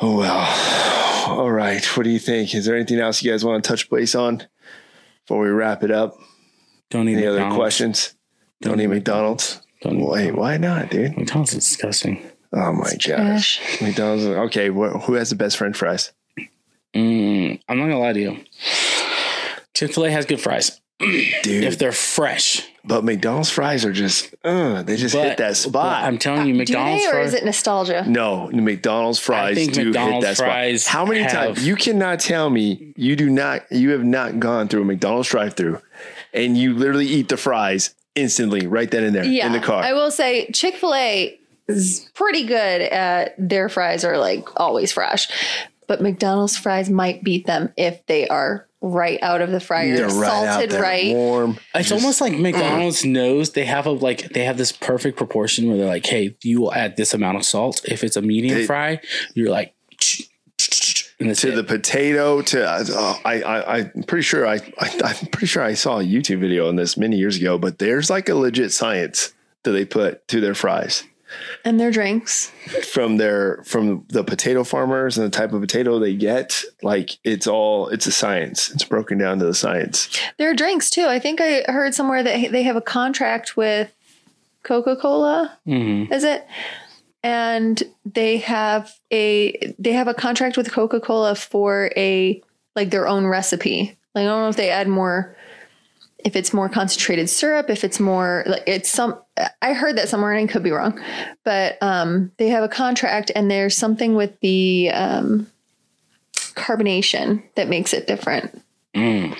Oh 0.00 0.18
well. 0.18 1.38
All 1.38 1.50
right. 1.50 1.84
What 1.96 2.02
do 2.04 2.10
you 2.10 2.18
think? 2.18 2.54
Is 2.54 2.66
there 2.66 2.74
anything 2.76 2.98
else 2.98 3.22
you 3.22 3.30
guys 3.30 3.44
want 3.44 3.62
to 3.62 3.68
touch 3.68 3.88
base 3.88 4.14
on 4.14 4.42
before 5.26 5.40
we 5.40 5.48
wrap 5.48 5.82
it 5.82 5.90
up? 5.90 6.16
Don't 6.90 7.08
eat 7.08 7.16
Any 7.16 7.26
other 7.26 7.50
questions? 7.50 8.14
Don't 8.60 8.80
eat 8.80 8.86
McDonald's. 8.88 9.60
Don't 9.82 10.00
eat 10.00 10.06
Wait, 10.08 10.32
why 10.32 10.56
not, 10.56 10.90
dude? 10.90 11.16
McDonald's 11.16 11.52
is 11.54 11.64
disgusting. 11.64 12.22
Oh 12.52 12.72
my 12.72 12.90
gosh. 12.90 13.58
Trash. 13.58 13.80
McDonald's. 13.82 14.24
Okay, 14.24 14.68
wh- 14.68 15.00
who 15.04 15.14
has 15.14 15.30
the 15.30 15.36
best 15.36 15.56
French 15.56 15.76
fries? 15.76 16.12
Mm, 16.94 17.60
I'm 17.68 17.78
not 17.78 17.84
gonna 17.84 17.98
lie 17.98 18.12
to 18.12 18.20
you. 18.20 18.36
Chick 19.74 19.92
Fil 19.92 20.06
A 20.06 20.10
has 20.10 20.26
good 20.26 20.40
fries 20.40 20.80
Dude, 21.00 21.64
if 21.64 21.78
they're 21.78 21.90
fresh. 21.92 22.66
but 22.84 23.02
McDonald's 23.04 23.50
fries 23.50 23.84
are 23.84 23.92
just, 23.92 24.34
uh, 24.44 24.82
they 24.82 24.96
just 24.96 25.14
But, 25.14 25.24
hit 25.26 25.36
that 25.38 25.48
but 25.48 25.56
spot. 25.56 26.04
I'm 26.04 26.18
telling 26.18 26.46
you, 26.46 26.54
McDonald's 26.54 27.02
Do 27.02 27.10
they, 27.10 27.16
or 27.16 27.20
fries. 27.22 27.28
is 27.28 27.34
it 27.34 27.44
nostalgia? 27.44 28.04
no, 28.06 28.48
McDonald's 28.52 29.18
fries 29.18 29.56
think 29.56 29.72
do 29.72 29.86
McDonald's 29.86 30.26
hit 30.26 30.36
that 30.38 30.44
fries 30.44 30.84
spot. 30.84 30.92
How 30.92 31.04
many 31.04 31.20
have- 31.22 31.32
times? 31.32 31.66
You 31.66 31.76
cannot 31.76 32.20
tell 32.20 32.48
me 32.48 32.92
you 32.96 33.16
do 33.16 33.28
not, 33.28 33.62
you 33.72 33.90
have 33.90 34.04
not 34.04 34.38
gone 34.38 34.68
through 34.68 34.82
a 34.82 34.84
McDonald's 34.84 35.28
drive 35.28 35.54
through 35.54 35.80
and 36.32 36.56
you 36.56 36.74
literally 36.74 37.06
eat 37.06 37.28
the 37.28 37.36
fries 37.36 37.94
instantly 38.14 38.66
right 38.68 38.90
then 38.90 39.02
and 39.02 39.14
there 39.16 39.24
Yeah, 39.24 39.46
in 39.48 39.52
the 39.52 39.60
car. 39.60 39.82
I 39.82 39.92
will 39.94 40.10
say 40.12 40.48
Chick 40.52 40.76
Fil 40.76 40.94
A 40.94 41.38
is 41.66 42.08
pretty 42.14 42.44
good 42.46 42.82
at 42.82 43.34
their 43.38 43.68
fries 43.68 44.04
are 44.04 44.18
like 44.18 44.46
always 44.60 44.92
fresh, 44.92 45.26
but 45.88 46.00
McDonald's 46.00 46.56
fries 46.56 46.88
might 46.88 47.24
beat 47.24 47.46
them 47.46 47.72
if 47.76 48.04
they 48.06 48.28
are 48.28 48.68
right 48.84 49.18
out 49.22 49.40
of 49.40 49.50
the 49.50 49.60
fryer, 49.60 49.96
They're 49.96 50.08
right 50.08 50.30
salted 50.30 50.70
there, 50.70 50.82
right. 50.82 51.14
warm. 51.14 51.58
It's 51.74 51.90
almost 51.90 52.20
like 52.20 52.34
McDonald's 52.38 53.04
knows 53.04 53.52
they 53.52 53.64
have 53.64 53.86
a 53.86 53.90
like 53.90 54.28
they 54.34 54.44
have 54.44 54.58
this 54.58 54.72
perfect 54.72 55.16
proportion 55.16 55.68
where 55.68 55.76
they're 55.78 55.86
like, 55.86 56.06
hey, 56.06 56.36
you 56.42 56.60
will 56.60 56.74
add 56.74 56.96
this 56.96 57.14
amount 57.14 57.36
of 57.38 57.44
salt. 57.44 57.80
If 57.86 58.04
it's 58.04 58.16
a 58.16 58.22
medium 58.22 58.58
They- 58.58 58.66
fry, 58.66 59.00
you're 59.34 59.50
like, 59.50 59.74
to 61.18 61.24
it. 61.24 61.54
the 61.54 61.64
potato 61.64 62.42
to 62.42 62.64
uh, 62.68 63.16
I, 63.24 63.42
I 63.42 63.78
I'm 63.78 64.02
pretty 64.02 64.22
sure 64.22 64.46
I, 64.46 64.56
I 64.78 65.00
I'm 65.04 65.26
pretty 65.28 65.46
sure 65.46 65.62
I 65.62 65.74
saw 65.74 66.00
a 66.00 66.02
YouTube 66.04 66.40
video 66.40 66.68
on 66.68 66.76
this 66.76 66.96
many 66.96 67.16
years 67.16 67.36
ago, 67.38 67.56
but 67.56 67.78
there's 67.78 68.10
like 68.10 68.28
a 68.28 68.34
legit 68.34 68.72
science 68.72 69.32
that 69.62 69.70
they 69.72 69.84
put 69.86 70.26
to 70.28 70.40
their 70.40 70.54
fries 70.54 71.04
And 71.64 71.80
their 71.80 71.90
drinks. 71.90 72.52
from 72.92 73.16
their 73.16 73.62
from 73.64 74.04
the 74.08 74.22
potato 74.24 74.64
farmers 74.64 75.16
and 75.16 75.26
the 75.26 75.30
type 75.30 75.52
of 75.52 75.60
potato 75.60 75.98
they 75.98 76.14
get. 76.14 76.62
Like 76.82 77.18
it's 77.24 77.46
all 77.46 77.88
it's 77.88 78.06
a 78.06 78.12
science. 78.12 78.70
It's 78.70 78.84
broken 78.84 79.18
down 79.18 79.38
to 79.38 79.46
the 79.46 79.54
science. 79.54 80.08
Their 80.38 80.54
drinks 80.54 80.90
too. 80.90 81.06
I 81.06 81.18
think 81.18 81.40
I 81.40 81.62
heard 81.66 81.94
somewhere 81.94 82.22
that 82.22 82.52
they 82.52 82.62
have 82.64 82.76
a 82.76 82.80
contract 82.82 83.56
with 83.56 83.90
Coca 84.62 84.96
Cola. 84.96 85.56
Mhm. 85.66 86.12
Is 86.12 86.24
it? 86.24 86.46
And 87.22 87.82
they 88.04 88.38
have 88.38 88.92
a 89.10 89.74
they 89.78 89.92
have 89.92 90.08
a 90.08 90.14
contract 90.14 90.56
with 90.58 90.70
Coca 90.70 91.00
Cola 91.00 91.34
for 91.34 91.90
a 91.96 92.42
like 92.76 92.90
their 92.90 93.08
own 93.08 93.26
recipe. 93.26 93.96
Like 94.14 94.22
I 94.22 94.26
don't 94.26 94.42
know 94.42 94.48
if 94.48 94.56
they 94.56 94.68
add 94.70 94.88
more, 94.88 95.34
if 96.18 96.36
it's 96.36 96.52
more 96.52 96.68
concentrated 96.68 97.30
syrup, 97.30 97.70
if 97.70 97.82
it's 97.84 97.98
more 97.98 98.44
like 98.46 98.64
it's 98.66 98.90
some. 98.90 99.18
I 99.60 99.72
heard 99.72 99.96
that 99.96 100.08
somewhere 100.08 100.32
and 100.32 100.48
I 100.48 100.52
could 100.52 100.62
be 100.62 100.70
wrong, 100.70 101.00
but 101.42 101.76
um, 101.82 102.30
they 102.36 102.48
have 102.50 102.62
a 102.62 102.68
contract 102.68 103.32
and 103.34 103.50
there's 103.50 103.76
something 103.76 104.14
with 104.14 104.38
the 104.40 104.90
um, 104.92 105.48
carbonation 106.54 107.42
that 107.56 107.68
makes 107.68 107.92
it 107.92 108.06
different. 108.06 108.62
Mm, 108.94 109.36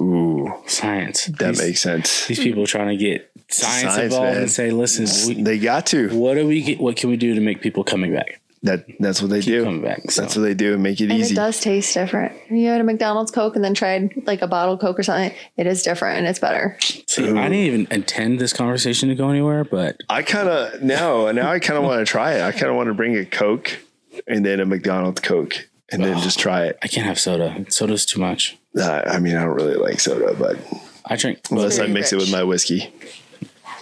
Ooh, 0.00 0.52
science. 0.66 1.26
that 1.26 1.38
these, 1.48 1.58
makes 1.60 1.80
sense. 1.82 2.26
these 2.26 2.38
people 2.40 2.66
trying 2.66 2.88
to 2.88 2.96
get 2.96 3.30
science, 3.48 3.94
Science, 3.94 4.14
involved 4.14 4.32
man. 4.32 4.42
and 4.42 4.50
say, 4.50 4.70
listen, 4.70 5.36
we, 5.36 5.42
They 5.42 5.58
got 5.58 5.86
to. 5.86 6.08
what 6.18 6.34
do 6.34 6.46
we 6.46 6.62
get? 6.62 6.80
What 6.80 6.96
can 6.96 7.10
we 7.10 7.16
do 7.18 7.34
to 7.34 7.40
make 7.40 7.60
people 7.60 7.84
coming 7.84 8.14
back? 8.14 8.40
That 8.64 8.86
that's 8.98 9.20
what 9.22 9.30
they 9.30 9.40
keep 9.40 9.52
do. 9.54 9.64
coming 9.64 9.82
back. 9.82 10.10
So. 10.10 10.22
That's 10.22 10.34
what 10.36 10.42
they 10.42 10.54
do 10.54 10.72
and 10.74 10.82
make 10.82 11.00
it 11.00 11.10
And 11.10 11.20
easy. 11.20 11.34
it 11.34 11.36
does 11.36 11.60
taste 11.60 11.94
different. 11.94 12.32
You 12.50 12.66
had 12.68 12.80
a 12.80 12.84
McDonald's 12.84 13.30
Coke 13.30 13.54
and 13.56 13.64
then 13.64 13.74
tried 13.74 14.12
like 14.26 14.42
a 14.42 14.46
bottled 14.46 14.80
Coke 14.80 14.98
or 14.98 15.02
something. 15.02 15.32
It 15.56 15.66
is 15.66 15.82
different 15.82 16.18
and 16.18 16.26
it's 16.26 16.38
better. 16.38 16.76
See, 16.80 17.24
I 17.28 17.48
didn't 17.48 17.52
even 17.54 17.86
intend 17.90 18.40
this 18.40 18.52
conversation 18.52 19.08
to 19.10 19.14
go 19.14 19.28
anywhere, 19.30 19.64
but 19.64 19.98
I 20.08 20.22
kind 20.22 20.48
of 20.48 20.82
now 20.82 21.30
now 21.30 21.50
I 21.50 21.58
kind 21.60 21.78
of 21.78 21.84
want 21.84 22.04
to 22.04 22.10
try 22.10 22.32
it. 22.34 22.42
I 22.42 22.52
kind 22.52 22.66
of 22.66 22.74
want 22.76 22.88
to 22.88 22.94
bring 22.94 23.16
a 23.16 23.24
Coke 23.24 23.78
and 24.26 24.44
then 24.44 24.60
a 24.60 24.64
McDonald's 24.66 25.20
Coke 25.20 25.68
and 25.92 26.02
then 26.02 26.18
just 26.22 26.38
try 26.40 26.64
it. 26.64 26.78
I 26.82 26.88
can't 26.88 27.06
have 27.06 27.20
soda. 27.20 27.66
Soda's 27.70 28.06
too 28.06 28.18
much. 28.20 28.56
Uh, 28.76 29.02
I 29.06 29.18
mean, 29.20 29.36
I 29.36 29.44
don't 29.44 29.54
really 29.54 29.74
like 29.76 30.00
soda, 30.00 30.34
but 30.38 30.56
I 31.04 31.16
drink. 31.16 31.40
unless 31.50 31.78
I 31.78 31.82
very 31.82 31.92
mix 31.92 32.12
it 32.12 32.16
with 32.16 32.32
my 32.32 32.42
whiskey, 32.42 32.92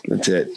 that's 0.07 0.29
it. 0.29 0.49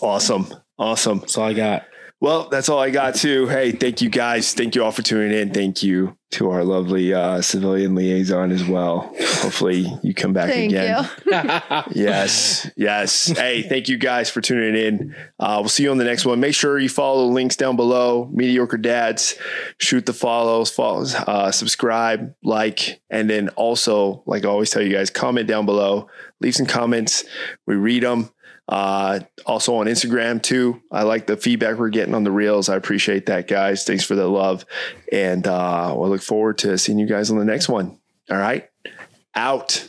Awesome, 0.00 0.46
awesome. 0.78 1.20
That's 1.20 1.38
all 1.38 1.44
I 1.46 1.54
got. 1.54 1.84
Well, 2.22 2.50
that's 2.50 2.68
all 2.68 2.78
I 2.78 2.90
got 2.90 3.14
too. 3.14 3.46
Hey, 3.48 3.72
thank 3.72 4.02
you 4.02 4.10
guys. 4.10 4.52
Thank 4.52 4.74
you 4.74 4.84
all 4.84 4.92
for 4.92 5.00
tuning 5.00 5.32
in. 5.32 5.54
Thank 5.54 5.82
you 5.82 6.18
to 6.32 6.50
our 6.50 6.62
lovely 6.64 7.14
uh, 7.14 7.40
civilian 7.40 7.94
liaison 7.94 8.52
as 8.52 8.62
well. 8.62 9.12
Hopefully, 9.38 9.86
you 10.02 10.12
come 10.12 10.34
back 10.34 10.50
Thank 10.50 10.72
again. 10.72 11.08
you. 11.26 11.32
Yes, 11.92 12.70
yes. 12.76 13.26
Hey, 13.26 13.62
thank 13.62 13.88
you 13.88 13.96
guys 13.96 14.28
for 14.28 14.42
tuning 14.42 14.74
in. 14.76 15.16
Uh, 15.38 15.56
we'll 15.60 15.70
see 15.70 15.84
you 15.84 15.90
on 15.90 15.96
the 15.96 16.04
next 16.04 16.26
one. 16.26 16.40
Make 16.40 16.54
sure 16.54 16.78
you 16.78 16.90
follow 16.90 17.26
the 17.26 17.32
links 17.32 17.56
down 17.56 17.74
below. 17.76 18.28
Mediocre 18.32 18.76
Dads, 18.76 19.36
shoot 19.78 20.04
the 20.04 20.12
follows, 20.12 20.70
follows, 20.70 21.14
uh, 21.14 21.50
subscribe, 21.50 22.34
like, 22.44 23.00
and 23.08 23.30
then 23.30 23.48
also, 23.50 24.22
like 24.26 24.44
I 24.44 24.48
always 24.48 24.68
tell 24.68 24.82
you 24.82 24.92
guys, 24.92 25.08
comment 25.08 25.48
down 25.48 25.64
below. 25.64 26.08
Leave 26.40 26.54
some 26.54 26.66
comments. 26.66 27.24
We 27.66 27.76
read 27.76 28.02
them. 28.02 28.30
Uh, 28.70 29.18
also 29.46 29.74
on 29.74 29.86
Instagram 29.86 30.40
too. 30.40 30.80
I 30.92 31.02
like 31.02 31.26
the 31.26 31.36
feedback 31.36 31.76
we're 31.76 31.88
getting 31.88 32.14
on 32.14 32.22
the 32.22 32.30
reels. 32.30 32.68
I 32.68 32.76
appreciate 32.76 33.26
that, 33.26 33.48
guys. 33.48 33.82
Thanks 33.82 34.04
for 34.04 34.14
the 34.14 34.28
love, 34.28 34.64
and 35.10 35.44
uh, 35.44 35.92
we'll 35.96 36.08
look 36.08 36.22
forward 36.22 36.58
to 36.58 36.78
seeing 36.78 36.98
you 36.98 37.06
guys 37.06 37.32
on 37.32 37.38
the 37.38 37.44
next 37.44 37.68
one. 37.68 37.98
All 38.30 38.36
right, 38.36 38.68
out. 39.34 39.88